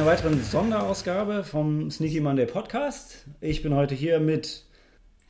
Einer 0.00 0.08
weiteren 0.08 0.42
Sonderausgabe 0.42 1.44
vom 1.44 1.90
Sneaky 1.90 2.20
Monday 2.20 2.46
Podcast. 2.46 3.26
Ich 3.42 3.62
bin 3.62 3.74
heute 3.74 3.94
hier 3.94 4.18
mit 4.18 4.64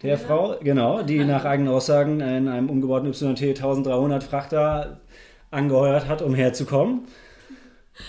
der 0.05 0.17
Frau, 0.17 0.59
genau, 0.63 1.03
die 1.03 1.25
nach 1.25 1.45
eigenen 1.45 1.73
Aussagen 1.75 2.21
in 2.21 2.47
einem 2.47 2.71
umgebauten 2.71 3.11
YT 3.11 3.43
1300 3.43 4.23
Frachter 4.23 5.01
angeheuert 5.51 6.07
hat, 6.07 6.23
um 6.23 6.37
herzukommen. 6.37 7.09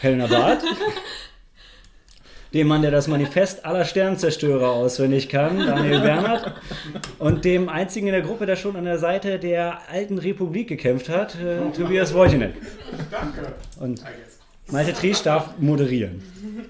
Helena 0.01 0.27
Barth. 0.27 0.61
dem 2.53 2.67
Mann, 2.67 2.83
der 2.83 2.91
das 2.91 3.07
Manifest 3.07 3.65
aller 3.65 3.83
Sternzerstörer 3.83 4.69
auswendig 4.69 5.29
kann, 5.29 5.57
Daniel 5.57 6.01
Bernhard. 6.01 6.61
Und 7.17 7.43
dem 7.43 7.69
einzigen 7.69 8.05
in 8.05 8.13
der 8.13 8.21
Gruppe, 8.21 8.45
der 8.45 8.55
schon 8.55 8.75
an 8.75 8.85
der 8.85 8.99
Seite 8.99 9.39
der 9.39 9.79
alten 9.89 10.19
Republik 10.19 10.67
gekämpft 10.67 11.09
hat, 11.09 11.33
äh, 11.41 11.71
Tobias 11.75 12.13
Wojcinek. 12.13 12.53
Danke. 13.09 13.53
Und 13.79 14.03
Malte 14.71 14.93
Triesch 14.93 15.21
darf 15.21 15.57
moderieren. 15.59 16.21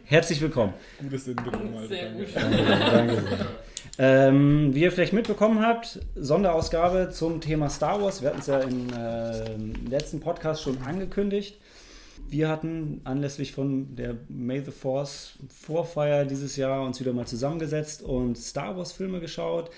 Herzlich 0.06 0.42
willkommen. 0.42 0.74
Gutes 1.00 1.28
Intro, 1.28 1.52
Malte. 1.52 1.88
Sehr 1.88 2.12
gut. 2.12 2.28
Danke, 2.34 2.66
danke 2.66 3.14
sehr. 3.22 3.48
Ähm, 4.00 4.74
wie 4.74 4.82
ihr 4.82 4.92
vielleicht 4.92 5.14
mitbekommen 5.14 5.64
habt, 5.64 6.00
Sonderausgabe 6.16 7.12
zum 7.12 7.42
Thema 7.42 7.70
Star 7.70 8.02
Wars. 8.02 8.24
Wir 8.24 8.30
hatten 8.30 8.40
es 8.40 8.48
ja 8.48 8.60
im 8.60 8.88
äh, 8.92 9.90
letzten 9.90 10.20
Podcast 10.20 10.64
schon 10.64 10.82
angekündigt. 10.82 11.60
Wir 12.28 12.50
hatten 12.50 13.02
anlässlich 13.04 13.52
von 13.52 13.96
der 13.96 14.16
May 14.30 14.64
the 14.64 14.72
Force 14.72 15.34
Vorfeier 15.50 16.26
dieses 16.26 16.56
Jahr 16.56 16.84
uns 16.84 17.00
wieder 17.00 17.14
mal 17.14 17.28
zusammengesetzt 17.28 18.02
und 18.02 18.36
Star 18.36 18.76
Wars 18.78 18.94
Filme 18.94 19.20
geschaut. 19.20 19.70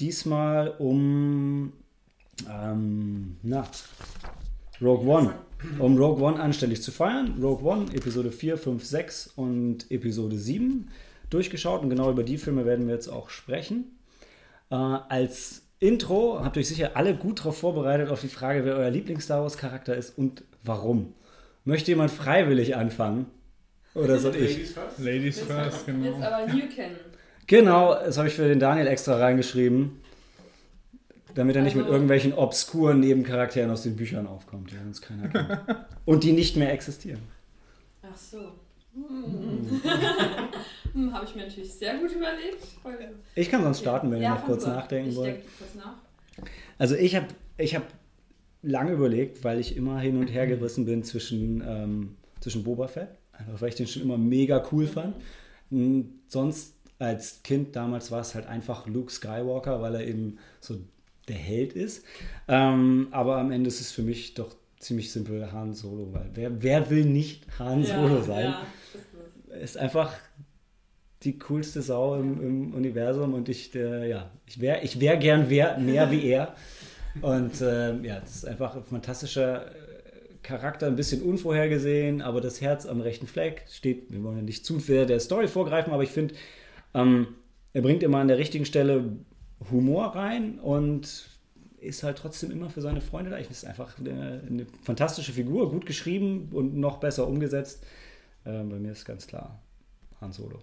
Diesmal 0.00 0.68
um 0.78 1.74
ähm, 2.50 3.36
na, 3.42 3.66
Rogue 4.80 5.06
One. 5.06 5.34
Um 5.78 5.96
Rogue 5.96 6.22
One 6.22 6.40
anständig 6.40 6.82
zu 6.82 6.90
feiern. 6.90 7.38
Rogue 7.40 7.64
One, 7.64 7.86
Episode 7.94 8.32
4, 8.32 8.56
5, 8.58 8.84
6 8.84 9.32
und 9.36 9.90
Episode 9.90 10.36
7 10.36 10.88
durchgeschaut 11.30 11.82
und 11.82 11.90
genau 11.90 12.10
über 12.10 12.22
die 12.22 12.38
Filme 12.38 12.66
werden 12.66 12.86
wir 12.86 12.94
jetzt 12.94 13.08
auch 13.08 13.30
sprechen. 13.30 13.98
Äh, 14.70 14.74
als 14.74 15.62
Intro 15.80 16.40
habt 16.42 16.56
ihr 16.56 16.60
euch 16.60 16.68
sicher 16.68 16.92
alle 16.94 17.14
gut 17.14 17.40
darauf 17.40 17.58
vorbereitet 17.58 18.08
auf 18.08 18.20
die 18.20 18.28
Frage, 18.28 18.64
wer 18.64 18.76
euer 18.76 18.90
Lieblings-Star 18.90 19.42
Wars-Charakter 19.42 19.96
ist 19.96 20.16
und 20.16 20.44
warum. 20.62 21.14
Möchte 21.64 21.90
jemand 21.90 22.10
freiwillig 22.10 22.76
anfangen? 22.76 23.26
Oder 23.94 24.18
soll 24.18 24.36
ich? 24.36 24.56
Ladies 24.56 24.72
first? 24.72 24.98
Jetzt, 24.98 25.04
Ladies 25.04 25.40
first, 25.40 25.86
Jetzt 25.86 25.86
genau. 25.86 26.16
aber 26.16 26.52
New 26.52 26.68
kennen. 26.68 26.96
Genau, 27.46 27.94
das 27.94 28.16
habe 28.16 28.28
ich 28.28 28.34
für 28.34 28.48
den 28.48 28.60
Daniel 28.60 28.86
extra 28.86 29.16
reingeschrieben, 29.16 30.00
damit 31.34 31.56
er 31.56 31.62
nicht 31.62 31.74
mit 31.74 31.84
Also- 31.84 31.92
irgendwelchen 31.94 32.32
obskuren 32.34 33.00
Nebencharakteren 33.00 33.70
aus 33.70 33.82
den 33.82 33.96
Büchern 33.96 34.26
aufkommt, 34.26 34.70
die 34.70 34.76
uns 34.78 35.00
keiner 35.00 35.28
kennt. 35.28 35.58
Und 36.04 36.24
die 36.24 36.32
nicht 36.32 36.56
mehr 36.56 36.72
existieren. 36.72 37.20
Ach 38.02 38.16
so. 38.16 38.38
Hm. 38.94 39.80
hm, 40.92 41.12
Habe 41.14 41.24
ich 41.24 41.34
mir 41.34 41.42
natürlich 41.46 41.72
sehr 41.72 41.96
gut 41.98 42.12
überlegt. 42.12 42.58
Ich 43.34 43.50
kann 43.50 43.62
sonst 43.62 43.80
starten, 43.80 44.10
wenn 44.10 44.18
ihr 44.18 44.24
Ja, 44.24 44.34
noch 44.34 44.44
kurz 44.44 44.64
an. 44.64 44.74
nachdenken 44.76 45.10
ich 45.10 45.16
wollt. 45.16 45.40
kurz 45.58 45.74
nach. 45.74 45.94
Also 46.78 46.94
ich 46.96 47.16
habe 47.16 47.26
ich 47.56 47.74
hab 47.74 47.84
lange 48.62 48.92
überlegt, 48.92 49.44
weil 49.44 49.58
ich 49.60 49.76
immer 49.76 49.98
hin 50.00 50.18
und 50.18 50.26
her 50.28 50.46
gerissen 50.46 50.84
bin 50.84 51.02
zwischen, 51.04 51.62
ähm, 51.66 52.16
zwischen 52.40 52.64
Boba 52.64 52.86
Fett, 52.88 53.08
einfach 53.32 53.60
weil 53.60 53.70
ich 53.70 53.74
den 53.76 53.86
schon 53.86 54.02
immer 54.02 54.18
mega 54.18 54.62
cool 54.72 54.86
fand. 54.86 55.16
Mm, 55.70 56.02
Sonst 56.28 56.74
als 56.98 57.42
Kind 57.42 57.74
damals 57.74 58.10
war 58.10 58.20
es 58.20 58.34
halt 58.34 58.46
einfach 58.46 58.86
Luke 58.86 59.10
Skywalker, 59.10 59.80
weil 59.82 59.94
er 59.96 60.06
eben 60.06 60.38
so 60.60 60.76
der 61.28 61.36
Held 61.36 61.72
ist. 61.72 62.04
Ähm, 62.48 63.08
aber 63.10 63.38
am 63.38 63.50
Ende 63.50 63.68
ist 63.68 63.80
es 63.80 63.92
für 63.92 64.02
mich 64.02 64.34
doch 64.34 64.54
ziemlich 64.78 65.12
simpel 65.12 65.52
Han 65.52 65.74
Solo, 65.74 66.12
weil 66.12 66.30
wer, 66.34 66.62
wer 66.62 66.90
will 66.90 67.04
nicht 67.04 67.46
Han 67.58 67.84
Solo 67.84 68.22
sein? 68.22 68.46
Ja, 68.46 68.66
ist 69.54 69.62
ist 69.62 69.76
einfach 69.76 70.12
die 71.22 71.38
coolste 71.38 71.82
Sau 71.82 72.16
im, 72.16 72.42
im 72.42 72.74
Universum 72.74 73.34
und 73.34 73.48
ich, 73.48 73.74
äh, 73.74 74.08
ja, 74.08 74.30
ich 74.46 74.60
wäre 74.60 74.82
ich 74.82 74.98
wär 75.00 75.16
gern 75.16 75.48
wer, 75.48 75.78
mehr 75.78 76.10
wie 76.10 76.24
er. 76.26 76.54
Und 77.20 77.60
äh, 77.60 77.94
ja, 78.00 78.20
das 78.20 78.36
ist 78.36 78.46
einfach 78.46 78.74
ein 78.74 78.84
fantastischer 78.84 79.66
äh, 79.66 79.70
Charakter, 80.42 80.86
ein 80.86 80.96
bisschen 80.96 81.20
unvorhergesehen, 81.20 82.22
aber 82.22 82.40
das 82.40 82.62
Herz 82.62 82.86
am 82.86 83.02
rechten 83.02 83.26
Fleck 83.26 83.66
steht, 83.70 84.10
wir 84.10 84.22
wollen 84.22 84.38
ja 84.38 84.42
nicht 84.42 84.64
zu 84.64 84.78
sehr 84.80 85.04
der 85.04 85.20
Story 85.20 85.46
vorgreifen, 85.46 85.92
aber 85.92 86.04
ich 86.04 86.08
finde, 86.08 86.34
ähm, 86.94 87.26
er 87.74 87.82
bringt 87.82 88.02
immer 88.02 88.18
an 88.18 88.28
der 88.28 88.38
richtigen 88.38 88.64
Stelle 88.64 89.04
Humor 89.70 90.14
rein 90.14 90.58
und 90.58 91.28
ist 91.78 92.02
halt 92.02 92.18
trotzdem 92.18 92.50
immer 92.50 92.70
für 92.70 92.80
seine 92.80 93.00
Freunde 93.00 93.30
da. 93.30 93.38
Ich 93.38 93.46
finde 93.46 93.58
es 93.58 93.64
einfach 93.64 93.98
eine, 93.98 94.42
eine 94.46 94.66
fantastische 94.82 95.32
Figur, 95.32 95.70
gut 95.70 95.84
geschrieben 95.84 96.50
und 96.52 96.76
noch 96.76 96.98
besser 96.98 97.26
umgesetzt. 97.26 97.84
Ähm, 98.46 98.68
bei 98.68 98.78
mir 98.78 98.92
ist 98.92 99.04
ganz 99.04 99.26
klar 99.26 99.60
Han 100.20 100.32
Solo. 100.32 100.60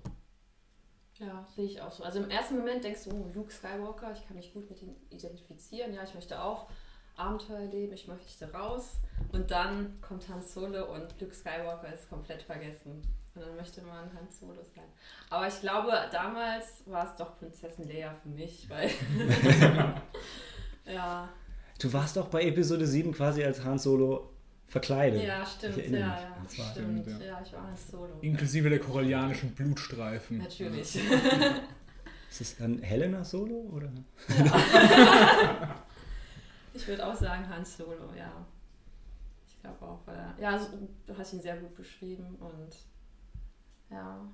Ja, 1.15 1.45
sehe 1.53 1.65
ich 1.65 1.81
auch 1.81 1.91
so. 1.91 2.03
Also 2.03 2.19
im 2.19 2.29
ersten 2.29 2.55
Moment 2.55 2.83
denkst 2.83 3.03
du, 3.03 3.11
oh, 3.11 3.31
Luke 3.33 3.51
Skywalker, 3.51 4.13
ich 4.13 4.25
kann 4.25 4.37
mich 4.37 4.53
gut 4.53 4.69
mit 4.69 4.81
ihm 4.81 4.95
identifizieren. 5.09 5.93
Ja, 5.93 6.03
ich 6.03 6.15
möchte 6.15 6.41
auch 6.41 6.69
Abenteuer 7.17 7.59
erleben, 7.59 7.91
ich 7.91 8.07
möchte 8.07 8.51
raus. 8.53 9.01
Und 9.33 9.51
dann 9.51 9.99
kommt 9.99 10.29
Han 10.29 10.41
Solo 10.41 10.93
und 10.93 11.19
Luke 11.19 11.35
Skywalker 11.35 11.93
ist 11.93 12.09
komplett 12.09 12.43
vergessen. 12.43 13.01
Und 13.35 13.41
dann 13.43 13.55
möchte 13.55 13.81
man 13.83 14.11
Han 14.13 14.27
Solo 14.29 14.61
sein. 14.75 14.83
Aber 15.29 15.47
ich 15.47 15.59
glaube, 15.61 15.91
damals 16.11 16.83
war 16.87 17.05
es 17.09 17.15
doch 17.15 17.37
Prinzessin 17.37 17.87
Leia 17.87 18.13
für 18.21 18.29
mich, 18.29 18.67
weil. 18.69 18.89
ja, 20.85 21.29
Du 21.79 21.93
warst 21.93 22.17
doch 22.17 22.27
bei 22.27 22.43
Episode 22.43 22.85
7 22.85 23.13
quasi 23.13 23.41
als 23.43 23.63
Han 23.63 23.79
Solo 23.79 24.31
verkleidet. 24.67 25.23
ja, 25.23 25.45
stimmt. 25.45 25.77
Ja, 25.77 25.97
ja, 25.97 26.37
Das 26.43 26.59
war- 26.59 26.65
stimmt. 26.71 27.03
Stimmt, 27.05 27.21
ja. 27.21 27.27
Ja, 27.27 27.41
ich 27.45 27.53
war 27.53 27.63
Han 27.63 27.77
Solo. 27.77 28.17
Inklusive 28.21 28.69
der 28.69 28.79
korallianischen 28.79 29.51
Blutstreifen. 29.55 30.39
Natürlich. 30.39 30.99
Ist 32.29 32.41
es 32.41 32.57
dann 32.57 32.79
Helena 32.79 33.23
Solo? 33.23 33.55
Oder? 33.73 33.89
Ich 36.73 36.87
würde 36.87 37.05
auch 37.07 37.15
sagen 37.15 37.47
Han 37.49 37.65
Solo, 37.65 38.13
ja. 38.17 38.45
Ich 39.47 39.59
glaube 39.61 39.81
auch, 39.85 39.99
weil 40.05 40.15
er, 40.15 40.35
ja, 40.39 40.57
so, 40.57 40.67
du 41.07 41.17
hast 41.17 41.33
ihn 41.33 41.41
sehr 41.41 41.57
gut 41.57 41.75
beschrieben 41.75 42.35
und 42.39 42.75
ja. 43.91 44.29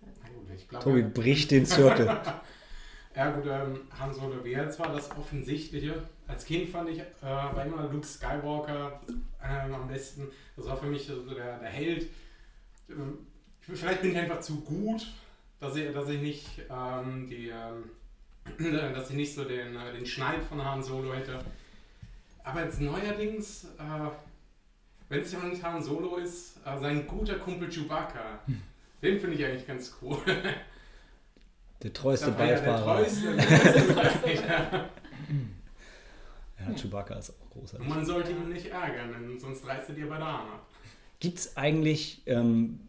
Gut, 0.00 0.50
ich 0.54 0.68
glaube, 0.68 0.84
Tobi 0.84 1.02
bricht 1.02 1.50
den 1.50 1.66
Zirkel. 1.66 2.20
Ja 3.16 3.30
gut, 3.30 3.44
ähm, 3.46 3.82
Han 3.96 4.12
Solo 4.12 4.42
wäre 4.42 4.68
zwar 4.70 4.92
das 4.92 5.10
Offensichtliche. 5.12 6.02
Als 6.26 6.44
Kind 6.44 6.68
fand 6.68 6.90
ich, 6.90 6.98
äh, 6.98 7.04
war 7.22 7.64
immer 7.64 7.88
Luke 7.88 8.04
Skywalker 8.04 9.00
ähm, 9.42 9.74
am 9.74 9.86
besten. 9.86 10.28
Das 10.56 10.66
war 10.66 10.76
für 10.76 10.86
mich 10.86 11.06
so 11.06 11.22
der, 11.22 11.58
der 11.58 11.68
Held. 11.68 12.08
Ähm, 12.90 13.18
ich, 13.60 13.78
vielleicht 13.78 14.02
bin 14.02 14.10
ich 14.10 14.18
einfach 14.18 14.40
zu 14.40 14.62
gut, 14.62 15.06
dass 15.60 15.76
ich, 15.76 15.92
dass 15.92 16.08
ich 16.08 16.20
nicht 16.20 16.62
ähm, 16.68 17.28
die, 17.28 17.50
ähm, 17.50 17.90
dass 18.94 19.10
ich 19.10 19.16
nicht 19.16 19.32
so 19.32 19.44
den, 19.44 19.76
äh, 19.76 19.92
den 19.92 20.06
Schneid 20.06 20.42
von 20.42 20.64
Han 20.64 20.82
Solo 20.82 21.14
hätte. 21.14 21.38
Aber 22.42 22.64
jetzt 22.64 22.80
neuerdings, 22.80 23.64
äh, 23.78 24.10
wenn 25.08 25.20
es 25.20 25.32
nicht 25.32 25.62
Han 25.62 25.82
Solo 25.82 26.16
ist, 26.16 26.56
äh, 26.64 26.78
sein 26.78 27.06
guter 27.06 27.34
Kumpel 27.38 27.68
Chewbacca. 27.68 28.40
Den 29.02 29.18
finde 29.20 29.36
ich 29.36 29.44
eigentlich 29.44 29.66
ganz 29.66 29.94
cool. 30.02 30.18
Der 31.82 31.92
treueste 31.92 32.30
ja 32.30 32.36
der 32.36 32.44
Beifahrer. 32.56 32.96
treueste, 32.96 33.36
der 33.36 33.46
treueste. 33.94 34.32
ja. 34.48 34.88
Ja, 36.60 36.74
Chewbacca 36.74 37.14
ist 37.16 37.30
auch 37.30 37.50
großartig. 37.50 37.86
Und 37.86 37.94
man 37.94 38.06
sollte 38.06 38.30
ihn 38.30 38.48
nicht 38.48 38.66
ärgern, 38.66 39.12
denn 39.12 39.38
sonst 39.38 39.66
reißt 39.66 39.88
er 39.90 39.94
dir 39.94 40.08
bei 40.08 40.16
der 40.16 40.26
Arme. 40.26 40.52
Gibt 41.20 41.38
es 41.38 41.56
eigentlich, 41.56 42.22
ähm, 42.26 42.80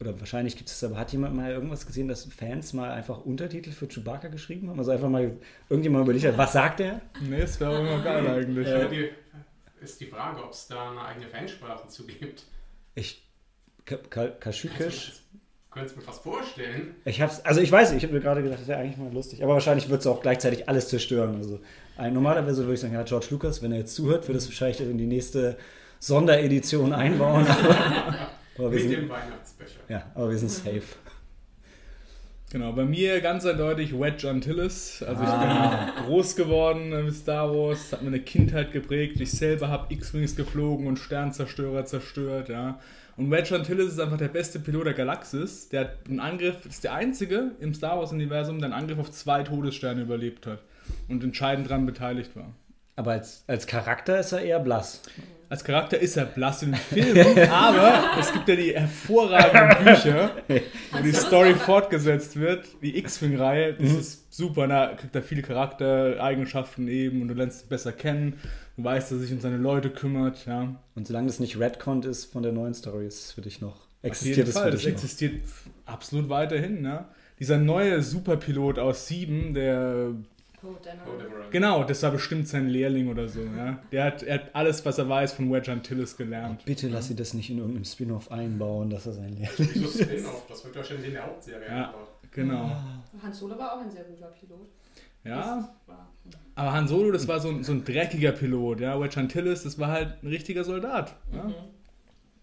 oder 0.00 0.18
wahrscheinlich 0.18 0.56
gibt 0.56 0.68
es 0.70 0.82
aber, 0.82 0.96
hat 0.96 1.12
jemand 1.12 1.36
mal 1.36 1.50
irgendwas 1.52 1.86
gesehen, 1.86 2.08
dass 2.08 2.24
Fans 2.24 2.72
mal 2.72 2.90
einfach 2.90 3.18
Untertitel 3.24 3.70
für 3.70 3.86
Chewbacca 3.86 4.28
geschrieben 4.28 4.70
haben? 4.70 4.78
Also 4.78 4.90
einfach 4.90 5.08
mal 5.10 5.36
irgendjemand 5.68 6.04
überlegt 6.04 6.24
hat, 6.26 6.38
was 6.38 6.52
sagt 6.52 6.80
er? 6.80 7.00
Nee, 7.20 7.40
das 7.42 7.60
wäre 7.60 7.78
immer 7.80 8.02
geil 8.02 8.26
eigentlich. 8.26 8.66
Äh, 8.66 8.82
Ja. 8.82 8.88
die, 8.88 9.10
ist 9.80 10.00
die 10.00 10.06
Frage, 10.06 10.42
ob 10.44 10.52
es 10.52 10.66
da 10.68 10.90
eine 10.90 11.04
eigene 11.04 11.26
Fansprache 11.26 11.88
zu 11.88 12.06
gibt. 12.06 12.44
Ich, 12.94 13.22
Ka- 13.84 13.96
Ka- 14.08 14.28
Kaschükisch. 14.28 15.12
Könntest 15.70 15.94
du 15.94 16.00
mir 16.00 16.04
fast 16.06 16.22
vorstellen? 16.24 16.96
Ich 17.04 17.20
hab's, 17.20 17.40
also 17.44 17.60
ich 17.60 17.70
weiß, 17.70 17.92
ich 17.92 18.02
habe 18.02 18.12
mir 18.12 18.20
gerade 18.20 18.42
gedacht, 18.42 18.60
das 18.60 18.66
wäre 18.66 18.80
eigentlich 18.80 18.96
mal 18.96 19.12
lustig, 19.12 19.42
aber 19.44 19.54
wahrscheinlich 19.54 19.88
wird 19.88 20.00
es 20.00 20.06
auch 20.08 20.20
gleichzeitig 20.20 20.68
alles 20.68 20.88
zerstören. 20.88 21.36
Also 21.36 21.60
ein, 21.96 22.12
normalerweise 22.12 22.62
würde 22.64 22.74
ich 22.74 22.80
sagen, 22.80 22.94
ja, 22.94 23.04
George 23.04 23.28
Lucas, 23.30 23.62
wenn 23.62 23.70
er 23.70 23.78
jetzt 23.78 23.94
zuhört, 23.94 24.26
wird 24.26 24.36
es 24.36 24.48
wahrscheinlich 24.48 24.80
in 24.80 24.98
die 24.98 25.06
nächste 25.06 25.56
Sonderedition 26.00 26.92
einbauen. 26.92 27.46
aber, 27.46 28.28
aber, 28.58 28.70
Mit 28.70 28.80
sind, 28.80 28.90
dem 28.92 29.08
Weihnachtsbecher. 29.08 29.78
ja, 29.88 30.10
aber 30.14 30.30
wir 30.30 30.38
sind 30.38 30.50
safe. 30.50 30.82
Genau, 32.52 32.72
bei 32.72 32.84
mir 32.84 33.20
ganz 33.20 33.46
eindeutig 33.46 33.92
Wedge 33.98 34.28
Antilles. 34.28 35.04
Also 35.06 35.22
ich 35.22 35.28
Ah. 35.28 35.92
bin 35.94 36.04
groß 36.06 36.34
geworden 36.34 37.04
mit 37.04 37.14
Star 37.14 37.48
Wars, 37.54 37.92
hat 37.92 38.02
meine 38.02 38.18
Kindheit 38.18 38.72
geprägt. 38.72 39.20
Ich 39.20 39.30
selber 39.30 39.68
habe 39.68 39.92
X-Wings 39.94 40.34
geflogen 40.34 40.88
und 40.88 40.98
Sternzerstörer 40.98 41.84
zerstört, 41.84 42.48
ja. 42.48 42.80
Und 43.16 43.30
Wedge 43.30 43.54
Antilles 43.54 43.92
ist 43.92 44.00
einfach 44.00 44.16
der 44.16 44.28
beste 44.28 44.58
Pilot 44.58 44.86
der 44.86 44.94
Galaxis. 44.94 45.68
Der 45.68 45.80
hat 45.80 45.90
einen 46.08 46.18
Angriff, 46.18 46.66
ist 46.66 46.82
der 46.82 46.94
einzige 46.94 47.52
im 47.60 47.72
Star 47.72 47.98
Wars-Universum, 47.98 48.58
der 48.58 48.66
einen 48.72 48.80
Angriff 48.82 48.98
auf 48.98 49.12
zwei 49.12 49.42
Todessterne 49.44 50.02
überlebt 50.02 50.46
hat 50.46 50.58
und 51.08 51.22
entscheidend 51.22 51.70
daran 51.70 51.86
beteiligt 51.86 52.34
war. 52.34 52.52
Aber 52.96 53.12
als, 53.12 53.44
als 53.46 53.68
Charakter 53.68 54.18
ist 54.18 54.32
er 54.32 54.40
eher 54.42 54.58
blass. 54.58 55.02
Als 55.50 55.64
Charakter 55.64 55.98
ist 55.98 56.16
er 56.16 56.26
blass 56.26 56.62
in 56.62 56.70
den 56.70 56.80
Filmen, 56.80 57.48
aber 57.50 58.16
es 58.20 58.32
gibt 58.32 58.48
ja 58.48 58.54
die 58.54 58.72
hervorragenden 58.72 59.84
Bücher, 59.84 60.30
wo 60.92 61.02
die 61.02 61.12
Story 61.12 61.54
fortgesetzt 61.54 62.36
wird, 62.36 62.66
die 62.80 62.96
X-Wing-Reihe, 62.96 63.74
das 63.74 63.90
ist 63.92 64.32
super, 64.32 64.68
da 64.68 64.94
kriegt 64.94 65.12
er 65.14 65.24
viele 65.24 65.42
Charaktereigenschaften 65.42 66.86
eben 66.86 67.20
und 67.20 67.28
du 67.28 67.34
lernst 67.34 67.64
ihn 67.64 67.68
besser 67.68 67.90
kennen, 67.90 68.38
du 68.76 68.84
weißt, 68.84 69.10
dass 69.10 69.18
er 69.18 69.22
sich 69.22 69.32
um 69.32 69.40
seine 69.40 69.56
Leute 69.56 69.90
kümmert, 69.90 70.46
ja. 70.46 70.76
Und 70.94 71.08
solange 71.08 71.26
das 71.26 71.40
nicht 71.40 71.58
Redcon 71.58 72.04
ist 72.04 72.26
von 72.26 72.44
der 72.44 72.52
neuen 72.52 72.74
Story, 72.74 73.08
ist 73.08 73.24
es 73.24 73.32
für 73.32 73.40
dich 73.40 73.60
noch, 73.60 73.74
Auf 73.74 73.84
existiert 74.04 74.46
es 74.46 74.56
für 74.56 74.70
das 74.70 74.82
dich 74.82 74.86
noch. 74.86 74.92
existiert 74.92 75.42
absolut 75.84 76.28
weiterhin, 76.28 76.80
ne? 76.80 77.06
Dieser 77.40 77.58
neue 77.58 78.02
Superpilot 78.02 78.78
aus 78.78 79.08
Sieben, 79.08 79.52
der 79.54 80.12
Oh. 80.62 80.68
Oh. 80.68 81.50
Genau, 81.50 81.84
das 81.84 82.02
war 82.02 82.10
bestimmt 82.10 82.46
sein 82.48 82.68
Lehrling 82.68 83.08
oder 83.08 83.28
so. 83.28 83.40
Ja? 83.42 83.82
Der 83.92 84.04
hat, 84.04 84.22
er 84.22 84.34
hat 84.34 84.54
alles, 84.54 84.84
was 84.84 84.98
er 84.98 85.08
weiß, 85.08 85.32
von 85.32 85.50
Wedge 85.50 85.72
Antilles 85.72 86.16
gelernt. 86.16 86.64
Bitte 86.66 86.88
lass 86.88 87.08
sie 87.08 87.16
das 87.16 87.32
nicht 87.34 87.48
in 87.50 87.58
irgendeinem 87.58 87.84
Spin-off 87.84 88.30
einbauen, 88.30 88.90
dass 88.90 89.06
er 89.06 89.12
sein 89.14 89.36
Lehrling 89.38 89.70
Wieso 89.74 90.04
Spin-off? 90.04 90.46
Das 90.48 90.64
wird 90.64 90.76
wahrscheinlich 90.76 91.06
in 91.08 91.12
der 91.14 91.26
Hauptserie 91.26 91.66
Ja. 91.66 91.84
eingebaut. 91.86 92.08
Genau. 92.32 92.76
Han 93.22 93.32
Solo 93.32 93.58
war 93.58 93.72
auch 93.74 93.80
ein 93.80 93.90
sehr 93.90 94.04
guter 94.04 94.26
Pilot. 94.28 94.68
Ja, 95.24 95.68
aber 96.54 96.72
Han 96.72 96.86
Solo, 96.88 97.10
das 97.12 97.26
war 97.28 97.40
so 97.40 97.48
ein, 97.50 97.62
so 97.64 97.72
ein 97.72 97.84
dreckiger 97.84 98.32
Pilot. 98.32 98.80
Ja? 98.80 99.00
Wedge 99.00 99.18
Antilles, 99.18 99.62
das 99.64 99.78
war 99.78 99.88
halt 99.88 100.22
ein 100.22 100.26
richtiger 100.28 100.62
Soldat. 100.64 101.14
Ja? 101.32 101.44
Mhm. 101.44 101.54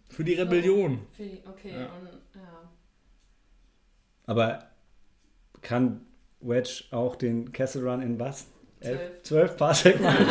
Für 0.09 0.23
die 0.23 0.33
Rebellion. 0.33 0.99
Für 1.11 1.23
die- 1.23 1.39
Okay, 1.47 1.71
Ja. 1.71 1.85
und 1.85 2.07
ja. 2.35 2.69
Aber 4.25 4.63
kann 5.61 6.01
Wedge 6.41 6.83
auch 6.91 7.15
den 7.15 7.51
Kessel 7.51 7.87
Run 7.87 8.01
in 8.01 8.19
was? 8.19 8.47
Elf, 8.79 8.99
Zwölf. 8.99 9.23
zwölf 9.23 9.57
Parsec 9.57 9.99
machen? 9.99 10.23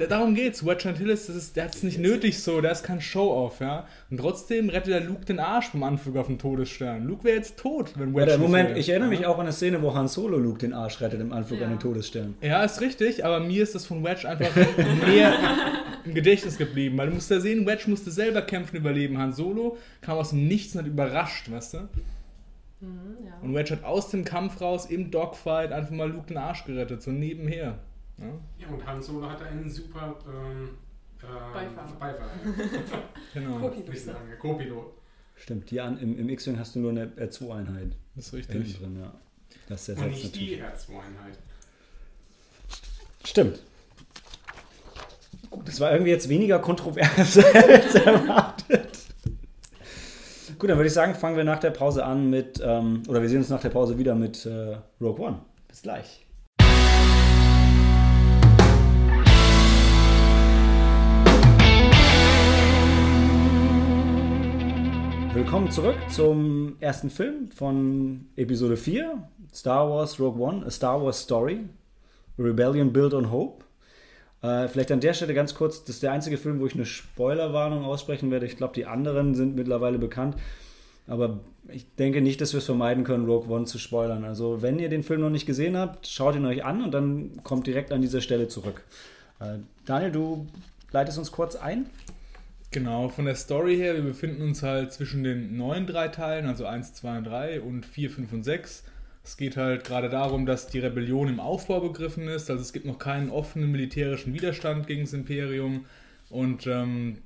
Da- 0.00 0.06
Darum 0.06 0.34
geht's. 0.34 0.64
Wedge 0.64 0.88
Antilles, 0.88 1.26
das 1.26 1.36
ist, 1.36 1.56
der 1.56 1.64
hat 1.64 1.74
es 1.74 1.82
nicht 1.82 1.98
nötig 1.98 2.42
so, 2.42 2.62
der 2.62 2.72
ist 2.72 2.84
kein 2.84 3.02
Show-Off. 3.02 3.60
Ja? 3.60 3.86
Und 4.10 4.16
trotzdem 4.16 4.70
rettet 4.70 4.94
der 4.94 5.00
Luke 5.02 5.26
den 5.26 5.38
Arsch 5.38 5.68
vom 5.68 5.82
Anflug 5.82 6.16
auf 6.16 6.26
den 6.26 6.38
Todesstern. 6.38 7.04
Luke 7.06 7.24
wäre 7.24 7.36
jetzt 7.36 7.58
tot, 7.58 7.92
wenn 7.96 8.14
Wedge 8.14 8.22
Oder, 8.32 8.38
Moment, 8.38 8.70
wäre. 8.70 8.78
ich 8.78 8.88
erinnere 8.88 9.12
Ja? 9.12 9.18
mich 9.18 9.26
auch 9.26 9.34
an 9.34 9.42
eine 9.42 9.52
Szene, 9.52 9.82
wo 9.82 9.92
Han 9.94 10.08
Solo 10.08 10.38
Luke 10.38 10.58
den 10.60 10.72
Arsch 10.72 11.02
rettet 11.02 11.20
im 11.20 11.34
Anflug 11.34 11.58
Ja. 11.60 11.66
an 11.66 11.72
den 11.74 11.80
Todesstern. 11.80 12.34
Ja, 12.40 12.64
ist 12.64 12.80
richtig, 12.80 13.26
aber 13.26 13.40
mir 13.40 13.62
ist 13.62 13.74
das 13.74 13.84
von 13.84 14.02
Wedge 14.02 14.26
einfach 14.26 14.48
mehr 15.06 15.34
im 16.06 16.14
Gedächtnis 16.14 16.56
geblieben. 16.56 16.96
Weil 16.96 17.08
du 17.08 17.14
musst 17.16 17.30
ja 17.30 17.40
sehen, 17.40 17.66
Wedge 17.66 17.90
musste 17.90 18.10
selber 18.10 18.40
kämpfen, 18.40 18.76
überleben. 18.76 19.18
Han 19.18 19.34
Solo 19.34 19.76
kam 20.00 20.16
aus 20.16 20.30
dem 20.30 20.48
Nichts 20.48 20.74
und 20.74 20.80
hat 20.80 20.86
überrascht, 20.88 21.50
weißt 21.50 21.74
du? 21.74 21.78
Mhm, 22.82 23.24
ja. 23.24 23.32
Und 23.42 23.54
Wedge 23.54 23.76
hat 23.76 23.84
aus 23.84 24.10
dem 24.10 24.24
Kampf 24.24 24.60
raus 24.60 24.86
im 24.86 25.10
Dogfight 25.10 25.70
einfach 25.72 25.92
mal 25.92 26.10
Luke 26.10 26.26
den 26.26 26.36
Arsch 26.36 26.64
gerettet, 26.64 27.00
so 27.02 27.10
nebenher. 27.12 27.78
Ja? 28.18 28.26
Ja, 28.58 28.68
und 28.68 28.84
Han 28.86 29.00
Solo 29.00 29.28
hatte 29.30 29.44
einen 29.46 29.70
super 29.70 30.16
ähm, 30.26 30.70
äh, 31.22 31.52
Beifahrer. 31.54 31.92
Beifahrer. 31.98 32.30
Genau, 33.34 33.60
Würde 33.60 33.76
ich 33.76 33.84
Co-Pilot. 33.86 33.98
sagen, 34.04 34.18
Co-Pilot. 34.40 34.86
Stimmt, 35.36 35.70
die 35.70 35.80
an, 35.80 35.98
im, 35.98 36.18
im 36.18 36.28
X-Wing 36.28 36.58
hast 36.58 36.74
du 36.74 36.80
nur 36.80 36.90
eine 36.90 37.06
R2-Einheit 37.06 37.96
das 38.14 38.26
ist 38.26 38.34
richtig. 38.34 38.78
drin, 38.78 38.98
ja. 39.00 39.14
Das 39.68 39.88
Und 39.88 39.96
ersetzt 39.96 40.10
nicht 40.22 40.34
die 40.36 40.56
natürlich. 40.56 40.62
R2-Einheit. 40.62 41.38
Stimmt. 43.24 43.62
Gut, 45.50 45.68
das 45.68 45.80
war 45.80 45.92
irgendwie 45.92 46.10
jetzt 46.10 46.28
weniger 46.28 46.58
kontrovers 46.58 47.38
als 47.54 47.94
erwartet. 47.94 48.98
Gut, 50.62 50.70
dann 50.70 50.78
würde 50.78 50.86
ich 50.86 50.94
sagen, 50.94 51.16
fangen 51.16 51.36
wir 51.36 51.42
nach 51.42 51.58
der 51.58 51.72
Pause 51.72 52.04
an 52.04 52.30
mit, 52.30 52.62
ähm, 52.64 53.02
oder 53.08 53.20
wir 53.20 53.28
sehen 53.28 53.38
uns 53.38 53.48
nach 53.48 53.60
der 53.60 53.70
Pause 53.70 53.98
wieder 53.98 54.14
mit 54.14 54.46
äh, 54.46 54.76
Rogue 55.00 55.26
One. 55.26 55.40
Bis 55.66 55.82
gleich. 55.82 56.24
Willkommen 65.34 65.68
zurück 65.72 65.96
zum 66.10 66.76
ersten 66.78 67.10
Film 67.10 67.48
von 67.48 68.28
Episode 68.36 68.76
4, 68.76 69.20
Star 69.52 69.90
Wars 69.90 70.20
Rogue 70.20 70.40
One, 70.40 70.64
A 70.64 70.70
Star 70.70 71.02
Wars 71.02 71.22
Story, 71.22 71.64
Rebellion 72.38 72.92
Built 72.92 73.14
on 73.14 73.32
Hope. 73.32 73.61
Äh, 74.42 74.68
vielleicht 74.68 74.90
an 74.90 75.00
der 75.00 75.14
Stelle 75.14 75.34
ganz 75.34 75.54
kurz, 75.54 75.84
das 75.84 75.96
ist 75.96 76.02
der 76.02 76.12
einzige 76.12 76.36
Film, 76.36 76.60
wo 76.60 76.66
ich 76.66 76.74
eine 76.74 76.84
Spoilerwarnung 76.84 77.84
aussprechen 77.84 78.30
werde. 78.30 78.46
Ich 78.46 78.56
glaube, 78.56 78.74
die 78.74 78.86
anderen 78.86 79.34
sind 79.34 79.54
mittlerweile 79.54 79.98
bekannt. 79.98 80.36
Aber 81.06 81.40
ich 81.68 81.86
denke 81.96 82.20
nicht, 82.20 82.40
dass 82.40 82.52
wir 82.52 82.58
es 82.58 82.66
vermeiden 82.66 83.04
können, 83.04 83.26
Rogue 83.26 83.52
One 83.52 83.66
zu 83.66 83.78
spoilern. 83.78 84.24
Also, 84.24 84.62
wenn 84.62 84.78
ihr 84.78 84.88
den 84.88 85.02
Film 85.02 85.20
noch 85.20 85.30
nicht 85.30 85.46
gesehen 85.46 85.76
habt, 85.76 86.06
schaut 86.06 86.34
ihn 86.36 86.46
euch 86.46 86.64
an 86.64 86.82
und 86.82 86.92
dann 86.92 87.42
kommt 87.44 87.66
direkt 87.66 87.92
an 87.92 88.02
dieser 88.02 88.20
Stelle 88.20 88.48
zurück. 88.48 88.84
Äh, 89.40 89.58
Daniel, 89.84 90.12
du 90.12 90.46
leitest 90.92 91.18
uns 91.18 91.32
kurz 91.32 91.56
ein. 91.56 91.86
Genau, 92.70 93.10
von 93.10 93.26
der 93.26 93.34
Story 93.34 93.76
her, 93.76 93.94
wir 93.94 94.02
befinden 94.02 94.42
uns 94.42 94.62
halt 94.62 94.92
zwischen 94.92 95.24
den 95.24 95.56
neuen 95.56 95.86
drei 95.86 96.08
Teilen, 96.08 96.46
also 96.46 96.64
1, 96.64 96.94
2 96.94 97.18
und 97.18 97.24
3 97.24 97.60
und 97.60 97.84
4, 97.84 98.10
5 98.10 98.32
und 98.32 98.44
6. 98.44 98.84
Es 99.24 99.36
geht 99.36 99.56
halt 99.56 99.84
gerade 99.84 100.08
darum, 100.08 100.46
dass 100.46 100.66
die 100.66 100.80
Rebellion 100.80 101.28
im 101.28 101.40
Aufbau 101.40 101.80
begriffen 101.80 102.26
ist, 102.28 102.50
also 102.50 102.60
es 102.60 102.72
gibt 102.72 102.86
noch 102.86 102.98
keinen 102.98 103.30
offenen 103.30 103.70
militärischen 103.70 104.34
Widerstand 104.34 104.86
gegen 104.86 105.02
das 105.02 105.12
Imperium 105.12 105.86
und 106.28 106.66
ähm, 106.66 107.18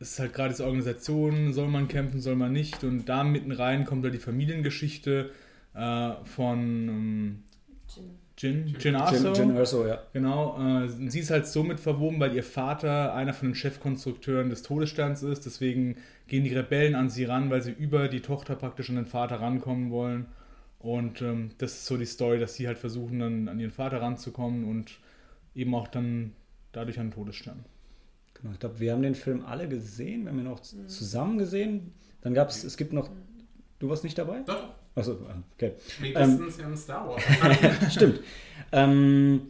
es 0.00 0.12
ist 0.12 0.18
halt 0.18 0.34
gerade 0.34 0.50
diese 0.50 0.64
Organisation, 0.64 1.52
soll 1.52 1.68
man 1.68 1.88
kämpfen, 1.88 2.20
soll 2.20 2.34
man 2.34 2.52
nicht 2.52 2.82
und 2.82 3.06
da 3.08 3.22
mitten 3.22 3.52
rein 3.52 3.84
kommt 3.84 4.04
halt 4.04 4.14
die 4.14 4.18
Familiengeschichte 4.18 5.30
äh, 5.74 6.10
von 6.24 6.58
ähm, 6.88 7.42
Jin. 8.38 8.66
Jin, 8.66 8.76
Jin 8.78 8.94
Erso. 8.94 9.32
Jin, 9.32 9.34
Jin 9.34 9.56
Erso, 9.56 9.86
ja. 9.86 10.02
Genau, 10.12 10.58
äh, 10.84 10.88
sie 10.88 11.20
ist 11.20 11.30
halt 11.30 11.46
somit 11.46 11.80
verwoben, 11.80 12.20
weil 12.20 12.34
ihr 12.34 12.42
Vater 12.42 13.14
einer 13.14 13.32
von 13.32 13.48
den 13.48 13.54
Chefkonstrukteuren 13.54 14.50
des 14.50 14.62
Todessterns 14.62 15.22
ist. 15.22 15.46
Deswegen 15.46 15.96
gehen 16.28 16.44
die 16.44 16.54
Rebellen 16.54 16.94
an 16.94 17.08
sie 17.08 17.24
ran, 17.24 17.48
weil 17.48 17.62
sie 17.62 17.72
über 17.72 18.08
die 18.08 18.20
Tochter 18.20 18.54
praktisch 18.54 18.90
an 18.90 18.96
den 18.96 19.06
Vater 19.06 19.40
rankommen 19.40 19.90
wollen. 19.90 20.26
Und 20.78 21.22
ähm, 21.22 21.50
das 21.58 21.72
ist 21.72 21.86
so 21.86 21.96
die 21.96 22.04
Story, 22.06 22.38
dass 22.38 22.54
sie 22.54 22.66
halt 22.66 22.78
versuchen, 22.78 23.18
dann 23.18 23.48
an 23.48 23.58
ihren 23.58 23.70
Vater 23.72 24.00
ranzukommen 24.00 24.64
und 24.64 24.98
eben 25.54 25.74
auch 25.74 25.88
dann 25.88 26.32
dadurch 26.72 26.98
an 27.00 27.06
den 27.08 27.14
Todesstern. 27.14 27.64
Genau, 28.34 28.52
ich 28.52 28.60
glaube, 28.60 28.78
wir 28.78 28.92
haben 28.92 29.02
den 29.02 29.14
Film 29.14 29.44
alle 29.44 29.68
gesehen. 29.68 30.24
Wir 30.24 30.30
haben 30.32 30.38
ihn 30.40 30.46
auch 30.46 30.60
z- 30.60 30.88
zusammen 30.90 31.38
gesehen. 31.38 31.92
Dann 32.20 32.34
gab 32.34 32.50
es, 32.50 32.62
es 32.64 32.76
gibt 32.76 32.92
noch, 32.92 33.08
du 33.78 33.88
warst 33.88 34.04
nicht 34.04 34.18
dabei? 34.18 34.40
Doch, 34.46 34.68
Achso, 34.94 35.18
okay. 35.54 35.72
spätestens 35.88 36.58
in 36.58 36.76
Star 36.76 37.08
Wars. 37.08 37.22
Stimmt. 37.94 38.20
Ähm, 38.72 39.48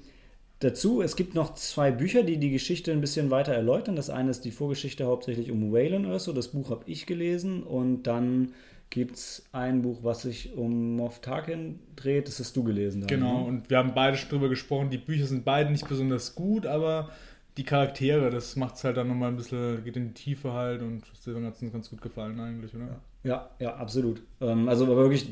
dazu, 0.60 1.02
es 1.02 1.16
gibt 1.16 1.34
noch 1.34 1.54
zwei 1.54 1.90
Bücher, 1.90 2.22
die 2.22 2.38
die 2.38 2.50
Geschichte 2.50 2.92
ein 2.92 3.00
bisschen 3.00 3.30
weiter 3.30 3.52
erläutern. 3.52 3.96
Das 3.96 4.10
eine 4.10 4.30
ist 4.30 4.44
die 4.44 4.50
Vorgeschichte 4.52 5.04
hauptsächlich 5.06 5.50
um 5.50 5.72
Waylon 5.72 6.04
Erso. 6.04 6.32
Das 6.32 6.48
Buch 6.48 6.70
habe 6.70 6.84
ich 6.86 7.06
gelesen. 7.06 7.62
Und 7.64 8.04
dann 8.04 8.52
gibt 8.90 9.16
es 9.16 9.44
ein 9.52 9.82
Buch, 9.82 9.98
was 10.02 10.22
sich 10.22 10.54
um 10.56 10.96
Moff 10.96 11.20
Tarkin 11.20 11.80
dreht. 11.96 12.28
Das 12.28 12.38
hast 12.40 12.56
du 12.56 12.64
gelesen. 12.64 13.02
Daniel, 13.02 13.18
Genau, 13.18 13.40
ne? 13.40 13.46
und 13.46 13.70
wir 13.70 13.78
haben 13.78 13.94
beide 13.94 14.16
schon 14.16 14.30
drüber 14.30 14.48
gesprochen. 14.48 14.90
Die 14.90 14.98
Bücher 14.98 15.26
sind 15.26 15.44
beide 15.44 15.70
nicht 15.70 15.88
besonders 15.88 16.34
gut, 16.34 16.66
aber 16.66 17.10
die 17.56 17.64
Charaktere, 17.64 18.30
das 18.30 18.56
macht 18.56 18.76
es 18.76 18.84
halt 18.84 18.96
dann 18.96 19.08
nochmal 19.08 19.30
ein 19.30 19.36
bisschen, 19.36 19.82
geht 19.84 19.96
in 19.96 20.08
die 20.08 20.14
Tiefe 20.14 20.52
halt 20.52 20.82
und 20.82 21.02
ist 21.12 21.26
dem 21.26 21.42
Ganzen 21.42 21.72
ganz 21.72 21.90
gut 21.90 22.02
gefallen 22.02 22.38
eigentlich, 22.38 22.74
oder? 22.74 23.00
Ja, 23.24 23.50
ja, 23.58 23.76
absolut. 23.76 24.22
Ähm, 24.40 24.68
also 24.68 24.84
aber 24.84 24.96
wirklich, 24.96 25.28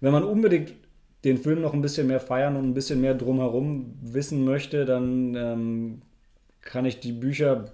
wenn 0.00 0.12
man 0.12 0.24
unbedingt 0.24 0.72
den 1.24 1.38
Film 1.38 1.62
noch 1.62 1.72
ein 1.72 1.80
bisschen 1.80 2.06
mehr 2.06 2.20
feiern 2.20 2.56
und 2.56 2.64
ein 2.68 2.74
bisschen 2.74 3.00
mehr 3.00 3.14
drumherum 3.14 3.94
wissen 4.02 4.44
möchte, 4.44 4.84
dann 4.84 5.34
ähm, 5.34 6.02
kann 6.60 6.84
ich 6.84 7.00
die 7.00 7.12
Bücher, 7.12 7.72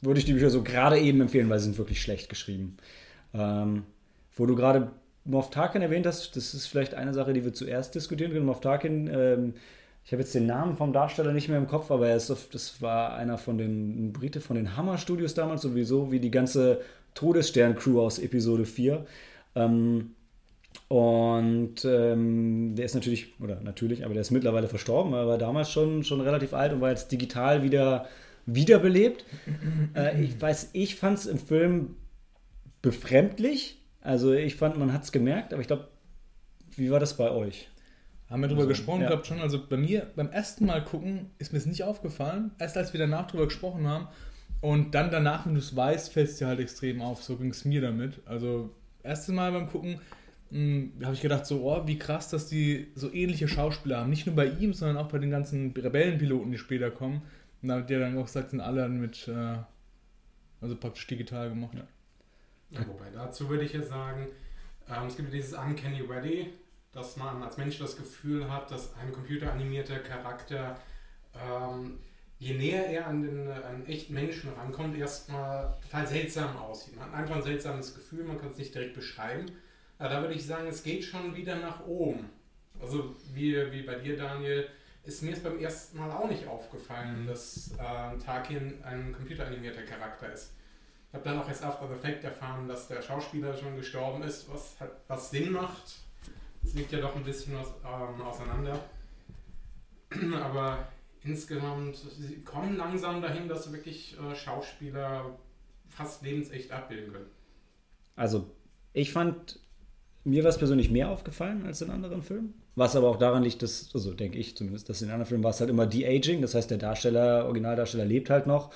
würde 0.00 0.18
ich 0.20 0.24
die 0.24 0.32
Bücher 0.32 0.50
so 0.50 0.62
gerade 0.62 0.98
eben 0.98 1.20
empfehlen, 1.20 1.50
weil 1.50 1.58
sie 1.58 1.66
sind 1.66 1.78
wirklich 1.78 2.00
schlecht 2.00 2.28
geschrieben. 2.28 2.76
Ähm, 3.34 3.82
wo 4.36 4.46
du 4.46 4.54
gerade 4.54 4.90
Moff 5.24 5.50
Tarkin 5.50 5.82
erwähnt 5.82 6.06
hast, 6.06 6.36
das 6.36 6.54
ist 6.54 6.66
vielleicht 6.66 6.94
eine 6.94 7.14
Sache, 7.14 7.32
die 7.32 7.44
wir 7.44 7.54
zuerst 7.54 7.94
diskutieren 7.94 8.32
können. 8.32 8.46
Moff 8.46 8.60
Tarkin, 8.60 9.08
ähm, 9.12 9.54
ich 10.04 10.12
habe 10.12 10.20
jetzt 10.20 10.34
den 10.34 10.46
Namen 10.46 10.76
vom 10.76 10.92
Darsteller 10.92 11.32
nicht 11.32 11.48
mehr 11.48 11.56
im 11.56 11.66
Kopf, 11.66 11.90
aber 11.90 12.08
er 12.08 12.16
ist, 12.16 12.30
das 12.52 12.82
war 12.82 13.14
einer 13.14 13.38
von 13.38 13.56
den 13.56 14.08
ein 14.08 14.12
Brite 14.12 14.40
von 14.40 14.56
den 14.56 14.76
Hammer 14.76 14.98
Studios 14.98 15.32
damals, 15.34 15.62
sowieso 15.62 16.12
wie 16.12 16.20
die 16.20 16.30
ganze 16.30 16.82
Todesstern-Crew 17.14 18.00
aus 18.00 18.18
Episode 18.18 18.66
4. 18.66 19.06
Ähm, 19.54 20.10
und 20.88 21.84
ähm, 21.84 22.74
der 22.76 22.84
ist 22.84 22.94
natürlich, 22.94 23.40
oder 23.40 23.60
natürlich, 23.60 24.04
aber 24.04 24.12
der 24.12 24.20
ist 24.20 24.30
mittlerweile 24.30 24.68
verstorben, 24.68 25.14
er 25.14 25.26
war 25.26 25.38
damals 25.38 25.70
schon, 25.70 26.04
schon 26.04 26.20
relativ 26.20 26.52
alt 26.52 26.72
und 26.72 26.80
war 26.80 26.90
jetzt 26.90 27.10
digital 27.10 27.62
wieder 27.62 28.06
wiederbelebt. 28.44 29.24
äh, 29.96 30.22
ich 30.22 30.38
weiß, 30.40 30.70
ich 30.74 30.96
fand 30.96 31.18
es 31.18 31.26
im 31.26 31.38
Film 31.38 31.96
befremdlich. 32.82 33.80
Also 34.04 34.32
ich 34.32 34.54
fand, 34.56 34.78
man 34.78 34.92
hat 34.92 35.02
es 35.02 35.12
gemerkt, 35.12 35.52
aber 35.52 35.62
ich 35.62 35.66
glaube, 35.66 35.88
wie 36.76 36.90
war 36.90 37.00
das 37.00 37.16
bei 37.16 37.30
euch? 37.30 37.68
Haben 38.30 38.42
wir 38.42 38.48
drüber 38.48 38.62
Also, 38.62 38.68
gesprochen 38.68 39.02
ja. 39.02 39.08
gehabt 39.08 39.26
schon. 39.26 39.40
Also 39.40 39.66
bei 39.66 39.76
mir 39.76 40.10
beim 40.14 40.30
ersten 40.30 40.66
Mal 40.66 40.84
gucken 40.84 41.30
ist 41.38 41.52
mir 41.52 41.58
es 41.58 41.66
nicht 41.66 41.82
aufgefallen. 41.84 42.52
Erst 42.58 42.76
als 42.76 42.92
wir 42.92 43.00
danach 43.00 43.26
drüber 43.26 43.46
gesprochen 43.46 43.86
haben 43.88 44.08
und 44.60 44.94
dann 44.94 45.10
danach, 45.10 45.46
wenn 45.46 45.54
du 45.54 45.60
es 45.60 45.74
weißt, 45.74 46.12
fällt 46.12 46.28
es 46.30 46.38
dir 46.38 46.46
halt 46.46 46.60
extrem 46.60 47.02
auf. 47.02 47.22
So 47.24 47.36
ging 47.36 47.50
es 47.50 47.64
mir 47.64 47.80
damit. 47.80 48.20
Also 48.26 48.74
erstes 49.02 49.34
Mal 49.34 49.52
beim 49.52 49.68
Gucken 49.68 50.00
habe 51.02 51.14
ich 51.14 51.20
gedacht 51.22 51.46
so, 51.46 51.62
oh, 51.64 51.86
wie 51.86 51.98
krass, 51.98 52.28
dass 52.30 52.48
die 52.48 52.88
so 52.94 53.12
ähnliche 53.12 53.48
Schauspieler 53.48 53.98
haben. 54.00 54.10
Nicht 54.10 54.26
nur 54.26 54.36
bei 54.36 54.46
ihm, 54.46 54.72
sondern 54.74 54.98
auch 54.98 55.08
bei 55.08 55.18
den 55.18 55.30
ganzen 55.30 55.72
Rebellenpiloten, 55.72 56.52
die 56.52 56.58
später 56.58 56.90
kommen. 56.92 57.22
Und 57.62 57.68
da 57.68 57.76
hat 57.76 57.90
der 57.90 58.00
dann 58.00 58.16
auch 58.18 58.26
gesagt, 58.26 58.50
sind 58.50 58.60
alle 58.60 58.88
mit 58.88 59.26
äh, 59.28 59.56
Also 60.60 60.76
praktisch 60.76 61.06
digital 61.06 61.48
gemacht. 61.50 61.74
Ja. 61.74 61.86
Ja, 62.74 62.86
wobei, 62.86 63.10
dazu 63.12 63.48
würde 63.48 63.64
ich 63.64 63.72
jetzt 63.72 63.88
sagen, 63.88 64.28
ähm, 64.88 65.06
es 65.06 65.16
gibt 65.16 65.32
dieses 65.32 65.52
Uncanny 65.52 66.08
Valley, 66.08 66.52
dass 66.92 67.16
man 67.16 67.42
als 67.42 67.56
Mensch 67.56 67.78
das 67.78 67.96
Gefühl 67.96 68.50
hat, 68.50 68.70
dass 68.70 68.94
ein 68.96 69.12
computeranimierter 69.12 69.98
Charakter, 70.00 70.78
ähm, 71.34 71.98
je 72.38 72.54
näher 72.54 72.86
er 72.86 73.06
an 73.06 73.22
den 73.22 73.48
an 73.48 73.86
echten 73.86 74.14
Menschen 74.14 74.52
rankommt, 74.52 74.96
erstmal 74.96 75.76
total 75.82 76.06
seltsam 76.06 76.56
aussieht. 76.56 76.96
Man 76.96 77.06
hat 77.06 77.14
einfach 77.14 77.36
ein 77.36 77.42
seltsames 77.42 77.94
Gefühl, 77.94 78.24
man 78.24 78.38
kann 78.38 78.50
es 78.50 78.58
nicht 78.58 78.74
direkt 78.74 78.94
beschreiben. 78.94 79.46
Aber 79.98 80.08
da 80.08 80.20
würde 80.20 80.34
ich 80.34 80.44
sagen, 80.44 80.66
es 80.66 80.82
geht 80.82 81.04
schon 81.04 81.36
wieder 81.36 81.56
nach 81.56 81.86
oben. 81.86 82.28
Also 82.80 83.14
wie, 83.32 83.54
wie 83.72 83.82
bei 83.82 83.94
dir, 83.94 84.16
Daniel, 84.16 84.68
ist 85.04 85.22
mir 85.22 85.32
es 85.32 85.42
beim 85.42 85.58
ersten 85.58 85.98
Mal 85.98 86.10
auch 86.10 86.28
nicht 86.28 86.46
aufgefallen, 86.46 87.22
mhm. 87.22 87.26
dass 87.26 87.72
äh, 87.78 88.18
Tarkin 88.18 88.82
ein 88.82 89.12
computeranimierter 89.12 89.82
Charakter 89.82 90.32
ist. 90.32 90.52
Ich 91.14 91.20
habe 91.20 91.28
dann 91.28 91.38
auch 91.38 91.48
erst 91.48 91.62
after 91.62 91.86
the 91.86 91.94
fact 91.94 92.24
erfahren, 92.24 92.66
dass 92.66 92.88
der 92.88 93.00
Schauspieler 93.00 93.56
schon 93.56 93.76
gestorben 93.76 94.24
ist, 94.24 94.52
was, 94.52 94.74
halt, 94.80 94.90
was 95.06 95.30
Sinn 95.30 95.52
macht. 95.52 95.94
Es 96.64 96.74
liegt 96.74 96.90
ja 96.90 97.00
doch 97.00 97.14
ein 97.14 97.22
bisschen 97.22 97.54
was, 97.54 97.68
ähm, 97.84 98.20
auseinander. 98.20 98.80
Aber 100.42 100.88
insgesamt, 101.22 101.94
sie 102.18 102.42
kommen 102.42 102.76
langsam 102.76 103.22
dahin, 103.22 103.46
dass 103.46 103.72
wirklich 103.72 104.16
äh, 104.18 104.34
Schauspieler 104.34 105.38
fast 105.88 106.24
lebensecht 106.24 106.72
abbilden 106.72 107.12
können. 107.12 107.30
Also, 108.16 108.50
ich 108.92 109.12
fand, 109.12 109.60
mir 110.24 110.42
war 110.42 110.50
es 110.50 110.58
persönlich 110.58 110.90
mehr 110.90 111.10
aufgefallen 111.10 111.64
als 111.64 111.80
in 111.80 111.90
anderen 111.90 112.22
Filmen. 112.22 112.54
Was 112.74 112.96
aber 112.96 113.06
auch 113.06 113.18
daran 113.18 113.44
liegt, 113.44 113.62
dass, 113.62 113.88
also 113.94 114.14
denke 114.14 114.36
ich 114.38 114.56
zumindest, 114.56 114.88
dass 114.88 115.00
in 115.00 115.10
anderen 115.10 115.28
Filmen 115.28 115.44
war 115.44 115.52
es 115.52 115.60
halt 115.60 115.70
immer 115.70 115.86
De-Aging, 115.86 116.42
das 116.42 116.56
heißt, 116.56 116.72
der 116.72 116.78
Darsteller, 116.78 117.44
Originaldarsteller 117.44 118.04
lebt 118.04 118.30
halt 118.30 118.48
noch 118.48 118.72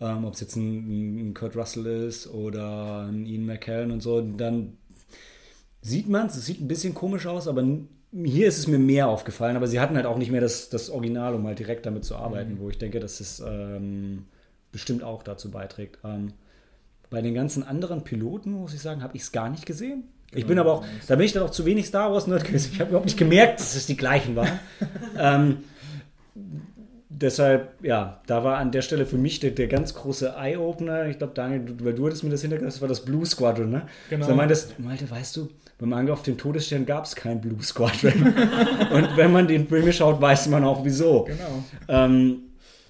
ähm, 0.00 0.24
ob 0.24 0.34
es 0.34 0.40
jetzt 0.40 0.56
ein, 0.56 1.30
ein, 1.30 1.34
Kurt 1.34 1.56
Russell 1.56 1.86
ist 1.86 2.26
oder 2.28 3.06
ein 3.06 3.26
Ian 3.26 3.46
McKellen 3.46 3.90
und 3.90 4.00
so, 4.00 4.20
dann 4.20 4.78
sieht 5.82 6.08
man 6.08 6.26
es, 6.26 6.36
es 6.36 6.46
sieht 6.46 6.60
ein 6.60 6.68
bisschen 6.68 6.94
komisch 6.94 7.26
aus, 7.26 7.48
aber 7.48 7.64
hier 8.12 8.48
ist 8.48 8.58
es 8.58 8.66
mir 8.66 8.78
mehr 8.78 9.08
aufgefallen, 9.08 9.56
aber 9.56 9.68
sie 9.68 9.80
hatten 9.80 9.96
halt 9.96 10.06
auch 10.06 10.18
nicht 10.18 10.30
mehr 10.30 10.40
das, 10.40 10.68
das 10.68 10.90
Original, 10.90 11.34
um 11.34 11.46
halt 11.46 11.58
direkt 11.58 11.86
damit 11.86 12.04
zu 12.04 12.16
arbeiten, 12.16 12.54
mhm. 12.54 12.60
wo 12.60 12.70
ich 12.70 12.78
denke, 12.78 12.98
dass 13.00 13.20
es 13.20 13.40
ähm, 13.40 14.26
bestimmt 14.72 15.02
auch 15.02 15.22
dazu 15.22 15.50
beiträgt. 15.50 15.98
Ähm, 16.04 16.32
bei 17.08 17.22
den 17.22 17.34
ganzen 17.34 17.62
anderen 17.62 18.04
Piloten, 18.04 18.52
muss 18.52 18.74
ich 18.74 18.80
sagen, 18.80 19.02
habe 19.02 19.16
ich 19.16 19.22
es 19.22 19.32
gar 19.32 19.50
nicht 19.50 19.66
gesehen. 19.66 20.04
Ich 20.32 20.46
bin 20.46 20.60
aber 20.60 20.74
auch, 20.74 20.84
da 21.08 21.16
bin 21.16 21.26
ich 21.26 21.32
dann 21.32 21.42
auch 21.42 21.50
zu 21.50 21.64
wenig 21.66 21.86
Star 21.86 22.12
Wars 22.12 22.28
Nerd 22.28 22.44
gewesen. 22.44 22.70
Ich 22.72 22.80
habe 22.80 22.90
überhaupt 22.90 23.06
nicht 23.06 23.18
gemerkt, 23.18 23.58
dass 23.58 23.74
es 23.74 23.86
die 23.86 23.96
gleichen 23.96 24.36
waren. 24.36 24.60
ähm, 25.18 25.56
deshalb, 27.10 27.84
ja, 27.84 28.20
da 28.26 28.44
war 28.44 28.56
an 28.58 28.70
der 28.70 28.82
Stelle 28.82 29.04
für 29.04 29.18
mich 29.18 29.40
der, 29.40 29.50
der 29.50 29.66
ganz 29.66 29.94
große 29.94 30.34
Eye-Opener. 30.38 31.08
Ich 31.08 31.18
glaube, 31.18 31.34
Daniel, 31.34 31.60
du, 31.60 31.84
weil 31.84 31.92
du 31.92 32.06
hattest 32.06 32.24
mir 32.24 32.30
das 32.30 32.40
hintergebracht, 32.40 32.74
das 32.74 32.80
war 32.80 32.88
das 32.88 33.04
Blue 33.04 33.26
Squadron, 33.26 33.70
ne? 33.70 33.82
Genau. 34.08 34.26
So 34.26 34.34
meintest, 34.34 34.78
Malte, 34.78 35.10
weißt 35.10 35.36
du, 35.36 35.48
beim 35.78 35.92
Angriff 35.92 36.20
auf 36.20 36.22
den 36.22 36.38
Todesstern 36.38 36.86
gab 36.86 37.04
es 37.04 37.14
kein 37.14 37.40
Blue 37.40 37.60
Squadron. 37.62 38.12
Und 38.92 39.16
wenn 39.16 39.32
man 39.32 39.48
den 39.48 39.68
Film 39.68 39.92
schaut, 39.92 40.20
weiß 40.20 40.48
man 40.48 40.64
auch 40.64 40.84
wieso. 40.84 41.24
Genau. 41.24 41.64
Ähm, 41.88 42.42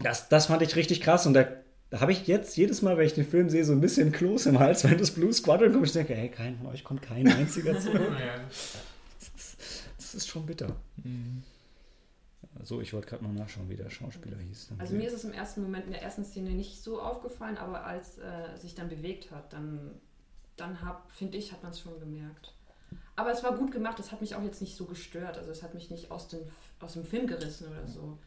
das, 0.03 0.29
das 0.29 0.47
fand 0.47 0.63
ich 0.63 0.77
richtig 0.77 1.01
krass 1.01 1.27
und 1.27 1.35
da, 1.35 1.47
da 1.91 2.01
habe 2.01 2.13
ich 2.13 2.27
jetzt 2.27 2.57
jedes 2.57 2.81
Mal, 2.81 2.97
wenn 2.97 3.05
ich 3.05 3.13
den 3.13 3.27
Film 3.27 3.51
sehe, 3.51 3.67
so 3.67 3.73
ein 3.73 3.83
bisschen 3.83 4.13
Kloß 4.13 4.47
im 4.47 4.59
Hals, 4.59 4.85
wenn 4.85 4.97
das 4.97 5.11
Blue 5.11 5.33
Squadron 5.33 5.73
kommt. 5.73 5.87
Ich 5.87 5.93
denke, 5.93 6.15
hey, 6.15 6.31
kein 6.31 6.57
von 6.57 6.69
euch 6.69 6.85
kommt 6.85 7.03
kein 7.03 7.29
einziger 7.29 7.79
zurück. 7.79 8.01
das, 9.19 9.29
ist, 9.37 9.57
das 9.99 10.15
ist 10.15 10.29
schon 10.29 10.47
bitter. 10.47 10.69
Mhm. 11.05 11.43
So, 12.63 12.81
ich 12.81 12.93
wollte 12.93 13.09
gerade 13.09 13.25
mal 13.25 13.33
nachschauen, 13.33 13.69
wie 13.69 13.77
der 13.77 13.91
Schauspieler 13.91 14.37
hieß. 14.37 14.71
Also 14.79 14.95
mir 14.95 15.07
ist 15.07 15.15
es 15.15 15.25
im 15.25 15.33
ersten 15.33 15.63
Moment 15.63 15.87
in 15.87 15.93
der 15.93 16.03
ersten 16.03 16.25
Szene 16.25 16.51
nicht 16.51 16.83
so 16.83 17.01
aufgefallen, 17.01 17.57
aber 17.57 17.85
als 17.85 18.19
äh, 18.19 18.57
sich 18.57 18.75
dann 18.75 18.89
bewegt 18.89 19.31
hat, 19.31 19.53
dann, 19.53 19.93
dann 20.57 20.77
finde 21.09 21.39
ich, 21.39 21.53
hat 21.53 21.63
man 21.63 21.73
es 21.73 21.81
schon 21.81 21.99
gemerkt. 22.01 22.55
Aber 23.17 23.31
es 23.31 23.45
war 23.45 23.57
gut 23.57 23.73
gemacht, 23.73 23.99
es 23.99 24.13
hat 24.13 24.21
mich 24.21 24.35
auch 24.35 24.43
jetzt 24.43 24.61
nicht 24.61 24.77
so 24.77 24.85
gestört. 24.87 25.39
Also 25.39 25.51
es 25.51 25.63
hat 25.63 25.75
mich 25.75 25.91
nicht 25.91 26.11
aus, 26.11 26.29
den, 26.29 26.41
aus 26.81 26.95
dem 26.95 27.05
Film 27.05 27.27
gerissen 27.27 27.69
oder 27.69 27.87
so. 27.87 28.19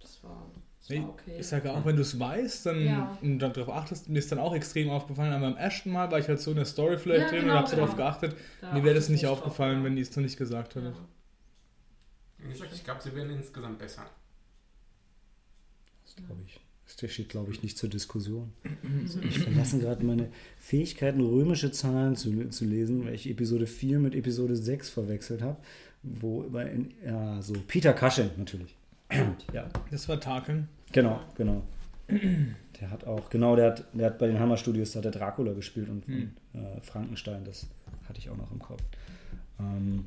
Das 0.00 0.22
war, 0.22 0.50
das 0.80 0.96
war 0.96 1.08
okay. 1.08 1.36
Ich 1.38 1.46
sage 1.46 1.72
auch, 1.72 1.84
wenn 1.84 1.96
du 1.96 2.02
es 2.02 2.18
weißt 2.18 2.66
dann, 2.66 2.84
ja. 2.84 3.18
und 3.20 3.38
dann 3.40 3.52
darauf 3.52 3.74
achtest, 3.74 4.08
mir 4.08 4.18
ist 4.18 4.30
dann 4.32 4.38
auch 4.38 4.54
extrem 4.54 4.90
aufgefallen, 4.90 5.32
aber 5.32 5.50
beim 5.50 5.56
ersten 5.56 5.90
Mal 5.90 6.10
war 6.10 6.18
ich 6.18 6.28
halt 6.28 6.40
so 6.40 6.52
in 6.52 6.56
der 6.56 6.66
Story 6.66 6.98
vielleicht 6.98 7.24
ja, 7.24 7.28
drin 7.30 7.40
genau, 7.40 7.52
und 7.52 7.58
habe 7.58 7.70
genau. 7.70 7.82
darauf 7.82 7.96
geachtet. 7.96 8.36
Da 8.60 8.72
mir 8.72 8.84
wäre 8.84 8.94
das 8.94 9.08
nicht 9.08 9.26
aufgefallen, 9.26 9.78
drauf, 9.78 9.84
wenn 9.84 9.96
die 9.96 10.02
es 10.02 10.14
noch 10.14 10.22
nicht 10.22 10.38
gesagt 10.38 10.76
hätte. 10.76 10.88
Ja. 10.88 10.94
Ich 12.72 12.84
glaube, 12.84 13.02
sie 13.02 13.14
werden 13.14 13.30
insgesamt 13.30 13.78
besser. 13.78 14.06
Das 16.04 16.16
glaube 16.16 16.42
ich. 16.46 16.60
Das 17.00 17.12
steht, 17.12 17.28
glaube 17.28 17.52
ich, 17.52 17.62
nicht 17.62 17.76
zur 17.76 17.90
Diskussion. 17.90 18.52
Ich 19.28 19.38
verlasse 19.38 19.78
gerade 19.78 20.04
meine 20.04 20.30
Fähigkeiten, 20.58 21.20
römische 21.20 21.70
Zahlen 21.70 22.16
zu, 22.16 22.48
zu 22.48 22.64
lesen, 22.64 23.04
weil 23.04 23.14
ich 23.14 23.28
Episode 23.28 23.66
4 23.66 23.98
mit 23.98 24.14
Episode 24.14 24.56
6 24.56 24.88
verwechselt 24.88 25.42
habe. 25.42 25.56
Wo 26.02 26.42
in, 26.42 26.94
ja, 27.04 27.42
so 27.42 27.54
Peter 27.66 27.92
Cushing 27.92 28.30
natürlich. 28.36 28.74
ja. 29.52 29.68
Das 29.90 30.08
war 30.08 30.20
Tarkin. 30.20 30.68
Genau, 30.92 31.20
genau. 31.36 31.62
Der 32.08 32.90
hat 32.90 33.04
auch, 33.04 33.28
genau, 33.28 33.56
der 33.56 33.66
hat, 33.66 33.84
der 33.92 34.06
hat 34.06 34.18
bei 34.18 34.26
den 34.26 34.38
Hammer 34.38 34.56
Studios 34.56 34.96
hat 34.96 35.04
der 35.04 35.12
Dracula 35.12 35.52
gespielt 35.52 35.88
und 35.88 36.06
hm. 36.06 36.30
äh, 36.54 36.80
Frankenstein, 36.80 37.44
das 37.44 37.66
hatte 38.08 38.18
ich 38.18 38.30
auch 38.30 38.36
noch 38.36 38.50
im 38.50 38.60
Kopf. 38.60 38.82
Ähm, 39.60 40.06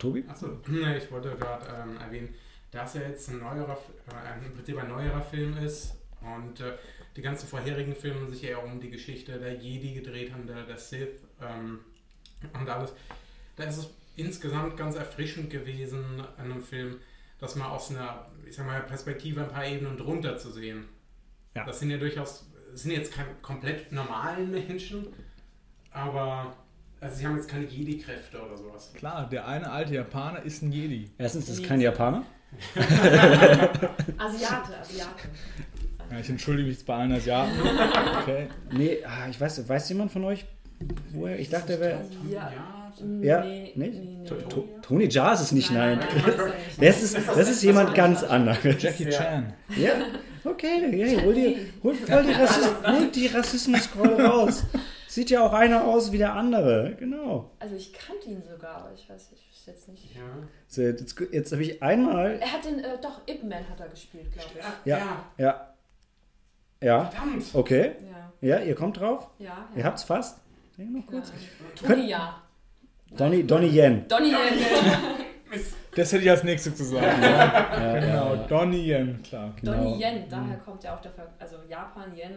Tobi? 0.00 0.24
Achso, 0.26 0.58
ich 0.66 1.10
wollte 1.12 1.36
gerade 1.36 1.66
ähm, 1.66 1.96
erwähnen, 1.98 2.34
dass 2.72 2.96
er 2.96 3.08
jetzt 3.08 3.28
ein 3.28 3.38
neuerer, 3.38 3.78
äh, 4.08 4.46
im 4.46 4.54
Prinzip 4.54 4.78
ein 4.78 4.88
neuerer 4.88 5.20
Film 5.20 5.56
ist 5.58 5.94
und 6.20 6.60
äh, 6.60 6.72
die 7.16 7.22
ganzen 7.22 7.46
vorherigen 7.46 7.94
Filme 7.94 8.28
sich 8.28 8.44
eher 8.44 8.64
um 8.64 8.80
die 8.80 8.90
Geschichte 8.90 9.38
der 9.38 9.54
Jedi 9.54 9.94
gedreht 9.94 10.32
haben, 10.32 10.46
der, 10.46 10.64
der 10.64 10.78
Sith 10.78 11.20
ähm, 11.40 11.80
und 12.58 12.68
alles. 12.68 12.92
Da 13.56 13.64
ist 13.64 13.76
es 13.76 13.90
insgesamt 14.16 14.76
ganz 14.76 14.96
erfrischend 14.96 15.50
gewesen, 15.50 16.24
in 16.38 16.44
einem 16.44 16.62
Film, 16.62 16.98
das 17.38 17.56
mal 17.56 17.68
aus 17.68 17.90
einer, 17.90 18.26
ich 18.48 18.56
sag 18.56 18.66
mal, 18.66 18.80
Perspektive 18.82 19.42
ein 19.42 19.50
paar 19.50 19.66
Ebenen 19.66 19.96
drunter 19.96 20.38
zu 20.38 20.50
sehen. 20.50 20.86
Ja. 21.54 21.64
Das 21.64 21.80
sind 21.80 21.90
ja 21.90 21.98
durchaus, 21.98 22.46
sind 22.72 22.92
jetzt 22.92 23.12
keine 23.12 23.34
komplett 23.42 23.92
normalen 23.92 24.50
Menschen, 24.50 25.08
aber 25.90 26.56
also 27.00 27.16
sie 27.16 27.26
haben 27.26 27.36
jetzt 27.36 27.48
keine 27.48 27.64
Jedi-Kräfte 27.64 28.40
oder 28.40 28.56
sowas. 28.56 28.92
Klar, 28.94 29.28
der 29.30 29.46
eine 29.46 29.70
alte 29.70 29.94
Japaner 29.94 30.42
ist 30.42 30.62
ein 30.62 30.70
Jedi. 30.70 31.10
Erstens 31.16 31.48
ist 31.48 31.60
es 31.60 31.66
kein 31.66 31.80
Japaner. 31.80 32.24
Asiate, 34.18 34.78
Asiate. 34.80 35.28
Ja, 36.10 36.18
ich 36.20 36.28
entschuldige 36.28 36.68
mich 36.68 36.84
bei 36.84 36.94
allen 36.94 37.12
Asiaten. 37.12 37.52
Okay. 38.22 38.48
Nee, 38.72 38.98
ah, 39.04 39.28
ich 39.30 39.40
weiß, 39.40 39.68
weiß 39.68 39.88
jemand 39.90 40.12
von 40.12 40.24
euch, 40.24 40.44
woher? 41.12 41.38
Ich 41.38 41.48
dachte, 41.48 41.74
er 41.74 41.80
wäre. 41.80 42.00
Ja. 42.28 42.52
Ja, 43.22 43.44
nee, 43.44 43.72
nicht? 43.76 43.76
Nee, 43.76 43.90
nee, 43.90 44.30
Tony 44.82 45.08
Jaa 45.08 45.32
ist 45.32 45.40
es 45.40 45.52
nicht, 45.52 45.70
nein. 45.70 46.00
nein. 46.00 46.52
Das, 46.80 47.02
ist, 47.02 47.16
das 47.34 47.48
ist 47.48 47.62
jemand 47.62 47.94
ganz 47.94 48.22
anderes. 48.24 48.58
Jackie 48.82 49.08
Chan. 49.08 49.54
Ja, 49.76 49.92
okay, 50.44 50.82
hey, 50.90 51.16
hol, 51.22 51.32
die, 51.32 51.56
hol 51.82 51.94
voll 51.94 52.24
die, 52.24 52.32
Rassismus, 52.32 52.74
hol 52.84 53.08
die 53.14 53.26
Rassismus-Scroll 53.28 54.20
raus. 54.20 54.64
Sieht 55.10 55.28
ja 55.30 55.44
auch 55.44 55.52
einer 55.52 55.86
aus 55.86 56.12
wie 56.12 56.18
der 56.18 56.34
andere, 56.34 56.94
genau. 56.96 57.50
Also 57.58 57.74
ich 57.74 57.92
kannte 57.92 58.28
ihn 58.28 58.44
sogar, 58.44 58.76
aber 58.76 58.92
ich 58.94 59.10
weiß 59.10 59.32
nicht, 59.32 59.42
ich 59.50 59.66
jetzt 59.66 59.88
nicht. 59.88 60.14
Ja. 60.14 60.20
So, 60.68 60.82
jetzt, 60.82 61.20
jetzt 61.32 61.50
habe 61.50 61.64
ich 61.64 61.82
einmal. 61.82 62.38
Er 62.40 62.52
hat 62.52 62.64
den, 62.64 62.78
äh, 62.78 62.96
doch, 63.02 63.20
Ip 63.26 63.42
Man 63.42 63.68
hat 63.68 63.80
er 63.80 63.88
gespielt, 63.88 64.32
glaube 64.32 64.50
ich. 64.54 64.86
Ja, 64.86 64.98
ja. 64.98 65.24
Ja. 65.36 65.74
ja. 66.80 67.04
Verdammt. 67.06 67.44
Okay. 67.52 67.96
Ja. 68.40 68.56
ja, 68.56 68.64
ihr 68.64 68.76
kommt 68.76 69.00
drauf? 69.00 69.28
Ja. 69.40 69.46
ja. 69.46 69.68
Ihr 69.78 69.84
habt's 69.84 70.04
fast? 70.04 70.38
Ja, 70.76 70.84
noch 70.84 71.04
kurz. 71.06 71.32
Ja. 71.82 71.88
Toni, 71.88 72.08
ja. 72.08 72.42
Donny, 73.16 73.44
Donny 73.44 73.66
Yen. 73.66 74.06
Donny 74.06 74.30
Yen. 74.30 75.70
Das 75.94 76.12
hätte 76.12 76.22
ich 76.22 76.30
als 76.30 76.44
nächstes 76.44 76.76
zu 76.76 76.84
sagen. 76.84 77.22
ja, 77.22 78.00
genau, 78.00 78.34
ja, 78.34 78.46
Donnie 78.46 78.92
Yen, 78.92 79.22
klar. 79.22 79.52
Genau. 79.60 79.72
Donnie 79.72 80.02
Yen, 80.02 80.24
daher 80.28 80.56
kommt 80.58 80.84
ja 80.84 80.94
auch 80.94 81.00
der, 81.00 81.10
Ver 81.10 81.28
also 81.38 81.56
Japan 81.68 82.12
Yen. 82.14 82.30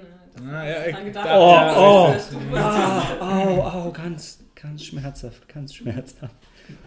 Ne? 0.43 0.51
Ah, 0.51 0.65
ja, 0.65 0.85
ich, 0.87 1.05
gedacht, 1.05 1.27
oh, 1.29 1.55
oh, 1.77 2.55
ah, 2.55 3.19
au, 3.21 3.61
au, 3.61 3.91
ganz, 3.91 4.39
ganz 4.55 4.83
schmerzhaft, 4.83 5.47
ganz 5.47 5.73
schmerzhaft. 5.75 6.35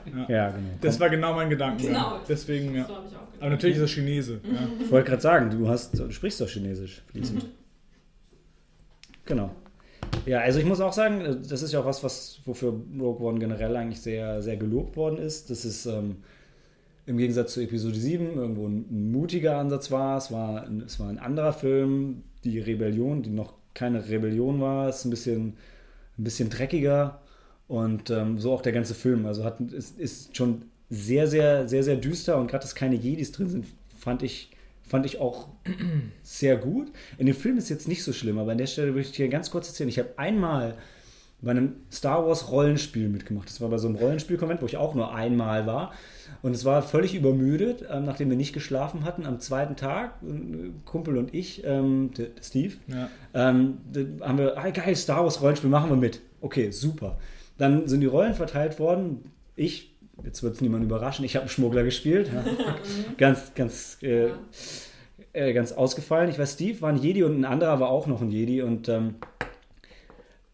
Ja, 0.07 0.27
ja 0.29 0.49
genau. 0.51 0.71
Das 0.81 0.99
war 0.99 1.09
genau 1.09 1.35
mein 1.35 1.51
Gedanke. 1.51 1.87
Genau. 1.87 2.21
Deswegen, 2.29 2.75
ja. 2.75 2.89
Aber 3.39 3.51
natürlich 3.51 3.77
ist 3.77 3.83
er 3.83 3.89
Chinese. 3.89 4.41
Ja. 4.43 4.69
Ich 4.81 4.91
wollte 4.91 5.11
gerade 5.11 5.23
sagen, 5.23 5.51
du, 5.51 5.69
hast, 5.69 5.99
du 5.99 6.11
sprichst 6.11 6.41
doch 6.41 6.49
Chinesisch 6.49 7.03
fließend. 7.13 7.45
Mhm. 7.45 7.49
Genau. 9.27 9.51
Ja, 10.25 10.41
also 10.41 10.59
ich 10.59 10.65
muss 10.65 10.81
auch 10.81 10.93
sagen, 10.93 11.43
das 11.49 11.63
ist 11.63 11.73
ja 11.73 11.81
auch 11.81 11.85
was, 11.85 12.03
was 12.03 12.41
wofür 12.45 12.71
Rogue 12.99 13.27
One 13.27 13.39
generell 13.39 13.77
eigentlich 13.77 14.01
sehr, 14.01 14.41
sehr 14.41 14.57
gelobt 14.57 14.97
worden 14.97 15.19
ist. 15.19 15.51
Das 15.51 15.65
ist 15.65 15.87
ähm, 15.87 16.17
im 17.07 17.19
Gegensatz 17.19 17.55
zu 17.55 17.61
Episode 17.61 17.97
7 17.97 18.35
irgendwo 18.35 18.67
ein, 18.67 19.11
mutiger 19.13 19.59
Ansatz 19.59 19.91
war. 19.91 20.19
Es, 20.19 20.31
war 20.31 20.65
ein, 20.65 20.83
es 20.83 20.99
war 21.01 21.09
ein 21.09 21.19
anderer 21.19 21.53
Film. 21.53 22.23
Die 22.45 22.59
Rebellion, 22.59 23.23
die 23.23 23.31
noch 23.31 23.55
keine 23.75 24.09
Rebellion 24.09 24.61
war, 24.61 24.89
ist 24.89 25.05
ein 25.05 25.11
bisschen, 25.11 25.55
ein 26.19 26.25
bisschen 26.25 26.51
dreckiger. 26.51 27.21
Und 27.69 28.11
ähm, 28.11 28.39
so 28.39 28.53
auch 28.53 28.63
der 28.63 28.73
ganze 28.73 28.95
Film. 28.95 29.27
Also 29.27 29.45
hat, 29.45 29.61
ist, 29.61 29.99
ist 29.99 30.37
schon 30.37 30.63
sehr, 30.91 31.27
sehr, 31.27 31.69
sehr, 31.69 31.83
sehr 31.83 31.97
düster. 31.97 32.39
Und 32.39 32.51
gerade, 32.51 32.63
dass 32.63 32.75
keine 32.75 32.97
Jedis 32.97 33.33
drin 33.33 33.49
sind, 33.49 33.67
fand 33.99 34.23
ich, 34.23 34.51
Fand 34.87 35.05
ich 35.05 35.19
auch 35.19 35.49
sehr 36.23 36.57
gut. 36.57 36.93
In 37.19 37.27
dem 37.27 37.35
Film 37.35 37.59
ist 37.59 37.69
jetzt 37.69 37.89
nicht 37.89 38.05
so 38.05 38.13
schlimm, 38.13 38.39
aber 38.39 38.53
an 38.53 38.59
der 38.59 38.67
Stelle 38.67 38.95
würde 38.95 39.01
ich 39.01 39.13
dir 39.13 39.29
ganz 39.29 39.51
kurz 39.51 39.69
erzählen. 39.69 39.89
Ich 39.89 39.99
habe 39.99 40.11
einmal 40.17 40.77
bei 41.43 41.51
einem 41.51 41.77
Star 41.93 42.27
Wars 42.27 42.51
Rollenspiel 42.51 43.09
mitgemacht. 43.09 43.49
Das 43.49 43.61
war 43.61 43.69
bei 43.69 43.79
so 43.79 43.87
einem 43.89 43.97
Rollenspielkonvent, 43.97 44.63
wo 44.63 44.67
ich 44.67 44.77
auch 44.79 44.95
nur 44.95 45.15
einmal 45.15 45.67
war. 45.67 45.93
Und 46.43 46.53
es 46.55 46.65
war 46.65 46.83
völlig 46.83 47.15
übermüdet, 47.15 47.85
ähm, 47.91 48.05
nachdem 48.05 48.31
wir 48.31 48.37
nicht 48.37 48.53
geschlafen 48.53 49.05
hatten. 49.05 49.27
Am 49.27 49.39
zweiten 49.41 49.77
Tag, 49.77 50.23
ein 50.23 50.81
Kumpel 50.85 51.17
und 51.19 51.35
ich, 51.35 51.63
ähm, 51.65 52.11
der, 52.17 52.27
der 52.27 52.43
Steve, 52.43 52.75
Ja. 52.89 53.09
ähm, 53.35 53.79
haben 54.23 54.39
wir, 54.39 54.57
ah, 54.57 54.71
geil, 54.71 54.97
Star 54.97 55.23
Wars 55.25 55.41
Rollenspiel, 55.43 55.71
machen 55.71 55.91
wir 55.91 55.97
mit. 55.97 56.21
Okay, 56.41 56.71
super. 56.71 57.19
Dann 57.59 57.87
sind 57.87 58.01
die 58.01 58.07
Rollen 58.07 58.35
verteilt 58.35 58.79
worden. 58.79 59.31
Ich, 59.57 59.95
jetzt 60.25 60.43
wird 60.43 60.55
es 60.55 60.61
niemand 60.61 60.85
überraschen, 60.85 61.25
ich 61.25 61.37
habe 61.37 61.43
einen 61.45 61.51
Schmuggler 61.51 61.85
gespielt. 61.85 62.31
Ja. 62.33 62.45
ganz, 63.19 63.55
ganz, 63.55 63.99
äh, 64.03 64.31
äh, 65.33 65.53
ganz 65.53 65.73
ausgefallen. 65.73 66.31
Ich 66.31 66.39
war 66.39 66.47
Steve, 66.47 66.81
war 66.81 66.89
ein 66.91 66.97
Jedi 66.99 67.23
und 67.25 67.39
ein 67.39 67.45
anderer 67.45 67.79
war 67.81 67.89
auch 67.91 68.07
noch 68.07 68.21
ein 68.23 68.31
Jedi. 68.31 68.63
Und 68.63 68.89
ähm, 68.89 69.17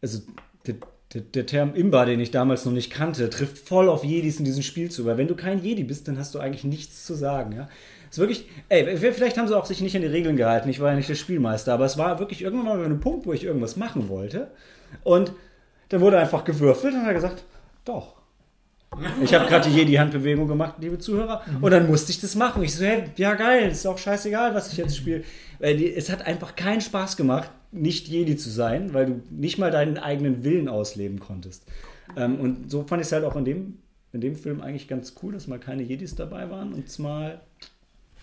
also 0.01 0.21
der, 0.67 0.77
der, 1.15 1.23
der 1.23 1.47
Term 1.47 1.75
Imba, 1.75 2.05
den 2.05 2.21
ich 2.21 2.31
damals 2.31 2.65
noch 2.65 2.73
nicht 2.73 2.91
kannte, 2.91 3.29
trifft 3.31 3.59
voll 3.59 3.89
auf 3.89 4.05
Jedis 4.05 4.39
in 4.39 4.45
diesem 4.45 4.63
Spiel 4.63 4.91
zu. 4.91 5.05
Weil 5.05 5.19
wenn 5.19 5.29
du 5.29 5.35
kein 5.35 5.63
Jedi 5.63 5.85
bist, 5.85 6.09
dann 6.09 6.19
hast 6.19 6.35
du 6.35 6.39
eigentlich 6.39 6.65
nichts 6.65 7.05
zu 7.05 7.15
sagen. 7.15 7.53
Ja? 7.53 7.69
Es 8.11 8.19
ist 8.19 8.21
wirklich, 8.21 8.49
ey, 8.69 8.97
vielleicht 8.97 9.39
haben 9.39 9.49
sie 9.49 9.57
auch 9.57 9.67
sich 9.67 9.81
nicht 9.81 9.97
an 9.97 10.03
die 10.03 10.09
Regeln 10.09 10.37
gehalten. 10.37 10.69
Ich 10.69 10.81
war 10.81 10.91
ja 10.91 10.97
nicht 10.97 11.09
der 11.09 11.15
Spielmeister, 11.15 11.73
aber 11.73 11.87
es 11.87 11.99
war 11.99 12.19
wirklich 12.19 12.43
irgendwann 12.43 12.79
mal 12.79 12.85
ein 12.85 13.01
Punkt, 13.01 13.27
wo 13.27 13.33
ich 13.33 13.45
irgendwas 13.45 13.77
machen 13.77 14.09
wollte. 14.09 14.51
Und 15.03 15.33
dann 15.89 16.01
wurde 16.01 16.19
einfach 16.19 16.45
gewürfelt 16.45 16.95
und 16.95 17.01
hat 17.01 17.09
er 17.09 17.15
gesagt, 17.15 17.45
doch. 17.85 18.23
Ich 19.23 19.33
habe 19.33 19.47
gerade 19.47 19.69
die 19.71 19.75
Jedi-Handbewegung 19.75 20.47
gemacht, 20.47 20.75
liebe 20.79 20.99
Zuhörer, 20.99 21.43
und 21.63 21.71
dann 21.71 21.87
musste 21.87 22.13
ich 22.13 22.21
das 22.21 22.35
machen. 22.35 22.63
Ich 22.63 22.75
so, 22.75 22.85
hey, 22.85 23.05
ja 23.17 23.35
geil, 23.35 23.71
ist 23.71 23.87
auch 23.87 23.97
scheißegal, 23.97 24.55
was 24.55 24.71
ich 24.71 24.77
jetzt 24.77 24.97
spiele. 24.97 25.25
Es 25.59 26.11
hat 26.11 26.27
einfach 26.27 26.55
keinen 26.57 26.83
Spaß 26.83 27.17
gemacht, 27.17 27.51
nicht 27.73 28.09
Jedi 28.09 28.37
zu 28.37 28.51
sein, 28.51 28.95
weil 28.95 29.07
du 29.07 29.23
nicht 29.31 29.59
mal 29.59 29.71
deinen 29.71 29.99
eigenen 29.99 30.45
Willen 30.45 30.69
ausleben 30.69 31.19
konntest. 31.19 31.65
Ähm, 32.17 32.39
und 32.39 32.71
so 32.71 32.85
fand 32.85 33.01
ich 33.01 33.07
es 33.07 33.13
halt 33.13 33.25
auch 33.25 33.37
in 33.37 33.45
dem, 33.45 33.79
in 34.13 34.21
dem 34.21 34.37
Film 34.37 34.61
eigentlich 34.61 34.89
ganz 34.89 35.15
cool, 35.23 35.33
dass 35.33 35.47
mal 35.47 35.59
keine 35.59 35.83
Jedis 35.83 36.15
dabei 36.15 36.51
waren 36.51 36.75
und 36.75 36.99
mal 36.99 37.41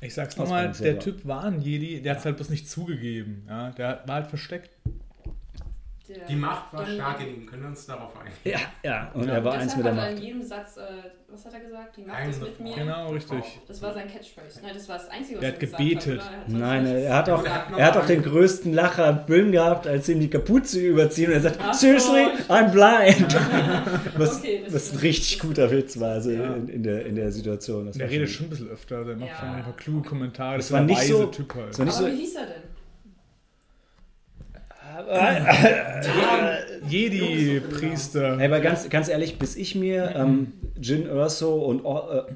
Ich 0.01 0.13
sag's 0.13 0.38
nochmal, 0.38 0.72
der. 0.79 1.00
Typ 1.00 1.25
war 1.25 1.46
ein 1.46 1.62
Jedi, 1.62 2.01
der 2.01 2.15
hat's 2.15 2.25
halt 2.25 2.38
bloß 2.38 2.50
nicht 2.50 2.70
zugegeben. 2.70 3.44
Ja, 3.48 3.72
der 3.72 4.03
war 4.06 4.15
halt 4.15 4.27
versteckt. 4.27 4.70
Der- 6.10 6.25
Die 6.25 6.36
Macht 6.36 6.74
war 6.74 6.84
Don- 6.86 6.96
stark 6.96 7.22
in 7.22 7.28
ihm, 7.36 7.46
können 7.46 7.62
wir 7.62 7.70
uns 7.70 7.86
darauf 7.86 8.12
einigen. 8.20 8.36
Ja, 8.44 8.58
ja, 8.84 9.12
und 9.13 9.28
Ja. 9.28 9.34
er 9.36 9.46
war 9.46 9.54
eins 9.54 9.75
mit 9.78 9.86
der 9.86 9.92
Deshalb 9.94 10.08
hat 10.08 10.10
er 10.10 10.12
Macht. 10.16 10.24
in 10.24 10.28
jedem 10.28 10.42
Satz, 10.44 10.78
äh, 10.78 10.82
was 11.32 11.46
hat 11.46 11.54
er 11.54 11.60
gesagt? 11.60 11.98
Die 11.98 12.01
Macht 12.01 12.18
Ein 12.18 12.30
ist 12.32 12.42
mit 12.42 12.60
mir. 12.60 12.75
Genau, 12.75 13.10
richtig. 13.12 13.60
Das 13.68 13.82
war 13.84 13.94
sein 13.94 14.08
Catchphrase. 14.08 14.60
Nein, 14.63 14.72
das 14.74 14.89
war 14.89 14.98
das 14.98 15.10
Einzige, 15.10 15.38
was 15.38 15.44
er 15.44 15.51
hat 15.51 15.60
gesagt 15.60 15.78
gebetet. 15.84 16.20
Hat? 16.22 16.32
Er 16.32 16.38
hat 16.39 16.48
sonst 16.50 16.60
Nein, 16.60 16.86
er 16.88 17.16
hat 17.16 17.30
auch, 17.30 17.44
er 17.46 17.86
hat 17.86 17.98
auch 17.98 18.06
den 18.08 18.24
größten 18.24 18.74
Lacher 18.74 19.08
im 19.10 19.20
Film 19.28 19.51
gehabt, 19.51 19.86
als 19.86 20.08
sie 20.08 20.13
ihm 20.13 20.20
die 20.20 20.30
Kapuze 20.32 20.80
überziehen 20.80 21.28
und 21.28 21.34
er 21.34 21.42
sagt, 21.42 21.60
Ach 21.62 21.74
so. 21.75 21.80
seriously, 21.82 22.25
I'm 22.48 22.72
blind. 22.72 23.36
Was, 24.17 24.39
Okay, 24.39 24.62
das 24.65 24.74
was 24.74 24.89
ein 24.89 24.95
ist- 24.95 25.04
richtig 25.04 25.38
das- 25.38 25.48
guter 25.48 25.69
Witz 25.72 26.00
war 26.00 26.13
also 26.13 26.32
Ja. 26.32 26.54
in, 26.56 26.67
in, 26.69 26.82
der, 26.84 27.06
in 27.06 27.15
der 27.15 27.32
Situation. 27.32 27.86
War 27.88 28.10
redet 28.10 28.30
schon- 28.30 28.48
ein 28.48 28.50
bisschen 28.50 28.69
öfter, 28.69 29.06
der 29.06 29.15
macht 29.15 29.30
Ja. 29.30 29.36
schon 29.39 29.50
einfach 29.50 29.78
kluge 29.78 30.10
Kommentare. 30.10 30.58
Das 30.58 30.65
Das, 30.69 30.74
war 30.74 30.82
nicht 30.82 31.00
weise 31.00 31.13
so- 31.13 31.26
Typ 31.28 31.54
halt. 31.54 31.69
das 31.69 31.78
war 31.78 31.86
nicht 31.86 31.98
Aber 31.98 32.08
so- 32.08 32.12
wie 32.12 32.17
hieß 32.22 32.36
er 32.36 32.45
denn? 32.48 32.63
Jedi-Priester. 36.88 38.40
Ey, 38.40 38.46
aber 38.46 38.60
ganz, 38.60 38.90
ganz 38.90 39.08
ehrlich, 39.08 39.38
bis 39.40 39.56
ich 39.56 39.76
mir 39.76 40.16
ähm, 40.16 40.54
Jin 40.82 41.06
Erso 41.08 41.56
und 41.56 41.84
Or 41.86 42.28
äh, 42.30 42.34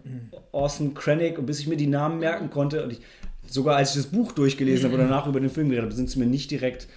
Orson 0.51 0.93
Krennic 0.93 1.39
und 1.39 1.45
bis 1.45 1.59
ich 1.59 1.67
mir 1.67 1.77
die 1.77 1.87
Namen 1.87 2.19
merken 2.19 2.49
konnte 2.49 2.83
und 2.83 2.93
ich, 2.93 3.01
sogar 3.47 3.77
als 3.77 3.95
ich 3.95 4.03
das 4.03 4.11
Buch 4.11 4.31
durchgelesen 4.31 4.85
habe 4.85 4.95
oder 4.95 5.05
danach 5.05 5.27
über 5.27 5.39
den 5.39 5.49
Film 5.49 5.69
geredet 5.69 5.85
habe, 5.85 5.95
sind 5.95 6.09
sie 6.09 6.19
mir 6.19 6.25
nicht 6.25 6.51
direkt 6.51 6.87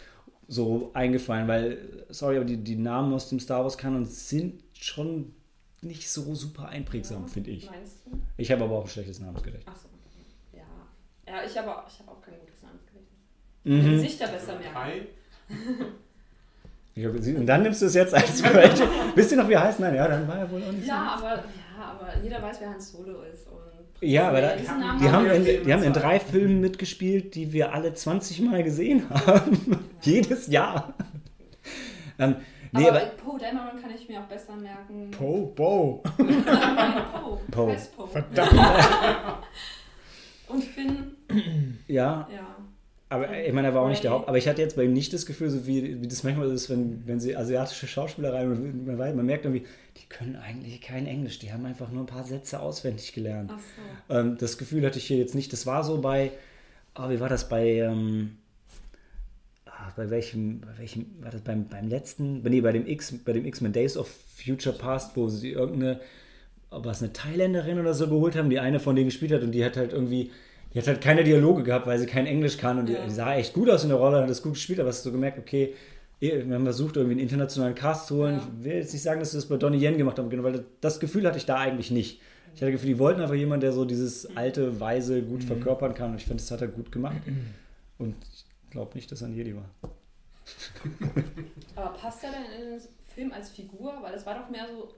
so 0.49 0.91
eingefallen, 0.95 1.49
weil, 1.49 1.79
sorry, 2.09 2.37
aber 2.37 2.45
die, 2.45 2.59
die 2.59 2.77
Namen 2.77 3.13
aus 3.13 3.29
dem 3.29 3.41
Star 3.41 3.65
Wars 3.65 3.77
Kanon 3.77 4.05
sind 4.05 4.63
schon 4.75 5.33
nicht 5.83 6.11
so 6.11 6.35
super 6.35 6.69
einprägsam, 6.69 7.27
finde 7.27 7.51
ich. 7.51 7.71
Meinst 7.71 8.07
du? 8.07 8.19
Ich 8.37 8.51
habe 8.51 8.65
aber 8.65 8.77
auch 8.77 8.85
ein 8.85 8.89
schlechtes 8.91 9.21
Namensgedächtnis. 9.21 9.75
Achso. 9.75 9.89
Ja. 10.53 10.63
Ja, 11.27 11.45
ich 11.45 11.57
habe 11.59 11.71
ich 11.89 11.99
hab 12.01 12.09
auch 12.09 12.21
kein 12.23 12.35
gutes 12.41 12.63
Namensgedächtnis. 12.63 13.17
Mhm. 13.65 14.03
Gesichter 14.03 14.29
besser 14.29 14.59
merken. 14.59 15.07
Hab, 15.49 17.15
und 17.15 17.47
dann 17.47 17.63
nimmst 17.63 17.83
du 17.83 17.87
es 17.87 17.95
jetzt 17.95 18.15
als 18.15 18.43
Quelle. 18.43 18.73
Wisst 19.15 19.31
ihr 19.31 19.37
noch, 19.37 19.49
wie 19.49 19.53
er 19.53 19.65
heißt? 19.65 19.81
Nein, 19.81 19.95
ja, 19.95 20.09
dann 20.09 20.27
war 20.27 20.39
er 20.39 20.51
wohl 20.51 20.63
auch 20.63 20.73
nicht 20.73 20.87
Ja, 20.87 21.17
aber, 21.19 21.35
ja, 21.35 21.43
aber 21.91 22.09
jeder 22.23 22.41
weiß, 22.43 22.57
wer 22.61 22.71
Hans 22.71 22.91
Solo 22.93 23.23
ist. 23.23 23.47
Und 23.49 23.59
Ja, 24.09 24.29
aber 24.29 24.41
da, 24.41 24.57
die, 24.57 24.67
haben 25.11 25.25
wir 25.27 25.33
in, 25.35 25.45
die 25.65 25.73
haben 25.73 25.83
in 25.83 25.93
drei 25.93 26.19
Filmen 26.19 26.61
mitgespielt, 26.61 27.35
die 27.35 27.53
wir 27.53 27.75
alle 27.75 27.93
20 27.93 28.41
Mal 28.41 28.63
gesehen 28.63 29.11
haben. 29.27 29.79
Jedes 30.01 30.47
Jahr. 30.47 30.95
ähm, 32.19 32.37
nee, 32.73 32.89
aber 32.89 33.03
aber, 33.03 33.11
Poe 33.11 33.39
Dameron 33.39 33.79
kann 33.81 33.91
ich 33.95 34.09
mir 34.09 34.21
auch 34.21 34.25
besser 34.27 34.57
merken. 34.57 35.11
Poe. 35.11 35.49
Poe. 35.55 36.01
Heißt 37.73 37.95
Poe. 37.97 38.09
Verdammt. 38.09 38.53
Und 40.49 40.65
Finn, 40.65 41.17
ja, 41.89 42.27
ja. 42.33 42.56
Aber 43.09 43.39
ich 43.39 43.53
meine, 43.53 43.69
er 43.69 43.75
war 43.75 43.83
auch 43.83 43.89
nicht 43.89 44.03
der. 44.03 44.11
Haupt. 44.11 44.27
Aber 44.29 44.37
ich 44.37 44.49
hatte 44.49 44.61
jetzt 44.61 44.75
bei 44.75 44.83
ihm 44.83 44.93
nicht 44.93 45.13
das 45.13 45.27
Gefühl, 45.27 45.49
so 45.49 45.65
wie, 45.67 46.03
wie 46.03 46.09
das 46.09 46.25
manchmal 46.25 46.51
ist, 46.51 46.69
wenn, 46.69 47.07
wenn 47.07 47.21
sie 47.21 47.37
asiatische 47.37 47.87
Schauspieler 47.87 48.35
rein, 48.35 48.85
man, 48.85 48.97
man 48.97 49.27
merkt 49.27 49.45
irgendwie, 49.45 49.65
die 49.97 50.07
können 50.09 50.35
eigentlich 50.35 50.81
kein 50.81 51.07
Englisch, 51.07 51.39
die 51.39 51.53
haben 51.53 51.65
einfach 51.67 51.91
nur 51.93 52.03
ein 52.03 52.07
paar 52.07 52.25
Sätze 52.25 52.59
auswendig 52.59 53.13
gelernt. 53.13 53.53
Ach 53.55 53.61
so. 54.09 54.15
Ähm, 54.15 54.37
das 54.39 54.59
Gefühl 54.59 54.85
hatte 54.85 54.99
ich 54.99 55.07
hier 55.07 55.19
jetzt 55.19 55.37
nicht. 55.37 55.53
Das 55.53 55.67
war 55.67 55.85
so 55.85 56.01
bei, 56.01 56.33
ah, 56.95 57.09
wie 57.09 57.21
war 57.21 57.29
das 57.29 57.49
bei, 57.49 57.75
ähm, 57.75 58.39
ah, 59.67 59.93
bei 59.95 60.11
welchem, 60.11 60.61
bei 60.63 60.77
welchem, 60.79 61.07
war 61.21 61.31
das 61.31 61.43
beim, 61.43 61.69
beim 61.69 61.87
letzten, 61.87 62.43
nee, 62.43 62.61
bei 62.61 62.73
dem 62.73 62.89
X, 62.89 63.15
bei 63.25 63.33
dem 63.33 63.47
X-Men 63.47 63.73
Days 63.73 63.97
of 63.97 64.13
Future 64.35 64.77
Past, 64.77 65.17
wo 65.17 65.29
sie 65.29 65.53
irgendeine, 65.53 66.01
was 66.71 67.05
eine 67.05 67.13
Thailänderin 67.13 67.79
oder 67.79 67.95
so 67.95 68.09
geholt 68.09 68.35
haben, 68.35 68.51
die 68.51 68.59
eine 68.59 68.81
von 68.81 68.97
denen 68.97 69.07
gespielt 69.07 69.31
hat 69.31 69.43
und 69.43 69.53
die 69.53 69.65
hat 69.65 69.77
halt 69.77 69.93
irgendwie, 69.93 70.33
die 70.77 70.81
hat 70.83 70.89
halt 70.89 71.01
keine 71.01 71.25
Dialoge 71.25 71.63
gehabt, 71.63 71.87
weil 71.87 71.99
sie 71.99 72.05
kein 72.05 72.27
Englisch 72.27 72.59
kann 72.59 72.79
und 72.79 72.91
Ja. 72.91 73.03
die, 73.03 73.11
sah 73.11 73.35
echt 73.35 73.55
gut 73.55 73.71
aus 73.71 73.83
in 73.83 73.89
der 73.89 73.97
Rolle, 73.97 74.21
hat 74.21 74.29
das 74.29 74.43
gut 74.43 74.53
gespielt, 74.53 74.79
aber 74.79 74.91
hast 74.91 75.07
du 75.07 75.09
so 75.09 75.13
gemerkt, 75.13 75.39
okay, 75.39 75.73
wir 76.21 76.43
haben 76.55 76.65
versucht, 76.65 76.97
irgendwie 76.97 77.13
einen 77.15 77.21
internationalen 77.23 77.75
Cast 77.75 78.09
zu 78.09 78.17
holen. 78.17 78.35
Ja. 78.37 78.49
Ich 78.59 78.65
will 78.65 78.75
jetzt 78.75 78.93
nicht 78.93 79.03
sagen, 79.03 79.21
dass 79.21 79.31
sie 79.31 79.39
das 79.39 79.47
bei 79.47 79.57
Donnie 79.57 79.79
Yen 79.83 79.97
gemacht 79.97 80.19
haben, 80.19 80.29
genau, 80.29 80.43
weil 80.43 80.67
das 80.83 81.01
Gefühl 81.01 81.27
hatte 81.27 81.39
ich 81.39 81.47
da 81.47 81.57
eigentlich 81.57 81.91
nicht. 81.91 82.21
Ich 82.55 82.61
hatte 82.61 82.73
das 82.73 82.81
Gefühl, 82.81 82.89
die 82.95 82.99
wollten 82.99 83.23
einfach 83.23 83.35
jemanden, 83.35 83.63
der 83.63 83.73
so 83.73 83.87
dieses 83.87 84.37
alte, 84.37 84.79
weise 84.79 85.23
gut 85.23 85.45
verkörpern 85.45 85.95
kann. 85.95 86.11
Und 86.11 86.17
ich 86.19 86.25
finde, 86.27 86.43
das 86.43 86.51
hat 86.51 86.61
er 86.61 86.69
gut 86.69 86.93
gemacht. 86.93 87.17
Und 87.99 88.15
ich 88.35 88.45
glaube 88.71 88.95
nicht, 88.95 89.11
dass 89.11 89.23
er 89.23 89.29
ein 89.29 89.35
Jedi 89.35 89.55
war. 89.57 89.71
Aber 91.75 91.91
passt 91.97 92.23
er 92.25 92.31
denn 92.33 92.63
in 92.63 92.71
den 92.73 92.81
Film 93.15 93.33
als 93.33 93.49
Figur? 93.51 93.95
Weil 94.03 94.15
es 94.15 94.25
war 94.27 94.35
doch 94.39 94.51
mehr 94.51 94.67
so, 94.69 94.89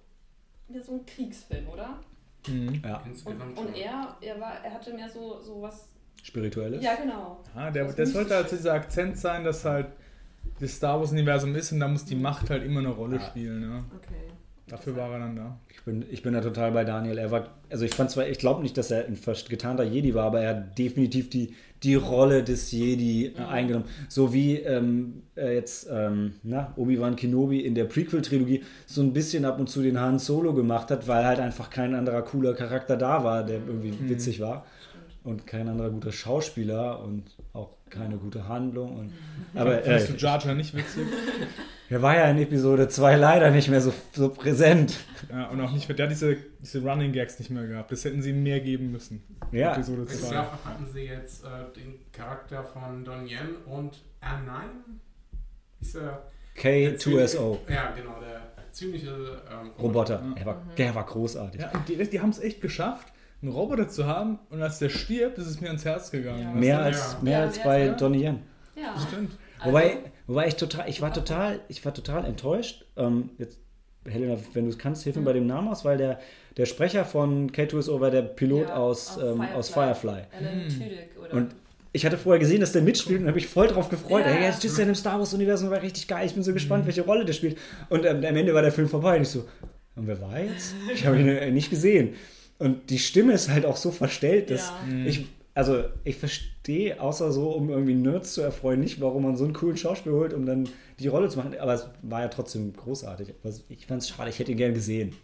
mehr 0.73 0.83
so 0.83 0.93
ein 0.93 1.07
Kriegsfilm, 1.07 1.69
oder? 1.69 1.99
Mhm. 2.47 2.81
Ja, 2.85 2.99
Und, 2.99 3.11
Insgesamt 3.11 3.59
und 3.59 3.77
er, 3.77 4.17
er, 4.21 4.41
war, 4.41 4.65
er 4.65 4.73
hatte 4.75 4.95
mehr 4.95 5.09
so, 5.09 5.41
so 5.43 5.61
was. 5.63 5.89
spirituelles. 6.23 6.83
Ja, 6.83 6.95
genau. 6.95 7.43
Ja, 7.55 7.71
der, 7.71 7.93
Das 7.93 8.13
sollte 8.13 8.35
halt 8.37 8.51
dieser 8.51 8.75
Akzent 8.75 9.19
sein, 9.19 9.45
dass 9.45 9.65
halt 9.65 9.87
das 10.61 10.73
Star 10.77 10.99
Wars-Universum 11.01 11.55
ist 11.55 11.73
und 11.73 11.81
da 11.81 11.89
muss 11.89 12.05
die 12.05 12.17
Macht 12.17 12.51
halt 12.51 12.63
immer 12.65 12.81
eine 12.81 12.89
Rolle 12.91 13.17
Ja. 13.17 13.23
spielen. 13.23 13.63
Ja. 13.63 13.85
Okay. 13.97 14.15
Dafür 14.67 14.97
war 14.97 15.11
er 15.13 15.19
dann 15.21 15.37
da. 15.37 15.59
Ich 15.71 15.83
bin, 15.83 16.05
ich 16.11 16.23
bin 16.23 16.35
da 16.35 16.41
total 16.43 16.73
bei 16.73 16.85
Daniel. 16.85 17.17
Er 17.17 17.31
war, 17.31 17.49
also 17.71 17.85
ich 17.87 17.95
fand 17.95 18.11
zwar, 18.11 18.27
ich 18.29 18.39
glaube 18.39 18.61
nicht, 18.63 18.77
dass 18.77 18.91
er 18.91 19.07
ein 19.07 19.19
getarnter 19.49 19.85
Jedi 19.85 20.15
war, 20.15 20.27
aber 20.27 20.41
er 20.43 20.51
hat 20.57 20.79
definitiv 20.79 21.31
die, 21.31 21.55
die 21.83 21.95
Rolle 21.95 22.43
des 22.43 22.73
Jedi 22.73 23.27
äh, 23.27 23.41
eingenommen. 23.43 23.87
So 24.09 24.33
wie 24.33 24.57
ähm, 24.57 25.23
äh, 25.37 25.55
jetzt 25.55 25.89
ähm, 25.91 26.35
Obi-Wan 26.77 27.17
Kenobi 27.17 27.61
in 27.61 27.75
der 27.75 27.85
Prequel-Trilogie 27.85 28.63
so 28.87 29.03
ein 29.03 29.13
bisschen 29.13 29.45
ab 29.45 29.59
und 29.61 29.69
zu 29.69 29.83
den 29.83 30.01
Han 30.01 30.19
Solo 30.19 30.55
gemacht 30.55 30.91
hat, 30.91 31.07
weil 31.09 31.25
halt 31.25 31.41
einfach 31.41 31.71
kein 31.71 31.95
anderer 31.95 32.23
cooler 32.23 32.55
Charakter 32.55 32.97
da 32.97 33.25
war, 33.25 33.45
der 33.45 33.61
irgendwie 33.67 33.95
witzig 34.09 34.41
war. 34.41 34.65
Und 35.25 35.47
kein 35.47 35.69
anderer 35.69 35.91
guter 35.91 36.13
Schauspieler 36.13 37.03
und 37.03 37.25
keine 37.91 38.17
gute 38.17 38.49
Handlung. 38.49 38.97
Und, 38.99 39.13
aber 39.55 39.79
äh, 39.79 39.83
Findest 39.83 40.09
du 40.11 40.15
Jar 40.17 40.45
Jar 40.45 40.55
nicht 40.55 40.75
witzig? 40.77 41.07
er 41.91 42.03
war 42.03 42.17
ja 42.17 42.25
in 42.31 42.39
Episode 42.39 42.89
2 42.89 43.17
leider 43.17 43.51
nicht 43.51 43.69
mehr 43.69 43.81
so, 43.81 43.93
so 44.13 44.29
präsent. 44.31 44.97
Ja, 45.31 45.49
und 45.49 45.61
auch 45.61 45.73
nicht, 45.73 45.89
der 45.89 46.05
hat 46.07 46.11
diese, 46.11 46.37
diese 46.61 46.83
Running 46.83 47.13
Gags 47.13 47.39
nicht 47.39 47.51
mehr 47.51 47.67
gehabt. 47.67 47.91
Das 47.93 48.05
hätten 48.05 48.23
sie 48.23 48.31
ihm 48.31 48.43
mehr 48.43 48.61
geben 48.61 48.93
müssen. 48.93 49.23
Ja. 49.53 49.73
Episode 49.73 50.03
Jetzt 50.03 50.29
2. 50.29 50.35
hatten 50.37 50.87
sie 50.93 51.01
jetzt 51.03 51.45
äh, 51.45 51.49
den 51.77 51.95
Charakter 52.13 52.63
von 52.65 53.05
Don 53.05 53.27
Yen 53.27 53.57
und 53.67 54.03
R9. 54.23 54.61
Ist 55.81 55.95
er 55.97 56.23
der 56.63 56.97
K2SO. 56.97 56.99
ziemliche- 56.99 57.73
Ja, 57.73 57.91
genau, 57.97 58.21
der 58.21 58.73
ziemliche 58.73 59.11
ähm, 59.51 59.71
Roboter. 59.79 60.23
Ja. 60.23 60.41
Er 60.41 60.47
war, 60.47 60.63
der 60.77 60.95
war 60.95 61.05
großartig. 61.07 61.61
Ja, 61.61 61.73
die, 61.87 61.97
die 62.11 62.21
haben 62.21 62.31
es 62.31 62.39
echt 62.41 62.61
geschafft, 62.61 63.13
einen 63.43 63.53
Roboter 63.53 63.89
zu 63.89 64.07
haben 64.07 64.39
und 64.51 64.61
als 64.63 64.79
der 64.79 64.89
stirbt, 64.89 65.39
ist 65.39 65.47
es 65.47 65.61
mir 65.61 65.69
ans 65.69 65.85
Herz 65.85 66.11
gegangen. 66.11 66.43
Ja. 66.43 66.53
Mehr 66.53 66.81
als, 66.81 67.13
Ja. 67.15 67.19
mehr 67.23 67.39
Ja, 67.39 67.45
als 67.45 67.59
bei 67.63 67.83
er? 67.83 67.93
Donnie 67.95 68.25
Yen. 68.25 68.39
Ja. 68.77 68.95
Stimmt. 69.07 69.33
Wobei, 69.65 69.99
wobei 70.27 70.47
ich 70.49 70.55
total, 70.57 70.89
ich 70.89 71.01
war 71.03 71.13
total, 71.13 71.61
ich 71.69 71.85
war 71.85 71.93
total 71.95 72.25
enttäuscht. 72.25 72.85
Ähm, 72.97 73.31
jetzt, 73.39 73.59
Helena, 74.09 74.37
wenn 74.55 74.65
du 74.65 74.71
es 74.71 74.79
kannst, 74.79 75.03
hilf 75.05 75.17
mir 75.17 75.23
bei 75.23 75.33
dem 75.33 75.47
Namen 75.47 75.69
aus, 75.69 75.85
weil 75.85 75.99
der, 75.99 76.19
der 76.57 76.67
Sprecher 76.67 77.05
von 77.05 77.51
K2SO 77.51 78.01
war 78.01 78.11
der 78.11 78.23
Pilot 78.23 78.69
Ja, 78.69 78.77
aus, 78.77 79.19
aus 79.19 79.23
ähm, 79.23 79.37
Firefly. 79.39 79.55
aus 79.57 79.69
Firefly. 79.71 80.11
Alan 80.11 80.61
Hm. 80.63 80.69
Tudyk, 80.69 81.09
oder? 81.21 81.33
Und 81.35 81.55
ich 81.93 82.07
hatte 82.07 82.19
vorher 82.19 82.39
gesehen, 82.39 82.61
dass 82.61 82.73
der 82.73 82.83
mitspielt 82.83 83.21
und 83.21 83.27
habe 83.27 83.35
mich 83.37 83.49
voll 83.49 83.67
drauf 83.67 83.89
gefreut. 83.89 84.25
Ja. 84.27 84.33
Hey, 84.33 84.45
jetzt 84.45 84.65
ist 84.65 84.79
er 84.79 84.83
in 84.83 84.89
dem 84.91 84.95
Star 84.95 85.19
Wars-Universum, 85.19 85.71
war 85.71 85.83
richtig 85.83 86.07
geil. 86.07 86.27
Ich 86.27 86.35
bin 86.35 86.43
so 86.43 86.53
gespannt, 86.53 86.87
welche 86.87 87.03
Rolle 87.03 87.25
der 87.25 87.33
spielt. 87.33 87.57
Und 87.89 88.05
ähm, 88.05 88.17
am 88.25 88.37
Ende 88.37 88.55
war 88.55 88.63
der 88.63 88.73
Film 88.73 88.89
vorbei 88.89 89.17
und 89.17 89.23
ich 89.23 89.29
so, 89.31 89.45
und 89.97 90.07
wer 90.07 90.21
war 90.21 90.39
jetzt? 90.39 90.75
Ich 90.95 91.05
habe 91.07 91.19
ihn 91.21 91.29
äh, 91.29 91.51
nicht 91.51 91.71
gesehen. 91.71 92.15
Und 92.59 92.91
die 92.91 92.99
Stimme 92.99 93.33
ist 93.33 93.49
halt 93.49 93.65
auch 93.65 93.77
so 93.77 93.91
verstellt, 93.91 94.51
dass 94.51 94.71
Ja. 94.91 95.05
ich, 95.07 95.27
also 95.55 95.85
ich 96.05 96.17
verstehe, 96.17 97.01
außer 97.01 97.31
so, 97.33 97.51
um 97.51 97.71
irgendwie 97.71 97.95
Nerds 97.95 98.35
zu 98.35 98.41
erfreuen, 98.43 98.81
nicht, 98.81 99.01
warum 99.01 99.23
man 99.25 99.37
so 99.37 99.45
einen 99.45 99.53
coolen 99.55 99.77
Schauspieler 99.77 100.17
holt, 100.17 100.33
um 100.35 100.45
dann 100.47 100.69
die 100.99 101.09
Rolle 101.09 101.29
zu 101.29 101.39
machen. 101.39 101.57
Aber 101.59 101.75
es 101.75 101.87
war 102.03 102.23
ja 102.23 102.29
trotzdem 102.29 102.73
großartig. 102.73 103.35
Aber 103.43 103.55
ich 103.69 103.87
fand 103.87 104.03
es 104.03 104.09
schade, 104.09 104.31
ich 104.31 104.39
hätte 104.39 104.51
ihn 104.53 104.59
gern 104.59 104.75
gesehen. 104.75 105.15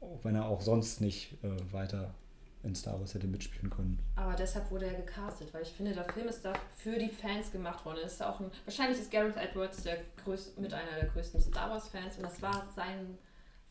Auch 0.00 0.18
wenn 0.24 0.34
er 0.34 0.46
auch 0.46 0.60
sonst 0.60 1.00
nicht 1.00 1.32
äh, 1.44 1.72
weiter 1.72 2.14
in 2.64 2.74
Star 2.74 2.98
Wars 2.98 3.14
hätte 3.14 3.28
mitspielen 3.28 3.70
können. 3.70 4.00
Aber 4.16 4.34
deshalb 4.34 4.68
wurde 4.72 4.86
er 4.86 4.94
gecastet, 4.94 5.54
weil 5.54 5.62
ich 5.62 5.68
finde, 5.68 5.92
der 5.92 6.04
Film 6.12 6.26
ist 6.26 6.44
da 6.44 6.52
für 6.76 6.98
die 6.98 7.08
Fans 7.08 7.52
gemacht 7.52 7.84
worden. 7.84 7.98
Ist 8.04 8.20
auch 8.22 8.40
ein, 8.40 8.50
wahrscheinlich 8.64 8.98
ist 8.98 9.12
Gareth 9.12 9.36
Edwards 9.36 9.84
der 9.84 9.98
größ, 10.24 10.54
mit 10.58 10.74
einer 10.74 11.00
der 11.00 11.08
größten 11.08 11.40
Star 11.40 11.70
Wars 11.70 11.88
Fans 11.88 12.16
und 12.16 12.24
das 12.24 12.42
war 12.42 12.66
sein 12.74 13.16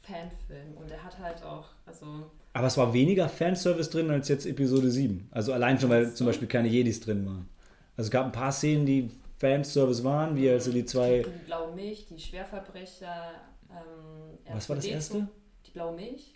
Fanfilm 0.07 0.77
und 0.77 0.89
er 0.89 1.03
hat 1.03 1.19
halt 1.19 1.43
auch, 1.43 1.65
also 1.85 2.05
Aber 2.53 2.67
es 2.67 2.77
war 2.77 2.93
weniger 2.93 3.27
Fanservice 3.27 3.89
drin 3.89 4.09
als 4.09 4.27
jetzt 4.29 4.45
Episode 4.45 4.89
7. 4.89 5.27
Also 5.31 5.53
allein 5.53 5.79
schon, 5.79 5.89
weil 5.89 6.07
so. 6.07 6.15
zum 6.15 6.27
Beispiel 6.27 6.47
keine 6.47 6.69
Jedis 6.69 6.99
drin 6.99 7.25
waren. 7.25 7.49
Also 7.97 8.07
es 8.07 8.11
gab 8.11 8.25
ein 8.25 8.31
paar 8.31 8.51
Szenen, 8.51 8.85
die 8.85 9.09
Fanservice 9.37 10.03
waren, 10.03 10.35
wie 10.35 10.49
also 10.49 10.71
die 10.71 10.85
zwei. 10.85 11.23
die 11.23 11.45
blaue 11.45 11.75
Milch, 11.75 12.07
die 12.07 12.19
Schwerverbrecher. 12.19 13.31
Ähm, 13.69 14.37
Was 14.53 14.69
war 14.69 14.77
das 14.77 14.85
R2D2, 14.85 14.89
erste? 14.89 15.27
Die 15.65 15.71
blaue 15.71 15.95
Milch. 15.95 16.33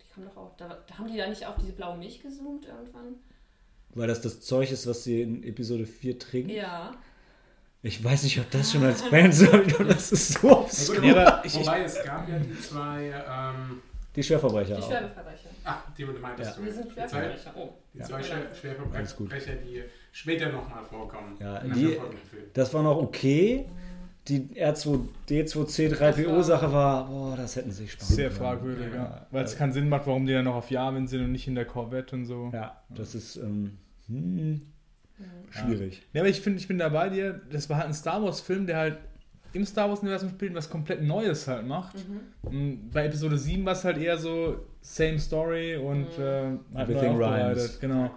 Die 0.00 0.14
kam 0.14 0.24
doch 0.24 0.36
auch. 0.36 0.56
Da, 0.56 0.78
da 0.86 0.98
haben 0.98 1.10
die 1.10 1.16
da 1.18 1.28
nicht 1.28 1.44
auf 1.46 1.56
diese 1.60 1.72
blaue 1.72 1.98
Milch 1.98 2.22
gezoomt 2.22 2.66
irgendwann? 2.66 3.16
Weil 3.94 4.06
das 4.06 4.20
das 4.20 4.40
Zeug 4.40 4.70
ist, 4.70 4.86
was 4.86 5.04
sie 5.04 5.22
in 5.22 5.42
Episode 5.42 5.86
4 5.86 6.18
trinken. 6.18 6.50
Ja. 6.50 6.92
Ich 7.82 8.02
weiß 8.02 8.22
nicht, 8.24 8.38
ob 8.40 8.50
das 8.50 8.72
schon 8.72 8.84
als 8.84 9.02
Fanservice. 9.02 9.66
Ich 9.68 9.74
glaube, 9.76 9.92
das 9.94 10.10
ist 10.12 10.32
so 10.34 10.48
Ja, 10.48 10.54
obskur. 10.54 10.96
gut, 10.96 11.04
Ja, 11.04 11.26
aber 11.26 11.44
ich- 11.44 11.54
wobei 11.54 11.82
es 11.84 12.02
gab 12.04 12.28
ja 12.28 12.38
die 12.38 12.60
zwei, 12.60 13.04
ähm, 13.06 13.82
Die 14.16 14.22
Schwerverbrecher. 14.22 14.76
Die. 14.76 14.82
Schwerverbrecher. 14.82 15.48
ah, 15.64 15.76
die 15.96 16.04
du 16.04 16.12
meintest 16.14 16.50
Ja. 16.50 16.56
du. 16.56 16.64
Wir 16.64 16.72
sind 16.72 16.86
Die 16.90 16.94
zwei, 16.94 17.08
Schwerverbrecher. 17.08 17.52
Oh. 17.56 17.68
die 17.94 17.98
Ja. 17.98 18.04
zwei 18.04 18.14
Alles 18.16 18.28
gut. 19.16 19.28
Schwerverbrecher, 19.30 19.52
die 19.64 19.82
später 20.12 20.48
nochmal 20.50 20.84
vorkommen. 20.84 21.36
Ja, 21.40 21.58
in 21.58 21.72
die-. 21.74 21.98
Das 22.52 22.74
war 22.74 22.82
noch 22.82 22.96
okay. 22.96 23.66
Die 24.26 24.48
R2D2C3PO-Sache 24.60 26.72
war, 26.72 27.06
boah, 27.06 27.36
das 27.36 27.54
hätten 27.56 27.70
sie 27.70 27.84
sich 27.84 27.92
sparen 27.92 28.14
Sehr 28.14 28.30
fragwürdig, 28.30 28.88
ja. 28.92 28.96
Ja. 29.04 29.26
Weil 29.30 29.44
es 29.44 29.56
keinen 29.56 29.72
Sinn 29.72 29.88
macht, 29.88 30.06
warum 30.06 30.26
die 30.26 30.32
dann 30.34 30.44
noch 30.44 30.56
auf 30.56 30.70
Yavin 30.70 31.06
sind 31.06 31.22
und 31.24 31.32
nicht 31.32 31.46
in 31.48 31.54
der 31.54 31.64
Corvette 31.64 32.14
und 32.16 32.26
so. 32.26 32.50
Ja, 32.52 32.78
das 32.90 33.14
ist 33.14 33.36
ähm, 33.36 33.78
hm. 34.06 34.60
Schwierig. 35.50 36.02
Ja, 36.12 36.22
aber 36.22 36.28
ich 36.28 36.40
finde, 36.40 36.58
ich 36.58 36.68
bin 36.68 36.78
da 36.78 36.88
bei 36.88 37.08
dir. 37.08 37.40
Das 37.50 37.68
war 37.70 37.76
halt 37.78 37.86
ein 37.88 37.94
Star 37.94 38.22
Wars-Film, 38.22 38.66
der 38.66 38.76
halt 38.76 38.98
im 39.54 39.64
Star 39.64 39.88
Wars-Universum 39.88 40.28
spielt 40.30 40.50
und 40.52 40.56
was 40.56 40.68
komplett 40.68 41.02
Neues 41.02 41.48
halt 41.48 41.66
macht. 41.66 41.96
Mhm. 41.96 42.20
Und 42.42 42.90
Bei 42.90 43.06
Episode 43.06 43.38
7 43.38 43.64
war 43.64 43.72
es 43.72 43.84
halt 43.84 43.96
eher 43.98 44.18
so 44.18 44.56
same 44.82 45.18
story 45.18 45.76
und 45.76 46.16
Mhm. 46.18 46.22
äh, 46.24 46.58
halt 46.74 46.88
Everything 46.90 47.02
neu 47.16 47.24
aufbereitet. 47.24 47.56
rhymes. 47.58 47.80
Genau. 47.80 48.10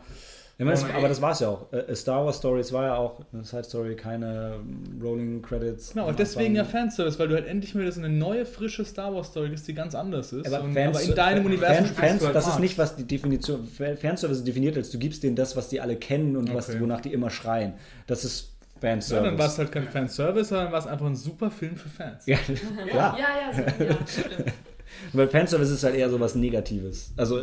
Ja, 0.67 0.71
das, 0.71 0.83
Oh, 0.83 0.97
aber 0.97 1.07
das 1.07 1.21
war 1.21 1.31
es 1.31 1.39
ja 1.39 1.47
auch. 1.49 1.71
Äh, 1.73 1.95
Star 1.95 2.25
Wars 2.25 2.37
Stories 2.37 2.71
war 2.71 2.85
ja 2.85 2.95
auch 2.95 3.21
eine 3.33 3.43
Side 3.43 3.63
Story, 3.63 3.95
keine 3.95 4.55
ähm, 4.55 5.01
Rolling 5.01 5.41
Credits. 5.41 5.93
Genau, 5.93 6.07
und 6.07 6.19
deswegen 6.19 6.55
ja. 6.55 6.63
Fanservice, 6.63 7.17
weil 7.19 7.27
du 7.29 7.35
halt 7.35 7.47
endlich 7.47 7.73
mal 7.75 7.91
so 7.91 7.99
eine 7.99 8.09
neue, 8.09 8.45
frische 8.45 8.85
Star 8.85 9.13
Wars-Story 9.13 9.49
kriegst, 9.49 9.67
die 9.67 9.73
ganz 9.73 9.95
anders 9.95 10.31
ist. 10.33 10.45
Aber, 10.51 10.63
und, 10.63 10.73
Fans, 10.73 10.97
aber 10.97 11.05
in 11.05 11.15
deinem 11.15 11.45
Universum 11.45 11.85
Fans, 11.87 11.97
Fans, 11.97 12.23
halt 12.25 12.35
das 12.35 12.43
ist 12.43 12.49
Marx. 12.49 12.61
nicht, 12.61 12.77
was 12.77 12.95
die 12.95 13.05
Definition, 13.07 13.67
Fanservice 13.67 14.43
definiert 14.43 14.77
als 14.77 14.89
du 14.91 14.99
gibst 14.99 15.23
denen 15.23 15.35
das, 15.35 15.55
was 15.55 15.69
die 15.69 15.81
alle 15.81 15.95
kennen 15.95 16.35
und 16.37 16.53
was, 16.53 16.69
Okay. 16.69 16.79
wonach 16.79 17.01
die 17.01 17.11
immer 17.13 17.29
schreien. 17.29 17.73
Das 18.07 18.23
ist 18.23 18.51
Ja, 18.75 18.89
Fanservice. 18.89 19.23
dann 19.29 19.37
war 19.39 19.45
es 19.47 19.57
halt 19.57 19.71
kein 19.71 19.87
Fanservice, 19.89 20.49
sondern 20.49 20.71
war 20.71 20.79
es 20.79 20.87
einfach 20.87 21.05
ein 21.05 21.15
super 21.15 21.49
Film 21.51 21.75
für 21.75 21.89
Fans. 21.89 22.25
ja, 22.25 22.37
Ja, 22.87 22.93
ja, 22.93 23.15
ja, 23.17 23.51
ja, 23.51 23.53
so, 23.53 23.83
ja 23.83 23.97
stimmt. 24.07 24.53
weil 25.13 25.27
Fanservice 25.27 25.71
ist 25.73 25.83
halt 25.83 25.95
eher 25.95 26.09
so 26.09 26.19
was 26.19 26.35
Negatives. 26.35 27.13
Also 27.17 27.41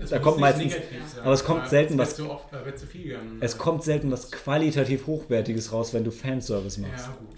Es 0.00 0.10
da 0.10 0.16
muss 0.16 0.24
kommt 0.24 0.40
meistens, 0.40 0.74
aber 1.22 1.32
es 1.32 1.44
kommt 1.44 1.68
selten 1.68 1.98
wird 1.98 2.08
was- 2.08 2.16
Zu 2.16 2.30
oft, 2.30 2.52
wird 2.52 2.78
zu 2.78 2.86
viel 2.86 3.04
gern, 3.04 3.38
es 3.40 3.56
kommt 3.58 3.82
selten 3.84 4.10
was 4.10 4.30
qualitativ 4.30 5.06
Hochwertiges 5.06 5.72
raus, 5.72 5.92
wenn 5.94 6.04
du 6.04 6.10
Fanservice 6.10 6.78
machst, 6.80 7.06
Ja, 7.06 7.12
gut. 7.14 7.36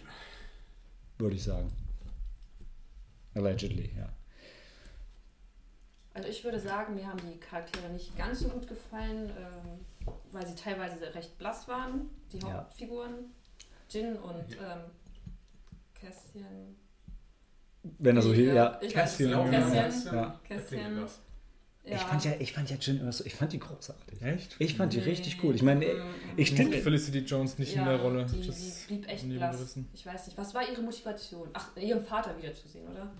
würde 1.18 1.36
ich 1.36 1.42
sagen. 1.44 1.72
Allegedly, 3.34 3.90
ja. 3.96 4.08
Also 6.14 6.28
ich 6.28 6.42
würde 6.42 6.58
sagen, 6.58 6.94
mir 6.96 7.06
haben 7.06 7.20
die 7.32 7.38
Charaktere 7.38 7.88
nicht 7.90 8.16
ganz 8.16 8.40
so 8.40 8.48
gut 8.48 8.66
gefallen, 8.66 9.30
ähm, 9.38 10.14
weil 10.32 10.46
sie 10.46 10.54
teilweise 10.56 11.14
recht 11.14 11.38
blass 11.38 11.68
waren, 11.68 12.10
die 12.32 12.38
Ja. 12.38 12.54
Hauptfiguren. 12.54 13.32
Jin 13.90 14.16
und 14.16 14.52
ähm, 14.54 14.80
Cassian. 15.94 16.76
Wenn 17.98 18.16
er 18.16 18.22
so 18.22 18.34
hier, 18.34 18.52
ja. 18.52 18.80
Cassian, 18.90 19.50
nicht. 19.50 20.04
ja. 20.06 20.40
Cassian. 20.46 21.06
Ja. 21.88 21.96
Ich 21.96 22.02
fand 22.02 22.24
ja, 22.24 22.32
ich 22.38 22.52
fand 22.52 22.70
ja 22.70 22.76
Jin 22.76 23.00
immer 23.00 23.12
so, 23.12 23.24
ich 23.24 23.34
fand 23.34 23.52
die 23.52 23.58
großartig. 23.58 24.20
Echt? 24.22 24.56
Ich 24.58 24.76
fand 24.76 24.92
die 24.92 24.98
Nee. 24.98 25.04
richtig 25.04 25.42
cool. 25.42 25.54
Ich 25.54 25.62
meine, 25.62 25.84
ich 25.86 25.92
Ich 26.36 26.48
stimme- 26.48 26.76
Felicity 26.76 27.20
Jones 27.20 27.58
nicht 27.58 27.72
in 27.72 27.78
ja, 27.80 27.88
der 27.92 28.00
Rolle. 28.00 28.26
Die, 28.26 28.46
Das 28.46 28.86
die 28.86 28.94
blieb 28.94 29.08
echt 29.08 29.28
blass. 29.28 29.76
Ich 29.94 30.04
weiß 30.06 30.26
nicht, 30.26 30.36
was 30.36 30.54
war 30.54 30.68
ihre 30.68 30.82
Motivation? 30.82 31.48
Ach, 31.54 31.74
ihren 31.76 32.02
Vater 32.04 32.36
wiederzusehen, 32.38 32.86
oder? 32.88 33.10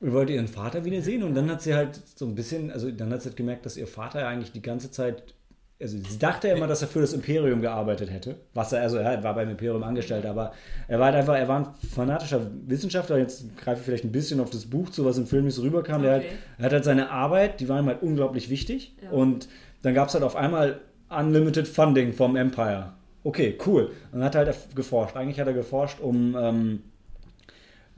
Wir 0.00 0.12
wollte 0.12 0.32
ihren 0.32 0.48
Vater 0.48 0.84
wiedersehen 0.84 1.22
und 1.22 1.34
dann 1.34 1.50
hat 1.50 1.62
sie 1.62 1.74
halt 1.74 2.00
so 2.14 2.24
ein 2.26 2.34
bisschen, 2.34 2.70
also 2.70 2.90
dann 2.90 3.12
hat 3.12 3.22
sie 3.22 3.28
halt 3.28 3.36
gemerkt, 3.36 3.66
dass 3.66 3.76
ihr 3.76 3.86
Vater 3.86 4.20
ja 4.20 4.28
eigentlich 4.28 4.52
die 4.52 4.62
ganze 4.62 4.90
Zeit, 4.90 5.34
also 5.80 5.96
sie 5.96 6.18
dachte 6.18 6.48
ja 6.48 6.54
immer, 6.56 6.66
dass 6.66 6.82
er 6.82 6.88
für 6.88 7.00
das 7.00 7.12
Imperium 7.12 7.60
gearbeitet 7.60 8.10
hätte, 8.10 8.36
was 8.54 8.72
er, 8.72 8.82
also 8.82 8.96
er 8.96 9.22
war 9.22 9.34
beim 9.34 9.48
Imperium 9.50 9.82
angestellt, 9.84 10.26
aber 10.26 10.52
er 10.88 10.98
war 10.98 11.06
halt 11.06 11.16
einfach, 11.16 11.36
er 11.36 11.46
war 11.48 11.58
ein 11.60 11.66
fanatischer 11.94 12.40
Wissenschaftler, 12.66 13.18
jetzt 13.18 13.44
greife 13.56 13.80
ich 13.80 13.84
vielleicht 13.86 14.04
ein 14.04 14.12
bisschen 14.12 14.40
auf 14.40 14.50
das 14.50 14.66
Buch 14.66 14.90
zu, 14.90 15.04
was 15.04 15.18
im 15.18 15.26
Film 15.26 15.44
nicht 15.44 15.54
so 15.54 15.62
rüberkam, 15.62 16.00
Okay. 16.02 16.22
er 16.58 16.64
hat 16.64 16.72
halt 16.72 16.84
seine 16.84 17.10
Arbeit, 17.10 17.60
die 17.60 17.68
war 17.68 17.78
ihm 17.80 17.86
halt 17.86 18.02
unglaublich 18.02 18.50
wichtig 18.50 18.96
Ja. 19.02 19.10
und 19.10 19.48
dann 19.82 19.94
gab 19.94 20.08
es 20.08 20.14
halt 20.14 20.24
auf 20.24 20.34
einmal 20.36 20.80
Unlimited 21.08 21.68
Funding 21.68 22.12
vom 22.12 22.34
Empire. 22.36 22.92
Okay, 23.24 23.56
cool. 23.66 23.90
Und 24.12 24.22
hat 24.24 24.34
halt 24.34 24.54
geforscht. 24.74 25.16
Eigentlich 25.16 25.38
hat 25.40 25.46
er 25.46 25.52
geforscht, 25.52 26.00
um 26.00 26.36
ähm, 26.38 26.82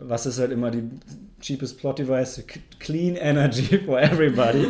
was 0.01 0.27
ist 0.27 0.39
halt 0.39 0.51
immer 0.53 0.71
die 0.71 0.83
cheapest 1.41 1.79
plot 1.79 1.99
device? 1.99 2.43
Clean 2.79 3.17
Energy 3.17 3.79
for 3.87 4.01
everybody. 4.01 4.67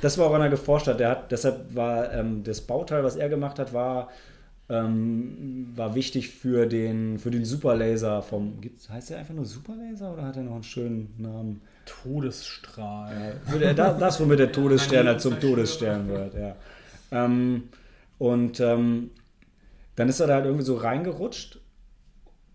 Das 0.00 0.18
war, 0.18 0.28
woran 0.28 0.42
er 0.42 0.48
geforscht 0.50 0.86
hat. 0.88 1.00
Der 1.00 1.10
hat 1.10 1.30
deshalb 1.32 1.74
war 1.74 2.12
ähm, 2.12 2.42
das 2.44 2.60
Bauteil, 2.60 3.04
was 3.04 3.16
er 3.16 3.28
gemacht 3.28 3.58
hat, 3.58 3.72
war, 3.72 4.08
ähm, 4.68 5.68
war 5.76 5.94
wichtig 5.94 6.28
für 6.30 6.66
den, 6.66 7.18
für 7.18 7.30
den 7.30 7.44
Superlaser 7.44 8.22
vom. 8.22 8.60
Gibt's, 8.60 8.88
heißt 8.90 9.10
der 9.10 9.18
einfach 9.18 9.34
nur 9.34 9.44
Superlaser 9.44 10.12
oder 10.12 10.24
hat 10.24 10.36
er 10.36 10.42
noch 10.42 10.54
einen 10.54 10.62
schönen 10.62 11.14
Namen? 11.18 11.60
Todesstrahl. 11.84 13.40
Für 13.46 13.58
der- 13.58 13.74
da- 13.74 13.92
Das, 13.92 14.20
womit 14.20 14.38
der 14.38 14.52
Todesstern 14.52 15.06
halt 15.06 15.20
zum. 15.20 15.38
Todesstern 15.40 16.08
wird, 16.08 16.34
ja. 16.34 16.56
Ähm, 17.10 17.64
und 18.18 18.60
ähm, 18.60 19.10
dann 19.96 20.08
ist 20.08 20.20
er 20.20 20.26
da 20.28 20.34
halt 20.34 20.44
irgendwie 20.46 20.64
so 20.64 20.76
reingerutscht 20.76 21.58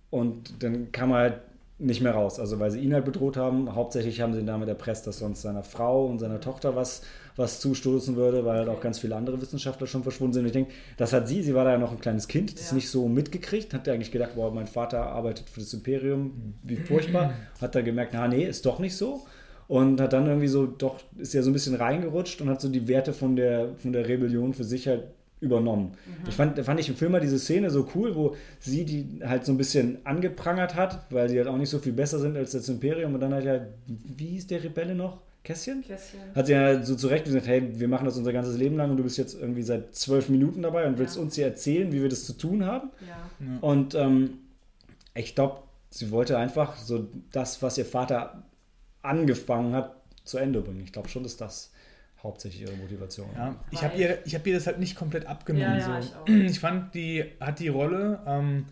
und 0.09 0.63
dann 0.63 0.91
kam 0.91 1.11
er 1.11 1.17
halt 1.17 1.33
nicht 1.79 2.01
mehr 2.01 2.13
raus. 2.13 2.39
Also 2.39 2.59
weil 2.59 2.71
sie 2.71 2.79
ihn 2.79 2.93
halt 2.93 3.05
bedroht 3.05 3.37
haben. 3.37 3.75
Hauptsächlich 3.75 4.21
haben 4.21 4.33
sie 4.33 4.39
ihn 4.39 4.47
damit 4.47 4.67
erpresst, 4.67 5.05
dass 5.05 5.19
sonst 5.19 5.41
seiner 5.41 5.63
Frau 5.63 6.05
und 6.07 6.19
seiner 6.19 6.39
Tochter 6.39 6.75
was, 6.75 7.03
was 7.35 7.59
zustoßen 7.59 8.15
würde, 8.15 8.45
weil 8.45 8.59
halt 8.59 8.69
auch 8.69 8.79
ganz 8.81 8.99
viele 8.99 9.15
andere 9.15 9.39
Wissenschaftler 9.41 9.85
schon 9.85 10.01
verschwunden 10.03 10.33
sind. 10.33 10.41
Und 10.43 10.47
ich 10.47 10.53
denke, 10.53 10.71
das 10.97 11.13
hat 11.13 11.27
sie, 11.27 11.43
sie 11.43 11.53
war 11.53 11.65
da 11.65 11.71
ja 11.71 11.77
noch 11.77 11.91
ein 11.91 11.99
kleines 11.99 12.27
Kind, 12.27 12.57
das 12.59 12.69
Ja. 12.71 12.75
nicht 12.75 12.89
so 12.89 13.07
mitgekriegt, 13.07 13.73
hat 13.73 13.87
eigentlich 13.87 14.11
gedacht, 14.11 14.31
boah, 14.35 14.51
mein 14.51 14.67
Vater 14.67 15.03
arbeitet 15.03 15.49
für 15.49 15.59
das 15.59 15.73
Imperium, 15.73 16.55
wie 16.63 16.77
furchtbar. 16.77 17.33
Hat 17.61 17.75
da 17.75 17.81
gemerkt, 17.81 18.13
na 18.13 18.27
nee, 18.27 18.43
ist 18.43 18.65
doch 18.65 18.79
nicht 18.79 18.95
so. 18.95 19.25
Und 19.67 19.99
hat 19.99 20.13
dann 20.13 20.27
irgendwie 20.27 20.47
so, 20.47 20.65
doch, 20.65 21.01
ist 21.17 21.33
ja 21.33 21.43
so 21.43 21.49
ein 21.49 21.53
bisschen 21.53 21.75
reingerutscht 21.75 22.39
und 22.41 22.49
hat 22.49 22.61
so 22.61 22.69
die 22.69 22.87
Werte 22.87 23.11
von 23.13 23.35
der, 23.35 23.75
von 23.75 23.91
der 23.91 24.07
Rebellion 24.07 24.53
für 24.53 24.63
sich 24.63 24.87
halt 24.87 25.03
übernommen. 25.39 25.93
Ich 26.27 26.33
fand, 26.35 26.57
fand 26.59 26.79
ich 26.79 26.89
im 26.89 26.95
Film 26.95 27.11
mal 27.11 27.21
diese 27.21 27.37
Szene 27.39 27.69
so 27.69 27.87
cool, 27.95 28.15
wo 28.15 28.35
sie 28.59 28.85
die 28.85 29.19
halt 29.23 29.45
so 29.45 29.51
ein 29.51 29.57
bisschen 29.57 29.99
angeprangert 30.05 30.73
hat, 30.75 31.05
weil 31.11 31.29
sie 31.29 31.37
halt 31.37 31.47
auch 31.47 31.57
nicht 31.57 31.69
so 31.69 31.79
viel 31.79 31.93
besser 31.93 32.17
sind 32.19 32.35
als 32.35 32.51
das 32.53 32.67
Imperium. 32.69 33.13
Und 33.13 33.19
dann 33.21 33.33
hat 33.33 33.43
ja, 33.43 33.59
wie 33.85 34.27
hieß 34.27 34.47
der 34.47 34.63
Rebelle 34.63 34.95
noch? 34.95 35.21
Kässchen? 35.43 35.81
Kässchen. 35.81 36.19
Hat 36.35 36.47
sie 36.47 36.53
ja 36.53 36.83
so 36.83 36.95
zurecht 36.95 37.25
gesagt, 37.25 37.47
hey, 37.47 37.79
wir 37.79 37.87
machen 37.87 38.05
das 38.05 38.17
unser 38.17 38.33
ganzes 38.33 38.57
Leben 38.57 38.75
lang 38.77 38.89
und 38.91 38.97
du 38.97 39.03
bist 39.03 39.17
jetzt 39.17 39.39
irgendwie 39.39 39.61
seit 39.61 39.95
zwölf 39.95 40.27
Minuten 40.27 40.61
dabei 40.61 40.87
und 40.87 40.97
willst 40.97 41.15
Ja. 41.15 41.21
uns 41.21 41.35
hier 41.35 41.45
erzählen, 41.45 41.91
wie 41.91 42.01
wir 42.01 42.09
das 42.09 42.25
zu 42.25 42.33
tun 42.33 42.65
haben. 42.65 42.89
Ja. 43.07 43.57
Und 43.61 43.95
ähm, 43.95 44.39
ich 45.13 45.35
glaube, 45.35 45.59
sie 45.89 46.11
wollte 46.11 46.37
einfach 46.37 46.75
so 46.77 47.07
das, 47.31 47.61
was 47.61 47.77
ihr 47.77 47.85
Vater 47.85 48.43
angefangen 49.03 49.73
hat, 49.73 49.95
zu 50.25 50.37
Ende 50.37 50.59
bringen. 50.61 50.81
Ich 50.83 50.91
glaube 50.91 51.07
schon, 51.07 51.23
dass 51.23 51.37
das 51.37 51.71
hauptsächlich 52.23 52.63
ihre 52.63 52.77
Motivation. 52.77 53.27
Ja, 53.35 53.55
ich 53.71 53.83
habe 53.83 53.97
ihr, 53.97 54.19
ich 54.25 54.35
hab 54.35 54.45
ihr 54.47 54.55
das 54.55 54.67
halt 54.67 54.79
nicht 54.79 54.95
komplett 54.95 55.25
abgenommen. 55.25 55.77
Ja, 55.77 55.77
ja, 55.77 56.01
so. 56.01 56.07
ich 56.07 56.15
auch. 56.15 56.27
ich 56.51 56.59
fand, 56.59 56.93
die 56.95 57.25
hat 57.39 57.59
die 57.59 57.67
Rolle 57.67 58.19
ähm, 58.25 58.65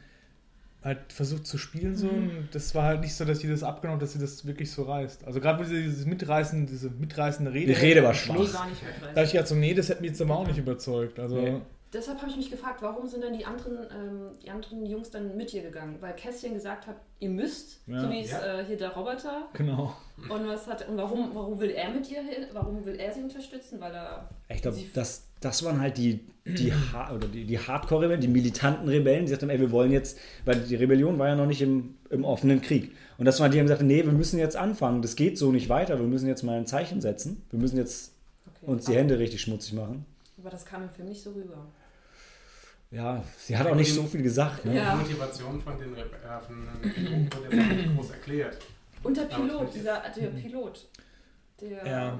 halt 0.84 1.12
versucht 1.12 1.47
zu 1.47 1.58
spielen 1.58 1.95
so 1.95 2.08
und 2.08 2.49
das 2.51 2.75
war 2.75 2.84
halt 2.84 3.01
nicht 3.01 3.15
so, 3.15 3.25
dass 3.25 3.39
sie 3.39 3.49
das 3.49 3.63
abgenommen 3.63 3.99
hat, 3.99 4.03
dass 4.03 4.13
sie 4.13 4.19
das 4.19 4.45
wirklich 4.45 4.71
so 4.71 4.84
reißt. 4.84 5.25
Also 5.25 5.39
gerade 5.39 5.60
wo 5.60 5.67
sie 5.67 5.81
dieses 5.84 6.05
mitreißende, 6.05 6.71
diese 6.71 6.89
mitreißende 6.89 7.51
Rede. 7.53 7.73
Die 7.73 7.79
Rede 7.79 8.03
war 8.03 8.13
schwach. 8.13 8.67
Da 9.13 9.23
ich 9.23 9.31
gedacht 9.31 9.47
so, 9.47 9.55
nee, 9.55 9.73
das 9.73 9.89
hätte 9.89 10.01
mich 10.01 10.12
jetzt 10.12 10.21
aber 10.21 10.38
auch 10.38 10.47
nicht 10.47 10.60
überzeugt. 10.60 11.19
Also 11.19 11.39
Nee. 11.39 11.62
Deshalb 11.93 12.19
habe 12.21 12.30
ich 12.30 12.38
mich 12.38 12.50
gefragt, 12.52 12.82
warum 12.82 13.08
sind 13.08 13.24
dann 13.24 13.34
die 13.38 13.45
anderen, 13.45 13.78
ähm, 13.91 14.32
die 14.43 14.50
anderen 14.50 14.86
Jungs 14.86 15.10
dann 15.12 15.36
mit 15.38 15.54
ihr 15.54 15.62
gegangen? 15.63 15.98
Weil 16.02 16.13
Kästchen 16.15 16.54
gesagt 16.54 16.88
hat, 16.88 16.95
ihr 17.19 17.30
müsst, 17.30 17.82
Ja. 17.88 18.02
so 18.02 18.10
wie 18.10 18.19
es 18.21 18.32
Ja. 18.32 18.60
äh, 18.60 18.65
hier 18.65 18.78
der 18.78 18.89
Roboter. 18.91 19.48
Genau. 19.54 19.95
Und 20.30 20.48
was 20.48 20.67
hat 20.67 20.88
und 20.88 20.98
warum, 20.98 21.32
warum 21.34 21.60
will 21.60 21.69
er 21.71 21.89
mit 21.91 22.10
ihr 22.12 22.21
hin? 22.21 22.45
Warum 22.54 22.86
will 22.86 22.95
er 22.95 23.13
sie 23.13 23.21
unterstützen? 23.21 23.80
Weil 23.80 23.93
er 23.93 24.30
Ich 24.50 24.62
glaube, 24.62 24.78
das, 24.93 25.28
das 25.41 25.63
waren 25.63 25.80
halt 25.82 25.98
die, 25.98 26.19
die, 26.45 26.71
Ha- 26.74 27.13
oder 27.13 27.28
die, 27.28 27.45
die 27.45 27.60
Hardcore-Rebellen, 27.60 28.21
die 28.21 28.28
militanten 28.28 28.88
Rebellen, 28.88 29.26
die 29.26 29.32
sagten, 29.32 29.50
ey, 29.50 29.60
wir 29.60 29.71
wollen 29.71 29.91
jetzt, 29.91 30.17
weil 30.45 30.60
die 30.62 30.76
Rebellion 30.76 31.17
war 31.19 31.28
ja 31.30 31.36
noch 31.36 31.48
nicht 31.48 31.62
im, 31.62 31.95
im 32.10 32.24
offenen 32.24 32.62
Krieg. 32.62 32.91
Und 33.17 33.26
das 33.26 33.39
waren 33.39 33.52
die, 33.52 33.56
die 33.56 33.60
haben 33.60 33.67
gesagt, 33.67 33.82
nee, 33.84 34.04
wir 34.06 34.12
müssen 34.12 34.39
jetzt 34.39 34.56
anfangen, 34.56 35.02
das 35.02 35.15
geht 35.15 35.38
so 35.38 35.52
nicht 35.52 35.69
weiter, 35.69 35.98
wir 36.00 36.06
müssen 36.08 36.28
jetzt 36.28 36.43
mal 36.43 36.58
ein 36.58 36.65
Zeichen 36.65 37.00
setzen, 37.02 37.43
wir 37.50 37.60
müssen 37.60 37.78
jetzt 37.78 38.13
okay. 38.62 38.71
uns 38.71 38.86
die 38.86 38.95
Hände 38.95 39.19
richtig 39.19 39.41
schmutzig 39.41 39.74
machen. 39.74 40.06
Aber 40.45 40.51
das 40.51 40.63
kam 40.63 40.84
im 40.84 40.89
Film 40.89 41.08
nicht 41.10 41.23
so 41.23 41.31
rüber. 41.31 41.65
Ja, 42.91 43.23
sie 43.38 43.58
hat 43.58 43.65
auch 43.67 43.75
nicht 43.75 43.91
so 43.93 44.03
viel 44.03 44.21
gesagt. 44.21 44.63
Ne? 44.63 44.75
Ja. 44.75 44.93
Die 44.93 45.01
Motivation 45.01 45.60
von 45.60 45.77
den, 45.79 45.93
Re- 45.95 46.01
äh, 46.01 46.45
von 46.45 46.67
den 46.84 47.29
Piloten 47.29 47.51
wurde 47.58 47.73
nicht 47.75 47.95
groß 47.95 48.12
erklärt. 48.12 48.58
Und 49.03 49.17
der 49.17 49.23
Pilot, 49.23 49.73
dieser 49.73 50.03
der 50.15 50.27
Pilot, 50.27 50.88
der 51.62 51.86
Ja. 51.86 52.10
ähm, 52.13 52.19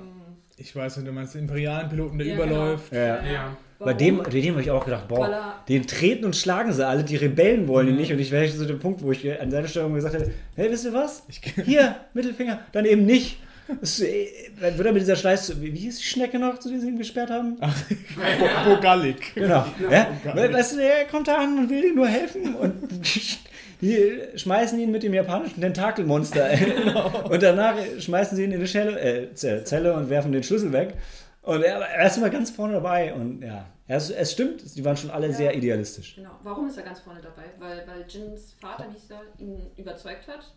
Ich 0.58 0.76
weiß 0.76 0.98
nicht, 0.98 1.08
du 1.08 1.12
meinst 1.12 1.36
den 1.36 1.42
imperialen 1.42 1.88
Piloten, 1.90 2.18
der 2.18 2.28
Ja, 2.28 2.36
überläuft. 2.36 2.92
Ja. 2.92 3.24
Ja. 3.24 3.58
Bei 3.78 3.94
dem, 3.94 4.18
bei 4.24 4.30
dem 4.30 4.54
habe 4.54 4.62
ich 4.62 4.72
auch 4.72 4.86
gedacht, 4.86 5.08
boah, 5.08 5.56
den 5.68 5.86
treten 5.86 6.26
und 6.26 6.36
schlagen 6.36 6.72
sie 6.74 6.86
alle, 6.88 7.04
die 7.04 7.18
Rebellen 7.18 7.68
wollen 7.68 7.88
ihn 7.90 7.94
Mhm. 7.94 8.00
nicht. 8.00 8.12
Und 8.14 8.20
ich 8.20 8.32
wäre 8.32 8.48
so 8.48 8.66
der 8.66 8.76
Punkt, 8.76 9.04
wo 9.04 9.12
ich 9.12 9.40
an 9.40 9.52
seiner 9.52 9.68
Stelle 9.68 9.90
gesagt 9.94 10.16
hätte, 10.16 10.32
hey, 10.56 10.72
wisst 10.72 10.86
ihr 10.86 10.94
was? 10.94 11.24
Ich, 11.28 11.40
Hier, 11.66 11.96
Mittelfinger, 12.14 12.60
dann 12.72 12.86
eben 12.86 13.06
nicht. 13.06 13.38
Das, 13.82 14.00
äh, 14.00 14.28
dann 14.62 14.78
wird 14.78 14.88
er 14.88 14.94
mit 14.94 15.02
dieser 15.02 15.16
Schleiß, 15.16 15.60
wie, 15.62 15.74
wie 15.74 15.80
hieß 15.80 15.98
die 15.98 16.04
Schnecke 16.04 16.38
noch, 16.40 16.60
zu 16.60 16.70
der 16.70 16.80
sie 16.80 16.88
ihn 16.88 16.98
gesperrt 16.98 17.30
haben? 17.32 17.58
Bo 17.60 18.76
Bogallik. 18.76 19.34
Genau. 19.36 19.66
Ja? 19.90 20.08
We- 20.34 20.54
Weißt 20.54 20.74
du, 20.76 20.80
er 20.84 21.06
kommt 21.06 21.28
da 21.28 21.38
an 21.38 21.58
und 21.58 21.70
will 21.70 21.84
ihm 21.86 21.96
nur 21.96 22.08
helfen 22.08 22.56
und 22.56 22.74
die 23.82 24.20
schmeißen 24.36 24.80
ihn 24.80 24.92
mit 24.92 25.04
dem 25.04 25.14
japanischen 25.14 25.62
Tentakelmonster. 25.62 26.50
Und 27.30 27.44
danach 27.44 27.76
schmeißen 28.00 28.38
sie 28.38 28.44
ihn 28.46 28.52
in 28.52 28.58
eine 28.60 28.68
Schelle, 28.68 29.00
äh, 29.00 29.34
Zelle 29.34 29.94
und 29.94 30.10
werfen 30.10 30.32
den 30.32 30.44
Schlüssel 30.44 30.72
weg. 30.72 30.94
Und 31.42 31.62
er, 31.62 31.80
er 31.80 32.08
ist 32.08 32.18
immer 32.18 32.30
ganz 32.30 32.50
vorne 32.52 32.74
dabei. 32.74 33.14
Und 33.14 33.42
ja, 33.44 33.66
es, 33.88 34.10
es 34.10 34.32
stimmt, 34.32 34.62
die 34.76 34.86
waren 34.86 34.96
schon 34.98 35.12
alle 35.12 35.28
Ja. 35.28 35.34
sehr 35.34 35.56
idealistisch. 35.56 36.16
Genau. 36.16 36.32
Warum 36.44 36.68
ist 36.70 36.78
er 36.78 36.84
ganz 36.84 37.00
vorne 37.02 37.20
dabei? 37.22 37.44
Weil, 37.60 37.84
weil 37.86 38.06
Jins 38.08 38.56
Vater, 38.62 38.86
wie 38.90 38.94
hieß 38.94 39.10
er, 39.12 39.22
ihn 39.44 39.58
überzeugt 39.78 40.28
hat? 40.28 40.54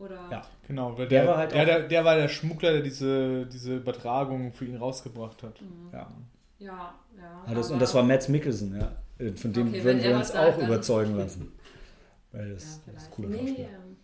Oder? 0.00 0.28
Ja. 0.30 0.42
Genau, 0.66 0.96
weil 0.98 1.06
Der 1.08 1.22
der, 1.22 1.30
war 1.30 1.36
halt 1.38 1.52
der, 1.52 1.64
der, 1.64 1.80
der 1.88 2.04
war 2.04 2.16
der 2.16 2.28
Schmuggler, 2.28 2.72
der 2.72 2.80
diese, 2.82 3.46
diese 3.46 3.76
Übertragung 3.76 4.52
für 4.52 4.64
ihn 4.64 4.76
rausgebracht 4.76 5.42
hat. 5.42 5.60
Ja. 5.92 6.08
Ja, 6.58 6.94
ja. 7.16 7.44
Ah, 7.46 7.54
das, 7.54 7.70
und 7.70 7.78
das 7.80 7.94
war 7.94 8.02
Matt 8.02 8.28
Mikkelsen, 8.28 8.78
ja. 8.78 8.92
Von 9.36 9.52
dem 9.52 9.68
Okay, 9.68 9.84
würden 9.84 10.02
wir 10.02 10.16
uns 10.16 10.30
auch 10.34 10.56
überzeugen 10.58 11.16
lassen. 11.16 11.52
Weil 12.32 12.48
Ja, 12.48 12.54
das, 12.54 12.80
das 12.86 13.02
ist 13.04 13.10
cooler 13.10 13.28
nee, 13.28 13.36
Schauspieler. 13.38 13.68
ähm, 13.68 13.96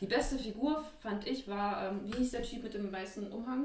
die 0.00 0.06
beste 0.06 0.38
Figur 0.38 0.82
fand 1.00 1.26
ich 1.26 1.46
war, 1.48 1.88
ähm, 1.90 2.00
wie 2.04 2.16
hieß 2.18 2.30
der 2.32 2.42
Typ 2.42 2.62
mit 2.62 2.74
dem 2.74 2.90
weißen 2.92 3.30
Umhang? 3.30 3.64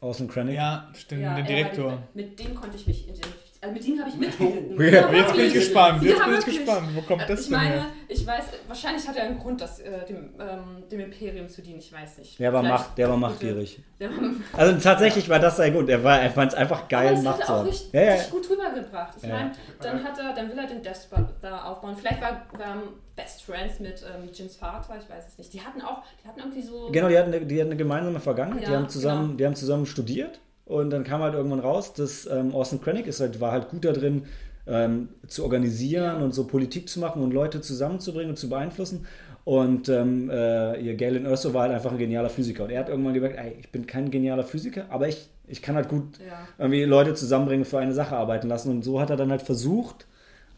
Außen 0.00 0.28
Krennic. 0.28 0.56
Ja, 0.56 0.90
stimmt, 0.94 1.22
Ja, 1.22 1.34
der 1.36 1.44
er 1.44 1.46
Direktor. 1.46 1.98
die- 2.14 2.22
Mit 2.22 2.38
dem 2.38 2.54
konnte 2.54 2.76
ich 2.76 2.86
mich 2.86 3.04
identifizieren. 3.08 3.55
Also 3.66 3.72
mit 3.74 3.86
dem 3.86 3.98
habe 4.00 4.08
ich 4.10 4.16
mitgelitten. 4.16 4.80
Ja, 4.92 5.12
jetzt 5.12 5.34
bin 5.34 5.46
ich 5.46 5.52
gespannt, 5.54 6.02
jetzt 6.02 6.18
Ja, 6.18 6.26
bin 6.26 6.38
ich 6.38 6.44
gespannt. 6.44 6.88
Wo 6.94 7.00
kommt 7.02 7.22
Äh, 7.22 7.26
das 7.26 7.40
ich 7.40 7.48
denn 7.48 7.56
meine, 7.58 7.74
her? 7.74 7.86
ich 8.08 8.26
weiß, 8.26 8.44
wahrscheinlich 8.68 9.08
hat 9.08 9.16
er 9.16 9.24
einen 9.24 9.38
Grund, 9.38 9.60
das, 9.60 9.80
äh, 9.80 10.04
dem, 10.06 10.30
ähm, 10.38 10.84
dem 10.90 11.00
Imperium 11.00 11.48
zu 11.48 11.62
dienen, 11.62 11.78
ich 11.78 11.92
weiß 11.92 12.18
nicht. 12.18 12.38
Der 12.38 12.52
war, 12.52 12.62
macht, 12.62 12.96
der 12.98 13.08
war 13.08 13.16
machtgierig. 13.16 13.80
Der 13.98 14.10
war, 14.10 14.16
Also 14.52 14.78
tatsächlich 14.80 15.28
war 15.28 15.38
das 15.38 15.56
sein 15.56 15.72
Grund. 15.72 15.88
Er, 15.88 16.02
war, 16.04 16.20
er 16.20 16.30
fand 16.30 16.52
es 16.52 16.58
einfach 16.58 16.86
geil, 16.88 17.06
aber 17.08 17.14
das 17.16 17.24
Macht 17.24 17.38
hat 17.40 17.46
zu 17.46 17.52
er 17.52 17.54
auch 17.56 17.58
haben. 17.60 17.68
richtig, 17.68 17.92
Ja, 17.92 18.22
gut 18.30 18.50
rübergebracht. 18.50 19.14
Ich 19.16 19.28
Ja. 19.28 19.34
meine, 19.34 19.52
dann 19.80 20.04
hat 20.04 20.18
er, 20.18 20.32
dann 20.34 20.48
will 20.50 20.58
er 20.58 20.66
den 20.66 20.82
Death 20.82 20.96
Star 20.96 21.28
da 21.42 21.64
aufbauen. 21.64 21.96
Vielleicht 21.96 22.20
war, 22.20 22.42
waren 22.58 22.82
Best 23.16 23.42
Friends 23.44 23.80
mit 23.80 24.02
ähm, 24.02 24.28
Jins 24.32 24.56
Vater, 24.56 24.94
ich 25.02 25.08
weiß 25.10 25.24
es 25.28 25.38
nicht. 25.38 25.52
Die 25.54 25.60
hatten 25.60 25.80
auch, 25.82 26.02
die 26.22 26.28
hatten 26.28 26.38
irgendwie 26.40 26.62
so. 26.62 26.90
Genau, 26.92 27.08
die 27.08 27.18
hatten, 27.18 27.32
eine, 27.32 27.44
die 27.46 27.58
hatten 27.60 27.70
eine 27.70 27.76
gemeinsame 27.78 28.20
Vergangenheit. 28.20 28.68
die, 28.68 28.72
haben 28.72 28.88
zusammen, 28.88 29.24
genau. 29.28 29.36
die 29.38 29.46
haben 29.46 29.56
zusammen 29.56 29.86
studiert 29.86 30.40
und 30.66 30.90
dann 30.90 31.02
kam 31.04 31.22
halt 31.22 31.34
irgendwann 31.34 31.60
raus, 31.60 31.94
dass 31.94 32.26
ähm, 32.26 32.54
Orson 32.54 32.80
Krennic 32.82 33.06
ist 33.06 33.20
halt, 33.20 33.40
war 33.40 33.52
halt 33.52 33.68
gut 33.70 33.84
da 33.84 33.92
drin, 33.92 34.24
ähm, 34.66 35.08
zu 35.28 35.44
organisieren 35.44 36.22
und 36.22 36.34
so 36.34 36.44
Politik 36.46 36.88
zu 36.88 36.98
machen 37.00 37.22
und 37.22 37.32
Leute 37.32 37.60
zusammenzubringen 37.60 38.30
und 38.30 38.36
zu 38.36 38.48
beeinflussen. 38.48 39.06
Und 39.44 39.88
ähm, 39.88 40.28
äh, 40.28 40.80
ihr 40.80 40.96
Galen 40.96 41.24
Erso 41.24 41.54
war 41.54 41.62
halt 41.62 41.72
einfach 41.72 41.92
ein 41.92 41.98
genialer 41.98 42.28
Physiker. 42.30 42.64
Und 42.64 42.70
er 42.70 42.80
hat 42.80 42.88
irgendwann 42.88 43.14
gemerkt, 43.14 43.38
ey, 43.38 43.56
ich 43.60 43.70
bin 43.70 43.86
kein 43.86 44.10
genialer 44.10 44.42
Physiker, 44.42 44.86
aber 44.90 45.06
ich, 45.06 45.28
ich 45.46 45.62
kann 45.62 45.76
halt 45.76 45.88
gut 45.88 46.18
Ja. 46.18 46.48
irgendwie 46.58 46.82
Leute 46.82 47.14
zusammenbringen, 47.14 47.64
für 47.64 47.78
eine 47.78 47.94
Sache 47.94 48.16
arbeiten 48.16 48.48
lassen. 48.48 48.70
Und 48.72 48.82
so 48.82 49.00
hat 49.00 49.08
er 49.10 49.16
dann 49.16 49.30
halt 49.30 49.42
versucht, 49.42 50.06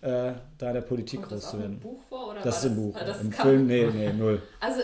äh, 0.00 0.32
da 0.56 0.68
in 0.68 0.74
der 0.74 0.80
Politik 0.80 1.20
groß 1.20 1.30
das 1.32 1.42
zu 1.42 1.48
auch 1.48 1.54
im 1.56 1.60
werden. 1.60 1.80
Buch 1.80 2.00
vor? 2.08 2.30
Oder 2.30 2.40
Das 2.40 2.64
war 2.64 2.70
ist 2.70 2.76
im 2.78 2.82
Buch. 2.82 2.96
Das 2.98 3.20
Im 3.20 3.32
Film, 3.32 3.66
nee, 3.66 3.86
nee, 3.92 4.12
null. 4.14 4.40
Also, 4.60 4.80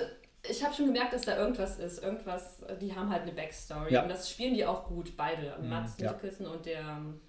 ich 0.48 0.62
habe 0.64 0.74
schon 0.74 0.86
gemerkt, 0.86 1.12
dass 1.12 1.22
da 1.22 1.36
irgendwas 1.36 1.78
ist. 1.78 2.02
Irgendwas, 2.02 2.62
die 2.80 2.94
haben 2.94 3.10
halt 3.10 3.22
eine 3.22 3.32
Backstory. 3.32 3.92
Ja. 3.92 4.02
Und 4.02 4.08
das 4.10 4.30
spielen 4.30 4.54
die 4.54 4.64
auch 4.66 4.84
gut, 4.86 5.16
beide. 5.16 5.56
Mats 5.62 5.94
ja. 5.98 6.12
Mikkelsen 6.12 6.46
und 6.46 6.66
der 6.66 6.80
ähm, 6.80 7.20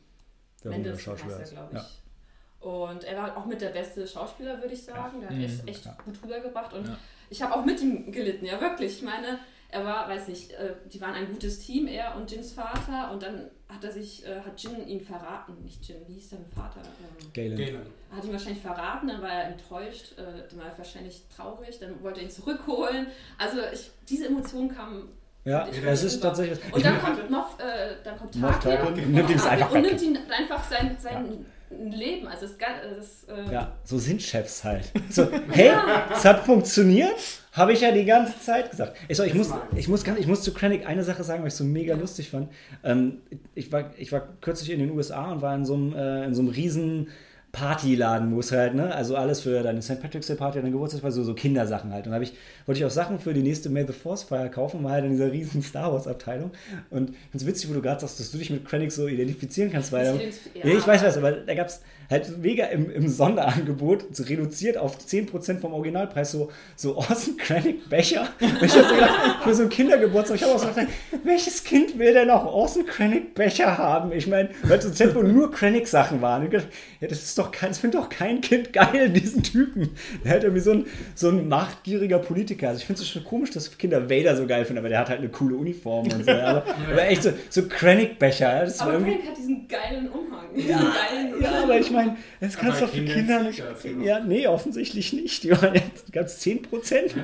Der 0.63 0.71
Mendelssohn 0.71 1.17
Schauspieler 1.17 1.39
er, 1.39 1.47
glaube 1.49 1.75
ich. 1.77 1.81
Ja. 1.81 2.69
Und 2.69 3.03
er 3.03 3.17
war 3.21 3.37
auch 3.37 3.45
mit 3.45 3.61
der 3.61 3.69
beste 3.69 4.07
Schauspieler, 4.07 4.59
würde 4.61 4.73
ich 4.73 4.83
sagen. 4.83 5.19
Der 5.21 5.29
hat 5.29 5.35
Mhm. 5.37 5.43
echt, 5.43 5.67
echt 5.67 5.85
Ja. 5.85 5.97
gut 6.03 6.15
rübergebracht. 6.23 6.73
Und 6.73 6.87
Ja. 6.87 6.97
ich 7.29 7.41
habe 7.41 7.53
auch 7.55 7.63
mit 7.65 7.79
ihm 7.81 8.11
gelitten, 8.11 8.45
ja 8.45 8.59
wirklich. 8.59 8.97
Ich 8.97 9.03
meine, 9.03 9.39
er 9.75 9.85
war, 9.85 10.07
weiß 10.09 10.27
nicht, 10.29 10.51
äh, 10.53 10.73
die 10.91 10.99
waren 11.01 11.13
ein 11.13 11.27
gutes 11.31 11.59
Team, 11.59 11.87
er 11.87 12.15
und 12.15 12.31
Jins 12.31 12.53
Vater. 12.53 13.11
Und 13.11 13.21
dann 13.23 13.49
hat 13.67 13.83
er 13.83 13.91
sich, 13.91 14.25
äh, 14.25 14.39
hat 14.39 14.59
Jin 14.61 14.87
ihn 14.87 15.01
verraten. 15.01 15.53
Nicht 15.63 15.85
Jin, 15.87 15.97
wie 16.07 16.13
hieß 16.13 16.29
sein 16.31 16.45
Vater? 16.55 16.79
Ähm, 16.81 17.31
Galen. 17.33 17.57
Galen. 17.57 17.85
hat 18.15 18.23
ihn 18.23 18.31
wahrscheinlich 18.31 18.61
verraten, 18.61 19.07
dann 19.07 19.21
war 19.21 19.29
er 19.31 19.45
enttäuscht, 19.49 20.13
äh, 20.17 20.23
dann 20.49 20.59
war 20.59 20.67
er 20.67 20.77
wahrscheinlich 20.77 21.23
traurig, 21.35 21.79
dann 21.79 22.01
wollte 22.01 22.19
er 22.21 22.25
ihn 22.25 22.31
zurückholen. 22.31 23.07
Also 23.37 23.57
ich, 23.73 23.91
diese 24.09 24.27
Emotionen 24.27 24.73
kamen. 24.73 25.09
Ja, 25.43 25.67
ich 25.71 25.83
es 25.83 26.03
ist 26.03 26.15
rüber. 26.17 26.27
tatsächlich. 26.29 26.73
Und 26.73 26.83
dann 26.85 26.99
kommt 27.01 27.29
Moff, 27.29 27.57
äh, 27.59 27.95
dann 28.03 28.17
kommt 28.17 28.35
Moff 28.35 28.59
Tarkin 28.59 28.85
Tarkin 28.85 29.11
nimmt 29.11 29.29
ihm 29.29 29.35
es 29.35 29.45
einfach 29.45 29.71
und 29.71 29.81
nimmt 29.81 30.01
ihn 30.01 30.17
einfach 30.29 30.63
sein, 30.63 30.95
sein 30.99 31.45
Leben. 31.69 32.27
Also 32.27 32.47
ga- 32.57 32.81
das 32.97 33.25
äh, 33.25 33.51
Ja, 33.53 33.73
so 33.83 33.97
sind 33.99 34.21
Chefs 34.21 34.63
halt. 34.63 34.91
So, 35.09 35.29
hey, 35.51 35.71
es 36.13 36.23
hat 36.25 36.45
funktioniert, 36.45 37.19
habe 37.55 37.73
ich 37.73 37.81
ja 37.81 37.91
die 37.91 38.05
ganze 38.05 38.39
Zeit 38.39 38.69
gesagt. 38.69 38.97
Ich, 39.07 39.17
so, 39.17 39.23
ich, 39.23 39.33
muss, 39.33 39.51
ich, 39.75 39.87
muss, 39.87 40.03
ich 40.03 40.27
muss 40.27 40.41
zu 40.41 40.53
Krennic 40.53 40.85
eine 40.87 41.03
Sache 41.03 41.23
sagen, 41.23 41.43
was 41.43 41.53
ich 41.53 41.57
so 41.57 41.63
mega 41.63 41.95
lustig 41.95 42.29
fand. 42.29 42.49
Ähm, 42.83 43.19
ich, 43.55 43.71
war, 43.71 43.91
ich 43.97 44.11
war 44.11 44.27
kürzlich 44.41 44.71
in 44.71 44.79
den 44.79 44.91
USA 44.91 45.31
und 45.31 45.41
war 45.41 45.55
in 45.55 45.65
so 45.65 45.73
einem, 45.73 45.95
äh, 45.95 46.25
in 46.25 46.35
so 46.35 46.41
einem 46.41 46.51
riesen 46.51 47.07
Partyladen, 47.53 48.35
wo 48.35 48.41
es 48.41 48.51
halt, 48.51 48.75
ne, 48.75 48.93
also 48.93 49.15
alles 49.15 49.39
für 49.39 49.63
deine 49.63 49.81
St. 49.81 50.01
Patrick's 50.01 50.27
Day 50.27 50.35
Party, 50.35 50.59
deine 50.59 50.71
Geburtstagsfeier, 50.71 51.11
so, 51.11 51.23
so 51.23 51.33
Kindersachen 51.33 51.93
halt. 51.93 52.05
Und 52.05 52.11
da 52.11 52.19
ich, 52.19 52.33
wollte 52.65 52.79
ich 52.79 52.85
auch 52.85 52.91
Sachen 52.91 53.17
für 53.17 53.33
die 53.33 53.41
nächste 53.41 53.69
May 53.69 53.87
the 53.87 53.93
Force 53.93 54.23
Feier 54.23 54.49
kaufen, 54.49 54.83
war 54.83 54.91
halt 54.91 55.05
in 55.05 55.11
dieser 55.11 55.31
riesen 55.31 55.61
Star 55.61 55.93
Wars 55.93 56.05
Abteilung. 56.05 56.51
Und 56.89 57.13
ganz 57.31 57.45
witzig, 57.45 57.69
wo 57.69 57.73
du 57.73 57.81
gerade 57.81 58.01
sagst, 58.01 58.19
dass 58.19 58.29
du 58.31 58.39
dich 58.39 58.49
mit 58.49 58.65
Krennic 58.65 58.91
so 58.91 59.07
identifizieren 59.07 59.71
kannst, 59.71 59.93
weil 59.93 60.19
Ich 60.19 60.63
ja, 60.63 60.69
ich 60.69 60.85
weiß 60.85 61.01
was, 61.01 61.15
aber 61.15 61.31
da 61.31 61.55
gab 61.55 61.67
es 61.67 61.81
halt 62.09 62.37
mega 62.37 62.65
im, 62.65 62.89
im 62.89 63.07
Sonderangebot, 63.07 64.15
so 64.15 64.23
reduziert 64.23 64.77
auf 64.77 64.97
10% 64.97 65.59
vom 65.59 65.73
Originalpreis, 65.73 66.31
so, 66.31 66.51
so 66.75 66.97
Orson 66.97 67.37
Krennic 67.37 67.89
Becher. 67.89 68.27
Und 68.39 68.63
ich 68.63 68.75
hab 68.75 68.87
so 68.87 68.95
gedacht, 68.95 69.43
für 69.43 69.53
so 69.53 69.61
einen 69.61 69.71
Kindergeburtstag, 69.71 70.37
ich 70.37 70.43
habe 70.43 70.53
auch 70.53 70.59
so 70.59 70.67
gedacht, 70.67 70.87
welches 71.23 71.63
Kind 71.63 71.97
will 71.97 72.13
denn 72.13 72.29
auch 72.29 72.45
Orson 72.45 72.85
Krennic 72.85 73.33
Becher 73.33 73.77
haben? 73.77 74.11
Ich 74.11 74.27
meine, 74.27 74.49
weil 74.63 74.81
so 74.81 74.89
Zeit, 74.91 75.15
wo 75.15 75.21
nur 75.21 75.51
Krennic 75.51 75.87
Sachen 75.87 76.21
waren. 76.21 76.49
Gedacht, 76.49 76.67
ja, 76.99 77.07
das 77.07 77.23
ist 77.23 77.37
doch 77.37 77.51
kein, 77.51 77.69
das 77.69 77.79
findet 77.79 77.99
doch 77.99 78.09
kein 78.09 78.41
Kind 78.41 78.73
geil, 78.73 79.09
diesen 79.09 79.43
Typen. 79.43 79.91
Der 80.23 80.33
hat 80.33 80.43
irgendwie 80.43 80.61
so 80.61 80.71
ein, 80.71 80.85
so 81.15 81.29
ein 81.29 81.47
machtgieriger 81.47 82.19
Politiker. 82.19 82.69
Also 82.69 82.79
ich 82.79 82.85
finde 82.85 83.01
es 83.01 83.09
schon 83.09 83.23
komisch, 83.23 83.51
dass 83.51 83.77
Kinder 83.77 84.09
Vader 84.09 84.35
so 84.35 84.45
geil 84.45 84.65
finden, 84.65 84.79
aber 84.79 84.89
der 84.89 84.99
hat 84.99 85.09
halt 85.09 85.19
eine 85.19 85.29
coole 85.29 85.55
Uniform 85.55 86.07
und 86.11 86.25
so. 86.25 86.31
Aber, 86.31 86.63
aber 86.91 87.07
echt 87.07 87.23
so, 87.23 87.31
so 87.49 87.63
Krennic 87.67 88.19
Becher. 88.19 88.67
Aber. 88.79 88.99
Frank 88.99 89.27
hat 89.27 89.37
diesen 89.37 89.67
geilen 89.67 90.09
Umhang. 90.09 90.45
Diesen 90.55 90.69
Ja, 90.69 90.77
geilen 90.77 91.41
ja, 91.41 91.63
aber 91.63 91.79
ich 91.79 91.91
meine, 91.95 92.17
das 92.39 92.57
kannst 92.57 92.81
du 92.81 92.85
doch 92.85 92.93
für 92.93 93.05
Kinder 93.05 93.43
nicht. 93.43 93.63
Ja, 94.01 94.19
nee, 94.19 94.47
offensichtlich 94.47 95.13
nicht. 95.13 95.43
Die 95.43 95.51
waren 95.51 95.73
jetzt 95.75 96.11
ganz 96.11 96.39
10 96.39 96.61
Prozent. 96.63 97.15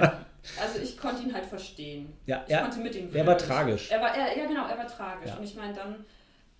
Also 0.60 0.80
ich 0.82 0.98
konnte 0.98 1.22
ihn 1.24 1.34
halt 1.34 1.46
verstehen. 1.46 2.12
Ja, 2.26 2.44
Ich 2.46 2.52
ja. 2.52 2.62
konnte 2.62 2.80
mit 2.80 2.96
ihm 2.96 3.10
er 3.14 3.28
war 3.28 3.38
tragisch. 3.38 3.92
Er 3.92 4.02
war, 4.02 4.16
er, 4.16 4.36
ja 4.38 4.48
genau, 4.48 4.68
er 4.68 4.78
war 4.78 4.88
tragisch. 4.88 5.30
Ja. 5.30 5.38
Und 5.38 5.44
ich 5.44 5.56
meine, 5.56 5.74
dann, 5.74 6.04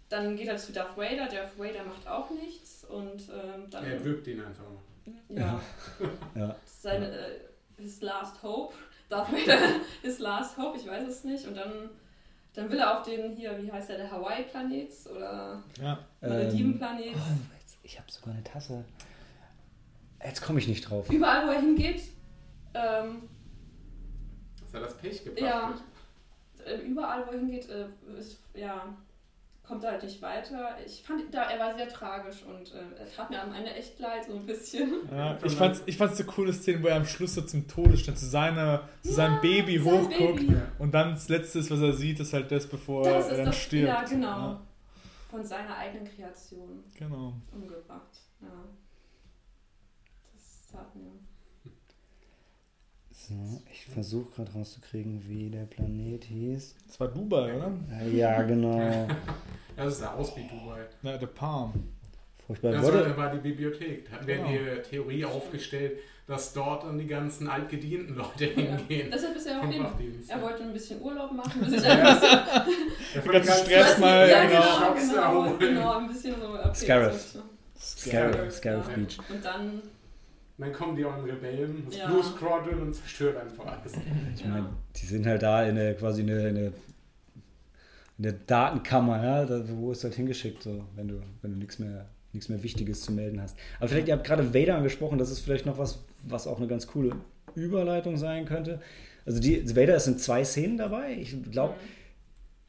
dann 0.10 0.36
geht 0.36 0.48
er 0.48 0.58
zu 0.58 0.72
Darth 0.72 0.96
Vader. 0.96 1.28
Darth 1.28 1.58
Vader 1.58 1.84
macht 1.84 2.08
auch 2.08 2.30
nichts. 2.30 2.84
Und 2.86 3.22
ähm, 3.30 3.70
dann... 3.72 3.84
Er 3.86 4.04
wirkt 4.06 4.28
ihn 4.28 4.40
einfach 4.42 4.64
mal. 4.66 5.42
ja. 5.42 5.62
Ja. 6.36 6.56
seine 6.66 7.08
äh, 7.08 7.40
his 7.82 8.02
last 8.02 8.44
hope. 8.44 8.76
Darth 9.10 9.32
Vader 9.32 9.58
his 10.04 10.20
last 10.20 10.58
hope, 10.58 10.78
ich 10.78 10.86
weiß 10.88 11.08
es 11.08 11.24
nicht. 11.24 11.48
Und 11.48 11.58
dann, 11.58 11.90
dann 12.54 12.70
will 12.70 12.78
er 12.80 13.00
auf 13.00 13.04
den 13.06 13.36
hier, 13.36 13.58
wie 13.62 13.72
heißt 13.72 13.90
der, 13.90 13.98
der 13.98 14.12
Hawaii-Planet 14.12 14.90
oder 15.16 15.64
Ja. 15.82 15.98
Malediven-Planet. 16.22 17.06
Oh, 17.16 17.18
jetzt- 17.58 17.61
ich 17.92 18.00
habe 18.00 18.10
sogar 18.12 18.34
eine 18.34 18.44
Tasse. 18.44 18.84
Jetzt 20.24 20.42
komme 20.42 20.60
ich 20.60 20.68
nicht 20.68 20.90
drauf. 20.90 21.10
Überall, 21.10 21.48
wo 21.48 21.52
er 21.52 21.60
hingeht, 21.62 22.04
ähm, 22.74 23.24
Dass 24.62 24.74
er 24.74 24.80
das 24.82 24.98
Pech 24.98 25.24
gebracht 25.24 25.42
Ja. 25.42 25.70
hat. 25.70 26.66
äh, 26.66 26.78
überall, 26.82 27.26
wo 27.28 27.32
er 27.32 27.40
hingeht, 27.40 27.68
äh, 27.70 27.88
ist, 28.18 28.38
ja, 28.54 28.86
kommt 29.68 29.84
er 29.84 29.92
halt 29.92 30.04
nicht 30.04 30.22
weiter. 30.22 30.78
Ich 30.86 31.02
fand, 31.04 31.34
da, 31.34 31.50
er 31.50 31.60
war 31.60 31.76
sehr 31.76 31.88
tragisch 31.90 32.44
und 32.44 32.72
äh, 32.74 33.00
er 33.00 33.12
tat 33.14 33.30
mir 33.30 33.42
am 33.42 33.54
Ende 33.54 33.74
echt 33.74 34.00
leid, 34.00 34.26
so 34.26 34.36
ein 34.36 34.46
bisschen. 34.46 34.94
Ja, 35.12 35.38
ich 35.44 35.54
fand 35.56 35.82
ich 35.86 35.98
fand's 35.98 36.20
eine 36.20 36.28
coole 36.30 36.54
Szene, 36.54 36.84
wo 36.84 36.88
er 36.88 36.96
am 36.98 37.06
Schluss 37.06 37.34
so 37.36 37.42
zum 37.42 37.68
Todesstand 37.68 38.18
zu, 38.20 38.26
seiner, 38.28 38.88
zu 39.04 39.12
seinem 39.14 39.42
Baby 39.42 39.80
sein 39.80 39.86
hochguckt 39.94 40.48
Baby. 40.48 40.56
und 40.80 40.94
dann 40.94 41.16
das 41.16 41.28
Letzte, 41.30 41.60
ist, 41.60 41.72
was 41.72 41.80
er 41.82 41.94
sieht, 41.94 42.20
ist 42.22 42.32
halt 42.34 42.52
das, 42.52 42.68
bevor 42.68 43.04
Das 43.04 43.28
er 43.28 43.38
dann 43.38 43.46
das, 43.48 43.58
stirbt. 43.58 43.88
ja 43.88 44.04
genau. 44.04 44.28
Ja, 44.28 44.62
Von 45.32 45.46
seiner 45.46 45.78
eigenen 45.78 46.06
Kreation 46.06 46.84
genau. 46.94 47.34
umgebracht. 47.54 48.20
Ja. 48.42 48.48
Das 50.34 50.68
tat 50.72 50.96
mir. 50.96 51.12
So, 53.12 53.62
ich 53.72 53.86
versuche 53.86 54.30
gerade 54.32 54.52
rauszukriegen, 54.52 55.28
wie 55.30 55.50
der 55.50 55.66
Planet 55.66 56.26
hieß. 56.26 56.76
Das 56.86 57.00
war 57.00 57.08
Dubai, 57.08 57.56
oder? 57.56 57.72
Äh, 57.92 58.18
Ja, 58.18 58.42
genau. 58.44 58.78
Ja, 59.78 59.86
das 59.86 60.00
sah 60.00 60.16
aus 60.16 60.36
wie 60.36 60.44
Dubai. 60.44 60.86
Na, 61.02 61.18
The 61.18 61.28
Palm. 61.28 61.72
Furchtbar. 62.56 62.72
Das 62.74 62.84
Wurde, 62.84 63.18
war 63.18 63.32
die 63.32 63.40
Bibliothek. 63.40 64.06
Da 64.10 64.12
hatten 64.18 64.28
wir 64.28 64.36
Genau. 64.38 64.48
die 64.50 64.82
Theorie 64.90 65.26
aufgestellt, 65.26 65.98
dass 66.28 66.54
dort 66.54 66.84
dann 66.84 66.98
die 66.98 67.08
ganzen 67.08 67.48
altgedienten 67.48 68.16
Leute 68.16 68.46
Ja. 68.46 68.52
hingehen. 68.78 69.10
Deshalb 69.14 69.36
ist 69.36 69.48
er 69.48 69.60
auch 69.62 69.68
hin. 69.68 69.86
Er 70.28 70.42
wollte 70.42 70.64
ein 70.64 70.74
bisschen 70.74 71.02
Urlaub 71.02 71.32
machen, 71.34 71.62
bis 71.62 71.74
ich 71.82 71.86
ein 71.90 72.04
bisschen. 72.04 72.40
Der 73.16 73.22
Den 73.22 73.32
ganzen 73.32 73.66
Stress 73.66 73.98
mal, 74.00 74.30
ja, 74.30 74.46
genau. 74.46 74.94
genau, 74.94 75.44
genau, 75.44 75.58
genau, 75.58 75.98
ein 75.98 76.08
bisschen 76.08 76.36
so. 76.40 76.54
Okay, 76.54 76.74
Scarif. 76.76 77.36
Scarif, 77.80 78.52
Scarif 78.54 78.88
ja. 78.90 78.96
Beach. 78.96 79.18
Und 79.30 79.44
dann, 79.46 79.82
Dann 80.58 80.72
kommen 80.74 80.96
die 80.96 81.04
auch 81.04 81.24
Rebellen, 81.26 81.84
das 81.88 81.98
Ja. 81.98 82.08
Blue 82.08 82.24
Squadron 82.24 82.82
und 82.82 82.94
zerstört 82.94 83.38
einfach 83.38 83.66
alles. 83.66 83.94
Ich 84.36 84.46
meine, 84.46 84.70
die 84.96 85.06
sind 85.06 85.26
halt 85.26 85.42
da 85.42 85.64
in 85.66 85.76
der, 85.76 85.96
quasi 85.96 86.22
eine, 86.22 86.40
eine, 86.48 86.74
eine 88.20 88.34
Datenkammer, 88.34 89.24
ja, 89.24 89.46
da, 89.46 89.64
wo 89.68 89.92
ist 89.92 90.04
halt 90.04 90.14
hingeschickt, 90.14 90.62
so, 90.62 90.86
wenn 90.96 91.08
du, 91.08 91.22
wenn 91.42 91.54
du 91.54 91.58
nichts 91.58 91.80
mehr, 91.80 92.06
nichts 92.34 92.50
mehr 92.50 92.64
Wichtiges 92.64 93.02
zu 93.02 93.12
melden 93.12 93.42
hast. 93.42 93.58
Aber 93.80 93.90
vielleicht, 93.90 94.08
ihr 94.08 94.14
habt 94.14 94.26
gerade 94.26 94.54
Vader 94.54 94.76
angesprochen, 94.76 95.18
das 95.18 95.32
ist 95.32 95.40
vielleicht 95.40 95.66
noch 95.66 95.78
was, 95.78 96.00
was 96.28 96.48
auch 96.48 96.58
eine 96.58 96.68
ganz 96.68 96.88
coole 96.88 97.12
Überleitung 97.56 98.18
sein 98.18 98.46
könnte. 98.46 98.80
Also 99.26 99.40
die, 99.40 99.76
Vader 99.76 99.96
ist 99.96 100.08
in 100.08 100.18
zwei 100.18 100.44
Szenen 100.44 100.78
dabei. 100.78 101.14
Ich 101.20 101.36
glaube, 101.52 101.76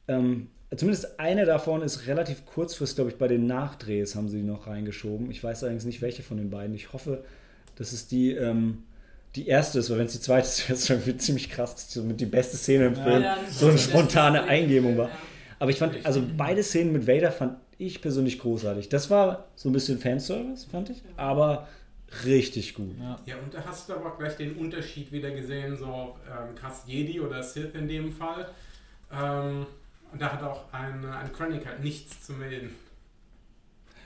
ähm, 0.08 0.48
zumindest 0.74 1.18
eine 1.18 1.44
davon 1.44 1.82
ist 1.82 2.06
relativ 2.06 2.44
kurzfristig, 2.44 2.96
glaube 2.96 3.10
ich, 3.10 3.16
bei 3.16 3.28
den 3.28 3.46
Nachdrehs 3.46 4.14
haben 4.14 4.28
sie 4.28 4.38
die 4.38 4.42
noch 4.46 4.66
reingeschoben. 4.66 5.30
Ich 5.30 5.42
weiß 5.42 5.62
allerdings 5.62 5.84
nicht, 5.84 6.02
welche 6.02 6.22
von 6.22 6.36
den 6.36 6.50
beiden. 6.50 6.74
Ich 6.74 6.92
hoffe, 6.92 7.24
dass 7.76 7.92
es 7.92 8.06
die, 8.08 8.32
ähm, 8.32 8.84
die 9.34 9.46
erste 9.46 9.78
ist, 9.78 9.90
weil 9.90 9.98
wenn 9.98 10.06
es 10.06 10.12
die 10.12 10.20
zweite 10.20 10.46
ist, 10.46 10.68
wäre 10.68 10.74
es 10.74 10.86
schon 10.86 11.18
ziemlich 11.18 11.48
krass. 11.50 11.74
Das 11.74 11.84
ist 11.84 11.92
somit 11.94 12.20
die 12.20 12.26
beste 12.26 12.56
Szene 12.56 12.86
im 12.86 12.94
Ja. 12.94 13.02
Film. 13.02 13.22
Ja, 13.22 13.38
das 13.46 13.58
so 13.58 13.68
eine 13.68 13.78
spontane. 13.78 14.44
Eingebung 14.44 14.98
war. 14.98 15.08
Ja. 15.08 15.14
Aber 15.58 15.70
ich 15.70 15.78
fand, 15.78 16.04
also 16.04 16.22
beide 16.36 16.62
Szenen 16.62 16.92
mit 16.92 17.06
Vader 17.06 17.30
fand 17.30 17.56
ich 17.78 18.00
persönlich 18.00 18.38
großartig. 18.38 18.88
Das 18.88 19.10
war 19.10 19.48
so 19.56 19.68
ein 19.68 19.72
bisschen 19.72 19.98
Fanservice, 19.98 20.66
fand 20.70 20.90
ich, 20.90 21.02
aber 21.16 21.66
richtig 22.24 22.74
gut. 22.74 22.94
Ja. 22.98 23.16
Ja, 23.26 23.34
und 23.42 23.52
da 23.54 23.64
hast 23.64 23.88
du 23.88 23.94
aber 23.94 24.12
auch 24.12 24.18
gleich 24.18 24.36
den 24.36 24.56
Unterschied 24.56 25.10
wieder 25.12 25.30
gesehen, 25.30 25.76
so 25.76 26.16
ähm, 26.26 26.54
krass 26.54 26.82
Jedi 26.86 27.20
oder 27.20 27.42
Sith 27.42 27.74
in 27.74 27.88
dem 27.88 28.12
Fall. 28.12 28.48
Ähm, 29.12 29.66
und 30.12 30.20
da 30.20 30.32
hat 30.32 30.42
auch 30.42 30.72
ein, 30.72 31.04
ein 31.04 31.32
Krennic 31.32 31.66
halt 31.66 31.82
nichts 31.82 32.26
zu 32.26 32.34
melden. 32.34 32.74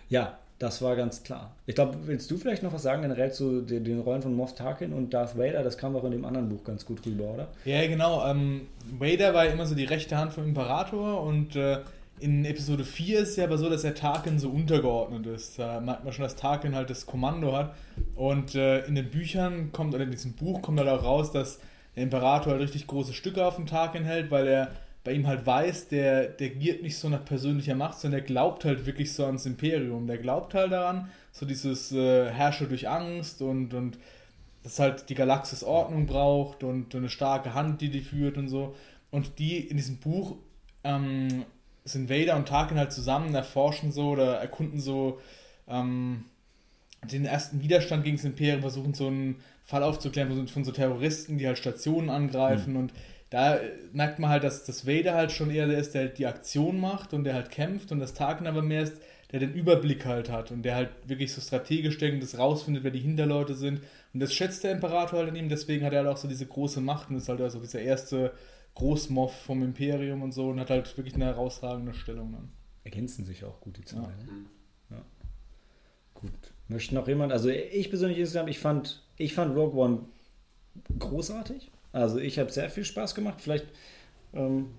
Ja, 0.08 0.38
das 0.58 0.80
war 0.80 0.96
ganz 0.96 1.22
klar. 1.22 1.54
Ich 1.66 1.74
glaube, 1.74 1.98
willst 2.06 2.30
du 2.30 2.38
vielleicht 2.38 2.62
noch 2.62 2.72
was 2.72 2.82
sagen 2.82 3.02
generell 3.02 3.30
zu 3.30 3.60
den, 3.60 3.84
den 3.84 4.00
Rollen 4.00 4.22
von 4.22 4.34
Moff 4.34 4.54
Tarkin 4.54 4.92
und 4.92 5.12
Darth 5.12 5.36
Vader? 5.36 5.62
Das 5.62 5.76
kam 5.76 5.94
auch 5.96 6.04
in 6.04 6.12
dem 6.12 6.24
anderen 6.24 6.48
Buch 6.48 6.64
ganz 6.64 6.86
gut 6.86 7.04
rüber, 7.04 7.24
oder? 7.24 7.48
Ja, 7.64 7.86
genau. 7.86 8.26
Ähm, 8.26 8.68
Vader 8.98 9.34
war 9.34 9.44
ja 9.44 9.52
immer 9.52 9.66
so 9.66 9.74
die 9.74 9.84
rechte 9.84 10.16
Hand 10.16 10.32
vom 10.32 10.44
Imperator 10.44 11.22
und 11.22 11.56
äh, 11.56 11.80
in 12.18 12.44
Episode 12.44 12.84
4 12.84 13.20
ist 13.20 13.30
es 13.30 13.36
ja 13.36 13.44
aber 13.44 13.58
so, 13.58 13.68
dass 13.68 13.82
der 13.82 13.94
Tarkin 13.94 14.38
so 14.38 14.48
untergeordnet 14.48 15.26
ist. 15.26 15.58
Da 15.58 15.80
merkt 15.80 16.04
man 16.04 16.12
schon, 16.12 16.22
dass 16.22 16.36
Tarkin 16.36 16.74
halt 16.74 16.90
das 16.90 17.06
Kommando 17.06 17.54
hat. 17.54 17.74
Und 18.14 18.54
äh, 18.54 18.86
in 18.86 18.94
den 18.94 19.10
Büchern 19.10 19.72
kommt, 19.72 19.94
oder 19.94 20.04
in 20.04 20.10
diesem 20.10 20.32
Buch 20.32 20.62
kommt 20.62 20.78
halt 20.78 20.88
auch 20.88 21.04
raus, 21.04 21.32
dass 21.32 21.58
der 21.94 22.04
Imperator 22.04 22.52
halt 22.52 22.62
richtig 22.62 22.86
große 22.86 23.12
Stücke 23.12 23.44
auf 23.44 23.56
den 23.56 23.66
Tarkin 23.66 24.04
hält, 24.04 24.30
weil 24.30 24.46
er 24.46 24.70
bei 25.04 25.12
ihm 25.12 25.26
halt 25.26 25.46
weiß, 25.46 25.88
der, 25.88 26.26
der 26.26 26.50
giert 26.50 26.82
nicht 26.82 26.98
so 26.98 27.08
nach 27.08 27.24
persönlicher 27.24 27.76
Macht, 27.76 28.00
sondern 28.00 28.20
der 28.20 28.26
glaubt 28.26 28.64
halt 28.64 28.86
wirklich 28.86 29.12
so 29.12 29.24
ans 29.24 29.46
Imperium. 29.46 30.06
Der 30.06 30.18
glaubt 30.18 30.54
halt 30.54 30.72
daran, 30.72 31.08
so 31.32 31.46
dieses 31.46 31.92
äh, 31.92 32.30
Herrsche 32.30 32.66
durch 32.66 32.88
Angst 32.88 33.40
und, 33.42 33.72
und 33.72 33.98
dass 34.64 34.80
halt 34.80 35.08
die 35.08 35.14
Galaxis 35.14 35.62
Ordnung 35.62 36.06
braucht 36.06 36.64
und 36.64 36.94
eine 36.94 37.08
starke 37.08 37.54
Hand, 37.54 37.82
die 37.82 37.90
die 37.90 38.00
führt 38.00 38.36
und 38.36 38.48
so. 38.48 38.74
Und 39.12 39.38
die 39.38 39.58
in 39.58 39.76
diesem 39.76 39.98
Buch 39.98 40.36
ähm, 40.82 41.44
sind 41.86 42.10
Vader 42.10 42.36
und 42.36 42.46
Tarkin 42.48 42.78
halt 42.78 42.92
zusammen, 42.92 43.34
erforschen 43.34 43.92
so 43.92 44.10
oder 44.10 44.34
erkunden 44.36 44.80
so 44.80 45.20
ähm, 45.68 46.24
den 47.10 47.24
ersten 47.24 47.62
Widerstand 47.62 48.04
gegen 48.04 48.16
das 48.16 48.24
Imperium, 48.24 48.60
versuchen 48.60 48.94
so 48.94 49.06
einen 49.06 49.36
Fall 49.64 49.82
aufzuklären 49.82 50.46
von 50.48 50.64
so- 50.64 50.72
Terroristen, 50.72 51.38
die 51.38 51.46
halt 51.46 51.58
Stationen 51.58 52.10
angreifen 52.10 52.76
und 52.76 52.92
da 53.30 53.58
merkt 53.92 54.20
man 54.20 54.30
halt, 54.30 54.44
dass 54.44 54.64
das 54.64 54.86
Vader 54.86 55.14
halt 55.14 55.32
schon 55.32 55.50
eher 55.50 55.66
der 55.66 55.78
ist, 55.78 55.94
der 55.94 56.02
halt 56.02 56.18
die 56.18 56.26
Aktion 56.26 56.78
macht 56.80 57.12
und 57.12 57.24
der 57.24 57.34
halt 57.34 57.50
kämpft 57.50 57.90
und 57.90 57.98
das 57.98 58.14
Tarkin 58.14 58.46
aber 58.46 58.62
mehr 58.62 58.82
ist, 58.82 59.00
der 59.32 59.40
den 59.40 59.52
Überblick 59.52 60.06
halt 60.06 60.30
hat 60.30 60.52
und 60.52 60.62
der 60.62 60.76
halt 60.76 60.90
wirklich 61.06 61.32
so 61.32 61.40
strategisch 61.40 61.98
denkt, 61.98 62.22
das 62.22 62.38
rausfindet, 62.38 62.84
wer 62.84 62.92
die 62.92 63.00
Hinterleute 63.00 63.54
sind. 63.54 63.80
Und 64.14 64.20
das 64.20 64.32
schätzt 64.32 64.62
der 64.62 64.70
Imperator 64.70 65.18
halt 65.18 65.30
an 65.30 65.36
ihm, 65.36 65.48
deswegen 65.48 65.84
hat 65.84 65.92
er 65.92 66.04
halt 66.04 66.08
auch 66.08 66.16
so 66.16 66.28
diese 66.28 66.46
große 66.46 66.80
Macht 66.80 67.10
und 67.10 67.16
ist 67.16 67.28
halt 67.28 67.40
also 67.40 67.58
dieser 67.58 67.80
erste 67.80 68.32
Großmoff 68.76 69.34
vom 69.42 69.62
Imperium 69.62 70.22
und 70.22 70.32
so 70.32 70.48
und 70.50 70.60
hat 70.60 70.70
halt 70.70 70.96
wirklich 70.96 71.14
eine 71.14 71.24
herausragende 71.26 71.94
Stellung 71.94 72.32
dann. 72.32 72.50
Ergänzen 72.84 73.24
sich 73.24 73.44
auch 73.44 73.60
gut, 73.60 73.78
die 73.78 73.84
zwei. 73.84 74.02
Ja. 74.02 74.06
Ne? 74.08 74.46
Ja. 74.90 75.02
Gut. 76.14 76.30
Möchte 76.68 76.94
noch 76.94 77.08
jemand, 77.08 77.32
also 77.32 77.48
ich 77.48 77.88
persönlich 77.88 78.18
insgesamt, 78.18 78.48
ich 78.50 78.58
fand, 78.58 79.02
ich 79.16 79.34
fand 79.34 79.56
Rogue 79.56 79.76
One 79.80 80.00
großartig. 80.98 81.70
Also 81.92 82.18
ich 82.18 82.38
habe 82.38 82.50
sehr 82.52 82.68
viel 82.70 82.84
Spaß 82.84 83.14
gemacht. 83.14 83.40
Vielleicht, 83.40 83.66
ähm, 84.34 84.70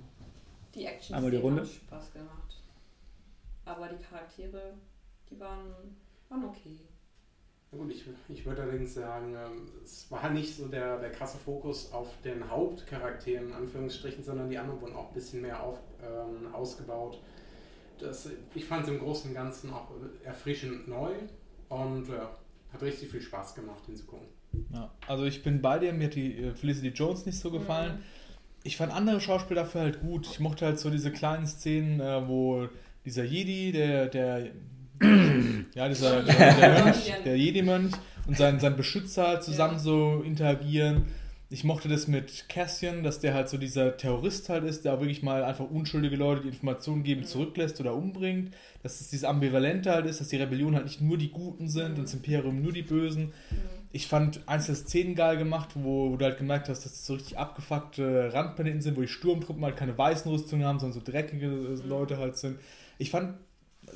Die 0.76 0.86
Action 0.86 1.16
Einmal 1.16 1.32
die 1.32 1.38
Runde. 1.38 1.62
haben 1.62 1.70
Spaß 1.70 2.14
gemacht. 2.14 2.62
Aber 3.66 3.88
die 3.90 4.04
Charaktere, 4.04 4.74
die 5.30 5.40
waren, 5.40 5.74
waren 6.30 6.46
okay. 6.46 6.78
Na 7.72 7.78
gut, 7.78 7.92
ich, 7.92 8.06
ich 8.30 8.46
würde 8.46 8.62
allerdings 8.62 8.94
sagen, 8.94 9.36
ähm, 9.36 9.68
es 9.84 10.10
war 10.10 10.30
nicht 10.30 10.56
so 10.56 10.68
der, 10.68 11.00
der 11.00 11.12
krasse 11.12 11.38
Fokus 11.38 11.92
auf 11.92 12.08
den 12.24 12.50
Hauptcharakteren, 12.50 13.48
in 13.48 13.54
Anführungsstrichen, 13.54 14.24
sondern 14.24 14.50
die 14.50 14.58
anderen 14.58 14.80
wurden 14.80 14.96
auch 14.96 15.10
ein 15.10 15.14
bisschen 15.14 15.42
mehr 15.42 15.62
auf, 15.62 15.78
ähm, 16.02 16.54
ausgebaut. 16.54 17.20
Das, 18.00 18.30
ich 18.56 18.66
fand 18.66 18.84
es 18.84 18.90
im 18.90 19.00
Großen 19.00 19.30
und 19.30 19.36
Ganzen 19.36 19.74
auch 19.74 19.90
erfrischend 20.24 20.88
neu 20.88 21.12
und 21.68 22.08
ja, 22.08 22.38
hat 22.72 22.82
richtig 22.82 23.10
viel 23.10 23.22
Spaß 23.22 23.56
gemacht, 23.56 23.84
hinzugucken. 23.86 24.28
Ja, 24.74 24.90
also 25.08 25.26
ich 25.26 25.44
bin 25.44 25.62
bei 25.62 25.80
dir, 25.80 25.92
mir 25.92 26.08
hat 26.08 26.16
die 26.16 26.38
äh, 26.38 26.54
Felicity 26.54 26.90
Jones 26.90 27.26
nicht 27.26 27.38
so 27.38 27.52
gefallen. 27.52 28.02
Ich 28.64 28.78
fand 28.78 28.94
andere 28.94 29.20
Schauspieler 29.20 29.64
dafür 29.64 29.82
halt 29.82 30.00
gut. 30.00 30.28
Ich 30.28 30.40
mochte 30.40 30.66
halt 30.66 30.80
so 30.80 30.90
diese 30.90 31.12
kleinen 31.12 31.48
Szenen, 31.48 32.00
äh, 32.00 32.28
wo 32.28 32.70
dieser 33.04 33.24
Jedi, 33.24 33.72
der, 33.72 34.08
der, 34.08 34.52
ja, 35.76 35.88
dieser, 35.88 36.22
der, 36.24 36.54
der 36.56 36.84
Mönch, 36.86 37.14
der 37.26 37.38
Jedi-Mönch 37.38 37.94
und 38.28 38.38
sein, 38.38 38.60
sein 38.60 38.76
Beschützer 38.76 39.28
halt 39.28 39.44
zusammen 39.44 39.74
Ja. 39.76 39.80
so 39.80 40.22
interagieren. 40.26 41.06
Ich 41.50 41.64
mochte 41.64 41.88
das 41.88 42.10
mit 42.10 42.50
Cassian, 42.50 43.04
dass 43.04 43.20
der 43.20 43.34
halt 43.34 43.48
so 43.48 43.58
dieser 43.58 43.96
Terrorist 43.96 44.50
halt 44.50 44.66
ist, 44.66 44.84
der 44.84 44.94
auch 44.96 45.00
wirklich 45.00 45.24
mal 45.24 45.46
einfach 45.46 45.64
unschuldige 45.70 46.18
Leute, 46.18 46.42
die 46.42 46.50
Informationen 46.50 47.04
geben, 47.04 47.24
zurücklässt 47.24 47.80
oder 47.80 47.94
umbringt. 47.94 48.54
Dass 48.84 49.00
es 49.00 49.08
dieses 49.10 49.24
Ambivalente 49.24 49.92
halt 49.92 50.08
ist, 50.08 50.20
dass 50.20 50.28
die 50.28 50.36
Rebellion 50.36 50.76
halt 50.76 50.84
nicht 50.86 51.00
nur 51.00 51.18
die 51.18 51.30
Guten 51.30 51.70
sind 51.70 51.98
und 51.98 52.04
das 52.04 52.14
Imperium 52.14 52.62
nur 52.62 52.74
die 52.74 52.82
Bösen. 52.82 53.32
Ich 53.94 54.08
fand 54.08 54.42
einzelne 54.46 54.76
Szenen 54.76 55.16
geil 55.16 55.38
gemacht, 55.38 55.70
wo, 55.76 56.12
wo 56.12 56.18
du 56.18 56.26
halt 56.26 56.38
gemerkt 56.38 56.68
hast, 56.68 56.84
dass 56.84 56.92
das 56.92 57.06
so 57.06 57.14
richtig 57.14 57.38
abgefuckte 57.38 58.34
Randplaneten 58.34 58.82
sind, 58.82 58.98
wo 58.98 59.02
die 59.02 59.08
Sturmtruppen 59.08 59.64
halt 59.64 59.78
keine 59.78 59.98
weißen 59.98 60.30
Rüstungen 60.30 60.66
haben, 60.66 60.80
sondern 60.80 61.00
so 61.00 61.12
dreckige 61.12 61.46
äh, 61.48 61.88
Leute 61.88 62.18
halt 62.18 62.36
sind. 62.38 62.60
Ich 62.98 63.10
fand, 63.10 63.36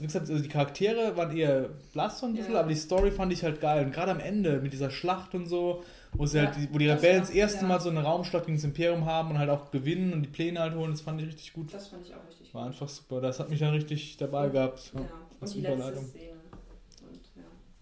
wie 0.02 0.06
gesagt, 0.08 0.30
also 0.30 0.42
die 0.42 0.50
Charaktere 0.50 1.16
waren 1.16 1.36
eher 1.36 1.70
blass 1.94 2.20
so 2.20 2.26
ein 2.26 2.34
bisschen, 2.34 2.54
Ja. 2.54 2.60
aber 2.60 2.70
die 2.70 2.76
Story 2.76 3.12
fand 3.12 3.32
ich 3.32 3.44
halt 3.44 3.62
geil. 3.62 3.86
Und 3.86 3.94
gerade 3.94 4.12
am 4.12 4.20
Ende 4.20 4.60
mit 4.60 4.74
dieser 4.74 4.90
Schlacht 4.90 5.34
und 5.36 5.46
so, 5.46 5.84
wo, 6.14 6.26
sie 6.26 6.40
Ja, 6.40 6.46
halt 6.48 6.56
die, 6.58 6.74
wo 6.74 6.78
die 6.78 6.90
Rebellen 6.90 7.16
war- 7.22 7.28
das 7.28 7.30
erste 7.30 7.62
ja. 7.62 7.68
Mal 7.68 7.80
so 7.80 7.90
eine 7.90 8.02
Raumschlacht 8.04 8.46
gegen 8.46 8.58
das 8.58 8.64
Imperium 8.66 9.06
haben 9.06 9.30
und 9.32 9.38
halt 9.40 9.50
auch 9.50 9.72
gewinnen 9.72 10.12
und 10.14 10.24
die 10.24 10.30
Pläne 10.30 10.60
halt 10.60 10.76
holen, 10.76 10.92
das 10.92 11.02
fand 11.02 11.22
ich 11.22 11.28
richtig 11.28 11.54
gut. 11.54 11.74
Das 11.74 11.88
fand 11.88 12.06
ich 12.06 12.14
auch 12.14 12.28
richtig 12.28 12.54
War 12.54 12.64
gut. 12.64 12.72
einfach 12.74 12.90
super. 12.90 13.22
Das 13.22 13.40
hat 13.40 13.50
mich 13.50 13.60
dann 13.60 13.70
richtig 13.74 14.18
dabei 14.18 14.50
gehabt. 14.50 14.92
Ja, 14.94 15.02
als 15.40 15.52
und 15.52 15.58
die 15.58 15.62
letzte 15.62 15.76
Überleitung. 15.78 16.06
Szene. 16.06 16.24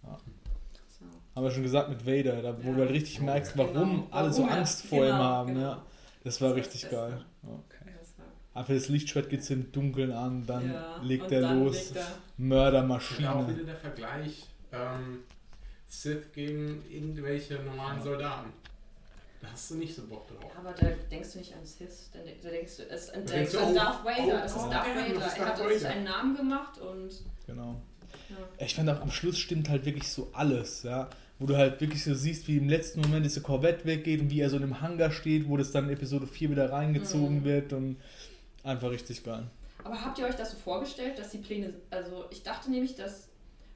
Ja. 0.03 0.09
Ja. 0.09 0.17
Haben 1.36 1.43
wir 1.43 1.51
schon 1.51 1.63
gesagt 1.63 1.89
mit 1.89 2.05
Vader, 2.05 2.41
da, 2.41 2.57
wo 2.61 2.67
Ja. 2.70 2.74
du 2.76 2.80
halt 2.82 2.91
richtig 2.91 3.22
merkst, 3.22 3.57
warum 3.57 3.74
Genau. 3.74 4.07
alle 4.11 4.34
so 4.34 4.43
Angst 4.43 4.86
vor 4.86 4.99
ihm 4.99 5.05
genau, 5.05 5.17
haben. 5.24 5.53
genau. 5.53 5.61
Ja. 5.61 5.82
Das 6.26 6.41
war 6.41 6.49
war 6.49 6.55
richtig 6.57 6.89
geil. 6.89 7.24
Ja. 7.43 7.49
Einfach 8.60 8.74
das 8.74 8.89
Lichtschwert 8.89 9.30
geht 9.30 9.49
im 9.51 9.72
Dunkeln 9.72 10.12
an, 10.12 10.45
dann 10.45 10.70
Ja, 10.72 10.99
legt 11.01 11.24
und 11.24 11.32
er 11.32 11.41
dann 11.41 11.64
los. 11.64 11.76
legt 11.76 11.95
er- 11.95 12.03
auch 12.03 12.07
Mördermaschine. 12.38 13.47
wieder 13.47 13.64
der 13.64 13.76
Vergleich 13.78 14.45
ähm, 14.74 15.20
Sith 15.88 16.32
gegen 16.34 16.84
irgendwelche 16.89 17.55
normalen 17.55 18.01
Soldaten. 18.01 18.51
Da 19.41 19.47
hast 19.53 19.72
du 19.72 19.76
nicht 19.76 19.95
so 19.95 20.01
Bock 20.07 20.28
drauf. 20.28 20.51
Aber 20.60 20.74
da 20.74 20.88
denkst 21.10 21.32
du 21.34 21.39
nicht 21.39 21.53
an 21.53 21.66
Sith, 21.66 22.10
da 22.14 22.20
denkst 22.49 22.78
du, 22.78 22.84
es, 22.89 23.07
da 23.12 23.20
denkst 23.22 23.51
du, 23.53 23.60
an 23.60 23.72
oh, 23.72 23.74
Darth 23.76 24.03
Vader. 24.05 24.24
oh, 24.26 24.30
das 24.32 24.51
ist 24.51 24.57
oh, 24.57 24.70
Darth 24.70 24.88
Vader. 24.88 25.05
Er 25.07 25.20
Darth 25.20 25.39
hat 25.39 25.70
sich 25.70 25.88
einen 25.88 26.03
Namen 26.03 26.36
gemacht 26.36 26.78
und 26.80 27.10
Genau. 27.47 27.82
ja. 28.30 28.66
Ich 28.66 28.76
fand 28.76 28.89
auch 28.89 29.01
am 29.01 29.12
Schluss 29.12 29.39
stimmt 29.39 29.70
halt 29.70 29.86
wirklich 29.86 30.10
so 30.10 30.30
alles, 30.34 30.84
ja. 30.84 31.10
Wo 31.41 31.45
du 31.45 31.55
halt 31.55 31.80
wirklich 31.80 32.03
so 32.03 32.14
siehst, 32.14 32.49
wie 32.49 32.57
im 32.57 32.68
letzten 32.68 32.99
Moment 32.99 33.26
diese 33.26 33.39
Corvette 33.41 33.86
weggeht 33.86 34.20
und 34.20 34.30
wie 34.30 34.41
er 34.41 34.49
so 34.49 34.57
in 34.57 34.64
einem 34.64 34.82
Hangar 34.82 35.10
steht, 35.10 35.47
wo 35.47 35.55
das 35.55 35.72
dann 35.72 35.86
in 35.86 35.91
Episode 35.91 36.28
4 36.28 36.51
wieder 36.51 36.70
reingezogen 36.70 37.39
Mhm. 37.39 37.43
wird 37.45 37.72
und 37.72 37.95
einfach 38.70 38.89
richtig 38.89 39.24
geil. 39.24 39.43
Aber 39.84 40.03
habt 40.03 40.17
ihr 40.20 40.26
euch 40.26 40.36
das 40.36 40.51
so 40.51 40.57
vorgestellt, 40.57 41.17
dass 41.20 41.30
die 41.32 41.38
Pläne, 41.38 41.74
also 41.89 42.26
ich 42.32 42.43
dachte 42.43 42.70
nämlich, 42.70 42.95
dass 42.95 43.28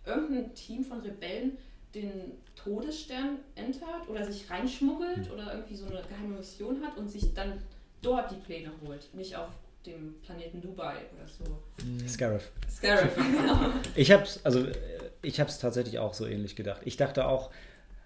irgendein 0.05 0.53
Team 0.53 0.83
von 0.83 0.99
Rebellen 1.01 1.57
den 1.95 2.31
Todesstern 2.55 3.37
entert 3.55 4.07
oder 4.09 4.25
sich 4.25 4.49
reinschmuggelt 4.49 5.31
oder 5.31 5.53
irgendwie 5.53 5.75
so 5.75 5.85
eine 5.85 6.01
geheime 6.09 6.37
Mission 6.37 6.83
hat 6.85 6.97
und 6.97 7.09
sich 7.09 7.33
dann 7.33 7.61
dort 8.01 8.31
die 8.31 8.35
Pläne 8.35 8.71
holt, 8.85 9.13
nicht 9.13 9.35
auf 9.35 9.49
dem 9.85 10.15
Planeten 10.21 10.61
Dubai 10.61 10.95
oder 11.15 11.27
so. 11.27 12.07
Scarif. 12.07 12.51
Scarif, 12.69 13.15
genau. 13.15 13.59
Ich 13.95 14.11
hab's, 14.11 14.39
also 14.43 14.65
äh, 14.65 14.73
ich 15.21 15.39
hab's 15.39 15.59
tatsächlich 15.59 15.99
auch 15.99 16.13
so 16.13 16.25
ähnlich 16.25 16.55
gedacht. 16.55 16.81
Ich 16.85 16.97
dachte 16.97 17.27
auch, 17.27 17.51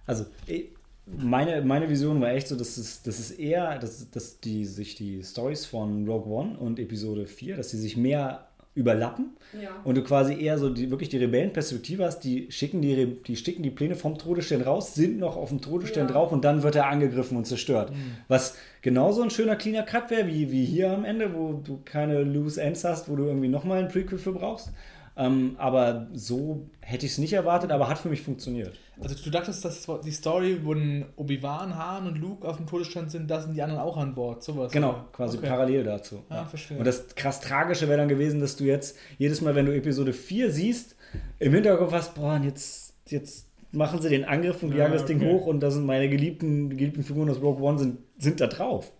also 0.06 0.26
ich- 0.46 0.68
meine, 1.16 1.62
meine 1.62 1.88
Vision 1.88 2.20
war 2.20 2.30
echt 2.32 2.48
so, 2.48 2.56
dass 2.56 2.76
es, 2.76 3.02
dass 3.02 3.18
es 3.18 3.30
eher, 3.30 3.78
dass, 3.78 4.10
dass 4.10 4.40
die 4.40 4.64
sich 4.64 4.94
die 4.94 5.22
Stories 5.22 5.64
von 5.66 6.06
Rogue 6.08 6.30
One 6.32 6.58
und 6.58 6.78
Episode 6.78 7.26
4, 7.26 7.56
dass 7.56 7.68
die 7.70 7.76
sich 7.78 7.96
mehr 7.96 8.44
überlappen 8.74 9.30
Ja. 9.60 9.70
und 9.82 9.96
du 9.96 10.02
quasi 10.04 10.40
eher 10.40 10.56
so 10.56 10.70
die, 10.70 10.88
wirklich 10.90 11.08
die 11.08 11.16
Rebellenperspektive 11.16 12.04
hast, 12.04 12.20
die 12.20 12.46
schicken 12.52 12.80
die, 12.80 13.16
die 13.26 13.34
schicken 13.36 13.64
die 13.64 13.70
Pläne 13.70 13.96
vom 13.96 14.16
Todesstern 14.18 14.62
raus, 14.62 14.94
sind 14.94 15.18
noch 15.18 15.36
auf 15.36 15.48
dem 15.48 15.60
Todesstern 15.60 16.06
Ja. 16.06 16.12
drauf 16.12 16.30
und 16.30 16.44
dann 16.44 16.62
wird 16.62 16.76
er 16.76 16.86
angegriffen 16.86 17.36
und 17.36 17.44
zerstört. 17.46 17.92
Was 18.28 18.56
genauso 18.82 19.22
ein 19.22 19.30
schöner 19.30 19.56
cleaner 19.56 19.82
Cut 19.82 20.10
wäre, 20.10 20.28
wie, 20.28 20.52
wie 20.52 20.64
hier 20.64 20.92
am 20.92 21.04
Ende, 21.04 21.34
wo 21.34 21.54
du 21.54 21.80
keine 21.84 22.22
Loose 22.22 22.62
Ends 22.62 22.84
hast, 22.84 23.08
wo 23.08 23.16
du 23.16 23.24
irgendwie 23.24 23.48
nochmal 23.48 23.78
ein 23.80 23.88
Prequel 23.88 24.18
für 24.18 24.32
brauchst. 24.32 24.70
Ähm, 25.18 25.56
aber 25.58 26.06
so 26.12 26.70
hätte 26.80 27.04
ich 27.04 27.12
es 27.12 27.18
nicht 27.18 27.32
erwartet, 27.32 27.72
aber 27.72 27.88
hat 27.88 27.98
für 27.98 28.08
mich 28.08 28.22
funktioniert. 28.22 28.78
Also 29.00 29.16
du 29.16 29.30
dachtest, 29.30 29.64
dass 29.64 29.86
die 30.04 30.12
Story, 30.12 30.60
wo 30.62 30.74
Obi-Wan, 31.16 31.76
Han 31.76 32.06
und 32.06 32.18
Luke 32.18 32.46
auf 32.46 32.56
dem 32.56 32.66
Todesstand 32.66 33.10
sind, 33.10 33.28
da 33.28 33.40
sind 33.40 33.54
die 33.54 33.62
anderen 33.62 33.80
auch 33.80 33.96
an 33.96 34.14
Bord, 34.14 34.44
sowas. 34.44 34.70
Genau, 34.70 34.90
oder? 34.90 35.08
quasi 35.12 35.38
Okay. 35.38 35.48
parallel 35.48 35.82
dazu. 35.84 36.22
Ah, 36.28 36.44
verstehe. 36.44 36.78
Und 36.78 36.86
das 36.86 37.14
krass 37.16 37.40
Tragische 37.40 37.88
wäre 37.88 37.98
dann 37.98 38.08
gewesen, 38.08 38.40
dass 38.40 38.54
du 38.54 38.64
jetzt 38.64 38.96
jedes 39.18 39.40
Mal, 39.40 39.56
wenn 39.56 39.66
du 39.66 39.74
Episode 39.74 40.12
4 40.12 40.52
siehst, 40.52 40.94
im 41.40 41.52
Hinterkopf 41.52 41.92
hast, 41.92 42.14
boah, 42.14 42.34
und 42.34 42.44
jetzt, 42.44 42.94
jetzt 43.08 43.48
machen 43.72 44.00
sie 44.00 44.08
den 44.08 44.24
Angriff 44.24 44.62
und 44.62 44.70
Ja, 44.70 44.78
jagen 44.78 44.92
das 44.92 45.04
Ding 45.04 45.18
okay. 45.18 45.32
hoch 45.32 45.46
und 45.46 45.60
da 45.60 45.70
sind 45.72 45.84
meine 45.84 46.08
geliebten, 46.08 46.70
geliebten 46.70 47.02
Figuren 47.02 47.28
aus 47.28 47.40
Rogue 47.42 47.62
One 47.62 47.78
sind, 47.78 47.98
sind 48.18 48.40
da 48.40 48.46
drauf. 48.46 48.92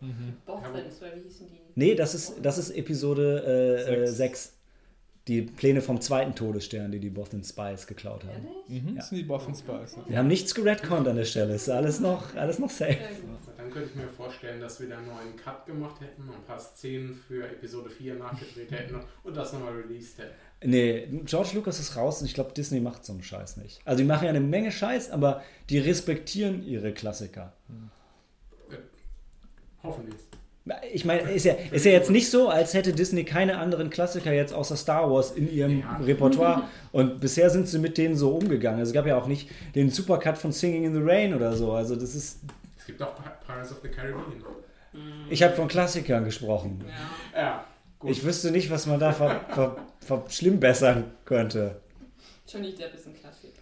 Boffins, 0.46 1.00
oder 1.00 1.16
wie 1.16 1.28
hießen 1.28 1.46
die? 1.46 1.58
Nee, 1.76 1.94
das 1.94 2.14
ist, 2.14 2.34
das 2.42 2.58
ist 2.58 2.70
Episode 2.70 3.44
äh, 3.44 4.06
Sechs. 4.08 4.16
6. 4.16 4.57
Die 5.28 5.42
Pläne 5.42 5.82
vom 5.82 6.00
zweiten 6.00 6.34
Todesstern, 6.34 6.90
die 6.90 6.98
die 6.98 7.10
Bothan 7.10 7.44
Spies 7.44 7.86
geklaut 7.86 8.24
haben. 8.24 8.48
Ehrlich? 8.68 8.82
Mhm, 8.82 8.96
das 8.96 9.10
sind 9.10 9.18
die 9.18 9.24
Boffin 9.24 9.54
Spies. 9.54 9.94
Ja. 9.94 10.08
Wir 10.08 10.18
haben 10.18 10.26
nichts 10.28 10.54
geredconnt 10.54 11.06
an 11.06 11.16
der 11.16 11.26
Stelle. 11.26 11.54
Ist 11.54 11.68
alles 11.68 12.00
noch, 12.00 12.34
alles 12.34 12.58
noch 12.58 12.70
safe. 12.70 12.96
Dann 13.58 13.70
könnte 13.70 13.90
ich 13.90 13.94
mir 13.94 14.08
vorstellen, 14.08 14.58
dass 14.58 14.80
wir 14.80 14.88
noch 14.88 15.20
einen 15.20 15.36
Cut 15.36 15.66
gemacht 15.66 16.00
hätten 16.00 16.22
und 16.22 16.34
ein 16.34 16.44
paar 16.44 16.58
Szenen 16.58 17.14
für 17.14 17.46
Episode 17.46 17.90
4 17.90 18.14
nachgedreht 18.14 18.70
hätten 18.70 19.00
und 19.22 19.36
das 19.36 19.52
nochmal 19.52 19.74
released 19.74 20.16
hätten. 20.18 20.32
Nee, 20.64 21.06
George 21.26 21.50
Lucas 21.54 21.78
ist 21.78 21.94
raus 21.94 22.22
und 22.22 22.26
ich 22.26 22.34
glaube, 22.34 22.52
Disney 22.54 22.80
macht 22.80 23.04
so 23.04 23.12
einen 23.12 23.22
Scheiß 23.22 23.58
nicht. 23.58 23.80
Also 23.84 24.02
die 24.02 24.08
machen 24.08 24.24
ja 24.24 24.30
eine 24.30 24.40
Menge 24.40 24.72
Scheiß, 24.72 25.10
aber 25.10 25.42
die 25.68 25.78
respektieren 25.78 26.64
ihre 26.64 26.92
Klassiker. 26.92 27.52
Hoffentlich. 29.82 30.16
Ich 30.92 31.04
meine, 31.04 31.22
ist 31.30 31.44
ja, 31.44 31.54
ist 31.70 31.84
ja 31.84 31.92
jetzt 31.92 32.10
nicht 32.10 32.30
so, 32.30 32.48
als 32.48 32.74
hätte 32.74 32.92
Disney 32.92 33.24
keine 33.24 33.58
anderen 33.58 33.90
Klassiker 33.90 34.32
jetzt 34.32 34.52
außer 34.52 34.76
Star 34.76 35.10
Wars 35.10 35.30
in 35.32 35.50
ihrem 35.52 35.80
Ja. 35.80 35.96
Repertoire. 36.04 36.62
Und 36.92 37.20
bisher 37.20 37.50
sind 37.50 37.68
sie 37.68 37.78
mit 37.78 37.96
denen 37.98 38.16
so 38.16 38.30
umgegangen. 38.36 38.80
Es 38.80 38.92
gab 38.92 39.06
ja 39.06 39.16
auch 39.16 39.26
nicht 39.26 39.50
den 39.74 39.90
Supercut 39.90 40.36
von 40.38 40.52
Singing 40.52 40.84
in 40.84 40.94
the 40.94 41.00
Rain 41.02 41.34
oder 41.34 41.52
so. 41.54 41.72
Also 41.72 41.94
das 41.96 42.14
ist. 42.14 42.40
Es 42.78 42.86
gibt 42.86 43.02
auch 43.02 43.14
Pi- 43.16 43.30
Pirates 43.46 43.72
of 43.72 43.78
the 43.82 43.88
Caribbean. 43.88 44.42
Ich 45.30 45.42
habe 45.42 45.54
von 45.54 45.68
Klassikern 45.68 46.24
gesprochen. 46.24 46.84
Ja. 47.34 47.40
Ja, 47.40 47.64
gut. 47.98 48.10
Ich 48.10 48.24
wüsste 48.24 48.50
nicht, 48.50 48.70
was 48.70 48.86
man 48.86 48.98
da 48.98 49.12
ver, 49.12 49.42
ver, 49.50 49.76
verschlimmbessern 50.00 51.04
könnte. 51.24 51.76
Johnny 52.50 52.74
Depp 52.74 52.94
ist 52.94 53.06
ein 53.06 53.14
Klassiker. 53.14 53.60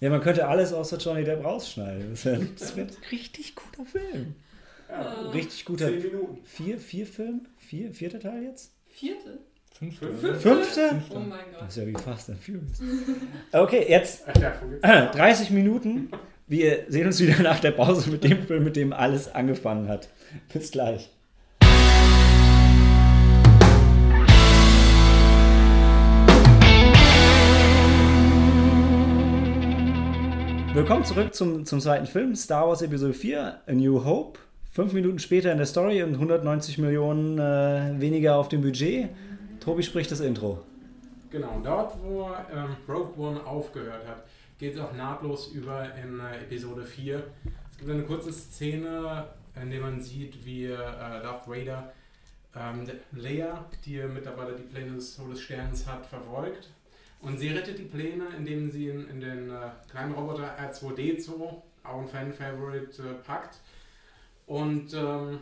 Ja, 0.00 0.10
man 0.10 0.20
könnte 0.20 0.46
alles 0.48 0.72
außer 0.72 0.96
Johnny 0.98 1.22
Depp 1.24 1.44
rausschneiden. 1.44 2.10
Das 2.12 2.24
wäre 2.76 2.88
ein 2.88 2.96
richtig 3.12 3.54
guter 3.54 3.88
Film. 3.88 4.34
Ja, 4.92 5.22
gut. 5.24 5.34
Richtig 5.34 5.64
guter. 5.64 5.88
Zehn 5.88 6.02
Minuten. 6.02 6.38
Vier, 6.44 6.78
vier 6.78 7.06
Film? 7.06 7.40
Vier, 7.56 7.92
vierter 7.92 8.20
Teil 8.20 8.42
jetzt? 8.44 8.72
Vierte? 8.86 9.38
Fünfte. 9.78 10.12
Fünf- 10.12 10.40
Fünfte? 10.42 11.02
Oh 11.10 11.18
mein 11.18 11.40
Das 11.52 11.60
Gott. 11.60 11.68
ist 11.70 11.76
ja 11.76 11.86
wie 11.86 11.92
Fast 11.94 12.30
and 12.30 12.38
Furious. 12.42 12.80
Okay, 13.52 13.86
jetzt 13.88 14.22
Ach, 14.26 14.32
davon 14.34 14.70
gibt's 14.70 14.88
äh, 14.88 15.06
30 15.10 15.50
Minuten. 15.50 16.10
Wir 16.46 16.84
sehen 16.88 17.06
uns 17.06 17.20
wieder 17.20 17.42
nach 17.42 17.58
der 17.60 17.70
Pause 17.72 18.10
mit 18.10 18.22
dem 18.24 18.42
Film, 18.46 18.64
mit 18.64 18.76
dem 18.76 18.92
alles 18.92 19.34
angefangen 19.34 19.88
hat. 19.88 20.08
Bis 20.52 20.70
gleich. 20.70 21.10
Willkommen 30.74 31.04
zurück 31.04 31.34
zum, 31.34 31.66
zum 31.66 31.80
zweiten 31.80 32.06
Film, 32.06 32.34
Star 32.34 32.66
Wars 32.68 32.80
Episode 32.82 33.12
4, 33.12 33.60
A 33.66 33.72
New 33.72 34.04
Hope. 34.04 34.38
Fünf 34.72 34.94
Minuten 34.94 35.18
später 35.18 35.52
in 35.52 35.58
der 35.58 35.66
Story 35.66 36.02
und 36.02 36.14
190 36.14 36.78
Millionen 36.78 37.38
äh, 37.38 38.00
weniger 38.00 38.36
auf 38.36 38.48
dem 38.48 38.62
Budget. 38.62 39.10
Tobi 39.60 39.82
spricht 39.82 40.10
das 40.10 40.20
Intro. 40.20 40.64
Genau, 41.30 41.60
dort, 41.62 42.02
wo 42.02 42.30
ähm, 42.50 42.74
Rogue 42.88 43.12
One 43.18 43.44
aufgehört 43.44 44.06
hat, 44.08 44.24
geht 44.58 44.74
es 44.74 44.80
auch 44.80 44.94
nahtlos 44.94 45.48
über 45.48 45.94
in 46.02 46.18
äh, 46.20 46.38
Episode 46.44 46.86
4. 46.86 47.22
Es 47.70 47.78
gibt 47.80 47.90
eine 47.90 48.04
kurze 48.04 48.32
Szene, 48.32 49.26
in 49.62 49.70
der 49.70 49.82
man 49.82 50.00
sieht, 50.00 50.42
wie 50.46 50.64
äh, 50.64 50.76
Darth 50.78 51.46
Vader 51.46 51.92
ähm, 52.56 52.88
Leia, 53.12 53.66
die 53.84 53.98
mittlerweile 53.98 54.56
die 54.56 54.62
Pläne 54.62 54.94
des 54.94 55.18
Todessterns 55.18 55.86
hat, 55.86 56.06
verfolgt. 56.06 56.70
Und 57.20 57.38
sie 57.38 57.48
rettet 57.48 57.78
die 57.78 57.84
Pläne, 57.84 58.24
indem 58.38 58.70
sie 58.70 58.88
ihn 58.88 59.06
in 59.10 59.20
den 59.20 59.50
äh, 59.50 59.68
kleinen 59.90 60.14
Roboter 60.14 60.56
R2D2, 60.58 61.30
auch 61.84 62.00
ein 62.00 62.08
Fan-Favorite, 62.08 63.02
äh, 63.02 63.14
packt. 63.22 63.58
Und 64.52 64.92
ähm, 64.92 65.40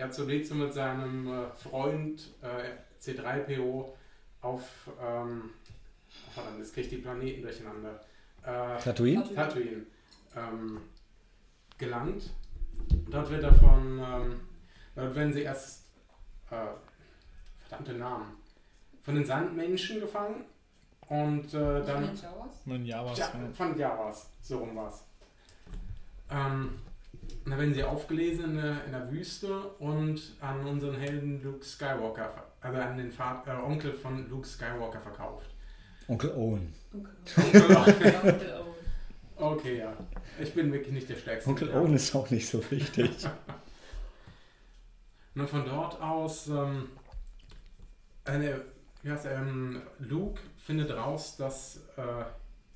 R2D2 0.00 0.54
mit 0.54 0.74
seinem 0.74 1.28
äh, 1.28 1.48
Freund 1.54 2.28
äh, 2.42 2.72
C3PO 3.00 3.84
auf, 4.40 4.64
ähm, 5.00 5.50
oh 6.26 6.30
verdammt, 6.32 6.58
jetzt 6.58 6.74
kriege 6.74 6.88
ich 6.88 6.92
die 6.92 7.00
Planeten 7.00 7.42
durcheinander, 7.42 8.00
äh, 8.42 8.82
Tatooine? 8.82 9.32
Tatooine 9.32 9.86
ähm, 10.36 10.80
gelangt. 11.78 12.32
Dort 13.08 13.30
wird 13.30 13.44
er 13.44 13.54
von, 13.54 14.00
ähm, 14.00 14.40
dort 14.96 15.14
werden 15.14 15.32
sie 15.32 15.42
erst, 15.42 15.84
äh, 16.50 16.66
verdammte 17.60 17.92
Namen, 17.92 18.38
von 19.04 19.14
den 19.14 19.24
Sandmenschen 19.24 20.00
gefangen 20.00 20.46
und 21.08 21.54
äh, 21.54 21.84
dann 21.84 22.16
Von 22.64 22.72
den 22.72 22.86
Jawas? 22.86 23.18
Ja, 23.18 23.30
von 23.54 23.78
Jawas, 23.78 24.28
so 24.42 24.58
rum 24.58 24.74
war's. 24.74 25.04
Ähm, 26.28 26.80
und 27.44 27.50
dann 27.50 27.58
werden 27.58 27.74
sie 27.74 27.84
aufgelesen 27.84 28.44
in 28.44 28.56
der, 28.56 28.84
in 28.84 28.92
der 28.92 29.10
Wüste 29.10 29.60
und 29.78 30.20
an 30.40 30.66
unseren 30.66 30.96
Helden 30.96 31.42
Luke 31.42 31.64
Skywalker, 31.64 32.44
also 32.60 32.78
an 32.78 32.98
den 32.98 33.10
Vater, 33.10 33.58
äh, 33.58 33.62
Onkel 33.62 33.92
von 33.94 34.28
Luke 34.28 34.46
Skywalker 34.46 35.00
verkauft. 35.00 35.50
Onkel 36.08 36.30
Owen. 36.32 36.72
Okay. 36.92 37.58
Onkel 37.58 37.76
Onkel 37.76 38.54
Owen. 38.54 38.68
Okay, 39.36 39.78
ja. 39.78 39.96
Ich 40.40 40.52
bin 40.52 40.72
wirklich 40.72 40.92
nicht 40.92 41.08
der 41.08 41.16
Stärkste. 41.16 41.48
Onkel 41.48 41.70
Owen 41.72 41.94
ist 41.94 42.14
auch 42.14 42.28
nicht 42.30 42.48
so 42.48 42.62
wichtig. 42.70 43.10
Und 45.34 45.48
von 45.48 45.64
dort 45.64 46.00
aus, 46.02 46.48
ähm, 46.48 46.88
eine, 48.24 48.62
wie 49.02 49.10
heißt 49.10 49.26
er, 49.26 49.38
ähm, 49.38 49.82
Luke 50.00 50.40
findet 50.56 50.90
raus, 50.90 51.36
dass 51.36 51.80
äh, 51.96 52.24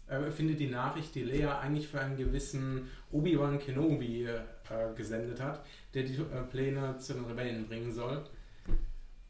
er 0.06 0.30
findet 0.30 0.60
die 0.60 0.68
Nachricht, 0.68 1.14
die 1.14 1.24
Leia 1.24 1.58
eigentlich 1.58 1.88
für 1.88 2.00
einen 2.00 2.16
gewissen 2.16 2.88
Obi-Wan 3.12 3.58
Kenobi 3.58 4.26
äh, 4.26 4.94
gesendet 4.96 5.40
hat, 5.40 5.64
der 5.94 6.04
die 6.04 6.16
äh, 6.16 6.42
Pläne 6.50 6.96
zu 6.98 7.14
den 7.14 7.24
Rebellen 7.24 7.66
bringen 7.66 7.92
soll. 7.92 8.24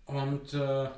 Und 0.06 0.54
äh, 0.54 0.88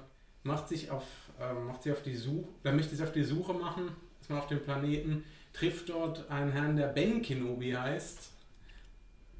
macht 0.42 0.68
sich 0.68 0.90
auf, 0.90 1.04
äh, 1.40 1.52
macht 1.52 1.82
sich 1.82 1.92
auf 1.92 2.02
die 2.02 2.16
Suche, 2.16 2.48
er 2.62 2.72
möchte 2.72 2.94
sich 2.94 3.04
auf 3.04 3.12
die 3.12 3.24
Suche 3.24 3.54
machen, 3.54 3.90
ist 4.20 4.30
mal 4.30 4.38
auf 4.38 4.48
dem 4.48 4.62
Planeten, 4.62 5.24
trifft 5.52 5.88
dort 5.88 6.30
einen 6.30 6.52
Herrn, 6.52 6.76
der 6.76 6.88
Ben 6.88 7.22
Kenobi 7.22 7.72
heißt. 7.72 8.30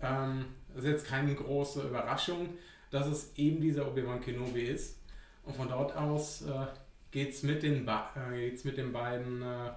Ähm, 0.02 0.46
das 0.74 0.84
ist 0.84 0.90
jetzt 0.90 1.06
keine 1.06 1.34
große 1.34 1.82
Überraschung, 1.82 2.50
dass 2.90 3.06
es 3.06 3.32
eben 3.36 3.60
dieser 3.60 3.88
Obi-Wan 3.88 4.20
Kenobi 4.20 4.62
ist. 4.62 4.98
Und 5.44 5.56
von 5.56 5.68
dort 5.68 5.96
aus 5.96 6.42
äh, 6.42 6.66
geht 7.10 7.30
es 7.30 7.42
mit, 7.42 7.62
den 7.62 7.86
äh, 7.86 8.52
mit 8.64 8.76
den 8.76 8.92
beiden 8.92 9.42
äh, 9.42 9.70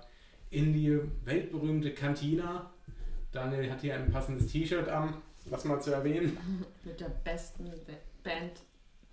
in 0.50 0.74
die 0.74 1.00
weltberühmte 1.26 1.92
Kantina. 1.94 2.72
Daniel 3.38 3.72
hat 3.72 3.82
hier 3.82 3.94
ein 3.96 4.12
passendes 4.12 4.48
T-Shirt 4.52 4.88
an. 4.90 5.14
was 5.46 5.64
mal 5.66 5.80
zu 5.82 5.92
erwähnen. 5.92 6.38
Mit 6.84 7.00
der 7.00 7.10
besten 7.24 7.66
Ba- 7.66 7.94
Band 8.24 8.54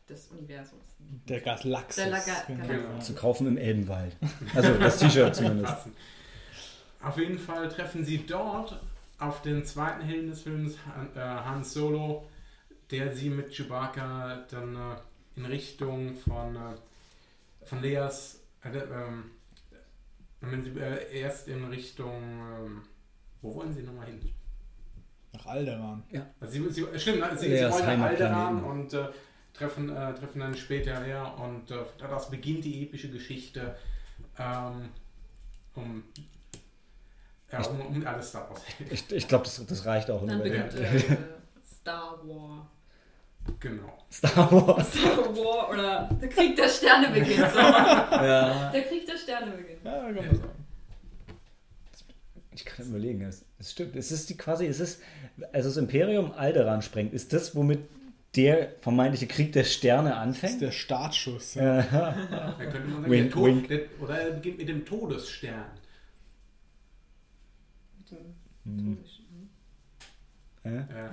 des 0.09 0.29
Universums. 0.29 0.83
Der 1.29 1.41
Galaxis. 1.41 1.97
Der 2.05 2.13
Laga- 2.13 2.47
genau. 2.47 2.67
Galaxis. 2.67 3.07
Zu 3.07 3.15
kaufen 3.15 3.47
im 3.47 3.57
Elbenwald. 3.59 4.17
Also 4.55 4.75
das 4.79 4.99
T-Shirt 4.99 5.37
zumindest. 5.37 5.77
Auf 7.03 7.19
jeden 7.19 7.39
Fall 7.39 7.69
treffen 7.69 8.05
sie 8.05 8.27
dort 8.27 8.81
auf 9.19 9.43
den 9.43 9.65
zweiten 9.65 10.03
Helden 10.03 10.31
des 10.31 10.41
Films, 10.43 10.77
Han, 10.87 11.09
äh, 11.15 11.21
Han 11.21 11.63
Solo, 11.63 12.27
der 12.91 13.15
sie 13.15 13.29
mit 13.31 13.53
Chewbacca 13.55 14.45
dann 14.51 14.75
äh, 14.75 14.97
in 15.37 15.45
Richtung 15.47 16.15
von, 16.17 16.57
äh, 16.57 17.67
von 17.67 17.81
Leas, 17.83 18.41
äh, 18.65 18.77
ähm, 18.77 19.31
wenn 20.41 20.63
sie, 20.65 20.71
äh, 20.79 21.21
erst 21.21 21.49
in 21.49 21.65
Richtung, 21.67 22.23
ähm, 22.23 22.83
wo 23.45 23.55
wollen 23.55 23.73
sie 23.75 23.83
nochmal 23.83 24.07
hin? 24.07 24.21
Nach 25.33 25.47
Alderan. 25.47 26.03
Also 26.41 26.53
sie, 26.53 26.71
sie, 26.71 26.99
stimmt, 26.99 27.21
ne? 27.21 27.37
sie, 27.37 27.57
sie 27.57 27.71
wollen 27.71 28.01
nach. 28.01 28.07
Alderaan 28.07 28.65
und 28.65 28.95
äh, 28.95 29.09
treffen, 29.53 29.91
äh, 29.91 30.15
treffen 30.15 30.41
dann 30.41 30.57
später 30.57 31.03
her 31.03 31.35
und 31.39 31.71
äh, 31.71 31.77
daraus 31.99 32.31
beginnt 32.31 32.65
die 32.65 32.85
epische 32.85 33.11
Geschichte 33.11 33.77
ähm, 34.39 34.89
um, 35.75 36.05
ja, 37.53 37.61
um, 37.67 37.81
um 37.81 38.07
alles 38.07 38.33
daraus. 38.33 38.63
Ich, 38.91 39.13
ich 39.13 39.29
glaube, 39.29 39.45
das, 39.45 39.65
das 39.67 39.85
reicht 39.85 40.11
auch. 40.11 40.25
Dann 40.27 40.43
beginnt 40.43 40.75
äh, 40.75 41.17
Star 41.63 42.19
War. 42.25 42.71
Genau. 43.61 43.99
Star 44.11 44.51
Wars. 44.51 44.95
Star 44.95 45.37
War 45.37 45.71
oder 45.71 46.09
der 46.19 46.29
Krieg 46.31 46.57
der 46.57 46.69
Sterne 46.69 47.09
beginnt. 47.11 47.51
So. 47.53 47.59
Ja. 47.59 48.71
Der 48.71 48.83
Krieg 48.85 49.05
der 49.05 49.19
Sterne 49.19 49.53
beginnt. 49.53 49.85
Ja, 49.85 50.01
kann 50.01 50.15
man 50.15 50.37
sagen. 50.37 50.64
Ich 52.55 52.65
kann 52.65 52.87
überlegen, 52.87 53.23
es, 53.23 53.45
es 53.59 53.73
stimmt. 53.73 53.97
Es 53.97 54.13
ist 54.13 54.31
die 54.31 54.37
quasi, 54.37 54.67
es 54.67 54.79
ist, 54.81 55.03
also 55.53 55.69
das 55.69 55.77
Imperium 55.77 56.33
Alderan 56.33 56.83
sprengt. 56.83 57.13
Ist 57.13 57.33
das, 57.33 57.55
womit 57.57 57.81
der 58.37 58.73
vermeintliche 58.81 59.27
Krieg 59.27 59.53
der 59.53 59.65
Sterne 59.65 60.11
Das 60.11 60.17
ist 60.19 60.23
anfängt? 60.23 60.61
der 60.63 60.71
Startschuss. 60.73 61.55
Ja. 61.55 61.83
Da 61.83 62.55
könnte 62.59 62.89
man 62.89 63.03
sagen, 63.03 63.11
Wink, 63.11 63.23
der 63.25 63.31
Tod, 63.33 63.47
wink. 63.47 63.69
Der, 63.69 63.81
oder 64.01 64.21
er 64.21 64.31
beginnt 64.33 64.59
mit 64.59 64.69
dem 64.69 64.85
Todesstern. 64.85 65.65
Mit 67.99 68.11
dem 68.11 68.19
Hm. 68.65 68.97
Todesstern. 68.97 69.25
Ja. 70.65 70.71
Äh, 70.71 71.11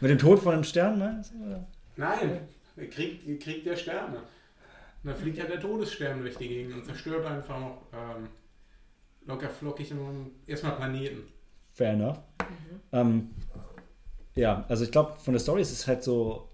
Mit 0.00 0.10
dem 0.10 0.18
Tod 0.18 0.38
von 0.40 0.54
einem 0.54 0.64
Stern, 0.64 0.98
meinst 0.98 1.32
du? 1.34 1.44
oder? 1.44 1.66
nein, 1.96 2.40
der 2.76 2.88
Krieg, 2.88 3.40
Krieg 3.42 3.64
der 3.64 3.74
Sterne. 3.76 4.18
Und 5.02 5.10
da 5.10 5.14
fliegt 5.14 5.38
ja 5.38 5.44
der 5.44 5.58
Todesstern 5.60 6.20
durch 6.20 6.36
die 6.36 6.48
Gegend 6.48 6.74
und 6.74 6.84
zerstört 6.84 7.26
einfach 7.26 7.72
ähm, 7.92 8.28
locker 9.26 9.48
flockig 9.48 9.92
und 9.92 10.30
erstmal 10.46 10.72
Planeten. 10.76 11.22
Fair 11.72 11.92
enough. 11.92 12.18
Mhm. 12.40 12.80
Ähm, 12.92 13.30
ja, 14.34 14.64
also 14.68 14.84
ich 14.84 14.90
glaube, 14.92 15.14
von 15.18 15.34
der 15.34 15.40
Story 15.40 15.62
ist 15.62 15.72
es 15.72 15.86
halt 15.86 16.02
so 16.02 16.48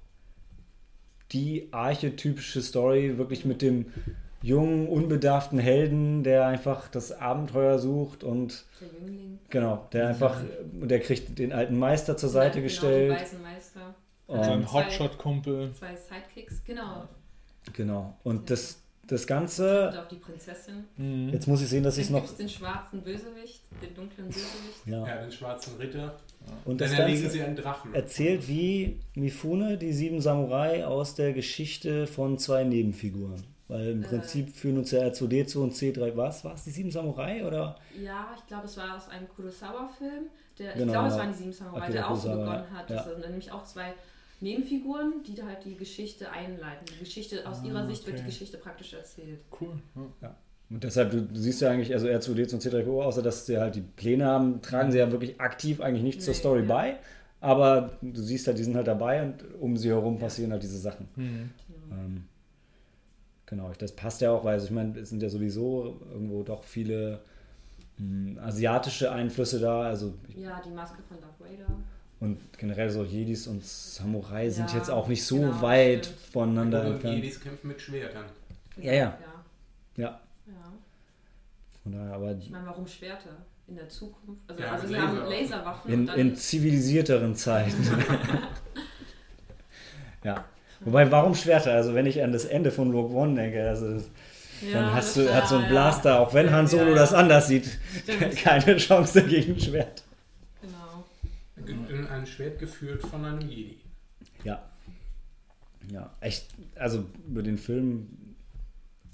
die 1.32 1.68
archetypische 1.72 2.60
Story, 2.62 3.16
wirklich 3.18 3.44
mit 3.44 3.62
dem 3.62 3.86
jungen, 4.42 4.88
unbedarften 4.88 5.58
Helden, 5.58 6.24
der 6.24 6.46
einfach 6.46 6.88
das 6.88 7.12
Abenteuer 7.12 7.78
sucht 7.78 8.24
und 8.24 8.64
Der 8.80 8.88
Jüngling. 8.88 9.38
genau, 9.48 9.86
der 9.92 10.08
einfach, 10.08 10.40
der 10.72 11.00
kriegt 11.00 11.38
den 11.38 11.52
alten 11.52 11.78
Meister 11.78 12.16
zur 12.16 12.28
Seite 12.28 12.54
genau, 12.56 12.64
gestellt. 12.64 13.10
Den 13.12 13.16
weißen 13.20 13.42
Meister. 13.42 13.94
Und, 14.26 14.44
Zwei- 14.44 14.64
Hotshot-Kumpel. 14.84 15.72
Zwei 15.74 15.94
Sidekicks, 15.94 16.62
genau. 16.64 17.08
genau. 17.72 18.16
Und 18.24 18.50
das, 18.50 18.81
das 19.07 19.22
Und 19.22 19.26
Ganze, 19.26 20.00
auf 20.00 20.09
die 20.09 20.16
Prinzessin. 20.16 20.84
Mhm. 20.96 21.28
jetzt 21.30 21.46
muss 21.48 21.61
ich 21.62 21.68
sehen, 21.68 21.82
dass 21.82 21.98
ich 21.98 22.05
es 22.05 22.11
noch. 22.11 22.36
den 22.36 22.48
schwarzen 22.48 23.03
Bösewicht, 23.03 23.61
den 23.82 23.94
dunklen 23.94 24.26
Bösewicht. 24.28 24.86
Ja. 24.86 25.07
Ja, 25.07 25.20
den 25.22 25.32
schwarzen 25.32 25.76
Ritter. 25.76 26.16
Und 26.64 26.80
Dann 26.80 26.88
das 26.88 26.98
Ganze 26.98 27.30
sie 27.30 27.42
einen 27.42 27.57
Drachen. 27.57 27.94
erzählt 27.94 28.48
wie 28.48 28.98
Mifune 29.14 29.76
die 29.78 29.92
sieben 29.92 30.20
Samurai 30.20 30.84
aus 30.86 31.14
der 31.14 31.32
Geschichte 31.32 32.07
von 32.07 32.38
zwei 32.38 32.64
Nebenfiguren. 32.64 33.42
Weil 33.68 33.88
im 33.90 34.03
Äh. 34.03 34.07
Prinzip 34.07 34.55
führen 34.55 34.78
uns 34.78 34.90
ja 34.90 35.00
R2D2 35.03 35.59
und 35.59 35.72
C3. 35.74 36.16
Was? 36.16 36.44
War 36.44 36.55
es 36.55 36.64
die 36.64 36.70
sieben 36.70 36.90
Samurai? 36.90 37.44
Oder? 37.46 37.76
Ja, 37.98 38.28
ich 38.36 38.46
glaube, 38.46 38.66
es 38.66 38.76
war 38.76 38.96
aus 38.96 39.09
einem 39.09 39.28
Kurosawa-Film. 39.28 40.24
Der, 40.59 40.72
Genau, 40.74 40.84
ich 40.84 40.90
glaube, 40.92 41.09
es 41.09 41.14
ja. 41.14 41.20
waren 41.20 41.32
die 41.32 41.38
Sieben 41.38 41.53
Samurai, 41.53 41.80
Akira 41.84 41.92
der 41.92 42.11
auch 42.11 42.16
so 42.16 42.28
begonnen 42.28 42.70
hat. 42.76 42.90
ja. 42.90 42.96
Das 42.96 43.05
sind 43.07 43.20
nämlich 43.20 43.50
auch 43.53 43.64
zwei 43.64 43.94
Nebenfiguren, 44.43 45.22
die 45.26 45.34
da 45.34 45.47
halt 45.47 45.64
die 45.64 45.76
Geschichte 45.76 46.30
einleiten. 46.30 46.84
Die 46.93 46.99
Geschichte, 46.99 47.49
aus 47.49 47.62
ihrer 47.64 47.86
Sicht 47.86 48.07
wird 48.07 48.18
die 48.18 48.22
okay. 48.22 48.30
Geschichte 48.30 48.59
praktisch 48.59 48.93
erzählt. 48.93 49.40
Cool. 49.61 49.80
Ja. 50.20 50.36
Und 50.68 50.82
deshalb, 50.84 51.11
du, 51.11 51.28
siehst 51.34 51.61
ja 51.61 51.70
eigentlich, 51.70 51.93
also 51.93 52.07
R2D2 52.07 52.55
und 52.55 52.62
C3PO, 52.62 53.03
außer 53.03 53.22
dass 53.22 53.47
sie 53.47 53.59
halt 53.59 53.74
die 53.74 53.82
Pläne 53.82 54.24
haben, 54.26 54.62
tragen 54.62 54.90
sie 54.90 54.99
ja 54.99 55.11
wirklich 55.12 55.40
aktiv 55.40 55.80
eigentlich 55.80 56.03
nicht 56.03 56.22
zur 56.22 56.32
Nee, 56.32 56.38
Story 56.38 56.61
ja. 56.61 56.66
bei. 56.66 56.97
Aber 57.40 57.90
du 58.01 58.22
siehst 58.22 58.47
halt, 58.47 58.59
die 58.59 58.64
sind 58.64 58.76
halt 58.76 58.86
dabei 58.86 59.22
und 59.22 59.45
um 59.61 59.76
sie 59.76 59.88
herum 59.90 60.18
passieren 60.18 60.53
halt 60.53 60.62
diese 60.62 60.78
Sachen. 60.78 61.09
Mhm. 61.16 61.51
Ähm, 61.90 62.24
genau, 63.47 63.70
das 63.78 63.93
passt 63.93 64.20
ja 64.20 64.30
auch, 64.30 64.45
weil 64.45 64.55
also 64.55 64.66
ich 64.66 64.72
meine, 64.72 64.99
es 64.99 65.11
sind 65.11 65.22
ja 65.22 65.28
sowieso 65.28 66.01
irgendwo 66.11 66.43
doch 66.43 66.62
viele 66.62 67.20
mh, 67.99 68.40
asiatische 68.40 69.11
Einflüsse 69.12 69.61
da. 69.61 69.82
Also 69.82 70.14
Ja, 70.36 70.61
die 70.64 70.70
Maske 70.70 71.03
von 71.03 71.20
Darth 71.20 71.38
Vader. 71.38 71.76
Und 72.22 72.38
generell 72.56 72.88
so 72.88 73.02
Jedis 73.02 73.48
und 73.48 73.64
Samurai 73.64 74.48
sind 74.48 74.70
Ja, 74.70 74.76
jetzt 74.76 74.90
auch 74.90 75.08
nicht 75.08 75.24
so 75.24 75.38
genau, 75.40 75.60
weit 75.60 76.06
stimmt. 76.06 76.20
voneinander 76.32 76.84
entfernt. 76.84 77.16
Jedis 77.16 77.40
kämpfen 77.40 77.66
mit 77.66 77.80
Schwertern. 77.80 78.26
Ja, 78.76 78.92
ja. 78.92 78.98
Ja. 79.00 79.16
Ja, 79.96 80.20
ja. 80.46 80.52
von 81.82 81.92
daher, 81.92 82.14
aber 82.14 82.30
Ich 82.40 82.48
meine, 82.50 82.64
warum 82.66 82.86
Schwerter? 82.86 83.30
In 83.66 83.74
der 83.74 83.88
Zukunft? 83.88 84.42
Also, 84.48 84.62
Ja, 84.62 84.70
also 84.72 84.86
sie 84.86 84.96
haben 84.96 85.16
Laserwaffen. 85.28 85.92
In, 85.92 86.08
in 86.08 86.36
zivilisierteren 86.36 87.34
Zeiten. 87.34 87.84
ja. 90.24 90.44
Wobei, 90.80 91.10
warum 91.10 91.34
Schwerter? 91.34 91.72
Also, 91.72 91.94
wenn 91.94 92.06
ich 92.06 92.22
an 92.22 92.32
das 92.32 92.44
Ende 92.44 92.70
von 92.70 92.92
Rogue 92.92 93.16
One 93.16 93.34
denke, 93.34 93.68
also, 93.68 93.86
Ja, 94.60 94.72
dann 94.74 94.94
hast 94.94 95.16
du, 95.16 95.32
hat 95.34 95.48
so 95.48 95.56
ein 95.56 95.62
ja. 95.62 95.68
Blaster, 95.68 96.20
auch 96.20 96.34
wenn 96.34 96.50
Han 96.52 96.66
Solo 96.68 96.84
Ja, 96.84 96.88
ja. 96.90 96.94
das 96.96 97.12
anders 97.14 97.48
sieht, 97.48 97.68
Stimmt. 98.02 98.36
keine 98.42 98.76
Chance 98.76 99.24
gegen 99.24 99.58
Schwert. 99.58 100.02
Genau. 101.64 101.88
In 101.88 102.06
ein 102.06 102.26
Schwert 102.26 102.58
geführt 102.58 103.02
von 103.02 103.24
einem 103.24 103.40
Jedi. 103.40 103.80
Ja. 104.44 104.68
Ja, 105.90 106.14
echt, 106.20 106.48
also 106.76 107.06
über 107.26 107.42
den 107.42 107.58
Film 107.58 108.36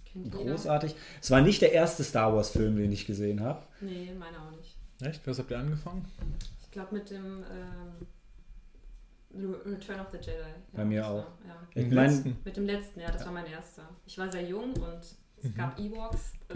Kennt 0.05 0.34
jeder? 0.34 0.51
großartig. 0.51 0.94
Es 1.20 1.30
war 1.30 1.40
nicht 1.40 1.62
der 1.62 1.72
erste 1.72 2.05
Star 2.05 2.34
Wars-Film, 2.34 2.76
den 2.76 2.92
ich 2.92 3.07
gesehen 3.07 3.40
habe. 3.40 3.64
Nee, 3.80 4.12
meine 4.18 4.38
auch 4.38 4.51
nicht. 4.51 4.76
Echt? 5.01 5.26
Was 5.26 5.38
habt 5.38 5.51
ihr 5.51 5.59
angefangen? 5.59 6.05
Ich 6.62 6.70
glaube 6.70 6.94
mit 6.94 7.11
dem 7.11 7.44
ähm, 7.51 8.07
Return 9.64 10.01
of 10.01 10.09
the 10.11 10.18
Jedi. 10.18 10.42
Bei 10.72 10.84
mir 10.84 11.01
das 11.01 11.11
auch. 11.11 11.14
War, 11.14 11.38
ja. 11.46 11.68
Ich 11.74 11.90
letzten? 11.90 12.36
Mit 12.44 12.57
dem 12.57 12.66
letzten, 12.66 13.01
ja, 13.01 13.11
das 13.11 13.24
war 13.24 13.32
mein 13.32 13.46
erster. 13.46 13.88
Ich 14.07 14.18
war 14.18 14.30
sehr 14.30 14.46
jung 14.46 14.72
und 14.74 15.01
es 15.43 15.51
Mhm. 15.51 15.55
gab 15.57 15.78
Ewoks. 15.78 16.18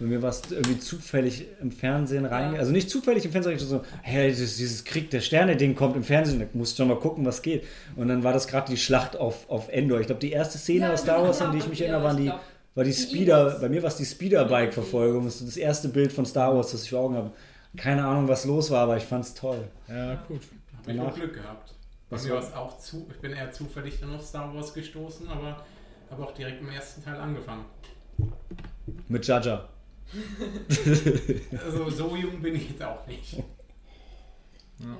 bei 0.00 0.06
mir 0.06 0.22
war 0.22 0.30
es 0.30 0.42
irgendwie 0.50 0.78
zufällig 0.78 1.46
im 1.60 1.70
Fernsehen 1.70 2.24
rein. 2.24 2.54
Ja. 2.54 2.60
Also 2.60 2.72
nicht 2.72 2.88
zufällig 2.90 3.24
im 3.24 3.32
Fernsehen, 3.32 3.56
ich 3.56 3.62
so, 3.62 3.82
hey, 4.02 4.30
dieses, 4.30 4.56
dieses 4.56 4.84
Krieg 4.84 5.10
der 5.10 5.20
Sterne-Ding 5.20 5.74
kommt 5.74 5.94
im 5.96 6.04
Fernsehen, 6.04 6.40
da 6.40 6.46
musst 6.54 6.72
du 6.78 6.82
schon 6.82 6.88
mal 6.88 6.98
gucken, 6.98 7.24
was 7.26 7.42
geht. 7.42 7.64
Und 7.96 8.08
dann 8.08 8.24
war 8.24 8.32
das 8.32 8.48
gerade 8.48 8.70
die 8.70 8.78
Schlacht 8.78 9.16
auf, 9.16 9.48
auf 9.50 9.68
Endor. 9.68 10.00
Ich 10.00 10.06
glaube, 10.06 10.20
die 10.20 10.32
erste 10.32 10.58
Szene 10.58 10.86
Ja, 10.86 10.92
aus 10.94 11.02
Star 11.02 11.22
Wars, 11.22 11.40
an 11.42 11.52
die 11.52 11.58
ich 11.58 11.68
mich 11.68 11.80
erinnere, 11.82 12.02
waren 12.02 12.16
die, 12.16 12.24
glaub, 12.24 12.40
war 12.74 12.84
die 12.84 12.90
die 12.90 12.96
Speeder, 12.96 13.42
Ewoks. 13.48 13.60
bei 13.60 13.68
mir 13.68 13.82
war 13.82 13.88
es 13.88 13.96
die 13.96 14.06
Speederbike-Verfolgung. 14.06 15.24
Das 15.26 15.36
ist 15.40 15.48
das 15.48 15.56
erste 15.56 15.88
Bild 15.88 16.12
von 16.12 16.24
Star 16.26 16.54
Wars, 16.54 16.72
das 16.72 16.84
ich 16.84 16.90
vor 16.90 17.00
Augen 17.00 17.16
habe. 17.16 17.30
Keine 17.76 18.04
Ahnung, 18.04 18.28
was 18.28 18.44
los 18.44 18.70
war, 18.70 18.80
aber 18.84 18.96
ich 18.96 19.04
fand 19.04 19.24
es 19.24 19.34
toll. 19.34 19.64
Ja, 19.88 20.14
gut. 20.28 20.40
Hab 20.78 20.88
ich 20.94 21.00
auch 21.00 21.14
Glück 21.14 21.34
gehabt. 21.34 21.74
Bei 22.10 22.16
Was 22.16 22.24
mir 22.24 22.30
war- 22.34 22.42
war 22.42 22.48
es 22.48 22.54
auch 22.54 22.78
zu. 22.78 23.06
Ich 23.10 23.20
bin 23.20 23.32
eher 23.32 23.50
zufällig 23.52 23.98
dann 24.00 24.14
auf 24.14 24.22
Star 24.26 24.54
Wars 24.54 24.74
gestoßen, 24.74 25.28
aber 25.28 25.64
habe 26.12 26.24
auch 26.24 26.34
direkt 26.34 26.60
im 26.60 26.68
ersten 26.68 27.02
Teil 27.02 27.16
angefangen. 27.16 27.64
Mit 29.08 29.26
Jaja. 29.26 29.68
Also 31.64 31.90
so 31.90 32.16
jung 32.16 32.40
bin 32.42 32.54
ich 32.54 32.70
jetzt 32.70 32.82
auch 32.82 33.06
nicht. 33.06 33.38
Ja. 34.78 34.96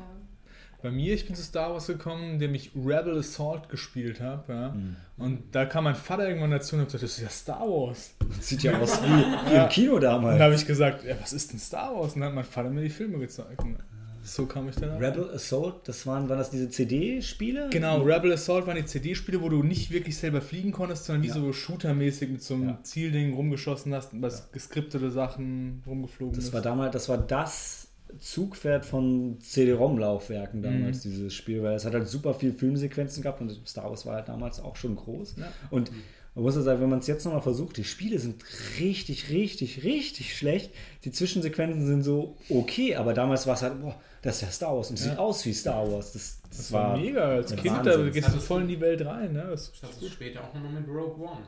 Bei 0.82 0.90
mir, 0.90 1.14
ich 1.14 1.26
bin 1.26 1.36
zu 1.36 1.42
Star 1.42 1.72
Wars 1.72 1.86
gekommen, 1.86 2.32
indem 2.34 2.54
ich 2.54 2.72
Rebel 2.74 3.18
Assault 3.18 3.68
gespielt 3.68 4.20
habe. 4.20 4.52
Ja. 4.52 4.76
Und 5.16 5.54
da 5.54 5.64
kam 5.64 5.84
mein 5.84 5.94
Vater 5.94 6.26
irgendwann 6.26 6.50
dazu 6.50 6.74
und 6.74 6.82
hat 6.82 6.88
gesagt, 6.88 7.04
das 7.04 7.12
ist 7.18 7.22
ja 7.22 7.28
Star 7.28 7.60
Wars. 7.60 8.14
Sieht 8.40 8.62
ja 8.64 8.78
aus 8.80 9.00
wie, 9.02 9.50
wie 9.50 9.54
im 9.56 9.68
Kino 9.68 9.94
Und 9.94 10.00
da 10.00 10.12
damals. 10.14 10.40
habe 10.40 10.54
ich 10.54 10.66
gesagt, 10.66 11.04
ja, 11.04 11.14
was 11.20 11.32
ist 11.32 11.52
denn 11.52 11.60
Star 11.60 11.94
Wars? 11.94 12.14
Und 12.14 12.22
dann 12.22 12.30
hat 12.30 12.34
mein 12.34 12.44
Vater 12.44 12.70
mir 12.70 12.82
die 12.82 12.90
Filme 12.90 13.18
gezeigt. 13.18 13.60
Und 13.62 13.78
so 14.22 14.46
kam 14.46 14.68
ich 14.68 14.76
dann. 14.76 14.96
Rebel 14.98 15.30
Assault, 15.34 15.86
das 15.88 16.06
waren, 16.06 16.28
waren 16.28 16.38
das 16.38 16.50
diese 16.50 16.68
CD-Spiele? 16.70 17.68
Genau, 17.70 18.02
Rebel 18.02 18.32
Assault 18.32 18.66
waren 18.66 18.76
die 18.76 18.84
CD-Spiele, 18.84 19.40
wo 19.42 19.48
du 19.48 19.62
nicht 19.62 19.90
wirklich 19.90 20.16
selber 20.16 20.40
fliegen 20.40 20.72
konntest, 20.72 21.04
sondern 21.06 21.22
wie 21.24 21.28
Ja. 21.28 21.34
so 21.34 21.52
shootermäßig 21.52 22.30
mit 22.30 22.42
so 22.42 22.54
einem 22.54 22.68
Ja. 22.68 22.78
Zielding 22.82 23.34
rumgeschossen 23.34 23.94
hast, 23.94 24.12
und 24.12 24.22
was 24.22 24.50
geskriptete 24.52 25.10
Sachen 25.10 25.82
rumgeflogen 25.86 26.34
Das 26.36 26.44
ist. 26.46 26.52
war 26.52 26.60
damals, 26.62 26.92
das 26.92 27.08
war 27.08 27.18
das 27.18 27.88
Zugpferd 28.18 28.84
von 28.84 29.38
CD-ROM-Laufwerken 29.40 30.62
damals, 30.62 31.04
Mhm. 31.04 31.10
dieses 31.10 31.34
Spiel, 31.34 31.62
weil 31.62 31.74
es 31.74 31.84
hat 31.84 31.94
halt 31.94 32.06
super 32.08 32.34
viel 32.34 32.52
Filmsequenzen 32.52 33.22
gehabt 33.22 33.40
und 33.40 33.58
Star 33.66 33.88
Wars 33.88 34.04
war 34.06 34.16
halt 34.16 34.28
damals 34.28 34.60
auch 34.60 34.76
schon 34.76 34.96
groß. 34.96 35.36
Ja. 35.38 35.52
Und 35.70 35.90
Man 36.34 36.44
muss 36.44 36.54
ja 36.56 36.62
sagen, 36.62 36.80
wenn 36.80 36.88
man 36.88 37.00
es 37.00 37.06
jetzt 37.08 37.26
nochmal 37.26 37.42
versucht, 37.42 37.76
die 37.76 37.84
Spiele 37.84 38.18
sind 38.18 38.42
richtig, 38.80 39.28
richtig, 39.28 39.84
richtig 39.84 40.34
schlecht. 40.34 40.70
Die 41.04 41.10
Zwischensequenzen 41.12 41.84
sind 41.86 42.02
so 42.04 42.38
okay, 42.48 42.94
aber 42.96 43.12
damals 43.12 43.46
war 43.46 43.52
es 43.54 43.60
halt, 43.60 43.82
boah, 43.82 44.00
das 44.22 44.36
ist 44.36 44.42
ja 44.42 44.48
Star 44.50 44.76
Wars 44.76 44.90
und 44.90 44.98
Ja. 44.98 45.10
sieht 45.10 45.18
aus 45.18 45.44
wie 45.44 45.52
Star 45.52 45.90
Wars. 45.92 46.12
Das, 46.12 46.40
das, 46.42 46.58
Das 46.58 46.72
war 46.72 46.96
mega. 46.96 47.24
Als 47.24 47.54
Kind, 47.54 47.66
Wahnsinn. 47.76 48.04
da 48.04 48.10
gehst 48.10 48.28
du 48.34 48.38
voll 48.40 48.62
in 48.62 48.68
die 48.68 48.80
Welt 48.80 49.04
rein. 49.04 49.32
Ne? 49.32 49.46
Das 49.50 49.72
Das 49.80 50.00
ist 50.00 50.12
später 50.12 50.42
auch 50.44 50.54
nochmal 50.54 50.72
mit 50.72 50.88
Rogue 50.88 51.16
One. 51.28 51.46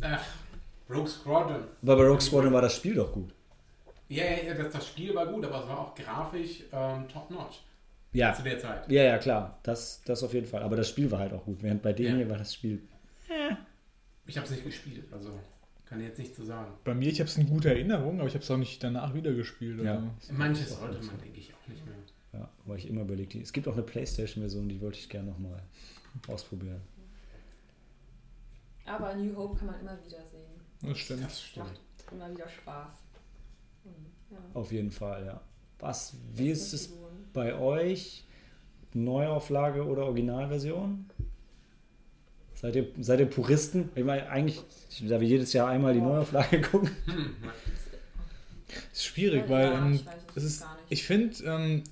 Ach, 0.00 0.24
Rogue 0.90 1.08
Squadron. 1.08 1.64
Aber 1.82 1.96
bei 1.96 2.02
Rogue 2.04 2.20
Squadron 2.20 2.52
war 2.52 2.62
das 2.62 2.76
Spiel 2.76 2.94
doch 2.94 3.12
gut. 3.12 3.32
Ja, 4.08 4.24
ja, 4.24 4.42
ja 4.48 4.54
das, 4.54 4.72
das 4.72 4.86
Spiel 4.88 5.14
war 5.14 5.26
gut, 5.26 5.44
aber 5.44 5.62
es 5.62 5.68
war 5.68 5.78
auch 5.78 5.94
grafisch 5.94 6.64
ähm, 6.72 7.08
top-notch 7.08 7.62
Ja, 8.12 8.34
zu 8.34 8.42
der 8.42 8.58
Zeit. 8.58 8.90
ja, 8.90 9.02
ja, 9.02 9.18
klar. 9.18 9.58
Das, 9.62 10.02
das 10.04 10.22
auf 10.22 10.34
jeden 10.34 10.46
Fall. 10.46 10.62
Aber 10.62 10.76
das 10.76 10.88
Spiel 10.88 11.10
war 11.10 11.20
halt 11.20 11.32
auch 11.32 11.44
gut. 11.44 11.62
Während 11.62 11.82
bei 11.82 11.92
dem 11.92 12.06
Ja. 12.06 12.14
hier 12.16 12.28
war 12.28 12.38
das 12.38 12.52
Spiel. 12.54 12.82
Ich 14.26 14.36
habe 14.36 14.46
es 14.46 14.52
nicht 14.52 14.64
gespielt, 14.64 15.04
also 15.12 15.38
kann 15.94 16.00
ich 16.02 16.08
jetzt 16.08 16.18
nicht 16.18 16.34
zu 16.34 16.44
sagen. 16.44 16.72
Bei 16.82 16.92
mir, 16.92 17.08
ich 17.08 17.20
habe 17.20 17.30
es 17.30 17.36
in 17.36 17.48
guter 17.48 17.70
Erinnerung, 17.70 18.18
aber 18.18 18.26
ich 18.26 18.34
habe 18.34 18.42
es 18.42 18.50
auch 18.50 18.56
nicht 18.56 18.82
danach 18.82 19.14
wieder 19.14 19.32
gespielt. 19.32 19.80
Ja. 19.80 20.02
Also. 20.18 20.32
Manches 20.32 20.76
sollte 20.76 21.06
man, 21.06 21.18
denke 21.18 21.38
ich, 21.38 21.54
auch 21.54 21.68
nicht 21.68 21.86
mehr. 21.86 21.94
Ja, 22.32 22.50
war 22.64 22.76
ich 22.76 22.88
immer 22.88 23.02
überlegt. 23.02 23.36
Es 23.36 23.52
gibt 23.52 23.68
auch 23.68 23.74
eine 23.74 23.84
Playstation-Version, 23.84 24.68
die 24.68 24.80
wollte 24.80 24.98
ich 24.98 25.08
gerne 25.08 25.30
nochmal 25.30 25.62
ausprobieren. 26.26 26.80
Aber 28.86 29.14
New 29.14 29.36
Hope 29.36 29.56
kann 29.56 29.66
man 29.68 29.80
immer 29.80 29.96
wieder 30.04 30.26
sehen. 30.26 30.60
Das 30.82 30.98
stimmt. 30.98 31.24
Das 31.24 31.40
stimmt. 31.40 31.66
Macht 31.66 32.12
immer 32.12 32.30
wieder 32.32 32.48
Spaß. 32.48 32.92
Ja. 34.30 34.38
Auf 34.54 34.72
jeden 34.72 34.90
Fall, 34.90 35.26
ja. 35.26 35.40
Was, 35.78 36.16
wie 36.32 36.50
ist 36.50 36.72
es 36.72 36.92
bei 37.32 37.56
euch? 37.56 38.24
Neuauflage 38.94 39.86
oder 39.86 40.06
Originalversion? 40.06 41.08
Seid 42.64 42.76
ihr, 42.76 42.86
seid 42.98 43.20
ihr 43.20 43.26
Puristen? 43.26 43.90
Ich 43.94 44.04
meine, 44.04 44.26
eigentlich, 44.30 44.62
ich 44.88 45.06
darf 45.06 45.20
jedes 45.20 45.52
Jahr 45.52 45.68
einmal 45.68 45.92
die. 45.92 46.00
Neuauflage 46.00 46.62
gucken. 46.62 46.88
Hm, 47.06 47.30
ist 48.90 49.04
schwierig, 49.04 49.42
Ja, 49.42 49.48
weil 49.50 49.66
ja, 49.66 49.86
ähm, 49.86 49.92
ich 49.92 50.04
es 50.34 50.44
ist, 50.44 50.64
ich 50.88 51.04
finde, 51.04 51.36
ähm, 51.44 51.82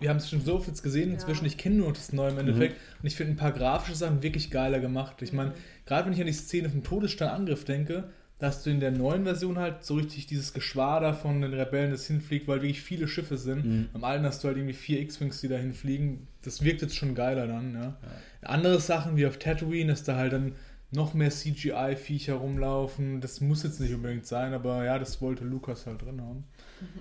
wir 0.00 0.10
haben 0.10 0.16
es 0.16 0.28
schon 0.28 0.40
so 0.40 0.58
viel 0.58 0.74
gesehen 0.74 1.12
inzwischen, 1.12 1.44
Ja. 1.44 1.46
ich 1.46 1.56
kenne 1.56 1.76
nur 1.76 1.92
das 1.92 2.12
Neue 2.12 2.30
im 2.32 2.38
Endeffekt 2.38 2.76
und 3.00 3.06
ich 3.06 3.14
finde 3.14 3.34
ein 3.34 3.36
paar 3.36 3.52
grafische 3.52 3.96
Sachen 3.96 4.24
wirklich 4.24 4.50
geiler 4.50 4.80
gemacht. 4.80 5.22
Ich 5.22 5.32
meine, 5.32 5.50
Mhm. 5.50 5.54
gerade 5.86 6.06
wenn 6.06 6.14
ich 6.14 6.20
an 6.20 6.26
die 6.26 6.32
Szene 6.32 6.68
vom 6.68 6.82
Todessternangriff 6.82 7.64
denke, 7.64 8.10
da 8.40 8.48
hast 8.48 8.66
du 8.66 8.70
in 8.70 8.80
der 8.80 8.90
neuen 8.90 9.22
Version 9.22 9.56
halt 9.58 9.84
so 9.84 9.94
richtig 9.94 10.26
dieses 10.26 10.52
Geschwader 10.52 11.14
von 11.14 11.40
den 11.40 11.54
Rebellen, 11.54 11.92
das 11.92 12.08
hinfliegt, 12.08 12.48
weil 12.48 12.60
wirklich 12.60 12.82
viele 12.82 13.06
Schiffe 13.06 13.38
sind. 13.38 13.64
Mhm. 13.64 13.88
Am 13.94 14.02
alten 14.02 14.24
hast 14.26 14.42
du 14.42 14.48
halt 14.48 14.56
irgendwie 14.56 14.74
vier 14.74 15.00
X-Wings, 15.00 15.40
die 15.40 15.48
da 15.48 15.56
hinfliegen. 15.56 16.26
Das 16.46 16.62
wirkt 16.62 16.82
jetzt 16.82 16.96
schon 16.96 17.14
geiler 17.14 17.46
dann, 17.46 17.74
ja. 17.74 17.96
Andere 18.42 18.80
Sachen 18.80 19.16
wie 19.16 19.26
auf 19.26 19.38
Tatooine, 19.38 19.90
dass 19.92 20.04
da 20.04 20.16
halt 20.16 20.32
dann 20.32 20.52
noch 20.90 21.14
mehr 21.14 21.30
CGI-Viecher 21.30 22.34
rumlaufen. 22.34 23.20
Das 23.20 23.40
muss 23.40 23.62
jetzt 23.62 23.80
nicht 23.80 23.94
unbedingt 23.94 24.26
sein, 24.26 24.54
aber 24.54 24.84
ja, 24.84 24.98
das 24.98 25.20
wollte 25.20 25.44
Lukas 25.44 25.86
halt 25.86 26.02
drin 26.02 26.20
haben. 26.20 26.44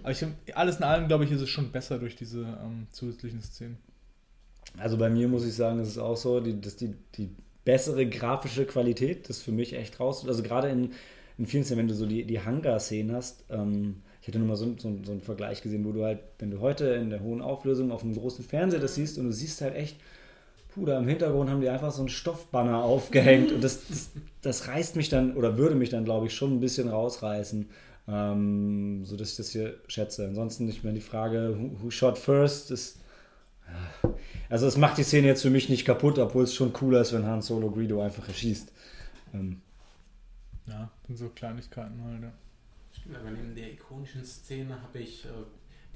Aber 0.01 0.11
ich, 0.11 0.25
alles 0.55 0.77
in 0.77 0.83
allem, 0.83 1.07
glaube 1.07 1.25
ich, 1.25 1.31
ist 1.31 1.41
es 1.41 1.49
schon 1.49 1.71
besser 1.71 1.99
durch 1.99 2.15
diese 2.15 2.41
ähm, 2.41 2.87
zusätzlichen 2.91 3.41
Szenen. 3.41 3.77
Also 4.77 4.97
bei 4.97 5.09
mir 5.09 5.27
muss 5.27 5.45
ich 5.45 5.53
sagen, 5.53 5.79
ist 5.79 5.89
es 5.89 5.97
auch 5.97 6.17
so, 6.17 6.39
die, 6.39 6.59
dass 6.59 6.75
die, 6.75 6.95
die 7.15 7.29
bessere 7.63 8.07
grafische 8.07 8.65
Qualität, 8.65 9.29
das 9.29 9.41
für 9.41 9.51
mich 9.51 9.73
echt 9.73 9.99
raus. 9.99 10.27
Also 10.27 10.43
gerade 10.43 10.69
in, 10.69 10.91
in 11.37 11.45
vielen 11.45 11.63
Szenen, 11.63 11.79
wenn 11.79 11.87
du 11.87 11.95
so 11.95 12.05
die, 12.05 12.25
die 12.25 12.39
Hangar-Szenen 12.39 13.15
hast, 13.15 13.45
ähm, 13.49 14.01
ich 14.23 14.29
hatte 14.29 14.39
nur 14.39 14.47
mal 14.47 14.55
so, 14.55 14.73
so, 14.77 14.97
so 15.03 15.11
einen 15.11 15.19
Vergleich 15.19 15.61
gesehen, 15.61 15.83
wo 15.83 15.91
du 15.91 16.05
halt, 16.05 16.19
wenn 16.39 16.49
du 16.49 16.61
heute 16.61 16.85
in 16.85 17.09
der 17.09 17.19
hohen 17.19 17.41
Auflösung 17.41 17.91
auf 17.91 18.03
einem 18.03 18.15
großen 18.15 18.45
Fernseher 18.45 18.79
das 18.79 18.95
siehst 18.95 19.17
und 19.17 19.25
du 19.25 19.33
siehst 19.33 19.59
halt 19.59 19.75
echt, 19.75 19.97
puh, 20.73 20.85
da 20.85 20.97
im 20.97 21.07
Hintergrund 21.09 21.49
haben 21.49 21.59
die 21.59 21.67
einfach 21.67 21.91
so 21.91 22.01
einen 22.01 22.07
Stoffbanner 22.09 22.81
aufgehängt 22.83 23.51
und 23.51 23.61
das, 23.61 23.85
das, 23.89 24.11
das 24.41 24.69
reißt 24.69 24.95
mich 24.95 25.09
dann 25.09 25.35
oder 25.35 25.57
würde 25.57 25.75
mich 25.75 25.89
dann, 25.89 26.05
glaube 26.05 26.27
ich, 26.27 26.33
schon 26.33 26.53
ein 26.53 26.61
bisschen 26.61 26.87
rausreißen, 26.87 27.69
ähm, 28.07 29.03
sodass 29.03 29.31
ich 29.31 29.35
das 29.35 29.49
hier 29.49 29.75
schätze. 29.87 30.25
Ansonsten 30.25 30.67
nicht 30.67 30.85
mehr 30.85 30.93
die 30.93 31.01
Frage, 31.01 31.57
who, 31.59 31.83
who 31.83 31.91
shot 31.91 32.17
first, 32.17 32.71
ist 32.71 32.99
also 34.49 34.67
es 34.67 34.77
macht 34.77 34.97
die 34.97 35.03
Szene 35.03 35.27
jetzt 35.27 35.41
für 35.41 35.49
mich 35.49 35.67
nicht 35.67 35.85
kaputt, 35.85 36.19
obwohl 36.19 36.43
es 36.43 36.53
schon 36.53 36.73
cooler 36.73 37.01
ist, 37.01 37.11
wenn 37.13 37.25
Han 37.25 37.41
Solo 37.41 37.71
Greedo 37.71 38.01
einfach 38.01 38.27
erschießt. 38.27 38.71
Ähm, 39.33 39.61
Ja, 40.67 40.91
sind 41.07 41.17
so 41.17 41.29
Kleinigkeiten 41.29 42.03
halt. 42.03 42.31
Stimmt, 42.97 43.17
aber 43.17 43.31
neben 43.31 43.55
der 43.55 43.71
ikonischen 43.73 44.23
Szene 44.23 44.81
habe 44.81 44.99
ich 44.99 45.25
äh, 45.25 45.29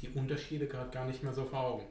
die 0.02 0.10
Unterschiede 0.10 0.68
gerade 0.68 0.89
gar 0.91 1.06
nicht 1.08 1.24
mehr 1.24 1.34
so 1.34 1.45
vor 1.45 1.60
Augen. 1.60 1.84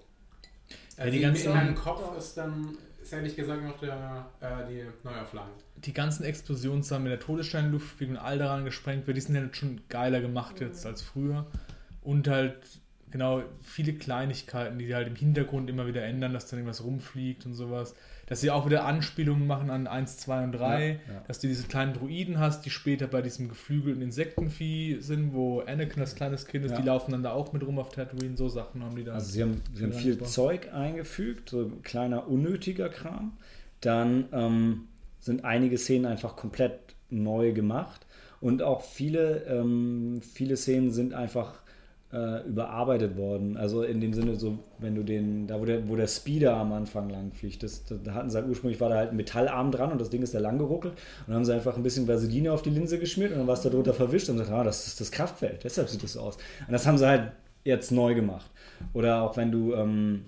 Also 0.97 1.11
die 1.11 1.19
in- 1.19 1.23
ganzen- 1.23 1.47
in 1.49 1.55
meinem 1.55 1.75
Kopf 1.75 2.17
ist 2.19 2.37
dann, 2.37 2.77
ist 3.01 3.13
ehrlich 3.13 3.37
gesagt 3.37 3.63
noch 3.63 3.79
der, 3.79 4.27
äh, 4.41 4.67
die 4.69 4.85
Neuauflage. 5.05 5.51
Die 5.77 5.93
ganzen 5.93 6.25
Explosionssachen 6.25 7.03
mit 7.05 7.13
der 7.13 7.21
Todessternluft 7.21 8.01
und 8.03 8.17
all 8.17 8.39
daran 8.39 8.65
gesprengt 8.65 9.07
wird, 9.07 9.17
die 9.17 9.21
sind 9.21 9.35
ja 9.37 9.49
schon 9.53 9.81
geiler 9.89 10.21
gemacht 10.21 10.61
jetzt 10.61 10.85
als 10.87 11.03
früher. 11.03 11.47
Und 12.03 12.29
halt, 12.29 12.57
genau, 13.11 13.43
viele 13.63 13.95
Kleinigkeiten, 13.95 14.79
die 14.79 14.93
halt 14.95 15.07
im 15.09 15.17
Hintergrund 15.17 15.69
immer 15.71 15.87
wieder 15.87 16.03
ändern, 16.05 16.33
dass 16.33 16.49
dann 16.49 16.59
irgendwas 16.59 16.83
rumfliegt 16.83 17.47
und 17.47 17.55
sowas. 17.55 17.95
Dass 18.29 18.41
sie 18.41 18.51
auch 18.51 18.67
wieder 18.67 18.85
Anspielungen 18.85 19.47
machen 19.47 19.71
an 19.71 19.87
1, 19.87 20.19
2 20.19 20.45
und 20.45 20.53
3. 20.53 20.89
Ja, 20.89 21.15
ja. 21.15 21.21
Dass 21.29 21.39
du 21.39 21.47
diese 21.47 21.69
kleinen 21.69 21.95
Druiden 21.95 22.41
hast, 22.41 22.67
die 22.67 22.71
später 22.71 23.07
bei 23.07 23.23
diesem 23.23 23.49
geflügelten 23.49 24.03
Insektenvieh 24.03 24.97
sind, 25.01 25.33
wo 25.33 25.61
Anakin 25.61 26.01
als 26.01 26.17
kleines 26.17 26.47
Kind 26.47 26.65
ist, 26.65 26.73
Ja. 26.73 26.81
die 26.81 26.87
laufen 26.87 27.13
dann 27.13 27.23
da 27.23 27.31
auch 27.33 27.53
mit 27.53 27.65
rum 27.65 27.79
auf 27.79 27.91
Tatooine. 27.91 28.37
So 28.37 28.49
Sachen 28.49 28.83
haben 28.83 28.97
die 28.97 29.05
da. 29.05 29.13
Also 29.15 29.31
sie 29.31 29.43
haben, 29.43 29.63
sie 29.75 29.85
haben 29.85 29.93
viel 29.93 30.15
super. 30.15 30.25
Zeug 30.27 30.73
eingefügt, 30.75 31.51
so 31.51 31.71
kleiner 31.85 32.27
unnötiger 32.29 32.89
Kram. 32.89 33.33
Dann 33.81 34.25
ähm, 34.33 34.89
sind 35.21 35.45
einige 35.45 35.79
Szenen 35.79 36.07
einfach 36.07 36.35
komplett 36.35 36.79
neu 37.11 37.53
gemacht 37.53 38.07
und 38.41 38.63
auch 38.63 38.83
viele, 38.83 39.45
ähm, 39.45 40.21
viele 40.23 40.57
Szenen 40.57 40.91
sind 40.91 41.15
einfach 41.15 41.61
äh, 42.13 42.47
überarbeitet 42.47 43.17
worden. 43.17 43.57
Also 43.57 43.83
in 43.83 44.01
dem 44.01 44.13
Sinne, 44.13 44.37
so 44.37 44.59
wenn 44.79 44.95
du 44.95 45.03
den, 45.03 45.47
da 45.47 45.61
wo 45.61 45.65
der, 45.65 45.89
wo 45.89 45.97
der 45.97 46.07
Speeder 46.07 46.57
am 46.57 46.73
Anfang 46.73 47.11
lang 47.11 47.33
fliegt, 47.33 47.63
das, 47.63 47.85
da 47.85 48.15
hatten 48.15 48.31
sie 48.31 48.37
halt 48.37 48.49
ursprünglich 48.49 48.81
war 48.81 48.89
da 48.89 48.97
halt 48.97 49.11
ein 49.11 49.17
Metallarm 49.17 49.71
dran 49.71 49.91
und 49.91 50.01
das 50.01 50.11
Ding 50.11 50.23
ist 50.23 50.35
da 50.35 50.39
lang 50.39 50.59
geruckelt 50.59 50.95
und 50.95 51.29
dann 51.29 51.37
haben 51.37 51.45
sie 51.45 51.55
einfach 51.55 51.77
ein 51.77 51.83
bisschen 51.83 52.07
Vaseline 52.07 52.53
auf 52.53 52.63
die 52.63 52.71
Linse 52.71 52.99
geschmiert 52.99 53.33
und 53.33 53.39
dann 53.39 53.47
war 53.47 53.55
es 53.55 53.63
da 53.63 53.71
drunter 53.71 53.95
verwischt 53.95 54.29
und 54.29 54.37
gesagt, 54.37 54.53
ah, 54.53 54.65
das 54.65 54.87
ist 54.87 55.01
das 55.01 55.11
Kraftfeld, 55.11 55.65
deshalb 55.65 55.89
sieht 55.89 56.03
das 56.03 56.13
so 56.13 56.21
aus. 56.21 56.37
Und 56.67 56.73
das 56.73 56.87
haben 56.87 56.99
sie 56.99 57.07
halt 57.07 57.33
jetzt 57.65 57.91
neu 57.91 58.15
gemacht. 58.15 58.51
Oder 58.93 59.23
auch 59.23 59.37
wenn 59.37 59.51
du 59.51 59.75
ähm, 59.75 60.27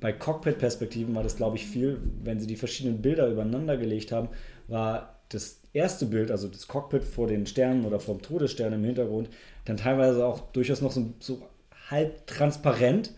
bei 0.00 0.12
Cockpit-Perspektiven 0.12 1.14
war 1.14 1.22
das, 1.22 1.36
glaube 1.36 1.56
ich, 1.56 1.66
viel, 1.66 2.00
wenn 2.24 2.40
sie 2.40 2.46
die 2.46 2.56
verschiedenen 2.56 3.00
Bilder 3.00 3.28
übereinander 3.28 3.76
gelegt 3.76 4.12
haben, 4.12 4.28
war 4.66 5.20
das 5.28 5.60
erste 5.72 6.06
Bild, 6.06 6.30
also 6.30 6.48
das 6.48 6.66
Cockpit 6.66 7.04
vor 7.04 7.28
den 7.28 7.46
Sternen 7.46 7.84
oder 7.84 8.00
vom 8.00 8.20
Todesstern 8.20 8.72
im 8.72 8.84
Hintergrund, 8.84 9.28
dann 9.64 9.76
teilweise 9.76 10.24
auch 10.24 10.52
durchaus 10.52 10.80
noch 10.80 10.92
so, 10.92 11.12
so 11.18 11.42
halb 11.90 12.26
transparent. 12.26 13.12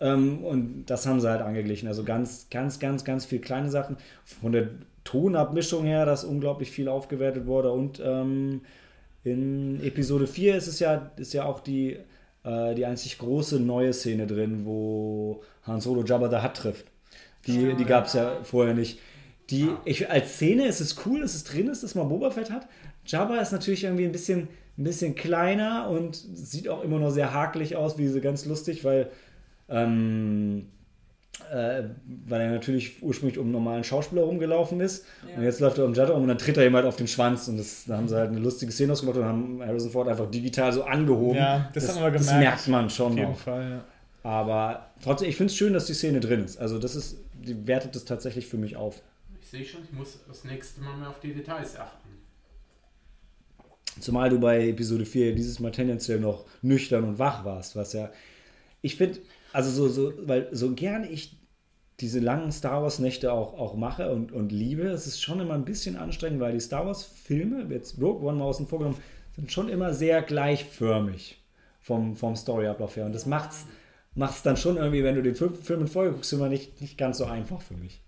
Ähm, 0.00 0.44
und 0.44 0.86
das 0.86 1.06
haben 1.06 1.20
sie 1.20 1.28
halt 1.28 1.42
angeglichen. 1.42 1.88
Also 1.88 2.04
ganz, 2.04 2.48
ganz, 2.50 2.78
ganz, 2.78 3.04
ganz 3.04 3.24
viel 3.24 3.40
kleine 3.40 3.70
Sachen. 3.70 3.96
Von 4.24 4.52
der 4.52 4.68
Tonabmischung 5.04 5.84
her, 5.84 6.06
dass 6.06 6.24
unglaublich 6.24 6.70
viel 6.70 6.88
aufgewertet 6.88 7.46
wurde. 7.46 7.72
Und 7.72 8.00
ähm, 8.04 8.62
in 9.24 9.82
Episode 9.82 10.26
4 10.26 10.56
ist 10.56 10.66
es 10.66 10.80
ja, 10.80 11.10
ist 11.16 11.32
ja 11.32 11.44
auch 11.44 11.60
die, 11.60 11.98
äh, 12.44 12.74
die 12.74 12.86
einzig 12.86 13.18
große 13.18 13.60
neue 13.60 13.92
Szene 13.92 14.26
drin, 14.26 14.64
wo 14.64 15.42
Han 15.64 15.80
Solo 15.80 16.04
Jabba 16.04 16.28
the 16.28 16.44
Hutt 16.44 16.54
trifft. 16.54 16.86
Die, 17.46 17.74
die 17.74 17.84
gab 17.84 18.06
es 18.06 18.12
ja 18.12 18.42
vorher 18.44 18.74
nicht. 18.74 19.00
Die, 19.50 19.68
ich, 19.84 20.08
als 20.08 20.34
Szene 20.34 20.66
ist 20.66 20.80
es 20.80 20.96
cool, 21.04 21.20
dass 21.20 21.34
es 21.34 21.44
drin 21.44 21.68
ist, 21.68 21.82
dass 21.82 21.94
man 21.94 22.08
Boba 22.08 22.30
Fett 22.30 22.50
hat. 22.50 22.68
Jabba 23.04 23.38
ist 23.38 23.52
natürlich 23.52 23.84
irgendwie 23.84 24.04
ein 24.04 24.12
bisschen, 24.12 24.48
ein 24.78 24.84
bisschen 24.84 25.14
kleiner 25.14 25.88
und 25.90 26.14
sieht 26.16 26.68
auch 26.68 26.82
immer 26.82 26.98
noch 26.98 27.10
sehr 27.10 27.32
hakelig 27.34 27.76
aus, 27.76 27.98
wie 27.98 28.08
so 28.08 28.20
ganz 28.20 28.46
lustig, 28.46 28.84
weil, 28.84 29.10
ähm, 29.68 30.68
äh, 31.52 31.82
weil 32.28 32.40
er 32.40 32.50
natürlich 32.50 33.02
ursprünglich 33.02 33.38
um 33.38 33.44
einen 33.46 33.52
normalen 33.52 33.84
Schauspieler 33.84 34.22
rumgelaufen 34.22 34.80
ist. 34.80 35.04
Ja. 35.28 35.36
Und 35.36 35.42
jetzt 35.44 35.60
läuft 35.60 35.78
er 35.78 35.84
um 35.84 35.92
Jabba 35.94 36.12
rum 36.12 36.22
und 36.22 36.28
dann 36.28 36.38
tritt 36.38 36.56
er 36.56 36.66
ihm 36.66 36.74
halt 36.74 36.86
auf 36.86 36.96
den 36.96 37.08
Schwanz. 37.08 37.48
Und 37.48 37.58
das, 37.58 37.84
da 37.86 37.96
haben 37.96 38.08
sie 38.08 38.16
halt 38.16 38.30
eine 38.30 38.38
lustige 38.38 38.72
Szene 38.72 38.92
ausgemacht 38.92 39.16
und 39.18 39.24
haben 39.24 39.62
Harrison 39.64 39.90
Ford 39.90 40.08
einfach 40.08 40.30
digital 40.30 40.72
so 40.72 40.84
angehoben. 40.84 41.36
Ja, 41.36 41.70
das 41.74 41.88
haben 41.94 42.02
wir 42.02 42.10
Das 42.10 42.26
gemerkt. 42.26 42.42
merkt 42.42 42.68
man 42.68 42.90
schon 42.90 43.12
Auf 43.12 43.18
jeden 43.18 43.30
noch. 43.30 43.38
Fall, 43.38 43.70
ja. 43.70 43.84
Aber 44.24 44.86
trotzdem, 45.02 45.28
ich 45.28 45.36
finde 45.36 45.50
es 45.50 45.56
schön, 45.56 45.72
dass 45.72 45.86
die 45.86 45.94
Szene 45.94 46.20
drin 46.20 46.44
ist. 46.44 46.58
Also 46.58 46.78
das 46.78 46.94
ist, 46.96 47.16
die 47.34 47.66
wertet 47.66 47.94
das 47.96 48.04
tatsächlich 48.04 48.46
für 48.46 48.56
mich 48.56 48.76
auf. 48.76 49.02
Ich 49.40 49.48
sehe 49.48 49.64
schon, 49.64 49.82
ich 49.82 49.92
muss 49.92 50.18
das 50.28 50.44
nächste 50.44 50.80
Mal 50.80 50.96
mehr 50.96 51.08
auf 51.08 51.18
die 51.20 51.34
Details 51.34 51.76
achten. 51.78 52.01
Zumal 54.00 54.30
du 54.30 54.40
bei 54.40 54.68
Episode 54.68 55.04
4 55.04 55.34
dieses 55.34 55.60
Mal 55.60 55.70
tendenziell 55.70 56.18
noch 56.18 56.46
nüchtern 56.62 57.04
und 57.04 57.18
wach 57.18 57.44
warst, 57.44 57.76
was 57.76 57.92
ja, 57.92 58.10
ich 58.80 58.96
finde, 58.96 59.20
also 59.52 59.70
so, 59.70 59.88
so, 59.88 60.12
weil 60.26 60.48
so 60.52 60.74
gern 60.74 61.04
ich 61.04 61.36
diese 62.00 62.18
langen 62.18 62.50
Star 62.52 62.82
Wars 62.82 62.98
Nächte 62.98 63.32
auch, 63.32 63.54
auch 63.54 63.76
mache 63.76 64.10
und, 64.10 64.32
und 64.32 64.50
liebe, 64.50 64.84
es 64.84 65.06
ist 65.06 65.22
schon 65.22 65.40
immer 65.40 65.54
ein 65.54 65.64
bisschen 65.64 65.96
anstrengend, 65.96 66.40
weil 66.40 66.52
die 66.52 66.60
Star 66.60 66.86
Wars 66.86 67.04
Filme, 67.04 67.66
jetzt 67.72 68.00
Rogue 68.00 68.26
One 68.26 68.38
mal 68.38 68.46
außen 68.46 68.66
vor 68.66 68.78
genommen, 68.78 68.98
sind 69.36 69.52
schon 69.52 69.68
immer 69.68 69.94
sehr 69.94 70.22
gleichförmig 70.22 71.38
vom, 71.80 72.16
vom 72.16 72.34
Storyablauf 72.34 72.96
her 72.96 73.06
und 73.06 73.14
das 73.14 73.26
macht's, 73.26 73.66
macht's 74.14 74.42
dann 74.42 74.56
schon 74.56 74.78
irgendwie, 74.78 75.04
wenn 75.04 75.14
du 75.14 75.22
den 75.22 75.36
Film, 75.36 75.54
Film 75.54 75.82
in 75.82 75.88
Folge 75.88 76.14
guckst, 76.14 76.32
immer 76.32 76.48
nicht, 76.48 76.80
nicht 76.80 76.98
ganz 76.98 77.18
so 77.18 77.26
einfach 77.26 77.60
für 77.60 77.74
mich. 77.74 78.02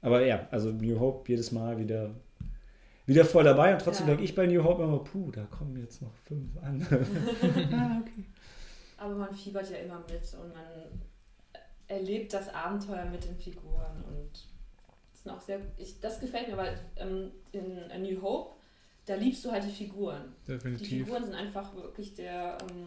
Aber 0.00 0.24
ja, 0.24 0.48
also 0.50 0.70
New 0.70 0.98
Hope 0.98 1.28
jedes 1.28 1.52
Mal 1.52 1.78
wieder, 1.78 2.10
wieder 3.06 3.24
voll 3.24 3.44
dabei 3.44 3.72
und 3.74 3.82
trotzdem 3.82 4.06
Ja. 4.06 4.12
denke 4.12 4.24
ich 4.24 4.34
bei 4.34 4.46
New 4.46 4.62
Hope 4.62 4.82
immer, 4.84 4.98
puh, 4.98 5.30
da 5.30 5.42
kommen 5.44 5.76
jetzt 5.78 6.02
noch 6.02 6.14
fünf 6.26 6.56
andere. 6.62 6.94
ah, 7.72 8.00
okay. 8.00 8.24
Aber 8.96 9.14
man 9.16 9.34
fiebert 9.34 9.68
ja 9.70 9.78
immer 9.78 9.98
mit 10.00 10.34
und 10.40 10.52
man 10.54 11.00
erlebt 11.88 12.32
das 12.32 12.48
Abenteuer 12.54 13.04
mit 13.06 13.24
den 13.24 13.36
Figuren 13.36 14.02
und 14.06 14.30
das, 15.12 15.22
sind 15.22 15.32
auch 15.32 15.40
sehr, 15.40 15.60
ich, 15.76 16.00
das 16.00 16.20
gefällt 16.20 16.48
mir, 16.48 16.56
weil 16.56 16.78
ähm, 16.96 17.30
in 17.52 17.90
A 17.90 17.98
New 17.98 18.22
Hope, 18.22 18.54
da 19.06 19.14
liebst 19.16 19.44
du 19.44 19.50
halt 19.50 19.64
die 19.64 19.70
Figuren. 19.72 20.32
Die 20.46 20.52
Definitiv. 20.52 20.88
Figuren 20.88 21.24
sind 21.24 21.34
einfach 21.34 21.74
wirklich 21.74 22.14
der, 22.14 22.56
ähm, 22.62 22.86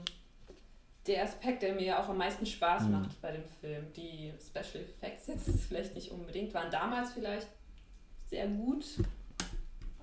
der 1.07 1.23
Aspekt, 1.23 1.61
der 1.61 1.75
mir 1.75 1.99
auch 1.99 2.07
am 2.09 2.17
meisten 2.17 2.45
Spaß 2.45 2.83
Mhm. 2.85 2.91
macht 2.91 3.21
bei 3.21 3.33
dem 3.33 3.43
Film. 3.61 3.85
Die 3.95 4.31
Special 4.39 4.83
Effects 4.85 5.27
jetzt 5.27 5.49
vielleicht 5.67 5.93
nicht 5.93 6.11
unbedingt, 6.11 6.53
waren 6.53 6.71
damals 6.71 7.11
vielleicht 7.11 7.47
sehr 8.29 8.47
gut, 8.47 8.85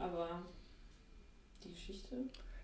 aber 0.02 0.42
die 1.64 1.70
Geschichte. 1.72 2.16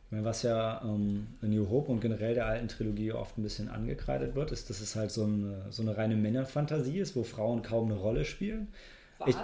Ich 0.07 0.13
meine, 0.13 0.25
was 0.25 0.43
ja 0.43 0.81
ähm, 0.85 1.27
A 1.43 1.47
New 1.47 1.69
Hope 1.69 1.93
und 1.93 2.01
generell 2.01 2.35
der 2.35 2.47
alten 2.47 2.69
Trilogie 2.69 3.13
oft 3.13 3.37
ein 3.37 3.43
bisschen 3.43 3.69
angekreidet 3.69 4.35
wird, 4.35 4.53
ist, 4.53 4.71
dass 4.71 4.81
es 4.81 4.97
halt 4.97 5.11
so 5.11 5.25
eine, 5.25 5.67
so 5.71 5.83
eine 5.83 5.97
reine 5.97 6.17
Männerfantasie 6.17 6.99
ist, 6.99 7.15
wo 7.15 7.23
Frauen 7.25 7.63
kaum 7.63 7.91
eine 7.91 8.01
Rolle 8.01 8.25
spielen. 8.25 8.69
War's. 9.19 9.31
Ich- 9.31 9.37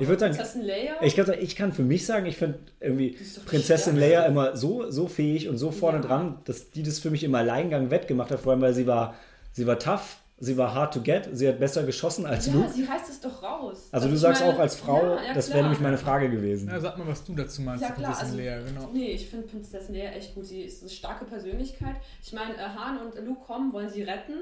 ich 0.00 0.08
würd 0.08 0.20
sagen, 0.20 0.34
Prinzessin 0.34 0.62
Leia, 0.62 0.94
Ich 1.02 1.14
glaube, 1.14 1.34
ich 1.36 1.56
kann 1.56 1.72
für 1.72 1.82
mich 1.82 2.06
sagen, 2.06 2.26
ich 2.26 2.36
finde 2.36 2.58
irgendwie 2.80 3.16
Prinzessin. 3.46 3.96
Leia 3.96 4.24
immer 4.26 4.56
so, 4.56 4.90
so 4.90 5.06
fähig 5.08 5.48
und 5.48 5.58
so 5.58 5.70
vorne 5.70 5.98
Ja. 5.98 6.04
dran, 6.04 6.38
dass 6.44 6.70
die 6.70 6.82
das 6.82 6.98
für 6.98 7.10
mich 7.10 7.24
im 7.24 7.34
Alleingang 7.34 7.90
wettgemacht 7.90 8.30
hat, 8.30 8.40
vor 8.40 8.52
allem 8.52 8.60
weil 8.62 8.74
sie 8.74 8.86
war, 8.86 9.14
sie 9.52 9.66
war 9.66 9.78
tough, 9.78 10.21
sie 10.42 10.56
war 10.56 10.74
hard 10.74 10.92
to 10.92 11.00
get, 11.00 11.28
sie 11.32 11.46
hat 11.48 11.58
besser 11.60 11.84
geschossen 11.84 12.26
als 12.26 12.46
Ja, 12.46 12.52
Luke. 12.54 12.68
sie 12.70 12.84
reißt 12.84 13.08
es 13.08 13.20
doch 13.20 13.42
raus. 13.42 13.88
Also 13.92 14.08
du 14.08 14.14
ich 14.14 14.20
sagst 14.20 14.42
meine- 14.42 14.54
auch 14.54 14.58
als 14.58 14.74
Frau, 14.74 15.02
Ja, 15.16 15.22
ja, 15.28 15.34
das 15.34 15.48
wäre 15.50 15.62
nämlich 15.62 15.80
meine 15.80 15.96
Frage 15.98 16.28
gewesen. 16.28 16.68
Ja, 16.68 16.80
sag 16.80 16.98
mal, 16.98 17.06
was 17.06 17.24
du 17.24 17.34
dazu 17.34 17.62
meinst, 17.62 17.82
Ja, 17.82 17.90
klar, 17.90 18.10
Prinzessin 18.12 18.26
also- 18.26 18.36
Leia, 18.38 18.62
genau. 18.62 18.90
Nee, 18.92 19.12
ich 19.12 19.28
finde 19.28 19.46
Prinzessin 19.46 19.94
Leia 19.94 20.10
echt 20.10 20.34
gut. 20.34 20.44
Sie 20.46 20.62
ist 20.62 20.82
eine 20.82 20.90
starke 20.90 21.24
Persönlichkeit. 21.24 21.96
Ich 22.22 22.32
meine, 22.32 22.54
äh, 22.56 22.68
Han 22.76 22.98
und 22.98 23.14
Luke 23.26 23.40
kommen, 23.46 23.72
wollen 23.72 23.88
sie 23.88 24.02
retten. 24.02 24.34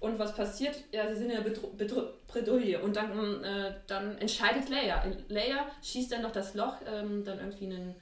Und 0.00 0.18
was 0.18 0.34
passiert? 0.34 0.74
Ja, 0.92 1.08
sie 1.08 1.16
sind 1.20 1.30
in 1.30 1.36
der 1.36 1.42
Bedro 1.44 1.68
Bedro 1.68 2.02
Bredouille. 2.26 2.82
Und 2.82 2.96
dann, 2.96 3.42
äh, 3.42 3.72
dann 3.86 4.18
entscheidet 4.18 4.68
Leia. 4.68 5.02
Leia 5.28 5.64
schießt 5.82 6.12
dann 6.12 6.22
noch 6.22 6.32
das 6.32 6.54
Loch, 6.54 6.74
ähm, 6.92 7.24
dann 7.24 7.38
irgendwie 7.38 7.66
einen. 7.66 7.94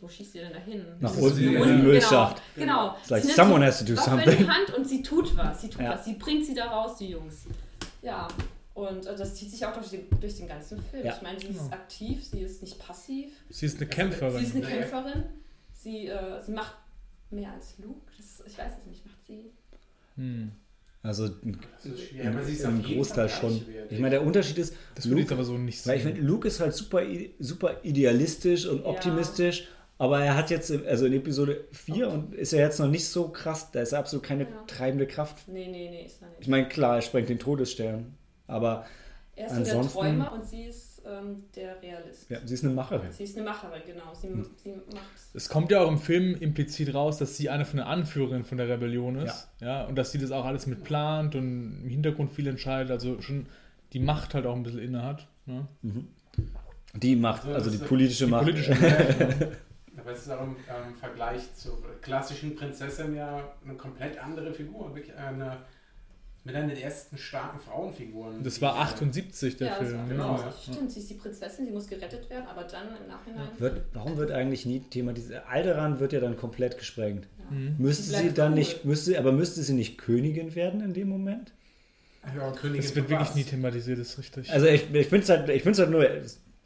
Wo 0.00 0.08
schießt 0.08 0.32
sie 0.32 0.38
denn 0.38 0.52
da 0.52 0.58
hin? 0.58 0.84
Nach 1.00 1.16
unten 1.16 1.38
in 1.38 1.48
die- 1.48 1.54
den 1.54 1.62
Genau, 1.62 1.82
Müllschacht. 1.84 2.42
Genau. 2.56 2.96
It's 3.00 3.10
like 3.10 3.22
Sie 3.22 3.28
nimmt 3.28 3.36
someone 3.36 3.60
die 3.60 3.66
has 3.66 3.78
to 3.78 3.84
do 3.84 3.96
Waffe 3.96 4.10
in 4.10 4.16
something. 4.24 4.38
die 4.38 4.48
Hand 4.50 4.74
und 4.74 4.88
sie 4.88 5.02
tut 5.02 5.36
was. 5.36 5.60
Sie 5.60 5.70
tut 5.70 5.82
Ja. 5.82 5.90
was. 5.92 6.04
Sie 6.04 6.14
bringt 6.14 6.46
sie 6.46 6.54
da 6.54 6.66
raus, 6.66 6.96
die 6.98 7.08
Jungs. 7.08 7.44
Ja. 8.02 8.28
Und 8.74 9.06
äh, 9.06 9.16
das 9.16 9.34
zieht 9.34 9.50
sich 9.50 9.64
auch 9.66 9.72
durch 9.74 9.88
den, 9.90 10.06
durch 10.20 10.36
den 10.36 10.46
ganzen 10.48 10.80
Film. 10.82 11.04
Ja. 11.04 11.14
Ich 11.16 11.22
meine, 11.22 11.38
sie 11.40 11.48
ist 11.48 11.58
Genau. 11.58 11.72
aktiv, 11.72 12.24
sie 12.24 12.40
ist 12.40 12.62
nicht 12.62 12.78
passiv. 12.78 13.32
Sie 13.50 13.66
ist 13.66 13.76
eine 13.76 13.86
Sie 13.86 13.90
Kämpferin. 13.90 14.44
ist 14.44 14.54
eine. 14.54 14.66
Kämpferin. 14.66 15.24
Sie, 15.72 16.06
äh, 16.06 16.42
sie 16.42 16.52
macht 16.52 16.74
mehr 17.30 17.52
als 17.52 17.74
Luke. 17.78 18.00
Das, 18.16 18.42
ich 18.46 18.56
weiß 18.56 18.72
es 18.80 18.86
nicht. 18.86 19.04
Macht 19.06 19.26
sie. 19.26 19.50
Hm. 20.16 20.52
Also 21.02 21.28
schwierig, 21.28 22.60
im, 22.64 22.82
Großteil 22.82 23.28
schon. 23.28 23.62
Ich 23.88 23.98
meine, 23.98 24.10
der 24.16 24.22
Unterschied 24.26 24.58
ist, 24.58 24.74
Das 24.94 25.06
würde 25.08 25.20
ich 25.20 25.28
Luke, 25.28 25.30
jetzt 25.30 25.32
aber 25.32 25.44
so 25.44 25.56
nicht 25.56 25.86
weil 25.86 25.96
ich 25.98 26.02
finde, 26.02 26.20
Luke 26.20 26.46
ist 26.48 26.60
halt 26.60 26.74
super, 26.74 27.02
super 27.38 27.76
idealistisch 27.84 28.66
und 28.66 28.80
Ja. 28.80 28.86
optimistisch, 28.86 29.68
aber 29.96 30.22
er 30.24 30.36
hat 30.36 30.50
jetzt, 30.50 30.70
also 30.86 31.06
in 31.06 31.12
Episode 31.12 31.64
4 31.72 32.08
und 32.10 32.34
ist 32.34 32.52
er 32.52 32.60
jetzt 32.60 32.80
noch 32.80 32.88
nicht 32.88 33.06
so 33.08 33.28
krass, 33.28 33.70
da 33.70 33.80
ist 33.80 33.92
er 33.92 34.00
absolut 34.00 34.24
keine 34.24 34.44
Ja. 34.44 34.64
treibende 34.66 35.06
Kraft. 35.06 35.46
Nee, 35.48 35.68
nee, 35.68 35.88
nee, 35.88 36.04
ist 36.06 36.20
er 36.20 36.28
nicht. 36.28 36.40
Ich 36.40 36.48
meine, 36.48 36.68
klar, 36.68 36.96
er 36.96 37.02
sprengt 37.02 37.28
den 37.28 37.38
Todesstern, 37.38 38.14
aber 38.48 38.84
er 39.36 39.46
ist 39.46 39.54
so 39.56 39.62
der 39.62 39.72
ansonsten- 39.74 39.92
Träumer 39.98 40.32
und 40.32 40.44
sie 40.44 40.64
ist 40.64 40.87
ähm, 41.08 41.44
der 41.56 41.80
Realist. 41.82 42.28
ja, 42.30 42.38
sie 42.44 42.54
ist 42.54 42.64
eine 42.64 42.74
Macherin. 42.74 43.10
Sie 43.12 43.24
ist 43.24 43.36
eine 43.36 43.46
Macherin, 43.48 43.82
genau. 43.86 44.12
Sie, 44.14 44.28
Hm. 44.28 44.46
sie 44.62 44.70
macht. 44.70 45.04
Es 45.34 45.48
kommt 45.48 45.70
ja 45.70 45.80
auch 45.80 45.88
im 45.88 45.98
Film 45.98 46.34
implizit 46.34 46.92
raus, 46.94 47.18
dass 47.18 47.36
sie 47.36 47.48
eine 47.50 47.64
von 47.64 47.78
den 47.78 47.86
Anführerinnen 47.86 48.44
von 48.44 48.58
der 48.58 48.68
Rebellion 48.68 49.16
ist. 49.16 49.48
Ja. 49.60 49.84
und 49.86 49.96
dass 49.96 50.12
sie 50.12 50.18
das 50.18 50.30
auch 50.30 50.44
alles 50.44 50.66
mit 50.66 50.84
plant 50.84 51.34
und 51.34 51.80
im 51.84 51.88
Hintergrund 51.88 52.30
viel 52.32 52.46
entscheidet, 52.46 52.90
also 52.90 53.20
schon 53.20 53.46
die 53.92 54.00
Macht 54.00 54.34
halt 54.34 54.46
auch 54.46 54.54
ein 54.54 54.62
bisschen 54.62 54.80
inne 54.80 55.02
hat. 55.02 55.26
Ne? 55.46 55.66
Die 56.94 57.16
Macht, 57.16 57.42
So, 57.42 57.52
also 57.52 57.70
das 57.70 57.78
die 57.80 57.84
politische 57.86 58.24
Die 58.26 58.30
Macht. 58.30 58.44
politische 58.44 58.72
Aber 59.96 60.12
es 60.12 60.20
ist 60.20 60.30
auch 60.30 60.42
im 60.42 60.50
ähm, 60.68 60.94
Vergleich 60.94 61.52
zur 61.54 61.76
klassischen 62.00 62.54
Prinzessin 62.54 63.14
ja 63.16 63.52
eine 63.64 63.74
komplett 63.74 64.16
andere 64.22 64.52
Figur. 64.54 64.94
Wirklich 64.94 65.14
eine, 65.16 65.58
mit 66.44 66.54
einer 66.54 66.68
der 66.68 66.82
ersten 66.82 67.18
starken 67.18 67.60
Frauenfiguren. 67.60 68.42
Das 68.42 68.62
war 68.62 68.72
die, 68.74 68.78
äh, 68.78 68.82
78, 68.82 69.56
der 69.56 69.66
ja, 69.68 69.74
Film. 69.74 69.98
das, 69.98 70.08
genau. 70.08 70.36
genau, 70.36 70.46
ja. 70.46 70.54
Stimmt, 70.72 70.90
sie 70.92 71.00
ist 71.00 71.10
die 71.10 71.14
Prinzessin, 71.14 71.66
sie 71.66 71.72
muss 71.72 71.86
gerettet 71.86 72.30
werden, 72.30 72.46
aber 72.46 72.64
dann 72.64 72.88
im 72.88 73.08
Nachhinein. 73.08 73.48
Wird, 73.58 73.82
warum 73.92 74.16
wird 74.16 74.30
eigentlich 74.30 74.64
nie 74.64 74.80
thematisiert? 74.80 75.42
Alderan 75.48 76.00
wird 76.00 76.12
ja 76.12 76.20
dann 76.20 76.36
komplett 76.36 76.78
gesprengt. 76.78 77.26
Ja. 77.38 77.56
Mhm. 77.56 77.74
Müsste 77.78 78.04
Sie 78.16 78.32
dann 78.32 78.52
cool. 78.52 78.58
nicht, 78.58 78.84
müsste, 78.84 79.18
aber 79.18 79.32
müsste 79.32 79.62
sie 79.62 79.74
nicht 79.74 79.98
Königin 79.98 80.54
werden 80.54 80.80
in 80.80 80.94
dem 80.94 81.08
Moment? 81.08 81.52
Ja, 82.36 82.50
Königin 82.52 82.82
Das 82.82 82.94
wird 82.94 83.10
wirklich 83.10 83.28
was? 83.28 83.34
nie 83.34 83.44
thematisiert, 83.44 83.98
ist 83.98 84.18
richtig. 84.18 84.50
Also 84.50 84.66
ich, 84.66 84.92
ich 84.92 85.06
finde 85.06 85.24
es 85.24 85.28
halt, 85.28 85.48
ich 85.48 85.62
find's 85.62 85.78
halt 85.78 85.90
nur, 85.90 86.08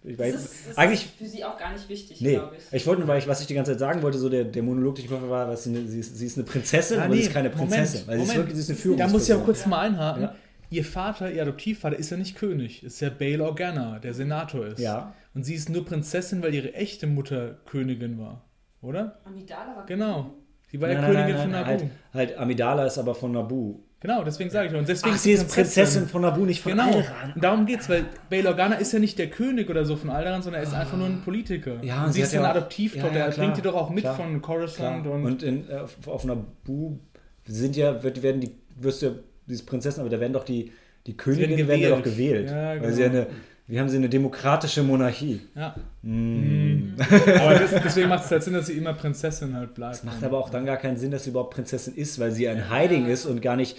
ich 0.05 0.17
Das 0.17 0.27
weiß, 0.27 0.35
ist, 0.35 0.55
das 0.71 0.79
eigentlich, 0.79 1.05
ist 1.05 1.15
für 1.17 1.27
sie 1.27 1.45
auch 1.45 1.57
gar 1.59 1.73
nicht 1.73 1.89
wichtig, 1.89 2.21
nee, 2.21 2.35
glaube 2.35 2.57
ich. 2.57 2.65
ich 2.73 2.87
wollte 2.87 3.01
nur, 3.01 3.09
weil 3.09 3.19
ich, 3.19 3.29
was 3.29 3.41
ich 3.41 3.47
die 3.47 3.55
ganze 3.55 3.73
Zeit 3.73 3.79
sagen 3.81 4.03
wollte, 4.03 4.19
so 4.19 4.29
der, 4.29 4.45
der 4.45 4.63
Monolog, 4.63 4.97
den 4.97 5.05
ich 5.05 5.11
mache, 5.11 5.29
war, 5.31 5.49
was 5.49 5.65
sie, 5.65 5.71
eine- 5.71 5.87
sie, 5.87 6.01
ist, 6.01 6.17
sie 6.17 6.27
ist 6.27 6.37
eine 6.39 6.45
Prinzessin, 6.47 6.99
Ah, 6.99 7.05
aber 7.05 7.15
nee, 7.15 7.21
sie 7.23 7.27
ist 7.29 7.33
keine 7.33 7.49
Moment, 7.51 7.71
Prinzessin, 7.71 8.07
weil 8.07 8.19
sie 8.19 8.25
ist 8.25 8.37
wirklich, 8.37 8.55
sie 8.57 8.61
ist 8.61 8.69
eine 8.71 8.77
da 8.77 8.83
Führungsperson. 8.83 9.13
muss 9.13 9.29
ich 9.29 9.35
auch 9.35 9.45
kurz 9.45 9.63
Ja. 9.63 9.69
mal 9.69 9.81
einhaken. 9.81 10.23
Ja. 10.25 10.35
Ihr 10.71 10.85
Vater, 10.85 11.31
ihr 11.31 11.43
Adoptivvater, 11.43 11.97
ist 11.99 12.11
ja 12.11 12.17
nicht 12.17 12.35
König, 12.37 12.83
ist 12.83 13.01
ja 13.01 13.11
Bail 13.11 13.41
Organa, 13.43 13.99
der 13.99 14.15
Senator 14.15 14.67
ist. 14.67 14.79
Ja, 14.81 15.15
Und 15.35 15.45
sie 15.45 15.55
ist 15.55 15.69
nur 15.69 15.85
Prinzessin, 15.85 16.43
weil 16.43 16.55
ihre 16.55 16.73
echte 16.75 17.07
Mutter 17.07 17.59
Königin 17.67 18.19
war. 18.19 18.45
Oder? 18.81 19.21
Amidala 19.25 19.77
war 19.77 19.87
Genau. 19.87 20.33
Sie 20.71 20.81
war 20.81 20.89
ja 20.91 21.01
Nein, 21.01 21.13
nein, 21.13 21.13
Königin 21.27 21.35
nein, 21.37 21.43
von 21.43 21.51
Nabu. 21.53 21.69
halt, 22.15 22.31
halt 22.31 22.39
Amidala 22.39 22.87
ist 22.87 22.97
aber 22.99 23.15
von 23.15 23.33
Nabu. 23.33 23.81
Genau, 24.03 24.25
deswegen 24.25 24.51
sage 24.51 24.69
ich. 24.69 24.75
Und 24.75 24.89
deswegen 24.89 25.15
Ach, 25.15 25.19
sie 25.19 25.31
ist 25.33 25.49
Prinzessin 25.49 26.09
von 26.09 26.23
Nabu, 26.23 26.45
nicht 26.45 26.61
von 26.61 26.73
Genau. 26.73 26.87
Alderan. 26.87 27.33
Und 27.37 27.45
darum 27.45 27.67
geht's, 27.67 27.89
weil 27.89 28.05
Bail 28.29 28.47
Organa 28.49 28.75
ist 28.75 28.93
ja 28.93 28.99
nicht 28.99 29.17
der 29.17 29.31
König 29.31 29.71
oder 29.71 29.85
so 29.85 29.95
von 29.95 30.11
Alderan, 30.11 30.43
sondern 30.43 30.61
er 30.63 30.69
ist 30.69 30.75
einfach 30.75 30.97
nur 30.97 31.07
ein 31.07 31.21
Politiker. 31.23 31.77
Ja, 31.83 32.05
und 32.05 32.13
sie, 32.13 32.19
sie 32.19 32.23
ist 32.23 32.33
ja 32.33 32.41
eine 32.41 32.51
Adoptivtochter, 32.51 33.13
Ja, 33.13 33.19
ja, 33.19 33.25
er 33.27 33.31
bringt 33.33 33.57
die 33.57 33.63
doch 33.63 33.75
auch 33.75 33.91
mit 33.91 34.03
klar, 34.03 34.17
von 34.17 34.43
Coruscant 34.43 35.05
Klar. 35.05 35.15
und, 35.15 35.25
Und 35.25 35.43
in, 35.45 35.71
äh, 35.71 35.75
auf, 35.77 35.97
auf 36.07 36.25
Nabu 36.25 36.99
sind 37.47 37.77
ja, 37.77 38.03
wird, 38.03 38.23
werden 38.25 38.41
die, 38.41 38.51
wirst 38.77 39.03
du 39.03 39.07
ja, 39.07 39.13
diese 39.47 39.65
Prinzessin, 39.65 40.01
aber 40.01 40.11
da 40.11 40.19
werden 40.19 40.33
doch 40.33 40.45
die, 40.45 40.73
die 41.07 41.17
Königinnen 41.17 41.69
werden 41.69 41.81
ja 41.81 41.91
doch 41.91 42.03
gewählt. 42.03 42.51
Ja, 42.51 42.71
Weil 42.71 42.81
genau. 42.81 42.93
sie 42.95 43.03
ja 43.03 43.09
eine, 43.09 43.27
wir 43.69 43.81
haben 43.81 43.89
sie 43.89 43.97
eine 43.97 44.09
demokratische 44.09 44.83
Monarchie. 44.83 45.41
ja. 45.55 45.75
Mm. 46.03 46.97
Aber 46.99 47.55
das, 47.59 47.71
deswegen 47.83 48.09
macht 48.09 48.25
es 48.25 48.31
halt 48.31 48.43
Sinn, 48.43 48.55
dass 48.55 48.67
sie 48.67 48.73
immer 48.75 48.93
Prinzessin 48.93 49.55
halt 49.57 49.75
bleibt. 49.75 49.95
Das 49.95 50.05
macht 50.05 50.23
aber 50.25 50.39
auch 50.39 50.51
dann 50.51 50.67
gar 50.67 50.77
keinen 50.77 50.97
Sinn, 50.97 51.11
dass 51.11 51.25
sie 51.25 51.31
überhaupt 51.31 51.55
Prinzessin 51.55 51.95
ist, 51.95 52.19
weil 52.19 52.33
sie 52.33 52.49
ein 52.49 52.71
Hiding 52.71 53.07
ist 53.07 53.25
und 53.25 53.41
gar 53.41 53.57
nicht 53.57 53.77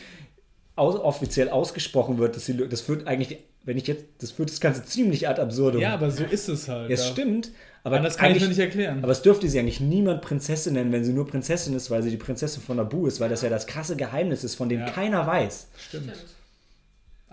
aus, 0.75 0.95
offiziell 0.95 1.49
ausgesprochen 1.49 2.17
wird. 2.17 2.35
Dass 2.35 2.45
sie, 2.45 2.55
das 2.57 2.81
führt 2.81 3.07
eigentlich, 3.07 3.39
wenn 3.65 3.77
ich 3.77 3.87
jetzt, 3.87 4.05
das 4.19 4.31
führt 4.31 4.49
das 4.49 4.59
Ganze 4.61 4.85
ziemlich 4.85 5.27
ad 5.27 5.41
absurdum. 5.41 5.81
Ja, 5.81 5.93
aber 5.93 6.09
so 6.11 6.23
ist 6.23 6.47
es 6.47 6.69
halt. 6.69 6.89
Ja, 6.89 6.93
es 6.93 7.05
ja. 7.05 7.11
stimmt. 7.11 7.51
Aber 7.85 7.99
das 7.99 8.17
kann 8.17 8.33
ich 8.33 8.41
mir 8.41 8.47
nicht 8.47 8.59
erklären. 8.59 8.99
Aber 9.03 9.11
es 9.11 9.21
dürfte 9.21 9.49
sie 9.49 9.59
eigentlich 9.59 9.81
niemand 9.81 10.21
Prinzessin 10.21 10.73
nennen, 10.73 10.93
wenn 10.93 11.03
sie 11.03 11.11
nur 11.11 11.27
Prinzessin 11.27 11.75
ist, 11.75 11.91
weil 11.91 12.01
sie 12.01 12.09
die 12.11 12.17
Prinzessin 12.17 12.63
von 12.63 12.77
Nabu 12.77 13.07
ist, 13.07 13.19
weil 13.19 13.29
das 13.29 13.41
ja 13.41 13.49
das 13.49 13.67
krasse 13.67 13.97
Geheimnis 13.97 14.45
ist, 14.45 14.55
von 14.55 14.69
dem 14.69 14.79
Ja. 14.79 14.89
keiner 14.89 15.27
weiß. 15.27 15.67
Stimmt. 15.77 16.03
Stimmt. 16.05 16.25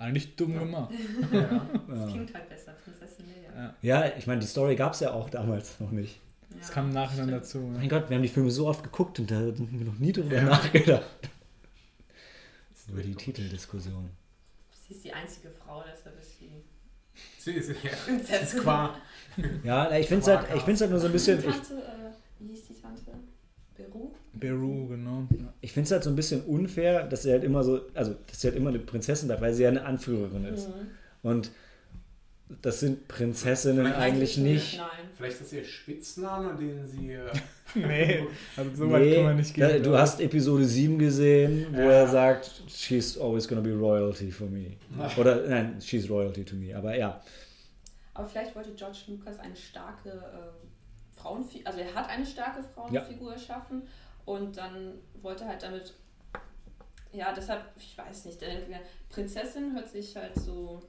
Eigentlich 0.00 0.34
dumm 0.34 0.58
gemacht. 0.58 0.90
Das 1.88 2.10
klingt 2.10 2.34
halt 2.34 2.48
besser, 2.48 2.72
Prinzessin 2.82 3.26
Leia. 3.26 3.74
Ja. 3.82 4.06
Ja, 4.06 4.16
ich 4.16 4.26
meine, 4.26 4.40
die 4.40 4.46
Story 4.46 4.74
gab 4.74 4.94
es 4.94 5.00
ja 5.00 5.12
auch 5.12 5.28
damals 5.28 5.78
noch 5.78 5.90
nicht. 5.90 6.18
Das 6.58 6.68
Ja, 6.68 6.74
kam 6.74 6.90
Nachhinein 6.90 7.28
stimmt. 7.28 7.42
dazu. 7.42 7.58
Mein 7.58 7.88
Gott, 7.88 8.08
wir 8.08 8.16
haben 8.16 8.22
die 8.22 8.28
Filme 8.28 8.50
so 8.50 8.66
oft 8.66 8.82
geguckt 8.82 9.18
und 9.20 9.30
da 9.30 9.36
haben 9.36 9.78
wir 9.78 9.84
noch 9.86 9.98
nie 9.98 10.10
drüber 10.12 10.40
nachgedacht. 10.40 11.04
Über 12.88 13.02
die 13.02 13.14
Titeldiskussion. 13.14 14.08
Sie 14.88 14.94
ist 14.94 15.04
die 15.04 15.12
einzige 15.12 15.50
Frau, 15.50 15.84
deshalb 15.84 16.18
ist 16.18 16.38
sie 16.38 16.50
Sie 17.38 17.52
ist 17.52 17.68
ja. 17.84 17.90
Prinzessin. 18.06 18.58
Ist 18.58 18.64
qua. 18.64 18.96
Ja, 19.62 19.96
ich 19.96 20.08
finde 20.08 20.22
es 20.22 20.28
halt, 20.28 20.48
ich 20.56 20.62
halt 20.80 20.90
nur 20.90 20.98
so 20.98 21.06
ein 21.06 21.12
bisschen. 21.12 21.38
Ich, 21.40 21.44
Tante, 21.44 21.74
äh, 21.74 22.10
wie 22.38 22.48
hieß 22.48 22.68
die 22.68 22.80
Tante? 22.80 23.12
Peru? 23.74 24.12
Beru, 24.32 24.86
genau. 24.88 25.24
ich 25.60 25.72
finde 25.72 25.86
es 25.86 25.92
halt 25.92 26.04
so 26.04 26.10
ein 26.10 26.16
bisschen 26.16 26.42
unfair, 26.42 27.04
dass 27.06 27.22
sie 27.24 27.32
halt 27.32 27.42
immer 27.44 27.62
so, 27.64 27.80
also 27.94 28.14
dass 28.26 28.40
sie 28.40 28.48
halt 28.48 28.56
immer 28.56 28.70
eine 28.70 28.78
Prinzessin 28.78 29.26
bleibt, 29.28 29.42
weil 29.42 29.52
sie 29.54 29.64
ja 29.64 29.68
eine 29.70 29.84
Anführerin 29.84 30.44
ist. 30.44 30.68
Mhm. 30.68 30.74
Und 31.22 31.50
das 32.62 32.80
sind 32.80 33.06
Prinzessinnen 33.06 33.86
Vielleicht 33.86 33.98
eigentlich 34.00 34.36
nicht. 34.38 34.78
Nein. 34.78 34.86
Vielleicht 35.16 35.40
ist 35.40 35.52
ihr 35.52 35.64
Spitzname, 35.64 36.56
den 36.56 36.86
sie. 36.86 37.12
äh, 37.12 37.30
Nee, 37.76 38.26
also 38.56 38.70
so 38.74 38.90
weit 38.90 39.02
Nee, 39.02 39.14
kann 39.16 39.24
man 39.24 39.36
nicht 39.36 39.60
da, 39.60 39.68
gehen. 39.68 39.82
du 39.84 39.96
hast 39.96 40.20
Episode 40.20 40.64
7 40.64 40.98
gesehen, 40.98 41.66
wo 41.72 41.78
Ja. 41.80 41.90
er 41.92 42.08
sagt, 42.08 42.62
she's 42.68 43.16
always 43.18 43.46
gonna 43.46 43.60
be 43.60 43.72
royalty 43.72 44.30
for 44.32 44.48
me. 44.48 44.72
Oder 45.16 45.46
nein, 45.46 45.76
she's 45.80 46.08
royalty 46.10 46.44
to 46.44 46.56
me. 46.56 46.74
Aber 46.76 46.96
ja, 46.96 47.20
Aber 48.14 48.26
vielleicht 48.26 48.56
wollte 48.56 48.70
George 48.74 48.98
Lucas 49.08 49.38
eine 49.38 49.54
starke 49.54 50.08
äh, 50.08 51.20
Frauenfigur, 51.20 51.66
also 51.68 51.80
er 51.80 51.94
hat 51.94 52.08
eine 52.08 52.26
starke 52.26 52.64
Frauenfigur 52.74 53.34
erschaffen 53.34 53.82
und 54.24 54.56
dann 54.56 54.94
wollte 55.22 55.46
halt 55.46 55.62
damit, 55.62 55.94
ja, 57.12 57.32
deshalb, 57.32 57.64
ich 57.76 57.96
weiß 57.96 58.26
nicht, 58.26 58.40
denn 58.40 58.62
Prinzessin 59.08 59.74
hört 59.74 59.88
sich 59.88 60.16
halt 60.16 60.36
so, 60.36 60.82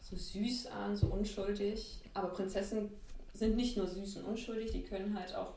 so 0.00 0.16
süß 0.16 0.66
an, 0.68 0.96
so 0.96 1.08
unschuldig. 1.08 1.98
Aber 2.14 2.28
Prinzessinnen 2.28 2.90
sind 3.34 3.56
nicht 3.56 3.76
nur 3.76 3.86
süß 3.86 4.18
und 4.18 4.24
unschuldig, 4.24 4.72
die 4.72 4.82
können 4.82 5.18
halt 5.18 5.34
auch. 5.34 5.54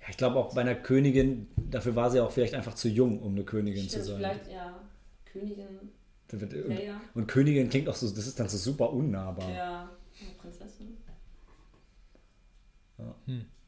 Ja, 0.00 0.08
ich 0.10 0.16
glaube 0.16 0.36
auch 0.36 0.54
bei 0.54 0.60
einer 0.60 0.74
Königin, 0.74 1.48
dafür 1.56 1.96
war 1.96 2.10
sie 2.10 2.20
auch 2.20 2.30
vielleicht 2.30 2.54
einfach 2.54 2.74
zu 2.74 2.88
jung, 2.88 3.20
um 3.22 3.32
eine 3.32 3.44
Königin 3.44 3.84
Stimmt, 3.84 4.04
zu 4.04 4.10
sein. 4.10 4.16
vielleicht 4.18 4.50
ja 4.50 4.80
Königin, 5.24 5.90
Und, 6.30 6.48
Player. 6.48 7.00
und 7.14 7.26
Königin 7.26 7.68
klingt 7.70 7.88
auch 7.88 7.94
so, 7.94 8.08
das 8.08 8.26
ist 8.26 8.38
dann 8.38 8.48
so 8.48 8.58
super 8.58 8.92
unnahbar. 8.92 9.48
Ja, 9.48 9.54
ja 9.56 9.90
Prinzessin. 10.38 10.98
Müsste 12.96 13.32
jetzt 13.32 13.63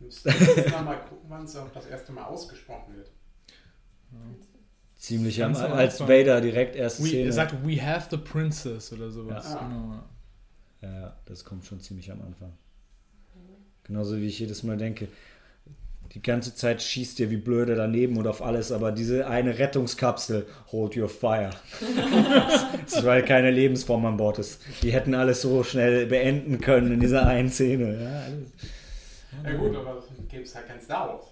noch 0.00 0.84
mal 0.84 0.96
gucken, 0.96 1.28
wann 1.28 1.44
es 1.44 1.56
auch 1.56 1.70
das 1.72 1.86
erste 1.86 2.12
Mal 2.12 2.24
ausgesprochen 2.24 2.96
wird. 2.96 3.10
Ziemlich 4.96 5.42
am, 5.42 5.54
am 5.56 5.72
als 5.72 6.00
Anfang. 6.00 6.08
Vader 6.18 6.40
direkt 6.40 6.76
erste 6.76 7.04
We, 7.04 7.08
Szene. 7.08 7.24
er 7.24 7.32
sagt, 7.32 7.54
we 7.66 7.80
have 7.80 8.08
the 8.10 8.18
princess 8.18 8.92
oder 8.92 9.10
sowas. 9.10 9.46
Ja. 9.50 9.58
Genau. 9.66 10.02
Ja, 10.82 11.00
ja, 11.00 11.16
das 11.26 11.44
kommt 11.44 11.64
schon 11.64 11.80
ziemlich 11.80 12.10
am 12.10 12.20
Anfang. 12.22 12.52
Genauso 13.84 14.16
wie 14.18 14.26
ich 14.26 14.38
jedes 14.38 14.62
Mal 14.62 14.76
denke, 14.76 15.08
die 16.14 16.22
ganze 16.22 16.54
Zeit 16.54 16.82
schießt 16.82 17.20
ihr 17.20 17.30
wie 17.30 17.36
blöde 17.36 17.76
daneben 17.76 18.16
und 18.16 18.26
auf 18.26 18.42
alles, 18.42 18.72
aber 18.72 18.90
diese 18.90 19.28
eine 19.28 19.58
Rettungskapsel, 19.58 20.46
hold 20.72 20.96
your 20.96 21.08
fire. 21.08 21.50
das 22.84 22.96
ist, 22.96 23.04
weil 23.04 23.24
keine 23.24 23.50
Lebensform 23.50 24.04
an 24.06 24.16
Bord 24.16 24.38
ist. 24.38 24.60
Die 24.82 24.92
hätten 24.92 25.14
alles 25.14 25.42
so 25.42 25.62
schnell 25.62 26.06
beenden 26.06 26.60
können 26.60 26.92
in 26.92 27.00
dieser 27.00 27.26
einen 27.26 27.50
Szene. 27.50 28.02
Ja, 28.02 28.20
alles. 28.22 28.50
Ja 29.44 29.52
gut, 29.52 29.76
aber 29.76 30.02
gibt 30.28 30.46
es 30.46 30.54
halt 30.54 30.66
kein 30.68 30.80
Star 30.80 31.08
Wars. 31.08 31.26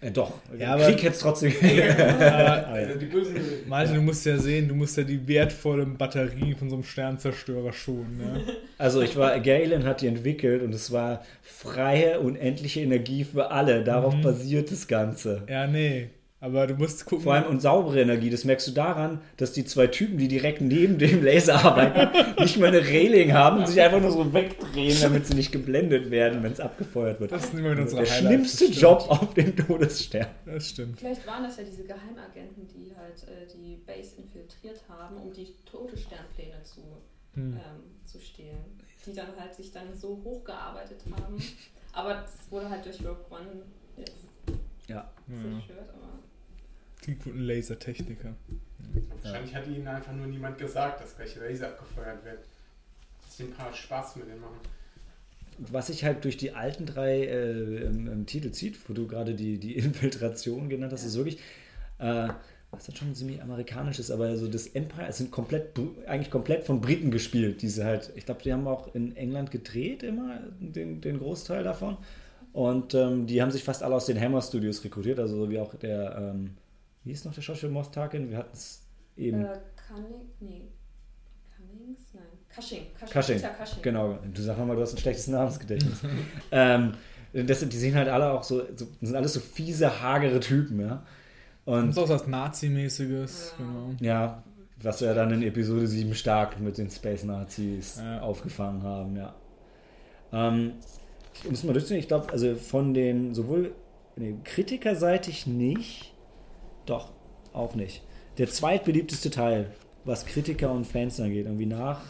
Äh, 0.00 0.12
doch, 0.12 0.32
Ja, 0.56 0.74
aber- 0.74 0.84
Krieg 0.86 1.02
hätte 1.02 1.14
es 1.14 1.18
trotzdem. 1.18 1.52
Aber 1.60 2.66
Also 2.68 2.98
die 3.00 3.06
bösen. 3.06 3.34
Malte, 3.66 3.94
du 3.94 4.00
musst 4.00 4.24
ja 4.26 4.38
sehen, 4.38 4.68
du 4.68 4.74
musst 4.76 4.96
ja 4.96 5.02
die 5.02 5.26
wertvollen 5.26 5.96
Batterien 5.96 6.56
von 6.56 6.68
so 6.70 6.76
einem 6.76 6.84
Sternzerstörer 6.84 7.72
schonen. 7.72 8.16
Ne? 8.18 8.40
Also 8.78 9.02
ich 9.02 9.16
war, 9.16 9.38
Galen 9.40 9.84
hat 9.84 10.02
die 10.02 10.06
entwickelt 10.06 10.62
und 10.62 10.72
es 10.72 10.92
war 10.92 11.24
freie, 11.42 12.20
unendliche 12.20 12.80
Energie 12.80 13.24
für 13.24 13.50
alle. 13.50 13.82
Darauf 13.82 14.14
Mhm. 14.14 14.22
basiert 14.22 14.70
das 14.70 14.86
Ganze. 14.86 15.42
Ja, 15.48 15.66
nee. 15.66 16.10
Aber 16.40 16.68
du 16.68 16.74
musst 16.74 17.04
gucken. 17.04 17.24
Vor 17.24 17.34
allem 17.34 17.46
und 17.46 17.60
saubere 17.60 18.00
Energie, 18.00 18.30
das 18.30 18.44
merkst 18.44 18.68
du 18.68 18.70
daran, 18.72 19.20
dass 19.38 19.52
die 19.52 19.64
zwei 19.64 19.88
Typen, 19.88 20.18
die 20.18 20.28
direkt 20.28 20.60
neben 20.60 20.96
dem 20.96 21.24
Laser 21.24 21.64
arbeiten, 21.64 22.16
nicht 22.40 22.58
mal 22.58 22.68
eine 22.68 22.78
Reling 22.86 23.32
haben 23.32 23.58
und 23.58 23.66
sich 23.66 23.80
einfach 23.80 24.00
nur 24.00 24.12
so 24.12 24.32
wegdrehen, 24.32 24.96
damit 25.02 25.26
sie 25.26 25.34
nicht 25.34 25.50
geblendet 25.50 26.10
werden, 26.12 26.42
wenn 26.44 26.52
es 26.52 26.60
abgefeuert 26.60 27.18
wird. 27.18 27.32
das 27.32 27.46
ist 27.46 27.54
immer 27.54 27.72
in 27.72 27.80
unserer 27.80 28.02
Der 28.02 28.10
Highlights, 28.12 28.56
schlimmste. 28.58 28.64
Job 28.80 29.04
auf 29.08 29.34
dem 29.34 29.56
Todesstern. 29.56 30.26
Das 30.46 30.68
stimmt. 30.68 30.98
Vielleicht 31.00 31.26
waren 31.26 31.42
das 31.42 31.56
ja 31.56 31.64
diese 31.64 31.82
Geheimagenten, 31.82 32.68
die 32.68 32.94
halt 32.96 33.22
äh, 33.24 33.46
die 33.52 33.76
Base 33.84 34.16
infiltriert 34.18 34.80
haben, 34.88 35.16
um 35.16 35.32
die 35.32 35.54
Todessternpläne 35.70 36.62
zu, 36.62 36.82
Hm. 37.34 37.52
ähm, 37.54 37.60
zu 38.04 38.20
stehlen. 38.20 38.58
Die 39.06 39.12
dann 39.12 39.28
halt 39.38 39.54
sich 39.54 39.70
dann 39.72 39.92
so 39.94 40.20
hochgearbeitet 40.24 41.00
haben. 41.10 41.36
Aber 41.92 42.14
das 42.14 42.32
wurde 42.50 42.68
halt 42.70 42.84
durch 42.84 43.00
Rogue 43.00 43.24
One 43.30 43.62
jetzt. 43.96 44.24
Ja. 44.86 45.10
zerstört. 45.26 45.90
Aber 45.94 46.17
Die 47.06 47.14
guten 47.14 47.40
Lasertechniker. 47.40 48.34
Wahrscheinlich 49.22 49.54
hat 49.54 49.66
ihnen 49.66 49.86
einfach 49.86 50.12
nur 50.12 50.26
niemand 50.26 50.58
gesagt, 50.58 51.00
dass 51.00 51.16
gleich 51.16 51.36
Laser 51.36 51.68
abgefeuert 51.68 52.24
wird. 52.24 52.38
Dass 53.22 53.36
sie 53.36 53.44
ein 53.44 53.52
paar 53.52 53.72
Spaß 53.72 54.16
mit 54.16 54.28
denen 54.28 54.40
machen. 54.40 54.58
Was 55.58 55.88
sich 55.88 56.04
halt 56.04 56.24
durch 56.24 56.36
die 56.36 56.52
alten 56.52 56.86
drei 56.86 57.24
äh, 57.24 57.86
im, 57.86 58.08
im 58.08 58.26
Titel 58.26 58.52
zieht, 58.52 58.88
wo 58.88 58.94
du 58.94 59.08
gerade 59.08 59.34
die, 59.34 59.58
die 59.58 59.76
Infiltration 59.76 60.68
genannt 60.68 60.92
hast, 60.92 61.04
ist 61.04 61.16
wirklich, 61.16 61.38
äh, 61.98 62.28
was 62.70 62.86
dann 62.86 62.94
schon 62.94 63.14
ziemlich 63.14 63.42
amerikanisch 63.42 63.98
ist, 63.98 64.10
aber 64.10 64.36
so 64.36 64.46
das 64.46 64.68
Empire, 64.68 65.06
es 65.08 65.18
sind 65.18 65.30
komplett, 65.30 65.78
eigentlich 66.06 66.30
komplett 66.30 66.64
von 66.64 66.80
Briten 66.80 67.10
gespielt, 67.10 67.62
diese 67.62 67.84
halt, 67.84 68.12
ich 68.14 68.26
glaube, 68.26 68.42
die 68.42 68.52
haben 68.52 68.68
auch 68.68 68.94
in 68.94 69.16
England 69.16 69.50
gedreht 69.50 70.02
immer, 70.02 70.40
den, 70.60 71.00
den 71.00 71.18
Großteil 71.18 71.64
davon. 71.64 71.96
Und 72.52 72.94
ähm, 72.94 73.26
die 73.26 73.42
haben 73.42 73.50
sich 73.50 73.64
fast 73.64 73.82
alle 73.82 73.94
aus 73.94 74.06
den 74.06 74.20
Hammer 74.20 74.42
Studios 74.42 74.84
rekrutiert, 74.84 75.18
also 75.18 75.36
so 75.36 75.50
wie 75.50 75.58
auch 75.58 75.74
der, 75.74 76.34
ähm, 76.34 76.50
wie 77.08 77.12
ist 77.12 77.24
noch 77.24 77.32
der 77.34 77.40
Schauspieler 77.42 77.72
Moff 77.72 77.90
Tarkin? 77.90 78.30
Wir 78.30 78.36
hatten 78.38 78.50
es 78.52 78.82
eben. 79.16 79.44
äh, 79.44 79.58
Cunning, 79.88 80.20
nee. 80.40 80.68
Cummings? 81.56 82.00
Nein. 82.12 82.22
Cushing. 82.54 82.82
Cushing. 82.94 83.08
Cushing, 83.12 83.36
Peter 83.36 83.54
Cushing. 83.64 83.82
Genau, 83.82 84.18
du 84.32 84.42
sag 84.42 84.58
mal, 84.58 84.76
du 84.76 84.82
hast 84.82 84.92
ein 84.94 84.98
schlechtes 84.98 85.26
Namensgedächtnis. 85.28 86.00
ähm, 86.52 86.92
das, 87.32 87.60
sind- 87.60 87.72
die 87.72 87.78
sehen 87.78 87.94
halt 87.94 88.08
alle 88.08 88.30
auch 88.32 88.42
so, 88.42 88.58
so, 88.76 88.84
das 89.00 89.08
sind 89.08 89.16
alles 89.16 89.32
so 89.32 89.40
fiese, 89.40 90.00
hagere 90.02 90.40
Typen, 90.40 90.80
ja. 90.80 91.02
Und 91.64 91.84
Und 91.84 91.92
so 91.94 92.08
was 92.08 92.26
Nazi-mäßiges, 92.26 93.54
Ja. 93.58 93.64
genau. 93.64 93.94
ja, 94.00 94.42
was 94.82 95.00
wir 95.00 95.12
dann 95.14 95.30
in 95.32 95.42
Episode 95.42 95.86
7 95.86 96.14
stark 96.14 96.60
mit 96.60 96.76
den 96.78 96.90
Space 96.90 97.24
Nazis 97.24 97.96
Ja. 98.02 98.20
aufgefangen 98.20 98.82
haben, 98.82 99.16
ja. 99.16 99.34
Ähm, 100.32 100.74
um 101.46 101.52
es 101.54 101.64
mal 101.64 101.72
durchzunehmen, 101.72 102.02
ich 102.02 102.08
glaube, 102.08 102.30
also 102.32 102.54
von 102.56 102.92
den 102.94 103.34
sowohl 103.34 103.72
nee, 104.16 104.34
kritikerseitig 104.44 105.46
nicht, 105.46 106.12
doch, 106.90 107.12
auch 107.52 107.74
nicht. 107.74 108.02
Der 108.38 108.48
zweitbeliebteste 108.48 109.30
Teil, 109.30 109.72
was 110.04 110.26
Kritiker 110.26 110.72
und 110.72 110.86
Fans 110.86 111.20
angeht, 111.20 111.46
irgendwie 111.46 111.66
nach 111.66 112.02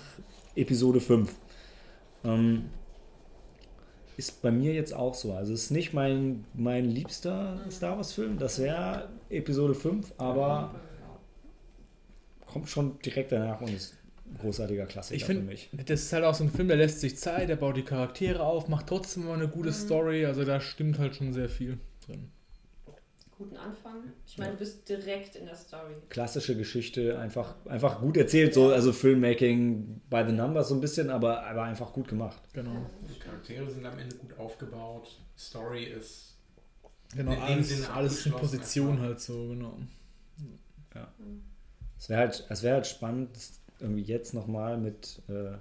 Episode 0.55 1.01
5, 1.01 1.35
ähm, 2.24 2.66
ist 4.16 4.43
bei 4.43 4.51
mir 4.51 4.74
jetzt 4.74 4.93
auch 4.93 5.14
so. 5.14 5.33
Also 5.33 5.53
es 5.53 5.64
ist 5.64 5.70
nicht 5.70 5.95
mein, 5.95 6.45
mein 6.53 6.85
liebster 6.85 7.61
Star 7.70 7.97
Wars-Film, 7.97 8.39
das 8.39 8.61
wäre 8.61 9.09
Episode 9.31 9.74
5, 9.74 10.12
aber 10.18 10.74
kommt 12.47 12.68
schon 12.68 12.99
direkt 13.01 13.31
danach 13.33 13.61
und 13.61 13.72
ist 13.72 13.95
ein 14.26 14.39
großartiger 14.39 14.87
Klassiker 14.87 15.16
Ich 15.16 15.24
für 15.24 15.35
finde, 15.35 15.47
mich. 15.47 15.70
das 15.87 16.03
ist 16.03 16.12
halt 16.12 16.24
auch 16.24 16.35
so 16.35 16.45
ein 16.45 16.51
Film, 16.51 16.68
der 16.68 16.76
lässt 16.76 17.01
sich 17.01 17.16
Zeit, 17.16 17.49
der 17.49 17.57
baut 17.57 17.76
die 17.76 17.83
Charaktere 17.83 18.43
auf, 18.43 18.68
macht 18.68 18.89
trotzdem 18.89 19.26
mal 19.26 19.35
eine 19.35 19.49
gute 19.49 19.72
Story, 19.72 20.26
also 20.26 20.45
da 20.45 20.61
stimmt 20.61 20.99
halt 20.99 21.14
schon 21.14 21.33
sehr 21.33 21.49
viel 21.49 21.79
drin. 22.05 22.31
Guten 23.39 23.57
Anfang. 23.57 24.03
Ich 24.26 24.36
meine, 24.36 24.53
du 24.53 24.59
bist 24.59 24.89
direkt 24.89 25.36
in 25.36 25.47
der 25.47 25.55
Story. 25.55 25.95
Klassische 26.09 26.57
Geschichte, 26.57 27.16
einfach, 27.20 27.55
einfach 27.66 28.01
gut 28.01 28.16
erzählt, 28.16 28.53
so, 28.53 28.72
also 28.72 28.93
Filmmaking 28.93 30.01
by 30.11 30.24
the 30.26 30.32
numbers 30.32 30.68
so 30.70 30.74
ein 30.74 30.80
bisschen, 30.80 31.09
aber, 31.09 31.45
aber 31.47 31.62
einfach 31.62 31.93
gut 31.93 32.09
gemacht. 32.09 32.43
Genau. 32.53 32.91
Die 33.09 33.18
Charaktere 33.20 33.70
sind 33.70 33.86
am 33.86 33.97
Ende 33.97 34.16
gut 34.16 34.36
aufgebaut. 34.39 35.20
Story 35.39 35.84
ist. 35.84 36.34
Genau, 37.14 37.30
In 37.30 37.36
dem 37.39 37.45
alles, 37.45 37.68
Sinne 37.68 37.91
alles 37.93 38.26
in 38.26 38.32
Position 38.32 38.89
erstmal. 38.89 39.09
halt 39.09 39.20
so, 39.20 39.49
genau. 39.49 39.78
Es 41.97 42.09
wäre 42.09 42.20
halt, 42.20 42.45
es 42.49 42.62
wär 42.64 42.74
halt 42.74 42.86
spannend, 42.89 43.30
irgendwie 43.78 44.03
jetzt 44.03 44.34
nochmal 44.34 44.78
mit, 44.78 45.22
äh, 45.28 45.53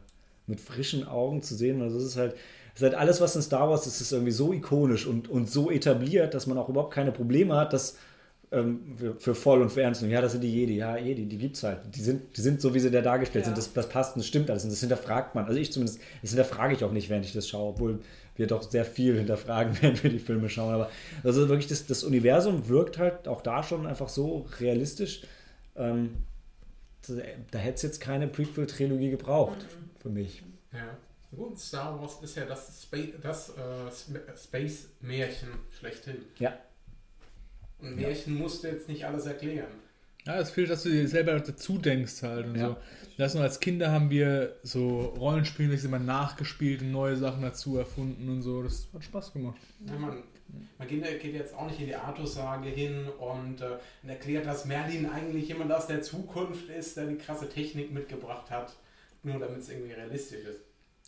mit 0.47 0.59
frischen 0.59 1.07
Augen 1.07 1.43
zu 1.43 1.53
sehen. 1.55 1.81
Also 1.83 1.97
es 1.97 2.05
ist 2.05 2.17
halt, 2.17 2.35
ist 2.77 2.83
halt 2.83 2.95
alles, 2.95 3.21
was 3.21 3.35
in 3.35 3.41
Star 3.41 3.69
Wars 3.69 3.87
ist, 3.87 4.01
ist 4.01 4.11
irgendwie 4.11 4.31
so 4.31 4.53
ikonisch 4.53 5.05
und, 5.05 5.27
und 5.29 5.49
so 5.49 5.69
etabliert, 5.71 6.33
dass 6.33 6.47
man 6.47 6.57
auch 6.57 6.69
überhaupt 6.69 6.93
keine 6.93 7.11
Probleme 7.11 7.55
hat, 7.55 7.73
das 7.73 7.97
ähm, 8.51 8.95
für, 8.97 9.15
für 9.15 9.35
voll 9.35 9.61
und 9.61 9.69
für 9.71 9.81
ernst 9.81 10.01
nehmen. 10.01 10.13
Ja, 10.13 10.21
das 10.21 10.31
sind 10.33 10.41
die 10.41 10.53
Jedi, 10.53 10.77
ja, 10.77 10.95
Jedi, 10.95 11.25
die 11.25 11.37
gibt's 11.37 11.63
halt. 11.63 11.79
Die 11.93 12.01
sind, 12.01 12.37
die 12.37 12.41
sind 12.41 12.61
so, 12.61 12.73
wie 12.73 12.79
sie 12.79 12.89
da 12.91 13.01
dargestellt 13.01 13.43
Ja. 13.45 13.47
sind. 13.47 13.57
Das, 13.57 13.73
das 13.73 13.89
passt 13.89 14.15
und 14.15 14.19
das 14.19 14.27
stimmt 14.27 14.49
alles. 14.49 14.63
Und 14.63 14.69
das 14.71 14.79
hinterfragt 14.79 15.35
man. 15.35 15.45
Also 15.45 15.59
ich 15.59 15.71
zumindest, 15.73 15.99
das 16.21 16.29
hinterfrage 16.31 16.73
ich 16.75 16.83
auch 16.83 16.91
nicht, 16.93 17.09
während 17.09 17.25
ich 17.25 17.33
das 17.33 17.49
schaue, 17.49 17.71
obwohl 17.73 17.99
wir 18.37 18.47
doch 18.47 18.61
sehr 18.69 18.85
viel 18.85 19.17
hinterfragen, 19.17 19.75
während 19.81 20.01
wir 20.03 20.09
die 20.11 20.19
Filme 20.19 20.47
schauen. 20.47 20.73
Aber 20.73 20.89
also 21.23 21.49
wirklich, 21.49 21.67
das, 21.67 21.87
das 21.87 22.03
Universum 22.03 22.69
wirkt 22.69 22.97
halt 22.99 23.27
auch 23.27 23.41
da 23.41 23.63
schon 23.63 23.85
einfach 23.85 24.07
so 24.07 24.45
realistisch. 24.59 25.23
Ähm, 25.75 26.11
da 27.51 27.57
hätte 27.59 27.75
es 27.75 27.81
jetzt 27.81 28.01
keine 28.01 28.27
Prequel-Trilogie 28.27 29.09
gebraucht, 29.09 29.65
für 29.99 30.09
mich. 30.09 30.43
Ja. 30.73 30.79
Gut, 31.35 31.59
Star 31.59 31.99
Wars 31.99 32.19
ist 32.23 32.37
ja 32.37 32.45
das, 32.45 32.81
Spa 32.83 32.97
das 33.21 33.49
äh, 33.49 33.87
Sp- 33.91 34.23
Space-Märchen 34.35 35.49
schlechthin. 35.77 36.17
Ja. 36.39 36.57
Und 37.79 37.95
Märchen 37.95 38.35
musst 38.35 38.63
du 38.63 38.69
jetzt 38.69 38.87
nicht 38.87 39.05
alles 39.05 39.25
erklären. 39.25 39.67
Ja, 40.25 40.39
es 40.39 40.49
fehlt, 40.49 40.69
dass 40.69 40.83
du 40.83 40.89
dir 40.89 41.07
selber 41.07 41.39
dazu 41.39 41.77
denkst 41.77 42.21
halt 42.23 42.47
und 42.47 42.55
Ja. 42.55 42.69
so. 42.69 42.77
Das 43.17 43.33
nur 43.33 43.43
als 43.43 43.59
Kinder 43.59 43.91
haben 43.91 44.09
wir 44.09 44.55
so 44.63 44.99
Rollenspiele, 44.99 45.75
die 45.75 45.85
immer 45.85 45.99
nachgespielt 45.99 46.81
und 46.81 46.91
neue 46.91 47.15
Sachen 47.17 47.41
dazu 47.41 47.77
erfunden 47.77 48.27
und 48.29 48.41
so. 48.41 48.61
Das 48.63 48.87
hat 48.93 49.03
Spaß 49.03 49.33
gemacht. 49.33 49.57
Ja, 49.85 49.93
man 49.97 50.23
man 50.77 50.87
geht, 50.87 51.03
geht 51.21 51.33
jetzt 51.33 51.53
auch 51.53 51.67
nicht 51.67 51.81
in 51.81 51.87
die 51.87 51.95
Artussage 51.95 52.69
hin 52.69 53.07
und, 53.19 53.59
äh, 53.59 53.77
und 54.01 54.09
erklärt, 54.09 54.45
dass 54.45 54.63
Merlin 54.63 55.05
eigentlich 55.09 55.49
jemand 55.49 55.73
aus 55.73 55.87
der 55.87 56.01
Zukunft 56.01 56.69
ist, 56.69 56.95
der 56.95 57.07
die 57.07 57.17
krasse 57.17 57.49
Technik 57.49 57.91
mitgebracht 57.91 58.49
hat, 58.49 58.73
nur 59.23 59.39
damit 59.39 59.59
es 59.59 59.69
irgendwie 59.69 59.91
realistisch 59.91 60.45
ist. 60.45 60.59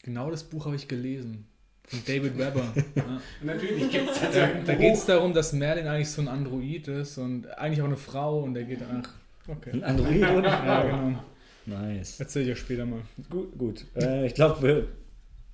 Genau 0.03 0.31
das 0.31 0.43
Buch 0.43 0.65
habe 0.65 0.75
ich 0.75 0.87
gelesen. 0.87 1.47
Von 1.83 1.99
David 2.05 2.37
Webber. 2.37 2.73
ja. 2.95 3.03
Und 3.41 3.47
natürlich 3.47 3.89
gibt 3.89 4.09
es 4.11 4.19
Da, 4.19 4.43
ein 4.43 4.65
da 4.65 4.75
geht 4.75 4.93
es 4.93 5.05
darum, 5.05 5.33
dass 5.33 5.53
Merlin 5.53 5.87
eigentlich 5.87 6.09
so 6.09 6.21
ein 6.21 6.27
Android 6.27 6.87
ist 6.87 7.17
und 7.17 7.47
eigentlich 7.57 7.81
auch 7.81 7.87
eine 7.87 7.97
Frau 7.97 8.41
und 8.41 8.53
der 8.53 8.63
geht 8.63 8.79
ach, 8.83 9.09
Ein 9.47 9.55
okay. 9.55 9.83
Android, 9.83 10.23
oder? 10.29 10.49
Ja, 10.49 10.83
genau. 10.83 11.23
Nice. 11.65 12.19
Erzähl 12.19 12.43
ich 12.45 12.51
euch 12.51 12.59
später 12.59 12.85
mal. 12.85 13.01
Gut, 13.29 13.57
gut. 13.57 13.85
Äh, 13.95 14.27
ich 14.27 14.35
glaube, 14.35 14.87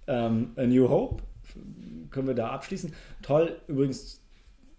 ähm, 0.07 0.51
A 0.57 0.63
New 0.63 0.89
Hope 0.89 1.23
können 2.11 2.27
wir 2.27 2.35
da 2.35 2.49
abschließen. 2.49 2.93
Toll, 3.21 3.59
übrigens, 3.67 4.21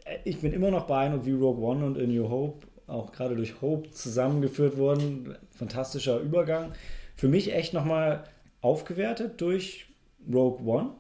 äh, 0.05 0.19
ich 0.25 0.41
bin 0.41 0.53
immer 0.53 0.71
noch 0.71 0.87
beeindruckt, 0.87 1.27
wie 1.27 1.33
Rogue 1.33 1.65
One 1.65 1.85
und 1.87 1.99
A 1.99 2.03
New 2.03 2.29
Hope 2.29 2.67
auch 2.87 3.13
gerade 3.13 3.35
durch 3.35 3.61
Hope 3.61 3.91
zusammengeführt 3.91 4.77
wurden. 4.77 5.37
Fantastischer 5.51 6.21
Übergang. 6.21 6.73
Für 7.17 7.29
mich 7.29 7.53
echt 7.53 7.73
nochmal 7.73 8.25
aufgewertet 8.67 9.41
durch 9.41 9.87
Rogue 10.33 10.65
One. 10.67 10.91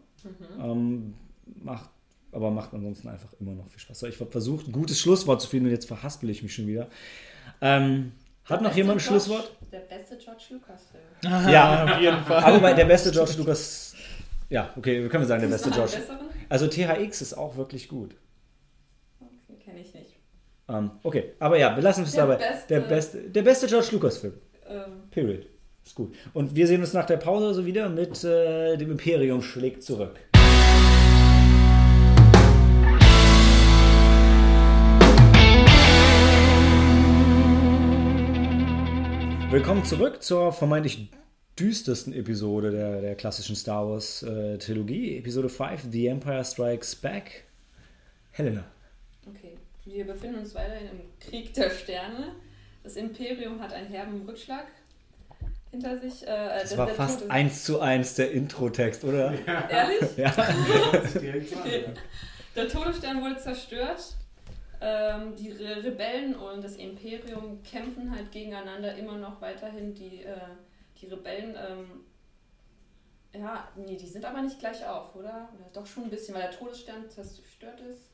Ähm, 0.61 1.15
macht, 1.63 1.91
aber 2.33 2.51
macht 2.51 2.73
ansonsten 2.75 3.09
einfach 3.09 3.33
immer 3.41 3.53
noch 3.53 3.69
viel 3.69 3.79
Spaß. 3.81 3.99
So, 4.01 4.07
Ich 4.07 4.19
habe 4.21 4.31
versucht, 4.31 4.67
ein 4.69 4.73
gutes 4.73 4.99
Schlusswort 5.01 5.41
zu 5.41 5.49
finden 5.49 5.67
und 5.67 5.73
jetzt 5.73 5.87
verhaspel 5.87 6.31
ich 6.31 6.43
mich 6.43 6.55
schon 6.55 6.67
wieder. 6.67 6.89
Ähm, 7.61 8.13
hat 8.45 8.63
noch 8.63 8.75
jemand 8.75 8.99
ein 9.01 9.05
George- 9.05 9.21
Schlusswort? 9.25 9.53
Der 9.73 9.81
beste 9.81 10.17
George 10.19 10.43
Lucas-Film. 10.51 11.51
Ja. 11.53 11.85
auf 11.97 12.01
jeden 12.01 12.23
Fall. 12.25 12.45
Aber 12.45 12.75
der 12.75 12.85
beste 12.85 13.11
George 13.11 13.35
Lucas. 13.39 13.95
Ja, 14.49 14.73
okay, 14.77 15.03
wir 15.03 15.09
können 15.09 15.27
sagen, 15.27 15.43
der 15.43 15.49
beste 15.49 15.71
George. 15.71 15.95
Also 16.49 16.69
THX 16.69 17.23
ist 17.23 17.35
auch 17.35 17.57
wirklich 17.57 17.89
gut. 17.89 18.15
Okay, 19.21 19.57
kenne 19.65 19.81
ich 19.81 19.93
nicht. 19.95 20.17
Ähm, 20.69 20.91
okay, 21.03 21.33
aber 21.41 21.59
ja, 21.59 21.75
wir 21.75 21.83
lassen 21.83 22.05
es 22.05 22.13
dabei. 22.13 22.37
beste- 22.37 22.67
Der 22.69 22.81
beste, 22.81 23.21
der 23.31 23.43
beste 23.43 23.67
George 23.67 23.89
Lucas-Film. 23.93 24.35
Ähm, 24.69 25.03
Period. 25.11 25.47
Ist 25.87 25.95
gut. 25.95 26.13
Und 26.35 26.57
wir 26.57 26.67
sehen 26.67 26.81
uns 26.81 26.95
nach 26.95 27.07
der 27.07 27.17
Pause 27.17 27.55
so 27.55 27.65
wieder 27.65 27.89
mit 27.89 28.25
äh, 28.25 28.77
dem 28.77 28.91
Imperium 28.91 29.41
schlägt 29.41 29.85
zurück. 29.85 30.19
Willkommen 39.49 39.85
zurück 39.85 40.25
zur 40.25 40.53
vermeintlich 40.53 41.09
düstersten 41.57 42.13
Episode 42.13 42.73
der, 42.73 43.01
der 43.01 43.15
klassischen 43.15 43.55
Star 43.55 43.89
Wars 43.89 44.25
äh, 44.25 44.59
Trilogie, 44.59 45.19
Episode 45.19 45.49
5, 45.49 45.87
The 45.93 46.09
Empire 46.09 46.45
Strikes 46.45 46.97
Back. 46.97 47.45
Helena. 48.33 48.65
okay, 49.29 49.57
wir 49.85 50.05
befinden 50.05 50.41
uns 50.41 50.53
weiterhin 50.53 50.89
im 50.89 51.01
Krieg 51.21 51.55
der 51.55 51.71
Sterne. 51.71 52.35
Das 52.83 52.97
Imperium 52.97 53.61
hat 53.61 53.73
einen 53.73 53.87
herben 53.87 54.23
Rückschlag 54.27 54.67
hinter 55.77 55.99
sich. 55.99 56.27
Äh, 56.27 56.61
Das 56.63 56.77
war 56.77 56.89
fast 56.89 57.31
eins 57.31 57.65
zu 57.65 57.81
eins 57.81 58.15
der 58.15 58.31
Intro-Text, 58.33 59.05
oder? 59.05 59.33
Ehrlich? 59.71 60.01
Ja. 60.17 60.31
Direkt 61.21 61.51
sagen. 61.55 61.95
Der 62.55 62.69
Todesstern 62.69 63.21
wurde 63.23 63.37
zerstört. 63.37 64.15
Ähm, 64.81 65.35
die 65.37 65.53
Re 65.53 65.85
Rebellen 65.85 66.35
und 66.35 66.63
das 66.63 66.77
Imperium 66.77 67.63
kämpfen 67.63 68.11
halt 68.15 68.31
gegeneinander 68.31 68.95
immer 68.97 69.17
noch 69.17 69.41
weiterhin. 69.41 69.95
Die, 69.95 70.23
äh, 70.23 70.37
die 71.01 71.07
Rebellen, 71.07 71.55
ähm, 71.57 73.41
ja, 73.41 73.69
nee, 73.77 73.97
die 73.97 74.07
sind 74.07 74.25
aber 74.25 74.43
nicht 74.43 74.59
gleich 74.59 74.87
auf, 74.87 75.15
oder? 75.15 75.49
Oder 75.55 75.71
doch 75.73 75.87
schon 75.87 76.05
ein 76.05 76.11
bisschen, 76.11 76.35
weil 76.35 76.43
der 76.43 76.51
Todesstern 76.51 77.09
zerstört 77.09 77.81
ist. 77.91 78.11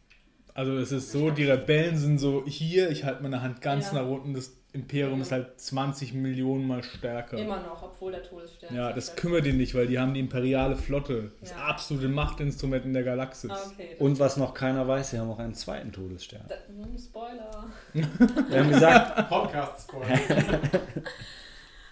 Also 0.54 0.76
es 0.76 0.92
ist 0.92 1.10
so, 1.10 1.30
die 1.30 1.44
Rebellen 1.44 1.96
sind 1.96 2.18
so 2.18 2.44
hier, 2.46 2.90
ich 2.90 3.04
halte 3.04 3.22
meine 3.22 3.40
Hand 3.42 3.60
ganz 3.60 3.86
Ja. 3.92 4.02
nach 4.02 4.08
unten, 4.08 4.34
das 4.34 4.52
Imperium 4.74 5.20
ist 5.20 5.32
halt 5.32 5.60
20 5.60 6.14
Millionen 6.14 6.66
mal 6.66 6.82
stärker. 6.82 7.36
Immer 7.36 7.60
noch, 7.60 7.82
obwohl 7.82 8.12
der 8.12 8.22
Todesstern. 8.22 8.74
Ja, 8.74 8.90
das 8.92 9.06
zerstört 9.06 9.20
kümmert 9.20 9.44
die 9.46 9.52
nicht, 9.52 9.74
weil 9.74 9.86
die 9.86 9.98
haben 9.98 10.14
die 10.14 10.20
imperiale 10.20 10.76
Flotte. 10.76 11.32
Das 11.40 11.50
Ja. 11.50 11.56
absolute 11.66 12.08
Machtinstrument 12.08 12.86
in 12.86 12.94
der 12.94 13.02
Galaxis. 13.02 13.50
Ah, 13.50 13.58
okay. 13.70 13.96
Und 13.98 14.18
was 14.18 14.38
noch 14.38 14.54
keiner 14.54 14.88
weiß, 14.88 15.10
sie 15.10 15.18
haben 15.18 15.30
auch 15.30 15.38
einen 15.38 15.54
zweiten 15.54 15.92
Todesstern. 15.92 16.40
Da, 16.48 16.54
hm, 16.68 16.96
Spoiler. 16.98 17.64
Wir 18.48 18.60
haben 18.60 18.70
gesagt, 18.70 19.28
Podcast-Spoiler. 19.28 20.18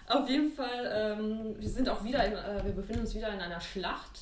Auf 0.07 0.27
jeden 0.27 0.51
Fall, 0.51 0.91
ähm, 0.93 1.55
wir 1.57 1.69
sind 1.69 1.87
auch 1.87 2.03
wieder, 2.03 2.25
in, 2.25 2.33
äh, 2.33 2.65
wir 2.65 2.73
befinden 2.73 3.01
uns 3.03 3.15
wieder 3.15 3.33
in 3.33 3.39
einer 3.39 3.61
Schlacht. 3.61 4.19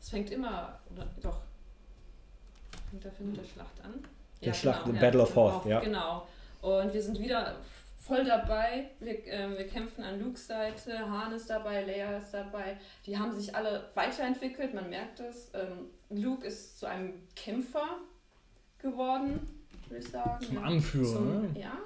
Es 0.00 0.10
fängt 0.10 0.30
immer, 0.30 0.78
oder 0.94 1.06
doch, 1.20 1.38
fängt 2.88 3.04
dafür 3.04 3.26
mit 3.26 3.38
der 3.38 3.44
Schlacht 3.44 3.80
an? 3.82 3.94
Der 4.44 4.52
Schlacht, 4.52 4.86
the 4.86 4.92
Battle 4.92 5.22
of 5.22 5.34
Hoth, 5.34 5.66
ja. 5.66 5.80
Genau. 5.80 6.28
Und 6.62 6.94
wir 6.94 7.02
sind 7.02 7.18
wieder 7.18 7.56
voll 8.06 8.24
dabei. 8.24 8.90
Wir, 9.00 9.26
ähm, 9.26 9.56
wir 9.56 9.66
kämpfen 9.66 10.04
an 10.04 10.20
Lukes 10.20 10.46
Seite, 10.46 10.98
Han 11.10 11.32
ist 11.32 11.48
dabei, 11.48 11.82
Leia 11.82 12.18
ist 12.18 12.32
dabei. 12.32 12.76
Die 13.06 13.18
haben 13.18 13.32
sich 13.32 13.54
alle 13.54 13.88
weiterentwickelt, 13.94 14.74
man 14.74 14.90
merkt 14.90 15.20
es. 15.20 15.50
Ähm, 15.54 15.88
Luke 16.10 16.46
ist 16.46 16.78
zu 16.78 16.86
einem 16.86 17.14
Kämpfer 17.34 17.98
geworden, 18.78 19.40
würde 19.88 20.04
ich 20.04 20.10
sagen. 20.10 20.44
Zum. 20.44 20.58
Anführer, 20.58 21.12
Zum, 21.12 21.52
ne? 21.52 21.60
Ja. 21.60 21.78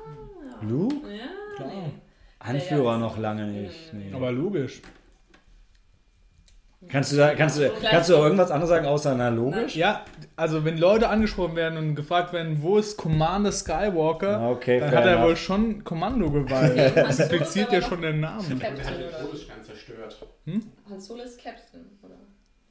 Luke? 0.63 0.97
Ja, 1.17 1.57
Klar. 1.57 1.69
nee. 1.69 1.93
Anführer 2.41 2.99
noch 2.99 3.19
lange 3.19 3.47
nicht. 3.47 3.93
Nee. 3.93 4.13
Aber 4.13 4.33
logisch. 4.33 4.83
Kannst 6.89 7.11
du 7.13 7.17
da, 7.17 7.35
kannst 7.35 7.59
du, 7.59 7.69
kannst 7.91 8.09
du 8.09 8.15
irgendwas 8.15 8.53
anderes 8.53 8.69
sagen 8.71 8.87
außer 8.87 9.15
na 9.17 9.31
logisch? 9.31 9.75
Ja, 9.75 10.05
also 10.37 10.65
wenn 10.65 10.79
Leute 10.79 11.09
angesprochen 11.09 11.57
werden 11.57 11.77
und 11.77 11.97
gefragt 11.97 12.33
werden, 12.33 12.63
wo 12.63 12.79
ist 12.79 12.97
Commander 12.97 13.51
Skywalker, 13.51 14.39
Ah, 14.39 14.51
Okay, 14.51 14.79
dann 14.79 14.91
hat 14.93 15.05
er 15.05 15.15
enough. 15.15 15.25
wohl 15.29 15.37
schon 15.37 15.83
Kommandogewalt. 15.83 16.95
Das 16.97 17.19
impliziert 17.19 17.73
ja 17.73 17.83
schon 17.83 18.01
den 18.01 18.21
Namen. 18.21 18.59
Captain, 18.61 18.87
hat 18.87 18.95
den? 18.97 19.11
Todesstern 19.27 19.63
zerstört. 19.65 20.25
Han 20.89 21.01
Solo 21.01 21.23
ist 21.25 21.43
Captain, 21.43 21.85
oder? 22.01 22.15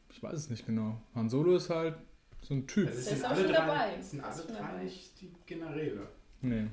Ich 0.10 0.24
weiß 0.24 0.34
es 0.34 0.50
nicht 0.50 0.66
genau. 0.66 0.96
Han 1.14 1.30
Solo 1.30 1.58
ist 1.58 1.70
halt 1.70 1.96
so 2.42 2.54
ein 2.54 2.66
Typ. 2.66 2.86
Das 2.88 3.04
Der 3.04 3.04
ist 3.04 3.10
sind 3.20 3.26
auch 3.26 3.32
alle 3.32 3.42
schon 3.42 3.52
drei, 3.52 3.58
dabei. 3.58 3.88
das 3.98 4.12
sind 4.12 4.24
alle 4.24 4.44
drei 4.44 4.84
nicht 4.84 5.22
die 5.22 5.32
Generäle. 5.46 6.08
Nee. 6.42 6.68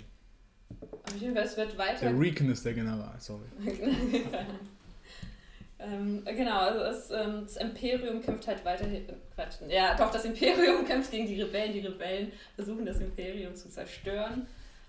Auf 0.80 1.16
jeden 1.18 1.34
Fall, 1.34 1.44
es 1.44 1.56
wird 1.56 1.76
weiter. 1.76 2.00
Der 2.10 2.18
Recon 2.20 2.50
ist 2.50 2.64
der 2.64 2.74
General, 2.74 3.14
sorry. 3.18 3.42
ähm, 5.84 6.24
genau, 6.24 6.58
also 6.58 6.80
es, 6.80 7.10
ähm, 7.10 7.42
das 7.42 7.56
Imperium 7.56 8.22
kämpft 8.22 8.46
halt 8.46 8.64
weiterhin. 8.64 9.08
Äh, 9.08 9.14
Quatsch. 9.34 9.56
Ja, 9.68 9.94
doch, 9.96 10.10
das 10.10 10.24
Imperium 10.24 10.84
kämpft 10.86 11.10
gegen 11.10 11.26
die 11.26 11.40
Rebellen. 11.40 11.72
Die 11.72 11.80
Rebellen 11.80 12.32
versuchen 12.54 12.86
das 12.86 12.98
Imperium 12.98 13.54
zu 13.54 13.68
zerstören. 13.68 14.46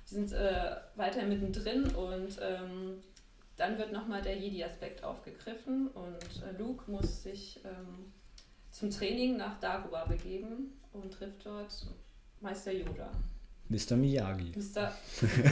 Die 0.10 0.14
sind 0.14 0.32
äh, 0.32 0.76
weiterhin 0.96 1.30
mittendrin 1.30 1.84
und 1.96 2.38
ähm, 2.41 3.02
dann 3.58 3.78
wird 3.78 3.91
nochmal 3.91 4.22
der 4.22 4.38
Jedi-Aspekt 4.38 5.04
aufgegriffen 5.04 5.88
und 5.88 6.43
äh, 6.43 6.58
Luke 6.58 6.89
muss 6.89 7.24
sich 7.24 7.60
ähm, 7.64 8.12
zum 8.70 8.91
Training 8.91 9.38
nach 9.38 9.60
Dagobah 9.60 10.06
begeben 10.06 10.74
und 10.93 11.12
trifft 11.14 11.46
dort 11.46 11.74
Meister 12.41 12.72
Yoda. 12.72 13.10
Mr. 13.70 13.96
Miyagi. 13.96 14.52
Mr. 14.56 14.91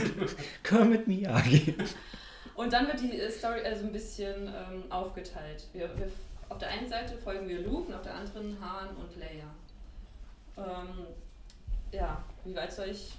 Kermit 0.62 1.08
Miyagi. 1.08 1.74
Und 2.56 2.72
dann 2.72 2.86
wird 2.86 3.00
die 3.00 3.18
äh, 3.18 3.30
Story 3.30 3.60
also 3.64 3.84
ein 3.86 3.92
bisschen 3.92 4.46
ähm, 4.48 4.84
aufgeteilt. 4.90 5.64
Wir, 5.72 5.88
wir, 5.96 6.08
auf 6.48 6.58
der 6.58 6.68
einen 6.68 6.88
Seite 6.88 7.16
folgen 7.16 7.48
wir 7.48 7.60
Luke 7.62 7.88
und 7.88 7.94
auf 7.94 8.02
der 8.02 8.14
anderen 8.14 8.56
Han 8.60 8.88
und 8.96 9.16
Leia. 9.18 9.44
Ähm, 10.56 11.06
ja, 11.92 12.22
wie 12.44 12.54
weit 12.54 12.72
soll 12.72 12.88
ich. 12.90 13.14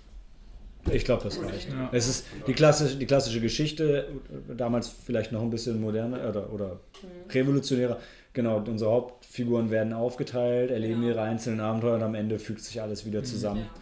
Ich 0.92 1.04
glaube, 1.04 1.24
das 1.24 1.42
reicht. 1.42 1.70
Ja. 1.70 1.90
Es 1.92 2.08
ist 2.08 2.28
die 2.46 2.54
klassische, 2.54 2.96
die 2.98 3.08
klassische 3.08 3.42
Geschichte, 3.42 4.08
damals 4.56 4.88
vielleicht 4.88 5.32
noch 5.32 5.42
ein 5.42 5.50
bisschen 5.50 5.82
moderner 5.82 6.30
oder, 6.30 6.54
oder 6.54 6.70
Hm. 7.02 7.10
revolutionärer. 7.32 8.00
Genau, 8.34 8.58
unsere 8.58 8.92
Hauptfiguren 8.92 9.72
werden 9.72 9.94
aufgeteilt, 9.94 10.70
erleben 10.70 11.02
Ja. 11.04 11.10
ihre 11.10 11.22
einzelnen 11.22 11.60
Abenteuer 11.62 11.96
und 11.96 12.04
am 12.04 12.14
Ende 12.16 12.38
fügt 12.38 12.62
sich 12.62 12.82
alles 12.82 13.06
wieder 13.06 13.24
zusammen. 13.24 13.62
Ja. 13.62 13.82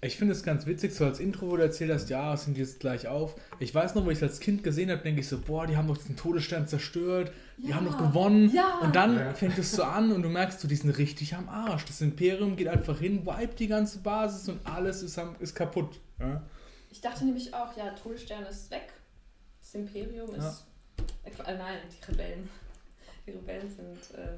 Ich 0.00 0.16
finde 0.16 0.32
es 0.32 0.44
ganz 0.44 0.64
witzig, 0.66 0.94
so 0.94 1.04
als 1.06 1.18
Intro, 1.18 1.48
wo 1.50 1.56
du 1.56 1.62
erzählt 1.62 1.90
hast, 1.92 2.08
ja, 2.08 2.32
es 2.34 2.44
sind 2.44 2.56
jetzt 2.56 2.78
gleich 2.78 3.08
auf. 3.08 3.34
Ich 3.58 3.74
weiß 3.74 3.96
noch, 3.96 4.04
wo 4.04 4.10
ich 4.10 4.18
es 4.18 4.22
als 4.22 4.38
Kind 4.38 4.62
gesehen 4.62 4.90
habe, 4.92 5.02
denke 5.02 5.20
ich 5.22 5.28
so, 5.28 5.40
boah, 5.40 5.66
die 5.66 5.76
haben 5.76 5.88
doch 5.88 5.96
den 5.96 6.14
Todesstern 6.16 6.68
zerstört, 6.68 7.32
die 7.56 7.70
Ja. 7.70 7.76
haben 7.76 7.86
doch 7.86 7.98
gewonnen. 7.98 8.48
Ja. 8.54 8.78
Und 8.78 8.94
dann 8.94 9.16
Ja. 9.16 9.34
fängt 9.34 9.58
es 9.58 9.72
so 9.72 9.82
an 9.82 10.12
und 10.12 10.22
du 10.22 10.28
merkst, 10.28 10.60
so, 10.60 10.68
die 10.68 10.76
sind 10.76 10.90
richtig 10.98 11.34
am 11.34 11.48
Arsch. 11.48 11.84
Das 11.86 12.00
Imperium 12.00 12.54
geht 12.54 12.68
einfach 12.68 13.00
hin, 13.00 13.26
wiped 13.26 13.58
die 13.58 13.66
ganze 13.66 13.98
Basis 13.98 14.48
und 14.48 14.60
alles 14.64 15.02
ist, 15.02 15.18
am, 15.18 15.34
ist 15.40 15.56
kaputt. 15.56 15.98
Ja? 16.20 16.44
Ich 16.90 17.00
dachte 17.00 17.24
nämlich 17.24 17.52
auch, 17.52 17.76
ja, 17.76 17.90
Todesstern 17.90 18.44
ist 18.44 18.70
weg. 18.70 18.92
Das 19.60 19.74
Imperium 19.74 20.32
ist. 20.36 20.64
Äh, 21.24 21.54
nein, 21.56 21.78
die 21.90 22.04
Rebellen. 22.12 22.48
Die 23.26 23.32
Rebellen 23.32 23.68
sind 23.68 24.16
äh, 24.16 24.28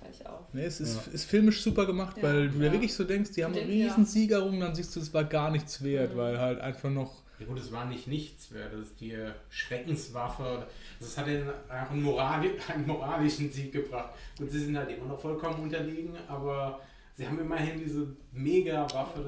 gleich 0.00 0.26
auf. 0.26 0.40
Nee, 0.52 0.64
es 0.64 0.80
ist, 0.80 1.06
Ja. 1.06 1.12
ist 1.12 1.24
filmisch 1.24 1.62
super 1.62 1.86
gemacht, 1.86 2.16
Ja, 2.18 2.22
weil 2.24 2.48
du 2.48 2.58
dir 2.58 2.66
ja. 2.66 2.72
wirklich 2.72 2.94
so 2.94 3.04
denkst, 3.04 3.32
die 3.32 3.44
haben 3.44 3.52
denke, 3.54 3.68
riesen 3.72 4.04
ja. 4.04 4.10
Siegerung, 4.10 4.60
dann 4.60 4.74
siehst 4.74 4.94
du, 4.96 5.00
es 5.00 5.12
war 5.14 5.24
gar 5.24 5.50
nichts 5.50 5.82
wert, 5.82 6.12
Mhm. 6.14 6.18
weil 6.18 6.38
halt 6.40 6.60
einfach 6.60 6.90
noch 6.90 7.22
Ja 7.38 7.44
gut, 7.46 7.58
es 7.58 7.70
war 7.70 7.84
nicht 7.84 8.06
nichts 8.06 8.50
wert. 8.52 8.72
Das 8.72 8.80
ist 8.88 8.98
die 9.00 9.14
Schreckenswaffe. 9.50 10.66
Das 11.00 11.18
hat 11.18 11.26
ihnen 11.26 11.48
auch 11.68 11.90
einen, 11.90 12.02
Morali 12.02 12.50
einen 12.72 12.86
moralischen 12.86 13.50
Sieg 13.52 13.72
gebracht. 13.72 14.10
Und 14.40 14.50
sie 14.50 14.60
sind 14.64 14.76
halt 14.76 14.90
immer 14.90 15.06
noch 15.06 15.20
vollkommen 15.20 15.62
unterlegen, 15.64 16.14
aber 16.28 16.80
sie 17.14 17.26
haben 17.26 17.38
immerhin 17.38 17.78
diese 17.78 18.08
Mega-Waffe 18.32 19.18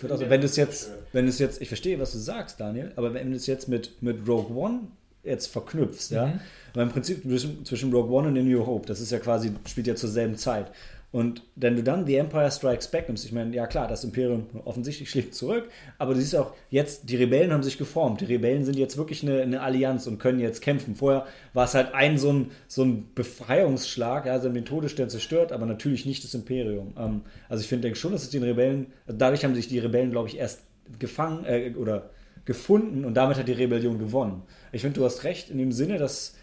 würde 0.00 0.14
also, 0.14 0.30
wenn 0.30 0.40
du 0.40 0.46
es 0.46 0.56
jetzt, 0.56 0.90
wenn 1.12 1.24
du 1.26 1.30
es 1.30 1.38
jetzt, 1.38 1.60
ich 1.60 1.68
verstehe, 1.68 1.98
was 1.98 2.12
du 2.12 2.18
sagst, 2.18 2.58
Daniel, 2.60 2.92
aber 2.96 3.12
wenn 3.14 3.30
du 3.30 3.36
es 3.36 3.46
jetzt 3.46 3.68
mit, 3.68 4.02
mit 4.02 4.26
Rogue 4.26 4.56
One 4.56 4.80
jetzt 5.28 5.46
verknüpfst, 5.48 6.10
ja, 6.10 6.26
Mhm. 6.26 6.40
weil 6.74 6.82
im 6.84 6.92
Prinzip 6.92 7.22
zwischen, 7.22 7.64
zwischen 7.64 7.92
Rogue 7.92 8.10
One 8.12 8.28
und 8.28 8.34
The 8.34 8.42
New 8.42 8.66
Hope, 8.66 8.86
das 8.86 9.00
ist 9.00 9.12
ja 9.12 9.18
quasi, 9.18 9.52
spielt 9.66 9.86
ja 9.86 9.94
zur 9.94 10.08
selben 10.10 10.36
Zeit. 10.36 10.70
Und 11.10 11.42
wenn 11.56 11.74
du 11.74 11.82
dann 11.82 12.04
The 12.04 12.16
Empire 12.16 12.50
Strikes 12.50 12.88
Back 12.88 13.08
nimmst, 13.08 13.24
ich 13.24 13.32
meine, 13.32 13.56
ja 13.56 13.66
klar, 13.66 13.88
das 13.88 14.04
Imperium 14.04 14.44
offensichtlich 14.66 15.08
schlägt 15.10 15.34
zurück, 15.34 15.70
aber 15.96 16.12
du 16.12 16.20
siehst 16.20 16.36
auch, 16.36 16.52
jetzt, 16.68 17.08
die 17.08 17.16
Rebellen 17.16 17.50
haben 17.50 17.62
sich 17.62 17.78
geformt. 17.78 18.20
Die 18.20 18.26
Rebellen 18.26 18.62
sind 18.66 18.76
jetzt 18.76 18.98
wirklich 18.98 19.22
eine, 19.22 19.40
eine 19.40 19.62
Allianz 19.62 20.06
und 20.06 20.18
können 20.18 20.38
jetzt 20.38 20.60
kämpfen. 20.60 20.96
Vorher 20.96 21.24
war 21.54 21.64
es 21.64 21.72
halt 21.72 21.94
ein 21.94 22.18
so 22.18 22.30
ein, 22.30 22.50
so 22.66 22.84
ein 22.84 23.08
Befreiungsschlag, 23.14 24.26
ja, 24.26 24.38
sie 24.38 24.48
haben 24.48 24.54
den 24.54 24.66
Todesstern 24.66 25.08
zerstört, 25.08 25.50
aber 25.50 25.64
natürlich 25.64 26.04
nicht 26.04 26.24
das 26.24 26.34
Imperium. 26.34 26.92
Ähm, 26.98 27.22
also 27.48 27.62
ich 27.62 27.68
finde, 27.68 27.84
denke 27.84 27.98
schon, 27.98 28.12
dass 28.12 28.22
es 28.24 28.30
den 28.30 28.42
Rebellen, 28.42 28.88
dadurch 29.06 29.44
haben 29.44 29.54
sich 29.54 29.66
die 29.68 29.78
Rebellen, 29.78 30.10
glaube 30.10 30.28
ich, 30.28 30.36
erst 30.36 30.60
gefangen 30.98 31.46
äh, 31.46 31.72
oder 31.74 32.10
gefunden 32.44 33.06
und 33.06 33.14
damit 33.14 33.38
hat 33.38 33.48
die 33.48 33.52
Rebellion 33.52 33.98
gewonnen. 33.98 34.42
Ich 34.72 34.82
finde, 34.82 34.98
du 35.00 35.04
hast 35.04 35.24
recht 35.24 35.50
in 35.50 35.58
dem 35.58 35.72
Sinne, 35.72 35.98
dass 35.98 36.34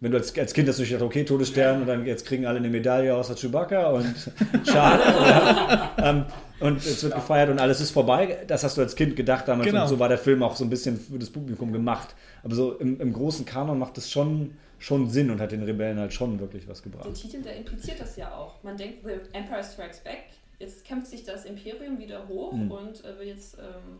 wenn 0.00 0.10
du 0.10 0.18
als, 0.18 0.36
als 0.36 0.52
Kind 0.52 0.66
das 0.66 0.78
durchdacht, 0.78 1.00
okay, 1.02 1.24
Todesstern 1.24 1.82
und 1.82 1.86
dann 1.86 2.04
jetzt 2.06 2.26
kriegen 2.26 2.44
alle 2.44 2.58
eine 2.58 2.68
Medaille 2.68 3.14
außer 3.14 3.36
Chewbacca 3.36 3.90
und 3.90 4.04
schade. 4.66 5.00
ja, 5.04 5.92
ähm, 5.98 6.24
und 6.58 6.78
es 6.78 7.02
wird 7.04 7.14
gefeiert 7.14 7.50
und 7.50 7.60
alles 7.60 7.80
ist 7.80 7.90
vorbei. 7.92 8.38
Das 8.48 8.64
hast 8.64 8.76
du 8.76 8.80
als 8.82 8.96
Kind 8.96 9.14
gedacht 9.14 9.46
damals 9.46 9.68
Genau. 9.68 9.82
und 9.82 9.88
so 9.88 9.98
war 10.00 10.08
der 10.08 10.18
Film 10.18 10.42
auch 10.42 10.56
so 10.56 10.64
ein 10.64 10.70
bisschen 10.70 10.98
für 10.98 11.18
das 11.20 11.30
Publikum 11.30 11.72
gemacht. 11.72 12.14
Aber 12.42 12.54
so 12.54 12.72
im, 12.78 13.00
im 13.00 13.12
großen 13.12 13.44
Kanon 13.44 13.78
macht 13.78 13.96
es 13.98 14.10
schon, 14.10 14.56
schon 14.80 15.08
Sinn 15.08 15.30
und 15.30 15.40
hat 15.40 15.52
den 15.52 15.62
Rebellen 15.62 15.98
halt 16.00 16.12
schon 16.12 16.40
wirklich 16.40 16.66
was 16.68 16.82
Der 16.82 16.90
gebracht. 16.90 17.14
Titel, 17.14 17.40
der 17.42 17.56
impliziert 17.56 18.00
das 18.00 18.16
ja 18.16 18.32
auch. 18.34 18.60
Man 18.64 18.76
denkt, 18.76 19.04
The 19.04 19.12
Empire 19.36 19.62
Strikes 19.62 20.00
Back, 20.00 20.24
jetzt 20.58 20.84
kämpft 20.84 21.06
sich 21.08 21.24
das 21.24 21.44
Imperium 21.44 21.98
wieder 22.00 22.26
hoch 22.26 22.52
Mhm. 22.52 22.70
und 22.72 23.04
äh, 23.04 23.18
will 23.20 23.28
jetzt, 23.28 23.56
ähm, 23.58 23.98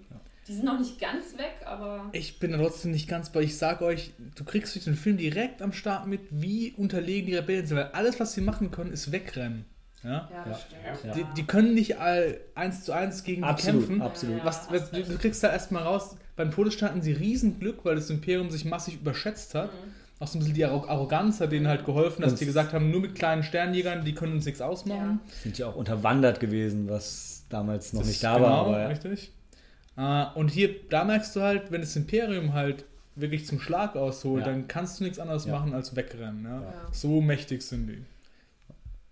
die 0.48 0.54
sind 0.54 0.64
noch 0.64 0.78
nicht 0.78 1.00
ganz 1.00 1.36
weg, 1.38 1.54
aber 1.64 2.08
Ich 2.12 2.38
bin 2.38 2.52
da 2.52 2.58
trotzdem 2.58 2.90
nicht 2.90 3.08
ganz 3.08 3.30
bei. 3.30 3.42
Ich 3.42 3.56
sag 3.56 3.80
euch, 3.82 4.12
du 4.34 4.44
kriegst 4.44 4.74
durch 4.74 4.84
den 4.84 4.96
Film 4.96 5.16
direkt 5.16 5.62
am 5.62 5.72
Start 5.72 6.06
mit, 6.06 6.20
wie 6.30 6.72
unterlegen 6.76 7.26
die 7.28 7.36
Rebellen 7.36 7.66
sind, 7.66 7.76
weil 7.76 7.90
alles, 7.92 8.18
was 8.18 8.32
sie 8.32 8.40
machen 8.40 8.70
können, 8.70 8.92
ist 8.92 9.12
wegrennen. 9.12 9.64
Ja? 10.02 10.10
ja, 10.10 10.28
Ja. 10.32 10.44
das 10.48 10.62
stimmt. 10.62 10.82
Ja. 11.04 11.14
Die, 11.14 11.24
die 11.36 11.46
können 11.46 11.74
nicht 11.74 11.98
all 11.98 12.40
eins 12.56 12.82
zu 12.84 12.92
eins 12.92 13.22
gegen 13.22 13.44
Absolut, 13.44 13.82
die 13.82 13.86
kämpfen. 13.86 14.02
absolut. 14.02 14.44
Was, 14.44 14.68
was, 14.70 14.90
du, 14.90 15.02
du 15.04 15.16
kriegst 15.18 15.42
da 15.44 15.52
erstmal 15.52 15.84
raus, 15.84 16.16
beim 16.34 16.50
Todesstern 16.50 16.88
hatten 16.88 17.02
sie 17.02 17.12
Riesen-Glück, 17.12 17.84
weil 17.84 17.94
das 17.94 18.10
Imperium 18.10 18.50
sich 18.50 18.64
massiv 18.64 18.96
überschätzt 18.96 19.54
hat. 19.54 19.70
Auch 20.18 20.26
so 20.26 20.38
ein 20.38 20.40
bisschen 20.40 20.54
die 20.54 20.64
Arro- 20.66 20.88
Arroganz 20.88 21.40
hat 21.40 21.52
denen 21.52 21.68
halt 21.68 21.84
geholfen, 21.84 22.22
dass 22.22 22.32
Und- 22.32 22.40
die 22.40 22.46
gesagt 22.46 22.72
haben, 22.72 22.90
nur 22.90 23.00
mit 23.00 23.14
kleinen 23.14 23.42
Sternjägern, 23.44 24.04
die 24.04 24.14
können 24.14 24.32
uns 24.34 24.44
nichts 24.44 24.60
ausmachen. 24.60 25.20
Sind 25.42 25.58
ja 25.58 25.66
auch 25.68 25.76
unterwandert 25.76 26.40
gewesen, 26.40 26.88
was 26.88 27.44
damals 27.48 27.92
noch 27.92 28.00
Das 28.00 28.08
nicht 28.08 28.24
da 28.24 28.34
genau, 28.36 28.46
war. 28.48 28.58
Aber 28.66 28.80
ja. 28.80 28.86
richtig. 28.88 29.30
Äh, 29.96 30.24
und 30.34 30.48
hier, 30.48 30.74
da 30.88 31.04
merkst 31.04 31.34
du 31.36 31.40
halt, 31.42 31.70
wenn 31.70 31.80
das 31.80 31.94
Imperium 31.96 32.52
halt 32.54 32.84
wirklich 33.14 33.46
zum 33.46 33.60
Schlag 33.60 33.94
ausholt, 33.96 34.46
Ja. 34.46 34.52
dann 34.52 34.68
kannst 34.68 34.98
du 35.00 35.04
nichts 35.04 35.18
anderes 35.18 35.44
Ja. 35.44 35.52
machen 35.52 35.74
als 35.74 35.94
wegrennen. 35.96 36.44
Ja? 36.44 36.62
Ja. 36.62 36.88
So 36.92 37.20
mächtig 37.20 37.62
sind 37.62 37.86
die. 37.88 38.02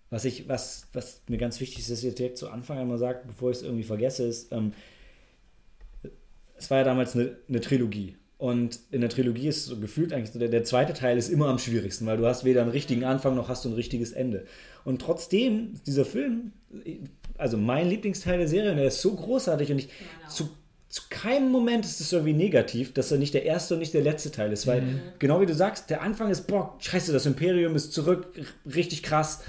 Was, 0.09 0.25
ich, 0.25 0.49
was, 0.49 0.87
was 0.93 1.21
mir 1.29 1.37
ganz 1.39 1.61
wichtig 1.61 1.81
ist, 1.81 1.91
dass 1.91 2.03
ich 2.03 2.15
direkt 2.15 2.39
zu 2.39 2.51
Anfang 2.51 2.79
einmal 2.79 2.99
sagt, 2.99 3.27
bevor 3.27 3.51
ich 3.51 3.59
es 3.59 3.63
irgendwie 3.63 3.85
vergesse, 3.85 4.25
ist, 4.25 4.51
ähm, 4.53 4.73
es 6.57 6.71
war 6.71 6.79
ja 6.79 6.85
damals 6.85 7.15
eine, 7.15 7.37
eine 7.49 7.61
Trilogie. 7.61 8.17
Und 8.39 8.81
in 8.91 9.03
der 9.03 9.11
Trilogie 9.11 9.49
ist 9.49 9.67
so 9.67 9.79
gefühlt 9.79 10.13
eigentlich 10.15 10.31
so, 10.31 10.39
der, 10.39 10.49
der 10.49 10.65
zweite 10.65 10.95
Teil 10.95 11.19
ist 11.19 11.29
immer 11.29 11.49
am 11.49 11.59
schwierigsten, 11.59 12.07
weil 12.07 12.17
du 12.17 12.27
hast 12.27 12.45
weder 12.45 12.63
einen 12.63 12.71
richtigen 12.71 13.05
Anfang 13.05 13.35
noch 13.35 13.49
hast 13.51 13.65
du 13.67 13.69
ein 13.69 13.75
richtiges 13.75 14.13
Ende. 14.13 14.47
Und 14.85 15.03
trotzdem, 15.03 15.75
dieser 15.87 16.07
Film, 16.07 16.53
also 17.37 17.59
mein 17.59 17.89
Lieblingsteil 17.89 18.39
der 18.39 18.49
Serie, 18.49 18.71
und 18.71 18.79
der 18.79 18.87
ist 18.87 19.03
so 19.03 19.15
großartig 19.15 19.71
und 19.73 19.79
ich 19.81 19.89
auch. 20.25 20.31
zu, 20.31 20.49
zu 20.91 21.03
keinem 21.09 21.53
Moment 21.53 21.85
ist 21.85 22.01
es 22.01 22.13
irgendwie 22.13 22.33
negativ, 22.33 22.93
dass 22.93 23.13
er 23.13 23.19
nicht 23.19 23.33
der 23.33 23.45
erste 23.45 23.75
und 23.75 23.81
nicht 23.81 23.95
der 23.95 24.03
letzte 24.03 24.33
Teil 24.33 24.53
ist, 24.53 24.67
weil 24.67 25.01
genau 25.21 25.41
wie 25.41 25.47
du 25.47 25.55
sagst, 25.55 25.89
der 25.89 26.03
Anfang 26.03 26.31
ist, 26.31 26.49
boah, 26.49 26.75
scheiße, 26.81 27.13
das 27.13 27.27
Imperium 27.27 27.77
ist 27.77 27.93
zurück, 27.93 28.27
richtig 28.67 29.05
krass, 29.05 29.45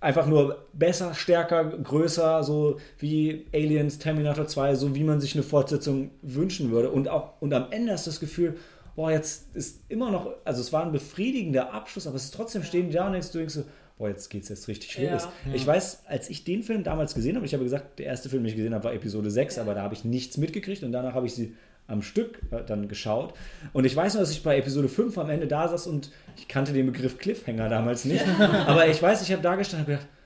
einfach 0.00 0.26
nur 0.26 0.66
besser, 0.72 1.14
stärker, 1.14 1.64
größer, 1.64 2.42
so 2.42 2.80
wie 2.98 3.46
Aliens, 3.54 4.00
Terminator 4.00 4.48
2, 4.48 4.74
so 4.74 4.96
wie 4.96 5.04
man 5.04 5.20
sich 5.20 5.34
eine 5.34 5.44
Fortsetzung 5.44 6.10
wünschen 6.20 6.72
würde. 6.72 6.90
Und 6.90 7.06
auch, 7.06 7.40
und 7.40 7.54
am 7.54 7.70
Ende 7.70 7.92
hast 7.92 8.08
du 8.08 8.10
das 8.10 8.18
Gefühl, 8.18 8.56
boah, 8.96 9.12
jetzt 9.12 9.54
ist 9.54 9.82
immer 9.88 10.10
noch, 10.10 10.30
also 10.44 10.60
es 10.60 10.72
war 10.72 10.84
ein 10.84 10.90
befriedigender 10.90 11.72
Abschluss, 11.72 12.08
aber 12.08 12.16
es 12.16 12.24
ist 12.24 12.34
trotzdem 12.34 12.64
stehen 12.64 12.88
die 12.88 12.94
da 12.94 13.06
und 13.06 13.12
denkst, 13.12 13.30
du 13.30 13.38
denkst 13.38 13.54
so, 13.54 13.64
boah, 13.98 14.08
jetzt 14.08 14.30
geht's 14.30 14.48
jetzt 14.48 14.68
richtig 14.68 14.92
schwer. 14.92 15.16
Ja. 15.16 15.32
Ich 15.52 15.66
weiß, 15.66 16.04
als 16.06 16.30
ich 16.30 16.44
den 16.44 16.62
Film 16.62 16.84
damals 16.84 17.14
gesehen 17.14 17.36
habe, 17.36 17.46
ich 17.46 17.54
habe 17.54 17.64
gesagt, 17.64 17.98
der 17.98 18.06
erste 18.06 18.28
Film, 18.28 18.42
den 18.42 18.50
ich 18.50 18.56
gesehen 18.56 18.74
habe, 18.74 18.84
war 18.84 18.94
Episode 18.94 19.30
6, 19.30 19.58
aber 19.58 19.74
da 19.74 19.82
habe 19.82 19.94
ich 19.94 20.04
nichts 20.04 20.36
mitgekriegt 20.36 20.82
und 20.82 20.92
danach 20.92 21.14
habe 21.14 21.26
ich 21.26 21.34
sie 21.34 21.54
am 21.86 22.02
Stück 22.02 22.40
äh, 22.50 22.62
dann 22.64 22.88
geschaut. 22.88 23.34
Und 23.72 23.84
ich 23.84 23.94
weiß 23.94 24.14
nur, 24.14 24.22
dass 24.22 24.30
ich 24.30 24.42
bei 24.42 24.56
Episode 24.58 24.88
5 24.88 25.16
am 25.18 25.30
Ende 25.30 25.46
da 25.46 25.68
saß 25.68 25.86
und 25.86 26.10
ich 26.36 26.48
kannte 26.48 26.72
den 26.72 26.86
Begriff 26.86 27.18
Cliffhanger 27.18 27.68
damals 27.68 28.04
nicht. 28.04 28.24
aber 28.38 28.88
ich 28.88 29.02
weiß, 29.02 29.22
ich 29.22 29.32
habe 29.32 29.42
da 29.42 29.56
gestanden 29.56 29.86
und 29.86 29.92
habe 29.92 30.04
gedacht, 30.04 30.22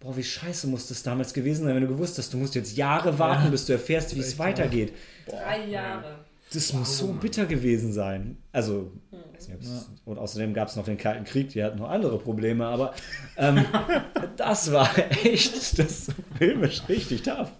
boah, 0.00 0.16
wie 0.16 0.22
scheiße 0.22 0.66
muss 0.66 0.88
das 0.88 1.02
damals 1.02 1.32
gewesen 1.32 1.64
sein, 1.64 1.74
wenn 1.74 1.82
du 1.82 1.88
gewusst 1.88 2.18
hast, 2.18 2.32
du 2.32 2.36
musst 2.36 2.54
jetzt 2.54 2.76
Jahre 2.76 3.18
warten, 3.18 3.50
bis 3.50 3.66
du 3.66 3.72
erfährst, 3.72 4.14
wie 4.14 4.20
es 4.20 4.38
weitergeht. 4.38 4.92
Drei 5.26 5.66
Jahre. 5.66 6.24
Das 6.54 6.72
muss 6.72 6.98
so 6.98 7.12
bitter 7.12 7.46
gewesen 7.46 7.92
sein. 7.92 8.36
Also, 8.52 8.92
weiß 9.34 9.48
nicht, 9.48 9.56
ob's- 9.58 9.90
und 10.04 10.18
außerdem 10.18 10.54
gab 10.54 10.68
es 10.68 10.76
noch 10.76 10.84
den 10.84 10.96
Kalten 10.98 11.24
Krieg, 11.24 11.48
die 11.50 11.62
hatten 11.62 11.78
noch 11.78 11.90
andere 11.90 12.18
Probleme, 12.18 12.66
aber 12.66 12.94
ähm, 13.36 13.64
das 14.36 14.72
war 14.72 14.88
echt, 15.24 15.78
das 15.78 16.08
filmisch 16.38 16.82
richtig 16.88 17.22
tough. 17.22 17.50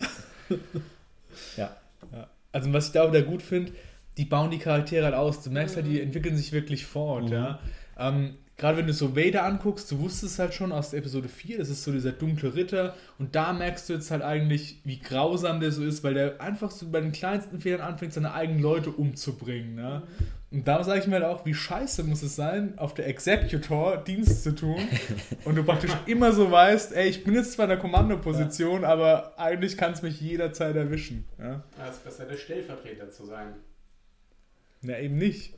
Ja. 1.57 1.77
Ja. 2.13 2.29
Also 2.53 2.73
was 2.73 2.87
ich 2.87 2.93
da 2.93 3.05
auch 3.05 3.11
wieder 3.11 3.23
gut 3.23 3.43
finde, 3.43 3.73
die 4.17 4.25
bauen 4.25 4.51
die 4.51 4.59
Charaktere 4.59 5.05
halt 5.07 5.15
aus. 5.15 5.43
Du 5.43 5.51
merkst 5.51 5.77
halt, 5.77 5.87
die 5.87 6.01
entwickeln 6.01 6.37
sich 6.37 6.53
wirklich 6.53 6.87
fort, 6.87 7.25
Mhm. 7.25 7.33
ja. 7.33 7.59
Ähm, 7.99 8.37
Gerade 8.57 8.79
wenn 8.79 8.87
du 8.87 8.93
so 8.93 9.17
Vader 9.17 9.43
anguckst, 9.43 9.91
du 9.91 9.99
wusstest 9.99 10.39
halt 10.39 10.55
schon 10.55 10.71
aus 10.71 10.91
der 10.91 11.01
Episode 11.01 11.29
4, 11.29 11.59
das 11.59 11.71
ist 11.71 11.83
so 11.83 11.91
dieser 11.91 12.13
dunkle 12.13 12.55
Ritter 12.55 12.95
und 13.19 13.35
da 13.35 13.53
merkst 13.53 13.89
du 13.89 13.95
jetzt 13.95 14.13
halt 14.13 14.23
eigentlich, 14.23 14.81
wie 14.85 15.01
grausam 15.01 15.59
der 15.59 15.73
so 15.73 15.83
ist, 15.83 16.05
weil 16.05 16.15
der 16.15 16.41
einfach 16.41 16.71
so 16.71 16.89
bei 16.89 17.01
den 17.01 17.11
kleinsten 17.11 17.61
Fehlern 17.61 17.81
anfängt, 17.81 18.13
seine 18.13 18.33
eigenen 18.33 18.61
Leute 18.61 18.91
umzubringen, 18.91 19.75
ne? 19.75 20.03
Und 20.53 20.69
da 20.69 20.85
sage 20.85 21.01
ich 21.01 21.09
mir 21.09 21.15
halt 21.17 21.25
auch, 21.25 21.45
wie 21.45 21.53
scheiße 21.53 22.05
muss 22.05 22.23
es 22.23 22.37
sein, 22.37 22.79
auf 22.79 22.95
der 22.95 23.09
Executor 23.09 23.97
Dienst 23.97 24.45
zu 24.45 24.55
tun 24.55 24.81
und 25.45 25.57
du 25.57 25.65
praktisch 25.65 25.91
immer 26.07 26.33
so 26.33 26.49
weißt, 26.49 26.95
ey, 26.95 27.09
ich 27.09 27.25
bin 27.25 27.35
jetzt 27.35 27.55
zwar 27.55 27.65
in 27.65 27.71
der 27.71 27.79
Kommandoposition, 27.79 28.85
aber 28.85 29.37
eigentlich 29.37 29.77
kann 29.77 29.95
es 29.95 30.03
mich 30.03 30.21
jederzeit 30.21 30.77
erwischen, 30.77 31.25
ja. 31.41 31.65
Ja, 31.77 31.89
es 31.89 31.97
ist 31.97 32.05
besser, 32.05 32.25
der 32.27 32.37
Stellvertreter 32.37 33.11
zu 33.11 33.27
sein. 33.27 33.55
Na, 34.81 34.97
eben 35.01 35.17
nicht. 35.17 35.55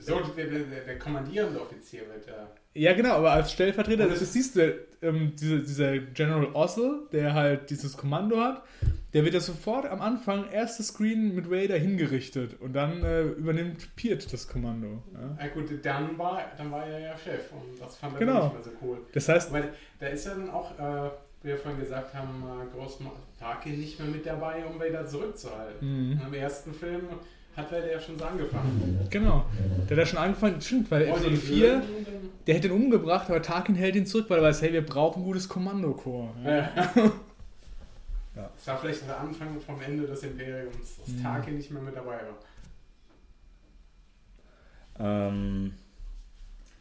So, 0.00 0.20
der, 0.36 0.46
der, 0.46 0.60
der, 0.86 0.98
kommandierende 0.98 1.60
Offizier 1.60 2.00
wird 2.00 2.26
ja. 2.26 2.48
Ja, 2.74 2.92
genau, 2.94 3.14
aber 3.14 3.32
als 3.32 3.50
Stellvertreter, 3.52 4.06
das 4.06 4.20
es- 4.20 4.32
siehst 4.34 4.56
du, 4.56 4.74
ähm, 5.02 5.32
diese, 5.38 5.60
dieser 5.60 5.98
General 5.98 6.46
Ossel, 6.52 7.06
der 7.12 7.32
halt 7.34 7.70
dieses 7.70 7.96
Kommando 7.96 8.38
hat, 8.38 8.62
der 9.14 9.24
wird 9.24 9.32
ja 9.34 9.40
sofort 9.40 9.86
am 9.86 10.02
Anfang, 10.02 10.50
erstes 10.50 10.88
Screen 10.88 11.34
mit 11.34 11.50
Vader 11.50 11.78
hingerichtet 11.78 12.60
und 12.60 12.74
dann 12.74 13.02
äh, 13.02 13.22
übernimmt 13.22 13.96
Piet 13.96 14.30
das 14.32 14.46
Kommando. 14.46 15.02
Ja. 15.14 15.44
Ja 15.46 15.50
gut, 15.52 15.70
dann 15.82 16.18
war, 16.18 16.42
dann 16.58 16.70
war 16.70 16.86
er 16.86 16.98
ja 17.00 17.16
Chef 17.16 17.50
und 17.52 17.80
das 17.80 17.96
fand 17.96 18.14
er 18.14 18.18
Genau. 18.20 18.44
nicht 18.44 18.54
mehr 18.54 18.62
so 18.64 18.70
cool. 18.82 18.98
Das 19.12 19.28
heißt, 19.28 19.50
Weil 19.52 19.72
da 19.98 20.08
ist 20.08 20.26
ja 20.26 20.34
dann 20.34 20.50
auch, 20.50 20.78
äh, 20.78 21.10
wie 21.42 21.48
wir 21.48 21.56
vorhin 21.56 21.80
gesagt 21.80 22.12
haben, 22.14 22.44
äh, 22.44 22.76
Großma 22.76 23.10
Tarkin 23.38 23.80
nicht 23.80 23.98
mehr 23.98 24.08
mit 24.08 24.26
dabei, 24.26 24.64
um 24.66 24.78
Vader 24.78 25.06
zurückzuhalten. 25.06 26.10
Mhm. 26.10 26.20
Im 26.26 26.34
ersten 26.34 26.74
Film 26.74 27.04
hat 27.58 27.70
Vader 27.72 27.92
ja 27.92 28.00
schon 28.00 28.18
so 28.18 28.24
angefangen. 28.24 29.06
genau, 29.10 29.44
der 29.88 29.96
hat 29.96 30.02
da 30.02 30.06
schon 30.06 30.18
angefangen, 30.18 30.60
stimmt, 30.60 30.90
weil 30.90 31.02
Oh, 31.04 31.10
Episode 31.10 31.30
den 31.30 31.40
4, 31.40 31.60
Würden 31.66 31.80
und 31.96 32.06
dann- 32.06 32.14
der 32.46 32.54
hätte 32.54 32.68
ihn 32.68 32.72
umgebracht, 32.72 33.28
aber 33.28 33.42
Tarkin 33.42 33.74
hält 33.74 33.94
ihn 33.96 34.06
zurück, 34.06 34.26
weil 34.28 34.38
er 34.38 34.44
weiß, 34.44 34.62
hey, 34.62 34.72
wir 34.72 34.86
brauchen 34.86 35.20
ein 35.22 35.24
gutes 35.24 35.48
Kommandokorps. 35.48 36.34
Ja. 38.36 38.48
Das 38.54 38.66
war 38.68 38.78
vielleicht 38.78 39.04
der 39.04 39.18
Anfang 39.18 39.60
vom 39.60 39.80
Ende 39.80 40.06
des 40.06 40.22
Imperiums, 40.22 40.96
dass 40.98 41.08
Mhm. 41.08 41.22
Tarkin 41.24 41.56
nicht 41.56 41.72
mehr 41.72 41.82
mit 41.82 41.96
dabei 41.96 42.20
war. 44.98 45.28
Ähm, 45.30 45.72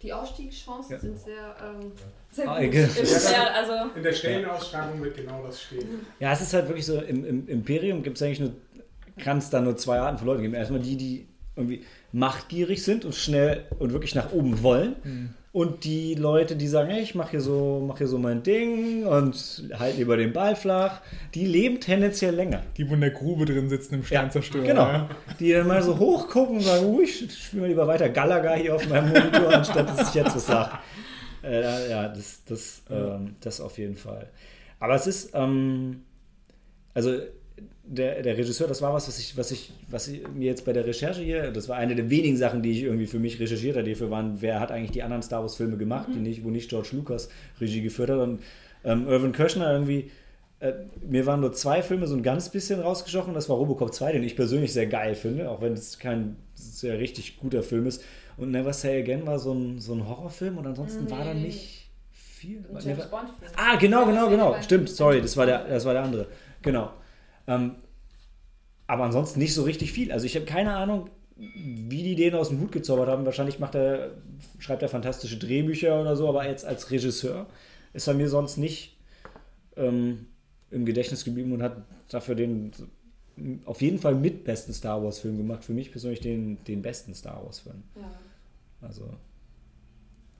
Die 0.03 0.13
Ausstiegschancen 0.13 0.91
Ja. 0.91 0.99
sind 0.99 1.17
sehr, 1.19 1.55
ähm, 1.63 1.91
sehr 2.31 2.47
Ah, 2.47 2.63
gut. 2.63 2.71
Pferd, 2.75 3.51
also, 3.51 3.89
In 3.95 4.03
der 4.03 4.13
Stellenausschreibung 4.13 5.01
wird 5.01 5.15
genau 5.17 5.43
das 5.43 5.59
stehen. 5.63 6.05
ja, 6.19 6.31
es 6.33 6.41
ist 6.41 6.53
halt 6.53 6.67
wirklich 6.67 6.85
so, 6.85 7.01
im, 7.01 7.25
im 7.25 7.47
Imperium 7.47 8.03
gibt 8.03 8.17
es 8.17 8.21
eigentlich 8.21 8.39
nur, 8.41 8.51
kann 9.17 9.37
es 9.39 9.49
da 9.49 9.61
nur 9.61 9.77
zwei 9.77 9.99
Arten 9.99 10.17
von 10.17 10.27
Leuten 10.27 10.41
geben. 10.41 10.53
Erstmal 10.53 10.81
die, 10.81 10.97
die 10.97 11.27
irgendwie 11.55 11.83
machtgierig 12.11 12.83
sind 12.83 13.03
und 13.03 13.15
schnell 13.15 13.65
und 13.79 13.91
wirklich 13.91 14.15
nach 14.15 14.31
oben 14.31 14.61
wollen. 14.63 14.95
Mhm. 15.03 15.29
Und 15.51 15.85
die 15.85 16.13
Leute, 16.13 16.55
die 16.55 16.67
sagen, 16.67 16.91
hey, 16.91 17.01
ich 17.01 17.15
mache 17.15 17.31
hier, 17.31 17.41
so, 17.41 17.83
mach 17.87 17.97
hier 17.97 18.07
so 18.07 18.19
mein 18.19 18.43
Ding 18.43 19.07
und 19.07 19.63
halt 19.73 19.97
lieber 19.97 20.15
den 20.15 20.31
Ball 20.31 20.55
flach, 20.55 21.01
die 21.33 21.47
leben 21.47 21.79
tendenziell 21.79 22.35
länger. 22.35 22.61
Die, 22.77 22.87
wo 22.87 22.93
in 22.93 23.01
der 23.01 23.09
Grube 23.09 23.45
drin 23.45 23.67
sitzen 23.67 23.95
im 23.95 24.03
Sternzerstörer. 24.03 24.63
Genau. 24.63 24.85
Ja. 24.85 25.09
Die 25.39 25.51
dann 25.51 25.65
mal 25.65 25.81
so 25.81 25.97
hochgucken 25.97 26.57
und 26.57 26.61
sagen, 26.61 26.85
uh, 26.85 27.01
ich 27.01 27.31
spiele 27.31 27.61
mal 27.61 27.67
lieber 27.69 27.87
weiter 27.87 28.07
Galaga 28.09 28.53
hier 28.53 28.75
auf 28.75 28.87
meinem 28.87 29.09
Monitor, 29.09 29.51
anstatt 29.51 29.89
dass 29.89 30.09
ich 30.09 30.15
jetzt 30.15 30.35
was 30.35 30.45
sage. 30.45 30.77
Äh, 31.43 31.89
ja, 31.89 32.07
das, 32.07 32.43
das, 32.45 32.83
ähm, 32.91 33.35
das 33.41 33.59
auf 33.59 33.79
jeden 33.79 33.95
Fall. 33.95 34.29
Aber 34.79 34.93
es 34.93 35.07
ist, 35.07 35.31
ähm, 35.33 36.03
also 36.93 37.17
der, 37.83 38.21
der 38.21 38.37
Regisseur, 38.37 38.67
das 38.67 38.81
war 38.81 38.93
was, 38.93 39.07
was 39.07 39.17
ich, 39.19 39.37
was 39.37 39.51
ich, 39.51 39.71
was 39.89 40.07
ich 40.07 40.27
mir 40.27 40.45
jetzt 40.45 40.65
bei 40.65 40.73
der 40.73 40.85
Recherche 40.85 41.21
hier, 41.21 41.51
das 41.51 41.69
war 41.69 41.77
eine 41.77 41.95
der 41.95 42.09
wenigen 42.09 42.35
Sachen, 42.37 42.61
die 42.61 42.71
ich 42.71 42.83
irgendwie 42.83 43.07
für 43.07 43.19
mich 43.19 43.39
recherchiert 43.39 43.75
habe, 43.75 43.85
die 43.85 43.93
dafür 43.93 44.11
waren, 44.11 44.41
wer 44.41 44.59
hat 44.59 44.71
eigentlich 44.71 44.91
die 44.91 45.03
anderen 45.03 45.23
Star 45.23 45.41
Wars 45.41 45.55
Filme 45.55 45.77
gemacht, 45.77 46.07
die 46.13 46.19
nicht, 46.19 46.43
wo 46.43 46.49
nicht 46.49 46.69
George 46.69 46.89
Lucas 46.91 47.29
Regie 47.61 47.81
geführt 47.81 48.09
hat. 48.09 48.19
Und 48.19 48.41
ähm, 48.83 49.07
Irvin 49.07 49.31
Kirschner 49.31 49.71
irgendwie, 49.71 50.11
äh, 50.59 50.73
mir 51.07 51.25
waren 51.25 51.39
nur 51.39 51.53
zwei 51.53 51.81
Filme 51.81 52.07
so 52.07 52.15
ein 52.15 52.23
ganz 52.23 52.49
bisschen 52.49 52.79
rausgestochen. 52.81 53.33
Das 53.33 53.47
war 53.47 53.55
Robocop 53.57 53.93
2, 53.93 54.11
den 54.13 54.23
ich 54.23 54.35
persönlich 54.35 54.73
sehr 54.73 54.87
geil 54.87 55.15
finde, 55.15 55.49
auch 55.49 55.61
wenn 55.61 55.73
es 55.73 55.97
kein 55.97 56.35
sehr 56.55 56.99
richtig 56.99 57.37
guter 57.37 57.63
Film 57.63 57.87
ist. 57.87 58.03
Und 58.37 58.51
Never 58.51 58.73
Say 58.73 58.99
Again 59.01 59.25
war 59.25 59.39
so 59.39 59.53
ein, 59.53 59.79
so 59.79 59.93
ein 59.93 60.07
Horrorfilm 60.07 60.57
und 60.57 60.67
ansonsten 60.67 61.09
war 61.09 61.23
da 61.23 61.33
Nee. 61.33 61.41
nicht 61.47 61.89
viel. 62.11 62.63
Never-. 62.85 63.09
Ah, 63.55 63.77
genau, 63.77 64.05
genau, 64.05 64.29
genau. 64.29 64.55
Stimmt, 64.61 64.89
sorry, 64.89 65.21
das 65.21 65.35
war 65.37 65.45
der, 65.45 65.63
das 65.67 65.85
war 65.85 65.93
der 65.93 66.03
andere. 66.03 66.27
Genau. 66.61 66.91
Ähm, 67.47 67.75
aber 68.85 69.03
ansonsten 69.03 69.39
nicht 69.39 69.53
so 69.53 69.63
richtig 69.63 69.91
viel. 69.91 70.11
Also 70.11 70.25
ich 70.25 70.35
habe 70.35 70.45
keine 70.45 70.75
Ahnung, 70.75 71.09
wie 71.35 72.03
die 72.03 72.15
den 72.15 72.35
aus 72.35 72.49
dem 72.49 72.59
Hut 72.61 72.71
gezaubert 72.71 73.09
haben. 73.09 73.25
Wahrscheinlich 73.25 73.59
macht 73.59 73.75
er, 73.75 74.11
schreibt 74.59 74.81
er 74.81 74.89
fantastische 74.89 75.37
Drehbücher 75.37 76.01
oder 76.01 76.15
so, 76.15 76.27
aber 76.27 76.47
jetzt 76.47 76.65
als 76.65 76.89
Regisseur 76.89 77.47
ist 77.93 78.07
er 78.07 78.13
mir 78.13 78.29
sonst 78.29 78.57
nicht 78.57 78.97
ähm, 79.75 80.27
im 80.71 80.85
Gedächtnis 80.85 81.23
geblieben 81.23 81.51
und 81.51 81.61
hat 81.61 81.77
dafür 82.09 82.35
den 82.35 82.71
auf 83.65 83.81
jeden 83.81 83.99
Fall 83.99 84.15
mit 84.15 84.45
besten 84.45 84.73
Star 84.73 85.03
Wars-Film 85.03 85.37
gemacht. 85.37 85.63
Für 85.63 85.73
mich 85.73 85.91
persönlich 85.91 86.21
den, 86.21 86.63
den 86.63 86.81
besten 86.81 87.13
Star 87.13 87.43
Wars-Film. 87.45 87.83
Ja. 87.95 88.11
Also 88.81 89.09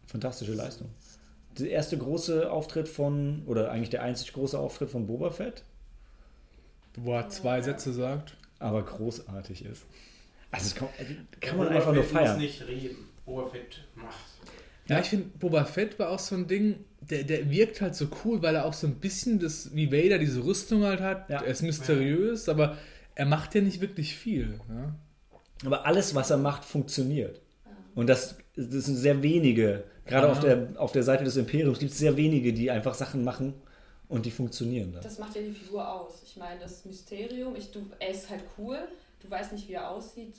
fantastische 0.08 0.54
Leistung. 0.54 0.90
Der 1.60 1.70
erste 1.70 1.98
große 1.98 2.52
Auftritt 2.52 2.88
von, 2.88 3.44
oder 3.46 3.72
eigentlich 3.72 3.90
der 3.90 4.04
einzig 4.04 4.34
große 4.34 4.58
Auftritt 4.58 4.90
von 4.90 5.06
Boba 5.06 5.30
Fett, 5.30 5.64
Wo 6.98 7.14
er 7.14 7.30
zwei 7.30 7.62
Sätze 7.62 7.94
sagt. 7.94 8.36
aber 8.60 8.84
großartig 8.84 9.64
ist. 9.66 9.86
Also 10.52 10.76
kann, 10.76 10.88
kann 11.42 11.52
Ja, 11.52 11.54
man 11.58 11.68
Boba 11.68 11.76
einfach 11.76 11.94
nur 11.94 12.04
Fett 12.04 12.14
muss 12.14 12.22
feiern. 12.24 12.38
nicht 12.40 12.68
reden. 12.68 12.98
Boba 13.26 13.50
Fett 13.50 13.84
macht. 13.96 14.16
Ja, 14.88 15.00
ich 15.00 15.08
finde, 15.08 15.26
Boba 15.38 15.66
Fett 15.66 16.00
war 16.00 16.10
auch 16.10 16.20
so 16.20 16.36
ein 16.36 16.48
Ding, 16.48 16.76
der, 17.02 17.24
der 17.24 17.50
wirkt 17.52 17.82
halt 17.82 17.94
so 17.96 18.08
cool, 18.24 18.42
weil 18.42 18.56
er 18.56 18.66
auch 18.66 18.74
so 18.74 18.88
ein 18.88 18.96
bisschen 18.96 19.38
das, 19.40 19.76
wie 19.76 19.92
Vader 19.92 20.18
diese 20.18 20.44
Rüstung 20.44 20.84
halt 20.84 21.02
hat. 21.02 21.30
Ja. 21.30 21.42
Er 21.42 21.48
ist 21.52 21.62
mysteriös, 21.62 22.48
aber 22.50 22.78
er 23.14 23.26
macht 23.26 23.54
ja 23.54 23.62
nicht 23.62 23.82
wirklich 23.82 24.16
viel. 24.16 24.60
Ja? 24.70 24.96
Aber 25.66 25.86
alles, 25.86 26.16
was 26.16 26.30
er 26.30 26.38
macht, 26.38 26.64
funktioniert. 26.66 27.42
Und 27.96 28.08
das, 28.08 28.38
das 28.56 28.86
sind 28.86 28.96
sehr 28.96 29.22
wenige, 29.22 29.84
gerade 30.06 30.28
Ja. 30.28 30.32
auf, 30.32 30.40
der, 30.40 30.68
auf 30.78 30.92
der 30.94 31.04
Seite 31.04 31.24
des 31.26 31.36
Imperiums 31.36 31.80
gibt 31.80 31.92
es 31.92 31.98
sehr 31.98 32.16
wenige, 32.16 32.54
die 32.54 32.72
einfach 32.72 32.94
Sachen 32.94 33.24
machen 33.24 33.54
und 34.10 34.26
die 34.26 34.32
funktionieren 34.32 34.94
dann. 34.94 35.04
Das 35.04 35.20
macht 35.20 35.36
ja 35.36 35.42
die 35.42 35.52
Figur 35.52 35.88
aus. 35.92 36.22
Ich 36.26 36.38
meine, 36.38 36.60
das 36.60 36.86
Mysterium, 36.86 37.56
ich, 37.56 37.72
du, 37.72 37.90
er 38.00 38.10
ist 38.10 38.30
halt 38.30 38.44
cool, 38.58 38.80
du 39.22 39.30
weißt 39.30 39.54
nicht, 39.54 39.68
wie 39.68 39.74
er 39.74 39.90
aussieht, 39.90 40.36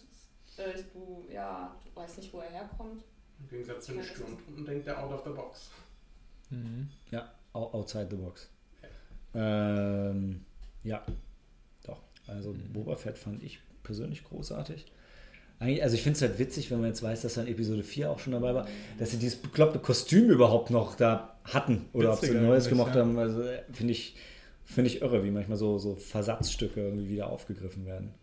äh, 0.56 0.74
du, 0.92 1.26
ja, 1.32 1.74
du 1.84 2.00
weißt 2.00 2.18
nicht, 2.18 2.32
wo 2.32 2.40
er 2.40 2.50
herkommt. 2.50 3.02
Im 3.40 3.48
Gegensatz 3.50 3.84
zu 3.86 3.92
den 3.92 4.00
Ja, 4.00 4.06
Sturmtruppen 4.06 4.64
denkt 4.66 4.86
er 4.88 5.02
out 5.04 5.12
of 5.12 5.22
the 5.24 5.30
box. 5.30 5.70
Mhm. 6.50 6.88
Ja, 7.10 7.30
ou- 7.54 7.72
outside 7.72 8.08
the 8.10 8.16
box. 8.16 8.48
Ähm, 9.34 10.44
ja, 10.82 11.04
doch. 11.84 11.98
Also 12.26 12.54
Boba 12.72 12.96
Fett 12.96 13.18
fand 13.18 13.42
ich 13.42 13.60
persönlich 13.82 14.24
großartig. 14.24 14.86
Eigentlich, 15.60 15.82
also 15.82 15.94
ich 15.96 16.02
finde 16.02 16.16
es 16.16 16.22
halt 16.22 16.38
witzig, 16.38 16.70
wenn 16.70 16.80
man 16.80 16.88
jetzt 16.90 17.02
weiß, 17.02 17.22
dass 17.22 17.36
er 17.36 17.44
in 17.44 17.52
Episode 17.52 17.82
4 17.82 18.10
auch 18.10 18.18
schon 18.20 18.32
dabei 18.32 18.54
war, 18.54 18.66
dass 18.98 19.10
sie 19.10 19.18
dieses 19.18 19.40
bekloppte 19.40 19.78
Kostüm 19.80 20.30
überhaupt 20.30 20.70
noch 20.70 20.94
da 20.94 21.36
hatten 21.52 21.88
oder 21.92 22.12
ob 22.12 22.20
sie 22.20 22.34
neues 22.34 22.68
gemacht 22.68 22.94
ja. 22.94 23.02
haben. 23.02 23.18
Also 23.18 23.42
äh, 23.42 23.62
finde 23.72 23.92
ich, 23.92 24.16
finde 24.64 24.90
ich 24.90 25.02
irre, 25.02 25.24
wie 25.24 25.30
manchmal 25.30 25.58
so, 25.58 25.78
so 25.78 25.96
Versatzstücke 25.96 26.80
irgendwie 26.80 27.08
wieder 27.08 27.28
aufgegriffen 27.30 27.86
werden. 27.86 28.14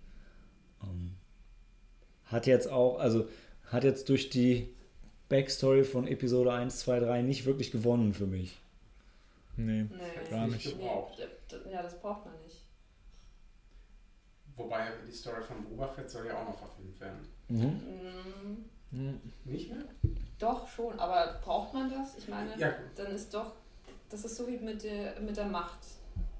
Ähm, 0.83 1.15
hat 2.25 2.47
jetzt 2.47 2.69
auch, 2.69 2.99
also 2.99 3.27
hat 3.67 3.83
jetzt 3.83 4.09
durch 4.09 4.29
die 4.29 4.73
Backstory 5.29 5.83
von 5.83 6.07
Episode 6.07 6.53
1, 6.53 6.79
2, 6.79 6.99
3 6.99 7.21
nicht 7.21 7.45
wirklich 7.45 7.71
gewonnen 7.71 8.13
für 8.13 8.27
mich. 8.27 8.59
Nee. 9.57 9.83
Nee, 9.83 9.89
Gar 10.29 10.47
nicht 10.47 10.65
nicht. 10.65 10.77
gebraucht. 10.77 11.13
Nee, 11.17 11.71
ja, 11.71 11.81
das 11.81 11.99
braucht 11.99 12.25
man 12.25 12.33
nicht. 12.43 12.61
Wobei 14.57 14.87
die 15.07 15.11
Story 15.11 15.41
von 15.41 15.63
Boba 15.65 15.87
Fett 15.87 16.09
soll 16.09 16.27
ja 16.27 16.37
auch 16.37 16.47
noch 16.47 16.57
verfilmt 16.57 16.99
werden. 16.99 17.27
Mhm. 17.49 18.65
Mhm. 18.91 19.21
Nicht 19.45 19.69
mehr? 19.69 19.83
Doch, 20.39 20.67
schon, 20.67 20.99
aber 20.99 21.39
braucht 21.43 21.73
man 21.73 21.89
das? 21.89 22.17
Ich 22.17 22.27
meine, 22.27 22.49
Ja, 22.57 22.69
dann 22.95 23.07
ist 23.13 23.33
doch, 23.33 23.53
das 24.09 24.25
ist 24.25 24.35
so 24.35 24.47
wie 24.47 24.57
mit 24.57 24.83
der, 24.83 25.13
mit 25.21 25.35
der 25.37 25.45
Macht 25.45 25.77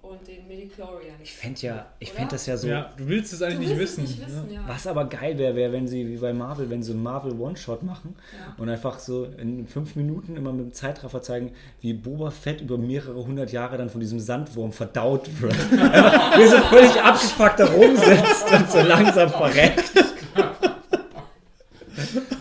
und 0.02 0.28
den 0.28 0.48
Midichlorians. 0.48 1.16
Ich 1.24 1.34
fände 1.34 1.60
ja, 1.62 1.86
ich 1.98 2.12
fände 2.12 2.32
das 2.32 2.46
ja 2.46 2.56
so. 2.58 2.68
Ja, 2.68 2.92
du 2.96 3.08
willst 3.08 3.34
es 3.34 3.42
eigentlich 3.42 3.56
du 3.56 3.74
nicht 3.74 3.80
willst 3.80 3.98
wissen. 3.98 4.20
nicht 4.20 4.28
wissen, 4.28 4.52
ja. 4.52 4.64
Was 4.68 4.86
aber 4.86 5.06
geil 5.06 5.36
wäre, 5.40 5.56
wäre, 5.56 5.72
wenn 5.72 5.88
sie, 5.88 6.08
wie 6.08 6.18
bei 6.18 6.32
Marvel, 6.32 6.70
wenn 6.70 6.84
sie 6.84 6.92
einen 6.92 7.02
Marvel 7.02 7.34
One-Shot 7.40 7.82
machen 7.82 8.16
Ja. 8.38 8.54
und 8.62 8.70
einfach 8.70 9.00
so 9.00 9.26
in 9.26 9.66
fünf 9.68 9.96
Minuten 9.96 10.36
immer 10.38 10.52
mit 10.54 10.66
dem 10.68 10.74
Zeitraffer 10.74 11.24
zeigen, 11.24 11.54
wie 11.82 11.94
Boba 11.94 12.30
Fett 12.30 12.62
über 12.62 12.78
mehrere 12.78 13.26
hundert 13.26 13.52
Jahre 13.52 13.78
dann 13.80 13.90
von 13.90 14.00
diesem 14.00 14.20
Sandwurm 14.20 14.72
verdaut 14.74 15.28
wird. 15.42 15.56
Wie 15.72 16.42
er 16.44 16.50
so 16.50 16.58
völlig 16.68 17.02
abgefuckt 17.02 17.60
da 17.62 17.66
rumsitzt 17.66 18.52
und 18.54 18.70
so 18.72 18.82
langsam 18.82 19.30
verreckt. 19.30 19.92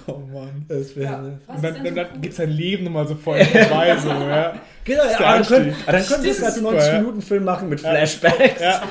Oh 0.06 0.18
Mann. 0.32 0.62
Das 0.78 0.96
wäre. 0.96 1.12
Ja. 1.12 1.18
Und 1.55 1.62
dann, 1.64 1.74
dann, 1.74 1.84
so 1.84 1.90
dann 1.94 2.20
geht 2.20 2.34
sein 2.34 2.51
Leben 2.51 2.84
nochmal 2.84 3.06
so 3.09 3.14
voll 3.14 3.44
vorbei, 3.44 3.96
so, 4.01 4.09
ja. 4.09 4.55
Genau, 4.84 5.02
ja, 5.05 5.18
aber 5.18 5.38
dann 5.38 5.46
können, 5.46 5.74
aber 5.86 5.92
dann 5.98 6.06
können 6.06 6.22
sie 6.22 6.28
es 6.28 6.36
Das 6.36 6.44
als 6.46 6.56
ist 6.56 6.60
super, 6.62 6.72
90 6.74 6.92
ja. 6.92 6.98
Minuten 7.01 7.22
Film 7.22 7.44
machen 7.44 7.68
mit 7.70 7.80
Flashbacks. 7.80 8.60
Ja. 8.60 8.82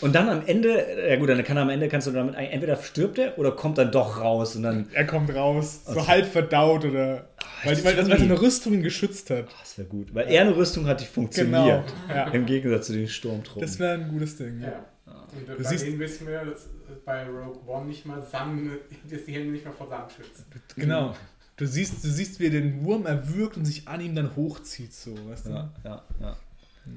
Und 0.00 0.14
dann 0.14 0.28
am 0.28 0.42
Ende, 0.46 0.84
ja 1.08 1.16
gut, 1.16 1.28
dann 1.28 1.42
kann 1.44 1.56
er 1.56 1.62
am 1.64 1.70
Ende 1.70 1.88
kannst 1.88 2.06
du 2.08 2.10
damit 2.12 2.34
entweder 2.36 2.76
stirbt 2.76 3.18
er 3.18 3.38
oder 3.38 3.52
kommt 3.52 3.78
dann 3.78 3.90
doch 3.92 4.20
raus 4.20 4.54
und 4.56 4.62
dann. 4.64 4.88
Er 4.92 5.04
kommt 5.06 5.32
raus, 5.34 5.82
so 5.84 5.90
Also- 5.92 6.08
halb 6.08 6.26
verdaut 6.26 6.84
oder. 6.84 6.94
Weil, 6.94 7.16
das 7.16 7.64
weil, 7.64 7.74
ist 7.74 7.84
weil 7.84 7.94
irgendwie- 8.08 8.18
seine 8.28 8.40
Rüstung 8.40 8.82
geschützt 8.82 9.30
hat. 9.30 9.44
Ah, 9.48 9.52
Das 9.60 9.78
wäre 9.78 9.88
gut, 9.88 10.14
weil 10.14 10.28
er 10.28 10.42
eine 10.42 10.56
Rüstung 10.56 10.86
hat, 10.86 11.00
die 11.00 11.04
funktioniert. 11.06 11.84
Genau. 12.08 12.18
Ja. 12.20 12.28
Im 12.28 12.46
Gegensatz 12.46 12.86
zu 12.86 12.92
den 12.94 13.08
Sturmtruppen. 13.08 13.62
Das 13.62 13.78
wäre 13.78 13.94
ein 13.94 14.08
gutes 14.10 14.36
Ding. 14.36 14.60
Ja. 14.60 14.68
Ja. 14.68 14.84
Und 15.32 15.48
Du 15.48 15.56
bei 15.56 15.62
siehst- 15.68 15.86
denen 15.86 15.98
wissen 15.98 16.26
wir, 16.26 16.44
dass 16.44 16.68
bei 17.04 17.26
Rogue 17.26 17.60
One 17.66 17.86
nicht 17.86 18.04
mal 18.06 18.22
Sand, 18.22 18.70
dass 19.10 19.24
die 19.26 19.32
Hände 19.32 19.50
nicht 19.52 19.64
mal 19.64 19.72
vor 19.72 19.88
Sand 19.88 20.12
schützen. 20.12 20.44
Genau. 20.76 21.14
Du 21.56 21.66
siehst, 21.66 22.02
du 22.04 22.08
siehst, 22.08 22.40
wie 22.40 22.46
er 22.46 22.50
den 22.50 22.84
Wurm 22.84 23.06
erwürgt 23.06 23.56
und 23.56 23.64
sich 23.64 23.86
an 23.86 24.00
ihm 24.00 24.14
dann 24.14 24.34
hochzieht, 24.36 24.92
so, 24.92 25.12
weißt 25.28 25.46
du? 25.46 25.50
ja, 25.50 25.70
ja, 25.84 26.02
ja. 26.20 26.36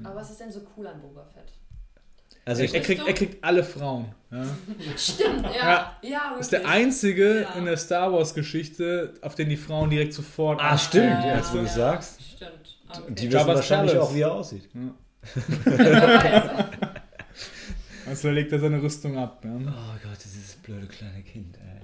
Aber 0.02 0.16
was 0.16 0.30
ist 0.30 0.40
denn 0.40 0.50
so 0.50 0.60
cool 0.76 0.86
an 0.86 1.00
Boba 1.00 1.24
Fett? 1.24 1.52
Also 2.44 2.62
Er, 2.62 2.80
kriegt, 2.80 3.06
er 3.06 3.12
kriegt 3.14 3.44
alle 3.44 3.62
Frauen. 3.64 4.06
Ja. 4.30 4.44
Stimmt, 4.96 5.42
ja. 5.44 5.52
Ja. 5.52 5.96
Ja, 6.02 6.36
ist 6.38 6.52
der 6.52 6.66
einzige 6.68 7.42
Ja. 7.42 7.52
in 7.54 7.64
der 7.66 7.76
Star 7.76 8.12
Wars 8.12 8.34
Geschichte, 8.34 9.14
auf 9.20 9.34
den 9.34 9.48
die 9.48 9.56
Frauen 9.56 9.90
direkt 9.90 10.12
sofort. 10.14 10.60
ah, 10.60 10.76
stimmt, 10.78 11.24
Ja, 11.24 11.36
jetzt 11.36 11.52
wo 11.52 11.58
du 11.58 11.64
es 11.64 11.74
sagst. 11.74 12.20
Stimmt. 12.22 12.50
Okay. 12.88 13.02
Die 13.08 13.14
wissen 13.26 13.30
Jabba's 13.32 13.56
wahrscheinlich 13.56 13.92
Palace. 13.94 14.08
auch, 14.08 14.14
wie 14.14 14.20
er 14.20 14.32
aussieht. 14.32 14.68
Wer 15.64 16.68
weiß. 18.06 18.08
Also 18.08 18.30
legt 18.30 18.52
er 18.52 18.58
seine 18.60 18.82
Rüstung 18.82 19.16
ab. 19.18 19.44
Ja. 19.44 19.50
Oh 19.56 19.98
Gott, 20.02 20.18
dieses 20.24 20.54
blöde 20.56 20.86
kleine 20.86 21.22
Kind, 21.22 21.56
ey. 21.58 21.82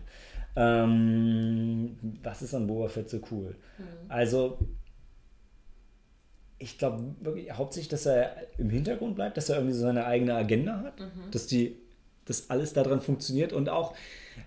Ähm, 0.55 1.97
was 2.23 2.43
ist 2.43 2.55
an 2.55 2.67
Boba 2.67 2.89
Fett 2.89 3.09
so 3.09 3.21
cool? 3.31 3.55
Also, 4.09 4.59
ich 6.59 6.79
glaube 6.79 7.03
wirklich 7.21 7.51
hauptsächlich, 7.53 7.89
dass 7.89 8.07
er 8.07 8.37
im 8.59 8.71
Hintergrund 8.71 9.15
bleibt, 9.17 9.37
dass 9.37 9.49
er 9.49 9.57
irgendwie 9.57 9.75
so 9.75 9.83
seine 9.83 10.05
eigene 10.07 10.35
Agenda 10.35 10.81
hat, 10.81 11.01
dass 11.31 11.47
die, 11.47 11.77
dass 12.27 12.51
alles 12.51 12.73
daran 12.73 13.01
funktioniert 13.01 13.53
und 13.53 13.69
auch, 13.69 13.95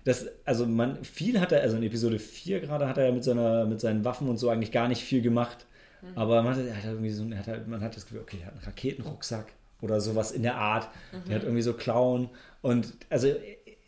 dass, 0.04 0.26
also 0.44 0.64
man, 0.66 1.04
viel 1.04 1.40
hat 1.40 1.52
er, 1.52 1.60
also 1.62 1.76
in 1.76 1.82
Episode 1.82 2.18
4 2.18 2.60
gerade 2.60 2.88
hat 2.88 2.96
er 2.98 3.06
ja 3.06 3.12
mit, 3.12 3.24
seiner, 3.24 3.66
mit 3.66 3.80
seinen 3.80 4.04
Waffen 4.04 4.28
und 4.28 4.38
so 4.38 4.48
eigentlich 4.48 4.72
gar 4.72 4.88
nicht 4.88 5.02
viel 5.02 5.20
gemacht, 5.22 5.66
aber 6.14 6.42
man 6.42 6.54
hat, 6.56 6.64
er 6.64 6.76
hat 6.76 6.84
irgendwie 6.84 7.10
so, 7.10 7.26
er 7.28 7.38
hat, 7.38 7.46
halt- 7.48 7.68
man 7.68 7.80
hat 7.80 7.96
das 7.96 8.04
Gefühl, 8.06 8.20
okay, 8.20 8.38
er 8.40 8.46
hat 8.46 8.54
einen 8.54 8.62
Raketenrucksack 8.64 9.52
oder 9.82 10.00
sowas 10.00 10.30
in 10.32 10.42
der 10.42 10.56
Art, 10.56 10.88
der 11.28 11.36
hat 11.36 11.42
irgendwie 11.44 11.62
so 11.62 11.74
Klauen 11.74 12.28
und 12.62 12.94
also 13.10 13.28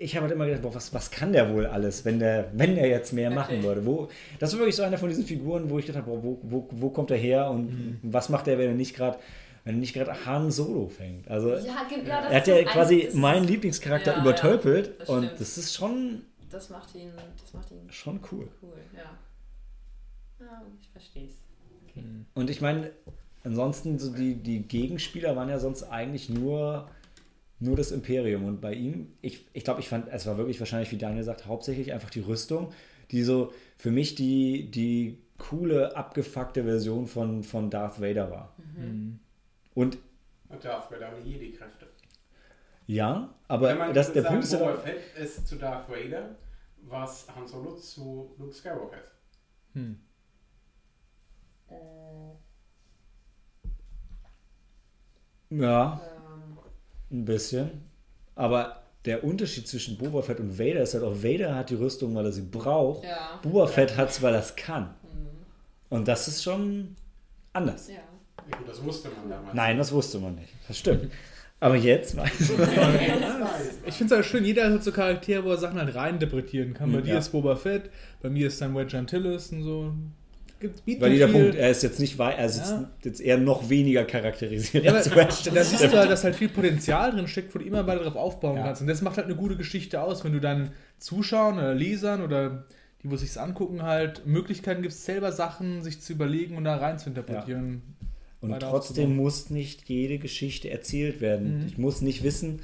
ich 0.01 0.15
habe 0.15 0.25
halt 0.27 0.35
immer 0.35 0.47
gedacht, 0.47 0.63
boah, 0.63 0.75
was, 0.75 0.95
was 0.95 1.11
kann 1.11 1.33
der 1.33 1.53
wohl 1.53 1.67
alles, 1.67 2.05
wenn 2.05 2.21
der, 2.21 2.51
wenn 2.55 2.77
der 2.77 2.87
jetzt 2.87 3.13
mehr 3.13 3.31
machen 3.31 3.57
Okay. 3.57 3.65
würde? 3.67 3.85
Wo, 3.85 4.09
das 4.39 4.53
war 4.53 4.61
wirklich 4.61 4.77
so 4.77 4.85
einer 4.85 4.97
von 4.99 5.09
diesen 5.09 5.25
Figuren, 5.27 5.69
wo 5.71 5.79
ich 5.81 5.87
gedacht 5.87 6.07
habe, 6.07 6.17
boah, 6.17 6.23
wo, 6.23 6.39
wo, 6.43 6.69
wo 6.71 6.91
kommt 6.91 7.11
er 7.11 7.17
her 7.17 7.51
und 7.51 7.99
was 8.03 8.29
macht 8.29 8.47
er, 8.47 8.59
wenn 8.59 8.69
er 8.69 8.75
nicht 8.75 8.95
gerade 8.95 9.19
wenn 9.65 9.75
er 9.75 9.81
nicht 9.81 9.93
gerade 9.95 10.25
Han 10.25 10.51
Solo 10.53 10.89
fängt? 10.89 11.29
Also 11.29 11.51
Ja, 11.51 11.57
ja, 12.05 12.21
er 12.29 12.37
hat 12.37 12.47
ist 12.47 12.47
ja 12.47 12.65
quasi 12.65 13.09
meinen 13.15 13.43
ist- 13.45 13.51
Lieblingscharakter 13.51 14.13
Ja, 14.13 14.21
übertölpelt 14.21 15.01
das 15.01 15.09
und 15.09 15.31
das 15.39 15.59
ist 15.59 15.75
schon, 15.75 16.23
Das 16.49 16.71
macht 16.71 16.95
ihn, 16.95 17.11
das 17.43 17.53
macht 17.53 17.71
ihn 17.73 17.81
schon 17.91 18.21
cool. 18.31 18.47
cool, 18.63 18.77
ja. 18.97 19.11
Ja, 20.41 20.63
ich 20.81 20.89
verstehe 20.91 21.25
es. 21.27 21.35
Und 22.35 22.49
ich 22.49 22.61
meine, 22.61 22.93
ansonsten 23.45 23.99
so 23.99 24.13
die, 24.13 24.35
die 24.35 24.63
Gegenspieler 24.63 25.37
waren 25.37 25.49
ja 25.49 25.59
sonst 25.59 25.85
eigentlich 25.85 26.29
nur, 26.29 26.89
nur 27.61 27.77
das 27.77 27.91
Imperium. 27.93 28.45
Und 28.45 28.61
bei 28.61 28.75
ihm, 28.75 29.13
ich, 29.23 29.47
ich 29.53 29.65
glaube, 29.65 29.81
ich 29.81 29.89
fand, 29.89 30.09
es 30.09 30.27
war 30.27 30.37
wirklich 30.37 30.59
wahrscheinlich, 30.61 30.91
wie 30.93 30.99
Daniel 30.99 31.25
sagt, 31.25 31.47
hauptsächlich 31.47 31.93
einfach 31.93 32.11
die 32.11 32.21
Rüstung, 32.21 32.73
die 33.11 33.23
so 33.23 33.53
für 33.77 33.91
mich 33.91 34.15
die, 34.15 34.71
die 34.71 35.19
coole, 35.39 35.97
abgefuckte 35.97 36.65
Version 36.65 37.07
von, 37.07 37.43
von 37.43 37.71
Darth 37.71 38.01
Vader 38.01 38.31
war. 38.31 38.55
Und 39.75 39.99
Und 40.49 40.65
Darth 40.65 40.91
Vader 40.91 41.09
hat 41.09 41.25
Jedi-Kräfte. 41.25 41.87
ja, 42.87 43.35
aber 43.47 43.69
Wenn 43.69 43.79
man 43.79 43.95
das, 43.95 44.13
der 44.13 44.23
Punkt 44.23 44.45
ist 44.45 44.59
Boba 44.59 44.77
Fett 44.79 45.01
ist 45.17 45.47
zu 45.47 45.57
Darth 45.57 45.89
Vader, 45.89 46.37
was 46.83 47.27
Han 47.35 47.47
Solo 47.47 47.77
zu 47.77 48.35
Luke 48.39 48.53
Skywalker 48.55 49.03
ist. 49.03 49.15
Hm. 49.75 50.01
Ja, 55.51 56.01
Ähm, 56.03 56.59
ein 57.21 57.25
bisschen. 57.25 57.71
Aber 58.35 58.83
der 59.05 59.25
Unterschied 59.25 59.67
zwischen 59.67 59.97
Boba 59.97 60.23
Fett 60.23 60.41
und 60.41 60.59
Vader 60.59 60.83
ist 60.83 60.95
halt 60.95 61.05
auch, 61.05 61.15
Vader 61.23 61.55
hat 61.55 61.71
die 61.71 61.75
Rüstung, 61.77 62.15
weil 62.15 62.27
er 62.27 62.33
sie 62.33 62.43
braucht. 62.43 63.05
ja. 63.05 63.39
Boba 63.43 63.67
Fett 63.67 63.97
hat 63.97 64.11
es, 64.11 64.21
weil 64.23 64.35
er 64.35 64.41
es 64.41 64.55
kann. 64.57 64.95
Und 65.89 66.07
das 66.07 66.29
ist 66.29 66.43
schon 66.43 66.95
anders. 67.53 67.89
Ja. 67.89 67.95
Ja, 68.51 68.59
das 68.67 68.83
wusste 68.85 69.09
man 69.11 69.29
damals. 69.29 69.55
Nein, 69.55 69.77
das 69.79 69.93
wusste 69.93 70.19
man 70.19 70.35
nicht. 70.37 70.49
Das 70.67 70.79
stimmt. 70.79 71.11
Aber 71.61 71.77
jetzt 71.77 72.17
weiß 72.17 72.31
ich. 72.41 72.49
Ich 73.87 73.95
finde 73.95 74.15
es 74.15 74.19
halt 74.19 74.25
schön, 74.27 74.45
jeder 74.45 74.73
hat 74.73 74.85
so 74.85 74.93
Charaktere, 74.93 75.45
wo 75.45 75.51
er 75.51 75.59
Sachen 75.59 75.79
halt 75.79 75.95
reininterpretieren 75.95 76.73
kann. 76.73 76.93
Bei 76.93 76.99
Mhm, 77.01 77.05
dir 77.05 77.13
ja. 77.15 77.19
ist 77.19 77.31
Boba 77.31 77.57
Fett, 77.57 77.91
bei 78.23 78.31
mir 78.31 78.47
ist 78.47 78.61
dann 78.61 78.75
Wedge 78.77 78.97
Antilles 78.97 79.51
und 79.53 79.63
so. 79.65 79.93
Weil 80.61 81.11
viel. 81.29 81.41
Punkt, 81.43 81.55
er 81.57 81.71
ist 81.71 81.83
jetzt 81.83 82.01
nicht 82.01 82.19
er 82.37 82.47
ist 82.47 82.59
Ja. 82.59 82.91
jetzt, 83.05 83.21
eher 83.21 83.39
noch 83.39 83.69
weniger 83.71 84.05
charakterisiert 84.05 84.85
Ja, 84.85 84.93
als 84.95 85.07
aber 85.11 85.23
Wedge. 85.23 85.51
da 85.55 85.63
siehst 85.65 85.83
du 85.85 85.93
halt, 85.97 86.11
dass 86.11 86.25
halt 86.25 86.35
viel 86.37 86.49
Potenzial 86.49 87.13
drin 87.13 87.29
steckt, 87.29 87.55
wo 87.55 87.59
du 87.59 87.65
immer 87.65 87.87
weiter 87.87 88.03
drauf 88.05 88.17
aufbauen 88.17 88.57
Ja. 88.57 88.65
kannst. 88.65 88.81
Und 88.81 88.89
das 88.89 89.01
macht 89.03 89.17
halt 89.17 89.27
eine 89.27 89.37
gute 89.37 89.57
Geschichte 89.57 90.01
aus, 90.03 90.25
wenn 90.25 90.33
du 90.33 90.41
dann 90.41 90.71
Zuschauern 90.99 91.59
oder 91.59 91.75
Lesern 91.75 92.23
oder 92.23 92.65
die, 93.03 93.11
wo 93.11 93.17
sich's 93.17 93.37
angucken, 93.37 93.83
halt 93.85 94.27
Möglichkeiten 94.27 94.83
gibst, 94.83 95.05
selber 95.05 95.31
Sachen 95.31 95.83
sich 95.83 96.01
zu 96.01 96.13
überlegen 96.15 96.57
und 96.57 96.65
da 96.65 96.77
rein 96.77 96.99
zu 96.99 97.09
interpretieren. 97.11 97.83
Und 98.41 98.51
weiter 98.51 98.69
trotzdem 98.71 99.17
muss 99.17 99.51
nicht 99.51 99.89
jede 99.89 100.19
Geschichte 100.19 100.71
erzählt 100.71 101.21
werden. 101.21 101.61
Mhm. 101.61 101.67
Ich 101.67 101.79
muss 101.79 102.03
nicht 102.03 102.23
wissen, 102.23 102.61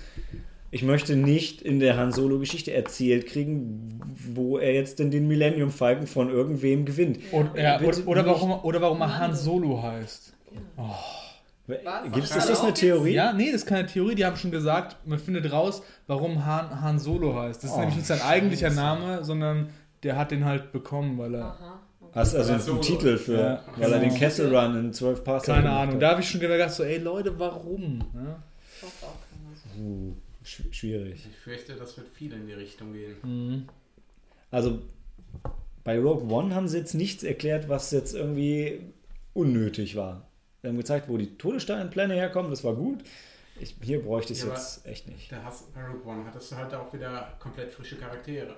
ich 0.74 0.82
möchte 0.82 1.14
nicht 1.14 1.62
in 1.62 1.78
der 1.78 1.96
Han 1.96 2.10
Solo 2.10 2.40
Geschichte 2.40 2.72
erzählt 2.72 3.26
kriegen, 3.26 4.00
wo 4.34 4.58
er 4.58 4.74
jetzt 4.74 4.98
denn 4.98 5.12
den 5.12 5.28
Millennium 5.28 5.70
Falcon 5.70 6.08
von 6.08 6.30
irgendwem 6.30 6.84
gewinnt. 6.84 7.20
Und, 7.30 7.56
ja, 7.56 7.80
oder, 7.80 7.98
oder, 8.06 8.26
warum, 8.26 8.50
oder 8.64 8.80
warum 8.80 9.00
er 9.00 9.20
Han. 9.20 9.36
Solo 9.36 9.80
heißt. 9.80 10.32
Gibt's 11.68 11.84
War 11.84 12.04
ist 12.04 12.34
das 12.34 12.48
das 12.48 12.60
eine 12.62 12.74
Theorie? 12.74 13.12
Ja, 13.12 13.32
nee, 13.32 13.52
das 13.52 13.62
ist 13.62 13.66
keine 13.66 13.86
Theorie. 13.86 14.16
Die 14.16 14.24
haben 14.26 14.34
schon 14.36 14.50
gesagt, 14.50 14.96
man 15.06 15.20
findet 15.20 15.52
raus, 15.52 15.80
warum 16.08 16.44
Han, 16.44 16.80
Han 16.82 16.98
Solo 16.98 17.36
heißt. 17.36 17.62
Das 17.62 17.70
ist 17.70 17.76
Oh, 17.76 17.78
nämlich 17.78 17.94
nicht 17.94 18.08
sein 18.08 18.20
eigentlicher 18.22 18.66
Scheiße. 18.66 18.80
Name, 18.80 19.22
sondern 19.22 19.68
der 20.02 20.16
hat 20.16 20.32
den 20.32 20.44
halt 20.44 20.72
bekommen, 20.72 21.16
weil 21.18 21.36
er. 21.36 21.44
Aha. 21.44 21.80
Okay. 22.00 22.10
Hast 22.16 22.34
also 22.34 22.72
einen. 22.72 22.80
Titel 22.82 23.16
für, 23.16 23.38
Ja, 23.38 23.60
weil 23.76 23.92
er 23.92 24.00
den 24.00 24.14
Kessel 24.14 24.52
Run 24.52 24.76
in 24.76 24.92
12 24.92 25.22
Parts 25.22 25.46
Keine 25.46 25.70
Ahnung. 25.70 26.00
Da 26.00 26.10
habe 26.10 26.20
ich 26.20 26.28
schon 26.28 26.40
gedacht, 26.40 26.72
so, 26.72 26.82
ey 26.82 26.98
Leute, 26.98 27.38
warum? 27.38 28.00
Ja? 28.12 28.42
Braucht 28.80 29.04
auch 29.04 29.18
keiner. 29.30 29.86
Uh, 29.86 30.14
sch 30.44 30.62
schwierig. 30.70 31.26
Ich 31.28 31.36
fürchte, 31.36 31.74
das 31.74 31.96
wird 31.96 32.08
viel 32.08 32.32
in 32.32 32.46
die 32.46 32.52
Richtung 32.52 32.92
gehen. 32.92 33.16
Mhm. 33.22 33.68
Also 34.50 34.80
bei 35.82 35.98
Rogue 35.98 36.32
One 36.32 36.54
haben 36.54 36.68
sie 36.68 36.78
jetzt 36.78 36.94
nichts 36.94 37.22
erklärt, 37.24 37.68
was 37.68 37.90
jetzt 37.90 38.14
irgendwie 38.14 38.80
unnötig 39.32 39.96
war. 39.96 40.28
Wir 40.62 40.70
haben 40.70 40.78
gezeigt, 40.78 41.08
wo 41.08 41.18
die 41.18 41.36
Todessternpläne 41.36 42.14
herkommen, 42.14 42.50
das 42.50 42.64
war 42.64 42.74
gut. 42.74 43.02
Ich, 43.60 43.76
hier 43.82 44.02
bräuchte 44.02 44.32
ich 44.32 44.40
es 44.40 44.44
Ja, 44.44 44.52
jetzt 44.52 44.86
echt 44.86 45.08
nicht. 45.08 45.30
Da 45.30 45.42
hast 45.44 45.72
bei 45.74 45.84
Rogue 45.84 46.06
One 46.06 46.24
hattest 46.24 46.50
du 46.50 46.56
halt 46.56 46.72
auch 46.74 46.92
wieder 46.92 47.36
komplett 47.38 47.72
frische 47.72 47.96
Charaktere. 47.96 48.56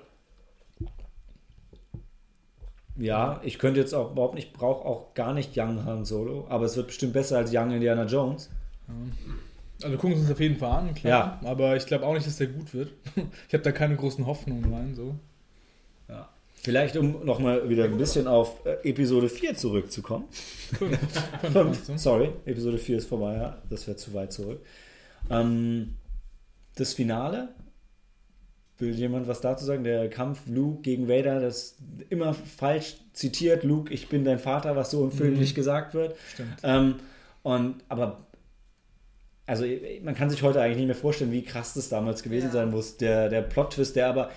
Ja, 2.95 3.41
ich 3.43 3.59
könnte 3.59 3.79
jetzt 3.79 3.93
auch 3.93 4.11
überhaupt 4.11 4.33
nicht, 4.33 4.53
brauche 4.53 4.85
auch 4.85 5.13
gar 5.13 5.33
nicht 5.33 5.55
Young 5.55 5.85
Han 5.85 6.03
Solo, 6.03 6.47
aber 6.49 6.65
es 6.65 6.75
wird 6.75 6.87
bestimmt 6.87 7.13
besser 7.13 7.37
als 7.37 7.51
Young 7.53 7.71
Indiana 7.71 8.05
Jones. 8.05 8.49
Also 9.83 9.95
gucken 9.97 10.15
wir 10.15 10.21
uns 10.21 10.31
auf 10.31 10.39
jeden 10.39 10.57
Fall 10.57 10.71
an, 10.71 10.93
klar. 10.95 11.39
Aber 11.43 11.75
ich 11.75 11.85
glaube 11.85 12.05
auch 12.05 12.13
nicht, 12.13 12.25
dass 12.25 12.37
der 12.37 12.47
gut 12.47 12.73
wird. 12.73 12.91
Ich 13.47 13.53
habe 13.53 13.63
da 13.63 13.71
keine 13.71 13.95
großen 13.95 14.25
Hoffnungen 14.25 14.73
rein. 14.73 14.95
So. 14.95 15.15
Ja. 16.09 16.29
Vielleicht, 16.55 16.97
um 16.97 17.23
nochmal 17.25 17.69
wieder 17.69 17.85
ein 17.85 17.97
bisschen 17.97 18.27
auf 18.27 18.65
äh, 18.65 18.89
Episode 18.89 19.29
4 19.29 19.55
zurückzukommen. 19.55 20.25
Fünf. 21.51 21.91
Sorry, 21.95 22.29
Episode 22.45 22.77
4 22.77 22.97
ist 22.97 23.07
vorbei, 23.07 23.35
ja. 23.37 23.57
Das 23.69 23.87
wäre 23.87 23.97
zu 23.97 24.13
weit 24.13 24.33
zurück. 24.33 24.59
Ähm, 25.29 25.95
das 26.75 26.93
Finale. 26.93 27.49
Will 28.79 28.93
jemand 28.93 29.27
was 29.27 29.41
dazu 29.41 29.65
sagen? 29.65 29.83
Der 29.83 30.07
Kampf 30.09 30.41
Luke 30.47 30.81
gegen 30.81 31.07
Vader, 31.07 31.39
das 31.39 31.77
immer 32.09 32.33
falsch 32.35 32.97
zitiert. 33.13 33.63
Luke, 33.63 33.91
ich 33.91 34.07
bin 34.07 34.23
dein 34.23 34.37
Vater, 34.37 34.75
was 34.75 34.91
so 34.91 35.03
im 35.03 35.11
Film 35.11 35.33
Mhm. 35.33 35.39
nicht 35.39 35.55
gesagt 35.55 35.93
wird. 35.95 36.15
Stimmt. 36.33 36.57
Ähm, 36.63 36.95
und 37.41 37.75
aber 37.89 38.26
also 39.47 39.65
man 40.03 40.13
kann 40.13 40.29
sich 40.29 40.43
heute 40.43 40.61
eigentlich 40.61 40.77
nicht 40.77 40.85
mehr 40.87 40.95
vorstellen, 40.95 41.31
wie 41.31 41.41
krass 41.41 41.73
das 41.73 41.89
damals 41.89 42.21
gewesen 42.21 42.47
Ja. 42.47 42.51
sein 42.51 42.69
muss. 42.69 42.97
Der, 42.97 43.29
der 43.29 43.41
Plot-Twist, 43.41 43.95
der 43.95 44.07
aber 44.07 44.29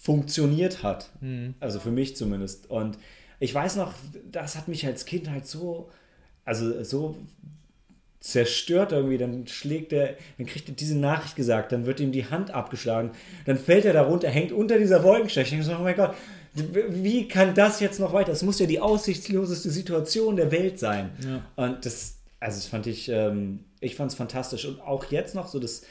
funktioniert 0.00 0.82
hat. 0.82 1.10
Mhm. 1.20 1.54
Also 1.60 1.80
für 1.80 1.90
mich 1.90 2.16
zumindest. 2.16 2.70
Und 2.70 2.96
ich 3.40 3.54
weiß 3.54 3.76
noch, 3.76 3.92
das 4.30 4.56
hat 4.56 4.68
mich 4.68 4.86
als 4.86 5.04
Kind 5.04 5.28
halt 5.30 5.46
so, 5.46 5.90
also 6.44 6.82
so 6.82 7.16
zerstört 8.20 8.92
irgendwie. 8.92 9.18
Dann 9.18 9.46
schlägt 9.46 9.92
er, 9.92 10.16
dann 10.38 10.46
kriegt 10.46 10.68
er 10.68 10.74
diese 10.74 10.96
Nachricht 10.96 11.36
gesagt, 11.36 11.72
dann 11.72 11.86
wird 11.86 12.00
ihm 12.00 12.12
die 12.12 12.26
Hand 12.26 12.50
abgeschlagen, 12.50 13.10
dann 13.44 13.58
fällt 13.58 13.84
er 13.84 13.92
da 13.92 14.02
runter, 14.02 14.28
hängt 14.28 14.52
unter 14.52 14.78
dieser 14.78 15.02
Wolkensteche. 15.02 15.44
Ich 15.44 15.50
denke 15.50 15.64
so, 15.66 15.72
oh 15.76 15.82
mein 15.82 15.96
Gott, 15.96 16.14
wie 16.54 17.28
kann 17.28 17.54
das 17.54 17.78
jetzt 17.80 18.00
noch 18.00 18.12
weiter? 18.12 18.30
Das 18.32 18.42
muss 18.42 18.58
ja 18.58 18.66
die 18.66 18.80
aussichtsloseste 18.80 19.70
Situation 19.70 20.36
der 20.36 20.50
Welt 20.50 20.78
sein. 20.78 21.10
Ja. 21.24 21.64
Und 21.64 21.84
das, 21.86 22.17
also 22.40 22.56
das 22.56 22.66
fand 22.66 22.86
ich, 22.86 23.08
ähm, 23.08 23.60
ich 23.80 23.96
fand 23.96 24.10
es 24.10 24.16
fantastisch. 24.16 24.64
Und 24.64 24.80
auch 24.80 25.06
jetzt 25.10 25.34
noch 25.34 25.48
so 25.48 25.58
das, 25.58 25.82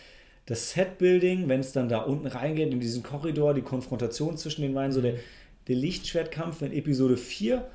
das 0.45 0.71
Set-Building, 0.71 1.49
wenn 1.49 1.59
es 1.59 1.73
dann 1.73 1.89
da 1.89 1.99
unten 1.99 2.27
reingeht, 2.27 2.71
in 2.71 2.79
diesen 2.79 3.03
Korridor, 3.03 3.53
die 3.53 3.61
Konfrontation 3.61 4.37
zwischen 4.37 4.61
den 4.61 4.73
beiden, 4.73 4.91
so 4.91 5.01
der, 5.01 5.15
der 5.67 5.75
Lichtschwertkampf 5.75 6.61
in 6.61 6.71
Episode 6.71 7.17
4, 7.17 7.67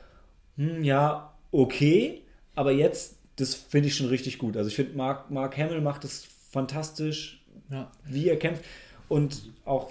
hm, 0.56 0.82
ja, 0.84 1.32
okay, 1.50 2.22
aber 2.54 2.72
jetzt, 2.72 3.16
das 3.36 3.54
finde 3.54 3.88
ich 3.88 3.94
schon 3.96 4.08
richtig 4.08 4.38
gut. 4.38 4.56
Also 4.56 4.68
ich 4.68 4.76
finde, 4.76 4.96
Mark, 4.96 5.30
Mark 5.30 5.56
Hamill 5.58 5.80
macht 5.80 6.04
es 6.04 6.26
fantastisch, 6.50 7.42
Ja. 7.70 7.90
wie 8.04 8.28
er 8.28 8.38
kämpft. 8.38 8.64
Und 9.08 9.50
auch 9.64 9.90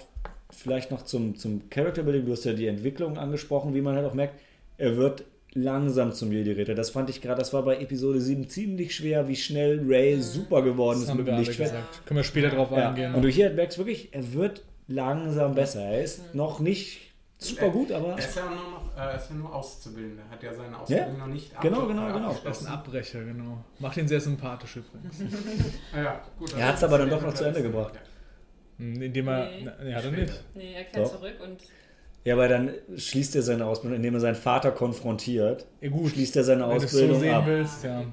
vielleicht 0.50 0.90
noch 0.90 1.02
zum, 1.02 1.36
zum 1.36 1.68
Character 1.70 2.02
Building, 2.02 2.26
du 2.26 2.32
hast 2.32 2.44
ja 2.44 2.52
die 2.52 2.66
Entwicklung 2.66 3.16
angesprochen, 3.18 3.74
wie 3.74 3.80
man 3.80 3.94
halt 3.96 4.06
auch 4.06 4.14
merkt, 4.14 4.38
er 4.78 4.96
wird 4.96 5.24
langsam 5.54 6.12
zum 6.12 6.32
Jedi-Ritter. 6.32 6.74
Das 6.74 6.90
fand 6.90 7.10
ich 7.10 7.20
gerade, 7.20 7.38
das 7.38 7.52
war 7.52 7.62
bei 7.62 7.78
Episode 7.78 8.20
7 8.20 8.48
ziemlich 8.48 8.94
schwer, 8.94 9.28
wie 9.28 9.36
schnell 9.36 9.82
Ray 9.86 10.20
super 10.20 10.62
geworden 10.62 10.96
Das 10.96 11.04
ist 11.04 11.10
haben 11.10 11.18
mit 11.18 11.28
dem 11.28 11.38
Lichtschwert. 11.38 11.70
gesagt. 11.72 12.06
Können 12.06 12.18
wir 12.18 12.24
später 12.24 12.50
drauf 12.50 12.70
Ja. 12.70 12.88
eingehen. 12.88 13.14
Und 13.14 13.22
du 13.22 13.28
hier 13.28 13.50
merkst 13.50 13.78
wirklich, 13.78 14.08
er 14.14 14.32
wird 14.32 14.62
langsam 14.88 15.54
besser. 15.54 15.82
Er 15.82 16.02
ist 16.02 16.34
noch 16.34 16.58
nicht 16.60 17.12
super 17.38 17.70
gut, 17.70 17.90
aber 17.92 18.10
Er 18.12 18.18
ist 18.18 18.36
ja 18.36 18.44
nur 18.46 18.54
noch, 18.70 18.96
äh, 18.96 19.00
er 19.00 19.16
ist 19.16 19.28
ja 19.30 19.34
nur 19.36 19.54
Auszubildender, 19.54 20.22
hat 20.30 20.42
ja 20.42 20.52
seine 20.54 20.78
Ausbildung 20.78 21.18
noch 21.18 21.26
nicht 21.26 21.60
Genau, 21.60 21.86
genau, 21.86 22.12
genau. 22.12 22.36
Das 22.44 22.60
ist 22.60 22.66
ein 22.66 22.72
Abbrecher, 22.72 23.24
genau. 23.24 23.64
Macht 23.78 23.96
ihn 23.96 24.08
sehr 24.08 24.20
sympathisch 24.20 24.76
übrigens. 24.76 25.18
Ja, 25.94 26.22
gut, 26.38 26.54
Er 26.56 26.68
hat's 26.68 26.82
also 26.82 26.86
aber 26.94 26.98
dann 26.98 27.10
doch 27.10 27.22
noch 27.22 27.34
zu 27.34 27.44
Ende 27.44 27.62
gebracht. 27.62 27.94
Hm, 28.78 29.02
Indem 29.02 29.28
er. 29.28 29.50
Nee. 29.50 29.62
Nee, 29.64 29.70
nee 29.84 29.94
hat 29.94 30.04
er 30.04 30.10
nicht. 30.12 30.44
Nee, 30.54 30.74
er 30.74 30.84
kehrt 30.84 31.08
zurück 31.08 31.34
und 31.42 31.58
ja, 32.24 32.34
aber 32.34 32.48
dann 32.48 32.70
schließt 32.96 33.34
er 33.36 33.42
seine 33.42 33.64
Ausbildung, 33.66 33.96
indem 33.96 34.14
er 34.14 34.20
seinen 34.20 34.34
Vater 34.36 34.70
konfrontiert. 34.70 35.66
Ja, 35.80 35.90
gut. 35.90 36.10
Schließt 36.12 36.36
er 36.36 36.44
seine 36.44 36.68
Wenn 36.68 36.78
du 36.80 36.86
so 37.14 37.30
ab. 37.30 37.46
willst, 37.46 37.84
ja. 37.84 38.04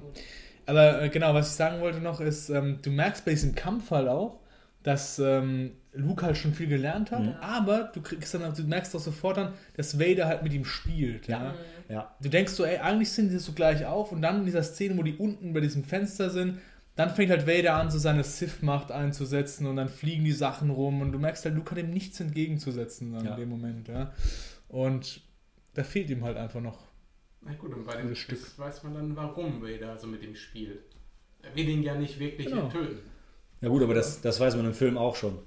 Aber 0.65 1.01
äh, 1.03 1.09
genau, 1.09 1.33
was 1.33 1.49
ich 1.49 1.55
sagen 1.55 1.81
wollte 1.81 1.99
noch 1.99 2.21
ist, 2.21 2.49
ähm, 2.49 2.79
du 2.81 2.89
merkst 2.91 3.25
bei 3.25 3.31
diesem 3.31 3.55
Kampf 3.55 3.91
halt 3.91 4.07
auch, 4.07 4.39
dass 4.83 5.19
ähm, 5.19 5.71
Luke 5.93 6.23
halt 6.25 6.37
schon 6.37 6.53
viel 6.53 6.67
gelernt 6.67 7.11
hat, 7.11 7.21
Mhm. 7.21 7.33
aber 7.41 7.91
du 7.93 8.01
kriegst 8.01 8.33
dann, 8.33 8.53
du 8.55 8.63
merkst 8.63 8.95
auch 8.95 8.99
sofort 8.99 9.37
dann, 9.37 9.53
dass 9.75 9.99
Vader 9.99 10.27
halt 10.27 10.43
mit 10.43 10.53
ihm 10.53 10.63
spielt. 10.65 11.27
Ja. 11.27 11.53
Ja. 11.89 12.15
Du 12.21 12.29
denkst 12.29 12.53
so, 12.53 12.63
ey, 12.63 12.77
eigentlich 12.77 13.11
sind 13.11 13.29
die 13.31 13.39
so 13.39 13.51
gleich 13.53 13.85
auf 13.85 14.11
und 14.11 14.21
dann 14.21 14.39
in 14.41 14.45
dieser 14.45 14.61
Szene, 14.63 14.95
wo 14.97 15.01
die 15.03 15.15
unten 15.15 15.53
bei 15.53 15.59
diesem 15.59 15.83
Fenster 15.83 16.29
sind, 16.29 16.59
dann 16.99 17.09
fängt 17.11 17.31
halt 17.31 17.47
Vader 17.47 17.75
an, 17.75 17.89
so 17.89 17.97
seine 17.97 18.23
Sith-Macht 18.23 18.91
einzusetzen 18.91 19.65
und 19.67 19.77
dann 19.77 19.87
fliegen 19.87 20.25
die 20.25 20.33
Sachen 20.33 20.69
rum 20.69 21.01
und 21.01 21.11
du 21.13 21.19
merkst 21.19 21.45
halt, 21.45 21.55
Luke 21.55 21.71
hat 21.71 21.77
ihm 21.77 21.91
nichts 21.91 22.19
entgegenzusetzen 22.19 23.13
dann 23.13 23.25
Ja. 23.25 23.31
in 23.35 23.37
dem 23.39 23.49
Moment, 23.49 23.87
ja. 23.87 24.11
Und 24.67 25.21
da 25.75 25.83
fehlt 25.83 26.09
ihm 26.09 26.23
halt 26.25 26.35
einfach 26.37 26.59
noch. 26.61 26.77
Na 27.41 27.53
gut, 27.53 27.73
und 27.73 27.85
bei 27.85 27.95
dem 27.95 28.13
Stück 28.15 28.39
weiß 28.57 28.83
man 28.83 28.93
dann, 28.95 29.15
warum 29.15 29.61
Vader 29.61 29.97
so 29.97 30.07
mit 30.07 30.21
ihm 30.23 30.35
spielt. 30.35 30.79
Er 31.41 31.55
will 31.55 31.69
ihn 31.69 31.83
ja 31.83 31.95
nicht 31.95 32.19
wirklich 32.19 32.47
Genau. 32.47 32.67
töten. 32.67 32.99
Ja 33.61 33.69
gut, 33.69 33.81
aber 33.81 33.93
das, 33.93 34.19
das 34.21 34.39
weiß 34.39 34.55
man 34.57 34.65
im 34.65 34.73
Film 34.73 34.97
auch 34.97 35.15
schon. 35.15 35.39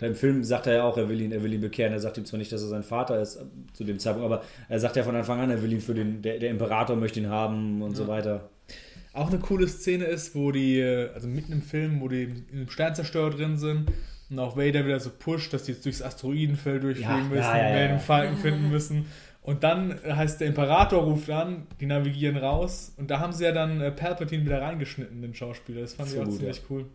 Im 0.00 0.14
Film 0.16 0.42
sagt 0.44 0.66
er 0.66 0.74
ja 0.74 0.82
auch, 0.82 0.98
er 0.98 1.08
will 1.08 1.20
ihn, 1.20 1.30
er 1.32 1.42
will 1.42 1.52
ihn 1.52 1.60
bekehren. 1.60 1.92
Er 1.92 2.00
sagt 2.00 2.18
ihm 2.18 2.24
zwar 2.26 2.38
nicht, 2.38 2.50
dass 2.52 2.60
er 2.62 2.68
sein 2.68 2.82
Vater 2.82 3.20
ist 3.22 3.36
äh, 3.36 3.44
zu 3.72 3.84
dem 3.84 3.98
Zeitpunkt, 3.98 4.26
aber 4.30 4.42
er 4.68 4.78
sagt 4.80 4.96
ja 4.96 5.04
von 5.04 5.14
Anfang 5.16 5.40
an, 5.40 5.50
er 5.50 5.62
will 5.62 5.72
ihn 5.72 5.80
für 5.80 5.94
den, 5.94 6.20
der, 6.22 6.38
der 6.38 6.50
Imperator 6.50 6.96
möchte 6.96 7.20
ihn 7.20 7.30
haben 7.30 7.80
und 7.82 7.94
so 7.94 8.02
Ja. 8.02 8.08
weiter. 8.08 8.50
Auch 9.16 9.28
eine 9.28 9.38
coole 9.38 9.66
Szene 9.66 10.04
ist, 10.04 10.34
wo 10.34 10.52
die, 10.52 10.82
also 11.14 11.26
mitten 11.26 11.52
im 11.52 11.62
Film, 11.62 12.00
wo 12.00 12.08
die 12.08 12.24
in 12.24 12.44
einem 12.52 12.68
Sternzerstörer 12.68 13.30
drin 13.30 13.56
sind 13.56 13.90
und 14.28 14.38
auch 14.38 14.56
Vader 14.56 14.84
wieder 14.84 15.00
so 15.00 15.10
pusht, 15.10 15.52
dass 15.52 15.64
die 15.64 15.72
jetzt 15.72 15.84
durchs 15.84 16.02
Asteroidenfeld 16.02 16.82
durchfliegen 16.82 17.10
Ja, 17.10 17.24
müssen, 17.24 17.38
ja, 17.38 17.56
ja, 17.56 17.80
ja. 17.80 17.88
den 17.88 18.00
Falken 18.00 18.36
finden 18.36 18.68
müssen. 18.70 19.06
Und 19.42 19.62
dann 19.62 20.00
heißt 20.04 20.40
der 20.40 20.48
Imperator 20.48 21.04
ruft 21.04 21.30
an, 21.30 21.68
die 21.80 21.86
navigieren 21.86 22.36
raus 22.36 22.92
und 22.96 23.10
da 23.10 23.20
haben 23.20 23.32
sie 23.32 23.44
ja 23.44 23.52
dann 23.52 23.80
äh, 23.80 23.92
Palpatine 23.92 24.44
wieder 24.44 24.60
reingeschnitten, 24.60 25.22
den 25.22 25.34
Schauspieler. 25.34 25.82
Das 25.82 25.94
fand 25.94 26.08
So 26.08 26.16
ich 26.16 26.22
auch 26.22 26.26
gut, 26.26 26.38
ziemlich 26.38 26.62
cool. 26.68 26.86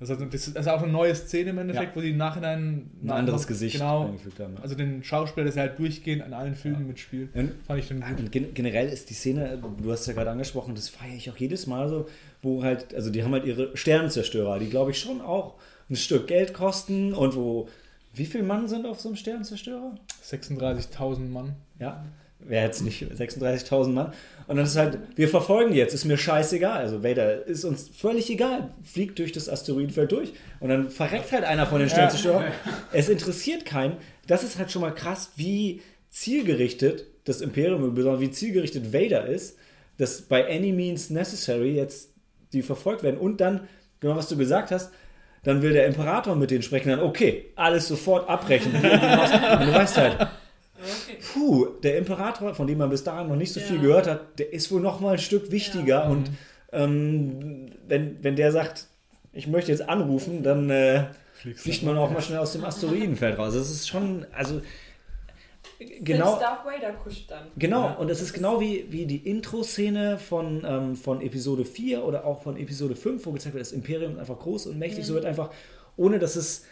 Das 0.00 0.08
ist, 0.08 0.16
also, 0.16 0.24
das 0.30 0.46
ist 0.46 0.66
auch 0.68 0.82
eine 0.82 0.90
neue 0.90 1.14
Szene 1.14 1.50
im 1.50 1.58
Endeffekt, 1.58 1.90
Ja. 1.90 1.96
wo 1.96 2.00
sie 2.00 2.10
im 2.10 2.16
Nachhinein 2.16 2.90
Ein 3.02 3.10
anderes 3.10 3.46
Gesicht 3.46 3.76
genau, 3.76 4.06
eingefügt 4.06 4.40
haben. 4.40 4.54
ja. 4.54 4.62
also 4.62 4.74
den 4.74 5.04
Schauspieler, 5.04 5.50
der 5.50 5.62
halt 5.62 5.78
durchgehend 5.78 6.22
an 6.22 6.32
allen 6.32 6.54
Filmen 6.54 6.86
mitspielt, 6.86 7.28
Und 7.34 7.52
fand 7.66 7.80
ich 7.80 7.88
dann 7.88 8.00
gut. 8.00 8.18
Und 8.18 8.32
gen 8.32 8.54
generell 8.54 8.88
ist 8.88 9.10
die 9.10 9.14
Szene, 9.14 9.62
du 9.82 9.92
hast 9.92 10.06
ja 10.06 10.14
gerade 10.14 10.30
angesprochen, 10.30 10.74
das 10.74 10.88
feiere 10.88 11.14
ich 11.14 11.30
auch 11.30 11.36
jedes 11.36 11.66
Mal 11.66 11.88
so, 11.90 12.08
wo 12.40 12.62
halt, 12.64 12.94
also 12.94 13.10
die 13.10 13.22
haben 13.22 13.32
halt 13.32 13.44
ihre 13.44 13.76
Sternenzerstörer, 13.76 14.58
die 14.58 14.70
glaube 14.70 14.92
ich 14.92 14.98
schon 14.98 15.20
auch 15.20 15.56
ein 15.90 15.96
Stück 15.96 16.26
Geld 16.28 16.54
kosten 16.54 17.12
und 17.12 17.36
wo, 17.36 17.68
wie 18.14 18.24
viele 18.24 18.44
Mann 18.44 18.68
sind 18.68 18.86
auf 18.86 19.00
so 19.00 19.10
einem 19.10 19.16
Sternenzerstörer? 19.16 19.96
36.000 20.24 21.28
Mann. 21.28 21.56
Ja, 21.78 22.04
wer 22.46 22.64
jetzt 22.64 22.82
nicht 22.82 23.02
36.000 23.02 23.88
Mann. 23.88 24.12
Und 24.46 24.56
dann 24.56 24.66
ist 24.66 24.76
halt, 24.76 24.98
wir 25.14 25.28
verfolgen 25.28 25.72
die 25.72 25.78
jetzt, 25.78 25.94
ist 25.94 26.04
mir 26.04 26.18
scheißegal. 26.18 26.78
Also 26.78 27.04
Vader 27.04 27.46
ist 27.46 27.64
uns 27.64 27.88
völlig 27.88 28.28
egal, 28.30 28.70
fliegt 28.82 29.18
durch 29.18 29.32
das 29.32 29.48
Asteroidenfeld 29.48 30.10
durch 30.10 30.32
und 30.58 30.68
dann 30.68 30.90
verreckt 30.90 31.30
halt 31.32 31.44
einer 31.44 31.66
von 31.66 31.78
den 31.78 31.88
Sternzerstörern. 31.88 32.46
Es 32.92 33.08
interessiert 33.08 33.64
keinen. 33.64 33.96
Das 34.26 34.42
ist 34.42 34.58
halt 34.58 34.70
schon 34.70 34.82
mal 34.82 34.94
krass, 34.94 35.32
wie 35.36 35.82
zielgerichtet 36.10 37.06
das 37.24 37.40
Imperium, 37.40 37.94
besonders 37.94 38.20
wie 38.20 38.30
zielgerichtet 38.30 38.92
Vader 38.92 39.26
ist, 39.26 39.56
dass 39.98 40.22
bei 40.22 40.48
any 40.48 40.72
means 40.72 41.10
necessary 41.10 41.72
jetzt 41.76 42.10
die 42.52 42.62
verfolgt 42.62 43.02
werden. 43.02 43.18
Und 43.18 43.40
dann, 43.40 43.68
genau 44.00 44.16
was 44.16 44.28
du 44.28 44.36
gesagt 44.36 44.70
hast, 44.70 44.90
dann 45.42 45.62
will 45.62 45.72
der 45.72 45.86
Imperator 45.86 46.34
mit 46.34 46.50
denen 46.50 46.62
sprechen, 46.62 46.90
dann 46.90 47.00
okay, 47.00 47.52
alles 47.56 47.88
sofort 47.88 48.28
abbrechen. 48.28 48.74
Und 48.74 48.82
du 48.82 49.74
weißt 49.74 49.96
halt, 49.96 50.28
Okay. 50.80 51.18
puh, 51.32 51.66
der 51.82 51.98
Imperator, 51.98 52.54
von 52.54 52.66
dem 52.66 52.78
man 52.78 52.90
bis 52.90 53.04
dahin 53.04 53.28
noch 53.28 53.36
nicht 53.36 53.52
so 53.52 53.60
Ja. 53.60 53.66
viel 53.66 53.78
gehört 53.80 54.06
hat, 54.06 54.38
der 54.38 54.52
ist 54.52 54.70
wohl 54.72 54.80
noch 54.80 55.00
mal 55.00 55.12
ein 55.12 55.18
Stück 55.18 55.50
wichtiger. 55.50 56.04
Ja. 56.04 56.08
Und 56.08 56.30
ähm, 56.72 57.66
wenn, 57.86 58.22
wenn 58.22 58.36
der 58.36 58.52
sagt, 58.52 58.86
ich 59.32 59.46
möchte 59.46 59.70
jetzt 59.72 59.88
anrufen, 59.88 60.42
dann 60.42 60.70
äh, 60.70 61.04
fliegt 61.56 61.82
man 61.82 61.96
auch 61.96 62.10
mal 62.10 62.20
schnell 62.20 62.38
aus 62.38 62.52
dem 62.52 62.64
Asteroidenfeld 62.64 63.38
raus. 63.38 63.54
Das 63.54 63.70
ist 63.70 63.88
schon, 63.88 64.26
also 64.32 64.60
genau. 66.00 66.38
Darth 66.38 66.64
Vader 66.64 66.92
kuscht 66.92 67.30
dann. 67.30 67.46
Genau, 67.56 67.84
Ja. 67.86 67.94
und 67.94 68.10
es 68.10 68.20
ist 68.20 68.32
genau 68.32 68.60
wie, 68.60 68.86
wie 68.90 69.06
die 69.06 69.16
Intro-Szene 69.28 70.18
von, 70.18 70.64
ähm, 70.66 70.96
von 70.96 71.20
Episode 71.22 71.64
4 71.64 72.04
oder 72.04 72.24
auch 72.24 72.42
von 72.42 72.56
Episode 72.56 72.94
5, 72.96 73.24
wo 73.26 73.32
gezeigt 73.32 73.54
wird, 73.54 73.62
das 73.64 73.72
Imperium 73.72 74.12
ist 74.14 74.18
einfach 74.18 74.38
groß 74.38 74.66
und 74.66 74.78
mächtig. 74.78 75.04
So 75.06 75.14
wird 75.14 75.24
einfach, 75.24 75.50
ohne 75.96 76.18
dass 76.18 76.36
es 76.36 76.64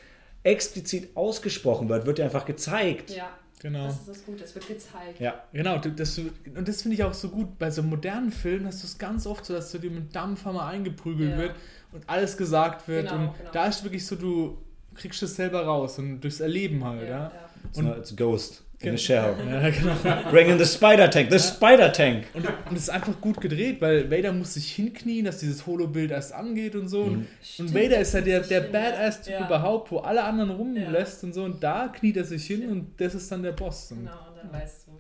explizit 0.43 1.17
ausgesprochen 1.17 1.89
wird, 1.89 2.07
wird 2.07 2.19
ja 2.19 2.25
einfach 2.27 2.45
gezeigt. 2.45 3.11
Ja, 3.11 3.31
Genau. 3.61 3.87
das 3.87 3.97
ist 4.01 4.09
das 4.09 4.25
Gute. 4.25 4.45
Es 4.45 4.55
wird 4.55 4.69
gezeigt. 4.69 5.21
Ja. 5.21 5.43
Genau, 5.53 5.79
das, 5.79 6.19
und 6.19 6.69
das 6.69 6.83
finde 6.83 6.95
ich 6.95 7.05
auch 7.05 7.15
so 7.15 7.29
gut. 7.29 7.59
Bei 7.59 7.71
so 7.71 7.83
modernen 7.83 8.31
Filmen 8.31 8.67
hast 8.67 8.83
du 8.83 8.87
es 8.87 8.99
ganz 8.99 9.27
oft 9.27 9.45
so, 9.45 9.55
dass 9.55 9.73
du 9.73 9.79
dir 9.79 9.91
mit 9.91 10.15
Dampfhammer 10.15 10.67
eingeprügelt 10.67 11.31
Ja. 11.33 11.39
wird 11.39 11.55
und 11.93 12.09
alles 12.09 12.37
gesagt 12.37 12.87
wird. 12.89 13.09
Genau, 13.09 13.29
und 13.29 13.39
genau. 13.39 13.51
da 13.53 13.67
ist 13.67 13.83
wirklich 13.83 14.07
so, 14.07 14.17
du 14.17 14.59
kriegst 14.95 15.23
es 15.23 15.37
selber 15.37 15.65
raus 15.65 15.99
und 15.99 16.21
durchs 16.21 16.41
Erleben 16.41 16.85
halt, 16.85 17.09
ja. 17.09 17.09
ja. 17.09 17.48
It's, 17.69 17.79
not- 17.79 17.99
it's 17.99 18.13
a 18.13 18.15
ghost 18.17 18.63
in 18.81 18.95
a 18.95 18.97
shell. 18.97 19.35
Ja, 19.51 19.71
genau. 19.71 20.31
Bring 20.31 20.49
in 20.51 20.59
the 20.59 20.65
Spider-Tank, 20.65 21.31
the 21.33 21.39
Spider-Tank. 21.39 22.27
Und, 22.35 22.47
und 22.47 22.77
es 22.77 22.83
ist 22.85 22.91
einfach 22.91 23.21
gut 23.21 23.41
gedreht, 23.41 23.81
weil 23.81 24.09
Vader 24.11 24.33
muss 24.33 24.55
sich 24.55 24.71
hinknien, 24.73 25.25
dass 25.25 25.39
dieses 25.39 25.67
Holo-Bild 25.67 26.11
erst 26.13 26.33
angeht 26.33 26.77
und 26.77 26.89
so. 26.89 27.03
Und, 27.03 27.15
und 27.15 27.29
Stimmt, 27.43 27.75
Vader 27.75 27.99
ist 27.99 28.15
ja 28.15 28.21
der, 28.21 28.41
der 28.41 28.63
ja. 28.65 28.71
Badass-Typ 28.71 29.33
Ja. 29.33 29.47
überhaupt, 29.47 29.91
wo 29.91 29.99
alle 29.99 30.23
anderen 30.23 30.51
rumlässt 30.51 31.23
Ja. 31.23 31.27
und 31.27 31.33
so. 31.33 31.43
Und 31.45 31.63
da 31.63 31.89
kniet 31.89 32.17
er 32.19 32.25
sich 32.25 32.47
hin 32.47 32.69
und 32.71 33.01
das 33.01 33.15
ist 33.15 33.31
dann 33.33 33.43
der 33.43 33.53
Boss. 33.53 33.91
Und 33.91 33.99
Genau, 34.05 34.13
und 34.29 34.37
dann 34.37 34.53
weißt 34.63 34.87
du. 34.87 34.93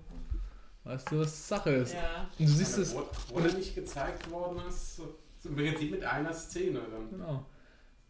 weißt 0.90 1.12
du, 1.12 1.18
was 1.20 1.48
Sache 1.48 1.70
ist. 1.70 1.94
Ja. 1.94 2.28
Und 2.38 2.48
du 2.48 2.52
siehst 2.52 2.78
es. 2.78 2.94
wo, 2.96 3.02
wo 3.32 3.38
er 3.38 3.52
nicht 3.52 3.74
gezeigt 3.76 4.28
worden 4.30 4.58
ist, 4.68 4.96
so 4.96 5.14
im 5.44 5.54
Prinzip 5.54 5.92
mit 5.92 6.02
einer 6.04 6.32
Szene 6.32 6.80
dann. 6.90 7.10
Genau. 7.10 7.46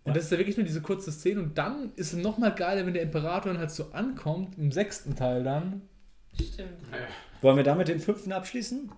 Und 0.08 0.16
das 0.16 0.24
ist 0.24 0.32
ja 0.32 0.38
wirklich 0.38 0.56
nur 0.56 0.66
diese 0.66 0.80
kurze 0.80 1.12
Szene. 1.12 1.40
Und 1.40 1.56
dann 1.58 1.92
ist 1.96 2.12
es 2.12 2.18
nochmal 2.18 2.54
geiler, 2.54 2.86
wenn 2.86 2.94
der 2.94 3.02
Imperator 3.02 3.52
dann 3.52 3.60
halt 3.60 3.70
so 3.70 3.92
ankommt, 3.92 4.58
im 4.58 4.72
sechsten 4.72 5.14
Teil 5.16 5.42
dann. 5.44 5.82
Stimmt. 6.34 6.68
Wollen 7.40 7.56
wir 7.56 7.64
damit 7.64 7.88
den 7.88 8.00
fünften 8.00 8.32
abschließen? 8.32 8.90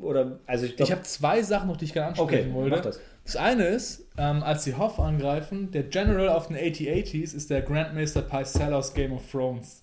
Oder, 0.00 0.40
also 0.46 0.66
ich 0.66 0.78
Ich 0.78 0.90
habe 0.90 1.02
zwei 1.02 1.42
Sachen 1.42 1.68
noch, 1.68 1.76
die 1.76 1.84
ich 1.84 1.92
gerne 1.92 2.10
okay, 2.12 2.20
ansprechen 2.20 2.54
wollte. 2.54 2.76
mach 2.76 2.82
das. 2.82 3.00
Das 3.24 3.36
eine 3.36 3.66
ist, 3.66 4.08
ähm, 4.18 4.42
als 4.42 4.64
sie 4.64 4.74
Hoff 4.74 4.98
angreifen, 4.98 5.70
der 5.70 5.84
General 5.84 6.28
auf 6.30 6.48
den 6.48 6.56
AT-ATs 6.56 7.32
ist 7.32 7.50
der 7.50 7.62
Grandmaster 7.62 8.22
Pycelle 8.22 8.76
aus 8.76 8.92
Game 8.94 9.12
of 9.12 9.30
Thrones. 9.30 9.81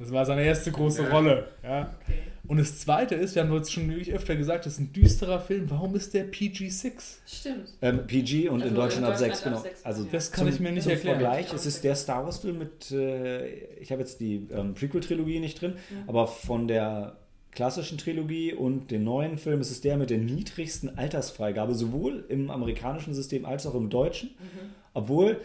Das 0.00 0.10
war 0.10 0.24
seine 0.26 0.42
erste 0.44 0.72
große 0.72 1.02
Ja. 1.04 1.10
Rolle. 1.10 1.48
Ja. 1.62 1.94
Okay. 2.02 2.14
Und 2.48 2.56
das 2.58 2.80
zweite 2.80 3.14
ist, 3.14 3.36
wir 3.36 3.42
haben 3.44 3.54
jetzt 3.54 3.70
schon 3.72 3.88
wirklich 3.88 4.12
öfter 4.12 4.34
gesagt, 4.34 4.66
das 4.66 4.72
ist 4.72 4.80
ein 4.80 4.92
düsterer 4.92 5.38
Film. 5.40 5.70
Warum 5.70 5.94
ist 5.94 6.14
der 6.14 6.24
PG-6? 6.24 6.92
Stimmt. 7.26 7.68
Ähm, 7.80 8.06
PG 8.08 8.48
und 8.48 8.56
in 8.60 8.70
Also 8.70 8.74
Deutschland 8.74 9.06
in 9.06 9.12
ab 9.12 9.18
6, 9.18 9.28
Deutschland 9.42 9.44
genau. 9.44 9.56
ab 9.58 9.62
6, 9.76 9.86
Also 9.86 10.02
ja. 10.02 10.08
Das 10.10 10.32
kann 10.32 10.48
ich 10.48 10.58
mir 10.58 10.72
nicht 10.72 10.82
zum 10.82 10.92
erklären. 10.92 11.20
Vergleich, 11.20 11.52
es 11.52 11.66
ist 11.66 11.84
der 11.84 11.94
Star 11.94 12.24
Wars-Film 12.24 12.58
mit, 12.58 12.90
äh, 12.90 13.46
ich 13.80 13.92
habe 13.92 14.00
jetzt 14.00 14.18
die 14.20 14.48
ähm, 14.52 14.74
Prequel-Trilogie 14.74 15.38
nicht 15.38 15.60
drin, 15.60 15.74
Mhm. 15.74 16.08
aber 16.08 16.26
von 16.26 16.66
der 16.66 17.18
klassischen 17.52 17.98
Trilogie 17.98 18.52
und 18.54 18.90
den 18.90 19.04
neuen 19.04 19.36
Film 19.38 19.60
ist 19.60 19.70
es 19.70 19.80
der 19.80 19.96
mit 19.96 20.10
der 20.10 20.18
niedrigsten 20.18 20.96
Altersfreigabe, 20.98 21.74
sowohl 21.74 22.24
im 22.28 22.50
amerikanischen 22.50 23.12
System 23.14 23.44
als 23.44 23.66
auch 23.66 23.74
im 23.74 23.90
deutschen. 23.90 24.30
Mhm. 24.30 24.70
Obwohl 24.94 25.40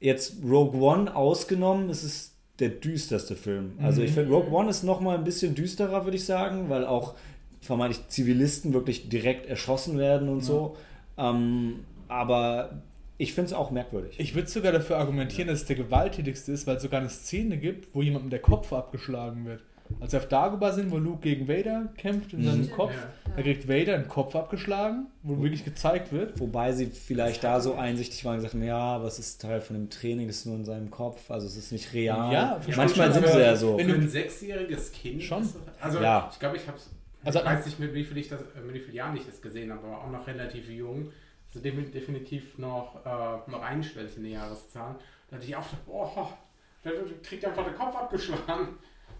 jetzt 0.00 0.36
Rogue 0.44 0.80
One 0.80 1.14
ausgenommen, 1.14 1.90
ist 1.90 2.02
es 2.04 2.31
der 2.62 2.70
düsterste 2.70 3.36
Film. 3.36 3.72
Also 3.82 4.00
ich 4.02 4.10
Mhm. 4.12 4.14
finde, 4.14 4.30
Rogue 4.34 4.50
One 4.52 4.70
ist 4.70 4.82
noch 4.84 5.00
mal 5.00 5.16
ein 5.18 5.24
bisschen 5.24 5.54
düsterer, 5.54 6.04
würde 6.04 6.16
ich 6.16 6.24
sagen, 6.24 6.70
weil 6.70 6.86
auch 6.86 7.14
vermeintlich 7.60 8.08
Zivilisten 8.08 8.72
wirklich 8.72 9.08
direkt 9.10 9.46
erschossen 9.46 9.98
werden 9.98 10.28
und 10.28 10.40
so. 10.42 10.76
Ähm, 11.18 11.80
aber 12.08 12.82
ich 13.18 13.34
finde 13.34 13.46
es 13.48 13.52
auch 13.52 13.70
merkwürdig. 13.70 14.18
Ich 14.18 14.34
würde 14.34 14.48
sogar 14.48 14.72
dafür 14.72 14.96
argumentieren, 14.96 15.48
dass 15.48 15.60
es 15.60 15.66
der 15.66 15.76
gewalttätigste 15.76 16.50
ist, 16.52 16.66
weil 16.66 16.76
es 16.76 16.82
sogar 16.82 17.00
eine 17.00 17.10
Szene 17.10 17.56
gibt, 17.58 17.94
wo 17.94 18.02
jemandem 18.02 18.30
der 18.30 18.40
Kopf 18.40 18.72
abgeschlagen 18.72 19.44
wird. 19.44 19.60
Als 20.00 20.12
wir 20.12 20.20
auf 20.20 20.28
Dagobah 20.28 20.72
sind, 20.72 20.90
wo 20.90 20.98
Luke 20.98 21.20
gegen 21.20 21.48
Vader 21.48 21.88
kämpft 21.96 22.32
in 22.32 22.44
seinem 22.44 22.62
Stimmt. 22.64 22.76
Kopf, 22.76 22.92
Ja. 22.94 23.32
da 23.36 23.42
kriegt 23.42 23.68
Vader 23.68 23.94
einen 23.94 24.08
Kopf 24.08 24.34
abgeschlagen, 24.36 25.06
wo 25.22 25.40
wirklich 25.42 25.64
gezeigt 25.64 26.12
wird. 26.12 26.38
Wobei 26.40 26.72
sie 26.72 26.86
vielleicht 26.86 27.44
da 27.44 27.60
so 27.60 27.74
einsichtig 27.74 28.24
waren 28.24 28.34
und 28.34 28.38
gesagt 28.38 28.54
haben, 28.54 28.62
ja, 28.64 28.78
aber 28.78 29.06
es 29.06 29.18
ist 29.18 29.40
Teil 29.40 29.60
von 29.60 29.76
dem 29.76 29.90
Training, 29.90 30.28
es 30.28 30.38
ist 30.38 30.46
nur 30.46 30.56
in 30.56 30.64
seinem 30.64 30.90
Kopf, 30.90 31.30
also 31.30 31.46
es 31.46 31.56
ist 31.56 31.72
nicht 31.72 31.92
real. 31.92 32.32
Ja, 32.32 32.60
Manchmal 32.76 33.12
sind 33.12 33.26
sie 33.26 33.40
ja 33.40 33.56
so. 33.56 33.76
wenn 33.78 33.88
du- 33.88 33.94
ein 33.94 34.08
sechsjähriges 34.08 34.92
Kind. 34.92 35.22
Schon. 35.22 35.48
Also 35.80 36.00
Ja. 36.00 36.28
ich 36.32 36.38
glaube, 36.38 36.56
ich 36.56 36.66
habe 36.66 36.76
es. 36.76 36.90
Also- 37.24 37.38
ich 37.38 37.44
weiß 37.44 37.66
nicht, 37.66 37.78
mit 37.78 37.94
wie 37.94 38.04
viel, 38.04 38.16
ich 38.18 38.28
das, 38.28 38.40
äh, 38.40 38.60
mit 38.66 38.74
wie 38.74 38.80
vielen 38.80 38.96
Jahren 38.96 39.16
ich 39.16 39.24
das 39.26 39.40
gesehen 39.40 39.72
habe, 39.72 39.86
aber 39.86 39.98
auch 39.98 40.10
noch 40.10 40.26
relativ 40.26 40.68
jung. 40.68 41.10
Also 41.54 41.68
defi- 41.68 41.90
definitiv 41.92 42.58
noch, 42.58 42.96
äh, 43.04 43.50
noch 43.50 43.62
einstellig 43.62 44.16
in 44.16 44.22
der 44.24 44.32
Jahreszahl. 44.32 44.96
Da 45.30 45.36
hatte 45.36 45.46
ich 45.46 45.54
auch 45.54 45.62
gedacht, 45.64 45.86
boah, 45.86 46.38
der 46.84 46.92
kriegt 47.22 47.44
einfach 47.44 47.64
den 47.64 47.74
Kopf 47.74 47.94
abgeschlagen. 47.94 48.68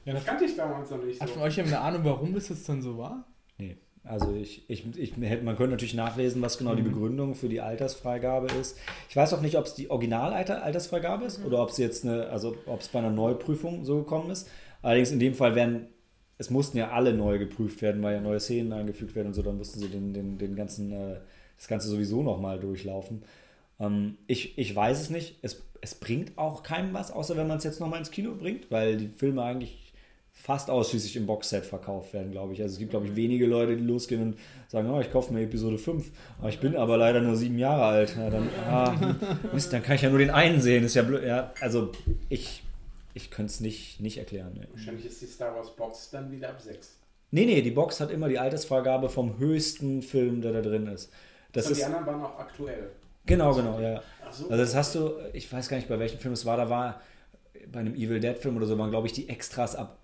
Ja, 0.05 0.15
das 0.15 0.25
kannte 0.25 0.45
ich 0.45 0.57
damals 0.57 0.91
noch 0.91 1.03
nicht 1.03 1.21
Hat 1.21 1.29
so. 1.29 1.35
von 1.35 1.43
euch 1.43 1.61
eine 1.61 1.81
Ahnung, 1.81 2.03
warum 2.05 2.35
das 2.35 2.49
jetzt 2.49 2.69
dann 2.69 2.83
so 2.83 2.99
war? 2.99 3.25
Nee. 3.59 3.77
Also 4.05 4.35
ich, 4.35 4.69
ich, 4.69 4.85
ich 4.97 5.17
hätte, 5.17 5.45
man 5.45 5.57
könnte 5.57 5.73
natürlich 5.73 5.95
nachlesen, 5.95 6.43
was 6.43 6.59
genau 6.59 6.75
die 6.75 6.83
Begründung 6.83 7.37
für 7.37 7.49
die 7.49 7.61
Altersfreigabe 7.61 8.49
ist. 8.61 8.77
Ich 9.09 9.15
weiß 9.15 9.33
auch 9.33 9.41
nicht, 9.41 9.57
ob 9.57 9.67
es 9.67 9.75
die 9.75 9.91
Original-Altersfreigabe 9.91 11.25
ist 11.25 11.45
oder 11.45 11.63
ob 11.63 11.69
es 11.69 11.79
jetzt 11.79 12.05
eine, 12.05 12.27
also 12.27 12.57
ob 12.67 12.81
es 12.81 12.89
bei 12.89 12.99
einer 12.99 13.11
Neuprüfung 13.11 13.85
so 13.85 13.99
gekommen 13.99 14.31
ist. 14.31 14.49
Allerdings 14.83 15.13
in 15.13 15.21
dem 15.21 15.35
Fall 15.35 15.55
werden, 15.55 15.87
es 16.39 16.51
mussten 16.51 16.79
ja 16.79 16.91
alle 16.91 17.15
neu 17.15 17.39
geprüft 17.39 17.81
werden, 17.81 18.03
weil 18.03 18.17
ja 18.17 18.21
neue 18.21 18.41
Szenen 18.41 18.73
eingefügt 18.73 19.15
werden 19.15 19.29
und 19.29 19.35
so, 19.35 19.43
dann 19.43 19.59
mussten 19.59 19.79
sie 19.79 19.89
den, 19.89 20.13
den, 20.13 20.37
den 20.37 20.57
ganzen, 20.57 20.91
äh, 20.93 21.21
das 21.57 21.69
Ganze 21.69 21.87
sowieso 21.87 22.25
nochmal 22.25 22.59
durchlaufen. 22.59 23.23
Ähm, 23.79 24.19
ich, 24.27 24.59
ich 24.59 24.75
weiß 24.75 25.01
es 25.01 25.11
nicht. 25.11 25.39
Es, 25.43 25.63
es 25.81 25.95
bringt 25.95 26.37
auch 26.39 26.65
keinem 26.65 26.93
was, 26.93 27.13
außer 27.13 27.37
wenn 27.37 27.47
man 27.47 27.59
es 27.59 27.65
jetzt 27.65 27.79
nochmal 27.79 28.01
ins 28.01 28.11
Kino 28.11 28.35
bringt, 28.35 28.69
weil 28.73 28.97
die 28.97 29.09
Filme 29.09 29.45
eigentlich 29.45 29.82
fast 30.43 30.71
ausschließlich 30.71 31.15
im 31.17 31.27
Boxset 31.27 31.65
verkauft 31.65 32.13
werden, 32.13 32.33
glaube 32.33 32.53
ich. 32.53 32.61
Also 32.61 32.73
es 32.73 32.79
gibt, 32.81 32.91
glaube 32.91 33.07
ich, 33.07 33.15
wenige 33.15 33.47
Leute, 33.47 33.77
die 33.77 33.85
losgehen 33.85 34.23
und 34.23 34.37
sagen, 34.67 34.91
oh, 34.91 35.01
ich 35.01 35.13
kaufe 35.13 35.33
mir 35.33 35.43
Episode 35.43 35.79
5. 35.79 36.11
Aber 36.41 36.49
ich 36.49 36.59
bin 36.59 36.75
aber 36.75 36.97
leider 36.97 37.21
nur 37.21 37.37
sieben 37.37 37.59
Jahre 37.59 37.85
alt. 37.85 38.17
Ja, 38.17 38.29
dann, 38.29 38.49
ah, 38.69 38.93
Mist, 39.53 39.73
dann 39.73 39.85
kann 39.85 39.95
ich 39.95 40.03
ja 40.03 40.11
nur 40.11 40.19
den 40.19 40.31
einen 40.31 40.61
sehen. 40.61 40.83
Ist 40.83 40.95
ja 40.95 41.03
blöd. 41.03 41.25
Ja, 41.25 41.53
also 41.61 41.93
ich, 42.29 42.65
ich 43.15 43.31
könnte 43.31 43.53
es 43.53 43.61
nicht, 43.61 44.01
nicht 44.01 44.19
erklären. 44.19 44.51
Nee. 44.59 44.67
Wahrscheinlich 44.73 45.07
ist 45.07 45.23
die 45.23 45.27
Star 45.27 45.55
Wars 45.55 45.77
Box 45.77 46.11
dann 46.11 46.33
wieder 46.33 46.49
ab 46.49 46.61
6. 46.61 46.97
nee, 47.31 47.45
nee, 47.47 47.63
die 47.63 47.71
Box 47.71 48.01
hat 48.01 48.11
immer 48.11 48.29
die 48.29 48.41
Altersfreigabe 48.41 49.09
vom 49.11 49.39
höchsten 49.39 50.03
Film, 50.03 50.43
der 50.43 50.53
da 50.55 50.61
drin 50.61 50.89
ist. 50.89 51.13
Das 51.53 51.69
Und 51.69 51.77
die 51.77 51.81
ist 51.83 51.87
anderen 51.87 52.07
waren 52.07 52.21
auch 52.21 52.39
aktuell. 52.41 52.91
genau, 53.27 53.55
genau, 53.55 53.79
ja. 53.79 54.03
So. 54.33 54.49
Also 54.49 54.57
das 54.57 54.75
hast 54.75 54.95
du, 54.97 55.13
ich 55.35 55.53
weiß 55.53 55.69
gar 55.69 55.77
nicht, 55.77 55.89
bei 55.89 56.01
welchem 56.01 56.19
Film 56.19 56.35
es 56.35 56.45
war, 56.47 56.57
da 56.57 56.69
war 56.69 57.01
bei 57.71 57.79
einem 57.79 57.95
Evil 57.95 58.19
Dead 58.19 58.37
Film 58.39 58.57
oder 58.57 58.67
so, 58.67 58.77
waren 58.77 58.91
glaube 58.91 59.07
ich 59.07 59.13
die 59.13 59.29
Extras 59.29 59.77
ab, 59.77 59.99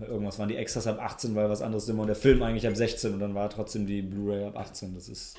irgendwas 0.00 0.38
waren 0.38 0.48
die 0.48 0.56
Extras 0.56 0.86
ab 0.86 0.98
18, 1.00 1.34
weil 1.34 1.48
was 1.48 1.62
anderes 1.62 1.88
immer 1.88 2.02
und 2.02 2.08
der 2.08 2.16
Film 2.16 2.42
eigentlich 2.42 2.66
ab 2.66 2.74
16 2.76 3.14
und 3.14 3.20
dann 3.20 3.34
war 3.34 3.48
trotzdem 3.50 3.86
die 3.86 4.02
Blu-ray 4.02 4.44
ab 4.44 4.56
18. 4.56 4.94
Das 4.94 5.08
ist, 5.08 5.36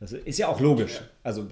das 0.00 0.12
ist 0.12 0.38
ja 0.38 0.48
auch 0.48 0.60
logisch. 0.60 0.96
Ja. 0.96 1.06
Also, 1.24 1.48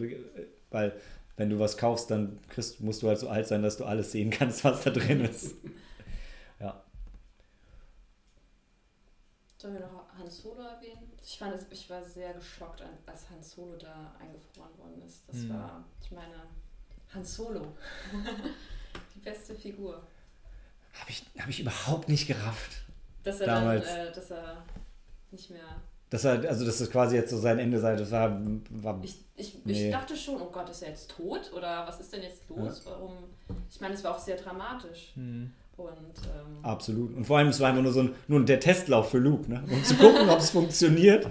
weil 0.71 0.93
wenn 1.37 1.51
du 1.51 1.59
was 1.59 1.77
kaufst, 1.77 2.11
dann 2.11 2.39
kriegst, 2.49 2.81
musst 2.81 3.03
du 3.03 3.09
halt 3.09 3.19
so 3.19 3.29
alt 3.29 3.47
sein, 3.47 3.63
dass 3.63 3.77
du 3.77 3.85
alles 3.85 4.13
sehen 4.13 4.31
kannst, 4.31 4.65
was 4.65 4.85
da 4.85 4.91
drin 4.91 5.21
ist. 5.23 5.55
Ja. 6.61 6.83
Sollen 9.59 9.75
wir 9.75 9.81
noch 9.81 10.07
Han 10.19 10.31
Solo 10.31 10.61
erwähnen? 10.63 11.11
Ich, 11.23 11.39
fand 11.39 11.55
es, 11.55 11.67
ich 11.71 11.91
war 11.91 12.03
sehr 12.05 12.33
geschockt, 12.35 12.83
als 13.07 13.29
Han 13.31 13.43
Solo 13.43 13.77
da 13.77 14.15
eingefroren 14.21 14.79
worden 14.79 15.03
ist. 15.05 15.25
Das 15.29 15.37
Hm. 15.39 15.51
war, 15.51 15.85
ich 16.03 16.11
meine, 16.13 16.35
Han 17.15 17.25
Solo. 17.25 17.77
Die 19.15 19.19
beste 19.21 19.55
Figur. 19.55 20.03
Habe 21.01 21.11
ich, 21.11 21.25
hab 21.39 21.49
ich 21.49 21.61
überhaupt 21.61 22.09
nicht 22.09 22.27
gerafft. 22.27 22.83
Dass 23.25 23.41
er 23.41 23.47
Damals. 23.47 23.87
dann, 23.89 24.07
äh, 24.07 24.13
dass 24.13 24.31
er 24.31 24.57
nicht 25.31 25.51
mehr. 25.51 25.61
Dass 26.11 26.25
er, 26.25 26.49
also 26.49 26.65
dass 26.65 26.79
das 26.79 26.91
quasi 26.91 27.17
jetzt 27.17 27.31
so 27.31 27.39
sein 27.39 27.59
Ende 27.59 27.81
sei, 27.81 27.97
das 27.97 28.11
war, 28.13 28.41
war 28.71 29.01
Ich, 29.03 29.17
ich, 29.37 29.59
Nee. 29.65 29.87
ich 29.87 29.93
dachte 29.93 30.17
schon, 30.17 30.41
oh 30.41 30.51
Gott, 30.53 30.69
ist 30.71 30.83
er 30.83 30.91
jetzt 30.91 31.11
tot? 31.11 31.53
Oder 31.53 31.85
was 31.87 31.99
ist 32.01 32.13
denn 32.13 32.23
jetzt 32.23 32.43
los? 32.49 32.83
Warum? 32.85 33.13
Ich 33.71 33.81
meine, 33.81 33.95
es 33.95 34.05
war 34.05 34.15
auch 34.15 34.19
sehr 34.21 34.37
dramatisch. 34.37 35.11
Hm. 35.15 35.51
Und 35.77 35.89
ähm, 35.89 36.65
Absolut. 36.65 37.15
Und 37.17 37.25
vor 37.27 37.39
allem, 37.39 37.49
es 37.49 37.61
war 37.61 37.69
einfach 37.71 37.83
nur 37.83 37.93
so 37.93 38.01
ein, 38.01 38.15
nur 38.29 38.43
der 38.45 38.61
Testlauf 38.61 39.11
für 39.11 39.19
Luke, 39.19 39.51
ne? 39.51 39.63
um 39.71 39.85
zu 39.85 39.95
gucken, 39.97 40.29
ob 40.31 40.39
es 40.39 40.51
funktioniert. 40.51 41.27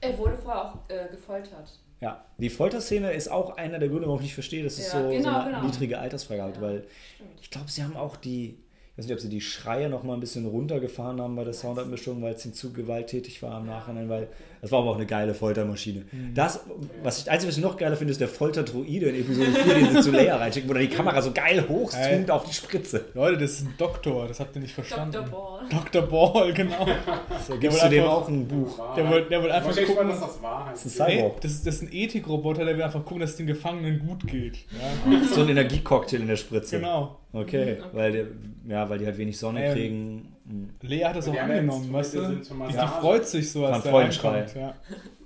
er 0.00 0.16
wurde 0.18 0.36
vorher 0.36 0.64
auch 0.66 0.74
äh, 0.88 1.08
gefoltert. 1.10 1.78
Ja, 2.00 2.24
die 2.38 2.50
Folterszene 2.50 3.12
ist 3.12 3.28
auch 3.30 3.56
einer 3.56 3.78
der 3.78 3.88
Gründe, 3.88 4.06
warum 4.06 4.20
ich 4.20 4.26
nicht 4.26 4.34
verstehe, 4.34 4.62
dass 4.62 4.78
es 4.78 4.92
Ja, 4.92 5.00
so, 5.02 5.08
so 5.10 5.16
genau, 5.16 5.40
eine 5.40 5.50
genau. 5.50 5.62
niedrige 5.66 5.98
Altersfreigabe 5.98 6.50
hat, 6.50 6.56
Ja. 6.56 6.62
weil 6.62 6.84
Stimmt. 7.16 7.30
ich 7.42 7.50
glaube, 7.50 7.70
sie 7.70 7.82
haben 7.82 7.96
auch 7.96 8.16
die, 8.16 8.58
weiß 9.00 9.06
nicht, 9.06 9.14
ob 9.14 9.20
sie 9.20 9.30
die 9.30 9.40
Schreie 9.40 9.88
noch 9.88 10.02
mal 10.02 10.14
ein 10.14 10.20
bisschen 10.20 10.46
runtergefahren 10.46 11.20
haben 11.20 11.34
bei 11.34 11.44
der 11.44 11.54
Soundabmischung, 11.54 12.20
weil 12.22 12.34
es 12.34 12.44
ihnen 12.44 12.52
zu 12.52 12.72
gewalttätig 12.72 13.42
war 13.42 13.58
im 13.58 13.66
Nachhinein, 13.66 14.10
weil 14.10 14.28
das 14.60 14.70
war 14.72 14.80
aber 14.80 14.90
auch 14.90 14.96
eine 14.96 15.06
geile 15.06 15.32
Foltermaschine. 15.32 16.04
Mhm. 16.12 16.34
Das, 16.34 16.60
was 17.02 17.22
ich, 17.22 17.30
Einzige, 17.30 17.48
was 17.48 17.56
ich 17.56 17.64
noch 17.64 17.78
geiler 17.78 17.96
finde, 17.96 18.10
ist 18.10 18.20
der 18.20 18.28
Folterdroide 18.28 19.06
in 19.06 19.14
Episode 19.14 19.52
4, 19.52 19.74
den 19.74 19.90
sie 19.94 20.00
zu 20.02 20.10
Leia 20.10 20.36
reinschicken, 20.38 20.68
wo 20.68 20.74
er 20.74 20.80
die 20.80 20.88
Kamera 20.88 21.22
so 21.22 21.32
geil 21.32 21.64
hochzoomt 21.66 22.30
auf 22.30 22.44
die 22.44 22.52
Spritze. 22.52 23.06
Leute, 23.14 23.38
das 23.38 23.52
ist 23.52 23.62
ein 23.62 23.74
Doktor, 23.78 24.28
das 24.28 24.38
habt 24.38 24.54
ihr 24.56 24.60
nicht 24.60 24.74
verstanden. 24.74 25.12
Dr. 25.12 25.30
Ball. 25.30 25.68
Dr. 25.70 26.02
Ball, 26.02 26.52
genau. 26.52 26.84
Da 26.84 27.56
gibst 27.56 27.80
wollte 27.80 27.94
du 27.94 28.02
dem 28.02 28.04
auch 28.04 28.28
ein 28.28 28.46
Buch. 28.46 28.94
Der 28.94 29.08
wollte 29.08 29.30
der 29.30 29.40
wollte 29.40 29.54
einfach 29.54 29.70
gucken, 29.70 29.86
gespannt, 29.86 30.10
dass 30.10 30.20
das 30.20 30.42
wahr 30.42 30.66
heißt. 30.66 30.84
Das 30.84 30.92
ist 30.92 31.00
ein 31.00 31.16
Nee, 31.16 31.32
das, 31.40 31.52
ist, 31.52 31.66
das 31.66 31.74
ist 31.76 31.82
ein 31.82 31.88
Ethikroboter, 31.92 32.66
der 32.66 32.76
will 32.76 32.82
einfach 32.82 33.02
gucken, 33.02 33.20
dass 33.20 33.30
es 33.30 33.36
den 33.36 33.46
Gefangenen 33.46 33.98
gut 34.06 34.26
geht. 34.26 34.58
Ja? 34.72 35.24
So 35.34 35.40
ein 35.40 35.48
Energiecocktail 35.48 36.20
in 36.20 36.28
der 36.28 36.36
Spritze. 36.36 36.76
Genau. 36.78 37.16
Okay, 37.32 37.76
Mhm, 37.76 37.84
okay. 37.84 37.90
weil, 37.92 38.12
der, 38.12 38.26
ja, 38.68 38.88
weil 38.90 38.98
die 38.98 39.06
halt 39.06 39.16
wenig 39.18 39.38
Sonne 39.38 39.64
Ähm, 39.64 39.72
kriegen. 39.74 40.36
Lea 40.82 41.04
hat 41.04 41.14
das 41.16 41.28
auch 41.28 41.32
die 41.32 41.38
angenommen, 41.38 41.92
weißt 41.92 42.14
du? 42.14 42.28
Die, 42.28 42.40
die 42.42 42.74
freut 43.00 43.26
sich 43.28 43.52
so, 43.52 43.66
als 43.66 43.82
der 43.82 43.92
Freudenschrei. 43.92 44.28
reinkommt. 44.42 44.56
Ja. 44.56 44.74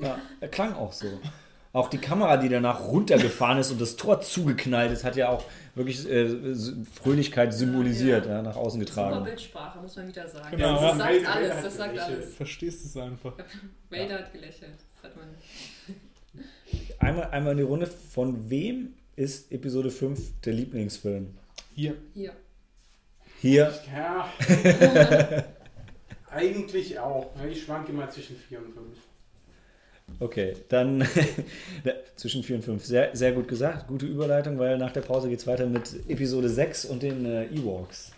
Ja, 0.00 0.18
er 0.40 0.48
klang 0.48 0.74
auch 0.74 0.92
so. 0.92 1.06
Auch 1.72 1.88
die 1.88 1.98
Kamera, 1.98 2.36
die 2.36 2.48
danach 2.48 2.86
runtergefahren 2.86 3.58
ist 3.58 3.70
und 3.72 3.80
das 3.80 3.96
Tor 3.96 4.20
zugeknallt 4.20 4.92
ist, 4.92 5.02
hat 5.02 5.16
ja 5.16 5.28
auch 5.30 5.44
wirklich 5.74 6.08
äh, 6.08 6.28
Fröhlichkeit 6.92 7.52
symbolisiert, 7.54 8.26
Ja. 8.26 8.32
ja, 8.36 8.42
nach 8.42 8.54
außen 8.56 8.80
Super 8.80 8.84
getragen. 9.08 9.24
Bildsprache, 9.24 9.80
muss 9.80 9.96
man 9.96 10.06
wieder 10.06 10.28
sagen. 10.28 10.46
Genau, 10.56 10.80
das 10.80 10.98
sagt 10.98 11.10
Vader 11.24 11.34
alles, 11.34 11.62
das 11.64 11.76
sagt 11.76 11.98
alles. 11.98 12.34
Verstehst 12.34 12.84
es 12.84 12.96
einfach. 12.96 13.32
Vader 13.90 14.18
hat 14.18 14.32
gelächelt. 14.32 14.74
Das 14.94 15.10
hat 15.10 15.16
man. 15.16 15.26
Einmal, 16.98 17.30
einmal 17.30 17.52
in 17.52 17.58
die 17.58 17.64
Runde, 17.64 17.86
von 17.86 18.50
wem 18.50 18.94
ist 19.16 19.50
Episode 19.52 19.90
5 19.90 20.40
der 20.44 20.52
Lieblingsfilm? 20.52 21.28
Hier. 21.74 21.96
Hier. 22.14 22.32
Hier, 23.40 23.72
Ja. 23.94 24.32
Eigentlich 26.30 26.98
auch. 26.98 27.30
Ich 27.50 27.62
schwanke 27.64 27.92
immer 27.92 28.08
zwischen 28.10 28.36
4 28.36 28.58
und 28.58 28.72
5. 28.74 28.86
okay, 30.20 30.54
dann 30.68 31.06
zwischen 32.16 32.42
4 32.42 32.56
und 32.56 32.62
5. 32.62 32.84
Sehr, 32.84 33.14
sehr 33.14 33.32
gut 33.32 33.48
gesagt, 33.48 33.88
gute 33.88 34.06
Überleitung, 34.06 34.58
weil 34.58 34.78
nach 34.78 34.92
der 34.92 35.02
Pause 35.02 35.28
geht 35.28 35.40
es 35.40 35.46
weiter 35.46 35.66
mit 35.66 36.08
Episode 36.08 36.48
6 36.48 36.86
und 36.86 37.02
den 37.02 37.26
äh, 37.26 37.46
Ewoks. 37.46 38.12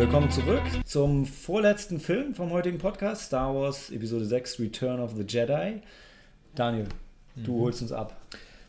Willkommen 0.00 0.30
zurück 0.30 0.62
zum 0.86 1.26
vorletzten 1.26 2.00
Film 2.00 2.34
vom 2.34 2.52
heutigen 2.52 2.78
Podcast, 2.78 3.26
Star 3.26 3.54
Wars 3.54 3.90
Episode 3.90 4.24
6 4.24 4.58
Return 4.58 4.98
of 4.98 5.14
the 5.14 5.24
Jedi. 5.28 5.82
Daniel, 6.54 6.86
du 7.36 7.60
holst 7.60 7.82
uns 7.82 7.92
ab. 7.92 8.16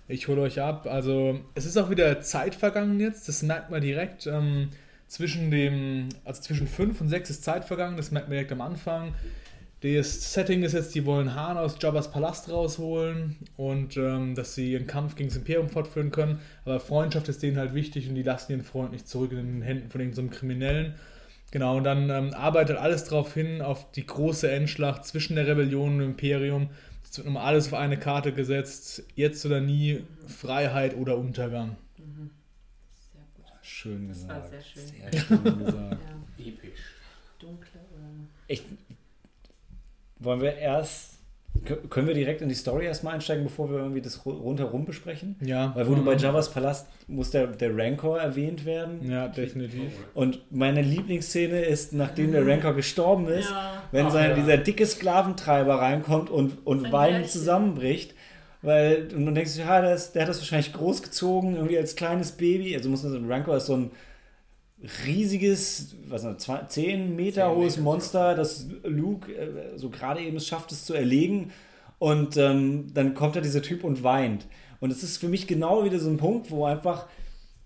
Ich 0.09 0.27
hole 0.27 0.41
euch 0.41 0.59
ab. 0.59 0.87
Also, 0.91 1.39
es 1.55 1.65
ist 1.65 1.77
auch 1.77 1.89
wieder 1.89 2.19
Zeit 2.19 2.53
vergangen 2.53 2.99
jetzt. 2.99 3.29
Das 3.29 3.43
merkt 3.43 3.71
man 3.71 3.79
direkt. 3.79 4.27
Ähm, 4.27 4.71
zwischen 5.07 5.51
dem, 5.51 6.09
also 6.25 6.41
zwischen 6.41 6.67
5 6.67 6.99
und 6.99 7.07
6 7.07 7.29
ist 7.29 7.45
Zeit 7.45 7.63
vergangen. 7.63 7.95
Das 7.95 8.11
merkt 8.11 8.27
man 8.27 8.33
direkt 8.33 8.51
am 8.51 8.59
Anfang. 8.59 9.13
Das 9.79 10.33
Setting 10.33 10.63
ist 10.63 10.73
jetzt, 10.73 10.93
die 10.95 11.05
wollen 11.05 11.33
Hahn 11.33 11.57
aus 11.57 11.77
Jabba's 11.79 12.11
Palast 12.11 12.51
rausholen 12.51 13.37
und 13.55 13.95
ähm, 13.95 14.35
dass 14.35 14.53
sie 14.53 14.73
ihren 14.73 14.85
Kampf 14.85 15.15
gegen 15.15 15.29
das 15.29 15.37
Imperium 15.37 15.69
fortführen 15.69 16.11
können. 16.11 16.39
Aber 16.65 16.81
Freundschaft 16.81 17.29
ist 17.29 17.41
denen 17.41 17.55
halt 17.55 17.73
wichtig 17.73 18.09
und 18.09 18.15
die 18.15 18.23
lassen 18.23 18.51
ihren 18.51 18.65
Freund 18.65 18.91
nicht 18.91 19.07
zurück 19.07 19.31
in 19.31 19.37
den 19.37 19.61
Händen 19.61 19.89
von 19.89 20.01
irgendeinem 20.01 20.29
Kriminellen. 20.29 20.95
Genau, 21.51 21.77
und 21.77 21.83
dann 21.83 22.09
ähm, 22.09 22.33
arbeitet 22.33 22.77
alles 22.77 23.03
darauf 23.03 23.33
hin, 23.33 23.61
auf 23.61 23.91
die 23.91 24.05
große 24.05 24.49
Endschlacht 24.49 25.05
zwischen 25.05 25.35
der 25.35 25.47
Rebellion 25.47 25.93
und 25.93 25.99
dem 25.99 26.09
Imperium. 26.11 26.69
Es 27.03 27.17
wird 27.17 27.27
nochmal 27.27 27.45
alles 27.45 27.67
auf 27.67 27.73
eine 27.73 27.97
Karte 27.99 28.31
gesetzt. 28.31 29.03
Jetzt 29.15 29.45
oder 29.45 29.59
nie, 29.59 30.03
Freiheit 30.27 30.95
oder 30.95 31.17
Untergang. 31.17 31.75
Sehr 31.97 33.21
gut. 33.35 33.45
Schön 33.61 34.07
Das 34.07 34.19
gesagt. 34.19 34.41
war 34.43 34.49
sehr 34.49 34.61
schön. 34.61 34.87
Sehr 34.87 35.21
schön 35.21 35.43
gesagt. 35.65 35.97
Ja. 36.37 36.45
Episch. 36.45 36.79
Dunkle. 37.37 37.79
Oder 37.93 38.07
Ich, 38.47 38.63
wollen 40.19 40.39
wir 40.41 40.55
erst, 40.55 41.10
können 41.89 42.07
wir 42.07 42.13
direkt 42.15 42.41
in 42.41 42.49
die 42.49 42.55
Story 42.55 42.85
erstmal 42.85 43.13
einsteigen, 43.13 43.43
bevor 43.43 43.69
wir 43.69 43.79
irgendwie 43.79 44.01
das 44.01 44.21
ru- 44.25 44.39
rundherum 44.39 44.85
besprechen? 44.85 45.35
Ja, 45.41 45.73
Weil 45.75 45.87
wo 45.87 45.95
du 45.95 46.03
bei 46.03 46.15
Javas 46.15 46.49
Palast 46.51 46.87
muss 47.07 47.29
der, 47.31 47.47
der 47.47 47.77
Rancor 47.77 48.19
erwähnt 48.19 48.65
werden. 48.65 49.09
Ja, 49.11 49.27
definitiv. 49.27 49.91
Und 50.13 50.39
meine 50.49 50.81
Lieblingsszene 50.81 51.61
ist, 51.61 51.93
nachdem 51.93 52.31
der 52.31 52.47
Rancor 52.47 52.73
gestorben 52.73 53.27
ist, 53.27 53.49
Ja. 53.51 53.83
wenn 53.91 54.05
Ach, 54.07 54.11
sein, 54.11 54.29
ja. 54.31 54.35
dieser 54.37 54.57
dicke 54.57 54.85
Sklaventreiber 54.85 55.75
reinkommt 55.75 56.29
und, 56.29 56.65
und 56.65 56.91
weinend 56.91 57.27
zusammenbricht. 57.29 58.15
Weil, 58.63 59.09
und 59.15 59.25
dann 59.25 59.35
denkst 59.35 59.55
du, 59.55 59.61
ja, 59.61 59.81
der, 59.81 59.95
ist, 59.95 60.13
der 60.13 60.21
hat 60.23 60.29
das 60.29 60.39
wahrscheinlich 60.39 60.71
großgezogen, 60.71 61.55
irgendwie 61.55 61.77
als 61.77 61.95
kleines 61.95 62.31
Baby. 62.33 62.75
Also 62.75 62.89
muss 62.89 63.03
man 63.03 63.11
sagen, 63.11 63.31
Rancor 63.31 63.57
ist 63.57 63.65
so 63.65 63.75
ein 63.75 63.91
riesiges, 65.05 65.95
was 66.07 66.23
noch, 66.23 66.37
10 66.37 67.15
Meter 67.15 67.47
Zehn 67.47 67.55
hohes 67.55 67.77
Meter, 67.77 67.83
Monster, 67.83 68.35
das 68.35 68.67
Luke 68.83 69.31
äh, 69.31 69.77
so 69.77 69.89
gerade 69.89 70.21
eben 70.21 70.37
es 70.37 70.47
schafft, 70.47 70.71
es 70.71 70.85
zu 70.85 70.93
erlegen. 70.93 71.51
Und 71.99 72.35
ähm, 72.37 72.87
dann 72.93 73.13
kommt 73.13 73.35
da 73.35 73.41
dieser 73.41 73.61
Typ 73.61 73.83
und 73.83 74.03
weint. 74.03 74.47
Und 74.79 74.91
es 74.91 75.03
ist 75.03 75.17
für 75.17 75.27
mich 75.27 75.45
genau 75.45 75.85
wieder 75.85 75.99
so 75.99 76.09
ein 76.09 76.17
Punkt, 76.17 76.49
wo 76.49 76.65
einfach 76.65 77.07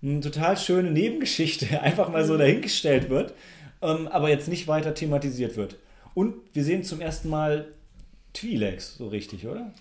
eine 0.02 0.20
total 0.20 0.56
schöne 0.58 0.90
Nebengeschichte 0.90 1.80
einfach 1.82 2.10
mal 2.10 2.24
so 2.24 2.36
dahingestellt 2.36 3.08
wird, 3.08 3.34
ähm, 3.80 4.08
aber 4.08 4.28
jetzt 4.28 4.48
nicht 4.48 4.68
weiter 4.68 4.94
thematisiert 4.94 5.56
wird. 5.56 5.76
Und 6.14 6.34
wir 6.52 6.64
sehen 6.64 6.82
zum 6.82 7.00
ersten 7.00 7.28
Mal 7.30 7.68
Twi'leks, 8.34 8.98
so 8.98 9.08
richtig, 9.08 9.46
oder? 9.46 9.72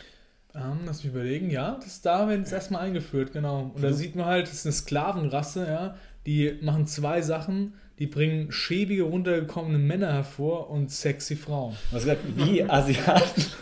Ähm, 0.54 0.80
lass 0.86 1.04
mich 1.04 1.14
überlegen, 1.14 1.50
ja, 1.50 1.76
das 1.76 1.88
ist 1.88 2.06
da, 2.06 2.30
wenn 2.30 2.42
es 2.44 2.52
erstmal 2.54 2.86
eingeführt, 2.86 3.34
genau. 3.34 3.72
Und 3.76 3.84
da 3.84 3.92
sieht 3.92 4.16
man 4.16 4.26
halt, 4.26 4.48
das 4.48 4.54
ist 4.54 4.66
eine 4.66 4.74
Sklavenrasse, 4.74 5.68
ja, 5.68 5.96
die 6.26 6.58
machen 6.62 6.88
zwei 6.88 7.22
Sachen, 7.22 7.74
die 8.00 8.08
bringen 8.08 8.52
schäbige, 8.52 9.04
runtergekommene 9.04 9.78
Männer 9.78 10.14
hervor 10.14 10.70
und 10.70 10.92
sexy 10.92 11.36
Frauen. 11.36 11.76
Was 11.92 12.04
gesagt, 12.04 12.22
wie 12.36 12.64
Asiaten. 12.64 13.46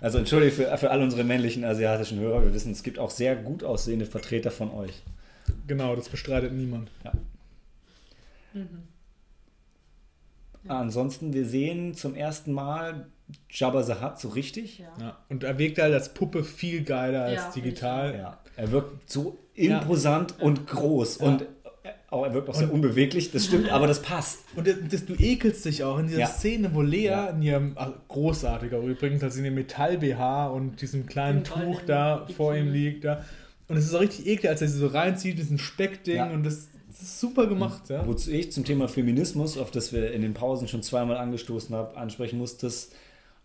Also 0.00 0.18
entschuldige 0.18 0.50
für, 0.50 0.76
für 0.78 0.90
all 0.90 1.00
unsere 1.00 1.22
männlichen 1.22 1.64
asiatischen 1.64 2.18
Hörer, 2.18 2.42
wir 2.42 2.52
wissen, 2.52 2.72
es 2.72 2.82
gibt 2.82 2.98
auch 2.98 3.10
sehr 3.10 3.36
gut 3.36 3.62
aussehende 3.62 4.04
Vertreter 4.04 4.50
von 4.50 4.72
euch. 4.72 5.00
Genau, 5.68 5.94
das 5.94 6.08
bestreitet 6.08 6.52
niemand. 6.52 6.90
Ansonsten, 10.66 11.32
wir 11.32 11.46
sehen 11.46 11.94
zum 11.94 12.16
ersten 12.16 12.52
Mal 12.52 13.06
Jabba 13.48 13.84
the 13.84 13.94
Hutt 13.94 14.18
so 14.18 14.30
richtig. 14.30 14.80
Ja. 14.80 14.92
Ja. 15.00 15.18
Und 15.28 15.44
er 15.44 15.58
wirkt 15.58 15.78
halt 15.78 15.94
als 15.94 16.12
Puppe 16.12 16.42
viel 16.42 16.82
geiler 16.82 17.22
als 17.24 17.42
Ja, 17.42 17.50
digital. 17.54 18.16
Ja, 18.16 18.38
er 18.56 18.72
wirkt 18.72 19.08
so 19.08 19.38
imposant 19.54 20.40
und 20.40 20.66
groß 20.66 21.18
Ja. 21.20 21.26
und 21.26 21.46
auch, 22.10 22.24
er 22.26 22.34
wirkt 22.34 22.48
auch 22.50 22.54
sehr 22.54 22.68
Und- 22.68 22.74
unbeweglich, 22.74 23.30
das 23.32 23.46
stimmt, 23.46 23.70
aber 23.70 23.86
das 23.86 24.02
passt. 24.02 24.40
Und 24.54 24.66
das, 24.66 24.74
das, 24.90 25.06
du 25.06 25.14
ekelst 25.14 25.64
dich 25.64 25.82
auch 25.82 25.98
in 25.98 26.06
dieser 26.08 26.20
Ja. 26.20 26.26
Szene, 26.26 26.70
wo 26.74 26.82
Lea 26.82 27.04
Ja. 27.04 27.26
in 27.30 27.40
ihrem, 27.42 27.72
also 27.76 27.94
großartiger 28.08 28.78
übrigens, 28.80 29.22
als 29.22 29.34
sie 29.34 29.40
in 29.40 29.44
dem 29.46 29.54
Metall-BH 29.54 30.48
und 30.48 30.80
diesem 30.82 31.06
kleinen 31.06 31.42
Tuch 31.42 31.80
da 31.86 32.26
vor 32.36 32.54
ihm 32.54 32.70
liegt. 32.70 33.04
Da. 33.04 33.24
Und 33.68 33.76
es 33.78 33.84
ist 33.86 33.94
auch 33.94 34.00
richtig 34.00 34.26
eklig, 34.26 34.48
als 34.50 34.60
er 34.60 34.68
sie 34.68 34.78
so 34.78 34.88
reinzieht, 34.88 35.38
diesen 35.38 35.58
Speckding 35.58 36.16
Ja. 36.16 36.30
und 36.30 36.44
das, 36.44 36.68
das 36.88 37.00
ist 37.02 37.20
super 37.20 37.46
gemacht. 37.46 37.88
Ja. 37.88 38.06
Wozu 38.06 38.30
ich 38.30 38.52
zum 38.52 38.64
Thema 38.64 38.88
Feminismus, 38.88 39.56
auf 39.56 39.70
das 39.70 39.92
wir 39.94 40.12
in 40.12 40.20
den 40.20 40.34
Pausen 40.34 40.68
schon 40.68 40.82
zweimal 40.82 41.16
angestoßen 41.16 41.74
haben, 41.74 41.96
ansprechen 41.96 42.38
muss, 42.38 42.58
dass 42.58 42.90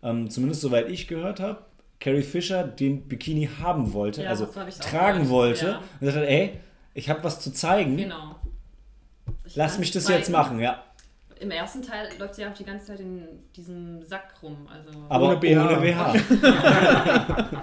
ähm, 0.02 0.28
zumindest 0.30 0.60
soweit 0.60 0.90
ich 0.90 1.08
gehört 1.08 1.40
habe, 1.40 1.58
Carrie 2.00 2.22
Fisher 2.22 2.62
den 2.64 3.08
Bikini 3.08 3.48
haben 3.60 3.92
wollte, 3.92 4.22
Ja, 4.22 4.30
also 4.30 4.46
tragen 4.46 5.18
gehört. 5.24 5.28
wollte 5.30 5.66
Ja. 5.66 5.78
und 5.78 6.00
gesagt 6.00 6.18
hat, 6.18 6.24
ey, 6.24 6.60
ich 6.94 7.08
habe 7.10 7.22
was 7.24 7.40
zu 7.40 7.52
zeigen, 7.52 7.96
Genau. 7.96 8.36
Ich 9.44 9.56
lass 9.56 9.78
mich 9.78 9.90
das 9.90 10.04
zeigen. 10.04 10.18
jetzt 10.18 10.30
machen, 10.30 10.58
ja. 10.60 10.82
Im 11.40 11.50
ersten 11.50 11.82
Teil 11.82 12.08
läuft 12.18 12.34
sie 12.34 12.44
auch 12.46 12.52
die 12.54 12.64
ganze 12.64 12.86
Zeit 12.86 13.00
in 13.00 13.26
diesem 13.54 14.02
Sack 14.04 14.34
rum. 14.42 14.66
Also, 14.72 14.90
Aber 15.08 15.26
Ohne 15.28 15.36
BH. 15.36 15.66
ohne 15.66 15.76
BH. 15.80 16.14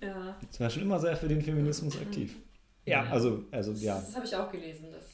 ja. 0.00 0.36
Das 0.50 0.60
war 0.60 0.70
schon 0.70 0.82
immer 0.82 0.98
sehr 0.98 1.16
für 1.16 1.28
den 1.28 1.42
Feminismus 1.42 2.00
aktiv. 2.00 2.36
Ja, 2.86 3.04
also, 3.10 3.44
also 3.50 3.72
ja, 3.72 3.94
Das, 3.96 4.06
das 4.06 4.16
habe 4.16 4.26
ich 4.26 4.34
auch 4.36 4.50
gelesen, 4.50 4.86
dass 4.90 5.04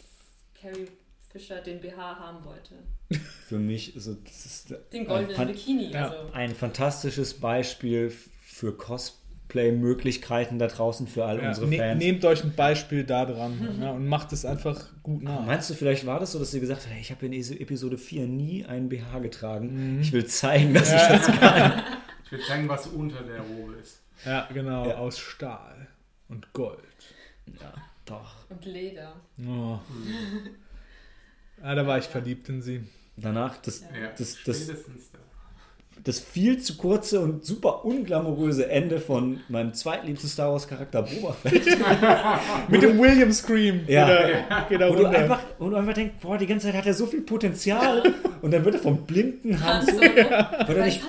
Carrie 0.61 0.89
Fisher 1.31 1.61
den 1.61 1.81
BH 1.81 1.97
haben 2.19 2.45
wollte. 2.45 2.75
für 3.49 3.59
mich 3.59 3.95
ist 3.97 4.07
es 4.07 4.17
das 4.25 4.47
ist 4.47 4.71
Den 4.93 5.03
ein, 5.03 5.07
goldenen 5.07 5.37
fan- 5.37 5.47
Bikini. 5.49 5.91
ja, 5.93 6.09
Also. 6.11 6.33
ein 6.33 6.55
fantastisches 6.55 7.35
Beispiel 7.35 8.11
für 8.43 8.77
Cos 8.77 9.23
Crossplay-Möglichkeiten 9.49 10.59
da 10.59 10.67
draußen 10.67 11.07
für 11.07 11.25
all 11.25 11.41
Ja, 11.43 11.49
unsere 11.49 11.69
ne, 11.69 11.79
Fans. 11.79 11.99
nehmt 11.99 12.23
euch 12.27 12.45
ein 12.45 12.55
Beispiel 12.55 13.05
da 13.05 13.25
dran 13.25 13.79
ja, 13.81 13.93
und 13.93 14.07
macht 14.07 14.31
es 14.35 14.45
einfach 14.45 14.89
gut 15.03 15.23
nach. 15.23 15.47
Meinst 15.47 15.71
du, 15.71 15.75
vielleicht 15.75 16.05
war 16.05 16.21
das 16.21 16.33
so, 16.33 16.39
dass 16.39 16.51
sie 16.51 16.61
gesagt 16.61 16.83
hat, 16.85 16.93
hey, 16.93 17.01
ich 17.01 17.11
habe 17.11 17.25
in 17.25 17.33
Episode 17.33 17.97
4 17.97 18.27
nie 18.27 18.67
einen 18.67 18.91
BH 18.91 19.21
getragen. 19.21 19.95
Mhm. 19.95 20.01
Ich 20.03 20.13
will 20.13 20.27
zeigen, 20.27 20.75
dass 20.75 20.89
ich 20.93 21.01
das 21.01 21.27
kann. 21.39 21.83
Ich 22.27 22.33
will 22.33 22.41
zeigen, 22.47 22.69
was 22.69 22.87
unter 22.89 23.23
der 23.23 23.41
Robe 23.41 23.77
ist. 23.83 24.03
Ja, 24.27 24.47
genau, 24.53 24.87
Ja. 24.87 24.97
aus 24.99 25.19
Stahl 25.19 25.89
und 26.29 26.53
Gold. 26.53 26.83
Ja, 27.59 27.73
doch. 28.05 28.35
Und 28.51 28.67
Leder. 28.67 29.15
Oh. 29.49 29.79
Ah, 31.63 31.75
da 31.75 31.87
war 31.87 31.99
ich 31.99 32.05
verliebt 32.05 32.49
in 32.49 32.63
sie. 32.63 32.83
Danach 33.17 33.57
das, 33.59 33.81
Ja, 33.81 34.11
das, 34.17 34.39
das, 34.45 34.71
das 36.05 36.21
viel 36.21 36.59
zu 36.59 36.77
kurze 36.77 37.21
und 37.21 37.45
super 37.45 37.85
unglamouröse 37.85 38.69
Ende 38.71 39.01
von 39.01 39.41
meinem 39.49 39.75
zweitliebsten 39.75 40.31
Star 40.31 40.53
Wars 40.53 40.69
Charakter 40.69 41.03
Boba 41.03 41.33
Fett. 41.33 41.67
Mit 42.69 42.83
dem 42.83 42.99
William 42.99 43.33
Scream. 43.33 43.81
Ja. 43.89 44.07
Geht 44.07 44.27
er, 44.49 44.67
geht 44.69 44.81
er 44.81 44.91
Wo 44.91 44.95
du 44.95 45.07
einfach, 45.07 45.41
wo 45.59 45.69
du 45.71 45.77
einfach 45.77 45.95
denkst, 45.95 46.15
boah, 46.21 46.39
die 46.39 46.47
ganze 46.47 46.69
Zeit 46.69 46.77
hat 46.77 46.87
er 46.87 46.95
so 46.95 47.07
viel 47.07 47.23
Potenzial 47.23 48.15
und 48.41 48.53
dann 48.53 48.65
wird 48.65 48.77
er 48.77 48.81
vom 48.81 49.05
blinden 49.05 49.61
Han 49.63 49.79
Han 49.79 49.87
Solo. 49.87 49.99
Solo. 49.99 50.15
Wird 50.15 50.29
er 50.31 50.69
Weil 50.69 50.85
nicht, 50.85 51.03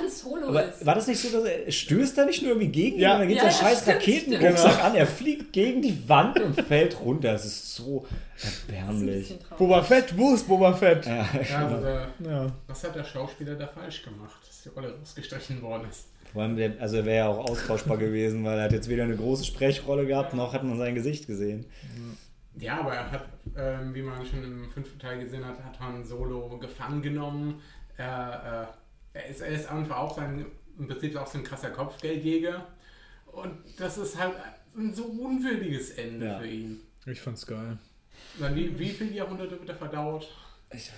aber 0.50 0.66
ist. 0.70 0.86
war 0.86 0.96
das 0.96 1.08
nicht 1.08 1.20
so, 1.22 1.30
dass 1.40 1.44
er 1.50 1.72
stößt 1.72 2.18
da 2.18 2.26
nicht 2.26 2.42
nur 2.42 2.52
irgendwie 2.52 2.68
gegen 2.70 2.96
ihn, 2.98 3.02
Ja. 3.02 3.14
und 3.14 3.20
dann 3.20 3.28
geht 3.30 3.38
Ja, 3.38 3.46
ja, 3.46 3.52
scheiß 3.52 3.82
stimmt, 3.82 3.96
Raketenrucksack 3.98 4.84
an, 4.84 4.96
er 4.96 5.08
fliegt 5.08 5.54
gegen 5.54 5.82
die 5.82 6.08
Wand 6.10 6.40
und 6.40 6.62
fällt 6.62 7.00
runter. 7.02 7.34
Es 7.34 7.46
ist 7.46 7.76
so 7.76 8.06
ist 8.36 8.64
erbärmlich. 8.70 9.28
traurig. 9.30 9.58
Boba 9.58 9.82
Fett, 9.84 10.18
wo 10.18 10.34
ist 10.34 10.48
Boba 10.48 10.74
Fett? 10.74 11.06
Ja, 11.06 11.28
Ja, 11.50 11.68
also 11.68 11.84
der, 11.84 12.08
Ja. 12.26 12.52
was 12.68 12.84
hat 12.84 12.96
der 12.96 13.04
Schauspieler 13.04 13.56
da 13.56 13.68
falsch 13.68 14.04
gemacht, 14.04 14.40
dass 14.48 14.62
die 14.64 14.70
Rolle 14.70 14.94
rausgestrichen 15.00 15.62
worden 15.62 15.88
ist? 15.90 16.06
Vor 16.32 16.44
allem, 16.44 16.56
der, 16.58 16.74
also 16.80 16.98
er 16.98 17.06
wäre 17.06 17.18
ja 17.18 17.28
auch 17.28 17.50
austauschbar 17.50 17.98
gewesen, 17.98 18.44
weil 18.46 18.58
er 18.60 18.66
hat 18.66 18.72
jetzt 18.72 18.88
weder 18.90 19.04
eine 19.04 19.16
große 19.16 19.46
Sprechrolle 19.46 20.06
gehabt, 20.06 20.34
noch 20.36 20.54
hat 20.54 20.64
man 20.64 20.78
sein 20.78 20.94
Gesicht 20.94 21.26
gesehen. 21.26 21.66
Ja, 22.58 22.82
aber 22.82 22.94
er 22.94 23.12
hat, 23.12 23.26
ähm, 23.58 23.94
wie 23.96 24.02
man 24.02 24.26
schon 24.26 24.44
im 24.44 24.70
fünften 24.72 25.00
Teil 25.00 25.20
gesehen 25.20 25.46
hat, 25.46 25.64
hat 25.64 25.80
Han 25.80 26.04
Solo 26.04 26.58
gefangen 26.60 27.02
genommen. 27.02 27.62
Er, 27.98 28.68
äh, 28.70 28.89
er, 29.14 29.26
ist, 29.28 29.42
er 29.42 29.50
ist 29.50 29.70
einfach 29.70 29.98
auch 29.98 30.16
sein, 30.16 30.46
im 30.78 30.88
Prinzip 30.88 31.16
auch 31.18 31.28
so 31.28 31.38
ein 31.38 31.44
krasser 31.44 31.70
Kopfgeldjäger. 31.72 32.68
Und 33.28 33.54
das 33.78 33.98
ist 33.98 34.20
halt 34.20 34.34
ein 34.78 34.94
so 34.94 35.04
unwürdiges 35.06 35.92
Ende 35.92 36.26
Ja. 36.26 36.40
für 36.40 36.48
ihn. 36.48 36.80
Ich 37.06 37.22
fand's 37.22 37.46
geil. 37.46 37.78
Dann 38.40 38.56
wie, 38.56 38.78
wie 38.78 38.90
viele 38.90 39.12
Jahrhunderte 39.12 39.60
wird 39.60 39.70
er 39.70 39.76
verdauert? 39.76 40.28
Ich, 40.72 40.92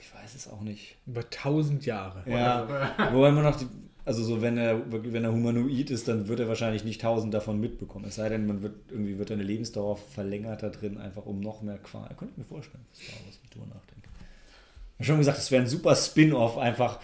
ich 0.00 0.14
weiß 0.14 0.34
es 0.34 0.48
auch 0.48 0.60
nicht. 0.60 0.96
Über 1.06 1.28
tausend 1.30 1.86
Jahre. 1.86 2.22
Ja, 2.28 2.66
wobei 3.12 3.30
man 3.30 3.44
noch, 3.44 3.56
die, 3.56 3.66
also 4.04 4.22
so 4.24 4.42
wenn 4.42 4.56
er 4.56 4.80
wenn 4.90 5.24
er 5.24 5.32
humanoid 5.32 5.90
ist, 5.90 6.08
dann 6.08 6.28
wird 6.28 6.40
er 6.40 6.48
wahrscheinlich 6.48 6.84
nicht 6.84 7.00
tausend 7.00 7.32
davon 7.34 7.60
mitbekommen. 7.60 8.04
Es 8.06 8.16
sei 8.16 8.28
denn, 8.28 8.46
man 8.46 8.62
wird 8.62 8.74
irgendwie 8.90 9.18
wird 9.18 9.30
eine 9.30 9.42
Lebensdauer 9.42 9.96
verlängert 9.96 10.62
da 10.62 10.70
drin, 10.70 10.98
einfach 10.98 11.26
um 11.26 11.40
noch 11.40 11.62
mehr 11.62 11.78
Qual. 11.78 12.08
Könnte 12.16 12.32
ich 12.32 12.38
mir 12.38 12.44
vorstellen, 12.44 12.84
das 12.92 13.00
war 13.12 13.18
was 13.26 13.38
ich 13.42 13.50
drüber 13.50 13.66
nachdenke. 13.66 14.08
Ich 14.98 15.00
habe 15.00 15.04
schon 15.04 15.18
gesagt, 15.18 15.38
es 15.38 15.50
wäre 15.50 15.62
ein 15.62 15.68
super 15.68 15.94
Spin-off, 15.94 16.56
einfach 16.58 16.98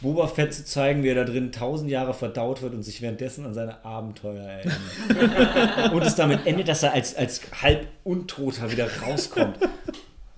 Boba 0.00 0.26
Fett 0.28 0.54
zu 0.54 0.64
zeigen, 0.64 1.02
wie 1.02 1.08
er 1.08 1.14
da 1.14 1.24
drin 1.24 1.52
tausend 1.52 1.90
Jahre 1.90 2.14
verdaut 2.14 2.62
wird 2.62 2.72
und 2.74 2.82
sich 2.82 3.02
währenddessen 3.02 3.44
an 3.44 3.52
seine 3.54 3.84
Abenteuer 3.84 4.42
erinnert. 4.42 5.92
und 5.92 6.02
es 6.02 6.14
damit 6.14 6.46
endet, 6.46 6.68
dass 6.68 6.82
er 6.82 6.92
als, 6.92 7.14
als 7.16 7.40
halb 7.62 7.86
Untoter 8.04 8.70
wieder 8.72 8.88
rauskommt. 9.02 9.58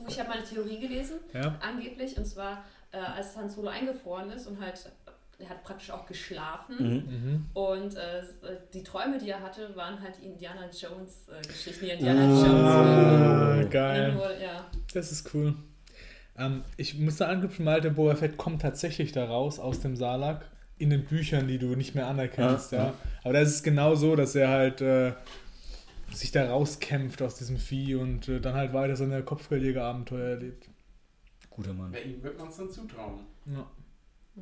Ich 0.08 0.18
habe 0.18 0.28
mal 0.30 0.38
eine 0.38 0.44
Theorie 0.46 0.80
gelesen, 0.80 1.16
Ja. 1.32 1.54
angeblich, 1.60 2.16
und 2.18 2.26
zwar, 2.26 2.64
äh, 2.90 2.96
als 2.98 3.36
Han 3.36 3.48
Solo 3.48 3.68
eingefroren 3.68 4.30
ist 4.32 4.46
und 4.48 4.60
halt, 4.60 4.74
er 5.38 5.48
hat 5.48 5.62
praktisch 5.64 5.90
auch 5.90 6.06
geschlafen. 6.06 6.76
Mhm. 6.78 7.46
Und 7.54 7.94
äh, 7.96 8.22
die 8.74 8.82
Träume, 8.82 9.18
die 9.18 9.30
er 9.30 9.40
hatte, 9.40 9.74
waren 9.76 10.00
halt 10.02 10.14
die 10.20 10.26
Indiana 10.26 10.62
Jones 10.66 11.28
äh, 11.28 11.40
Geschichten, 11.46 11.84
die 11.86 11.90
Indiana 11.92 12.20
Ah. 12.24 12.46
Jones. 12.46 13.66
Ah, 13.66 13.68
geil. 13.70 14.12
Nur, 14.14 14.36
ja. 14.38 14.66
Das 14.92 15.10
ist 15.12 15.32
cool. 15.34 15.54
Ähm, 16.36 16.62
ich 16.76 16.98
muss 16.98 17.16
da 17.16 17.28
anknüpfen, 17.28 17.64
Malte, 17.64 17.90
Boba 17.90 18.14
Fett 18.14 18.36
kommt 18.36 18.62
tatsächlich 18.62 19.12
da 19.12 19.24
raus 19.24 19.58
aus 19.58 19.80
dem 19.80 19.96
Salak 19.96 20.50
in 20.78 20.90
den 20.90 21.04
Büchern, 21.04 21.46
die 21.46 21.58
du 21.58 21.76
nicht 21.76 21.94
mehr 21.94 22.06
anerkennst. 22.06 22.72
Ja, 22.72 22.78
Ja, 22.78 22.84
ja. 22.86 22.94
Aber 23.22 23.32
da 23.34 23.40
ist 23.40 23.50
es 23.50 23.62
genau 23.62 23.94
so, 23.94 24.16
dass 24.16 24.34
er 24.34 24.48
halt 24.48 24.80
äh, 24.80 25.12
sich 26.12 26.32
da 26.32 26.48
rauskämpft 26.48 27.22
aus 27.22 27.36
diesem 27.36 27.58
Vieh 27.58 27.94
und 27.94 28.28
äh, 28.28 28.40
dann 28.40 28.54
halt 28.54 28.72
weiter 28.72 28.96
seine 28.96 29.22
Kopfgeldjäger-Abenteuer 29.22 30.30
erlebt. 30.30 30.68
Guter 31.50 31.74
Mann. 31.74 31.92
Bei 31.92 32.02
ihm 32.02 32.22
wird 32.22 32.38
man 32.38 32.48
es 32.48 32.56
dann 32.56 32.70
zutrauen. 32.70 33.20
Ja. 33.46 33.66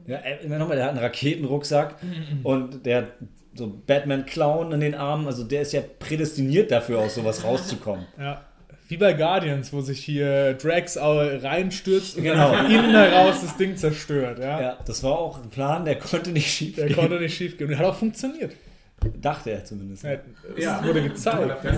Ja, 0.06 0.18
äh, 0.18 0.44
immer 0.44 0.58
nochmal, 0.58 0.76
der 0.76 0.86
hat 0.86 0.92
einen 0.92 1.00
Raketenrucksack 1.00 1.96
und 2.44 2.86
der 2.86 2.98
hat 2.98 3.12
so 3.54 3.82
Batman-Clown 3.86 4.72
in 4.72 4.80
den 4.80 4.94
Armen, 4.94 5.26
also 5.26 5.42
der 5.42 5.62
ist 5.62 5.72
ja 5.72 5.82
prädestiniert 5.98 6.70
dafür, 6.70 7.00
aus 7.00 7.16
sowas 7.16 7.42
rauszukommen. 7.42 8.06
ja. 8.18 8.44
Wie 8.90 8.96
bei 8.96 9.12
Guardians, 9.12 9.72
wo 9.72 9.80
sich 9.80 10.04
hier 10.04 10.54
Drax 10.54 10.96
auch 10.98 11.16
reinstürzt 11.20 12.16
und 12.16 12.24
Genau. 12.24 12.50
dann 12.52 12.66
von 12.66 12.74
innen 12.74 12.90
heraus 12.90 13.40
das 13.40 13.56
Ding 13.56 13.76
zerstört. 13.76 14.38
Ja? 14.40 14.60
Ja, 14.60 14.78
das 14.84 15.02
war 15.02 15.18
auch 15.18 15.42
ein 15.42 15.48
Plan, 15.48 15.84
der 15.84 15.96
konnte 15.98 16.30
nicht 16.32 16.50
schief 16.52 16.74
Der 16.76 16.86
gehen. 16.88 16.96
konnte 16.96 17.20
nicht 17.20 17.36
schief 17.36 17.56
gehen. 17.56 17.66
Und 17.68 17.70
der 17.70 17.78
hat 17.78 17.86
auch 17.86 17.96
funktioniert. 17.98 18.52
Dachte 19.22 19.50
er 19.52 19.64
zumindest. 19.64 20.02
Ja, 20.02 20.12
es 20.56 20.64
Ja. 20.64 20.84
wurde 20.84 21.02
gezeigt. 21.04 21.64
Ja, 21.64 21.72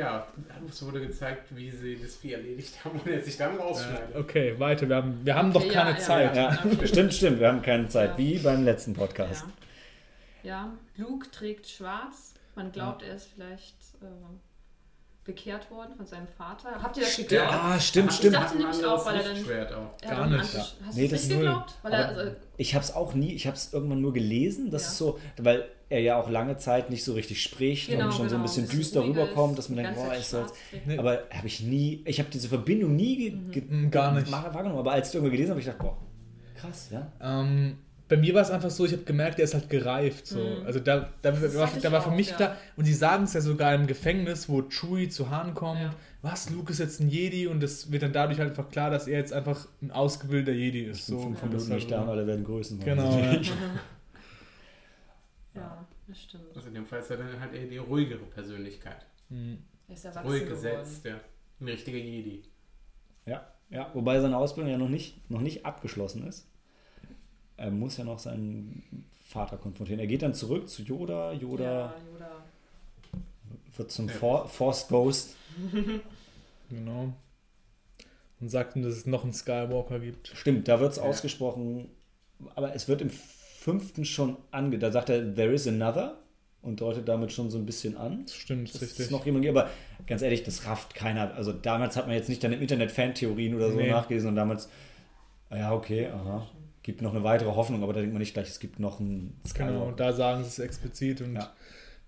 ja, 0.00 0.26
es 0.68 0.84
wurde 0.84 1.00
gezeigt, 1.00 1.46
wie 1.56 1.70
sie 1.70 1.98
das 2.00 2.16
Vieh 2.16 2.32
erledigt 2.34 2.74
haben 2.84 3.00
und 3.00 3.10
er 3.10 3.20
sich 3.22 3.36
dann 3.36 3.56
rausschneidet. 3.56 4.14
okay, 4.16 4.54
weiter. 4.58 4.88
Wir 4.88 4.96
haben, 4.96 5.20
wir 5.24 5.34
haben 5.34 5.54
Okay, 5.54 5.66
doch 5.66 5.74
keine 5.74 5.90
ja, 5.90 5.98
Zeit. 5.98 6.36
Ja, 6.36 6.58
stimmt, 6.84 7.12
stimmt, 7.14 7.40
wir 7.40 7.48
haben 7.48 7.62
keine 7.62 7.88
Zeit, 7.88 8.10
Ja. 8.12 8.18
wie 8.18 8.38
beim 8.38 8.64
letzten 8.64 8.94
Podcast. 8.94 9.44
Ja. 10.44 10.50
ja, 10.50 10.72
Luke 10.96 11.30
trägt 11.30 11.68
schwarz. 11.68 12.34
Man 12.54 12.70
glaubt, 12.72 13.02
er 13.02 13.14
ist 13.16 13.28
vielleicht 13.34 13.76
äh, 14.02 14.06
bekehrt 15.28 15.70
worden 15.70 15.94
von 15.96 16.04
seinem 16.06 16.26
Vater. 16.26 16.70
Habt 16.82 16.96
ihr 16.96 17.04
das 17.04 17.12
Stimmt. 17.12 17.28
geglaubt? 17.28 17.52
Ah, 17.52 17.78
stimmt, 17.78 18.10
Ich 18.10 18.16
stimmt. 18.16 18.34
dachte 18.34 18.58
nämlich 18.58 18.84
auch, 18.84 19.06
weil 19.06 19.16
er 19.16 19.22
dann- 19.22 19.36
Schwert 19.36 19.72
auch. 19.72 19.96
Gar 20.00 20.26
nicht, 20.26 20.54
ja. 20.54 20.60
Hast 20.60 20.96
Nee, 20.96 21.02
du 21.04 21.08
das 21.10 21.18
es 21.20 21.22
ist 21.24 21.28
nicht 21.28 21.38
null. 21.38 21.46
geglaubt? 21.46 21.74
Weil 21.82 21.92
er, 21.92 22.08
also, 22.08 22.32
ich 22.56 22.74
habe 22.74 22.84
es 22.84 22.94
auch 22.94 23.14
nie, 23.14 23.32
ich 23.34 23.46
habe 23.46 23.56
es 23.56 23.72
irgendwann 23.72 24.00
nur 24.00 24.12
gelesen, 24.12 24.70
das 24.70 24.82
Ja. 24.82 24.88
ist 24.88 24.98
so, 24.98 25.18
weil 25.36 25.68
er 25.90 26.00
ja 26.00 26.20
auch 26.20 26.28
lange 26.28 26.56
Zeit 26.56 26.90
nicht 26.90 27.04
so 27.04 27.12
richtig 27.14 27.42
spricht 27.42 27.88
genau, 27.88 28.06
und 28.06 28.10
schon 28.12 28.28
so 28.28 28.34
ein 28.34 28.42
genau, 28.42 28.42
bisschen 28.42 28.68
düster 28.68 29.04
rüberkommt, 29.04 29.56
dass 29.56 29.68
man 29.68 29.78
denkt, 29.78 29.94
boah, 29.94 30.12
ist 30.14 30.32
das. 30.32 30.52
Nee. 30.86 30.98
Aber 30.98 31.22
habe 31.32 31.46
ich 31.46 31.60
nie, 31.60 32.02
ich 32.04 32.18
habe 32.18 32.28
diese 32.30 32.48
Verbindung 32.48 32.96
nie 32.96 33.30
ge 33.30 33.62
Mm, 33.62 33.90
gar 33.90 34.12
nicht. 34.12 34.30
wahr- 34.32 34.52
wahrgenommen. 34.52 34.80
Aber 34.80 34.92
als 34.92 35.08
ich 35.10 35.14
irgendwann 35.14 35.32
gelesen 35.32 35.50
habe, 35.52 35.60
habe 35.62 35.70
ich 35.70 35.78
gedacht, 35.78 35.96
boah, 35.96 36.60
krass, 36.60 36.88
ja. 36.90 37.10
Ähm, 37.22 37.78
bei 38.08 38.16
mir 38.16 38.34
war 38.34 38.42
es 38.42 38.50
einfach 38.50 38.70
so, 38.70 38.84
ich 38.86 38.92
habe 38.92 39.02
gemerkt, 39.04 39.38
er 39.38 39.44
ist 39.44 39.54
halt 39.54 39.68
gereift. 39.68 40.26
So. 40.26 40.38
Mhm. 40.38 40.66
Also 40.66 40.80
da, 40.80 41.10
da, 41.22 41.30
Das 41.30 41.54
war, 41.56 41.70
da 41.80 41.92
war 41.92 42.00
für 42.02 42.10
auch, 42.10 42.14
mich 42.16 42.30
ja. 42.30 42.36
klar, 42.36 42.56
und 42.76 42.84
sie 42.84 42.94
sagen 42.94 43.24
es 43.24 43.34
ja 43.34 43.40
sogar 43.40 43.74
im 43.74 43.86
Gefängnis, 43.86 44.48
wo 44.48 44.62
Chewie 44.62 45.08
zu 45.08 45.30
Han 45.30 45.54
kommt, 45.54 45.80
Ja. 45.80 45.94
was, 46.22 46.50
Luke 46.50 46.72
ist 46.72 46.78
jetzt 46.78 47.00
ein 47.00 47.08
Jedi 47.10 47.46
und 47.46 47.62
es 47.62 47.92
wird 47.92 48.02
dann 48.02 48.12
dadurch 48.12 48.38
halt 48.38 48.50
einfach 48.50 48.70
klar, 48.70 48.90
dass 48.90 49.06
er 49.08 49.18
jetzt 49.18 49.32
einfach 49.32 49.68
ein 49.82 49.90
ausgebildeter 49.90 50.56
Jedi 50.56 50.84
ist. 50.84 51.06
So 51.06 51.18
So 51.18 51.22
fünf 51.24 51.42
Minuten 51.42 51.60
halt 51.64 51.74
nicht 51.74 51.90
da 51.90 52.06
alle 52.06 52.26
werden 52.26 52.44
Größen. 52.44 52.80
Genau, 52.80 53.18
ja. 53.18 53.40
Ja, 55.54 55.86
das 56.06 56.20
stimmt. 56.22 56.44
Also 56.54 56.68
in 56.68 56.74
dem 56.74 56.86
Fall 56.86 57.00
ist 57.00 57.10
er 57.10 57.16
dann 57.18 57.40
halt 57.40 57.52
eher 57.54 57.66
die 57.66 57.78
ruhigere 57.78 58.24
Persönlichkeit. 58.24 59.04
Mhm. 59.28 59.58
Er 59.88 59.94
ist 59.94 60.04
erwachsen 60.04 60.28
Ruhig 60.28 60.46
gesetzt, 60.48 61.04
ja. 61.04 61.20
Ein 61.60 61.68
richtiger 61.68 61.98
Jedi. 61.98 62.42
Ja, 63.26 63.46
ja, 63.70 63.90
wobei 63.94 64.20
seine 64.20 64.36
Ausbildung 64.36 64.70
ja 64.72 64.78
noch 64.78 64.88
nicht, 64.88 65.28
noch 65.30 65.40
nicht 65.40 65.66
abgeschlossen 65.66 66.26
ist. 66.26 66.47
Er 67.58 67.70
muss 67.70 67.96
ja 67.98 68.04
noch 68.04 68.18
seinen 68.18 69.04
Vater 69.26 69.56
konfrontieren. 69.58 70.00
Er 70.00 70.06
geht 70.06 70.22
dann 70.22 70.32
zurück 70.32 70.68
zu 70.68 70.82
Yoda. 70.82 71.32
Yoda 71.32 71.64
Ja, 71.64 71.94
Yoda. 72.14 72.30
wird 73.76 73.90
zum. 73.90 74.08
For 74.08 74.48
Force 74.48 74.88
Ghost. 74.88 75.34
Genau. 76.70 77.14
Und 78.40 78.48
sagt 78.50 78.76
ihm, 78.76 78.82
dass 78.82 78.92
es 78.94 79.06
noch 79.06 79.24
einen 79.24 79.32
Skywalker 79.32 79.98
gibt. 80.00 80.28
Stimmt, 80.34 80.68
da 80.68 80.80
wird 80.80 80.92
es 80.92 80.98
Ja. 80.98 81.04
ausgesprochen. 81.04 81.88
Aber 82.54 82.74
es 82.74 82.88
wird 82.88 83.00
im 83.00 83.08
fünften 83.10 84.04
schon 84.04 84.36
ange... 84.50 84.78
Da 84.78 84.92
sagt 84.92 85.08
er, 85.08 85.34
there 85.34 85.50
is 85.52 85.66
another 85.66 86.18
und 86.60 86.80
deutet 86.82 87.08
damit 87.08 87.32
schon 87.32 87.50
so 87.50 87.56
ein 87.58 87.64
bisschen 87.64 87.96
an. 87.96 88.24
Das 88.26 88.34
stimmt, 88.34 88.72
dass 88.74 88.82
richtig. 88.82 89.06
es 89.06 89.10
noch 89.10 89.24
jemand 89.24 89.44
gibt. 89.46 89.56
Aber 89.56 89.70
ganz 90.06 90.20
ehrlich, 90.22 90.42
das 90.44 90.66
rafft 90.66 90.94
keiner. 90.94 91.34
Also 91.34 91.52
damals 91.52 91.96
hat 91.96 92.06
man 92.06 92.14
jetzt 92.16 92.28
nicht 92.28 92.44
dann 92.44 92.52
im 92.52 92.60
Internet 92.60 92.92
Fantheorien 92.92 93.54
oder 93.54 93.70
so 93.72 93.78
Nee. 93.78 93.90
nachgelesen 93.90 94.28
und 94.28 94.36
damals, 94.36 94.68
ah 95.48 95.56
ja, 95.56 95.72
okay, 95.72 96.06
aha. 96.08 96.46
Gibt 96.88 97.02
noch 97.02 97.12
eine 97.14 97.22
weitere 97.22 97.50
Hoffnung, 97.50 97.82
aber 97.82 97.92
da 97.92 98.00
denkt 98.00 98.14
man 98.14 98.20
nicht 98.20 98.32
gleich, 98.32 98.48
es 98.48 98.60
gibt 98.60 98.78
noch 98.80 98.98
einen 98.98 99.38
Genau, 99.52 99.68
Skywalker. 99.90 99.96
da 99.96 100.12
sagen 100.14 100.42
sie 100.42 100.48
es 100.48 100.58
explizit 100.58 101.20
und 101.20 101.34
Ja. 101.36 101.52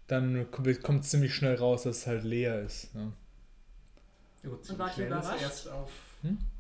dann 0.07 0.47
kommt 0.51 1.05
es 1.05 1.11
ziemlich 1.11 1.35
schnell 1.35 1.57
raus, 1.57 1.83
dass 1.83 1.99
es 1.99 2.07
halt 2.07 2.25
leer 2.25 2.63
ist. 2.63 2.89
Ja. 2.95 3.13
Gut, 4.51 4.71
Und 4.71 4.79
wart 4.79 4.97
ihr 4.97 5.07
überrascht? 5.07 5.69
auf. 5.69 5.91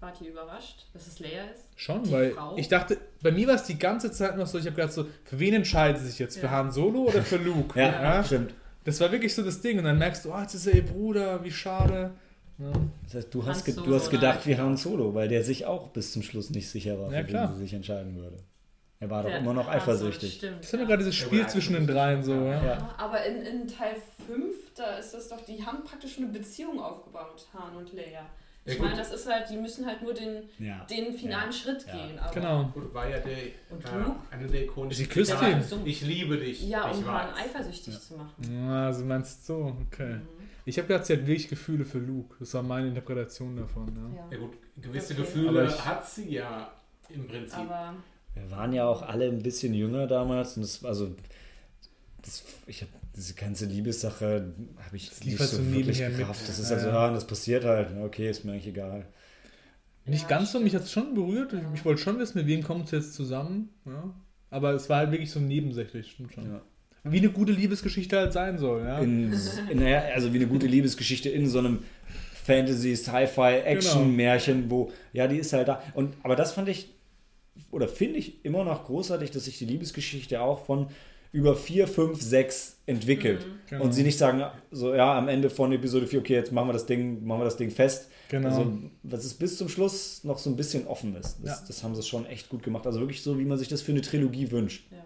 Wart 0.01 0.20
ihr 0.20 0.30
überrascht, 0.32 0.86
dass 0.92 1.06
es 1.06 1.18
leer 1.18 1.51
ist? 1.51 1.64
Schon, 1.76 2.02
Die 2.05 2.12
weil 2.12 2.30
Frau? 2.32 2.56
ich 2.59 2.68
dachte, 2.68 2.98
bei 3.22 3.30
mir 3.32 3.47
war 3.48 3.55
es 3.55 3.64
die 3.64 3.78
ganze 3.78 4.12
Zeit 4.12 4.36
noch 4.36 4.47
so, 4.47 4.59
ich 4.59 4.66
habe 4.66 4.76
gedacht 4.76 4.92
so, 4.92 5.06
für 5.24 5.38
wen 5.38 5.55
entscheiden 5.55 5.98
sie 5.98 6.09
sich 6.10 6.18
jetzt? 6.18 6.38
Für 6.38 6.47
Ja. 6.47 6.52
Han 6.52 6.70
Solo 6.72 7.05
oder 7.05 7.22
für 7.22 7.36
Luke? 7.38 7.78
Ja, 7.80 8.22
stimmt. 8.22 8.52
Das 8.84 9.01
war 9.01 9.10
wirklich 9.12 9.34
so 9.34 9.42
das 9.42 9.62
Ding 9.62 9.78
und 9.78 9.84
dann 9.84 9.97
merkst 9.98 10.26
du, 10.26 10.34
oh, 10.34 10.38
jetzt 10.40 10.52
ist 10.55 10.66
er 10.66 10.74
ihr 10.74 10.84
Bruder, 10.84 11.42
wie 11.42 11.51
schade. 11.51 12.10
Ja, 12.61 12.73
Das 13.05 13.15
heißt, 13.15 13.35
du 13.35 13.47
hast, 13.47 13.66
du 13.69 13.95
hast 13.95 14.11
gedacht 14.11 14.47
wie. 14.47 14.57
Han 14.57 14.77
Solo, 14.77 15.15
weil 15.15 15.28
der 15.28 15.43
sich 15.43 15.65
auch 15.66 15.89
bis 15.89 16.12
zum 16.12 16.23
Schluss 16.23 16.51
nicht 16.51 16.69
sicher 16.69 16.99
war, 16.99 17.12
Ja, 17.12 17.20
für 17.20 17.27
klar. 17.28 17.49
wen 17.49 17.57
sie 17.57 17.62
sich 17.62 17.74
entscheiden 17.74 18.16
würde. 18.16 18.37
Er 19.03 19.09
war 19.09 19.23
doch 19.23 19.31
Der- 19.31 19.39
immer 19.39 19.55
noch 19.55 19.66
eifersüchtig. 19.66 20.35
stimmt, 20.35 20.59
Das 20.59 20.66
ist 20.66 20.73
ja 20.73 20.78
ja. 20.81 20.85
gerade 20.85 20.99
dieses 20.99 21.15
Spiel 21.15 21.47
zwischen 21.47 21.73
den 21.73 21.87
dreien 21.87 22.23
so, 22.23 22.35
ja. 22.35 22.62
Ja. 22.62 22.95
Aber 22.99 23.24
in, 23.24 23.41
in 23.43 23.66
Teil 23.66 23.95
5, 24.27 24.74
da 24.77 24.97
ist 24.99 25.15
das 25.15 25.28
doch, 25.28 25.41
die 25.47 25.65
haben 25.65 25.82
praktisch 25.85 26.16
schon 26.16 26.24
eine 26.24 26.32
Beziehung 26.35 26.78
aufgebaut, 26.78 27.47
Han 27.55 27.77
und 27.77 27.93
Leia. 27.95 28.27
Ich 28.66 28.77
Ja, 28.77 28.82
meine, 28.82 28.97
das 28.99 29.11
ist 29.11 29.27
halt, 29.27 29.49
die 29.49 29.57
müssen 29.57 29.87
halt 29.87 30.03
nur 30.03 30.12
den, 30.12 30.43
Ja. 30.59 30.85
den 30.85 31.15
finalen 31.15 31.47
Ja. 31.51 31.53
Schritt 31.53 31.87
Ja. 31.87 31.93
gehen. 31.95 32.19
Aber 32.19 32.35
Genau. 32.35 32.65
Gut, 32.74 32.93
war 32.93 33.09
ja 33.09 33.19
der, 33.20 33.39
Und 33.70 33.82
äh, 33.82 34.35
eine 34.35 34.47
der 34.49 34.65
ikonischen 34.65 35.03
Sie 35.05 35.09
küsst 35.11 35.35
ihn. 35.43 35.62
Ich 35.87 36.03
liebe 36.03 36.37
dich. 36.37 36.69
Ja, 36.69 36.91
um 36.91 37.11
Han 37.11 37.31
eifersüchtig 37.35 37.99
zu 37.99 38.19
machen. 38.19 38.69
Ah, 38.69 38.89
also 38.89 39.03
meinst 39.07 39.49
du 39.49 39.55
so, 39.55 39.77
okay. 39.87 40.16
Mhm. 40.16 40.28
Ich 40.65 40.78
habe 40.78 40.89
gedacht, 40.89 41.07
sie 41.07 41.15
hat 41.15 41.20
wirklich 41.27 41.49
Gefühle 41.49 41.85
für 41.85 41.99
Luke. 41.99 42.37
Das 42.39 42.53
war 42.55 42.62
meine 42.62 42.89
Interpretation 42.89 43.57
davon, 43.57 43.89
ja. 43.97 44.16
Ja. 44.23 44.28
Ja 44.32 44.39
gut, 44.39 44.53
gewisse 44.81 45.12
Okay. 45.15 45.23
Gefühle 45.23 45.65
ich- 45.66 45.85
hat 45.85 46.09
sie 46.09 46.28
ja 46.31 46.73
im 47.09 47.27
Prinzip. 47.27 47.59
Aber 47.59 47.95
Wir 48.35 48.51
waren 48.51 48.73
ja 48.73 48.85
auch 48.87 49.03
alle 49.03 49.27
ein 49.28 49.43
bisschen 49.43 49.74
jünger 49.74 50.07
damals 50.07 50.57
und 50.57 50.62
das, 50.62 50.85
also, 50.85 51.15
das, 52.23 52.45
ich 52.66 52.82
habe 52.82 52.93
diese 53.16 53.35
ganze 53.35 53.66
Liebessache 53.66 54.53
habe 54.85 54.97
ich 54.97 55.09
Das 55.09 55.24
nicht 55.24 55.39
so 55.39 55.73
wirklich 55.73 55.99
gerafft. 55.99 56.49
Das 56.49 56.59
ist 56.59 56.70
also, 56.70 56.89
ja. 56.89 57.07
ja, 57.09 57.12
das 57.12 57.27
passiert 57.27 57.65
halt. 57.65 57.89
Okay, 58.03 58.28
ist 58.31 58.45
mir 58.45 58.53
eigentlich 58.53 58.69
egal. 58.69 59.07
Nicht 60.07 60.23
Ja, 60.23 60.28
ganz 60.28 60.53
so, 60.53 60.61
mich 60.61 60.74
hat 60.74 60.82
es 60.82 60.93
schon 60.93 61.15
berührt. 61.15 61.53
Ich, 61.53 61.61
ich 61.74 61.85
wollte 61.85 62.01
schon 62.01 62.19
wissen, 62.19 62.39
mit 62.39 62.47
wem 62.47 62.62
kommt 62.62 62.85
es 62.87 62.91
jetzt 62.91 63.15
zusammen. 63.15 63.70
Ja. 63.85 64.15
Aber 64.51 64.73
es 64.74 64.89
war 64.89 64.99
halt 64.99 65.11
wirklich 65.12 65.31
so 65.31 65.41
nebensächlich, 65.41 66.12
stimmt 66.12 66.32
schon. 66.35 66.47
Ja. 66.51 66.61
Wie 67.05 67.18
eine 67.18 67.31
gute 67.31 67.52
Liebesgeschichte 67.52 68.18
halt 68.18 68.32
sein 68.32 68.59
soll, 68.59 68.82
ja. 68.85 68.98
In, 68.98 69.32
in, 69.70 69.78
naja, 69.78 70.02
also 70.14 70.32
wie 70.32 70.39
eine 70.39 70.47
gute 70.47 70.66
Liebesgeschichte 70.66 71.28
in 71.31 71.48
so 71.48 71.59
einem 71.60 71.81
Fantasy, 72.44 72.94
Sci-Fi, 72.97 73.60
Action-Märchen, 73.64 74.70
wo, 74.70 74.90
ja, 75.12 75.27
die 75.27 75.39
ist 75.39 75.52
halt 75.52 75.68
da. 75.68 75.82
Und, 75.94 76.14
aber 76.22 76.36
das 76.36 76.52
fand 76.52 76.68
ich, 76.68 76.89
oder 77.70 77.89
finde 77.89 78.18
ich 78.18 78.44
immer 78.44 78.64
noch 78.64 78.85
großartig, 78.86 79.31
dass 79.31 79.44
sich 79.44 79.59
die 79.59 79.64
Liebesgeschichte 79.66 80.40
auch 80.40 80.64
von 80.66 80.89
über 81.32 81.55
4, 81.55 81.86
5, 81.86 82.20
6 82.20 82.78
entwickelt. 82.86 83.47
Genau. 83.68 83.85
Und 83.85 83.93
sie 83.93 84.02
nicht 84.02 84.18
sagen, 84.18 84.43
so, 84.72 84.94
ja, 84.94 85.16
am 85.16 85.28
Ende 85.28 85.48
von 85.48 85.72
Episode 85.72 86.06
4, 86.09 86.18
okay, 86.18 86.35
jetzt 86.35 86.51
machen 86.51 86.68
wir 86.68 86.72
das 86.72 86.86
Ding, 86.86 87.24
machen 87.24 87.40
wir 87.40 87.44
das 87.44 87.56
Ding 87.56 87.70
fest. 87.70 88.09
Genau. 88.31 88.48
Also, 88.48 88.72
dass 89.05 89.24
es 89.24 89.35
bis 89.35 89.56
zum 89.56 89.68
Schluss 89.68 90.24
noch 90.24 90.39
so 90.39 90.51
ein 90.51 90.56
bisschen 90.56 90.86
offen 90.89 91.14
ist. 91.14 91.39
Das, 91.43 91.60
Ja. 91.60 91.64
das 91.68 91.85
haben 91.85 91.94
sie 91.94 92.02
schon 92.02 92.27
echt 92.27 92.48
gut 92.48 92.62
gemacht. 92.64 92.85
Also 92.86 92.98
wirklich 93.01 93.22
so, 93.22 93.39
wie 93.39 93.44
man 93.44 93.59
sich 93.59 93.68
das 93.68 93.81
für 93.81 93.93
eine 93.93 94.01
Trilogie 94.01 94.51
wünscht. 94.51 94.86
ja. 94.90 94.98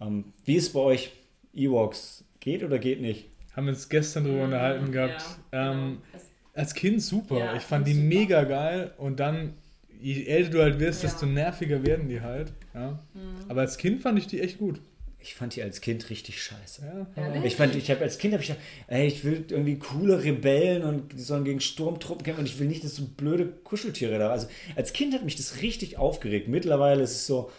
Ähm, 0.00 0.24
wie 0.44 0.56
ist 0.56 0.72
bei 0.72 0.80
euch 0.80 1.10
Ewoks? 1.54 2.24
Geht 2.40 2.62
oder 2.62 2.78
geht 2.78 3.00
nicht? 3.00 3.26
Haben 3.54 3.66
wir 3.66 3.72
uns 3.72 3.88
gestern 3.88 4.24
drüber 4.24 4.44
unterhalten 4.44 4.86
Mhm, 4.86 4.92
gehabt. 4.92 5.22
Ja, 5.52 5.72
ähm, 5.72 5.78
genau. 5.78 5.96
Es- 6.14 6.24
Als 6.54 6.74
Kind 6.74 7.02
super. 7.02 7.38
Ja, 7.38 7.56
ich 7.56 7.62
fand 7.62 7.86
die 7.86 7.92
super. 7.94 8.04
mega 8.06 8.44
geil. 8.44 8.92
Und 8.98 9.20
dann, 9.20 9.54
je 10.00 10.24
älter 10.24 10.50
du 10.50 10.62
halt 10.62 10.78
wirst, 10.80 11.02
Ja. 11.02 11.08
desto 11.08 11.26
nerviger 11.26 11.84
werden 11.84 12.08
die 12.08 12.20
halt. 12.20 12.52
Ja. 12.74 12.98
Mhm. 13.14 13.48
Aber 13.48 13.60
als 13.62 13.76
Kind 13.78 14.00
fand 14.02 14.18
ich 14.18 14.26
die 14.26 14.40
echt 14.40 14.58
gut. 14.58 14.80
Ich 15.22 15.34
fand 15.34 15.54
die 15.54 15.62
als 15.62 15.82
Kind 15.82 16.08
richtig 16.08 16.42
scheiße. 16.42 16.82
Ja. 17.16 17.22
Ehrlich? 17.22 17.44
Ich 17.44 17.56
fand, 17.56 17.74
ich 17.76 17.90
habe 17.90 18.00
als 18.00 18.16
Kind 18.18 18.32
habe 18.32 18.42
ich 18.42 18.48
gedacht, 18.48 18.64
ey, 18.86 19.06
ich 19.06 19.22
will 19.22 19.44
irgendwie 19.50 19.78
coole 19.78 20.24
Rebellen 20.24 20.82
und 20.82 21.12
die 21.12 21.20
sollen 21.22 21.44
gegen 21.44 21.60
Sturmtruppen 21.60 22.24
kämpfen 22.24 22.40
und 22.40 22.46
ich 22.46 22.58
will 22.58 22.66
nicht, 22.68 22.82
dass 22.84 22.96
so 22.96 23.04
blöde 23.04 23.44
Kuscheltiere 23.46 24.18
da. 24.18 24.30
Also 24.30 24.48
als 24.76 24.92
Kind 24.94 25.12
hat 25.12 25.24
mich 25.24 25.36
das 25.36 25.60
richtig 25.60 25.98
aufgeregt. 25.98 26.48
Mittlerweile 26.48 27.02
ist 27.02 27.10
es 27.12 27.26
so, 27.26 27.50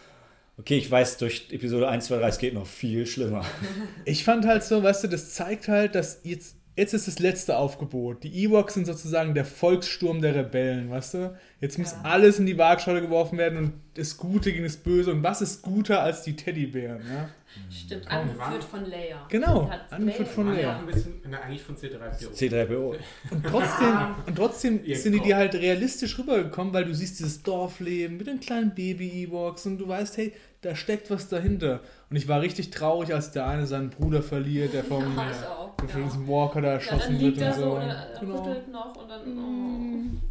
okay, 0.57 0.77
ich 0.77 0.89
weiß 0.89 1.17
durch 1.17 1.47
Episode 1.51 1.87
1, 1.89 2.05
2, 2.05 2.17
3, 2.19 2.27
es 2.27 2.37
geht 2.37 2.53
noch 2.53 2.67
viel 2.67 3.05
schlimmer. 3.05 3.45
Ich 4.05 4.23
fand 4.23 4.45
halt 4.45 4.63
so, 4.63 4.81
weißt 4.83 5.03
du, 5.03 5.07
das 5.07 5.33
zeigt 5.33 5.67
halt, 5.67 5.95
dass 5.95 6.21
jetzt, 6.23 6.55
jetzt 6.75 6.93
ist 6.93 7.07
das 7.07 7.19
letzte 7.19 7.57
Aufgebot. 7.57 8.23
Die 8.23 8.43
Ewoks 8.43 8.73
sind 8.75 8.85
sozusagen 8.85 9.33
der 9.33 9.45
Volkssturm 9.45 10.21
der 10.21 10.35
Rebellen, 10.35 10.89
weißt 10.89 11.13
du? 11.15 11.37
Jetzt 11.59 11.77
muss 11.77 11.91
Ja. 11.91 12.01
alles 12.03 12.39
in 12.39 12.45
die 12.45 12.57
Waagschale 12.57 13.01
geworfen 13.01 13.37
werden 13.37 13.57
und 13.57 13.73
das 13.95 14.17
Gute 14.17 14.51
gegen 14.51 14.63
das 14.63 14.77
Böse. 14.77 15.11
Und 15.11 15.23
was 15.23 15.41
ist 15.41 15.61
guter 15.61 16.01
als 16.01 16.23
die 16.23 16.35
Teddybären, 16.35 17.01
ja? 17.11 17.29
Stimmt, 17.69 18.05
Komm, 18.07 18.17
angeführt 18.17 18.63
von 18.63 18.85
Leia. 18.89 19.25
Genau, 19.29 19.69
angeführt 19.89 20.27
Leia- 20.29 20.33
von 20.33 20.47
Leia. 20.53 20.61
ja 20.61 20.75
auch 20.75 20.79
ein 20.79 20.85
bisschen, 20.87 21.21
na, 21.29 21.39
eigentlich 21.41 21.61
von 21.61 21.75
C3PO. 21.75 22.31
C3PO. 22.33 22.95
Und 23.31 23.45
trotzdem, 23.45 23.97
und 24.27 24.35
trotzdem 24.35 24.79
sind 24.95 25.13
die 25.13 25.19
dir 25.19 25.35
halt 25.37 25.55
realistisch 25.55 26.17
rübergekommen, 26.17 26.73
weil 26.73 26.85
du 26.85 26.93
siehst 26.93 27.19
dieses 27.19 27.43
Dorfleben 27.43 28.17
mit 28.17 28.27
den 28.27 28.39
kleinen 28.39 28.73
Baby-Ewoks 28.75 29.65
und 29.65 29.77
du 29.77 29.87
weißt, 29.87 30.17
hey, 30.17 30.33
da 30.61 30.75
steckt 30.75 31.09
was 31.09 31.27
dahinter. 31.27 31.81
Und 32.09 32.15
ich 32.17 32.27
war 32.27 32.41
richtig 32.41 32.69
traurig, 32.71 33.13
als 33.13 33.31
der 33.31 33.47
eine 33.47 33.65
seinen 33.67 33.89
Bruder 33.89 34.21
verliert, 34.21 34.73
der 34.73 34.83
vom, 34.85 35.03
Ja, 35.15 35.27
ich 35.31 35.47
auch, 35.47 35.75
der 35.77 35.89
von 35.89 36.01
ja. 36.01 36.07
diesem 36.07 36.27
Walker 36.27 36.61
da 36.61 36.67
Ja, 36.67 36.73
erschossen 36.75 37.13
dann 37.13 37.21
wird 37.21 37.35
liegt 37.37 37.41
er 37.41 37.47
und 37.49 37.55
so 37.55 37.61
so. 37.61 37.71
und 37.75 37.81
er 37.81 38.07
Genau. 38.19 38.43
rüttelt 38.43 38.71
noch 38.71 38.95
und 38.95 39.09
dann. 39.09 39.37
Oh. 39.37 40.30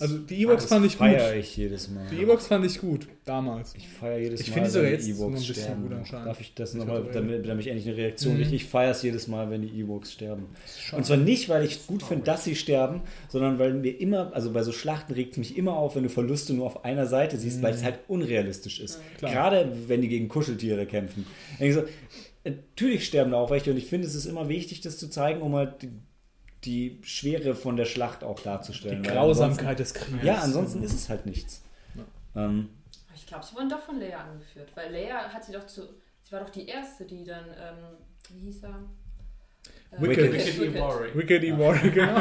Also 0.00 0.18
die 0.18 0.42
Ewoks 0.42 0.62
Das 0.64 0.68
fand 0.70 0.84
ich 0.86 0.92
gut. 0.92 0.98
feiere 0.98 1.34
ich 1.36 1.56
jedes 1.56 1.88
Mal. 1.90 2.06
Die 2.10 2.16
Ewoks 2.22 2.46
fand 2.46 2.64
ich 2.66 2.80
gut, 2.80 3.08
damals. 3.24 3.74
Ich 3.76 3.88
feiere 3.88 4.18
jedes 4.18 4.40
Ich 4.42 4.48
Mal, 4.48 4.54
finde 4.54 4.68
die 4.68 4.72
sogar 4.72 4.86
wenn 4.86 4.92
jetzt 4.94 5.06
die 5.06 5.12
noch 5.14 5.26
ein 5.26 5.32
bisschen 5.32 5.54
sterben. 5.54 5.82
gut 5.82 5.92
anscheinend. 5.92 6.26
Darf 6.26 6.40
ich 6.40 6.54
das 6.54 6.72
Ich 6.74 6.78
nochmal, 6.78 7.04
damit, 7.12 7.46
damit 7.48 7.64
ich 7.64 7.70
endlich 7.72 7.88
eine 7.88 7.96
Reaktion 7.96 8.34
Mhm. 8.34 8.42
kriege? 8.42 8.56
Ich 8.56 8.64
feiere 8.66 8.90
es 8.90 9.02
jedes 9.02 9.26
Mal, 9.28 9.50
wenn 9.50 9.62
die 9.62 9.68
Ewoks 9.80 10.12
sterben. 10.12 10.46
Und 10.92 11.06
zwar 11.06 11.16
nicht, 11.16 11.48
weil 11.48 11.64
ich 11.64 11.86
gut 11.86 12.02
finde, 12.02 12.24
dass 12.24 12.44
sie 12.44 12.54
sterben, 12.56 13.00
sondern 13.28 13.58
weil 13.58 13.74
mir 13.74 13.98
immer, 14.00 14.32
also 14.34 14.52
bei 14.52 14.62
so 14.62 14.72
Schlachten 14.72 15.12
regt 15.14 15.32
es 15.32 15.38
mich 15.38 15.56
immer 15.56 15.74
auf, 15.76 15.96
wenn 15.96 16.02
du 16.02 16.08
Verluste 16.08 16.52
nur 16.54 16.66
auf 16.66 16.84
einer 16.84 17.06
Seite 17.06 17.36
siehst, 17.38 17.62
weil 17.62 17.74
es 17.74 17.82
halt 17.84 17.98
unrealistisch 18.08 18.80
ist. 18.80 18.98
Mhm. 18.98 19.16
Klar. 19.18 19.32
Gerade 19.32 19.72
wenn 19.88 20.02
die 20.02 20.08
gegen 20.08 20.28
Kuscheltiere 20.28 20.86
kämpfen. 20.86 21.26
Ich 21.58 21.74
natürlich 22.44 23.04
sterben 23.06 23.32
da 23.32 23.38
auch 23.38 23.50
welche 23.50 23.70
und 23.72 23.76
ich 23.76 23.86
finde, 23.86 24.06
es 24.06 24.14
ist 24.14 24.26
immer 24.26 24.48
wichtig, 24.48 24.80
das 24.80 24.98
zu 24.98 25.08
zeigen, 25.10 25.40
um 25.42 25.54
halt 25.56 25.72
die, 26.66 26.98
Schwere 27.02 27.54
von 27.54 27.76
der 27.76 27.84
Schlacht 27.86 28.22
auch 28.24 28.40
darzustellen. 28.40 29.02
Die 29.02 29.08
Grausamkeit 29.08 29.78
des 29.78 29.94
Krieges. 29.94 30.24
Ja, 30.24 30.36
ansonsten 30.36 30.82
ist 30.82 30.92
es 30.94 31.08
halt 31.08 31.24
nichts. 31.26 31.62
Ähm, 32.34 32.68
Ich 33.14 33.26
glaube, 33.26 33.44
sie 33.44 33.54
wurden 33.56 33.68
doch 33.70 33.80
von 33.80 33.98
Leia 33.98 34.18
angeführt, 34.18 34.70
weil 34.74 34.92
Leia 34.92 35.28
hat 35.32 35.44
sie 35.44 35.52
doch 35.52 35.66
zu. 35.66 35.82
Sie 36.22 36.32
war 36.32 36.40
doch 36.40 36.50
die 36.50 36.66
erste, 36.66 37.04
die 37.04 37.24
dann. 37.24 37.44
Ähm, 37.50 37.96
wie 38.30 38.40
hieß 38.46 38.64
er? 38.64 38.80
Äh, 39.92 40.02
Wicked. 40.02 40.32
Wicked. 40.32 41.16
Wicked 41.16 41.44
Ivory, 41.44 41.90
genau. 41.94 42.20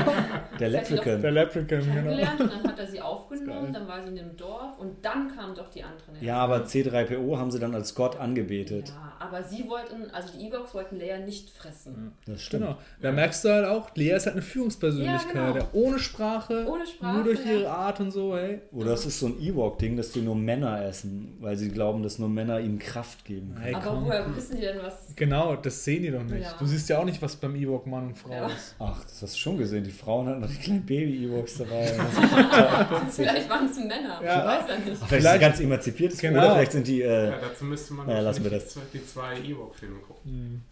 der 0.59 0.69
Das 0.69 0.79
heißt, 0.81 0.87
sie 0.87 0.93
Leprechaun. 0.95 1.21
Der 1.21 1.31
Leprechaun, 1.31 1.67
genau. 1.67 2.11
und 2.11 2.51
dann 2.51 2.63
hat 2.63 2.79
er 2.79 2.87
sie 2.87 3.01
aufgenommen, 3.01 3.73
dann 3.73 3.87
war 3.87 4.03
sie 4.03 4.09
in 4.09 4.19
einem 4.19 4.37
Dorf 4.37 4.77
und 4.77 5.03
dann 5.03 5.35
kamen 5.35 5.55
doch 5.55 5.69
die 5.71 5.83
anderen. 5.83 6.21
Ja, 6.21 6.37
aber 6.37 6.65
C3PO 6.65 7.37
haben 7.37 7.51
sie 7.51 7.59
dann 7.59 7.73
als 7.73 7.95
Gott 7.95 8.17
angebetet. 8.17 8.89
Ja, 8.89 9.14
aber 9.35 9.43
sie 9.43 9.67
wollten, 9.67 10.09
also 10.11 10.29
die 10.37 10.47
Ewoks 10.47 10.73
wollten 10.73 10.97
Leia 10.99 11.17
nicht 11.19 11.49
fressen. 11.49 12.13
Das 12.25 12.41
stimmt. 12.41 12.63
Genau. 12.63 12.77
Da 13.01 13.11
merkst 13.11 13.43
du 13.43 13.49
halt 13.49 13.65
auch, 13.65 13.93
Lea 13.95 14.11
ist 14.11 14.25
halt 14.25 14.35
eine 14.35 14.41
Führungspersönlichkeit. 14.43 15.35
Ja, 15.35 15.51
genau. 15.51 15.65
ohne 15.73 15.99
Sprache, 15.99 16.65
Ohne 16.67 16.85
Sprache, 16.87 17.13
nur 17.15 17.23
durch 17.25 17.45
ja. 17.45 17.51
ihre 17.51 17.69
Art 17.69 17.99
und 17.99 18.11
so, 18.11 18.35
hey. 18.37 18.61
Oder 18.71 18.91
es 18.93 19.05
ist 19.05 19.19
so 19.19 19.27
ein 19.27 19.39
Ewok-Ding, 19.41 19.97
dass 19.97 20.11
die 20.11 20.21
nur 20.21 20.35
Männer 20.35 20.83
essen, 20.85 21.35
weil 21.39 21.57
sie 21.57 21.69
glauben, 21.69 22.01
dass 22.03 22.17
nur 22.19 22.29
Männer 22.29 22.59
ihnen 22.59 22.79
Kraft 22.79 23.25
geben 23.25 23.53
können. 23.53 23.61
Hey, 23.63 23.73
aber 23.75 23.83
komm. 23.85 24.05
woher 24.05 24.35
wissen 24.35 24.55
die 24.55 24.61
denn 24.61 24.77
was? 24.81 25.13
Genau, 25.15 25.55
das 25.55 25.83
sehen 25.83 26.03
die 26.03 26.11
doch 26.11 26.23
nicht. 26.23 26.43
Ja. 26.43 26.53
Du 26.57 26.65
siehst 26.65 26.87
ja 26.89 26.99
auch 26.99 27.05
nicht, 27.05 27.21
was 27.21 27.35
beim 27.35 27.55
Ewok 27.55 27.87
Mann 27.87 28.07
und 28.07 28.17
Frau 28.17 28.31
Ja. 28.31 28.47
ist. 28.47 28.75
Ach, 28.79 29.03
das 29.03 29.21
hast 29.21 29.35
du 29.35 29.39
schon 29.39 29.57
gesehen. 29.57 29.83
Die 29.83 29.91
Frauen 29.91 30.27
hatten 30.27 30.41
noch 30.41 30.49
die 30.49 30.55
kleinen 30.57 30.85
Baby-Ewoks 30.85 31.57
dabei. 31.57 31.87
Vielleicht 33.11 33.49
waren 33.49 33.65
es 33.69 33.77
Männer. 33.77 34.21
Ja. 34.23 34.39
Ich 34.39 34.45
weiß 34.63 34.69
ja 34.69 34.75
nicht. 34.77 34.85
vielleicht 34.97 35.09
Vielleicht- 35.09 35.41
ganz 35.41 35.59
emanzipiert. 35.59 36.17
Genau. 36.19 36.39
Oder 36.39 36.53
vielleicht 36.55 36.71
sind 36.71 36.87
die. 36.87 37.01
Äh, 37.01 37.25
Ja, 37.29 37.37
dazu 37.39 37.65
müsste 37.65 37.93
man 37.93 38.07
Naja, 38.07 38.21
lassen 38.21 38.43
wir 38.43 38.51
das. 38.51 38.77
die 38.93 39.05
zwei 39.05 39.24
Ewok-Filme 39.33 39.99
gucken. 39.99 40.63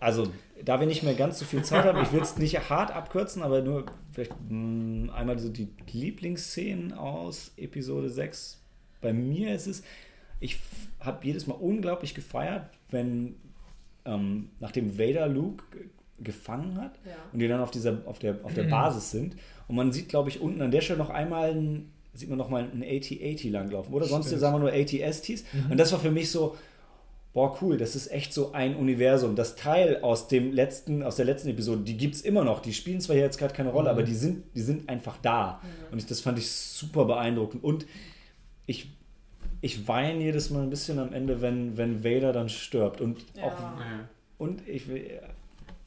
also, 0.00 0.28
da 0.64 0.78
wir 0.80 0.86
nicht 0.86 1.02
mehr 1.02 1.14
ganz 1.14 1.38
so 1.38 1.44
viel 1.44 1.62
Zeit 1.62 1.84
haben, 1.84 2.02
ich 2.02 2.12
will 2.12 2.20
es 2.20 2.36
nicht 2.36 2.68
hart 2.70 2.90
abkürzen, 2.90 3.42
aber 3.42 3.62
nur 3.62 3.86
vielleicht 4.12 4.32
mh, 4.48 5.12
einmal 5.14 5.38
so 5.38 5.48
die 5.48 5.68
Lieblingsszenen 5.92 6.92
aus 6.92 7.52
Episode 7.56 8.10
6. 8.10 8.60
Bei 9.00 9.12
mir 9.12 9.54
ist 9.54 9.66
es, 9.66 9.82
ich 10.40 10.58
habe 11.00 11.24
jedes 11.26 11.46
Mal 11.46 11.54
unglaublich 11.54 12.14
gefeiert, 12.14 12.68
wenn 12.90 13.36
ähm, 14.04 14.50
nachdem 14.60 14.98
Vader 14.98 15.28
Luke 15.28 15.64
ge- 15.70 15.86
gefangen 16.20 16.78
hat 16.80 16.98
Ja. 17.06 17.12
und 17.32 17.38
die 17.38 17.48
dann 17.48 17.60
auf 17.60 17.70
dieser 17.70 18.02
auf 18.06 18.18
der 18.18 18.38
auf 18.44 18.52
der 18.54 18.64
Basis 18.64 19.10
sind. 19.10 19.36
Und 19.68 19.76
man 19.76 19.92
sieht 19.92 20.08
glaube 20.10 20.28
ich 20.28 20.40
unten 20.40 20.60
an 20.62 20.70
der 20.70 20.80
Stelle 20.82 20.98
noch 20.98 21.10
einmal 21.10 21.50
ein, 21.54 21.90
sieht 22.12 22.28
man 22.28 22.38
noch 22.38 22.50
mal 22.50 22.62
ein 22.62 22.82
AT-AT 22.82 23.44
langlaufen 23.44 23.92
oder 23.94 24.06
sonst 24.06 24.28
sagen 24.30 24.54
wir 24.54 24.58
nur 24.60 24.72
AT-STs 24.72 25.44
und 25.70 25.78
das 25.78 25.90
war 25.92 25.98
für 25.98 26.10
mich 26.10 26.30
so 26.30 26.56
boah 27.34 27.58
cool 27.60 27.76
das 27.76 27.94
ist 27.94 28.10
echt 28.10 28.32
so 28.32 28.52
ein 28.52 28.74
Universum 28.76 29.36
das 29.36 29.54
Teil 29.56 30.00
aus 30.02 30.28
dem 30.28 30.52
letzten 30.52 31.02
aus 31.02 31.16
der 31.16 31.26
letzten 31.26 31.48
Episode 31.50 31.82
die 31.82 31.96
gibt 31.96 32.14
es 32.14 32.22
immer 32.22 32.44
noch 32.44 32.60
die 32.60 32.72
spielen 32.72 33.00
zwar 33.02 33.16
jetzt 33.16 33.38
gerade 33.38 33.52
keine 33.52 33.70
Rolle 33.70 33.90
aber 33.90 34.02
die 34.02 34.14
sind 34.14 34.44
die 34.54 34.62
sind 34.62 34.88
einfach 34.88 35.18
da 35.20 35.60
und 35.90 35.98
ich, 35.98 36.06
das 36.06 36.20
fand 36.20 36.38
ich 36.38 36.50
super 36.50 37.04
beeindruckend 37.04 37.62
und 37.62 37.84
ich 38.66 38.88
ich 39.60 39.88
weine 39.88 40.22
jedes 40.22 40.50
Mal 40.50 40.62
ein 40.62 40.68
bisschen 40.68 40.98
am 40.98 41.14
Ende, 41.14 41.40
wenn, 41.40 41.78
wenn 41.78 42.04
Vader 42.04 42.34
dann 42.34 42.50
stirbt. 42.50 43.00
Und 43.00 43.24
Ja. 43.34 43.44
auch 43.44 43.56
und 44.36 44.68
ich 44.68 44.88
will. 44.88 45.20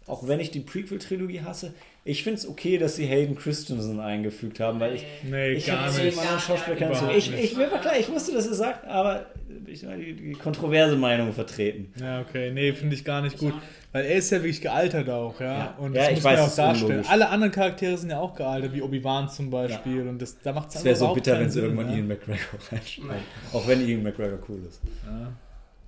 auch 0.08 0.28
wenn 0.28 0.40
ich 0.40 0.50
die 0.50 0.62
Prequel-Trilogie 0.62 1.42
hasse, 1.42 1.76
ich 2.08 2.24
finde 2.24 2.40
es 2.40 2.48
okay, 2.48 2.78
dass 2.78 2.96
sie 2.96 3.06
Hayden 3.06 3.36
Christensen 3.36 4.00
eingefügt 4.00 4.60
haben, 4.60 4.80
weil 4.80 4.96
ich, 4.96 5.06
Nee, 5.24 5.50
ich 5.52 5.66
gar 5.68 5.90
zu 5.90 6.02
nicht. 6.02 6.16
dem 6.16 6.20
anderen 6.20 6.40
Schauspieler 6.40 6.92
Ahnung. 6.98 7.10
Ich, 7.16 7.30
nicht. 7.32 7.44
ich, 7.44 7.58
mir 7.58 7.72
war 7.72 7.80
klar, 7.82 7.98
ich 8.00 8.10
wusste, 8.10 8.34
dass 8.34 8.48
er 8.48 8.54
sagt, 8.54 8.86
aber 8.88 9.26
ich 9.66 9.84
will 9.84 9.98
die, 9.98 10.14
die 10.14 10.34
kontroverse 10.34 10.96
Meinung 10.96 11.34
vertreten. 11.34 11.92
Ja, 12.00 12.22
okay. 12.22 12.52
Nee, 12.52 12.74
finde 12.74 12.96
ich 12.96 13.04
gar 13.04 13.22
nicht 13.22 13.36
Ich 13.36 13.40
gut. 13.42 13.54
Weil 13.92 14.06
er 14.06 14.16
ist 14.16 14.30
ja 14.32 14.38
wirklich 14.40 14.62
gealtert 14.62 15.10
auch, 15.10 15.40
ja. 15.40 15.58
Ja. 15.58 15.76
Und 15.78 15.94
Ja, 15.96 16.02
das 16.04 16.10
ich 16.12 16.16
muss 16.18 16.24
weiß, 16.26 16.32
man 16.32 16.36
ja 16.40 16.44
das 16.46 16.54
auch 16.54 16.58
darstellen. 16.66 16.90
unlogisch. 16.92 17.10
Alle 17.12 17.30
anderen 17.30 17.52
Charaktere 17.52 17.98
sind 17.98 18.10
ja 18.10 18.20
auch 18.20 18.36
gealtert, 18.36 18.74
wie 18.74 18.82
Obi-Wan 18.82 19.30
zum 19.30 19.50
Beispiel. 19.50 20.08
Und 20.08 20.22
das, 20.22 20.38
da 20.42 20.54
macht 20.54 20.70
es 20.70 20.76
Es 20.76 20.84
wäre 20.84 20.96
so 20.96 21.14
bitter, 21.14 21.40
wenn 21.40 21.50
sie 21.50 21.62
irgendwann 21.62 21.90
Ian 21.94 22.08
McGregor 22.08 22.38
reinschneiden. 22.72 23.12
Nein. 23.16 23.24
Auch 23.54 23.68
wenn 23.68 23.88
Ian 23.88 24.04
McGregor 24.04 24.40
cool 24.50 24.60
ist. 24.68 24.82
Ja. 25.06 25.32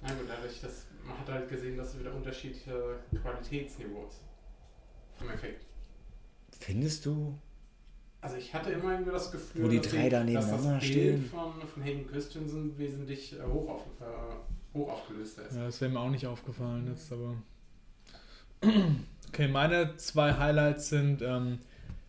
Na 0.02 0.08
gut, 0.10 0.28
dadurch, 0.28 0.60
dass 0.62 0.86
man 1.06 1.18
hat 1.20 1.32
halt 1.32 1.50
gesehen, 1.50 1.78
dass 1.78 1.94
es 1.94 2.00
wieder 2.00 2.14
unterschiedliche 2.16 2.72
Qualitätsniveaus 3.22 4.22
im 5.22 5.30
Effekt. 5.30 5.66
Findest 6.60 7.06
du? 7.06 7.38
Also 8.22 8.36
ich 8.36 8.54
hatte 8.54 8.72
immer 8.72 8.92
irgendwie 8.92 9.12
das 9.12 9.32
Gefühl, 9.32 9.64
Wo 9.64 9.68
die 9.70 9.78
dass 9.80 9.92
drei 9.92 10.04
die- 10.04 10.10
da 10.10 10.18
dass 10.20 10.26
nebeneinander 10.26 10.74
das 10.74 10.82
Bild 10.82 10.84
stehen. 10.94 11.26
von, 11.26 11.54
von 11.74 11.84
Hayden 11.84 12.06
Christensen 12.08 12.78
wesentlich 12.78 13.34
äh, 13.40 13.44
hoch, 13.44 13.70
auf, 13.70 13.82
äh, 14.02 14.78
hoch 14.78 14.92
aufgelöster 14.92 15.46
ist. 15.48 15.56
Ja, 15.56 15.66
das 15.66 15.80
wäre 15.80 15.90
mir 15.92 16.00
auch 16.02 16.10
nicht 16.10 16.28
aufgefallen 16.28 16.88
jetzt, 16.88 17.12
aber. 17.14 17.36
Okay, 19.30 19.48
meine 19.48 19.96
zwei 19.98 20.34
Highlights 20.34 20.90
sind 20.90 21.22
ähm, 21.22 21.60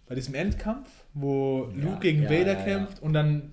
bei 0.09 0.17
diesem 0.17 0.35
Endkampf, 0.35 0.89
wo 1.15 1.71
Ja, 1.77 1.85
Luke 1.85 2.01
gegen 2.01 2.23
ja, 2.25 2.31
Vader 2.31 2.53
ja, 2.55 2.59
ja. 2.59 2.65
kämpft 2.65 3.01
und 3.03 3.13
dann 3.13 3.53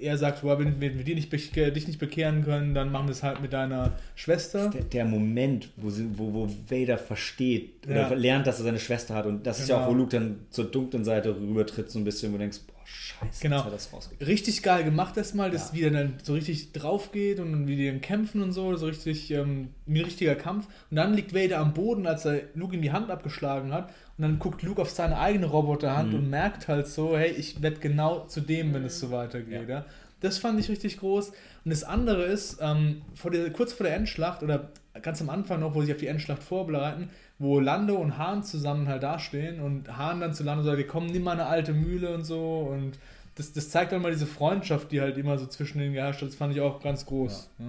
er 0.00 0.16
sagt, 0.18 0.42
"Boah, 0.42 0.58
wenn, 0.58 0.80
wir 0.80 0.90
die 0.90 1.14
nicht, 1.14 1.32
dich 1.32 1.86
nicht 1.86 1.98
bekehren 1.98 2.44
können, 2.44 2.74
dann 2.74 2.90
machen 2.92 3.06
wir 3.08 3.12
es 3.12 3.22
halt 3.22 3.40
mit 3.40 3.52
deiner 3.52 3.92
Schwester. 4.14 4.70
Der, 4.70 4.82
der 4.82 5.04
Moment, 5.04 5.70
wo, 5.76 5.90
sie, 5.90 6.06
wo, 6.16 6.32
wo 6.32 6.48
Vader 6.68 6.98
versteht 6.98 7.86
oder 7.86 8.08
Ja. 8.10 8.14
lernt, 8.14 8.46
dass 8.46 8.58
er 8.58 8.64
seine 8.64 8.78
Schwester 8.78 9.14
hat. 9.14 9.26
Und 9.26 9.46
das 9.46 9.60
ist 9.60 9.68
ja 9.68 9.76
auch, 9.78 9.86
wo 9.86 9.90
Genau. 9.90 10.02
Luke 10.02 10.10
dann 10.10 10.36
zur 10.50 10.66
dunklen 10.66 11.04
Seite 11.04 11.34
rübertritt, 11.34 11.90
so 11.90 11.98
ein 11.98 12.04
bisschen, 12.04 12.30
wo 12.32 12.36
du 12.36 12.40
denkst, 12.42 12.60
scheiße, 12.86 13.42
Genau. 13.42 13.64
hat 13.64 13.72
das 13.72 13.92
rausgekriegt. 13.92 14.26
Richtig 14.30 14.62
geil 14.62 14.84
gemacht 14.84 15.16
erstmal, 15.16 15.50
dass 15.50 15.68
Ja. 15.70 15.74
wie 15.74 15.82
er 15.82 15.90
dann 15.90 16.14
so 16.22 16.34
richtig 16.34 16.72
drauf 16.72 17.12
geht 17.12 17.40
und 17.40 17.66
wie 17.66 17.76
die 17.76 17.86
dann 17.88 18.00
kämpfen 18.00 18.42
und 18.42 18.52
so, 18.52 18.74
so 18.76 18.86
richtig 18.86 19.30
ähm, 19.32 19.68
wie 19.86 19.98
ein 20.00 20.04
richtiger 20.04 20.34
Kampf. 20.36 20.66
Und 20.90 20.96
dann 20.96 21.14
liegt 21.14 21.34
Vader 21.34 21.58
am 21.58 21.74
Boden, 21.74 22.06
als 22.06 22.24
er 22.24 22.42
Luke 22.54 22.74
in 22.74 22.82
die 22.82 22.92
Hand 22.92 23.10
abgeschlagen 23.10 23.72
hat. 23.72 23.88
Und 24.18 24.22
dann 24.22 24.38
guckt 24.38 24.62
Luke 24.62 24.80
auf 24.80 24.90
seine 24.90 25.18
eigene 25.18 25.46
Roboterhand 25.46 26.10
Mhm. 26.12 26.18
und 26.18 26.30
merkt 26.30 26.68
halt 26.68 26.86
so, 26.86 27.16
hey, 27.18 27.30
ich 27.32 27.60
werde 27.62 27.80
genau 27.80 28.26
zu 28.26 28.40
dem, 28.40 28.72
wenn 28.72 28.84
es 28.84 28.98
so 29.00 29.10
weitergeht. 29.10 29.68
Ja. 29.68 29.84
Das 30.20 30.38
fand 30.38 30.58
ich 30.58 30.68
richtig 30.70 30.98
groß. 30.98 31.28
Und 31.64 31.70
das 31.70 31.84
andere 31.84 32.24
ist, 32.24 32.58
ähm, 32.62 33.02
vor 33.14 33.30
der, 33.30 33.50
kurz 33.50 33.72
vor 33.74 33.84
der 33.84 33.94
Endschlacht 33.96 34.42
oder 34.42 34.70
ganz 35.02 35.20
am 35.20 35.30
Anfang 35.30 35.60
noch, 35.60 35.74
wo 35.74 35.80
sie 35.80 35.86
sich 35.86 35.94
auf 35.94 36.00
die 36.00 36.06
Endschlacht 36.06 36.42
vorbereiten, 36.42 37.10
wo 37.38 37.60
Lando 37.60 37.96
und 37.96 38.18
Hahn 38.18 38.42
zusammen 38.42 38.88
halt 38.88 39.02
dastehen 39.02 39.60
und 39.60 39.96
Hahn 39.96 40.20
dann 40.20 40.34
zu 40.34 40.42
Lando 40.44 40.62
sagt, 40.64 40.86
komm, 40.88 41.06
nimm 41.06 41.22
mal 41.22 41.32
eine 41.32 41.46
alte 41.46 41.72
Mühle 41.72 42.14
und 42.14 42.24
so 42.24 42.70
und 42.72 42.98
das, 43.36 43.52
das 43.52 43.70
zeigt 43.70 43.92
dann 43.92 44.02
mal 44.02 44.10
diese 44.10 44.26
Freundschaft, 44.26 44.90
die 44.90 45.00
halt 45.00 45.18
immer 45.18 45.38
so 45.38 45.46
zwischen 45.46 45.78
denen 45.78 45.92
geherrscht 45.92 46.22
hat. 46.22 46.28
Das 46.28 46.36
fand 46.36 46.54
ich 46.54 46.60
auch 46.60 46.82
ganz 46.82 47.06
groß. 47.06 47.50
Ja. 47.58 47.64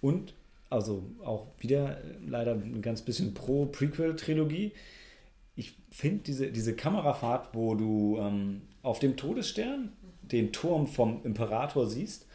Und, 0.00 0.34
also 0.68 1.04
auch 1.24 1.46
wieder 1.58 1.98
leider 2.26 2.52
ein 2.54 2.82
ganz 2.82 3.02
bisschen 3.02 3.32
pro 3.32 3.66
Prequel-Trilogie. 3.66 4.72
Ich 5.54 5.76
finde 5.90 6.24
diese, 6.24 6.50
diese 6.50 6.74
Kamerafahrt, 6.74 7.50
wo 7.52 7.74
du 7.74 8.18
ähm, 8.18 8.62
auf 8.82 8.98
dem 8.98 9.16
Todesstern 9.16 9.92
den 10.22 10.52
Turm 10.52 10.88
vom 10.88 11.20
Imperator 11.24 11.86
siehst 11.86 12.26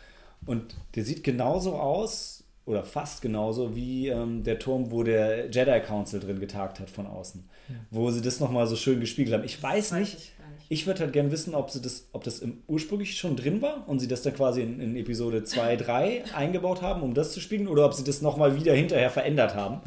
und 0.45 0.75
der 0.95 1.03
sieht 1.03 1.23
genauso 1.23 1.75
aus 1.75 2.36
oder 2.67 2.83
fast 2.83 3.21
genauso 3.21 3.75
wie 3.75 4.09
ähm, 4.09 4.43
der 4.43 4.59
Turm, 4.59 4.91
wo 4.91 5.01
der 5.03 5.49
Jedi 5.49 5.79
Council 5.81 6.19
drin 6.19 6.39
getagt 6.39 6.79
hat 6.79 6.89
von 6.89 7.07
außen. 7.07 7.43
Wo 7.89 8.11
sie 8.11 8.21
das 8.21 8.39
nochmal 8.39 8.67
so 8.67 8.75
schön 8.75 8.99
gespiegelt 8.99 9.33
haben. 9.35 9.43
Ich 9.45 9.61
weiß 9.63 9.91
Weiß 9.91 9.99
nicht, 9.99 10.13
ich 10.13 10.19
nicht. 10.19 10.31
ich 10.69 10.87
würde 10.87 10.99
halt 11.01 11.13
gerne 11.13 11.31
wissen, 11.31 11.55
ob, 11.55 11.69
sie 11.71 11.81
das, 11.81 12.09
ob 12.13 12.23
das 12.23 12.39
im 12.39 12.57
ursprünglich 12.67 13.17
schon 13.17 13.35
drin 13.35 13.61
war 13.61 13.87
und 13.87 13.99
sie 13.99 14.07
das 14.07 14.21
dann 14.21 14.33
quasi 14.35 14.61
in, 14.61 14.79
in 14.79 14.95
Episode 14.97 15.43
2, 15.43 15.75
3 15.77 16.23
eingebaut 16.35 16.81
haben, 16.81 17.01
um 17.03 17.13
das 17.13 17.31
zu 17.33 17.39
spiegeln, 17.39 17.67
oder 17.69 17.85
ob 17.85 17.93
sie 17.93 18.03
das 18.03 18.21
nochmal 18.21 18.55
wieder 18.55 18.73
hinterher 18.73 19.09
verändert 19.09 19.55
haben. 19.55 19.81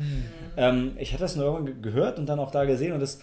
Ähm, 0.56 0.92
ich 0.98 1.12
hatte 1.12 1.22
das 1.22 1.36
nur 1.36 1.44
irgendwann 1.44 1.66
ge- 1.66 1.82
gehört 1.92 2.18
und 2.18 2.26
dann 2.26 2.38
auch 2.40 2.50
da 2.50 2.64
gesehen 2.64 2.92
und 2.92 3.00
das, 3.00 3.20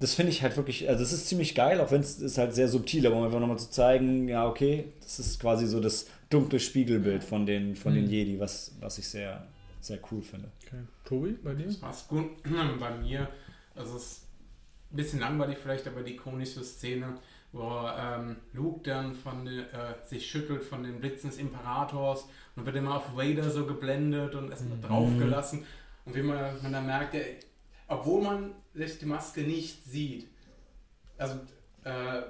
das 0.00 0.14
finde 0.14 0.32
ich 0.32 0.42
halt 0.42 0.56
wirklich, 0.56 0.88
also 0.88 1.00
das 1.02 1.12
ist 1.12 1.28
ziemlich 1.28 1.54
geil, 1.54 1.80
auch 1.80 1.90
wenn 1.92 2.00
es 2.00 2.18
ist 2.18 2.36
halt 2.38 2.54
sehr 2.54 2.68
subtil, 2.68 3.06
aber 3.06 3.16
um 3.16 3.24
einfach 3.24 3.40
nochmal 3.40 3.58
zu 3.58 3.70
zeigen, 3.70 4.28
ja, 4.28 4.46
okay, 4.48 4.86
das 5.02 5.18
ist 5.18 5.38
quasi 5.40 5.66
so 5.66 5.80
das 5.80 6.06
dunkle 6.32 6.60
Spiegelbild 6.60 7.22
von 7.24 7.46
den, 7.46 7.76
von 7.76 7.94
den 7.94 8.04
Mhm. 8.04 8.10
Jedi, 8.10 8.40
was, 8.40 8.74
was 8.80 8.98
ich 8.98 9.08
sehr, 9.08 9.46
sehr 9.80 9.98
cool 10.10 10.22
finde. 10.22 10.50
Okay. 10.66 10.80
Tobi, 11.04 11.32
bei 11.42 11.54
dir? 11.54 11.66
Das 11.66 11.82
war's 11.82 12.08
gut. 12.08 12.30
Bei 12.80 12.90
mir, 12.96 13.28
also 13.74 13.96
es 13.96 14.02
ist 14.04 14.26
ein 14.90 14.96
bisschen 14.96 15.20
langweilig 15.20 15.58
vielleicht, 15.62 15.86
aber 15.86 16.02
die 16.02 16.14
ikonische 16.14 16.62
Szene, 16.64 17.14
wo 17.52 17.86
ähm, 17.98 18.36
Luke 18.52 18.80
dann 18.84 19.14
von 19.14 19.44
den, 19.44 19.58
äh, 19.60 19.94
sich 20.08 20.26
schüttelt 20.30 20.62
von 20.64 20.82
den 20.82 21.00
Blitzen 21.00 21.30
des 21.30 21.38
Imperators 21.38 22.26
und 22.56 22.64
wird 22.66 22.76
immer 22.76 22.96
auf 22.96 23.14
Vader 23.16 23.50
so 23.50 23.66
geblendet 23.66 24.34
und 24.34 24.50
erstmal 24.50 24.78
Mhm. 24.78 24.82
draufgelassen. 24.82 25.64
Und 26.04 26.14
wie 26.14 26.22
man, 26.22 26.62
man 26.62 26.72
dann 26.72 26.86
merkt, 26.86 27.14
er, 27.14 27.24
obwohl 27.88 28.22
man 28.22 28.52
sich 28.74 28.98
die 28.98 29.06
Maske 29.06 29.42
nicht 29.42 29.84
sieht, 29.84 30.28
also 31.18 31.34
äh, 31.84 32.22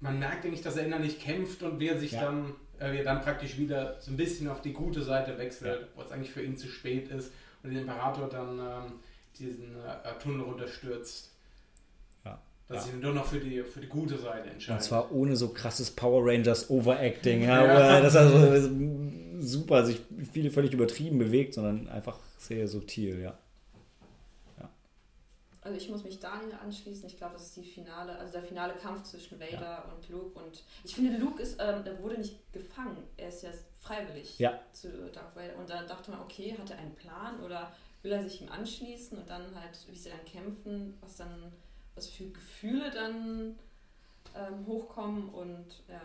man 0.00 0.18
merkt 0.18 0.44
eigentlich, 0.44 0.60
dass 0.62 0.76
er 0.76 0.86
innerlich 0.86 1.20
kämpft 1.20 1.62
und 1.62 1.78
wie 1.80 1.88
er 1.88 1.98
sich 1.98 2.12
Ja. 2.12 2.22
dann, 2.22 2.54
äh, 2.78 2.92
wie 2.92 2.98
er 2.98 3.04
dann 3.04 3.20
praktisch 3.20 3.56
wieder 3.58 3.96
so 4.00 4.10
ein 4.10 4.16
bisschen 4.16 4.48
auf 4.48 4.60
die 4.62 4.72
gute 4.72 5.02
Seite 5.02 5.36
wechselt, 5.38 5.88
wo 5.94 6.02
es 6.02 6.10
eigentlich 6.12 6.30
für 6.30 6.42
ihn 6.42 6.56
zu 6.56 6.68
spät 6.68 7.08
ist 7.08 7.32
und 7.62 7.72
der 7.72 7.82
Imperator 7.82 8.28
dann 8.28 8.58
ähm, 8.58 8.92
diesen 9.38 9.74
äh, 9.84 10.18
Tunnel 10.22 10.42
runterstürzt. 10.42 11.30
Ja. 12.24 12.40
Dass 12.68 12.86
Ja. 12.86 12.92
sich 12.92 13.02
nur 13.02 13.12
noch 13.12 13.26
für 13.26 13.38
die, 13.40 13.62
für 13.62 13.80
die 13.80 13.88
gute 13.88 14.18
Seite 14.18 14.44
Und 14.44 14.52
entscheidet. 14.54 14.82
zwar 14.82 15.12
ohne 15.12 15.36
so 15.36 15.48
krasses 15.48 15.90
Power 15.90 16.22
Rangers 16.24 16.70
Overacting, 16.70 17.42
ja, 17.42 17.64
Ja. 17.64 17.74
wo 17.74 17.80
er 17.80 18.00
das 18.02 18.16
also 18.16 18.68
super 19.40 19.84
sich 19.84 20.00
viele 20.32 20.50
völlig 20.50 20.72
übertrieben 20.72 21.18
bewegt, 21.18 21.54
sondern 21.54 21.88
einfach 21.88 22.18
sehr 22.38 22.68
subtil, 22.68 23.20
ja. 23.20 23.38
Also 25.64 25.78
ich 25.78 25.88
muss 25.88 26.04
mich 26.04 26.20
Daniel 26.20 26.54
anschließen. 26.62 27.06
Ich 27.06 27.16
glaube, 27.16 27.32
das 27.32 27.46
ist 27.46 27.56
die 27.56 27.64
finale, 27.64 28.18
also 28.18 28.32
der 28.34 28.42
finale 28.42 28.74
Kampf 28.74 29.02
zwischen 29.04 29.40
Vader 29.40 29.90
und 29.96 30.06
Luke. 30.10 30.38
Und 30.38 30.62
ich 30.84 30.94
finde, 30.94 31.16
Luke 31.16 31.42
ist, 31.42 31.56
ähm, 31.58 31.82
der 31.82 31.98
wurde 32.02 32.18
nicht 32.18 32.52
gefangen. 32.52 33.02
Er 33.16 33.28
ist 33.28 33.42
ja 33.42 33.50
freiwillig 33.80 34.38
Ja. 34.38 34.60
zu 34.74 35.10
Darth 35.10 35.34
Vader. 35.34 35.56
Und 35.56 35.70
dann 35.70 35.88
dachte 35.88 36.10
man, 36.10 36.20
okay, 36.20 36.54
hat 36.58 36.70
er 36.70 36.76
einen 36.78 36.94
Plan 36.94 37.40
oder 37.40 37.72
will 38.02 38.12
er 38.12 38.22
sich 38.22 38.42
ihm 38.42 38.50
anschließen 38.52 39.16
und 39.16 39.28
dann 39.30 39.58
halt, 39.58 39.78
wie 39.88 39.96
sie 39.96 40.10
dann 40.10 40.24
kämpfen, 40.26 40.98
was 41.00 41.16
dann, 41.16 41.50
was 41.94 42.08
für 42.10 42.26
Gefühle 42.28 42.90
dann 42.90 43.58
ähm, 44.36 44.66
hochkommen. 44.66 45.30
Und 45.30 45.82
ja, 45.88 46.02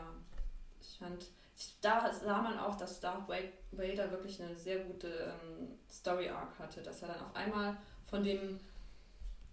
ich 0.80 0.98
fand, 1.00 1.26
ich, 1.58 1.76
da 1.82 2.14
sah 2.14 2.42
man 2.42 2.58
auch, 2.60 2.78
dass 2.78 3.02
Darth 3.02 3.28
Vader 3.28 4.12
wirklich 4.12 4.42
eine 4.42 4.56
sehr 4.56 4.80
gute 4.86 5.10
ähm, 5.10 5.78
Story 5.92 6.30
Arc 6.30 6.58
hatte, 6.60 6.82
dass 6.82 7.02
er 7.02 7.10
dann 7.10 7.20
auf 7.26 7.36
einmal 7.36 7.76
von 8.06 8.24
dem 8.24 8.58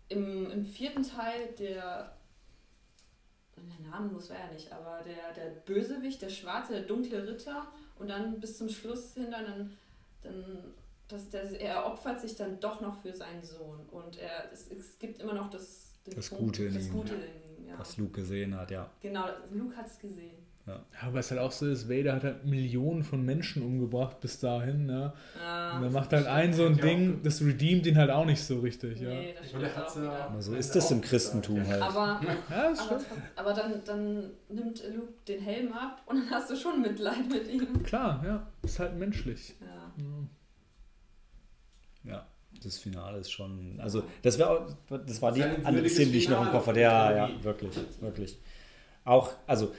im, 0.08 0.50
im 0.50 0.64
vierten 0.64 1.02
Teil 1.02 1.48
der, 1.58 2.16
der 3.56 3.90
namenlos 3.90 4.30
war 4.30 4.36
er 4.36 4.52
nicht, 4.52 4.72
aber 4.72 5.02
der, 5.04 5.32
der 5.34 5.50
Bösewicht, 5.60 6.22
der 6.22 6.28
schwarze, 6.28 6.72
der 6.74 6.82
dunkle 6.82 7.26
Ritter 7.26 7.66
und 7.98 8.08
dann 8.08 8.40
bis 8.40 8.58
zum 8.58 8.68
Schluss 8.68 9.14
hin 9.14 9.30
dann, 9.30 9.76
dann 10.22 10.74
das, 11.08 11.30
der, 11.30 11.60
er 11.60 11.86
opfert 11.86 12.20
sich 12.20 12.36
dann 12.36 12.60
doch 12.60 12.80
noch 12.80 13.00
für 13.00 13.14
seinen 13.14 13.42
Sohn 13.44 13.80
und 13.90 14.18
er, 14.18 14.52
es, 14.52 14.70
es 14.70 14.98
gibt 14.98 15.20
immer 15.20 15.34
noch 15.34 15.50
das, 15.50 15.92
Das 16.04 16.30
Gute 16.30 16.64
in 16.64 16.74
das 16.74 16.86
ihm, 16.86 16.92
Gute 16.92 17.14
in 17.14 17.58
ihm, 17.58 17.68
ja. 17.68 17.78
Was 17.78 17.96
Luke 17.96 18.20
gesehen 18.20 18.56
hat, 18.56 18.70
ja. 18.70 18.90
Genau, 19.00 19.26
Luke 19.50 19.76
hat 19.76 19.86
es 19.86 19.98
gesehen. 19.98 20.45
Ja, 20.66 20.80
aber 21.06 21.20
es 21.20 21.30
halt 21.30 21.40
auch 21.40 21.52
so 21.52 21.64
ist, 21.68 21.88
Vader 21.88 22.14
hat 22.16 22.24
halt 22.24 22.44
Millionen 22.44 23.04
von 23.04 23.24
Menschen 23.24 23.62
umgebracht 23.62 24.18
bis 24.20 24.40
dahin, 24.40 24.86
ne? 24.86 25.12
Ja, 25.40 25.76
Und 25.76 25.82
dann 25.82 25.92
macht 25.92 26.12
halt 26.12 26.26
ein 26.26 26.52
so 26.52 26.66
ein 26.66 26.74
Ja, 26.74 26.82
Ding, 26.82 27.22
das 27.22 27.40
redeemt 27.40 27.86
ihn 27.86 27.96
halt 27.96 28.10
auch 28.10 28.24
nicht 28.24 28.42
so 28.42 28.58
richtig, 28.58 28.98
ja. 29.00 29.08
nee, 29.10 29.32
ja- 29.52 29.58
wieder. 29.60 30.12
Aber 30.28 30.42
so 30.42 30.56
ist 30.56 30.74
das 30.74 30.90
im 30.90 31.00
Christentum 31.02 31.64
halt. 31.68 31.82
Aber, 31.82 32.20
Ja, 32.50 32.70
das 32.70 32.80
aber, 32.80 33.00
aber 33.36 33.52
dann, 33.54 33.84
dann 33.84 34.30
nimmt 34.48 34.82
Luke 34.92 35.12
den 35.28 35.40
Helm 35.40 35.72
ab 35.72 36.02
und 36.06 36.16
dann 36.16 36.30
hast 36.30 36.50
du 36.50 36.56
schon 36.56 36.82
Mitleid 36.82 37.28
mit 37.30 37.46
ihm. 37.48 37.82
Klar, 37.84 38.20
ja. 38.26 38.44
Ist 38.62 38.80
halt 38.80 38.96
menschlich. 38.98 39.54
Ja. 39.60 39.92
Ja. 42.04 42.12
Ja, 42.12 42.26
das 42.62 42.78
Finale 42.78 43.18
ist 43.18 43.30
schon. 43.30 43.78
Also, 43.80 44.02
das, 44.22 44.38
wär, 44.38 44.50
auch- 44.50 44.66
das 45.06 45.20
war 45.22 45.30
die 45.32 45.42
andere 45.42 45.88
Szene, 45.88 46.10
die 46.10 46.18
ich 46.18 46.28
noch 46.28 46.42
im 46.44 46.50
Kopf 46.50 46.66
hatte. 46.66 46.80
Ja, 46.80 47.14
ja, 47.28 47.30
wirklich, 47.44 47.76
wirklich. 48.00 48.38
Auch, 49.04 49.32
also, 49.46 49.72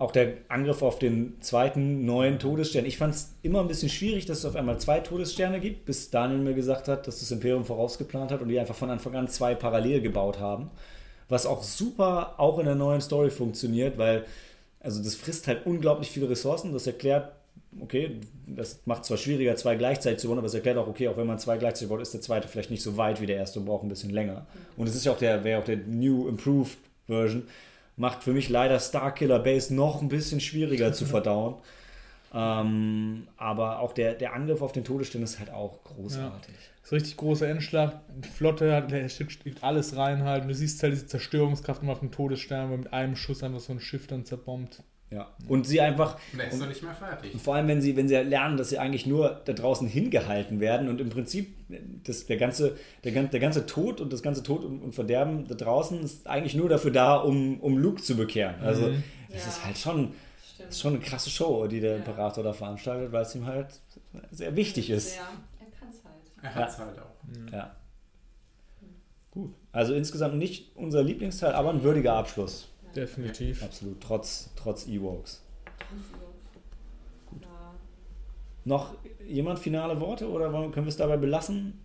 auch 0.00 0.12
der 0.12 0.32
Angriff 0.48 0.82
auf 0.82 0.98
den 0.98 1.36
zweiten 1.42 2.06
neuen 2.06 2.38
Todesstern. 2.38 2.86
Ich 2.86 2.96
fand 2.96 3.14
es 3.14 3.34
immer 3.42 3.60
ein 3.60 3.68
bisschen 3.68 3.90
schwierig, 3.90 4.24
dass 4.24 4.38
es 4.38 4.44
auf 4.46 4.56
einmal 4.56 4.80
zwei 4.80 5.00
Todessterne 5.00 5.60
gibt, 5.60 5.84
bis 5.84 6.08
Daniel 6.08 6.38
mir 6.38 6.54
gesagt 6.54 6.88
hat, 6.88 7.06
dass 7.06 7.20
das 7.20 7.30
Imperium 7.30 7.66
vorausgeplant 7.66 8.32
hat 8.32 8.40
und 8.40 8.48
die 8.48 8.58
einfach 8.58 8.74
von 8.74 8.88
Anfang 8.88 9.14
an 9.14 9.28
zwei 9.28 9.54
parallel 9.54 10.00
gebaut 10.00 10.40
haben. 10.40 10.70
Was 11.28 11.44
auch 11.44 11.62
super 11.62 12.36
auch 12.38 12.58
in 12.58 12.64
der 12.64 12.76
neuen 12.76 13.02
Story 13.02 13.28
funktioniert, 13.28 13.98
weil 13.98 14.24
also 14.80 15.02
das 15.02 15.14
frisst 15.14 15.46
halt 15.46 15.66
unglaublich 15.66 16.10
viele 16.10 16.30
Ressourcen. 16.30 16.72
Das 16.72 16.86
erklärt 16.86 17.32
okay, 17.78 18.20
das 18.46 18.80
macht 18.86 19.04
zwar 19.04 19.18
schwieriger, 19.18 19.54
zwei 19.56 19.76
gleichzeitig 19.76 20.18
zu 20.18 20.28
bauen, 20.28 20.38
aber 20.38 20.46
es 20.46 20.54
erklärt 20.54 20.78
auch, 20.78 20.88
okay, 20.88 21.08
auch 21.08 21.16
wenn 21.18 21.26
man 21.26 21.38
zwei 21.38 21.58
gleichzeitig 21.58 21.90
baut, 21.90 22.00
ist 22.00 22.14
der 22.14 22.22
zweite 22.22 22.48
vielleicht 22.48 22.70
nicht 22.70 22.82
so 22.82 22.96
weit 22.96 23.20
wie 23.20 23.26
der 23.26 23.36
erste 23.36 23.60
und 23.60 23.66
braucht 23.66 23.84
ein 23.84 23.88
bisschen 23.88 24.10
länger. 24.10 24.46
Und 24.76 24.88
es 24.88 24.96
ist 24.96 25.04
ja 25.04 25.12
auch 25.12 25.18
der, 25.18 25.44
wäre 25.44 25.60
auch 25.60 25.64
der 25.64 25.76
New 25.76 26.26
Improved 26.26 26.78
Version, 27.06 27.42
macht 28.00 28.22
für 28.24 28.32
mich 28.32 28.48
leider 28.48 28.80
Starkiller 28.80 29.38
Base 29.40 29.74
noch 29.74 30.00
ein 30.02 30.08
bisschen 30.08 30.40
schwieriger 30.40 30.92
zu 30.92 31.04
verdauen. 31.06 31.56
Ähm, 32.32 33.26
aber 33.36 33.80
auch 33.80 33.92
der, 33.92 34.14
der 34.14 34.34
Angriff 34.34 34.62
auf 34.62 34.72
den 34.72 34.84
Todesstern 34.84 35.22
ist 35.22 35.38
halt 35.40 35.50
auch 35.50 35.82
großartig. 35.84 36.54
Das 36.82 36.86
ist 36.88 36.92
richtig 36.92 37.16
großer 37.16 37.48
Endschlag, 37.48 38.00
Flotte, 38.34 38.72
hat- 38.74 38.90
der 38.92 39.08
steckt 39.08 39.62
alles 39.62 39.96
rein 39.96 40.24
halt. 40.24 40.42
Und 40.42 40.48
du 40.48 40.54
siehst 40.54 40.82
halt 40.82 40.92
diese 40.92 41.06
Zerstörungskraft 41.06 41.82
immer 41.82 41.92
auf 41.92 42.00
dem 42.00 42.12
Todesstern, 42.12 42.70
wo 42.70 42.76
mit 42.76 42.92
einem 42.92 43.16
Schuss 43.16 43.42
einfach 43.42 43.60
so 43.60 43.72
ein 43.72 43.80
Schiff 43.80 44.06
dann 44.06 44.24
zerbombt. 44.24 44.82
Ja. 45.10 45.28
Und 45.48 45.66
sie 45.66 45.80
einfach, 45.80 46.18
Und 46.32 46.40
ist 46.40 46.58
noch 46.60 46.68
nicht 46.68 46.82
mehr 46.84 46.94
fertig. 46.94 47.34
vor 47.42 47.56
allem 47.56 47.66
wenn 47.66 47.80
sie, 47.82 47.96
wenn 47.96 48.06
sie 48.06 48.14
lernen, 48.14 48.56
dass 48.56 48.68
sie 48.68 48.78
eigentlich 48.78 49.06
nur 49.06 49.40
da 49.44 49.52
draußen 49.52 49.88
hingehalten 49.88 50.60
werden 50.60 50.88
und 50.88 51.00
im 51.00 51.08
Prinzip 51.10 51.52
das, 52.04 52.26
der, 52.26 52.36
ganze, 52.36 52.76
der, 53.02 53.10
der 53.24 53.40
ganze 53.40 53.66
Tod 53.66 54.00
und 54.00 54.12
das 54.12 54.22
ganze 54.22 54.44
Tod 54.44 54.64
und, 54.64 54.80
und 54.80 54.94
Verderben 54.94 55.48
da 55.48 55.56
draußen 55.56 56.00
ist 56.00 56.28
eigentlich 56.28 56.54
nur 56.54 56.68
dafür 56.68 56.92
da, 56.92 57.16
um, 57.16 57.58
um 57.60 57.76
Luke 57.76 58.00
zu 58.00 58.16
bekehren. 58.16 58.54
Also 58.62 58.82
Mhm. 58.88 59.02
es 59.30 59.42
Ja. 59.44 59.48
ist 59.50 59.64
halt 59.64 59.78
schon, 59.78 60.12
Stimmt. 60.54 60.68
ist 60.70 60.80
schon 60.80 60.94
eine 60.94 61.02
krasse 61.02 61.28
Show, 61.30 61.66
die 61.66 61.80
der 61.80 61.90
Ja. 61.92 61.96
Imperator 61.96 62.44
da 62.44 62.52
veranstaltet, 62.52 63.10
weil 63.10 63.22
es 63.22 63.34
ihm 63.34 63.46
halt 63.46 63.66
sehr 64.30 64.54
wichtig 64.54 64.90
ist. 64.90 65.16
Ja, 65.16 65.22
er 65.58 65.66
kann 65.76 65.88
es 65.90 66.04
halt. 66.04 66.14
Er 66.42 66.54
hat 66.54 66.68
es 66.70 66.78
halt 66.78 66.98
auch. 67.00 67.52
Ja. 67.52 67.74
Gut. 69.32 69.54
Also 69.72 69.94
insgesamt 69.94 70.36
nicht 70.36 70.76
unser 70.76 71.02
Lieblingsteil, 71.02 71.52
aber 71.52 71.70
ein 71.70 71.82
würdiger 71.82 72.14
Abschluss. 72.14 72.68
Definitiv. 72.94 73.62
Absolut, 73.62 74.00
trotz, 74.00 74.50
trotz 74.56 74.86
Ewoks. 74.86 75.42
Ja. 77.40 77.46
Noch 78.64 78.94
jemand 79.26 79.58
finale 79.58 80.00
Worte 80.00 80.28
oder 80.28 80.50
können 80.50 80.86
wir 80.86 80.88
es 80.88 80.96
dabei 80.96 81.16
belassen? 81.16 81.80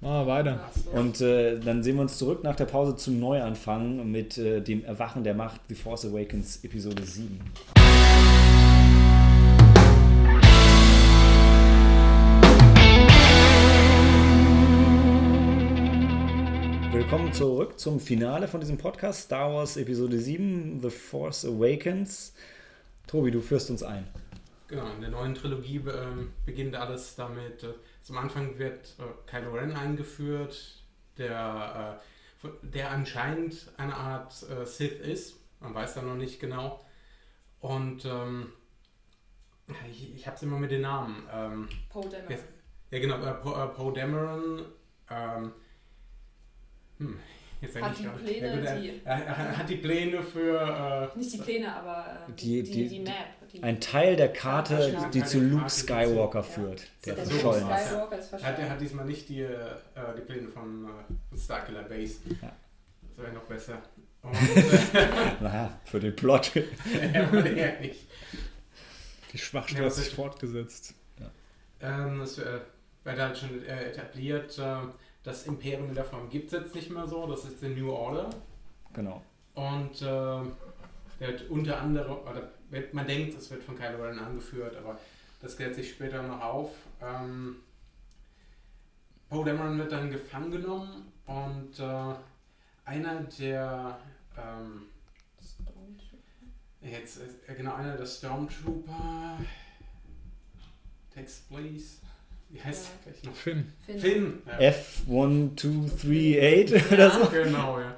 Wir 0.00 0.26
weiter. 0.26 0.68
Und 0.92 1.20
äh, 1.20 1.60
dann 1.60 1.84
sehen 1.84 1.94
wir 1.94 2.02
uns 2.02 2.18
zurück 2.18 2.42
nach 2.42 2.56
der 2.56 2.64
Pause 2.64 2.96
zum 2.96 3.20
Neuanfang 3.20 4.10
mit 4.10 4.36
äh, 4.36 4.60
dem 4.60 4.84
Erwachen 4.84 5.22
der 5.22 5.34
Macht, 5.34 5.60
The 5.68 5.76
Force 5.76 6.06
Awakens 6.06 6.64
Episode 6.64 7.04
7. 7.04 7.40
Willkommen 16.92 17.32
zurück 17.32 17.78
zum 17.78 17.98
Finale 17.98 18.46
von 18.46 18.60
diesem 18.60 18.76
Podcast, 18.76 19.22
Star 19.22 19.50
Wars 19.50 19.78
Episode 19.78 20.18
7, 20.18 20.78
The 20.78 20.90
Force 20.90 21.46
Awakens. 21.46 22.34
Tobi, 23.06 23.30
du 23.30 23.40
führst 23.40 23.70
uns 23.70 23.82
ein. 23.82 24.06
Genau, 24.68 24.92
in 24.92 25.00
der 25.00 25.08
neuen 25.08 25.34
Trilogie 25.34 25.76
ähm, 25.78 26.34
beginnt 26.44 26.76
alles 26.76 27.16
damit. 27.16 27.62
Äh, 27.64 27.72
zum 28.02 28.18
Anfang 28.18 28.58
wird 28.58 28.94
äh, 28.98 29.04
Kylo 29.26 29.54
Ren 29.54 29.72
eingeführt, 29.74 30.84
der, 31.16 31.98
äh, 32.44 32.48
der 32.60 32.90
anscheinend 32.90 33.72
eine 33.78 33.96
Art 33.96 34.44
äh, 34.50 34.66
Sith 34.66 35.00
ist. 35.00 35.36
Man 35.60 35.74
weiß 35.74 35.94
da 35.94 36.02
noch 36.02 36.16
nicht 36.16 36.40
genau. 36.40 36.84
Und 37.60 38.04
ähm, 38.04 38.52
ich, 39.90 40.14
ich 40.14 40.26
habe 40.26 40.36
es 40.36 40.42
immer 40.42 40.58
mit 40.58 40.70
den 40.70 40.82
Namen. 40.82 41.26
Ähm, 41.32 41.68
Poe 41.88 42.06
Dameron. 42.10 42.44
Ja, 42.90 42.98
genau, 42.98 43.16
äh, 43.16 43.32
Poe 43.32 43.64
äh, 43.64 43.68
Poe 43.68 43.94
Dameron. 43.94 44.66
Ähm, 45.08 45.52
hm, 47.06 47.18
jetzt 47.60 47.80
Hat 47.80 47.98
die 47.98 48.04
Pläne, 48.08 48.46
ja, 48.46 48.54
gut, 48.56 48.64
er, 49.04 49.14
er, 49.14 49.26
er 49.26 49.56
hat 49.58 49.68
die 49.68 49.76
Pläne 49.76 50.22
für. 50.22 51.10
Äh, 51.14 51.18
Nicht 51.18 51.32
die 51.34 51.38
Pläne, 51.38 51.74
aber 51.74 52.06
äh, 52.28 52.32
Die- 52.32 52.62
die, 52.62 52.72
die- 52.72 52.88
die, 52.88 53.00
Map. 53.00 53.14
Die, 53.52 53.62
Ein 53.62 53.80
Teil 53.80 54.16
der 54.16 54.32
Karte, 54.32 54.90
Ja, 54.94 55.08
die 55.10 55.20
Teil 55.20 55.28
zu 55.28 55.38
Luke 55.40 55.60
Karte, 55.60 55.74
Skywalker 55.74 56.38
ja. 56.38 56.42
führt, 56.42 56.82
der 57.04 57.14
der 57.16 57.26
verschollen 57.26 57.70
ist. 57.70 57.86
Skywalker 57.86 58.18
ist 58.18 58.32
hat, 58.32 58.58
er 58.58 58.70
hat 58.70 58.80
diesmal 58.80 59.04
nicht 59.04 59.28
die, 59.28 59.42
äh, 59.42 59.50
die 60.16 60.22
Pläne 60.22 60.48
von 60.48 60.86
äh, 60.86 61.38
Starkiller 61.38 61.82
Base. 61.82 62.14
Ja. 62.40 62.50
Das 63.14 63.18
wäre 63.24 63.32
noch 63.34 63.42
besser. 63.42 63.78
Und 64.22 64.32
äh, 64.34 65.06
Naja, 65.42 65.78
für 65.84 66.00
den 66.00 66.16
Plot. 66.16 66.52
er 67.12 67.30
wurde 67.30 67.50
eher 67.50 67.78
nicht. 67.80 68.06
Die 69.34 69.38
Schwachstelle 69.38 69.82
Ja, 69.84 69.86
hat 69.90 69.94
sich 69.96 70.06
das- 70.06 70.14
fortgesetzt. 70.14 70.94
Ähm, 71.82 72.20
es 72.22 72.38
äh, 72.38 72.60
wird 73.04 73.18
halt 73.18 73.36
schon 73.36 73.64
äh, 73.66 73.90
etabliert, 73.90 74.56
äh, 74.58 74.76
das 75.22 75.46
Imperium 75.46 75.88
in 75.88 75.94
der 75.94 76.04
Form 76.04 76.28
gibt 76.28 76.52
es 76.52 76.60
jetzt 76.60 76.74
nicht 76.74 76.90
mehr 76.90 77.06
so, 77.06 77.26
das 77.26 77.44
ist 77.44 77.62
die 77.62 77.68
New 77.68 77.90
Order. 77.92 78.30
Genau. 78.92 79.22
Und 79.54 80.02
äh, 80.02 80.04
der 80.04 81.28
wird 81.28 81.50
unter 81.50 81.80
anderem, 81.80 82.18
oder 82.18 82.50
wird, 82.70 82.92
man 82.94 83.06
denkt, 83.06 83.36
es 83.38 83.50
wird 83.50 83.62
von 83.62 83.76
Kylo 83.76 84.02
Ren 84.02 84.18
angeführt, 84.18 84.76
aber 84.76 84.98
das 85.40 85.56
klärt 85.56 85.74
sich 85.74 85.90
später 85.90 86.22
noch 86.22 86.40
auf. 86.40 86.70
Ähm, 87.00 87.56
Poe 89.28 89.44
Dameron 89.44 89.78
wird 89.78 89.92
dann 89.92 90.10
gefangen 90.10 90.50
genommen 90.50 91.12
und 91.26 91.78
äh, 91.78 92.14
einer 92.84 93.22
der 93.38 93.98
ähm, 94.36 94.82
jetzt 96.82 97.20
äh, 97.46 97.54
genau 97.54 97.74
einer 97.74 97.96
der 97.96 98.06
Stormtrooper 98.06 99.38
Text 101.14 101.48
please 101.48 101.98
wie 102.52 102.62
heißt 102.62 102.84
Ja. 102.84 102.90
der 103.04 103.12
gleich 103.12 103.24
noch 103.24 103.34
Finn. 103.34 103.72
Finn. 103.86 104.00
Finn 104.00 104.42
ja. 104.46 104.58
F1238 104.70 106.92
oder 106.92 107.10
so. 107.10 107.26
Genau, 107.30 107.80
ja. 107.80 107.96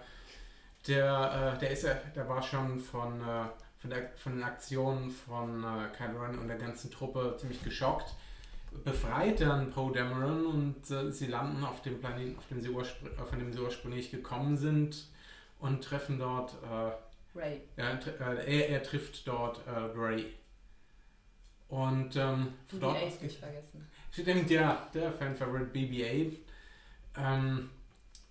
Der, 0.87 1.55
äh, 1.57 1.61
der 1.61 1.71
ist 1.71 1.85
ja, 1.85 1.95
der 2.15 2.29
war 2.29 2.43
schon 2.43 2.79
von, 2.79 3.21
äh, 3.21 3.45
von, 3.79 3.91
der, 3.91 4.11
von 4.17 4.35
den 4.35 4.43
Aktionen 4.45 5.11
von 5.11 5.65
äh, 5.65 5.89
Kylo 5.97 6.21
Ren 6.23 6.39
und 6.39 6.49
der 6.49 6.59
ganzen 6.59 6.91
Truppe 6.91 7.37
ziemlich 7.39 7.63
geschockt. 7.63 8.15
Befreit 8.85 9.41
dann 9.41 9.71
Poe 9.71 9.93
Dameron 9.93 10.47
und 10.47 10.91
äh, 10.91 11.11
sie 11.11 11.27
landen 11.29 11.65
auf 11.65 11.81
dem 11.83 12.01
Planeten, 12.01 12.37
auf 12.37 12.47
dem 12.49 12.61
sie 12.61 12.69
äh, 12.69 13.25
von 13.29 13.39
dem 13.39 13.53
sie 13.53 13.61
ursprünglich 13.61 14.11
gekommen 14.11 14.57
sind 14.57 15.07
und 15.61 15.83
treffen 15.83 16.19
dort, 16.19 16.55
äh, 16.65 17.39
Ray. 17.39 17.61
äh, 17.77 17.97
er, 18.19 18.69
er 18.69 18.83
trifft 18.83 19.27
dort 19.27 19.61
äh, 19.67 19.71
Rey. 19.71 20.27
Und 21.69 22.15
ähm, 22.17 22.53
von 22.69 22.81
dort 22.81 22.99
BB-8 22.99 23.07
aus 23.07 23.21
nicht 23.23 23.39
vergessen. 23.39 23.87
Stimmt, 24.15 24.51
ja, 24.51 24.87
der 24.95 25.13
Fan-Favorite 25.13 25.71
BB-8. 25.77 26.33
Ähm, 27.17 27.71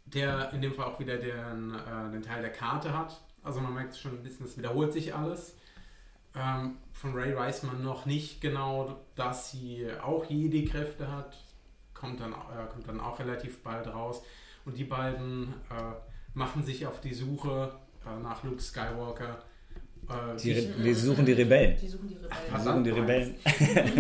der 0.05 0.51
in 0.53 0.61
dem 0.61 0.73
Fall 0.73 0.85
auch 0.85 0.99
wieder 0.99 1.17
den, 1.17 1.73
äh, 1.73 2.11
den 2.11 2.21
Teil 2.21 2.41
der 2.41 2.51
Karte 2.51 2.97
hat. 2.97 3.19
Also 3.43 3.59
man 3.61 3.73
merkt 3.73 3.95
schon 3.97 4.11
ein 4.11 4.23
bisschen, 4.23 4.45
es 4.45 4.57
wiederholt 4.57 4.93
sich 4.93 5.13
alles. 5.13 5.55
Ähm, 6.35 6.77
von 6.93 7.13
Ray 7.13 7.35
weiß 7.35 7.63
man 7.63 7.83
noch 7.83 8.05
nicht 8.05 8.41
genau, 8.41 8.99
dass 9.15 9.51
sie 9.51 9.87
auch 10.03 10.25
Jedi-Kräfte 10.29 11.11
hat. 11.11 11.35
Kommt 11.93 12.19
dann, 12.19 12.31
äh, 12.33 12.35
kommt 12.71 12.87
dann 12.87 12.99
auch 12.99 13.19
relativ 13.19 13.61
bald 13.63 13.87
raus. 13.87 14.21
Und 14.65 14.77
die 14.77 14.83
beiden 14.85 15.53
äh, 15.69 15.93
machen 16.33 16.63
sich 16.63 16.85
auf 16.87 16.99
die 17.01 17.13
Suche 17.13 17.73
äh, 18.05 18.21
nach 18.21 18.43
Luke 18.43 18.61
Skywalker. 18.61 19.41
Äh, 20.09 20.37
Die, 20.41 20.73
wir 20.83 20.95
suchen 20.95 21.25
die 21.25 21.33
Rebellen. 21.33 21.77
Die 21.81 21.87
suchen 21.87 22.07
die 22.09 22.15
Wir 22.21 22.29
Rebellen. 22.29 22.63
suchen 22.63 22.83
die 22.83 22.89
Rebellen. 22.91 23.35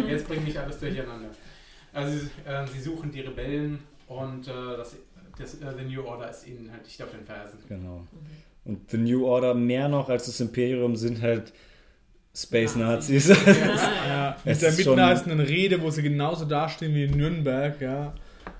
Jetzt 0.09 0.27
bringe 0.27 0.49
ich 0.49 0.59
alles 0.59 0.79
durcheinander. 0.79 1.29
Also 1.93 2.17
sie, 2.17 2.25
äh, 2.49 2.65
sie 2.67 2.79
suchen 2.81 3.11
die 3.11 3.21
Rebellen 3.21 3.79
und 4.07 4.47
äh, 4.47 4.51
das, 4.77 4.95
das, 5.37 5.55
äh, 5.55 5.73
The 5.77 5.85
New 5.85 6.03
Order 6.05 6.29
ist 6.29 6.47
ihnen 6.47 6.69
halt 6.71 6.83
nicht 6.83 7.01
auf 7.01 7.11
den 7.11 7.25
Fersen. 7.25 7.59
Genau. 7.67 8.05
Und 8.65 8.89
The 8.89 8.97
New 8.97 9.25
Order 9.25 9.53
mehr 9.53 9.89
noch 9.89 10.09
als 10.09 10.25
das 10.25 10.39
Imperium 10.39 10.95
sind 10.95 11.21
halt 11.21 11.53
Space 12.35 12.75
Nazis. 12.75 13.27
Ja, 13.27 14.35
mit 14.43 14.53
Es 14.53 14.59
der 14.61 14.69
ist 14.69 14.83
schon- 14.83 14.95
mitreißenden 14.95 15.39
Rede, 15.39 15.81
wo 15.81 15.89
sie 15.91 16.01
genauso 16.01 16.45
dastehen 16.45 16.95
wie 16.95 17.03
in 17.05 17.11
Nürnberg, 17.17 17.79
ja. 17.81 18.13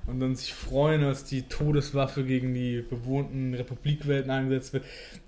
Und 0.06 0.20
dann 0.20 0.36
sich 0.36 0.54
freuen, 0.54 1.02
dass 1.02 1.24
die 1.24 1.44
Todeswaffe 1.44 2.26
gegen 2.26 2.54
die 2.54 2.82
bewohnten 2.88 3.54
Republikwelten 3.54 4.30
eingesetzt 4.30 4.74
wird. 4.74 4.84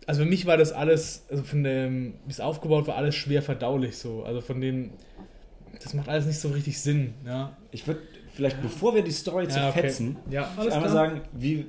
Also 0.06 0.24
für 0.24 0.30
mich 0.30 0.46
war 0.46 0.58
das 0.58 0.74
alles, 0.74 1.26
also 1.30 1.44
von 1.44 1.64
dem, 1.64 2.16
wie 2.26 2.32
es 2.32 2.42
aufgebaut 2.42 2.86
war, 2.88 2.96
alles 2.98 3.16
schwer 3.16 3.42
verdaulich 3.42 3.98
so. 3.98 4.24
Also 4.24 4.42
von 4.42 4.60
dem, 4.60 4.92
das 5.84 5.94
macht 5.94 6.10
alles 6.10 6.26
nicht 6.26 6.40
so 6.40 6.50
richtig 6.50 6.80
Sinn, 6.82 7.14
ja. 7.26 7.56
Ich 7.72 7.86
würde 7.88 8.02
vielleicht, 8.34 8.62
bevor 8.62 8.96
wir 8.96 9.04
die 9.04 9.12
Story 9.12 9.44
Ja, 9.46 9.70
okay. 9.70 9.74
zerfetzen, 9.82 10.18
Ja, 10.30 10.50
ich 10.66 10.72
einmal 10.72 10.90
sagen, 10.90 11.22
wie 11.34 11.66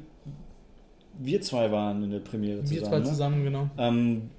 wir 1.19 1.41
zwei 1.41 1.71
waren 1.73 2.03
in 2.05 2.11
der 2.11 2.21
Premiere 2.21 2.59
Wir 2.59 2.65
zusammen. 2.65 2.85
zwei 2.87 2.99
ne? 2.99 3.05
zusammen, 3.05 3.45
genau. 3.45 3.71
Ähm, 3.79 4.31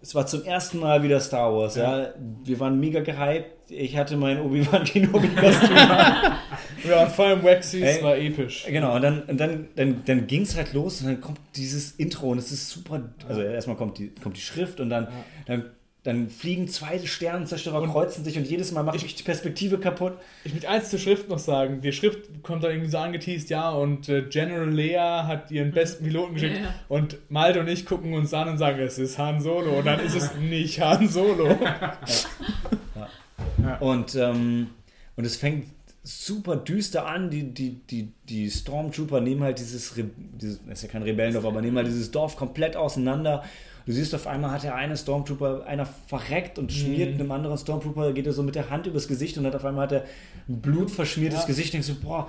es 0.00 0.14
war 0.14 0.26
zum 0.26 0.44
ersten 0.44 0.78
Mal 0.80 1.02
wieder 1.02 1.20
Star 1.20 1.52
Wars, 1.54 1.76
ja. 1.76 2.00
Ja. 2.00 2.08
Wir 2.44 2.58
waren 2.60 2.78
mega 2.78 3.00
gehypt. 3.00 3.52
Ich 3.68 3.96
hatte 3.96 4.16
mein 4.16 4.40
Obi-Wan 4.40 4.84
Kenobi-Kostüm. 4.84 5.74
Wir 5.74 6.94
waren 6.96 7.10
voll 7.14 7.32
im 7.32 7.42
Waxy, 7.42 7.82
es 7.82 8.00
war 8.02 8.16
episch. 8.16 8.64
genau, 8.68 8.94
und 8.94 9.02
dann, 9.02 9.22
und 9.22 9.38
dann, 9.40 9.66
dann, 9.74 10.02
dann 10.04 10.26
ging 10.28 10.42
es 10.42 10.56
halt 10.56 10.72
los 10.72 11.00
und 11.00 11.08
dann 11.08 11.20
kommt 11.20 11.40
dieses 11.56 11.90
Intro 11.92 12.30
und 12.30 12.38
es 12.38 12.52
ist 12.52 12.70
super. 12.70 13.10
Also 13.28 13.42
erstmal 13.42 13.76
kommt 13.76 13.98
die, 13.98 14.10
kommt 14.14 14.36
die 14.36 14.40
Schrift 14.40 14.78
und 14.78 14.90
dann, 14.90 15.04
Ja. 15.04 15.10
dann, 15.46 15.64
dann 16.06 16.30
fliegen 16.30 16.68
zwei 16.68 16.98
Sternenzerstörer, 16.98 17.82
Und- 17.82 17.90
kreuzen 17.90 18.24
sich 18.24 18.36
und 18.38 18.46
jedes 18.46 18.72
Mal 18.72 18.82
macht 18.82 19.02
mich 19.02 19.14
die 19.14 19.22
Perspektive 19.22 19.78
kaputt. 19.78 20.14
Ich 20.44 20.54
will 20.54 20.64
eins 20.66 20.90
zur 20.90 20.98
Schrift 20.98 21.28
noch 21.28 21.38
sagen. 21.38 21.80
Die 21.80 21.92
Schrift 21.92 22.42
kommt 22.42 22.62
dann 22.64 22.70
irgendwie 22.70 22.90
so 22.90 22.98
angeteased, 22.98 23.50
ja, 23.50 23.70
und 23.70 24.08
äh, 24.08 24.22
General 24.22 24.70
Lea 24.70 24.96
hat 24.98 25.50
ihren 25.50 25.72
besten 25.72 26.04
Piloten 26.04 26.34
geschickt. 26.34 26.56
Ja, 26.56 26.62
ja. 26.62 26.74
Und 26.88 27.18
Malte 27.28 27.60
und 27.60 27.68
ich 27.68 27.84
gucken 27.86 28.14
uns 28.14 28.32
an 28.34 28.48
und 28.48 28.58
sagen, 28.58 28.78
es 28.80 28.98
ist 28.98 29.18
Han 29.18 29.40
Solo. 29.40 29.78
Und 29.78 29.86
dann 29.86 30.00
ist 30.00 30.14
es 30.14 30.34
nicht 30.40 30.80
Han 30.80 31.08
Solo. 31.08 31.48
Ja, 31.48 31.98
Ja. 33.62 33.76
Und, 33.78 34.14
ähm, 34.14 34.68
und 35.16 35.24
es 35.24 35.36
fängt 35.36 35.66
super 36.02 36.56
düster 36.56 37.06
an. 37.06 37.30
Die, 37.30 37.42
die, 37.52 37.70
die, 37.90 38.12
die 38.28 38.50
Stormtrooper 38.50 39.20
nehmen 39.20 39.42
halt 39.42 39.58
dieses, 39.58 39.96
Re 39.96 40.04
dieses, 40.40 40.60
das 40.64 40.78
ist 40.78 40.82
ja 40.84 40.88
kein 40.88 41.02
Rebellendorf, 41.02 41.44
aber 41.44 41.60
nehmen 41.62 41.76
halt 41.76 41.88
dieses 41.88 42.10
Dorf 42.10 42.36
komplett 42.36 42.76
auseinander. 42.76 43.42
Du 43.86 43.92
siehst 43.92 44.14
auf 44.16 44.26
einmal 44.26 44.50
hat 44.50 44.64
der 44.64 44.74
eine 44.74 44.96
Stormtrooper, 44.96 45.64
einer 45.64 45.86
verreckt 45.86 46.58
und 46.58 46.72
schmiert 46.72 47.14
Mhm. 47.14 47.20
einem 47.20 47.30
anderen 47.32 47.56
Stormtrooper, 47.56 48.12
geht 48.12 48.26
er 48.26 48.32
so 48.32 48.42
mit 48.42 48.56
der 48.56 48.68
Hand 48.68 48.86
übers 48.86 49.06
Gesicht 49.06 49.38
und 49.38 49.46
hat 49.46 49.54
auf 49.54 49.64
einmal 49.64 49.84
hat 49.84 49.92
er 49.92 50.04
ein 50.48 50.60
blutverschmiertes 50.60 51.40
Ja. 51.42 51.46
Gesicht. 51.46 51.72
Denkst 51.72 51.86
du, 51.88 51.94
boah, 51.94 52.28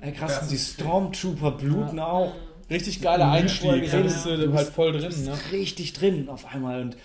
ey, 0.00 0.12
krass, 0.12 0.40
Das 0.40 0.48
die 0.48 0.56
ist- 0.56 0.74
Stormtrooper 0.74 1.52
bluten 1.52 2.00
auch. 2.00 2.32
Richtig 2.68 3.00
geiler 3.00 3.26
Ja, 3.26 3.32
Einstieg. 3.32 3.80
bist 3.80 4.26
ja. 4.26 4.36
du 4.36 4.48
Du 4.48 4.52
halt 4.54 4.68
voll 4.68 4.92
Du 4.92 4.98
drin. 4.98 5.08
bist 5.08 5.24
Ne? 5.26 5.34
richtig 5.52 5.92
drin 5.94 6.28
auf 6.28 6.44
einmal. 6.52 6.82
Und 6.82 6.96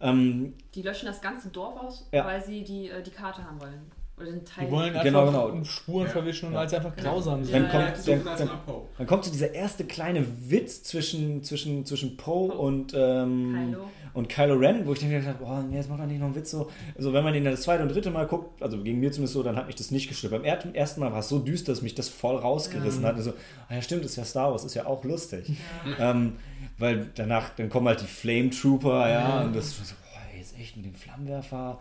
ähm, 0.00 0.54
Die 0.74 0.82
löschen 0.82 1.06
das 1.06 1.20
ganze 1.22 1.48
Dorf 1.48 1.76
aus, 1.80 2.08
Ja. 2.12 2.24
weil 2.26 2.44
sie 2.44 2.62
die, 2.64 2.88
äh, 2.90 3.02
die 3.02 3.10
Karte 3.10 3.42
haben 3.44 3.60
wollen. 3.60 3.80
Oder 4.22 4.30
den 4.32 4.44
Teil. 4.44 4.66
Die 4.66 4.70
wollen 4.72 4.88
einfach 4.90 5.02
Genau, 5.02 5.26
genau. 5.26 5.64
Spuren 5.64 6.06
Ja. 6.06 6.12
verwischen 6.12 6.46
und 6.48 6.54
Ja. 6.54 6.68
sie 6.68 6.76
einfach 6.76 6.96
grausam 6.96 7.44
sind. 7.44 7.54
Dann 7.54 7.62
Ja, 7.64 7.68
kommt, 7.70 8.06
ja, 8.06 8.16
dann, 8.16 8.38
dann, 8.38 8.50
dann 8.98 9.06
kommt 9.06 9.24
so 9.24 9.30
dieser 9.32 9.52
erste 9.52 9.84
kleine 9.84 10.24
Witz 10.48 10.82
zwischen, 10.84 11.42
zwischen, 11.42 11.84
zwischen 11.84 12.16
Poe 12.16 12.52
und, 12.52 12.92
ähm, 12.96 13.54
Kylo. 13.72 13.84
und 14.14 14.28
Kylo 14.28 14.54
Ren, 14.54 14.86
wo 14.86 14.92
ich 14.92 15.00
dann 15.00 15.10
gedacht 15.10 15.28
habe, 15.28 15.44
boah, 15.44 15.62
nee, 15.68 15.76
jetzt 15.76 15.88
macht 15.90 16.00
er 16.00 16.06
nicht 16.06 16.18
noch 16.20 16.26
einen 16.26 16.34
Witz 16.34 16.50
so. 16.50 16.70
Also 16.96 17.12
wenn 17.12 17.24
man 17.24 17.34
ihn 17.34 17.44
das 17.44 17.62
zweite 17.62 17.82
und 17.82 17.88
dritte 17.90 18.10
Mal 18.10 18.26
guckt, 18.26 18.62
also 18.62 18.82
gegen 18.82 19.00
mir 19.00 19.10
zumindest 19.12 19.34
so, 19.34 19.42
dann 19.42 19.56
hat 19.56 19.66
mich 19.66 19.76
das 19.76 19.90
nicht 19.90 20.08
gestört. 20.08 20.32
Beim 20.32 20.44
er- 20.44 20.74
ersten 20.74 21.00
Mal 21.00 21.12
war 21.12 21.20
es 21.20 21.28
so 21.28 21.38
düster, 21.38 21.72
dass 21.72 21.82
mich 21.82 21.94
das 21.94 22.08
voll 22.08 22.36
rausgerissen 22.36 23.04
hat. 23.04 23.16
Also, 23.16 23.32
ah 23.68 23.74
ja 23.74 23.82
stimmt, 23.82 24.04
ist 24.04 24.16
ja 24.16 24.24
Star 24.24 24.50
Wars, 24.52 24.64
ist 24.64 24.74
ja 24.74 24.86
auch 24.86 25.02
lustig. 25.04 25.50
Ähm, 25.98 26.34
weil 26.78 27.06
danach, 27.14 27.50
dann 27.56 27.68
kommen 27.68 27.88
halt 27.88 28.00
die 28.00 28.06
Flame 28.06 28.50
Trooper, 28.50 29.08
ja, 29.08 29.42
und 29.42 29.54
das 29.56 29.76
so, 29.76 29.82
boah, 29.82 30.36
jetzt 30.38 30.58
echt 30.58 30.76
mit 30.76 30.86
dem 30.86 30.94
Flammenwerfer. 30.94 31.78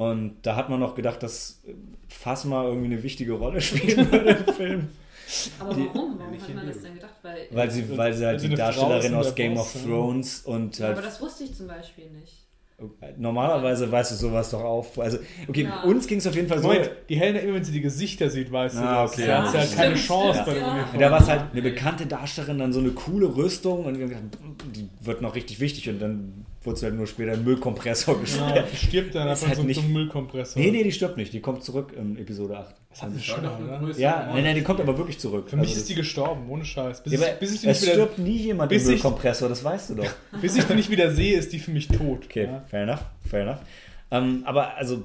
Und 0.00 0.36
da 0.42 0.56
hat 0.56 0.70
man 0.70 0.80
noch 0.80 0.94
gedacht, 0.94 1.22
dass 1.22 1.60
Phasma 2.08 2.64
irgendwie 2.64 2.86
eine 2.86 3.02
wichtige 3.02 3.32
Rolle 3.34 3.60
spielen 3.68 4.10
würde 4.10 4.30
im 4.46 4.54
Film. 4.54 4.88
Aber 5.58 5.74
die- 5.74 5.86
warum? 5.92 6.18
Warum 6.18 6.32
hat 6.40 6.54
man 6.54 6.64
dem. 6.66 6.68
das 6.74 6.82
denn 6.82 6.94
gedacht? 6.94 7.14
Weil, 7.22 7.46
Weil 7.50 7.70
sie, 7.70 7.96
weil 7.98 8.12
sie 8.14 8.24
halt 8.26 8.42
die 8.42 8.48
Darstellerin 8.54 9.14
aus 9.14 9.34
Game 9.34 9.54
Boss, 9.54 9.74
of 9.76 9.82
ja. 9.82 9.88
Thrones 9.88 10.40
und 10.40 10.78
ja, 10.78 10.86
aber 10.86 10.96
halt 10.96 11.06
das 11.06 11.20
wusste 11.20 11.44
ich 11.44 11.54
zum 11.54 11.66
Beispiel 11.68 12.06
nicht. 12.10 12.46
normalerweise 13.18 13.92
weißt 13.92 14.12
du 14.12 14.14
sowas 14.16 14.50
doch 14.50 14.62
auf. 14.64 14.98
Also, 14.98 15.18
okay, 15.48 15.64
Ja. 15.64 15.82
uns 15.82 16.06
ging 16.06 16.18
es 16.18 16.26
auf 16.26 16.34
jeden 16.34 16.48
Fall 16.48 16.60
so. 16.60 16.68
Moment, 16.68 16.90
die 17.08 17.16
Helena 17.16 17.40
immer, 17.40 17.54
wenn 17.54 17.64
sie 17.64 17.72
die 17.72 17.80
Gesichter 17.82 18.30
sieht, 18.30 18.50
weißt 18.50 18.76
du 18.76 18.80
Ah, 18.80 19.02
das. 19.02 19.12
okay, 19.12 19.26
Da 19.26 19.28
ja. 19.28 19.42
hat 19.42 19.50
sie 19.52 19.58
halt 19.58 19.76
keine. 19.76 19.94
Chance 19.96 20.38
Ja. 20.38 20.44
bei 20.44 20.54
der 20.54 20.62
Ja. 20.62 20.72
Uniform. 20.72 20.98
Da 20.98 21.10
war 21.10 21.20
es 21.20 21.28
halt 21.28 21.42
eine 21.52 21.62
bekannte 21.62 22.06
Darstellerin, 22.06 22.58
dann 22.58 22.72
so 22.72 22.80
eine 22.80 22.90
coole 22.92 23.36
Rüstung 23.36 23.84
und 23.84 23.98
wir 23.98 24.04
haben 24.06 24.30
gedacht, 24.30 24.40
die 24.74 24.88
wird 25.02 25.20
noch 25.22 25.34
richtig 25.34 25.60
wichtig 25.60 25.88
und 25.90 25.98
dann 26.00 26.46
wurde 26.62 26.78
sie 26.78 26.86
halt 26.86 26.94
nur 26.94 27.06
später 27.06 27.32
im 27.34 27.44
Müllkompressor 27.44 28.14
Ja, 28.16 28.20
gestellt. 28.20 28.64
die 28.72 28.76
stirbt 28.76 29.14
dann 29.14 29.28
Ist 29.28 29.30
einfach 29.42 29.48
halt 29.48 29.56
so 29.58 29.62
nicht- 29.62 29.80
zum 29.80 29.92
Müllkompressor. 29.92 30.60
Nee, 30.62 30.70
nee, 30.70 30.82
die 30.82 30.92
stirbt 30.92 31.16
nicht. 31.16 31.32
Die 31.32 31.40
kommt 31.40 31.62
zurück 31.64 31.94
in 31.96 32.18
Episode 32.18 32.58
8. 32.58 32.74
Das 32.90 33.02
hat 33.02 33.14
mich 33.14 33.26
Soll 33.26 33.36
schon, 33.36 33.46
oder? 33.46 33.98
Ja, 33.98 34.28
nein, 34.32 34.42
nein, 34.44 34.54
die 34.56 34.62
kommt 34.62 34.80
aber 34.80 34.98
wirklich 34.98 35.18
zurück. 35.18 35.48
Für 35.48 35.56
mich 35.56 35.68
Also 35.68 35.80
ist 35.80 35.88
die 35.88 35.94
gestorben, 35.94 36.48
ohne 36.50 36.64
Scheiß. 36.64 37.02
Bis, 37.02 37.12
Ja, 37.14 37.18
ich, 37.20 37.24
aber 37.26 37.34
bis, 37.36 37.50
ich 37.50 37.56
es 37.58 37.64
nicht 37.64 37.82
wieder, 37.82 37.92
stirbt 37.92 38.18
nie 38.18 38.36
jemand 38.36 38.68
bis 38.68 38.82
im 38.82 38.88
ich- 38.94 39.02
Müllkompressor, 39.02 39.48
das 39.48 39.62
weißt 39.64 39.90
du 39.90 39.94
doch. 39.94 40.06
bis 40.42 40.56
ich 40.56 40.64
die 40.64 40.74
nicht 40.74 40.90
wieder 40.90 41.10
sehe, 41.12 41.38
ist 41.38 41.52
die 41.52 41.58
für 41.60 41.70
mich 41.70 41.88
tot. 41.88 42.24
Okay, 42.26 42.44
Ja. 42.44 42.64
fair 42.68 42.82
enough, 42.82 43.00
fair 43.28 43.42
enough. 43.42 43.58
Ähm, 44.10 44.42
aber 44.44 44.76
also, 44.76 45.04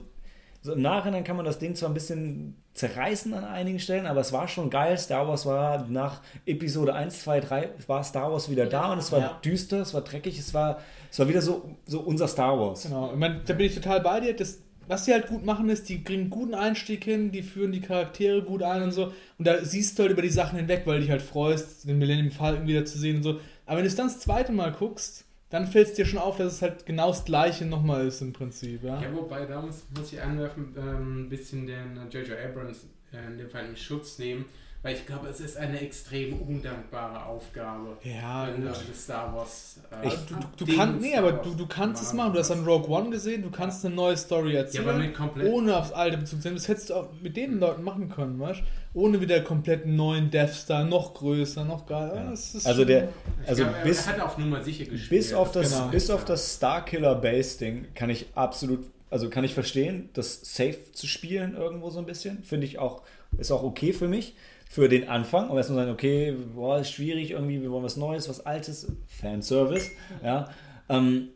so 0.66 0.74
im 0.74 0.82
Nachhinein 0.82 1.24
kann 1.24 1.36
man 1.36 1.46
das 1.46 1.60
Ding 1.60 1.76
zwar 1.76 1.90
ein 1.90 1.94
bisschen 1.94 2.56
zerreißen 2.74 3.34
an 3.36 3.44
einigen 3.46 3.80
Stellen, 3.80 4.08
aber 4.08 4.20
es 4.22 4.34
war 4.34 4.48
schon 4.48 4.70
geil. 4.72 4.98
Star 4.98 5.28
Wars 5.28 5.46
war 5.46 5.86
nach 5.88 6.22
Episode 6.46 6.94
1, 6.96 7.22
2, 7.22 7.40
3 7.40 7.70
war 7.88 8.04
Star 8.04 8.32
Wars 8.32 8.50
wieder 8.50 8.66
da 8.66 8.92
und 8.92 8.98
es 8.98 9.12
war 9.12 9.20
Ja. 9.20 9.40
düster, 9.46 9.82
es 9.82 9.94
war 9.94 10.02
dreckig, 10.02 10.40
es 10.40 10.54
war, 10.56 10.80
es 11.12 11.20
war 11.20 11.28
wieder 11.30 11.42
so, 11.42 11.76
so 11.86 12.00
unser 12.00 12.28
Star 12.28 12.60
Wars. 12.60 12.84
Genau, 12.84 13.12
ich 13.14 13.18
meine, 13.20 13.42
da 13.46 13.54
bin 13.54 13.68
ich 13.68 13.76
total 13.76 14.02
bei 14.02 14.20
dir. 14.20 14.36
Das, 14.36 14.60
was 14.88 15.06
die 15.06 15.14
halt 15.14 15.28
gut 15.28 15.46
machen, 15.46 15.70
ist, 15.70 15.88
die 15.88 16.04
kriegen 16.04 16.22
einen 16.24 16.30
guten 16.32 16.54
Einstieg 16.56 17.04
hin, 17.04 17.32
die 17.32 17.44
führen 17.44 17.72
die 17.72 17.82
Charaktere 17.82 18.42
gut 18.42 18.64
ein 18.64 18.82
und 18.84 18.92
so. 18.92 19.12
Und 19.38 19.48
da 19.48 19.64
siehst 19.64 19.98
du 20.00 20.04
halt 20.04 20.12
über 20.12 20.22
die 20.24 20.30
Sachen 20.30 20.58
hinweg, 20.58 20.82
weil 20.86 20.96
du 20.96 21.02
dich 21.02 21.12
halt 21.12 21.22
freust, 21.22 21.88
den 21.88 22.00
Millennium 22.00 22.32
Falcon 22.32 22.68
wieder 22.68 22.86
zu 22.86 22.98
sehen 22.98 23.18
und 23.18 23.24
so. 23.24 23.40
Aber 23.68 23.78
wenn 23.78 23.84
du 23.84 23.90
es 23.90 23.96
dann 23.96 24.08
das 24.08 24.20
zweite 24.20 24.52
Mal 24.52 24.72
guckst, 24.72 25.25
dann 25.56 25.68
fällt 25.68 25.88
es 25.88 25.94
dir 25.94 26.06
schon 26.06 26.20
auf, 26.20 26.36
dass 26.36 26.56
es 26.56 26.62
halt 26.62 26.86
genau 26.86 27.08
das 27.08 27.24
gleiche 27.24 27.66
nochmal 27.66 28.06
ist 28.06 28.20
im 28.20 28.34
Prinzip. 28.34 28.84
Ja? 28.84 29.02
Ja, 29.02 29.16
wobei, 29.16 29.46
da 29.46 29.62
muss, 29.62 29.86
muss 29.98 30.12
ich 30.12 30.22
anwerfen, 30.22 30.76
ähm, 30.78 31.22
ein 31.22 31.30
bisschen 31.30 31.66
den 31.66 31.96
äh, 31.96 32.10
J.J. 32.12 32.38
Abrams 32.38 32.86
äh, 33.14 33.26
in 33.26 33.38
dem 33.38 33.50
Fall 33.50 33.66
in 33.66 33.78
Schutz 33.78 34.20
nehmen, 34.20 34.44
weil 34.86 34.94
ich 34.94 35.06
glaube, 35.08 35.28
es 35.30 35.40
ist 35.40 35.58
eine 35.58 35.80
extrem 35.82 36.34
undankbare 36.42 37.26
Aufgabe. 37.26 37.98
Ja, 38.04 38.48
wenn, 38.54 38.66
gut. 38.68 38.76
Star 38.96 39.34
Wars. 39.36 39.80
Äh, 39.90 39.96
Aber 39.96 40.10
du, 40.10 40.36
du, 40.58 40.66
du, 40.66 40.78
kannst, 40.78 41.02
nee, 41.02 41.10
Star 41.10 41.20
aber 41.24 41.32
du, 41.34 41.56
du 41.56 41.66
kannst 41.66 42.04
es 42.04 42.14
machen. 42.14 42.34
Du 42.34 42.40
hast 42.40 42.52
dann 42.52 42.64
Rogue 42.64 42.88
One 42.90 43.10
gesehen, 43.10 43.42
du 43.42 43.50
kannst 43.50 43.84
eine 43.84 43.96
neue 43.96 44.16
Story 44.16 44.54
Ja, 44.54 44.60
erzählen. 44.60 44.88
aber 44.88 45.00
mit 45.00 45.16
komplett. 45.16 45.52
ohne 45.52 45.76
aufs 45.76 45.92
alte 45.92 46.18
Bezug 46.18 46.40
zu 46.40 46.48
nehmen. 46.50 46.58
Das 46.58 46.68
hättest 46.68 46.92
du 46.92 46.94
auch 46.94 47.08
mit 47.20 47.36
den 47.36 47.60
Leuten 47.60 47.82
machen 47.82 48.10
können, 48.10 48.40
weißt 48.40 48.60
du? 48.62 49.00
Ohne 49.00 49.20
wieder 49.20 49.42
komplett 49.42 49.86
einen 49.86 49.96
neuen 49.96 50.30
Death 50.30 50.54
Star, 50.54 50.84
noch 50.84 51.16
größer, 51.16 51.66
noch 51.66 51.88
geiler. 51.88 52.16
Ja. 52.16 52.30
Das 52.30 52.54
ist 52.54 52.68
Also 52.68 52.86
der, 52.86 53.10
Ich 53.44 53.50
also 53.50 53.64
glaube, 53.64 53.78
er 53.80 53.84
bis, 53.86 54.08
hat 54.08 54.20
auf 54.22 54.38
Nummer 54.38 54.62
sicher 54.64 54.86
gespielt. 54.86 55.10
bis 55.10 55.34
auf 55.34 55.52
das, 55.52 55.72
Genau. 55.74 55.88
bis 55.88 56.10
auf 56.12 56.24
das 56.26 56.56
Starkiller 56.58 57.16
Base 57.16 57.58
Ding 57.58 57.88
kann 57.96 58.12
ich 58.12 58.28
absolut, 58.36 58.86
also 59.10 59.32
kann 59.32 59.44
ich 59.44 59.56
verstehen, 59.56 60.10
das 60.14 60.42
safe 60.44 60.92
zu 60.94 61.08
spielen 61.08 61.58
irgendwo 61.58 61.90
so 61.90 61.98
ein 61.98 62.06
bisschen, 62.06 62.44
finde 62.44 62.68
ich 62.68 62.78
auch, 62.78 63.02
ist 63.40 63.52
auch 63.52 63.64
okay 63.64 63.92
für 63.92 64.08
mich, 64.08 64.36
für 64.76 64.90
den 64.90 65.08
Anfang, 65.08 65.46
aber 65.50 65.58
erstmal 65.60 65.80
sagen, 65.86 65.92
okay, 65.92 66.36
boah, 66.54 66.80
ist 66.80 66.92
schwierig 66.92 67.32
irgendwie, 67.32 67.62
wir 67.62 67.72
wollen 67.72 67.86
was 67.86 67.96
Neues, 67.96 68.28
was 68.28 68.46
Altes, 68.46 68.92
Fanservice, 69.08 69.90
ja, 70.22 70.50
ähm, 70.90 71.30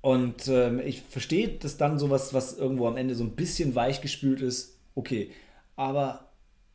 und 0.00 0.48
ähm, 0.48 0.80
ich 0.84 1.02
verstehe 1.02 1.48
das 1.48 1.76
dann 1.76 1.98
sowas, 1.98 2.32
was 2.32 2.56
irgendwo 2.56 2.86
am 2.88 2.96
Ende 2.96 3.14
so 3.14 3.24
ein 3.24 3.32
bisschen 3.36 3.74
weichgespült 3.74 4.40
ist, 4.40 4.78
okay, 4.94 5.30
aber 5.76 6.22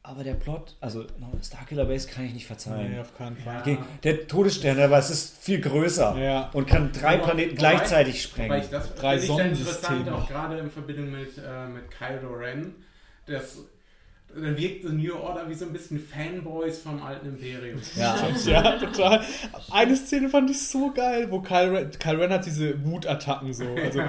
aber 0.04 0.24
der 0.24 0.34
Plot, 0.34 0.76
also 0.82 1.02
no, 1.20 1.32
Starkiller 1.44 1.86
Base 1.86 2.08
kann 2.08 2.26
ich 2.26 2.34
nicht 2.34 2.48
verzeihen. 2.48 2.92
Nee, 2.92 3.00
auf 3.00 3.16
keinen 3.16 3.38
Fall. 3.38 3.60
Okay, 3.62 3.78
der 4.04 4.28
Todesstern, 4.28 4.80
aber 4.80 4.98
es 4.98 5.12
ist 5.12 5.38
viel 5.38 5.62
größer 5.62 6.18
Ja. 6.20 6.50
und 6.54 6.66
kann 6.68 6.92
drei 6.92 7.18
Wobei- 7.20 7.24
Planeten 7.26 7.52
wobei- 7.52 7.60
gleichzeitig 7.60 8.22
sprengen. 8.24 8.62
ich 8.62 8.70
das 8.70 8.96
Drei 8.96 9.18
ich 9.18 9.28
Sonnensysteme. 9.28 10.00
interessant, 10.00 10.10
auch 10.24 10.28
gerade 10.28 10.58
in 10.58 10.72
Verbindung 10.72 11.12
mit, 11.12 11.38
äh, 11.38 11.68
mit 11.68 11.84
Kylo 11.92 12.34
Ren. 12.34 12.74
Das, 13.28 13.60
dann 14.36 14.58
wirkt 14.58 14.84
The 14.88 14.94
New 14.94 15.14
Order 15.16 15.50
wie 15.50 15.54
so 15.54 15.66
ein 15.66 15.74
bisschen 15.74 16.00
Fanboys 16.00 16.80
vom 16.80 17.02
alten 17.02 17.28
Imperium. 17.28 17.80
Ja, 17.96 18.16
Ja, 18.46 18.78
total. 18.78 19.22
Eine 19.72 19.96
Szene 19.96 20.30
fand 20.30 20.50
ich 20.50 20.62
so 20.68 20.92
geil, 20.92 21.28
wo 21.30 21.40
Kylo 21.42 21.76
Ren, 21.76 21.92
Kylo 21.92 22.22
Ren 22.22 22.32
hat 22.32 22.46
diese 22.46 22.84
Wutattacken 22.86 23.54
so. 23.54 23.66
Also, 23.82 24.02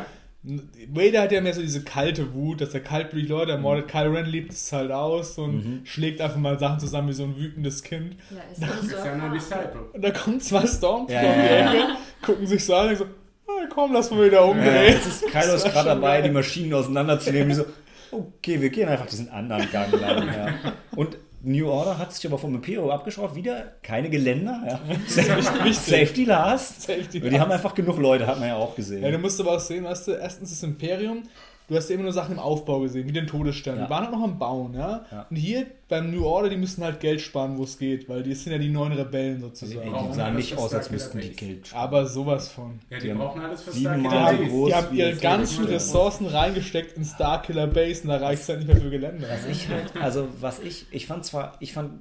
Vader 0.93 1.23
hat 1.23 1.31
ja 1.33 1.41
mehr 1.41 1.55
so 1.55 1.61
diese 1.63 1.85
kalte 1.85 2.35
Wut, 2.35 2.61
dass 2.61 2.75
er 2.75 2.81
kaltblütig 2.81 3.29
Leute 3.29 3.53
ermordet. 3.53 3.87
Kylo 3.89 4.13
Ren 4.13 4.27
lebt 4.27 4.53
es 4.53 4.73
halt 4.73 4.91
aus 4.91 5.39
und 5.39 5.83
schlägt 5.85 6.21
einfach 6.21 6.39
mal 6.39 6.59
Sachen 6.59 6.81
zusammen 6.81 7.09
wie 7.09 7.13
so 7.13 7.23
ein 7.25 7.37
wütendes 7.37 7.83
Kind. 7.85 8.17
Ja, 8.31 8.39
ist 8.51 8.59
nicht 8.61 8.73
so 8.73 8.77
Das 8.91 8.99
ist 8.99 9.05
ja 9.05 9.17
nur. 9.17 9.31
Disciple. 9.31 9.81
Und 9.93 10.03
da 10.05 10.11
kommen 10.11 10.41
zwei 10.41 10.67
Stormtrooper 10.67 11.23
Ja, 11.23 11.33
die 11.33 11.39
ja, 11.39 11.55
ja. 11.55 11.73
Ecke, 11.73 11.87
gucken 12.23 12.47
sich 12.49 12.65
so 12.65 12.75
an 12.75 12.89
und 12.89 12.97
so, 12.97 13.05
ah, 13.05 13.67
komm, 13.73 13.93
lass 13.93 14.11
mal 14.11 14.25
wieder 14.27 14.39
Ja, 14.39 14.43
umdrehen. 14.43 14.95
jetzt 14.95 15.07
ist 15.07 15.27
Kylo 15.31 15.55
ist 15.55 15.65
gerade 15.65 15.91
dabei, 15.91 16.15
geil. 16.21 16.23
die 16.25 16.31
Maschinen 16.35 16.75
auseinanderzunehmen. 16.75 17.49
Die 17.51 17.55
so, 17.55 17.65
okay, 18.13 18.61
wir 18.61 18.71
gehen 18.71 18.89
einfach 18.89 19.07
diesen 19.07 19.29
anderen 19.31 19.71
Gang 19.71 19.93
lang. 19.93 20.27
Ja. 20.27 20.55
Und 20.95 21.17
New 21.45 21.69
Order 21.69 21.99
hat 21.99 22.13
sich 22.13 22.25
aber 22.27 22.39
vom 22.39 22.55
Imperium 22.55 22.91
abgeschraubt. 22.91 23.35
Wieder 23.35 23.73
keine 23.83 24.09
Geländer. 24.09 24.63
Ja. 24.67 24.81
Safety, 25.09 25.73
Safety 25.73 26.25
last. 26.25 26.83
Safety 26.83 27.21
Die 27.21 27.41
haben 27.41 27.51
einfach 27.51 27.75
genug 27.75 27.99
Leute, 27.99 28.27
hat 28.27 28.39
man 28.39 28.49
ja 28.49 28.57
auch 28.57 28.77
gesehen. 28.77 29.03
Ja, 29.03 29.11
du 29.11 29.19
musst 29.19 29.41
aber 29.41 29.57
auch 29.57 29.61
sehen, 29.61 29.85
weißt 29.85 30.09
du, 30.09 30.13
erstens 30.13 30.51
das 30.51 30.63
Imperium, 30.63 31.25
du 31.69 31.77
hast 31.77 31.89
ja 31.89 31.95
immer 31.95 32.05
nur 32.05 32.13
Sachen 32.13 32.33
im 32.33 32.39
Aufbau 32.39 32.81
gesehen, 32.81 33.07
wie 33.09 33.13
den 33.13 33.27
Todesstern. 33.27 33.79
Ja. 33.79 33.85
Die 33.85 33.91
waren 33.91 34.05
halt 34.05 34.13
noch 34.13 34.23
am 34.23 34.39
Bauen, 34.39 34.75
ja? 34.75 35.05
Ja. 35.11 35.27
Und 35.29 35.37
hier 35.37 35.67
beim 35.89 36.11
New 36.11 36.25
Order, 36.25 36.49
die 36.49 36.57
müssen 36.57 36.83
halt 36.85 37.01
Geld 37.01 37.21
sparen, 37.21 37.59
wo 37.59 37.65
es 37.65 37.79
geht, 37.79 38.09
weil 38.09 38.23
die 38.23 38.35
sind 38.35 38.53
ja 38.53 38.59
die 38.59 38.69
neuen 38.69 38.93
Rebellen 38.93 39.41
sozusagen. 39.41 39.81
Ey, 39.83 39.91
brauchen 39.91 40.11
die 40.11 40.17
sahen 40.17 40.37
nicht 40.37 40.57
aus, 40.57 40.75
als 40.75 40.87
Starkiller 40.87 40.93
müssten 40.93 41.21
die. 41.21 41.47
Geld 41.47 41.75
Aber 41.75 42.07
sowas 42.07 42.49
von. 42.49 42.81
Ja, 42.91 42.99
die, 42.99 43.05
Die 43.05 43.11
haben 43.11 43.19
brauchen 43.19 43.43
alles 43.43 43.63
für 43.63 43.89
haben, 43.89 44.03
Base. 44.03 44.45
groß 44.49 44.69
die 44.69 44.75
haben 44.75 44.97
ihre 44.97 45.17
ganzen. 45.17 45.65
Ressourcen 45.65 46.27
reingesteckt 46.27 46.97
in 46.97 47.05
Starkiller 47.05 47.67
Base 47.67 48.03
und 48.03 48.09
da 48.09 48.17
reicht 48.19 48.43
es 48.43 48.49
halt 48.49 48.59
nicht 48.61 48.69
mehr 48.69 48.81
für 48.81 48.91
Gelände. 48.91 49.27
Was 49.29 49.47
ich 49.47 49.69
halt, 49.69 49.97
also 49.97 50.29
was 50.41 50.59
ich, 50.61 50.87
ich 50.91 51.07
fand 51.07 51.25
zwar, 51.25 51.57
ich 51.61 51.73
fand 51.73 51.93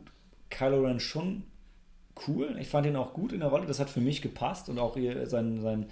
Kylo 0.49 0.81
Ren 0.81 0.99
schon 0.99 1.43
cool, 2.27 2.55
ich 2.59 2.67
fand 2.67 2.85
ihn 2.85 2.95
auch 2.95 3.13
gut 3.13 3.33
in 3.33 3.39
der 3.39 3.49
Rolle, 3.49 3.65
das 3.65 3.79
hat 3.79 3.89
für 3.89 4.01
mich 4.01 4.21
gepasst 4.21 4.69
und 4.69 4.79
auch 4.79 4.97
ihr, 4.97 5.27
sein, 5.27 5.61
sein, 5.61 5.85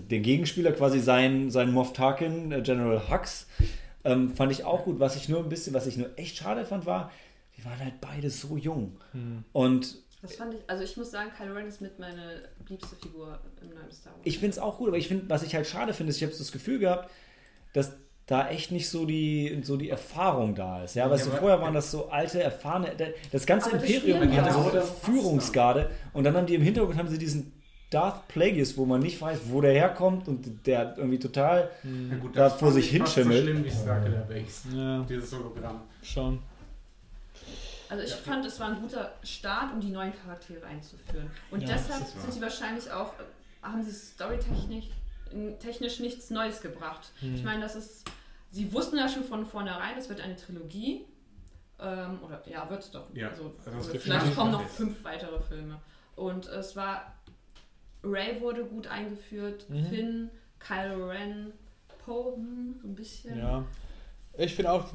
der 0.00 0.20
Gegenspieler, 0.20 0.72
quasi 0.72 1.00
sein, 1.00 1.50
sein 1.50 1.72
Moff 1.72 1.92
Tarkin, 1.92 2.52
äh, 2.52 2.62
General 2.62 3.08
Hux, 3.10 3.46
ähm, 4.04 4.34
fand 4.34 4.52
ich 4.52 4.64
auch 4.64 4.84
gut. 4.84 5.00
Was 5.00 5.16
ich 5.16 5.28
nur 5.28 5.40
ein 5.42 5.48
bisschen, 5.48 5.74
was 5.74 5.86
ich 5.86 5.96
nur 5.96 6.10
echt 6.18 6.36
schade 6.36 6.64
fand, 6.64 6.86
war, 6.86 7.10
die 7.56 7.64
waren 7.64 7.78
halt 7.78 8.00
beide 8.00 8.30
so 8.30 8.56
jung. 8.56 8.96
Und 9.52 9.96
Das 10.22 10.36
fand 10.36 10.54
ich, 10.54 10.60
also 10.66 10.82
ich 10.84 10.96
muss 10.96 11.10
sagen, 11.10 11.30
Kylo 11.36 11.54
Ren 11.54 11.66
ist 11.66 11.80
mit 11.80 11.98
meine 11.98 12.42
liebste 12.68 12.96
Figur 12.96 13.38
im 13.62 13.68
neuen 13.70 13.90
Star 13.92 14.12
Wars. 14.12 14.20
ich 14.24 14.38
finde 14.38 14.52
es 14.52 14.58
auch 14.58 14.78
gut, 14.78 14.88
aber 14.88 14.98
ich 14.98 15.08
finde, 15.08 15.28
was 15.28 15.42
ich 15.42 15.54
halt 15.54 15.66
schade 15.66 15.92
finde, 15.94 16.10
ist, 16.10 16.16
ich 16.18 16.22
habe 16.24 16.34
das 16.36 16.52
Gefühl 16.52 16.78
gehabt, 16.78 17.10
dass 17.72 17.92
da 18.26 18.48
echt 18.48 18.72
nicht 18.72 18.88
so 18.88 19.06
die, 19.06 19.60
so 19.62 19.76
die 19.76 19.88
Erfahrung 19.88 20.56
da 20.56 20.82
ist. 20.82 20.96
Ja, 20.96 21.08
weißt 21.08 21.26
Ja, 21.26 21.30
aber- 21.32 21.40
vorher 21.40 21.60
waren 21.60 21.74
das 21.74 21.90
so 21.92 22.08
alte, 22.08 22.42
erfahrene, 22.42 22.92
das 23.30 23.46
ganze 23.46 23.72
Aber 23.72 23.76
Imperium 23.84 24.32
hatte 24.36 24.52
so 24.52 24.68
eine 24.70 24.82
Führungsgarde 24.82 25.90
und 26.12 26.24
dann 26.24 26.36
haben 26.36 26.46
die 26.46 26.56
im 26.56 26.62
Hintergrund 26.62 26.98
haben 26.98 27.08
sie 27.08 27.18
diesen 27.18 27.52
Darth 27.90 28.26
Plagueis, 28.28 28.76
wo 28.76 28.84
man 28.84 29.00
nicht 29.00 29.20
weiß, 29.20 29.40
wo 29.50 29.60
der 29.60 29.72
herkommt 29.72 30.26
und 30.28 30.66
der 30.66 30.96
irgendwie 30.96 31.18
total 31.18 31.70
Na 31.84 32.16
gut, 32.16 32.36
Da 32.36 32.48
das 32.48 32.58
vor 32.58 32.72
sich 32.72 32.92
ich 32.92 32.98
fast 32.98 33.14
hinschimmelt. 33.14 33.44
So 33.44 33.50
schlimm 33.50 33.64
wie 33.64 33.70
Starkiller 33.70 34.20
Base. 34.22 34.68
Ja, 34.76 35.02
Dieses 35.08 35.32
Hologramm. 35.32 35.82
schon. 36.02 36.42
Also 37.88 38.02
ich 38.02 38.14
fand, 38.14 38.44
es 38.44 38.58
war 38.58 38.68
ein 38.68 38.80
guter 38.80 39.12
Start, 39.22 39.72
um 39.72 39.80
die 39.80 39.90
neuen 39.90 40.12
Charaktere 40.12 40.64
einzuführen. 40.66 41.30
Und 41.52 41.60
Ja, 41.62 41.68
deshalb 41.68 42.00
das 42.00 42.14
ist 42.14 42.22
sind 42.22 42.34
sie 42.34 42.40
wahrscheinlich 42.40 42.90
auch, 42.90 43.12
haben 43.62 43.82
sie 43.82 43.92
storytechnisch 43.92 44.86
technisch 45.60 45.98
nichts 46.00 46.30
Neues 46.30 46.60
gebracht. 46.60 47.10
Ich 47.20 47.42
meine, 47.42 47.60
das 47.62 47.74
ist, 47.74 48.04
sie 48.52 48.72
wussten 48.72 48.96
ja 48.96 49.08
schon 49.08 49.24
von 49.24 49.44
vornherein, 49.44 49.98
es 49.98 50.08
wird 50.08 50.20
eine 50.20 50.36
Trilogie. 50.36 51.04
Ähm, 51.78 52.20
oder 52.22 52.42
ja, 52.48 52.68
wird 52.70 52.82
es 52.84 52.90
doch. 52.90 53.04
Ja, 53.12 53.28
also, 53.30 53.52
das 53.64 53.88
wird 53.92 54.02
vielleicht 54.02 54.34
kommen 54.34 54.52
noch 54.52 54.66
fünf 54.66 55.04
weitere 55.04 55.40
Filme. 55.42 55.78
Und 56.14 56.46
es 56.46 56.74
war, 56.76 57.15
Ray 58.10 58.40
wurde 58.40 58.64
gut 58.64 58.86
eingeführt, 58.86 59.66
Mhm. 59.68 59.86
Finn, 59.86 60.30
Kylo 60.58 61.08
Ren, 61.08 61.52
Poe, 62.04 62.34
hm, 62.36 62.76
so 62.80 62.88
ein 62.88 62.94
bisschen. 62.94 63.38
Ja. 63.38 63.64
Ich 64.38 64.54
finde 64.54 64.72
auch, 64.72 64.86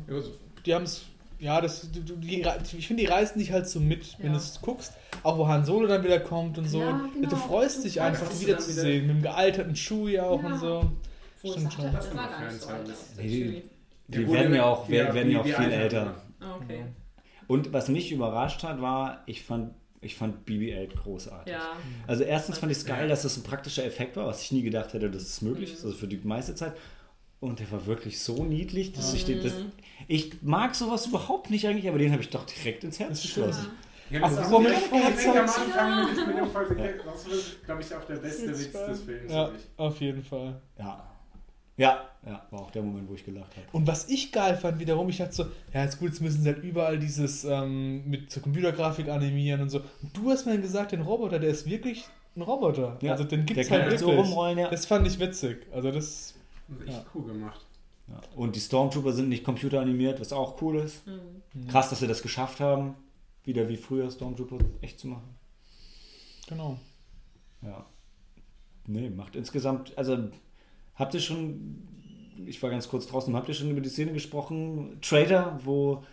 die 0.65 0.73
haben 0.73 0.83
es. 0.83 1.03
Ja, 1.39 1.59
das, 1.59 1.89
du- 1.91 2.01
die, 2.17 2.41
ich 2.77 2.85
finde, 2.87 3.01
die 3.01 3.07
reißen 3.09 3.39
dich 3.39 3.51
halt 3.51 3.67
so 3.67 3.79
mit, 3.79 4.15
wenn 4.19 4.27
Ja. 4.27 4.31
du 4.33 4.37
es 4.37 4.61
guckst. 4.61 4.93
Auch 5.23 5.37
wo 5.39 5.47
Han 5.47 5.65
Solo 5.65 5.87
dann 5.87 6.03
wieder 6.03 6.19
kommt 6.19 6.57
und 6.59 6.67
so. 6.67 6.79
Ja, 6.81 7.01
genau. 7.15 7.29
Du 7.29 7.35
freust 7.35 7.79
Du 7.79 7.83
dich 7.83 7.93
freust 7.95 8.05
einfach, 8.21 8.27
die 8.27 8.33
dann 8.33 8.47
wiederzusehen. 8.47 9.07
Mit 9.07 9.15
dem 9.17 9.21
gealterten 9.23 9.73
Chewie 9.75 10.19
auch 10.19 10.41
Ja. 10.43 10.47
und 10.49 10.59
so. 10.59 10.91
Wo 11.41 11.51
Stimmt 11.53 11.73
schon. 11.73 11.91
das 11.91 12.15
war 12.15 12.29
gar 12.29 12.45
nicht 12.45 12.61
so 12.61 12.69
alt. 12.69 12.89
Die-. 13.19 13.63
Die 14.07 14.31
werden 14.31 14.53
ja 14.53 14.65
auch, 14.65 14.87
werden, 14.87 15.15
werden 15.15 15.31
ja 15.31 15.39
auch 15.39 15.45
viel 15.45 15.53
er 15.55 15.81
älter. 15.81 16.15
Ah, 16.39 16.55
Okay. 16.57 16.85
Und 17.47 17.73
was 17.73 17.89
mich 17.89 18.11
überrascht 18.11 18.63
hat, 18.63 18.79
war, 18.81 19.23
ich 19.25 19.43
fand, 19.43 19.73
ich 20.01 20.15
fand 20.15 20.45
BB-8 20.47 20.95
großartig. 20.95 21.53
Ja. 21.53 21.73
Also 22.07 22.23
erstens 22.23 22.57
fand 22.57 22.71
ich 22.71 22.79
es 22.79 22.85
geil, 22.85 23.07
dass 23.07 23.21
das 23.21 23.37
ein 23.37 23.43
praktischer 23.43 23.85
Effekt 23.85 24.15
war, 24.17 24.25
was 24.27 24.41
ich 24.41 24.51
nie 24.51 24.63
gedacht 24.63 24.93
hätte, 24.93 25.09
dass 25.11 25.23
es 25.23 25.41
möglich 25.41 25.69
Mhm. 25.69 25.75
ist, 25.77 25.85
also 25.85 25.95
für 25.97 26.07
die 26.07 26.19
meiste 26.23 26.55
Zeit. 26.55 26.73
Und 27.39 27.59
der 27.59 27.71
war 27.71 27.85
wirklich 27.87 28.19
so 28.21 28.43
niedlich, 28.43 28.93
dass 28.93 29.13
ich 29.13 29.25
den, 29.25 29.41
das, 29.43 29.53
Mhm. 29.53 29.71
ich 30.07 30.41
mag 30.43 30.75
sowas 30.75 31.07
überhaupt 31.07 31.49
nicht 31.49 31.65
eigentlich, 31.67 31.87
aber 31.87 31.97
den 31.97 32.11
habe 32.11 32.21
ich 32.21 32.29
doch 32.29 32.45
direkt 32.45 32.83
ins 32.83 32.99
Herz 32.99 33.21
geschlossen. 33.21 33.67
Ja, 34.09 34.19
Ach, 34.23 34.35
das 34.35 34.45
ist 34.47 34.51
wo 34.51 34.57
auch 34.57 34.61
direkt, 34.61 34.91
am 34.91 35.37
Anfang 35.37 36.05
mit, 36.05 36.17
dem 36.37 36.47
Volk, 36.51 36.77
das 37.05 37.27
ist, 37.27 37.63
glaube 37.63 37.81
ich, 37.81 37.95
auch 37.95 38.03
der 38.03 38.15
beste 38.15 38.49
Witz 38.49 38.71
des 38.71 39.01
Films. 39.03 39.31
Ja, 39.31 39.51
auf 39.77 40.01
jeden 40.01 40.23
Fall. 40.23 40.61
Ja. 40.77 41.10
Ja, 41.77 42.09
ja, 42.25 42.45
war 42.51 42.61
auch 42.61 42.71
der 42.71 42.83
Moment, 42.83 43.09
wo 43.09 43.15
ich 43.15 43.23
gelacht 43.25 43.55
habe. 43.55 43.65
Und 43.71 43.87
was 43.87 44.07
ich 44.09 44.31
geil 44.31 44.55
fand 44.57 44.79
wiederum, 44.79 45.09
ich 45.09 45.17
dachte 45.17 45.33
so, 45.33 45.45
ja, 45.73 45.83
jetzt 45.83 45.99
gut, 45.99 46.09
jetzt 46.09 46.21
müssen 46.21 46.43
sie 46.43 46.49
halt 46.49 46.63
überall 46.63 46.99
dieses 46.99 47.43
ähm, 47.45 48.07
mit 48.07 48.29
zur 48.31 48.43
Computergrafik 48.43 49.07
animieren 49.09 49.61
und 49.61 49.69
so. 49.69 49.79
Und 49.79 50.15
du 50.15 50.29
hast 50.29 50.45
mir 50.45 50.51
dann 50.53 50.61
gesagt, 50.61 50.91
den 50.91 51.01
Roboter, 51.01 51.39
der 51.39 51.49
ist 51.49 51.65
wirklich 51.65 52.05
ein 52.35 52.41
Roboter. 52.43 52.97
Ja, 53.01 53.13
also 53.13 53.23
den 53.23 53.45
gibt 53.45 53.57
der 53.59 53.69
halt 53.69 53.83
halt 53.83 53.99
so 53.99 54.07
wirklich. 54.07 54.25
rumrollen, 54.27 54.57
ja. 54.59 54.69
Das 54.69 54.85
fand 54.85 55.07
ich 55.07 55.19
witzig. 55.19 55.65
Also 55.71 55.91
das, 55.91 56.35
Das 56.67 56.81
echt 56.87 56.97
Ja. 56.97 57.05
cool 57.15 57.25
gemacht. 57.25 57.65
ja. 58.09 58.21
Und 58.35 58.55
die 58.55 58.59
Stormtrooper 58.59 59.13
sind 59.13 59.29
nicht 59.29 59.43
computeranimiert, 59.43 60.19
was 60.19 60.31
auch 60.33 60.61
cool 60.61 60.77
ist. 60.77 61.07
Mhm. 61.07 61.67
Krass, 61.67 61.89
dass 61.89 61.99
sie 61.99 62.07
das 62.07 62.21
geschafft 62.21 62.59
haben, 62.59 62.95
wieder 63.43 63.67
wie 63.69 63.77
früher 63.77 64.11
Stormtrooper 64.11 64.57
echt 64.81 64.99
zu 64.99 65.07
machen. 65.07 65.35
genau. 66.47 66.77
Ja. 67.63 67.85
Nee, 68.87 69.09
macht 69.09 69.35
insgesamt, 69.35 69.97
also 69.97 70.29
habt 71.01 71.13
ihr 71.13 71.19
schon, 71.19 71.81
ich 72.45 72.61
war 72.63 72.69
ganz 72.69 72.87
kurz 72.87 73.07
draußen, 73.07 73.35
habt 73.35 73.49
ihr 73.49 73.53
schon 73.53 73.69
über 73.71 73.81
die 73.81 73.89
Szene 73.89 74.13
gesprochen, 74.13 74.97
Trader, 75.01 75.59
wo 75.65 76.03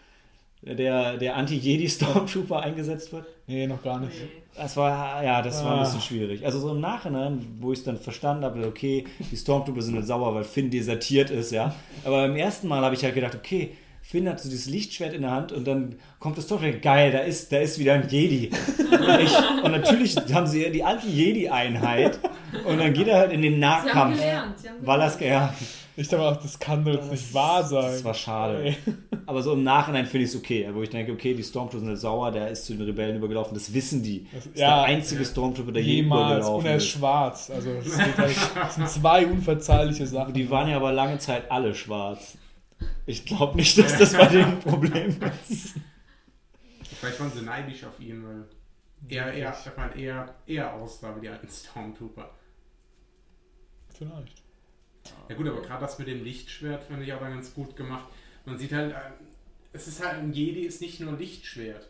der, 0.62 1.16
der 1.18 1.36
Anti-Jedi-Stormtrooper 1.36 2.60
eingesetzt 2.62 3.12
wird? 3.12 3.26
Nee, 3.46 3.66
noch 3.68 3.80
gar 3.82 4.00
nicht. 4.00 4.16
Das 4.56 4.76
war, 4.76 5.22
ja, 5.22 5.40
das 5.40 5.62
war 5.64 5.74
ein 5.74 5.78
Ah. 5.78 5.82
bisschen 5.84 6.00
schwierig. 6.00 6.44
Also 6.44 6.58
so 6.58 6.72
im 6.72 6.80
Nachhinein, 6.80 7.46
wo 7.60 7.72
ich 7.72 7.78
es 7.78 7.84
dann 7.84 7.96
verstanden 7.96 8.44
habe, 8.44 8.66
okay, 8.66 9.04
die 9.30 9.36
Stormtrooper 9.36 9.82
sind 9.82 9.94
jetzt 9.94 10.08
sauer, 10.08 10.34
weil 10.34 10.42
Finn 10.42 10.68
desertiert 10.70 11.30
ist, 11.30 11.52
ja. 11.52 11.72
Aber 12.04 12.16
beim 12.26 12.34
ersten 12.34 12.66
Mal 12.66 12.80
habe 12.82 12.96
ich 12.96 13.04
halt 13.04 13.14
gedacht, 13.14 13.36
okay, 13.36 13.70
Finn 14.02 14.28
hat 14.28 14.40
so 14.40 14.48
dieses 14.48 14.66
Lichtschwert 14.66 15.12
in 15.12 15.22
der 15.22 15.30
Hand 15.30 15.52
und 15.52 15.64
dann 15.68 15.94
kommt 16.18 16.36
das 16.38 16.46
Stormtrooper, 16.46 16.78
geil, 16.78 17.12
da 17.12 17.18
ist, 17.20 17.52
da 17.52 17.58
ist 17.58 17.78
wieder 17.78 17.94
ein 17.94 18.08
Jedi. 18.08 18.50
Und, 18.90 19.20
ich, 19.20 19.32
und 19.62 19.70
natürlich 19.70 20.16
haben 20.32 20.46
sie 20.48 20.68
die 20.72 20.82
Anti-Jedi-Einheit 20.82 22.18
und 22.68 22.78
dann 22.78 22.92
geht 22.92 23.08
er 23.08 23.18
halt 23.18 23.32
in 23.32 23.42
den 23.42 23.54
Sie 23.60 23.64
haben 23.64 23.84
Nahkampf, 23.84 24.16
gelernt. 24.16 24.58
Sie 24.58 24.68
haben 24.68 24.76
weil 24.86 24.98
gelernt. 24.98 25.20
ja, 25.20 25.54
Ich 25.96 26.08
dachte 26.08 26.22
auch, 26.24 26.36
das 26.36 26.58
kann 26.58 26.84
doch 26.84 26.92
jetzt 26.92 27.10
nicht 27.10 27.34
wahr 27.34 27.64
sein. 27.64 27.82
das 27.92 28.04
war 28.04 28.14
schade. 28.14 28.62
Ey. 28.64 28.76
Aber 29.26 29.42
so 29.42 29.52
im 29.54 29.62
Nachhinein 29.64 30.06
finde 30.06 30.24
ich 30.24 30.30
es 30.30 30.36
okay, 30.36 30.68
wo 30.72 30.82
ich 30.82 30.90
denke, 30.90 31.12
okay, 31.12 31.34
die 31.34 31.42
Stormtrooper 31.42 31.80
sind 31.80 31.88
halt 31.88 31.98
sauer, 31.98 32.30
der 32.30 32.48
ist 32.48 32.64
zu 32.66 32.74
den 32.74 32.82
Rebellen 32.86 33.16
übergelaufen, 33.16 33.52
das 33.54 33.72
wissen 33.74 34.02
die. 34.02 34.24
Das- 34.32 34.44
Das 34.44 34.46
ist 34.46 34.58
ja. 34.60 34.76
der 34.76 34.84
einzige 34.94 35.24
Stormtrooper, 35.24 35.72
der 35.72 35.82
je 35.82 35.96
Jemals. 35.96 36.22
Und 36.22 36.60
übergelaufen 36.60 36.66
er 36.70 36.76
ist 36.76 36.82
ist. 36.84 36.88
schwarz. 36.90 37.50
Also 37.50 37.70
geht 37.72 38.16
halt, 38.18 38.36
das 38.54 38.74
sind 38.76 38.88
zwei 38.88 39.26
unverzeihliche 39.26 40.06
Sachen. 40.06 40.32
Die 40.34 40.48
waren 40.50 40.68
ja 40.68 40.76
aber 40.76 40.92
lange 40.92 41.18
Zeit 41.18 41.50
alle 41.50 41.74
schwarz. 41.74 42.38
Ich 43.06 43.26
glaube 43.26 43.56
nicht, 43.56 43.76
dass 43.78 43.98
das 43.98 44.12
bei 44.12 44.26
denen 44.26 44.44
ein 44.52 44.60
Problem 44.60 45.16
ist. 45.50 45.74
Vielleicht 47.00 47.20
waren 47.20 47.30
sie 47.32 47.42
neidisch 47.44 47.84
auf 47.84 47.98
ihn, 48.00 48.24
weil 48.24 48.44
er, 49.08 49.32
er, 49.32 49.52
ich 49.52 49.76
meine, 49.76 49.94
eher, 49.96 50.34
eher 50.46 50.74
aussah 50.74 51.14
wie 51.16 51.20
die 51.22 51.28
alten 51.28 51.48
Stormtrooper. 51.48 52.30
Vielleicht. 53.98 54.42
Ja 55.28 55.34
gut, 55.36 55.48
aber 55.48 55.60
gerade 55.62 55.80
das 55.80 55.98
mit 55.98 56.08
dem 56.08 56.22
Lichtschwert 56.24 56.84
finde 56.84 57.04
ich 57.04 57.12
auch 57.12 57.20
dann 57.20 57.32
ganz 57.34 57.52
gut 57.54 57.76
gemacht. 57.76 58.04
Man 58.44 58.56
sieht 58.58 58.72
halt, 58.72 58.92
äh, 58.92 58.96
es 59.72 59.88
ist 59.88 60.04
halt, 60.04 60.18
ein 60.20 60.32
Jedi 60.32 60.62
ist 60.62 60.80
nicht 60.80 61.00
nur 61.00 61.12
ein 61.12 61.18
Lichtschwert. 61.18 61.88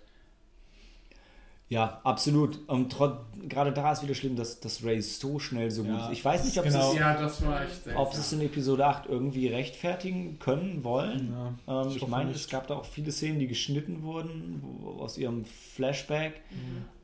Ja, 1.70 2.00
absolut. 2.02 2.66
Und 2.66 2.90
trotz, 2.90 3.18
gerade 3.46 3.72
da 3.72 3.92
ist 3.92 4.02
wieder 4.02 4.14
schlimm, 4.14 4.36
dass, 4.36 4.58
dass 4.60 4.82
Ray 4.84 5.02
so 5.02 5.38
schnell 5.38 5.70
so 5.70 5.82
gut 5.84 5.92
Ja, 5.92 6.06
ist. 6.06 6.12
Ich 6.12 6.24
weiß 6.24 6.44
nicht, 6.46 6.56
ob 6.58 6.64
genau. 6.64 6.80
sie 6.92 6.96
es- 6.96 7.00
Ja, 7.00 7.20
das 7.20 7.44
war 7.44 7.62
echt 7.62 7.84
seltsam. 7.84 7.96
ob 8.02 8.14
sie 8.14 8.20
es 8.20 8.32
in 8.32 8.40
Episode 8.40 8.86
8 8.86 9.04
irgendwie 9.06 9.48
rechtfertigen 9.48 10.38
können, 10.38 10.82
wollen. 10.82 11.34
Ja, 11.66 11.82
Ähm, 11.82 11.88
ich 11.90 11.96
ich 11.96 12.08
meine, 12.08 12.30
nicht. 12.30 12.40
es 12.40 12.48
gab 12.48 12.68
da 12.68 12.76
auch 12.76 12.86
viele 12.86 13.12
Szenen, 13.12 13.38
die 13.38 13.48
geschnitten 13.48 14.02
wurden 14.02 14.62
aus 14.98 15.18
ihrem 15.18 15.44
Flashback. 15.44 16.40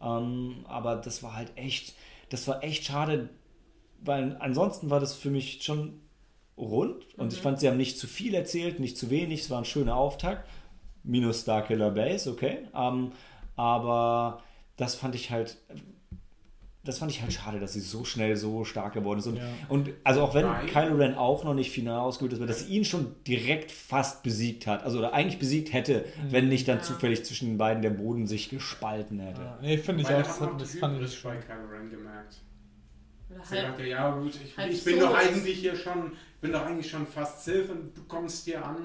Ähm, 0.00 0.64
aber 0.66 0.96
das 0.96 1.22
war 1.22 1.34
halt 1.36 1.52
echt, 1.56 1.94
das 2.30 2.48
war 2.48 2.64
echt 2.64 2.84
schade, 2.84 3.28
weil 4.04 4.36
ansonsten 4.40 4.90
war 4.90 5.00
das 5.00 5.14
für 5.14 5.30
mich 5.30 5.62
schon 5.62 6.00
rund 6.56 7.04
und 7.18 7.32
ich 7.32 7.40
fand, 7.40 7.58
sie 7.60 7.68
haben 7.68 7.76
nicht 7.76 7.98
zu 7.98 8.06
viel 8.06 8.34
erzählt, 8.34 8.78
nicht 8.80 8.96
zu 8.96 9.10
wenig, 9.10 9.40
es 9.40 9.50
war 9.50 9.58
ein 9.58 9.64
schöner 9.64 9.96
Auftakt. 9.96 10.48
Minus 11.02 11.42
Starkiller 11.42 11.90
Base, 11.90 12.30
okay. 12.30 12.58
Ähm, 12.74 13.12
aber 13.56 14.42
das 14.76 14.94
fand 14.94 15.14
ich 15.14 15.30
halt. 15.30 15.58
Das 16.86 16.98
fand 16.98 17.10
ich 17.10 17.22
halt 17.22 17.32
schade, 17.32 17.60
dass 17.60 17.72
sie 17.72 17.80
so 17.80 18.04
schnell 18.04 18.36
so 18.36 18.62
stark 18.64 18.92
geworden 18.92 19.18
ist. 19.18 19.26
Und, 19.26 19.36
Ja. 19.38 19.42
und 19.70 19.88
also 20.04 20.20
auch 20.20 20.34
wenn 20.34 20.44
Nein. 20.44 20.66
Kylo 20.66 20.96
Ren 20.96 21.14
auch 21.14 21.42
noch 21.42 21.54
nicht 21.54 21.70
final 21.70 21.98
ausgebildet 22.00 22.40
ist, 22.40 22.46
dass 22.46 22.66
sie 22.68 22.74
ihn 22.74 22.84
schon 22.84 23.14
direkt 23.26 23.70
fast 23.70 24.22
besiegt 24.22 24.66
hat. 24.66 24.82
Also 24.82 24.98
oder 24.98 25.14
eigentlich 25.14 25.38
besiegt 25.38 25.72
hätte, 25.72 26.04
wenn 26.28 26.50
nicht 26.50 26.68
dann 26.68 26.78
Ja. 26.78 26.82
zufällig 26.82 27.24
zwischen 27.24 27.48
den 27.48 27.56
beiden 27.58 27.82
der 27.82 27.88
Boden 27.88 28.26
sich 28.26 28.50
gespalten 28.50 29.18
hätte. 29.18 29.40
Ja, 29.40 29.58
nee, 29.62 29.78
finde 29.78 30.02
ich 30.02 30.08
auch. 30.08 30.12
da 30.12 30.18
Das, 30.18 30.38
das 30.72 30.74
fand 30.78 31.00
ich 31.02 31.22
bei. 31.22 31.36
Kylo 31.36 31.68
Ren 31.72 31.88
gemerkt. 31.90 32.36
Oder 33.34 33.44
Sie 33.44 33.56
dachte, 33.56 33.86
ja 33.86 34.10
gut, 34.16 34.32
ich, 34.34 34.56
ich 34.70 34.84
bin 34.84 35.00
so 35.00 35.06
doch 35.06 35.14
eigentlich 35.14 35.58
hier 35.58 35.76
schon, 35.76 36.12
bin 36.40 36.52
doch 36.52 36.64
eigentlich 36.64 36.90
schon 36.90 37.06
fast 37.06 37.44
Sith 37.44 37.68
und 37.70 37.96
du 37.96 38.02
kommst 38.08 38.44
hier 38.44 38.64
an, 38.64 38.76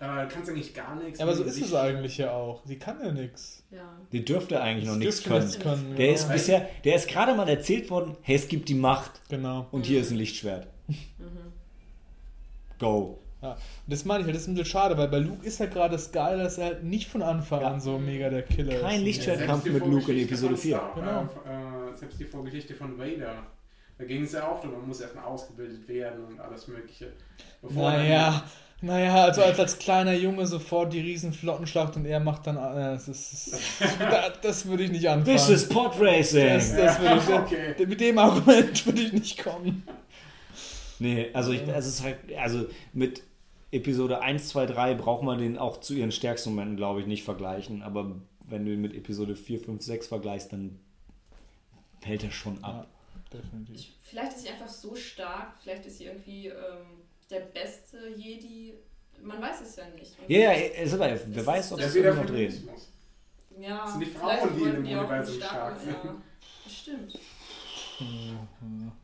äh, 0.00 0.26
kannst 0.28 0.50
eigentlich 0.50 0.74
gar 0.74 0.96
nichts. 0.96 1.18
Ja, 1.18 1.26
aber 1.26 1.34
so 1.34 1.44
ist 1.44 1.60
es 1.60 1.74
eigentlich 1.74 2.18
ja 2.18 2.32
auch. 2.32 2.62
Sie 2.64 2.78
kann 2.78 2.98
ja 3.04 3.12
nichts. 3.12 3.62
ja. 3.70 3.82
Die 4.12 4.24
dürfte 4.24 4.60
eigentlich 4.60 4.86
noch 4.88 4.96
nichts 4.96 5.22
können. 5.22 5.50
können. 5.60 5.96
Der 5.96 6.06
genau. 6.08 6.18
ist 6.18 6.28
bisher, 6.32 6.68
der 6.84 6.96
ist 6.96 7.08
gerade 7.08 7.34
mal 7.34 7.48
erzählt 7.48 7.90
worden, 7.90 8.16
hey, 8.22 8.36
es 8.36 8.48
gibt 8.48 8.68
die 8.68 8.74
Macht 8.74 9.20
Genau. 9.28 9.66
und 9.70 9.86
hier 9.86 10.00
ist 10.00 10.10
ein 10.10 10.16
Lichtschwert. 10.18 10.66
Go. 12.78 13.18
Ja. 13.40 13.52
Und 13.52 13.58
das 13.88 14.04
meine 14.04 14.20
ich 14.20 14.26
halt, 14.26 14.36
das 14.36 14.42
ist 14.42 14.48
ein 14.48 14.54
bisschen 14.54 14.70
schade, 14.70 14.96
weil 14.96 15.08
bei 15.08 15.18
Luke 15.18 15.44
ist 15.44 15.58
halt 15.60 15.72
gerade 15.72 15.92
das 15.92 16.12
Geile, 16.12 16.42
dass 16.44 16.58
er 16.58 16.66
halt 16.66 16.84
nicht 16.84 17.08
von 17.08 17.22
Anfang 17.22 17.60
Ja. 17.60 17.68
an 17.72 17.80
so 17.80 17.98
mega 17.98 18.28
der 18.30 18.42
Killer 18.42 18.80
Kein 18.80 18.98
ist. 19.00 19.04
Lichtschwert. 19.04 19.40
Ja, 19.40 19.46
Kampf 19.46 19.64
selbst 19.64 19.80
die 19.84 19.84
mit 19.84 19.92
Luke 19.92 20.12
in 20.12 20.18
Episode 20.24 20.54
von 20.54 20.62
4. 20.62 20.76
Star- 20.76 20.94
Genau. 20.94 21.22
Äh, 21.22 21.96
selbst 21.96 22.20
die 22.20 22.24
Vorgeschichte 22.24 22.74
von 22.74 22.98
Vader. 22.98 23.46
Da 23.98 24.04
ging 24.04 24.24
es 24.24 24.32
ja 24.32 24.48
auch 24.48 24.60
darum, 24.60 24.78
man 24.78 24.88
muss 24.88 25.00
erstmal 25.00 25.24
ausgebildet 25.24 25.86
werden 25.88 26.24
und 26.24 26.40
alles 26.40 26.66
Mögliche. 26.66 27.12
Bevor 27.60 27.90
Naja, 27.90 28.44
naja, 28.82 29.26
also 29.26 29.42
als, 29.42 29.60
als 29.60 29.78
kleiner 29.78 30.12
Junge 30.12 30.44
sofort 30.44 30.92
die 30.92 30.98
riesen 30.98 31.32
Flottenschlacht 31.32 31.96
und 31.96 32.04
er 32.04 32.18
macht 32.18 32.48
dann, 32.48 32.56
äh, 32.56 32.94
das, 32.94 33.06
ist, 33.06 33.52
das, 33.52 34.32
das, 34.42 34.66
würde 34.66 34.82
ich 34.82 34.90
nicht 34.90 35.08
anfangen. 35.08 35.36
This 35.36 35.48
is 35.48 35.68
Pod 35.68 35.92
Racing. 36.00 36.48
das, 36.48 36.74
das 36.74 37.00
würde 37.00 37.16
ich, 37.16 37.28
Okay. 37.32 37.86
Mit 37.86 38.00
dem 38.00 38.18
Argument 38.18 38.84
würde 38.86 39.02
ich 39.02 39.12
nicht 39.12 39.42
kommen. 39.42 39.86
Nee, 40.98 41.30
also 41.32 41.52
ich, 41.52 41.62
es 41.68 41.86
ist 41.86 42.02
halt, 42.02 42.16
also 42.36 42.66
mit 42.92 43.22
Episode 43.70 44.20
1, 44.20 44.48
2, 44.48 44.66
3 44.66 44.94
braucht 44.94 45.22
man 45.22 45.38
den 45.38 45.58
auch 45.58 45.78
zu 45.78 45.94
ihren 45.94 46.10
stärksten 46.10 46.50
Momenten, 46.50 46.76
glaube 46.76 47.00
ich, 47.00 47.06
nicht 47.06 47.22
vergleichen. 47.22 47.82
Aber 47.82 48.16
wenn 48.48 48.66
du 48.66 48.72
ihn 48.72 48.80
mit 48.80 48.94
Episode 48.94 49.36
4, 49.36 49.60
5, 49.60 49.80
6 49.80 50.08
vergleichst, 50.08 50.52
dann 50.52 50.80
fällt 52.00 52.24
er 52.24 52.32
schon 52.32 52.62
ab. 52.64 52.88
Definitiv. 53.32 53.74
Ich, 53.76 53.92
vielleicht 54.02 54.32
ist 54.36 54.42
sie 54.42 54.48
einfach 54.50 54.68
so 54.68 54.94
stark, 54.94 55.54
vielleicht 55.62 55.86
ist 55.86 55.98
sie 55.98 56.04
irgendwie 56.06 56.48
ähm, 56.48 57.02
der 57.30 57.40
beste 57.40 58.08
Jedi. 58.16 58.74
Man 59.22 59.40
weiß 59.40 59.60
es 59.62 59.76
ja 59.76 59.84
nicht. 59.90 60.18
Und 60.18 60.28
Ja, 60.30 60.52
ja, 60.52 60.52
ist 60.52 60.92
aber, 60.94 61.18
wer 61.26 61.46
weiß, 61.46 61.72
ob 61.72 61.80
es 61.80 61.94
wieder 61.94 62.06
irgendwo. 62.10 62.26
Feminismus. 62.26 62.88
Ja, 63.58 63.86
sind 63.86 64.00
die 64.00 64.06
vielleicht 64.06 64.40
Frauen, 64.42 64.56
die 64.56 64.62
in 64.62 64.84
dem 64.84 64.98
Universum 64.98 65.36
stark- 65.36 65.50
stark 65.50 65.80
sind. 65.80 65.92
Ja, 66.04 66.16
das 66.64 66.74
stimmt. 66.74 67.18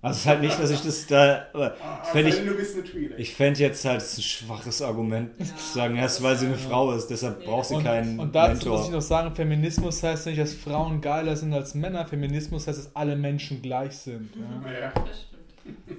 Also 0.03 0.15
es 0.15 0.19
ist 0.19 0.27
halt 0.27 0.41
nicht, 0.41 0.59
dass 0.59 0.71
ich 0.71 0.81
das 0.81 1.07
da. 1.07 1.47
aber 1.53 1.77
fänd 2.13 2.29
ich, 2.29 2.41
eine 2.41 2.51
Twi'lek. 2.53 3.17
ich 3.17 3.35
fände 3.35 3.61
jetzt 3.61 3.85
halt 3.85 4.01
ein 4.03 4.23
schwaches 4.23 4.83
Argument 4.83 5.31
Ja. 5.39 5.45
zu 5.57 5.75
sagen, 5.75 5.97
erst 5.97 6.23
weil 6.23 6.37
sie 6.37 6.47
eine 6.47 6.57
Frau 6.57 6.93
ist, 6.93 7.09
deshalb 7.09 7.45
braucht 7.45 7.67
sie 7.69 7.75
Und, 7.77 7.85
keinen 7.85 8.19
und 8.19 8.35
dazu 8.35 8.53
Mentor. 8.53 8.79
muss 8.79 8.87
ich 8.87 8.93
noch 8.93 9.01
sagen, 9.03 9.35
Feminismus 9.35 10.03
heißt 10.03 10.27
nicht, 10.27 10.39
dass 10.41 10.55
Frauen 10.55 11.01
geiler 11.01 11.37
sind 11.37 11.53
als 11.53 11.75
Männer. 11.75 12.07
Feminismus 12.07 12.67
heißt, 12.67 12.79
dass 12.79 12.97
alle 12.97 13.17
Menschen 13.17 13.63
gleich 13.63 13.97
sind. 13.97 14.31
Ja. 14.37 14.71
Ja. 14.73 14.93
Das 14.95 15.23
stimmt. 15.23 15.99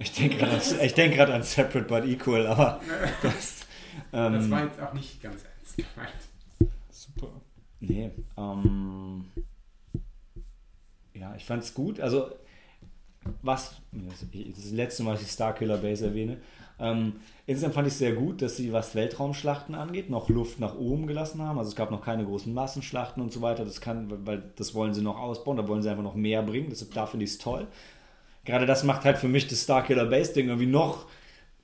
Ich 0.00 0.12
denke 0.12 0.36
gerade 0.36 0.52
an, 0.52 0.60
ich 0.82 0.94
denk 0.94 1.18
an 1.18 1.42
Separate 1.42 1.86
but 1.88 2.04
Equal, 2.08 2.46
aber 2.46 2.80
das. 3.22 3.56
Ähm, 4.12 4.32
Das 4.32 4.50
war 4.50 4.64
jetzt 4.64 4.80
auch 4.80 4.92
nicht 4.94 5.20
ganz 5.22 5.42
ernst 5.42 5.76
gemeint. 5.76 6.72
Super. 6.90 7.28
Nee, 7.80 8.10
ähm. 8.36 9.24
Ja, 11.20 11.34
ich 11.36 11.44
fand's 11.44 11.74
gut. 11.74 12.00
Also, 12.00 12.30
was. 13.42 13.76
Das 13.92 14.22
ist 14.22 14.64
das 14.64 14.72
letzte 14.72 15.02
Mal, 15.02 15.12
dass 15.12 15.22
ich 15.22 15.30
Starkiller 15.30 15.78
Base 15.78 16.06
erwähne. 16.06 16.38
Ähm, 16.80 17.14
insgesamt 17.46 17.74
fand 17.74 17.88
ich 17.88 17.94
sehr 17.94 18.12
gut, 18.12 18.40
dass 18.40 18.56
sie, 18.56 18.72
was 18.72 18.94
Weltraumschlachten 18.94 19.74
angeht, 19.74 20.10
noch 20.10 20.28
Luft 20.28 20.60
nach 20.60 20.76
oben 20.76 21.06
gelassen 21.06 21.42
haben. 21.42 21.58
Also, 21.58 21.70
es 21.70 21.76
gab 21.76 21.90
noch 21.90 22.02
keine 22.02 22.24
großen 22.24 22.52
Massenschlachten 22.52 23.22
und 23.22 23.32
so 23.32 23.42
weiter. 23.42 23.64
Das 23.64 23.80
kann, 23.80 24.26
weil 24.26 24.42
das 24.56 24.74
wollen 24.74 24.94
sie 24.94 25.02
noch 25.02 25.18
ausbauen, 25.18 25.56
da 25.56 25.66
wollen 25.66 25.82
sie 25.82 25.90
einfach 25.90 26.04
noch 26.04 26.14
mehr 26.14 26.42
bringen. 26.42 26.68
Deshalb, 26.70 26.94
da 26.94 27.06
finde 27.06 27.24
ich 27.24 27.32
es 27.32 27.38
toll. 27.38 27.66
Gerade 28.44 28.64
das 28.64 28.84
macht 28.84 29.04
halt 29.04 29.18
für 29.18 29.28
mich 29.28 29.46
das 29.48 29.64
Starkiller 29.64 30.06
Base 30.06 30.32
Ding 30.32 30.46
irgendwie 30.46 30.66
noch 30.66 31.06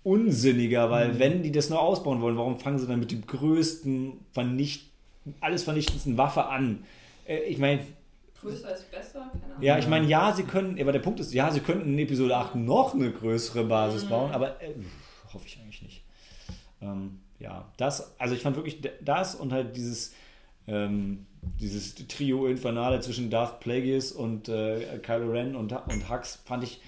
unsinniger, 0.02 0.90
weil 0.90 1.18
wenn 1.18 1.42
die 1.42 1.50
das 1.50 1.70
noch 1.70 1.80
ausbauen 1.80 2.20
wollen, 2.20 2.36
warum 2.36 2.60
fangen 2.60 2.78
sie 2.78 2.86
dann 2.86 3.00
mit 3.00 3.10
dem 3.10 3.26
größten, 3.26 4.20
vernicht, 4.32 4.90
alles 5.40 5.64
vernichtendsten 5.64 6.18
Waffe 6.18 6.46
an? 6.46 6.84
Äh, 7.26 7.38
ich 7.44 7.58
meine, 7.58 7.80
Größer 8.44 8.74
ist 8.74 8.90
besser, 8.90 9.30
keine 9.32 9.44
Ahnung. 9.44 9.62
ja, 9.62 9.78
ich 9.78 9.88
meine, 9.88 10.06
ja, 10.06 10.32
sie 10.32 10.42
können, 10.44 10.78
aber 10.80 10.92
der 10.92 11.00
Punkt 11.00 11.18
ist, 11.20 11.32
ja, 11.32 11.50
sie 11.50 11.60
könnten 11.60 11.94
in 11.94 11.98
Episode 11.98 12.36
8 12.36 12.56
noch 12.56 12.94
eine 12.94 13.10
größere 13.10 13.64
Basis 13.64 14.04
bauen, 14.04 14.32
aber 14.32 14.62
äh, 14.62 14.74
hoffe 15.32 15.46
ich 15.46 15.58
eigentlich 15.58 15.82
nicht. 15.82 16.04
Ähm, 16.82 17.20
ja, 17.38 17.66
das, 17.76 18.18
also 18.18 18.34
ich 18.34 18.42
fand 18.42 18.56
wirklich 18.56 18.80
das 19.00 19.34
und 19.34 19.52
halt 19.52 19.76
dieses, 19.76 20.14
ähm, 20.66 21.26
dieses 21.60 21.94
Trio 21.94 22.46
Infernale 22.46 23.00
zwischen 23.00 23.30
Darth 23.30 23.60
Plagueis 23.60 24.12
und 24.12 24.48
äh, 24.48 24.98
Kylo 25.02 25.30
Ren 25.30 25.56
und, 25.56 25.72
und 25.72 26.10
Hux 26.10 26.36
fand 26.44 26.64
ich 26.64 26.80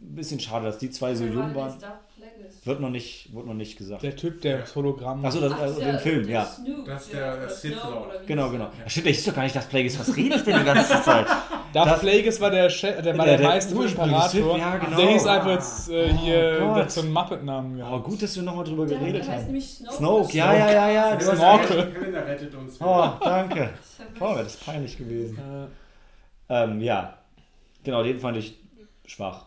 ein 0.00 0.14
bisschen 0.14 0.40
schade, 0.40 0.64
dass 0.64 0.78
die 0.78 0.90
zwei 0.90 1.14
so 1.14 1.24
jung 1.24 1.48
denn 1.48 1.54
waren. 1.54 1.78
Darth? 1.78 2.00
Wird 2.64 2.78
noch 2.80 2.90
nicht, 2.90 3.34
wird 3.34 3.46
noch 3.46 3.54
nicht 3.54 3.76
gesagt. 3.76 4.02
Der 4.04 4.14
Typ, 4.14 4.40
der 4.42 4.58
das 4.58 4.76
Hologramm 4.76 5.24
Achso, 5.24 5.40
das, 5.40 5.52
Ach, 5.52 5.60
also 5.62 5.80
der- 5.80 5.92
den 5.92 5.98
Film, 6.00 6.22
der 6.26 6.32
ja. 6.34 6.44
Snoop, 6.44 6.84
Das 6.86 7.02
ist 7.02 7.12
der- 7.12 7.20
der 7.34 7.38
oder 7.44 7.48
Sith 7.50 7.74
Lord. 7.74 8.26
Genau, 8.26 8.50
genau. 8.50 8.64
der? 8.66 8.84
Ja, 8.84 8.88
Stimmt, 8.88 9.06
der 9.06 9.12
hieß 9.14 9.24
doch 9.24 9.34
gar 9.34 9.42
nicht 9.42 9.56
das 9.56 9.66
Plagueis. 9.66 9.98
Was 9.98 10.16
rede 10.16 10.36
ich 10.36 10.42
denn 10.44 10.58
die 10.60 10.64
ganze 10.64 11.02
Zeit? 11.02 11.26
Darth 11.72 11.90
Das- 11.90 12.00
Plagueis 12.00 12.40
war 12.40 12.50
der, 12.50 12.70
Chef, 12.70 13.02
der, 13.02 13.18
war 13.18 13.24
Der- 13.26 13.36
der, 13.38 13.48
der 13.58 13.76
ursprüngliche 13.76 14.38
Imperator. 14.38 14.58
Ja, 14.58 14.76
genau. 14.76 14.96
Der 14.96 15.06
hieß 15.08 15.26
einfach 15.26 15.50
jetzt 15.50 15.88
äh, 15.90 16.10
Oh 16.12 16.16
hier, 16.18 16.58
der 16.60 17.02
einen 17.02 17.12
Muppet-Namen 17.12 17.80
Aber 17.80 17.90
gehabt. 17.90 18.04
gut, 18.04 18.22
dass 18.22 18.36
wir 18.36 18.42
nochmal 18.44 18.64
drüber 18.64 18.86
Der, 18.86 18.98
geredet 18.98 19.22
der 19.22 19.28
heißt 19.32 19.38
haben. 19.38 19.46
nämlich 19.46 19.68
Snoke. 19.74 19.94
Snoke, 19.96 20.36
ja, 20.36 20.54
ja, 20.54 20.70
ja, 20.72 20.90
ja. 20.90 21.16
Du 21.16 21.24
Snorkel. 21.24 21.80
rettet 22.28 22.54
uns. 22.54 22.80
Oh, 22.80 23.08
danke. 23.20 23.70
Das 24.12 24.18
Boah, 24.18 24.34
wäre 24.34 24.44
das 24.44 24.56
peinlich 24.56 24.96
gewesen. 24.98 25.38
Äh, 26.48 26.54
Ähm, 26.64 26.80
ja, 26.80 27.14
genau, 27.82 28.02
den 28.02 28.18
fand 28.20 28.36
ich 28.36 28.58
schwach. 29.06 29.46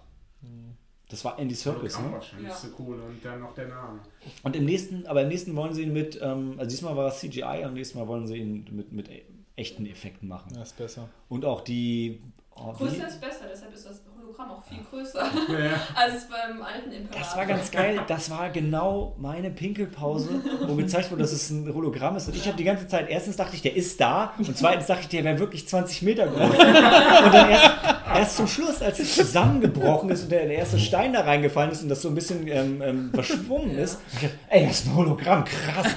Das 1.09 1.23
war 1.23 1.37
Andy 1.37 1.53
Serkis, 1.53 1.93
Hologramm 1.97 2.05
ne? 2.07 2.11
wahrscheinlich 2.17 2.49
Ja. 2.49 2.55
so 2.55 2.67
cool 2.79 2.99
und 2.99 3.23
dann 3.23 3.39
noch 3.39 3.53
der 3.53 3.67
Name. 3.67 3.99
Und 4.43 4.55
im 4.55 4.65
nächsten, 4.65 5.05
aber 5.05 5.21
im 5.21 5.27
nächsten 5.27 5.55
wollen 5.55 5.73
sie 5.73 5.83
ihn 5.83 5.93
mit, 5.93 6.19
ähm, 6.21 6.55
also 6.57 6.69
diesmal 6.69 6.95
war 6.97 7.07
es 7.09 7.19
CGI 7.19 7.63
und 7.65 7.73
nächstes 7.75 7.95
Mal 7.99 8.07
wollen 8.07 8.25
sie 8.25 8.37
ihn 8.37 8.65
mit, 8.71 8.91
mit 8.91 9.09
e- 9.09 9.23
echten 9.55 9.85
Effekten 9.85 10.27
machen. 10.27 10.53
ja, 10.55 10.63
ist 10.63 10.75
besser. 10.77 11.07
Und 11.29 11.45
auch 11.45 11.61
die. 11.61 12.21
Oh, 12.55 12.71
Größer 12.73 13.07
ist 13.07 13.21
besser, 13.21 13.45
deshalb 13.51 13.73
ist 13.73 13.85
das 13.85 14.01
Hologramm 14.37 14.51
auch 14.51 14.63
viel 14.67 14.79
größer 14.89 15.19
Ja. 15.49 15.69
als 15.95 16.27
beim 16.27 16.61
alten 16.61 16.91
Imperator. 16.91 17.19
Das 17.21 17.37
war 17.37 17.45
ganz 17.45 17.71
geil. 17.71 17.99
Das 18.07 18.29
war 18.29 18.49
genau 18.49 19.15
meine 19.17 19.49
Pinkelpause, 19.49 20.29
wo 20.67 20.75
gezeigt 20.75 21.11
wurde, 21.11 21.21
dass 21.21 21.31
es 21.31 21.49
ein 21.49 21.71
Hologramm 21.73 22.15
ist. 22.17 22.27
Und 22.27 22.35
ich 22.35 22.45
habe 22.47 22.57
die 22.57 22.63
ganze 22.63 22.87
Zeit, 22.87 23.09
erstens 23.09 23.35
dachte 23.37 23.55
ich, 23.55 23.61
der 23.61 23.75
ist 23.75 23.99
da. 23.99 24.33
Und 24.37 24.57
zweitens 24.57 24.87
dachte 24.87 25.01
ich, 25.03 25.09
der 25.09 25.23
wäre 25.23 25.39
wirklich 25.39 25.67
20 25.67 26.01
Meter 26.03 26.27
groß. 26.27 26.49
Und 26.49 27.33
dann 27.33 27.49
erst, 27.49 27.71
erst 28.13 28.37
zum 28.37 28.47
Schluss, 28.47 28.81
als 28.81 28.99
es 28.99 29.15
zusammengebrochen 29.15 30.09
ist 30.09 30.23
und 30.23 30.31
der, 30.31 30.45
der 30.45 30.57
erste 30.57 30.79
Stein 30.79 31.13
da 31.13 31.21
reingefallen 31.21 31.71
ist 31.71 31.83
und 31.83 31.89
das 31.89 32.01
so 32.01 32.09
ein 32.09 32.15
bisschen 32.15 32.47
ähm, 32.47 32.81
ähm, 32.81 33.11
verschwommen 33.13 33.77
ist, 33.77 33.95
hab 33.95 34.13
ich 34.13 34.19
gedacht, 34.21 34.39
ey, 34.49 34.67
das 34.67 34.79
ist 34.79 34.87
ein 34.87 34.95
Hologramm, 34.95 35.45
krass. 35.45 35.87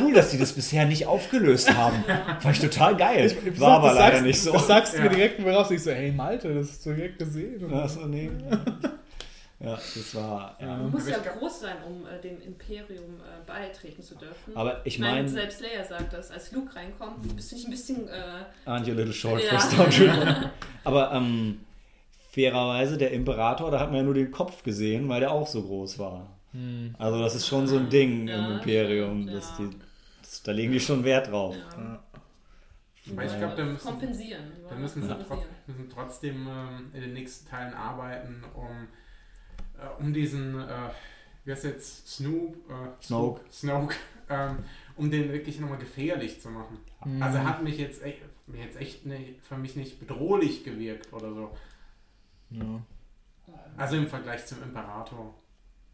Cool, 0.00 0.12
dass 0.12 0.30
die 0.30 0.38
das 0.38 0.52
bisher 0.52 0.84
nicht 0.86 1.06
aufgelöst 1.06 1.74
haben. 1.74 2.04
Fand 2.40 2.56
ich 2.56 2.62
total 2.62 2.96
geil. 2.96 3.34
War 3.58 3.78
aber 3.78 3.88
das 3.88 3.98
leider 3.98 4.12
sagst, 4.16 4.26
nicht 4.26 4.40
so. 4.42 4.52
Das 4.52 4.66
sagst 4.66 4.92
du 4.94 4.98
Ja. 4.98 5.04
mir 5.04 5.10
direkt 5.10 5.40
voraus. 5.42 5.70
Ich 5.70 5.82
so, 5.82 5.90
hey 5.90 6.12
Malte, 6.12 6.54
das 6.54 6.68
hast 6.68 6.86
du 6.86 6.92
direkt 6.92 7.18
gesehen. 7.18 7.53
Achso, 7.72 8.06
nee. 8.06 8.30
Ja, 9.60 9.76
das 9.76 10.14
war. 10.14 10.56
Ja. 10.60 10.66
Man 10.76 10.90
muss 10.90 11.08
ja 11.08 11.18
groß 11.18 11.60
sein, 11.60 11.76
um 11.86 12.04
äh, 12.06 12.20
dem 12.20 12.40
Imperium 12.42 13.14
äh, 13.20 13.46
beitreten 13.46 14.02
zu 14.02 14.14
dürfen. 14.16 14.54
Aber 14.54 14.80
ich 14.84 14.98
meine, 14.98 15.14
meine, 15.14 15.28
selbst 15.28 15.60
Leia 15.62 15.82
sagt 15.84 16.12
das, 16.12 16.30
als 16.30 16.52
Luke 16.52 16.74
reinkommt, 16.74 17.34
bist 17.34 17.50
du 17.52 17.54
nicht 17.56 17.66
ein 17.66 17.70
bisschen. 17.70 18.08
Äh, 18.08 18.68
aren't 18.68 18.84
you 18.86 18.92
a 18.92 18.96
little 18.96 19.12
short 19.12 19.42
Ja. 19.42 19.58
for 19.58 19.60
Stormtrooper? 19.88 20.50
Aber 20.84 21.12
ähm, 21.12 21.60
fairerweise, 22.30 22.98
der 22.98 23.12
Imperator, 23.12 23.70
da 23.70 23.80
hat 23.80 23.88
man 23.88 23.98
ja 23.98 24.02
nur 24.02 24.14
den 24.14 24.30
Kopf 24.30 24.62
gesehen, 24.64 25.08
weil 25.08 25.20
der 25.20 25.30
auch 25.32 25.46
so 25.46 25.62
groß 25.62 25.98
war. 25.98 26.26
Hm. 26.52 26.94
Also 26.98 27.20
das 27.20 27.34
ist 27.34 27.46
schon 27.46 27.66
so 27.66 27.78
ein 27.78 27.88
Ding 27.88 28.28
Ja, 28.28 28.46
im 28.46 28.52
Imperium. 28.56 29.22
stimmt, 29.22 29.34
dass 29.36 29.56
die, 29.56 29.70
das, 30.20 30.42
da 30.42 30.52
legen 30.52 30.72
die 30.72 30.80
schon 30.80 31.04
Wert 31.04 31.28
drauf. 31.30 31.54
ja, 31.56 32.02
Aber 33.10 33.24
ich 33.24 33.38
glaube, 33.38 33.54
da 33.54 33.64
müssen, 33.64 33.86
kompensieren. 33.86 34.44
da 34.68 34.74
müssen 34.76 35.02
sie 35.02 35.08
tro 35.08 35.44
müssen 35.66 35.90
trotzdem 35.90 36.46
ähm, 36.48 36.90
in 36.94 37.00
den 37.02 37.12
nächsten 37.12 37.48
Teilen 37.48 37.74
arbeiten, 37.74 38.42
um, 38.54 38.88
äh, 39.78 40.02
um 40.02 40.12
diesen, 40.14 40.58
äh, 40.58 40.88
wie 41.44 41.52
heißt 41.52 41.64
jetzt, 41.64 42.08
Snoop? 42.08 42.56
Äh, 42.70 43.02
Snoke. 43.04 43.40
Snoke, 43.52 43.94
ähm, 44.30 44.58
um 44.96 45.10
den 45.10 45.30
wirklich 45.32 45.60
nochmal 45.60 45.78
gefährlich 45.78 46.40
zu 46.40 46.48
machen. 46.48 46.78
Mhm. 47.04 47.22
Also 47.22 47.40
hat 47.44 47.62
mich 47.62 47.76
jetzt 47.78 48.02
echt, 48.02 48.22
jetzt 48.52 48.80
echt 48.80 49.04
ne, 49.04 49.34
für 49.42 49.56
mich 49.58 49.76
nicht 49.76 50.00
bedrohlich 50.00 50.64
gewirkt 50.64 51.12
oder 51.12 51.32
so. 51.34 51.56
Ja, 52.50 52.80
Also 53.76 53.96
im 53.96 54.06
Vergleich 54.06 54.46
zum 54.46 54.62
Imperator. 54.62 55.34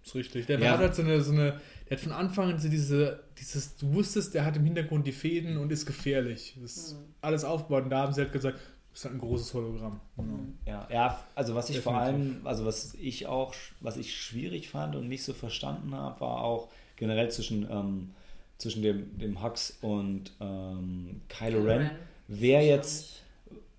ist 0.04 0.14
richtig. 0.14 0.46
Der 0.46 0.60
Ja. 0.60 0.72
hat 0.72 0.78
halt 0.80 0.94
so 0.94 1.02
eine, 1.02 1.20
so 1.20 1.32
eine, 1.32 1.60
der 1.90 1.96
hat 1.98 2.04
von 2.04 2.12
Anfang 2.12 2.52
an 2.52 2.58
so 2.58 2.68
diese, 2.68 3.20
dieses, 3.38 3.76
du 3.76 3.92
wusstest, 3.92 4.32
der 4.32 4.44
hat 4.46 4.56
im 4.56 4.64
Hintergrund 4.64 5.06
die 5.06 5.12
Fäden 5.12 5.58
und 5.58 5.70
ist 5.72 5.84
gefährlich. 5.84 6.56
Das 6.62 6.76
ist 6.76 6.92
Mhm. 6.94 6.98
alles 7.20 7.44
aufgebaut 7.44 7.84
und 7.84 7.90
da 7.90 8.02
haben 8.02 8.12
sie 8.12 8.20
halt 8.22 8.32
gesagt, 8.32 8.58
das 8.92 9.00
ist 9.00 9.04
halt 9.04 9.14
ein 9.16 9.20
großes 9.20 9.52
Hologramm. 9.54 10.00
Genau. 10.16 10.38
Ja, 10.66 10.88
ja, 10.90 11.24
also 11.34 11.54
was 11.54 11.68
ich 11.70 11.80
vor 11.80 11.92
Definitiv. 11.92 12.34
allem, 12.36 12.46
also 12.46 12.64
was 12.64 12.94
ich 12.94 13.26
auch, 13.26 13.54
was 13.80 13.96
ich 13.96 14.16
schwierig 14.16 14.68
fand 14.70 14.94
und 14.96 15.08
nicht 15.08 15.24
so 15.24 15.32
verstanden 15.34 15.94
habe, 15.94 16.20
war 16.20 16.42
auch 16.42 16.68
generell 16.96 17.30
zwischen, 17.30 17.68
ähm, 17.70 18.10
zwischen 18.58 18.82
dem, 18.82 19.18
dem 19.18 19.42
Hux 19.42 19.78
und 19.80 20.32
ähm, 20.40 21.22
Kylo 21.28 21.62
Ren, 21.64 21.90
wer 22.28 22.64
jetzt, 22.64 23.22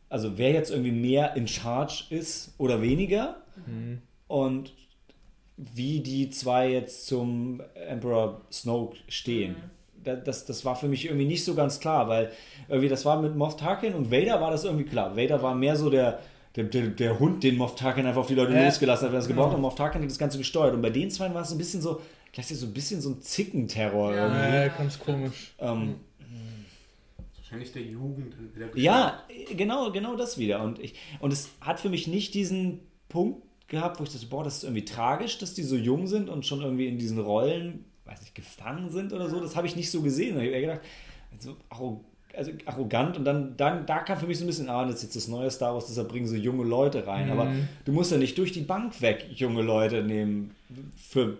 also 0.10 0.38
wer 0.38 0.52
jetzt 0.52 0.72
irgendwie 0.72 0.92
mehr 0.92 1.36
in 1.36 1.48
Charge 1.48 2.06
ist 2.10 2.54
oder 2.58 2.82
weniger 2.82 3.38
Mhm. 3.68 4.02
und 4.28 4.74
wie 5.76 6.00
die 6.00 6.30
zwei 6.30 6.72
jetzt 6.72 7.06
zum 7.08 7.62
Emperor 7.76 8.42
Snoke 8.52 8.98
stehen. 9.08 9.56
Da- 10.04 10.16
Das, 10.16 10.46
das 10.46 10.66
war 10.66 10.76
für 10.76 10.88
mich 10.88 11.06
irgendwie 11.06 11.26
nicht 11.26 11.44
so 11.44 11.54
ganz 11.56 11.80
klar, 11.80 12.08
weil 12.08 12.32
irgendwie 12.68 12.90
das 12.90 13.06
war 13.06 13.22
mit 13.22 13.36
Moff 13.36 13.56
Tarkin 13.58 13.94
und 13.94 14.12
Vader 14.12 14.42
war 14.42 14.50
das 14.52 14.64
irgendwie 14.64 14.86
klar. 14.86 15.16
Vader 15.16 15.42
war 15.44 15.54
mehr 15.54 15.76
so 15.76 15.90
der, 15.90 16.20
der, 16.56 16.64
der, 16.66 16.88
der 16.88 17.20
Hund, 17.20 17.44
den 17.44 17.58
Moff 17.58 17.76
Tarkin 17.76 18.06
einfach 18.06 18.22
auf 18.22 18.28
die 18.28 18.36
Leute 18.36 18.54
Ja. 18.54 18.66
losgelassen 18.66 19.06
hat, 19.06 19.12
wenn 19.12 19.20
er 19.20 19.22
es 19.22 19.28
gebraucht 19.28 19.50
hat. 19.50 19.56
Und 19.56 19.62
Moff 19.62 19.76
Tarkin 19.76 20.02
hat 20.02 20.10
das 20.10 20.18
Ganze 20.18 20.38
gesteuert. 20.40 20.74
Und 20.74 20.82
bei 20.82 20.90
den 20.90 21.12
zwei 21.12 21.32
war 21.34 21.44
es 21.44 21.52
ein 21.52 21.58
bisschen 21.60 21.82
so, 21.82 22.02
gleichzeitig 22.32 22.60
so 22.62 22.66
ein 22.68 22.74
bisschen 22.74 23.00
so 23.02 23.10
ein 23.12 23.22
Zickenterror. 23.22 24.16
Ja. 24.16 24.28
irgendwie. 24.28 24.56
Ja, 24.58 24.68
ganz 24.70 25.00
komisch. 25.00 25.54
Ähm, 25.60 25.96
Wahrscheinlich 27.38 27.72
der 27.74 27.82
Jugend 27.84 28.34
wieder 28.56 28.70
Ja, 28.78 29.24
genau, 29.56 29.92
genau 29.92 30.16
das 30.16 30.38
wieder. 30.38 30.64
Und, 30.64 30.80
ich, 30.80 30.96
und 31.20 31.34
es 31.34 31.50
hat 31.60 31.80
für 31.82 31.90
mich 31.90 32.08
nicht 32.08 32.34
diesen 32.34 32.80
Punkt 33.10 33.44
gehabt, 33.72 34.00
wo 34.00 34.04
ich 34.04 34.12
dachte, 34.14 34.28
boah, 34.28 34.44
das 34.44 34.58
ist 34.58 34.64
irgendwie 34.66 34.86
tragisch, 34.86 35.40
dass 35.40 35.56
die 35.56 35.64
so 35.64 35.76
jung 35.76 36.06
sind 36.06 36.30
und 36.30 36.46
schon 36.46 36.62
irgendwie 36.62 36.88
in 36.88 37.00
diesen 37.00 37.18
Rollen, 37.20 37.86
weiß 38.06 38.22
nicht, 38.22 38.36
gefangen 38.36 38.90
sind 38.92 39.12
oder 39.14 39.28
so. 39.30 39.40
Das 39.40 39.56
habe 39.56 39.66
ich 39.66 39.76
nicht 39.76 39.90
so 39.90 40.02
gesehen. 40.04 40.36
Da 40.36 40.42
habe 40.42 40.48
ich 40.48 40.54
eher 40.54 40.62
gedacht, 40.62 40.82
so 41.40 41.56
arro- 41.72 42.02
also 42.38 42.52
arrogant 42.66 43.18
und 43.18 43.26
dann, 43.26 43.58
dann 43.58 43.86
da 43.86 44.00
kam 44.00 44.18
für 44.20 44.28
mich 44.28 44.38
so 44.38 44.44
ein 44.46 44.48
bisschen, 44.48 44.70
ah, 44.70 44.86
das 44.86 44.96
ist 44.98 45.04
jetzt 45.04 45.16
das 45.16 45.28
neue 45.28 45.50
Star 45.52 45.74
Wars, 45.74 45.88
deshalb 45.88 46.08
bringen 46.10 46.28
sie 46.28 46.38
junge 46.38 46.64
Leute 46.64 47.06
rein. 47.08 47.30
Aber 47.32 47.46
Mhm. 47.46 47.68
du 47.86 47.92
musst 47.92 48.12
ja 48.12 48.18
nicht 48.18 48.38
durch 48.38 48.52
die 48.52 48.62
Bank 48.62 49.02
weg 49.02 49.26
junge 49.34 49.62
Leute 49.64 50.04
nehmen. 50.04 50.52
Für 50.96 51.38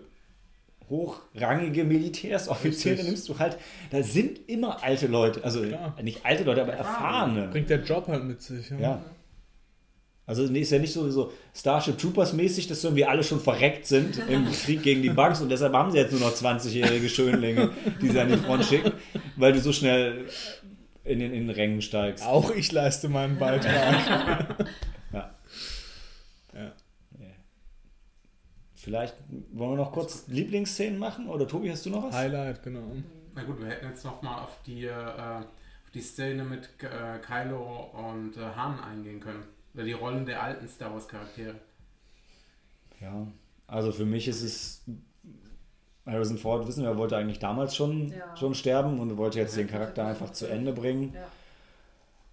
hochrangige 0.90 1.84
Militärs, 1.84 2.48
Offiziere 2.48 2.94
Richtig. 2.96 3.08
nimmst 3.10 3.28
du 3.28 3.38
halt, 3.38 3.56
da 3.90 4.02
sind 4.02 4.40
immer 4.48 4.82
alte 4.82 5.06
Leute, 5.06 5.42
also 5.44 5.62
Klar. 5.62 5.96
nicht 6.02 6.24
alte 6.26 6.44
Leute, 6.44 6.60
aber 6.62 6.74
erfahrene. 6.74 7.48
Bringt 7.48 7.70
der 7.70 7.82
Job 7.82 8.08
halt 8.08 8.24
mit 8.24 8.42
sich. 8.42 8.68
Ja. 8.70 8.78
Ja. 8.78 9.02
Also 10.38 10.50
nee, 10.50 10.60
ist 10.60 10.72
ja 10.72 10.78
nicht 10.78 10.92
so, 10.92 11.10
so 11.10 11.32
Starship 11.54 11.98
Troopers 11.98 12.32
mäßig, 12.32 12.66
dass 12.66 12.82
irgendwie 12.82 13.04
alle 13.04 13.22
schon 13.22 13.40
verreckt 13.40 13.86
sind 13.86 14.18
im 14.28 14.50
Krieg 14.64 14.82
gegen 14.82 15.02
die 15.02 15.10
Bugs 15.10 15.40
und 15.40 15.48
deshalb 15.48 15.74
haben 15.74 15.90
sie 15.90 15.98
jetzt 15.98 16.12
nur 16.12 16.20
noch 16.20 16.34
20-jährige 16.34 17.08
Schönlinge, 17.08 17.70
die 18.00 18.08
sie 18.08 18.18
an 18.18 18.28
die 18.28 18.36
Front 18.36 18.64
schicken, 18.64 18.92
weil 19.36 19.52
du 19.52 19.60
so 19.60 19.72
schnell 19.72 20.26
in 21.04 21.18
den, 21.18 21.32
in 21.32 21.46
den 21.46 21.50
Rängen 21.50 21.82
steigst. 21.82 22.24
Auch 22.24 22.50
ich 22.50 22.72
leiste 22.72 23.08
meinen 23.08 23.38
Beitrag. 23.38 24.56
Ja. 25.12 25.30
Ja. 26.54 26.72
Vielleicht 28.74 29.14
wollen 29.52 29.72
wir 29.72 29.76
noch 29.76 29.92
kurz 29.92 30.26
Lieblingsszenen 30.26 30.98
machen? 30.98 31.28
Oder 31.28 31.46
Tobi, 31.46 31.70
hast 31.70 31.86
du 31.86 31.90
noch 31.90 32.02
was? 32.04 32.14
Highlight, 32.14 32.62
genau. 32.62 32.96
Na 33.34 33.44
gut, 33.44 33.60
wir 33.60 33.68
hätten 33.68 33.86
jetzt 33.86 34.04
nochmal 34.04 34.42
auf 34.42 34.58
die, 34.66 34.86
äh, 34.86 34.92
auf 34.92 35.90
die 35.94 36.00
Szene 36.00 36.42
mit 36.44 36.68
äh, 36.82 37.18
Kylo 37.18 37.90
und 37.92 38.36
äh, 38.36 38.40
Han 38.40 38.80
eingehen 38.80 39.20
können. 39.20 39.44
Oder 39.74 39.84
die 39.84 39.92
Rollen 39.92 40.26
der 40.26 40.42
alten 40.42 40.68
Star 40.68 40.92
Wars 40.92 41.08
Charaktere. 41.08 41.54
Ja, 43.00 43.26
also 43.66 43.92
für 43.92 44.04
mich 44.04 44.28
ist 44.28 44.42
es. 44.42 44.84
Harrison 46.04 46.36
Ford, 46.36 46.66
wissen 46.66 46.82
wir, 46.82 46.96
wollte 46.98 47.16
eigentlich 47.16 47.38
damals 47.38 47.76
schon, 47.76 48.08
Ja. 48.10 48.36
schon 48.36 48.54
sterben 48.56 48.98
und 48.98 49.16
wollte 49.16 49.38
jetzt 49.38 49.56
den 49.56 49.68
Charakter 49.68 50.04
einfach 50.04 50.30
zu 50.30 50.46
Ende 50.46 50.72
bringen. 50.72 51.12
Ja. 51.14 51.22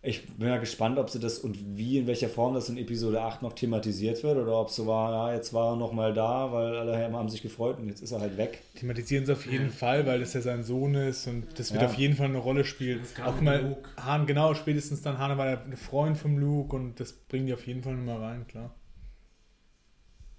Ich 0.02 0.26
bin 0.38 0.48
ja 0.48 0.58
gespannt, 0.58 0.98
ob 0.98 1.10
sie 1.10 1.20
das 1.20 1.40
und 1.40 1.58
wie, 1.78 1.98
in 1.98 2.08
welcher 2.08 2.30
Form 2.30 2.54
das 2.54 2.70
in 2.70 2.78
Episode 2.78 3.22
8 3.22 3.42
noch 3.42 3.52
thematisiert 3.52 4.24
wird 4.24 4.38
oder 4.38 4.58
ob 4.58 4.70
so 4.70 4.88
war, 4.88 5.12
ja, 5.12 5.36
jetzt 5.36 5.54
war 5.54 5.74
er 5.74 5.76
noch 5.76 5.92
mal 5.92 6.14
da, 6.14 6.54
weil 6.54 6.74
alle 6.78 7.12
haben 7.12 7.28
sich 7.28 7.42
gefreut 7.42 7.78
und 7.80 7.90
jetzt 7.90 8.02
ist 8.02 8.12
er 8.14 8.22
halt 8.22 8.38
weg. 8.38 8.62
Thematisieren 8.76 9.26
sie 9.26 9.34
auf 9.34 9.46
jeden 9.46 9.72
Fall, 9.72 10.06
weil 10.06 10.22
das 10.22 10.34
ja 10.34 10.40
sein 10.40 10.64
Sohn 10.64 10.96
ist 10.96 11.28
und 11.28 11.48
das 11.60 11.74
wird 11.74 11.82
Ja. 11.82 11.90
auf 11.90 11.96
jeden 11.96 12.16
Fall 12.16 12.28
eine 12.28 12.38
Rolle 12.38 12.64
spielen. 12.64 13.02
Auch 13.26 13.42
mal 13.42 13.62
Luke. 13.62 13.90
Han, 13.98 14.26
genau, 14.26 14.54
spätestens 14.54 15.02
dann 15.02 15.18
Han 15.18 15.38
war 15.38 15.46
der 15.48 15.64
ein 15.66 15.76
Freund 15.76 16.18
vom 16.18 16.38
Luke 16.38 16.74
und 16.74 16.98
das 17.02 17.12
bringen 17.12 17.48
die 17.48 17.54
auf 17.54 17.68
jeden 17.68 17.84
Fall 17.84 17.96
nochmal 17.96 18.24
rein, 18.24 18.48
klar. 18.48 18.74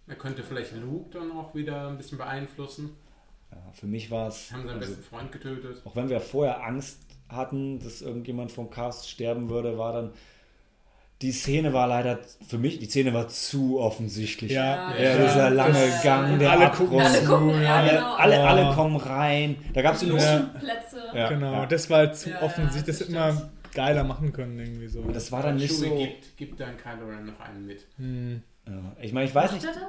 Er 0.06 0.16
könnte 0.16 0.42
vielleicht 0.42 0.74
Luke 0.74 1.10
dann 1.10 1.30
auch 1.32 1.54
wieder 1.54 1.86
ein 1.88 1.98
bisschen 1.98 2.16
beeinflussen. 2.16 2.96
Ja, 3.52 3.58
für 3.72 3.86
mich 3.86 4.10
war 4.10 4.28
es, 4.28 4.50
Haben 4.52 4.66
seinen 4.66 4.78
also, 4.78 4.88
besten 4.94 5.02
Freund 5.04 5.32
getötet. 5.32 5.82
auch 5.84 5.94
wenn 5.96 6.08
wir 6.08 6.20
vorher 6.20 6.64
Angst 6.64 6.98
hatten, 7.32 7.78
dass 7.80 8.02
irgendjemand 8.02 8.52
vom 8.52 8.70
Cast 8.70 9.08
sterben 9.08 9.48
würde, 9.50 9.78
war 9.78 9.92
dann 9.92 10.10
die 11.22 11.32
Szene 11.32 11.74
war 11.74 11.86
leider 11.86 12.18
für 12.48 12.56
mich, 12.56 12.78
die 12.78 12.86
Szene 12.86 13.12
war 13.12 13.28
zu 13.28 13.78
offensichtlich. 13.78 14.52
Ja, 14.52 14.94
Ja, 14.96 15.18
dieser 15.18 15.50
lange 15.50 15.74
das- 15.74 16.02
Gang, 16.02 16.38
der 16.38 16.50
alle 16.52 16.66
Abgrund. 16.68 16.88
gucken 16.90 17.04
Alle 17.06 17.24
gucken, 17.26 17.50
ja, 17.62 17.84
Ja, 17.84 17.92
genau. 17.92 18.14
alle, 18.14 18.40
alle 18.40 18.74
kommen 18.74 18.96
rein. 18.96 19.56
Da 19.74 19.82
gab 19.82 19.96
es 19.96 20.02
nur. 20.02 20.18
Ja. 20.18 20.38
Plätze. 20.58 21.02
Ja. 21.14 21.28
genau, 21.28 21.66
das 21.66 21.90
war 21.90 22.10
zu 22.14 22.30
Ja, 22.30 22.40
offensichtlich. 22.40 22.86
Das 22.98 22.98
das 23.00 23.08
hätte 23.08 23.18
man 23.18 23.50
geiler 23.74 24.04
machen 24.04 24.32
können, 24.32 24.58
irgendwie 24.58 24.88
so. 24.88 25.00
Und 25.00 25.14
das 25.14 25.30
war 25.30 25.42
dann 25.42 25.56
nicht 25.56 25.68
Chewie 25.74 25.88
so. 25.90 25.96
Gibt, 25.98 26.36
gibt 26.38 26.60
dann 26.60 26.76
Kylo 26.78 27.06
Ren 27.08 27.26
noch 27.26 27.40
einen 27.40 27.66
mit. 27.66 27.86
Hm. 27.98 28.42
Ja, 28.66 28.72
ich 29.02 29.12
meine, 29.12 29.26
ich 29.28 29.34
weiß 29.34 29.52
Macht 29.52 29.62
nicht. 29.62 29.74
er 29.76 29.80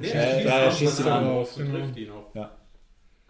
das? 0.00 0.10
Ja, 0.14 0.20
er 0.20 0.42
ja, 0.62 0.68
auf 0.68 0.78
schießt 0.78 1.00
ihn 1.00 1.04
dann 1.04 1.24
an. 1.26 1.46
Genau. 1.56 2.14
auch. 2.34 2.34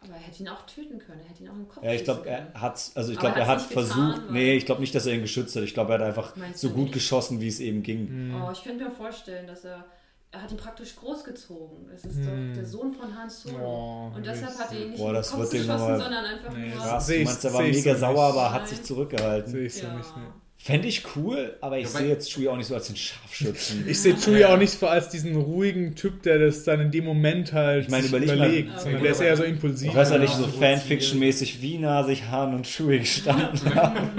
Aber 0.06 0.14
er 0.14 0.20
hätte 0.22 0.42
ihn 0.42 0.48
auch 0.48 0.64
töten 0.66 0.98
können. 0.98 1.20
Er 1.20 1.28
hätte 1.28 1.42
ihn 1.42 1.48
auch 1.48 1.54
im 1.54 1.68
Kopf 1.68 1.84
Ja, 1.84 1.92
ich 1.92 2.04
glaube, 2.04 2.28
er 2.28 2.52
hat, 2.54 2.90
also 2.94 3.12
ich 3.12 3.18
glaube, 3.18 3.38
er 3.38 3.46
hat 3.46 3.68
getan, 3.68 3.72
versucht. 3.86 4.22
weil- 4.26 4.32
nee, 4.32 4.54
ich 4.56 4.66
glaube 4.66 4.80
nicht, 4.80 4.94
dass 4.94 5.06
er 5.06 5.14
ihn 5.14 5.20
geschützt 5.22 5.54
hat. 5.56 5.62
Ich 5.64 5.74
glaube, 5.74 5.92
er 5.94 5.98
hat 6.00 6.06
einfach 6.06 6.34
so 6.54 6.70
gut 6.70 6.84
nicht? 6.84 6.94
geschossen, 6.94 7.40
wie 7.40 7.48
es 7.48 7.60
eben 7.60 7.82
ging. 7.82 8.08
Hm. 8.08 8.42
Oh, 8.42 8.50
ich 8.52 8.62
könnte 8.62 8.84
mir 8.84 8.90
vorstellen, 8.90 9.46
dass 9.46 9.64
er. 9.64 9.84
Er 10.32 10.42
hat 10.42 10.50
ihn 10.50 10.56
praktisch 10.58 10.96
großgezogen. 10.96 11.88
Es 11.94 12.04
ist 12.04 12.18
Hm. 12.18 12.24
doch 12.52 12.54
der 12.60 12.66
Sohn 12.66 12.92
von 12.92 13.16
Han 13.16 13.30
Solo. 13.30 13.58
Oh, 13.58 14.12
und 14.16 14.26
deshalb 14.26 14.58
hat 14.58 14.72
er 14.72 14.80
ihn 14.80 14.90
nicht 14.90 14.98
Boah, 14.98 15.06
in 15.08 15.14
den 15.14 15.14
das 15.14 15.30
Kopf 15.30 15.40
wird 15.40 15.50
geschossen, 15.52 15.78
sondern 16.00 16.24
einfach 16.24 16.52
Nee, 16.52 16.68
nur. 16.68 16.76
Krass, 16.78 17.06
du 17.06 17.14
meinst, 17.24 17.44
er 17.44 17.54
war 17.54 17.62
mega 17.62 17.94
so 17.94 18.00
sauer, 18.00 18.12
nicht. 18.26 18.36
aber 18.38 18.52
hat 18.52 18.68
sich 18.68 18.82
zurückgehalten. 18.82 19.52
Sehe 19.52 19.66
ich 19.66 19.74
so 19.74 19.86
ja. 19.86 19.94
nicht. 19.94 20.16
Ne. 20.16 20.22
Fände 20.58 20.88
ich 20.88 21.04
cool, 21.14 21.54
aber 21.60 21.78
ich 21.78 21.84
Ja, 21.84 21.90
sehe 22.00 22.08
jetzt 22.08 22.32
Chewie 22.32 22.48
auch 22.48 22.56
nicht 22.56 22.66
so 22.66 22.74
als 22.74 22.88
den 22.88 22.96
Scharfschützen. 22.96 23.84
Ich 23.88 24.00
sehe 24.00 24.14
Chewie 24.16 24.44
auch 24.46 24.56
nicht 24.56 24.72
so 24.72 24.88
als 24.88 25.08
diesen 25.10 25.36
ruhigen 25.36 25.94
Typ, 25.94 26.22
der 26.24 26.38
das 26.40 26.64
dann 26.64 26.80
in 26.80 26.90
dem 26.90 27.04
Moment 27.04 27.52
halt 27.52 27.84
Ich 27.84 27.90
meine, 27.90 28.08
mal- 28.08 28.22
überlegt, 28.22 28.70
Okay. 28.70 28.80
sondern 28.82 29.02
der 29.02 29.12
ist 29.12 29.20
eher 29.20 29.36
so 29.36 29.44
impulsiv. 29.44 29.90
Ich 29.90 29.94
weiß 29.94 30.10
ja 30.10 30.18
nicht, 30.18 30.32
Ja, 30.32 30.38
so 30.38 30.46
Fanfiction-mäßig, 30.48 31.62
wie 31.62 31.78
nah 31.78 32.02
sich 32.02 32.24
Han 32.28 32.54
und 32.54 32.66
Chewie 32.66 32.98
gestanden 33.00 33.74
haben. 33.76 34.10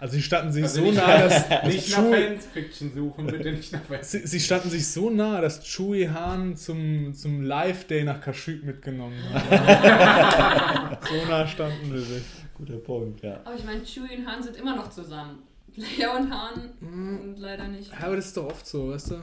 Also 0.00 0.14
sie 0.14 0.22
standen 0.22 0.52
sich 0.52 0.62
Also 0.64 0.84
so 0.84 0.92
nah, 0.92 1.18
dass, 1.26 1.48
nicht 1.64 1.90
nach 1.90 1.98
Chewie, 2.04 2.26
Fanfiction 2.38 2.92
suchen, 2.94 3.26
bitte 3.26 3.52
nicht 3.52 3.72
nach 3.72 3.80
Fanfiction. 3.80 4.20
sie, 4.22 4.26
sie 4.28 4.40
standen 4.40 4.70
sich 4.70 4.86
so 4.86 5.10
nah, 5.10 5.40
dass 5.40 5.64
Chewie 5.64 6.08
Han 6.08 6.54
zum, 6.56 7.14
zum 7.14 7.42
Live-Day 7.42 8.04
nach 8.04 8.20
Kashyyyk 8.20 8.62
mitgenommen 8.64 9.16
hat. 9.32 10.98
so 11.08 11.24
nah 11.28 11.46
standen 11.46 11.96
sie 11.98 12.04
sich. 12.14 12.22
Guter 12.58 12.76
Punkt, 12.78 13.22
ja. 13.22 13.40
Aber 13.44 13.54
ich 13.54 13.64
meine, 13.64 13.82
Chewie 13.84 14.16
und 14.18 14.26
Han 14.26 14.42
sind 14.42 14.56
immer 14.56 14.76
noch 14.76 14.90
zusammen. 14.90 15.42
Leia 15.76 16.16
und 16.16 16.30
Han 16.32 16.72
und 16.80 17.36
leider 17.38 17.68
nicht. 17.68 17.90
Ja, 17.92 18.06
aber 18.06 18.16
das 18.16 18.26
ist 18.26 18.36
doch 18.36 18.46
oft 18.46 18.66
so, 18.66 18.90
weißt 18.90 19.12
du? 19.12 19.16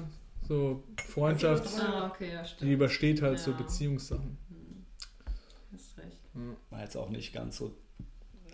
So 0.47 0.83
Freundschaft, 1.07 1.67
Ah, 1.81 2.07
okay, 2.13 2.31
ja, 2.33 2.43
die 2.61 2.71
übersteht 2.71 3.21
halt 3.21 3.39
so 3.39 3.51
Ja. 3.51 3.57
Beziehungssachen. 3.57 4.37
Hast 5.73 5.97
recht. 5.97 6.17
Weil 6.69 6.81
jetzt 6.81 6.95
auch 6.95 7.09
nicht 7.09 7.33
ganz 7.33 7.57
so 7.57 7.75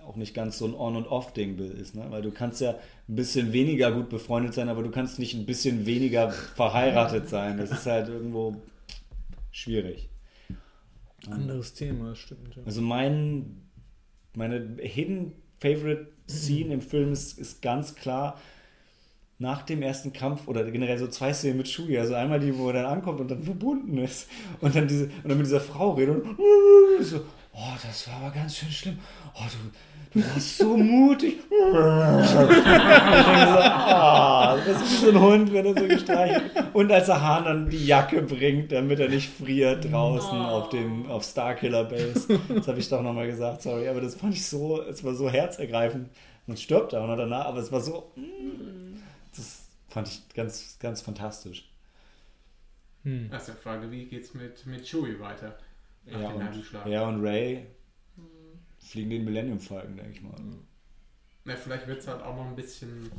auch 0.05 0.15
nicht 0.15 0.33
ganz 0.33 0.57
so 0.57 0.65
ein 0.65 0.73
On- 0.73 0.95
und 0.95 1.05
Off-Ding 1.07 1.59
ist, 1.59 1.93
ne? 1.95 2.07
Weil 2.09 2.23
du 2.23 2.31
kannst 2.31 2.59
ja 2.59 2.71
ein 3.07 3.15
bisschen 3.15 3.53
weniger 3.53 3.91
gut 3.91 4.09
befreundet 4.09 4.55
sein, 4.55 4.67
aber 4.67 4.81
du 4.81 4.89
kannst 4.89 5.19
nicht 5.19 5.35
ein 5.35 5.45
bisschen 5.45 5.85
weniger 5.85 6.31
verheiratet 6.55 7.29
sein. 7.29 7.57
Das 7.57 7.69
ist 7.71 7.85
halt 7.85 8.07
irgendwo 8.09 8.55
schwierig. 9.51 10.09
Anderes 11.29 11.75
Thema, 11.75 12.09
das 12.09 12.17
stimmt. 12.17 12.55
Ja. 12.55 12.63
Also 12.65 12.81
mein 12.81 13.61
meine 14.35 14.77
Hidden 14.81 15.33
Favorite 15.59 16.07
Scene 16.27 16.73
im 16.73 16.81
Film 16.81 17.11
ist, 17.11 17.37
ist 17.37 17.61
ganz 17.61 17.95
klar 17.95 18.39
nach 19.37 19.63
dem 19.63 19.81
ersten 19.81 20.13
Kampf 20.13 20.47
oder 20.47 20.69
generell 20.69 20.99
so 20.99 21.07
zwei 21.07 21.33
Szenen 21.33 21.57
mit 21.57 21.67
Chewie. 21.67 21.97
Also 21.97 22.13
einmal 22.13 22.39
die, 22.39 22.55
wo 22.55 22.67
er 22.67 22.73
dann 22.73 22.85
ankommt 22.85 23.19
und 23.19 23.29
dann 23.29 23.41
verbunden 23.41 23.97
ist 23.97 24.29
und 24.61 24.75
dann 24.75 24.87
diese 24.87 25.05
und 25.05 25.29
dann 25.29 25.37
mit 25.37 25.47
dieser 25.47 25.59
Frau 25.59 25.93
redet 25.93 26.23
und 26.23 26.37
so, 27.01 27.25
oh, 27.53 27.73
das 27.83 28.07
war 28.07 28.17
aber 28.17 28.31
ganz 28.31 28.57
schön 28.57 28.71
schlimm. 28.71 28.99
Oh, 29.33 29.43
du, 29.47 29.57
du 30.13 30.19
warst 30.23 30.57
so 30.59 30.77
mutig. 30.77 31.37
ah, 33.13 34.57
das 34.65 34.81
ist 34.81 34.91
wie 34.91 35.05
so 35.05 35.09
ein 35.11 35.19
Hund, 35.19 35.53
wenn 35.53 35.65
er 35.65 35.73
so 35.79 35.87
gestreichelt. 35.87 36.51
Und 36.73 36.91
als 36.91 37.05
der 37.07 37.21
Hahn 37.21 37.45
dann 37.45 37.69
die 37.69 37.85
Jacke 37.85 38.21
bringt, 38.21 38.71
damit 38.71 38.99
er 38.99 39.09
nicht 39.09 39.29
friert 39.31 39.91
draußen 39.91 40.39
Oh. 40.39 40.43
auf 40.43 40.69
dem 40.69 41.05
auf 41.09 41.23
Starkiller 41.23 41.83
Base. 41.85 42.39
Das 42.49 42.67
habe 42.67 42.79
ich 42.79 42.89
doch 42.89 43.01
nochmal 43.01 43.27
gesagt, 43.27 43.61
sorry, 43.63 43.87
aber 43.87 44.01
das 44.01 44.15
fand 44.15 44.33
ich 44.33 44.45
so, 44.45 44.81
es 44.81 45.03
war 45.03 45.13
so 45.13 45.29
herzergreifend. 45.29 46.09
Man 46.47 46.57
stirbt 46.57 46.93
da 46.93 47.03
und 47.03 47.15
danach, 47.17 47.45
aber 47.45 47.59
es 47.59 47.71
war 47.71 47.81
so, 47.81 48.11
mm, 48.15 48.97
das 49.35 49.65
fand 49.89 50.07
ich 50.07 50.21
ganz, 50.33 50.77
ganz 50.79 51.01
fantastisch. 51.01 51.69
Hm. 53.03 53.29
Das 53.31 53.47
ist 53.47 53.57
die 53.57 53.61
Frage, 53.61 53.89
wie 53.91 54.05
geht's 54.05 54.33
mit, 54.33 54.65
mit 54.65 54.85
Chewie 54.85 55.19
weiter? 55.19 55.55
Nach 56.05 56.19
Ja 56.19 56.29
dem 56.31 56.41
und, 56.47 56.91
ja, 56.91 57.07
und 57.07 57.21
Ray 57.23 57.65
fliegen 58.81 59.09
den 59.09 59.25
Millennium 59.25 59.59
Falcon, 59.59 59.95
denke 59.95 60.11
ich 60.11 60.21
mal. 60.21 60.35
Na, 61.45 61.55
vielleicht 61.55 61.87
wird 61.87 61.99
es 62.01 62.07
halt 62.07 62.21
auch 62.21 62.35
noch 62.35 62.45
ein 62.47 62.55
bisschen, 62.55 63.11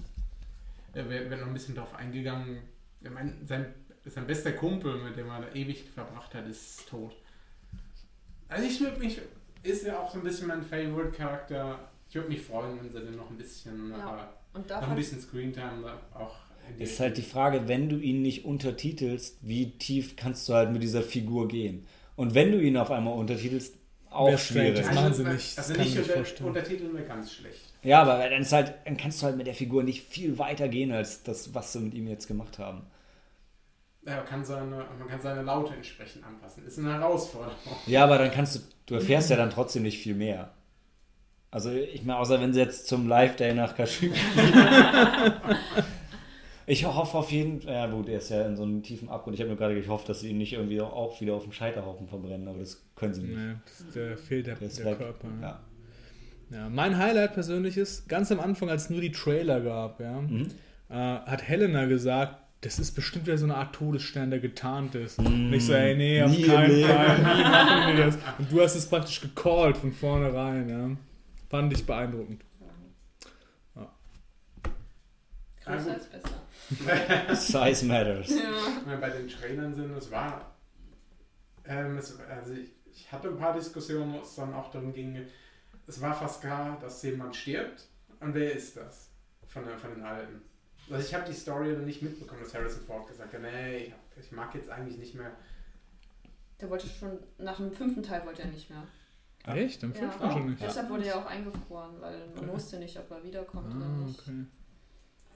äh, 0.92 1.04
wird, 1.08 1.30
wird 1.30 1.40
noch 1.40 1.46
ein 1.48 1.54
bisschen 1.54 1.74
darauf 1.74 1.94
eingegangen. 1.94 2.58
Ich 3.00 3.10
meine, 3.10 3.32
sein, 3.46 3.66
sein 4.04 4.26
bester 4.26 4.52
Kumpel, 4.52 5.02
mit 5.02 5.16
dem 5.16 5.28
er 5.28 5.40
da 5.42 5.52
ewig 5.54 5.84
verbracht 5.94 6.34
hat, 6.34 6.46
ist 6.46 6.88
tot. 6.88 7.16
Also 8.48 8.66
ich 8.66 8.80
würde 8.80 8.98
mich, 8.98 9.20
ist 9.62 9.86
ja 9.86 9.98
auch 9.98 10.10
so 10.12 10.18
ein 10.18 10.24
bisschen 10.24 10.48
mein 10.48 10.62
Favorite-Charakter. 10.62 11.88
Ich 12.08 12.14
würde 12.14 12.28
mich 12.28 12.42
freuen, 12.42 12.78
wenn 12.78 12.90
sie 12.92 13.00
den 13.00 13.16
noch 13.16 13.30
ein 13.30 13.38
bisschen, 13.38 13.90
Ja. 13.90 14.24
äh, 14.54 14.56
Und 14.58 14.68
noch 14.68 14.88
ein 14.88 14.96
bisschen 14.96 15.20
Screentime 15.20 15.82
da 15.82 16.00
auch 16.18 16.36
Ist 16.78 17.00
halt 17.00 17.16
die 17.16 17.22
Frage, 17.22 17.66
wenn 17.68 17.88
du 17.88 17.96
ihn 17.98 18.22
nicht 18.22 18.44
untertitelst, 18.44 19.38
wie 19.40 19.70
tief 19.78 20.14
kannst 20.16 20.48
du 20.48 20.52
halt 20.54 20.72
mit 20.72 20.82
dieser 20.82 21.02
Figur 21.02 21.48
gehen? 21.48 21.86
Und 22.14 22.34
wenn 22.34 22.52
du 22.52 22.60
ihn 22.60 22.76
auf 22.76 22.90
einmal 22.90 23.14
untertitelst, 23.14 23.74
auch 24.14 24.38
schwierig. 24.38 24.76
Das 24.86 24.94
machen 24.94 25.14
sie 25.14 25.24
nicht, 25.24 25.58
das 25.58 25.68
Also 25.68 25.74
kann 25.74 25.82
nicht 25.82 25.90
ich 25.92 25.96
mir 25.96 26.02
unter, 26.02 26.14
vorstellen. 26.14 26.48
untertiteln 26.48 26.96
wir 26.96 27.04
ganz 27.04 27.32
schlecht. 27.32 27.60
Ja, 27.82 28.02
aber 28.02 28.18
dann, 28.28 28.42
ist 28.42 28.52
halt, 28.52 28.74
dann 28.84 28.96
kannst 28.96 29.20
du 29.22 29.26
halt 29.26 29.36
mit 29.36 29.46
der 29.46 29.54
Figur 29.54 29.82
nicht 29.82 30.06
viel 30.08 30.38
weiter 30.38 30.68
gehen, 30.68 30.92
als 30.92 31.22
das, 31.22 31.54
was 31.54 31.72
sie 31.72 31.80
mit 31.80 31.94
ihm 31.94 32.06
jetzt 32.08 32.26
gemacht 32.28 32.58
haben. 32.58 32.82
Ja, 34.04 34.16
man, 34.16 34.26
kann 34.26 34.44
seine, 34.44 34.84
man 34.98 35.08
kann 35.08 35.20
seine 35.20 35.42
Laute 35.42 35.74
entsprechend 35.74 36.24
anpassen. 36.24 36.66
Ist 36.66 36.78
eine 36.78 36.92
Herausforderung. 36.94 37.54
Ja, 37.86 38.04
aber 38.04 38.18
dann 38.18 38.30
kannst 38.32 38.56
du, 38.56 38.60
du 38.86 38.94
erfährst 38.96 39.30
ja 39.30 39.36
dann 39.36 39.50
trotzdem 39.50 39.82
nicht 39.84 39.98
viel 39.98 40.14
mehr. 40.14 40.50
Also 41.50 41.70
ich 41.70 42.02
meine, 42.02 42.18
außer 42.18 42.40
wenn 42.40 42.52
sie 42.52 42.60
jetzt 42.60 42.88
zum 42.88 43.06
Live-Day 43.08 43.54
nach 43.54 43.76
Kashyyyk 43.76 44.16
fliegen. 44.16 44.52
Ich 46.66 46.84
hoffe 46.86 47.18
auf 47.18 47.30
jeden 47.32 47.60
Fall, 47.60 47.72
ja 47.74 47.86
gut, 47.86 48.08
er 48.08 48.18
ist 48.18 48.30
ja 48.30 48.46
in 48.46 48.56
so 48.56 48.62
einem 48.62 48.82
tiefen 48.82 49.08
Abgrund. 49.08 49.34
Ich 49.34 49.40
habe 49.40 49.48
nur 49.50 49.58
gerade 49.58 49.74
gehofft, 49.80 50.08
dass 50.08 50.20
sie 50.20 50.30
ihn 50.30 50.38
nicht 50.38 50.52
irgendwie 50.52 50.80
auch 50.80 51.20
wieder 51.20 51.34
auf 51.34 51.42
dem 51.42 51.52
Scheiterhaufen 51.52 52.06
verbrennen, 52.08 52.46
aber 52.48 52.58
das 52.58 52.82
können 52.94 53.14
sie 53.14 53.22
nicht. 53.22 53.36
Nee, 53.36 53.54
das, 53.64 53.92
der 53.94 54.16
fehlt 54.16 54.46
der, 54.46 54.54
Der 54.56 54.68
der. 54.68 54.94
Körper. 54.96 55.28
Ja. 55.40 55.46
Ja. 55.48 55.60
Ja, 56.58 56.68
mein 56.68 56.98
Highlight 56.98 57.32
persönlich 57.32 57.78
ist, 57.78 58.08
ganz 58.10 58.30
am 58.30 58.38
Anfang, 58.38 58.68
als 58.68 58.84
es 58.84 58.90
nur 58.90 59.00
die 59.00 59.10
Trailer 59.12 59.60
gab, 59.62 60.00
ja, 60.00 60.20
Mhm. 60.20 60.48
äh, 60.90 60.94
hat 60.94 61.42
Helena 61.48 61.86
gesagt, 61.86 62.36
das 62.60 62.78
ist 62.78 62.92
bestimmt 62.92 63.26
wieder 63.26 63.38
so 63.38 63.46
eine 63.46 63.56
Art 63.56 63.74
Todesstern, 63.74 64.30
der 64.30 64.38
getarnt 64.38 64.94
ist. 64.94 65.20
Mm. 65.20 65.26
Und 65.26 65.52
ich 65.52 65.64
so, 65.66 65.72
ey, 65.72 65.96
nee, 65.96 66.22
auf 66.22 66.30
Nie 66.30 66.42
keinen. 66.42 66.84
Fall, 66.86 67.18
nie 67.18 67.42
machen 67.42 67.96
wir 67.96 68.04
das. 68.04 68.18
Und 68.38 68.52
du 68.52 68.60
hast 68.60 68.76
es 68.76 68.86
praktisch 68.86 69.20
gecallt 69.20 69.76
von 69.78 69.92
vornherein, 69.92 70.68
ja. 70.68 70.90
Fand 71.48 71.72
ich 71.72 71.84
beeindruckend. 71.84 72.42
Größer 75.64 75.96
ist 75.96 76.10
besser. 76.10 77.34
Size 77.74 77.86
matters. 77.86 78.28
Ja. 78.30 78.36
wenn 78.84 78.90
wir 78.92 78.96
bei 79.00 79.10
den 79.10 79.28
Trainern 79.28 79.74
sind, 79.74 79.96
es 79.96 80.10
war, 80.10 80.54
ähm, 81.64 81.98
es, 81.98 82.18
also 82.20 82.52
ich, 82.54 82.70
ich 82.92 83.10
hatte 83.12 83.28
ein 83.28 83.36
paar 83.38 83.54
Diskussionen, 83.54 84.12
wo 84.14 84.18
es 84.20 84.34
dann 84.34 84.52
auch 84.54 84.70
darum 84.70 84.92
ging, 84.92 85.24
es 85.86 86.00
war 86.00 86.14
fast 86.14 86.40
klar, 86.40 86.78
dass 86.80 87.02
jemand 87.02 87.34
stirbt. 87.36 87.88
Und 88.20 88.34
wer 88.34 88.52
ist 88.52 88.76
das? 88.76 89.10
Von, 89.48 89.64
der, 89.64 89.76
von 89.78 89.90
den 89.94 90.02
Alten. 90.04 90.42
Also 90.90 91.06
ich 91.06 91.14
habe 91.14 91.24
die 91.28 91.34
Story 91.36 91.72
dann 91.74 91.84
nicht 91.84 92.02
mitbekommen, 92.02 92.40
dass 92.42 92.54
Harrison 92.54 92.82
Ford 92.82 93.06
gesagt 93.08 93.32
hat, 93.32 93.40
nee, 93.42 93.76
ich, 93.86 93.92
ich 94.24 94.32
mag 94.32 94.54
jetzt 94.54 94.68
eigentlich 94.70 94.98
nicht 94.98 95.14
mehr. 95.14 95.30
Der 96.60 96.70
wollte 96.70 96.86
schon, 96.88 97.18
nach 97.38 97.56
dem 97.56 97.72
fünften 97.72 98.02
Teil 98.02 98.24
wollte 98.24 98.42
er 98.42 98.48
nicht 98.48 98.70
mehr. 98.70 98.84
Ja. 99.46 99.54
Echt? 99.54 99.82
Im 99.82 99.92
Ja. 99.92 100.00
fünften 100.00 100.30
schon 100.30 100.50
nicht. 100.50 100.62
Deshalb 100.62 100.88
wurde 100.90 101.06
er 101.06 101.18
auch 101.18 101.26
eingefroren, 101.26 102.00
weil 102.00 102.28
man 102.36 102.48
wusste 102.48 102.78
nicht, 102.78 102.96
ob 102.98 103.10
er 103.10 103.22
wiederkommt 103.24 103.74
oder 103.74 103.84
Ah, 103.84 103.88
nicht. 104.06 104.20
okay. 104.20 104.44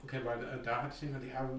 Okay, 0.03 0.19
weil 0.23 0.39
äh, 0.39 0.63
da 0.63 0.83
hatte 0.83 0.93
ich 0.95 1.07
gedacht, 1.07 1.23
ja, 1.33 1.49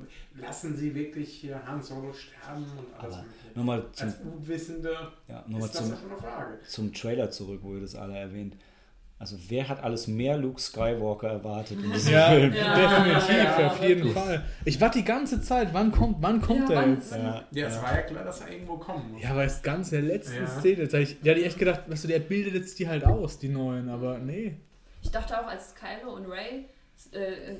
lassen 0.40 0.74
Sie 0.76 0.94
wirklich 0.94 1.28
hier 1.34 1.60
Han 1.66 1.82
Solo 1.82 2.12
sterben 2.12 2.64
und 2.78 2.86
alles 2.98 3.16
Aber. 3.16 3.24
Nochmal 3.54 3.84
zum, 3.92 4.06
Als 4.08 4.16
Unwissende 4.20 4.96
ja, 5.28 5.44
nochmal 5.46 5.60
ist 5.68 5.74
das 5.74 5.82
zum, 5.82 5.90
ja 5.90 5.96
schon 6.00 6.10
eine 6.12 6.20
Frage. 6.20 6.58
zum 6.66 6.94
Trailer 6.94 7.30
zurück, 7.30 7.60
wo 7.62 7.74
ihr 7.74 7.80
das 7.82 7.94
alle 7.94 8.16
erwähnt. 8.16 8.56
Also 9.20 9.36
wer 9.48 9.68
hat 9.68 9.82
alles 9.82 10.06
mehr 10.06 10.36
Luke 10.36 10.60
Skywalker 10.60 11.28
erwartet 11.28 11.82
in 11.82 11.92
diesem 11.92 12.12
Ja, 12.12 12.30
Film? 12.30 12.52
Ja. 12.54 12.76
definitiv, 12.76 13.36
Ja, 13.58 13.66
auf 13.66 13.82
jeden 13.82 13.98
wirklich. 14.04 14.14
Fall. 14.14 14.44
Ich 14.64 14.80
warte 14.80 14.98
die 14.98 15.04
ganze 15.04 15.42
Zeit, 15.42 15.74
wann 15.74 15.90
kommt, 15.90 16.18
wann 16.20 16.40
kommt 16.40 16.68
wann- 16.68 16.94
jetzt? 16.94 17.10
Ja, 17.12 17.44
Ja, 17.50 17.66
es 17.66 17.82
war 17.82 17.94
ja 17.96 18.02
klar, 18.02 18.22
dass 18.24 18.40
er 18.42 18.52
irgendwo 18.52 18.76
kommen 18.76 19.12
muss. 19.14 19.22
Ja, 19.22 19.30
aber 19.30 19.42
es 19.42 19.60
ganz 19.60 19.90
in 19.90 20.06
der 20.06 20.14
letzten 20.16 20.36
Ja. 20.36 20.46
Szene, 20.46 20.86
da 20.86 20.96
hab 20.98 21.02
ich, 21.02 21.20
da 21.20 21.30
hatte 21.30 21.40
ich 21.40 21.46
echt 21.46 21.58
gedacht, 21.58 21.82
weißt 21.88 22.04
du, 22.04 22.08
der 22.08 22.20
bildet 22.20 22.54
jetzt 22.54 22.78
die 22.78 22.86
halt 22.88 23.04
aus, 23.04 23.40
die 23.40 23.48
neuen, 23.48 23.88
aber 23.88 24.18
nee. 24.18 24.56
Ich 25.02 25.10
dachte 25.10 25.38
auch, 25.40 25.48
als 25.48 25.74
Kylo 25.74 26.14
und 26.14 26.26
Ray 26.26 26.66
äh, 27.10 27.56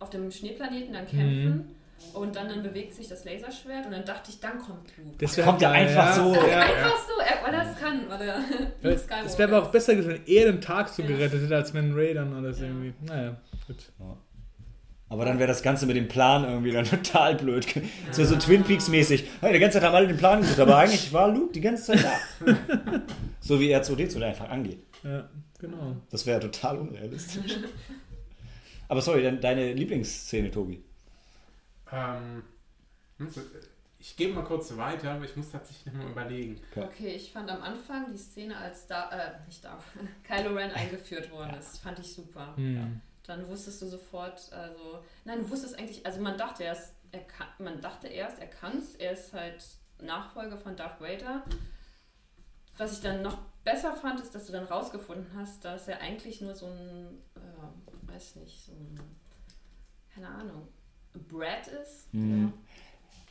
auf 0.00 0.10
dem 0.10 0.30
Schneeplaneten 0.30 0.92
dann 0.92 1.06
kämpfen 1.06 1.74
und 2.14 2.36
dann, 2.36 2.48
dann 2.48 2.62
bewegt 2.62 2.94
sich 2.94 3.08
das 3.08 3.24
Laserschwert 3.24 3.86
und 3.86 3.92
dann 3.92 4.04
dachte 4.04 4.30
ich, 4.30 4.38
dann 4.40 4.58
kommt 4.58 4.96
Luke. 4.96 5.16
Das 5.18 5.36
Kommt 5.36 5.60
ja 5.62 5.70
einfach 5.72 6.14
so. 6.14 6.32
Ja, 6.34 6.60
Einfach 6.60 6.96
so, 6.98 7.20
er, 7.20 7.44
weil 7.44 7.54
er 7.54 7.70
es 7.72 7.78
kann, 7.78 8.08
weil 8.08 8.28
er 8.28 8.40
Es 9.24 9.38
wäre 9.38 9.54
aber 9.56 9.66
auch 9.66 9.70
besser 9.72 9.94
gewesen, 9.96 10.10
wenn 10.24 10.26
er 10.26 10.52
den 10.52 10.60
Tag 10.60 10.88
so 10.88 11.02
Ja. 11.02 11.08
gerettet 11.08 11.42
hätte, 11.42 11.56
als 11.56 11.74
wenn 11.74 11.92
Ray 11.94 12.14
dann 12.14 12.32
alles 12.34 12.60
Ja. 12.60 12.66
irgendwie. 12.66 12.94
Naja, 13.04 13.36
gut. 13.66 13.76
Aber 15.10 15.24
dann 15.24 15.38
wäre 15.38 15.48
das 15.48 15.62
Ganze 15.62 15.86
mit 15.86 15.96
dem 15.96 16.06
Plan 16.06 16.44
irgendwie 16.44 16.70
dann 16.70 16.84
total 16.88 17.34
blöd. 17.34 17.66
Das 18.08 18.18
wäre 18.18 18.28
so 18.28 18.36
Twin 18.36 18.62
Peaks-mäßig. 18.62 19.24
Hey, 19.40 19.52
die 19.54 19.58
ganze 19.58 19.78
Zeit 19.78 19.86
haben 19.88 19.94
alle 19.94 20.06
den 20.06 20.18
Plan 20.18 20.40
gesucht, 20.40 20.60
aber 20.60 20.76
eigentlich 20.76 21.12
war 21.12 21.28
Luke 21.32 21.52
die 21.52 21.60
ganze 21.62 21.84
Zeit 21.92 22.04
da. 22.04 22.54
so 23.40 23.58
wie 23.58 23.74
R2D2 23.74 24.18
der 24.18 24.28
einfach 24.28 24.50
angeht. 24.50 24.82
Ja, 25.02 25.28
genau. 25.58 25.96
Das 26.10 26.26
wäre 26.26 26.40
total 26.40 26.78
unrealistisch. 26.78 27.56
Aber 28.88 29.02
sorry, 29.02 29.22
dann 29.22 29.40
deine 29.40 29.72
Lieblingsszene, 29.72 30.50
Tobi. 30.50 30.82
Ähm, 31.92 32.42
hm, 33.18 33.30
ich 33.98 34.16
gebe 34.16 34.34
mal 34.34 34.44
kurz 34.44 34.76
weiter, 34.76 35.12
aber 35.12 35.24
ich 35.24 35.36
muss 35.36 35.50
tatsächlich 35.50 35.92
noch 35.92 36.02
mal 36.02 36.10
überlegen. 36.10 36.60
Okay, 36.74 37.14
ich 37.14 37.32
fand 37.32 37.50
am 37.50 37.62
Anfang 37.62 38.12
die 38.12 38.18
Szene, 38.18 38.56
als 38.56 38.86
da, 38.86 39.10
äh, 39.10 39.46
nicht 39.46 39.64
da, 39.64 39.78
Kylo 40.24 40.54
Ren 40.54 40.70
eingeführt 40.70 41.30
worden 41.30 41.54
ist, 41.58 41.78
fand 41.78 41.98
ich 41.98 42.14
super. 42.14 42.56
Hm. 42.56 43.00
Dann 43.24 43.46
wusstest 43.48 43.82
du 43.82 43.86
sofort, 43.86 44.52
also, 44.52 45.00
nein, 45.24 45.40
du 45.40 45.50
wusstest 45.50 45.78
eigentlich, 45.78 46.06
also 46.06 46.20
man 46.20 46.38
dachte 46.38 46.62
erst, 46.62 46.94
er 47.12 47.20
kann, 47.20 47.48
man 47.58 47.80
dachte 47.80 48.08
erst, 48.08 48.38
er 48.38 48.46
kann's, 48.46 48.94
er 48.94 49.12
ist 49.12 49.32
halt 49.32 49.62
Nachfolger 50.00 50.56
von 50.56 50.76
Darth 50.76 51.00
Vader. 51.00 51.42
Was 52.76 52.92
ich 52.92 53.00
dann 53.00 53.22
noch 53.22 53.38
besser 53.70 53.94
fand, 53.94 54.20
ist, 54.20 54.34
dass 54.34 54.46
du 54.46 54.52
dann 54.52 54.64
rausgefunden 54.64 55.26
hast, 55.36 55.64
dass 55.64 55.88
er 55.88 56.00
eigentlich 56.00 56.40
nur 56.40 56.54
so 56.54 56.66
ein, 56.66 57.18
äh, 57.36 58.12
weiß 58.12 58.36
nicht, 58.36 58.64
so 58.64 58.72
ein, 58.72 58.98
keine 60.14 60.28
Ahnung, 60.28 60.68
Brad 61.28 61.66
ist. 61.66 62.12
Mhm. 62.12 62.44
Ja. 62.44 62.52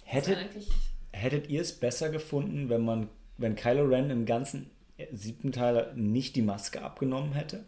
Hättet, 0.03 0.37
eigentlich, 0.37 0.69
hättet 1.11 1.49
ihr 1.49 1.61
es 1.61 1.73
besser 1.73 2.09
gefunden, 2.09 2.69
wenn 2.69 2.85
man, 2.85 3.09
wenn 3.37 3.55
Kylo 3.55 3.85
Ren 3.85 4.09
im 4.09 4.25
ganzen 4.25 4.69
siebten 5.11 5.51
Teil 5.51 5.93
nicht 5.95 6.35
die 6.35 6.41
Maske 6.41 6.81
abgenommen 6.81 7.33
hätte? 7.33 7.65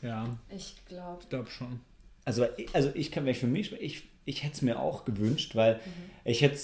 Ja, 0.00 0.38
ich 0.48 0.76
glaube, 0.86 1.22
ich 1.22 1.28
glaube 1.28 1.50
schon. 1.50 1.80
Also, 2.24 2.46
also 2.72 2.90
ich 2.94 3.10
kann 3.10 3.24
mich 3.24 3.38
für 3.38 3.46
mich, 3.46 3.72
ich, 3.72 4.08
ich 4.24 4.42
hätte 4.42 4.54
es 4.54 4.62
mir 4.62 4.80
auch 4.80 5.04
gewünscht, 5.04 5.54
weil 5.54 5.80
ich 6.24 6.40
hätte 6.40 6.58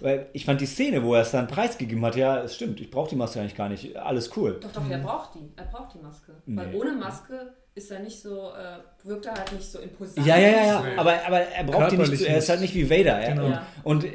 weil 0.00 0.26
ich 0.32 0.44
fand 0.44 0.60
die 0.60 0.66
Szene, 0.66 1.02
wo 1.02 1.14
er 1.14 1.22
es 1.22 1.30
dann 1.30 1.46
preisgegeben 1.46 2.04
hat, 2.04 2.16
ja, 2.16 2.40
es 2.42 2.54
stimmt, 2.54 2.80
ich 2.80 2.90
brauche 2.90 3.10
die 3.10 3.16
Maske 3.16 3.40
eigentlich 3.40 3.56
gar 3.56 3.68
nicht, 3.68 3.96
alles 3.96 4.30
cool. 4.36 4.58
Doch, 4.60 4.72
doch, 4.72 4.88
er 4.90 4.98
braucht 4.98 5.34
die. 5.34 5.48
Er 5.56 5.64
braucht 5.64 5.94
die 5.94 5.98
Maske. 6.02 6.32
Weil 6.46 6.68
Nee. 6.68 6.76
ohne 6.76 6.92
Maske 6.92 7.52
ist 7.74 7.90
er 7.90 8.00
nicht 8.00 8.20
so, 8.20 8.50
äh, 8.50 9.06
wirkt 9.06 9.26
er 9.26 9.34
halt 9.34 9.52
nicht 9.52 9.64
so 9.70 9.78
imposant. 9.78 10.26
Ja, 10.26 10.36
ja, 10.38 10.48
ja, 10.48 10.66
ja, 10.66 10.80
Nee. 10.82 10.96
aber, 10.96 11.14
aber 11.26 11.40
er 11.40 11.64
braucht 11.64 11.92
die 11.92 11.96
nicht, 11.98 12.18
zu, 12.18 12.28
er 12.28 12.38
ist 12.38 12.48
halt 12.48 12.60
nicht 12.60 12.74
wie 12.74 12.88
Vader. 12.90 13.18
Er, 13.18 13.34
Genau. 13.34 13.48
Ja. 13.48 13.66
Und, 13.84 14.04
und 14.04 14.12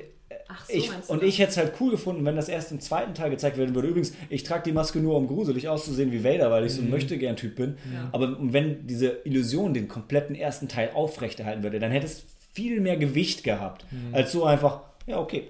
Ach 0.50 0.66
so, 0.66 0.74
ich, 0.74 0.90
meinst 0.92 1.10
du 1.10 1.14
und 1.14 1.22
das? 1.24 1.30
ich 1.30 1.40
hätte 1.40 1.52
es 1.52 1.58
halt 1.58 1.74
cool 1.82 1.92
gefunden, 1.92 2.24
wenn 2.24 2.36
das 2.38 2.48
erst 2.48 2.72
im 2.72 2.80
zweiten 2.80 3.14
Teil 3.14 3.30
gezeigt 3.30 3.58
werden 3.58 3.76
würde. 3.76 3.90
Übrigens, 3.90 4.14
ich 4.30 4.44
trage 4.44 4.64
die 4.64 4.72
Maske 4.72 5.00
nur, 5.00 5.18
um 5.18 5.28
gruselig 5.28 5.68
auszusehen 5.68 6.12
wie 6.14 6.24
Vader, 6.24 6.50
weil 6.52 6.66
ich 6.66 6.74
so 6.74 6.82
ein 6.82 6.90
Möchtegern-Typ 6.90 7.56
bin. 7.56 7.78
Ja. 7.94 8.10
Aber 8.14 8.38
wenn 8.40 8.88
diese 8.88 9.08
Illusion 9.26 9.74
den 9.74 9.88
kompletten 9.90 10.36
ersten 10.36 10.68
Teil 10.70 10.92
aufrechterhalten 10.94 11.64
würde, 11.64 11.80
dann 11.80 11.92
hätte 11.92 12.06
es 12.06 12.24
viel 12.54 12.80
mehr 12.80 12.96
Gewicht 12.98 13.44
gehabt, 13.44 13.86
als 14.14 14.32
so 14.32 14.46
einfach, 14.46 14.82
ja, 15.08 15.18
okay, 15.20 15.50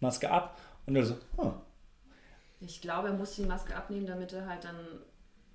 Maske 0.00 0.30
ab. 0.30 0.58
Und 0.86 0.94
dann 0.94 1.04
so, 1.04 1.14
hm, 1.36 1.52
Ich 2.60 2.80
glaube, 2.80 3.08
er 3.08 3.14
muss 3.14 3.34
die 3.36 3.42
Maske 3.42 3.74
abnehmen, 3.76 4.06
damit 4.06 4.32
er 4.32 4.46
halt 4.46 4.64
dann 4.64 4.76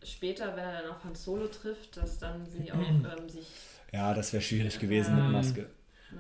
später, 0.04 0.56
wenn 0.56 0.64
er 0.64 0.82
dann 0.84 0.92
auf 0.92 1.04
Han 1.04 1.16
Solo 1.16 1.48
trifft, 1.48 1.98
dass 1.98 2.20
dann 2.20 2.46
sie 2.46 2.72
auch 2.72 2.78
ähm, 2.78 3.28
sich. 3.30 3.48
ja, 3.92 4.14
das 4.14 4.32
wäre 4.34 4.42
schwierig 4.44 4.80
gewesen 4.80 5.18
Ja. 5.18 5.24
mit 5.24 5.32
Maske. 5.32 5.70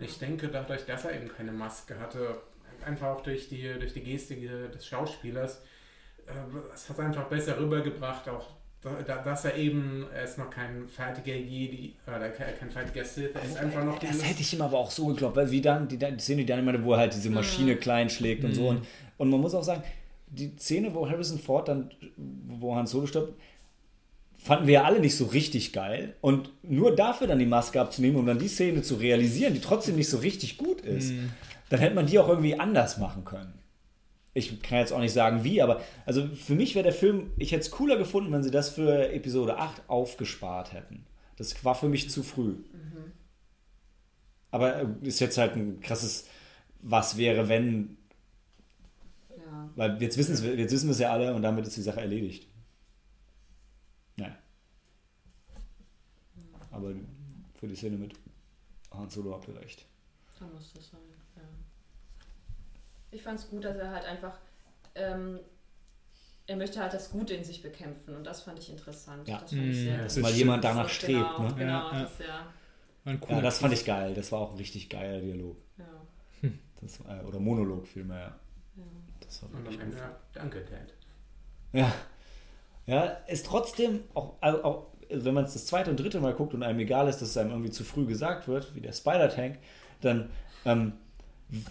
Ich 0.01 0.17
denke, 0.19 0.49
dadurch, 0.49 0.85
dass 0.85 1.05
er 1.05 1.13
eben 1.15 1.29
keine 1.29 1.51
Maske 1.53 1.97
hatte, 1.99 2.41
einfach 2.85 3.07
auch 3.07 3.21
durch 3.21 3.47
die, 3.49 3.61
durch 3.79 3.93
die 3.93 4.03
Gestik 4.03 4.41
des 4.73 4.85
Schauspielers, 4.85 5.61
äh, 6.25 6.33
es 6.73 6.89
hat 6.89 6.99
einfach 6.99 7.27
besser 7.29 7.57
rübergebracht, 7.57 8.27
auch 8.27 8.56
dass 9.05 9.45
er 9.45 9.55
eben, 9.55 10.05
er 10.14 10.23
ist 10.23 10.38
noch 10.38 10.49
kein 10.49 10.88
fertiger 10.88 11.35
Jedi, 11.35 11.93
oder 12.05 12.30
kein, 12.30 12.69
fertiger 12.69 13.03
Sith, 13.03 13.31
er 13.34 13.43
ist 13.43 13.57
einfach 13.57 13.84
noch 13.84 13.99
Das 13.99 14.23
hätte 14.23 14.41
ich 14.41 14.53
ihm 14.53 14.61
aber 14.61 14.77
auch 14.77 14.91
so 14.91 15.07
geglaubt, 15.07 15.35
weil 15.35 15.51
wie 15.51 15.61
dann, 15.61 15.88
die, 15.88 15.97
die 15.97 16.19
Szene, 16.19 16.41
die 16.41 16.45
dann 16.45 16.59
immer, 16.59 16.84
wo 16.84 16.93
er 16.93 16.99
halt 16.99 17.14
diese 17.14 17.30
Maschine 17.30 17.76
klein 17.76 18.09
schlägt 18.09 18.43
und 18.43 18.53
so. 18.53 18.69
Und, 18.69 18.85
und 19.18 19.30
man 19.30 19.41
muss 19.41 19.53
auch 19.53 19.64
sagen, 19.64 19.84
die 20.27 20.55
Szene, 20.57 20.93
wo 20.93 21.09
Harrison 21.09 21.39
Ford 21.39 21.68
dann, 21.68 21.91
wo 22.15 22.76
Han 22.76 22.88
Solo 22.88 23.07
stirbt, 23.07 23.34
fanden 24.38 24.68
wir 24.68 24.76
ja 24.76 24.84
alle 24.84 24.99
nicht 24.99 25.15
so 25.15 25.26
richtig 25.26 25.73
geil. 25.73 26.15
Und 26.22 26.49
nur 26.64 26.95
dafür 26.95 27.27
dann 27.27 27.39
die 27.39 27.45
Maske 27.45 27.81
abzunehmen, 27.81 28.18
um 28.18 28.26
dann 28.26 28.39
die 28.39 28.47
Szene 28.47 28.81
zu 28.81 28.95
realisieren, 28.95 29.53
die 29.53 29.61
trotzdem 29.61 29.95
nicht 29.95 30.09
so 30.09 30.18
richtig 30.18 30.57
gut 30.57 30.81
ist, 30.81 31.11
dann 31.69 31.80
hätte 31.80 31.95
man 31.95 32.05
die 32.05 32.19
auch 32.19 32.30
irgendwie 32.30 32.59
anders 32.59 32.97
machen 32.97 33.26
können. 33.26 33.53
Ich 34.38 34.61
kann 34.61 34.77
jetzt 34.77 34.93
auch 34.93 34.99
nicht 34.99 35.14
sagen 35.14 35.43
wie, 35.43 35.64
aber 35.64 35.81
also 36.05 36.27
für 36.27 36.53
mich 36.53 36.76
wäre 36.76 36.84
der 36.84 36.93
Film, 36.93 37.31
ich 37.38 37.51
hätte 37.51 37.61
es 37.61 37.72
cooler 37.72 37.97
gefunden, 37.97 38.31
wenn 38.31 38.43
sie 38.43 38.51
das 38.51 38.69
für 38.69 39.09
Episode 39.11 39.57
8 39.57 39.89
aufgespart 39.89 40.73
hätten. 40.73 41.05
Das 41.38 41.64
war 41.65 41.73
für 41.73 41.89
mich 41.89 42.09
zu 42.11 42.22
früh. 42.22 42.55
Aber 44.51 44.76
äh, 44.76 44.88
ist 45.01 45.19
jetzt 45.19 45.38
halt 45.39 45.55
ein 45.55 45.81
krasses 45.81 46.27
Was 46.81 47.18
wäre, 47.18 47.49
wenn, 47.49 47.97
Ja. 49.38 49.69
weil 49.76 50.01
jetzt 50.01 50.18
wissen, 50.18 50.34
jetzt 50.57 50.72
wissen 50.72 50.88
wir 50.88 50.91
es 50.93 50.99
ja 50.99 51.11
alle 51.11 51.34
und 51.34 51.41
damit 51.41 51.65
ist 51.65 51.76
die 51.76 51.81
Sache 51.81 52.01
erledigt. 52.01 52.47
Naja. 54.18 54.38
Aber 56.72 56.93
für 57.59 57.68
die 57.68 57.76
Szene 57.76 57.97
mit 57.97 58.14
Han 58.91 59.09
Solo 59.09 59.34
habt 59.34 59.47
ihr 59.47 59.59
recht. 59.59 59.85
Da 60.39 60.45
muss 60.45 60.72
das 60.73 60.89
sein. 60.91 60.99
Ich 63.11 63.21
fand 63.23 63.39
es 63.39 63.49
gut, 63.49 63.63
dass 63.63 63.75
er 63.77 63.91
halt 63.91 64.05
einfach. 64.05 64.38
Ähm, 64.95 65.39
er 66.47 66.55
möchte 66.55 66.79
halt 66.79 66.93
das 66.93 67.11
Gute 67.11 67.34
in 67.34 67.43
sich 67.43 67.61
bekämpfen 67.61 68.15
und 68.15 68.23
das 68.23 68.41
fand 68.43 68.57
ich 68.59 68.69
interessant. 68.69 69.27
Ja. 69.27 69.39
Das 69.39 69.49
fand 69.51 69.65
ich 69.65 69.77
sehr 69.77 69.97
das 69.97 70.03
Dass 70.05 70.17
ist 70.17 70.23
mal 70.23 70.31
jemand 70.31 70.63
danach 70.63 70.84
So, 70.88 70.89
strebt. 70.95 71.29
Genau, 71.35 71.41
Ne? 71.49 71.55
genau 71.55 71.91
Ja, 71.91 72.01
das 72.03 72.11
ja. 72.19 72.47
Ja, 73.29 73.41
das 73.41 73.59
fand 73.59 73.73
ich 73.73 73.85
geil. 73.85 74.13
Das 74.13 74.31
war 74.31 74.39
auch 74.39 74.51
ein 74.51 74.57
richtig 74.57 74.89
geiler 74.89 75.19
Dialog. 75.19 75.57
ja, 75.77 76.49
Das, 76.81 77.03
war- 77.05 77.21
äh, 77.21 77.25
oder 77.25 77.39
Monolog 77.39 77.85
vielmehr. 77.88 78.17
ja. 78.19 78.25
ja. 78.77 78.84
Das 79.21 79.41
war 79.43 79.49
Und 79.49 79.57
wirklich 79.65 79.75
am. 79.81 79.81
Ende, 79.84 80.15
danke, 80.34 80.61
Dad. 80.61 80.93
Ja. 81.73 81.91
Ja, 82.85 83.03
ist 83.27 83.45
trotzdem 83.45 84.03
auch, 84.13 84.35
also 84.41 84.63
auch 84.63 84.88
wenn 85.09 85.34
man 85.34 85.43
es 85.45 85.53
das 85.53 85.65
zweite 85.65 85.89
und 85.89 85.99
dritte 85.99 86.19
Mal 86.21 86.34
guckt 86.34 86.53
und 86.53 86.63
einem 86.63 86.79
egal 86.79 87.07
ist, 87.09 87.21
dass 87.21 87.29
es 87.29 87.38
einem 87.38 87.51
irgendwie 87.51 87.71
zu 87.71 87.84
früh 87.84 88.05
gesagt 88.05 88.47
wird, 88.47 88.73
wie 88.75 88.81
der 88.81 88.93
Spider-Tank, 88.93 89.57
dann 90.01 90.29
ähm, 90.65 90.93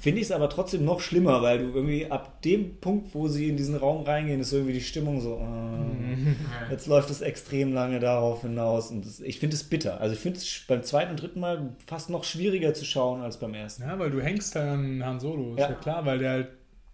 finde 0.00 0.20
ich 0.20 0.26
es 0.26 0.32
aber 0.32 0.48
trotzdem 0.48 0.84
noch 0.84 1.00
schlimmer, 1.00 1.42
weil 1.42 1.58
du 1.58 1.64
irgendwie 1.74 2.10
ab 2.10 2.40
dem 2.42 2.76
Punkt, 2.80 3.14
wo 3.14 3.28
sie 3.28 3.48
in 3.50 3.56
diesen 3.58 3.76
Raum 3.76 4.04
reingehen, 4.04 4.40
ist 4.40 4.52
irgendwie 4.52 4.72
die 4.72 4.80
Stimmung 4.80 5.20
so, 5.20 5.36
äh, 5.38 6.70
jetzt 6.72 6.86
läuft 6.86 7.10
es 7.10 7.20
extrem 7.20 7.74
lange 7.74 8.00
darauf 8.00 8.40
hinaus 8.42 8.90
und 8.90 9.04
das, 9.04 9.20
ich 9.20 9.38
finde 9.38 9.54
es 9.56 9.64
bitter. 9.64 10.00
Also 10.00 10.14
ich 10.14 10.20
finde 10.20 10.38
es 10.38 10.64
beim 10.66 10.82
zweiten 10.82 11.10
und 11.10 11.20
dritten 11.22 11.40
Mal 11.40 11.76
fast 11.86 12.08
noch 12.08 12.24
schwieriger 12.24 12.72
zu 12.72 12.84
schauen 12.86 13.20
als 13.20 13.38
beim 13.38 13.52
ersten. 13.54 13.82
Ja, 13.82 13.98
weil 13.98 14.10
du 14.10 14.20
hängst 14.22 14.54
halt 14.54 14.68
an 14.68 15.04
Han 15.04 15.20
Solo, 15.20 15.52
ist 15.52 15.60
ja, 15.60 15.68
Ja. 15.70 15.74
klar, 15.74 16.06
weil 16.06 16.18
der 16.18 16.30
halt 16.30 16.48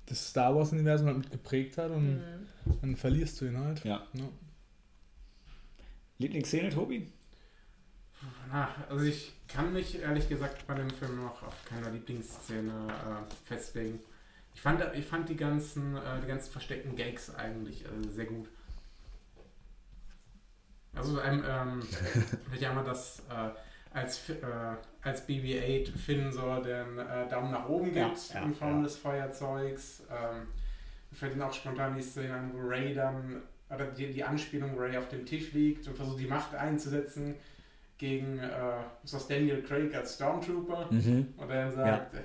das 0.07 0.31
Star 0.31 0.55
Wars-Universum 0.55 1.07
halt 1.07 1.19
mit 1.19 1.31
geprägt 1.31 1.79
hat 1.79 1.91
und 1.93 2.15
Mhm. 2.17 2.79
dann 2.81 2.97
verlierst 2.97 3.41
du 3.41 3.45
ihn 3.47 3.59
halt. 3.59 3.85
Ja. 3.85 4.03
Ja. 4.15 4.25
Lieblingsszene, 6.19 6.71
Tobi? 6.71 7.07
Also 8.89 9.05
ich 9.05 9.33
kann 9.55 9.73
mich 9.73 10.01
ehrlich 10.01 10.29
gesagt 10.29 10.67
bei 10.67 10.75
dem 10.75 10.91
Film 10.91 11.23
noch 11.23 11.43
auf 11.43 11.55
keine 11.69 11.91
Lieblingsszene 11.91 12.89
äh, 12.89 13.35
festlegen. 13.47 13.99
Ich 14.55 14.61
fand, 14.61 14.83
ich 14.95 15.07
fand 15.07 15.29
die 15.29 15.37
ganzen, 15.37 15.97
äh, 15.97 16.21
die 16.23 16.29
ganzen 16.29 16.53
versteckten 16.53 16.97
Gags 16.97 17.35
eigentlich 17.35 17.85
äh, 17.85 18.09
sehr 18.09 18.27
gut. 18.27 18.49
Also 20.95 21.21
ähm, 21.23 21.45
ähm, 21.47 21.83
ich 22.55 22.65
habe 22.65 22.77
mal 22.77 22.85
das 22.85 23.23
äh, 23.31 23.97
als, 23.97 24.29
äh, 24.31 24.37
als 25.03 25.27
BB-8 25.29 25.97
Finn 25.97 26.33
so 26.33 26.63
den 26.63 26.99
äh, 26.99 27.29
Daumen 27.29 27.51
nach 27.51 27.69
oben 27.69 27.95
Ja, 27.95 28.09
gibt 28.09 28.35
ja, 28.35 28.43
in 28.43 28.55
Form 28.55 28.79
ja. 28.79 28.83
des 28.85 28.97
Feuerzeugs. 28.97 30.03
Ähm, 30.11 30.49
fällt 31.13 31.33
ihnen 31.33 31.43
auch 31.43 31.53
spontan 31.53 31.95
die 31.95 32.03
Szene 32.03 32.35
an, 32.35 32.53
wo 32.55 32.59
Ray 32.67 32.95
dann, 32.95 33.43
oder 33.69 33.87
die, 33.87 34.13
die 34.13 34.25
Anspielung, 34.25 34.75
wo 34.75 34.81
Ray 34.81 34.97
auf 34.97 35.09
dem 35.09 35.27
Tisch 35.27 35.53
liegt 35.53 35.87
und 35.89 35.97
versucht 35.97 36.21
die 36.21 36.27
Macht 36.27 36.55
einzusetzen 36.55 37.35
gegen 38.03 38.41
äh, 38.41 38.49
ist 39.05 39.15
das 39.15 39.29
Daniel 39.29 39.63
Craig 39.63 39.95
als 39.95 40.17
Stormtrooper. 40.17 40.89
Mhm. 40.91 41.29
Und 41.37 41.51
er 41.51 41.67
dann 41.67 41.75
sagt, 41.77 42.17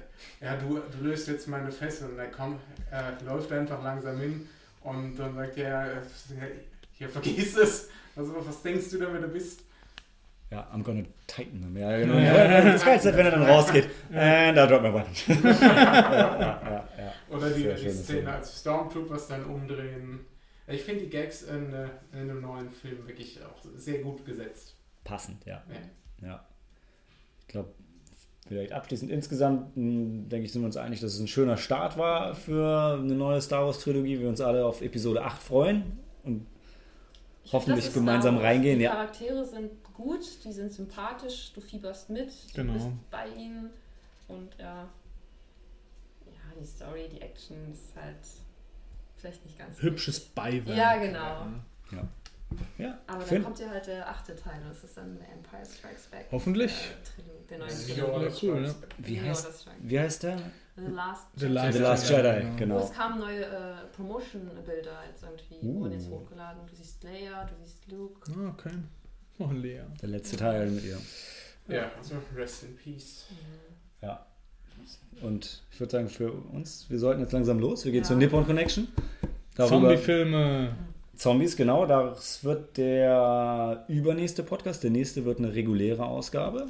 ja, 0.42 0.56
du, 0.56 0.80
du 0.80 1.04
löst 1.08 1.28
jetzt 1.28 1.48
meine 1.48 1.72
Fesseln. 1.72 2.14
Und 2.14 2.20
er 2.20 2.32
kommt, 2.32 2.60
er 2.90 3.16
läuft 3.24 3.52
einfach 3.52 3.84
langsam 3.84 4.20
hin 4.20 4.50
und 4.82 5.16
dann 5.18 5.36
sagt 5.36 5.56
er, 5.60 5.98
äh, 5.98 6.02
hier 6.94 7.08
vergiss 7.08 7.56
es. 7.56 7.90
Also 8.16 8.36
was 8.36 8.64
denkst 8.64 8.90
du 8.90 8.98
denn, 8.98 9.10
wer 9.14 9.22
du 9.22 9.28
bist? 9.28 9.62
Ja, 10.50 10.68
I'm 10.74 10.82
gonna 10.82 11.04
tighten 11.28 11.62
them. 11.62 11.78
Ja, 11.78 11.96
genau. 11.96 12.16
Das 12.72 12.84
Geilste, 12.84 13.16
wenn 13.16 13.28
er 13.28 13.32
dann 13.34 13.44
rausgeht. 13.44 13.88
And 14.12 14.58
I 14.58 14.68
drop 14.68 14.82
my 14.82 14.92
weapon. 14.92 15.14
ja, 15.44 15.62
ja, 15.62 16.40
ja, 16.40 16.90
ja. 16.98 17.14
Oder 17.30 17.52
die, 17.52 17.64
die 17.64 17.92
Szene. 17.92 18.34
als 18.34 18.62
Stormtroopers 18.62 19.28
dann 19.28 19.46
umdrehen. 19.46 20.22
Ich 20.66 20.82
finde 20.82 21.04
die 21.04 21.10
Gags 21.12 21.44
in, 21.44 21.72
äh, 21.72 21.88
in 22.14 22.30
dem 22.30 22.42
neuen 22.42 22.72
Film 22.72 23.06
wirklich 23.06 23.40
auch 23.44 23.64
sehr 23.76 24.00
gut 24.00 24.26
gesetzt. 24.26 24.77
Passend, 25.08 25.46
ja. 25.46 25.64
Ja. 26.22 26.28
Ja. 26.28 26.46
Ich 27.42 27.48
glaube, 27.48 27.70
vielleicht 28.48 28.74
abschließend 28.74 29.10
insgesamt, 29.12 29.76
mh, 29.78 30.28
denke 30.30 30.46
ich, 30.46 30.52
sind 30.52 30.62
wir 30.62 30.66
uns 30.68 30.78
einig, 30.78 31.00
dass 31.00 31.14
es 31.14 31.20
ein 31.20 31.28
schöner 31.28 31.58
Start 31.58 31.98
war 31.98 32.36
für 32.36 32.98
eine 33.00 33.16
neue 33.16 33.42
Star 33.42 33.66
Wars 33.66 33.80
Trilogie. 33.80 34.20
Wir 34.20 34.28
uns 34.30 34.42
alle 34.42 34.66
auf 34.66 34.82
Episode 34.82 35.24
8 35.24 35.42
freuen 35.42 36.00
und 36.24 36.46
Ich 37.44 37.54
Hoffentlich 37.54 37.94
gemeinsam 37.94 38.36
Wars. 38.36 38.44
reingehen, 38.44 38.80
die 38.80 38.86
ja. 38.86 38.92
Charaktere 38.92 39.46
sind 39.46 39.72
gut, 39.94 40.26
die 40.44 40.52
sind 40.52 40.74
sympathisch, 40.74 41.54
du 41.54 41.62
fieberst 41.62 42.10
mit, 42.10 42.30
du 42.54 42.62
Genau. 42.62 42.74
bist 42.74 42.88
bei 43.10 43.28
ihnen 43.30 43.70
und 44.28 44.50
ja, 44.60 44.84
ja, 46.26 46.62
die 46.62 46.66
Story, 46.66 47.08
die 47.10 47.22
Action 47.22 47.56
ist 47.72 47.96
halt 47.96 48.18
vielleicht 49.16 49.46
nicht 49.46 49.58
ganz 49.58 49.82
Hübsches 49.82 50.20
Beiwerk. 50.20 50.78
Ja, 50.78 50.98
genau. 50.98 51.46
ja, 51.94 52.08
Aber 53.08 53.24
dann 53.26 53.44
kommt 53.44 53.60
ja 53.60 53.70
halt 53.70 53.88
der 53.88 54.08
achte 54.08 54.36
Teil 54.36 54.62
und 54.62 54.70
das 54.70 54.84
ist 54.84 54.96
dann 54.98 55.18
der 55.18 55.28
Empire 55.34 55.66
Strikes 55.66 56.08
Back. 56.08 56.28
Hoffentlich. 56.32 56.72
Äh, 56.72 57.22
Trilo- 57.22 57.48
der 57.50 57.58
neue 57.60 57.68
Ja, 57.70 58.06
Trilogie. 58.06 58.26
das 58.26 58.44
cool, 58.44 58.62
ne? 58.62 58.76
wie 59.00 59.22
heißt, 59.22 59.68
wie 59.82 60.00
heißt 60.00 60.24
der? 60.24 60.38
The 60.76 60.84
Last 60.92 61.28
The 61.36 61.42
Jedi. 61.46 61.54
Last 61.56 61.74
The 61.74 61.80
Last 61.84 62.10
Jedi, 62.10 62.28
Jedi, 62.28 62.58
genau. 62.58 62.78
Oh, 62.80 62.84
es 62.84 62.92
kamen 62.94 63.20
neue 63.20 63.46
äh, 63.46 63.74
Promotion-Bilder 63.96 65.00
jetzt 65.10 65.24
irgendwie, 65.24 65.68
Uh. 65.68 65.80
wurden 65.82 65.94
jetzt 65.94 66.10
hochgeladen. 66.10 66.62
Du 66.70 66.76
siehst 66.76 67.04
Leia, 67.04 67.46
du 67.46 67.54
siehst 67.64 67.92
Luke. 67.92 68.32
Ah, 68.32 68.50
okay. 68.50 68.72
Oh, 69.40 69.50
Lea. 69.52 69.82
Der 70.02 70.10
letzte 70.10 70.38
Teil 70.38 70.70
mit 70.70 70.84
ihr. 70.86 70.98
Ja, 71.68 71.92
also 71.98 72.16
rest 72.36 72.64
in 72.64 72.76
peace. 72.78 73.26
Ja. 74.02 74.26
Und 75.22 75.64
ich 75.72 75.80
würde 75.80 75.92
sagen, 75.92 76.08
für 76.10 76.32
uns, 76.32 76.90
wir 76.90 77.00
sollten 77.00 77.22
jetzt 77.22 77.34
langsam 77.34 77.60
los. 77.60 77.84
Wir 77.84 77.92
gehen 77.92 78.04
Ja. 78.04 78.08
zur 78.08 78.18
Nippon 78.18 78.46
Connection. 78.46 78.88
Zombie-Filme. 79.56 80.76
Zombies, 81.18 81.58
genau. 81.58 81.86
Das 81.86 82.44
wird 82.44 82.78
der 82.78 83.86
übernächste 83.88 84.44
Podcast. 84.44 84.84
Der 84.84 84.92
nächste 84.92 85.26
wird 85.26 85.40
eine 85.40 85.54
reguläre 85.54 86.06
Ausgabe. 86.06 86.68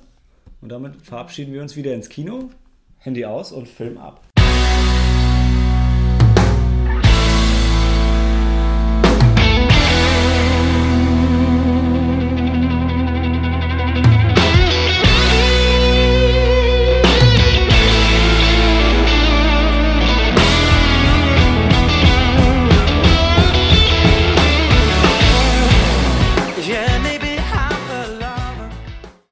Und 0.62 0.70
damit 0.72 1.02
verabschieden 1.02 1.54
wir 1.54 1.62
uns 1.62 1.76
wieder 1.76 1.94
ins 1.94 2.10
Kino. 2.10 2.50
Handy 2.98 3.26
aus 3.26 3.52
und 3.52 3.68
Film 3.68 3.98
ab. 3.98 4.27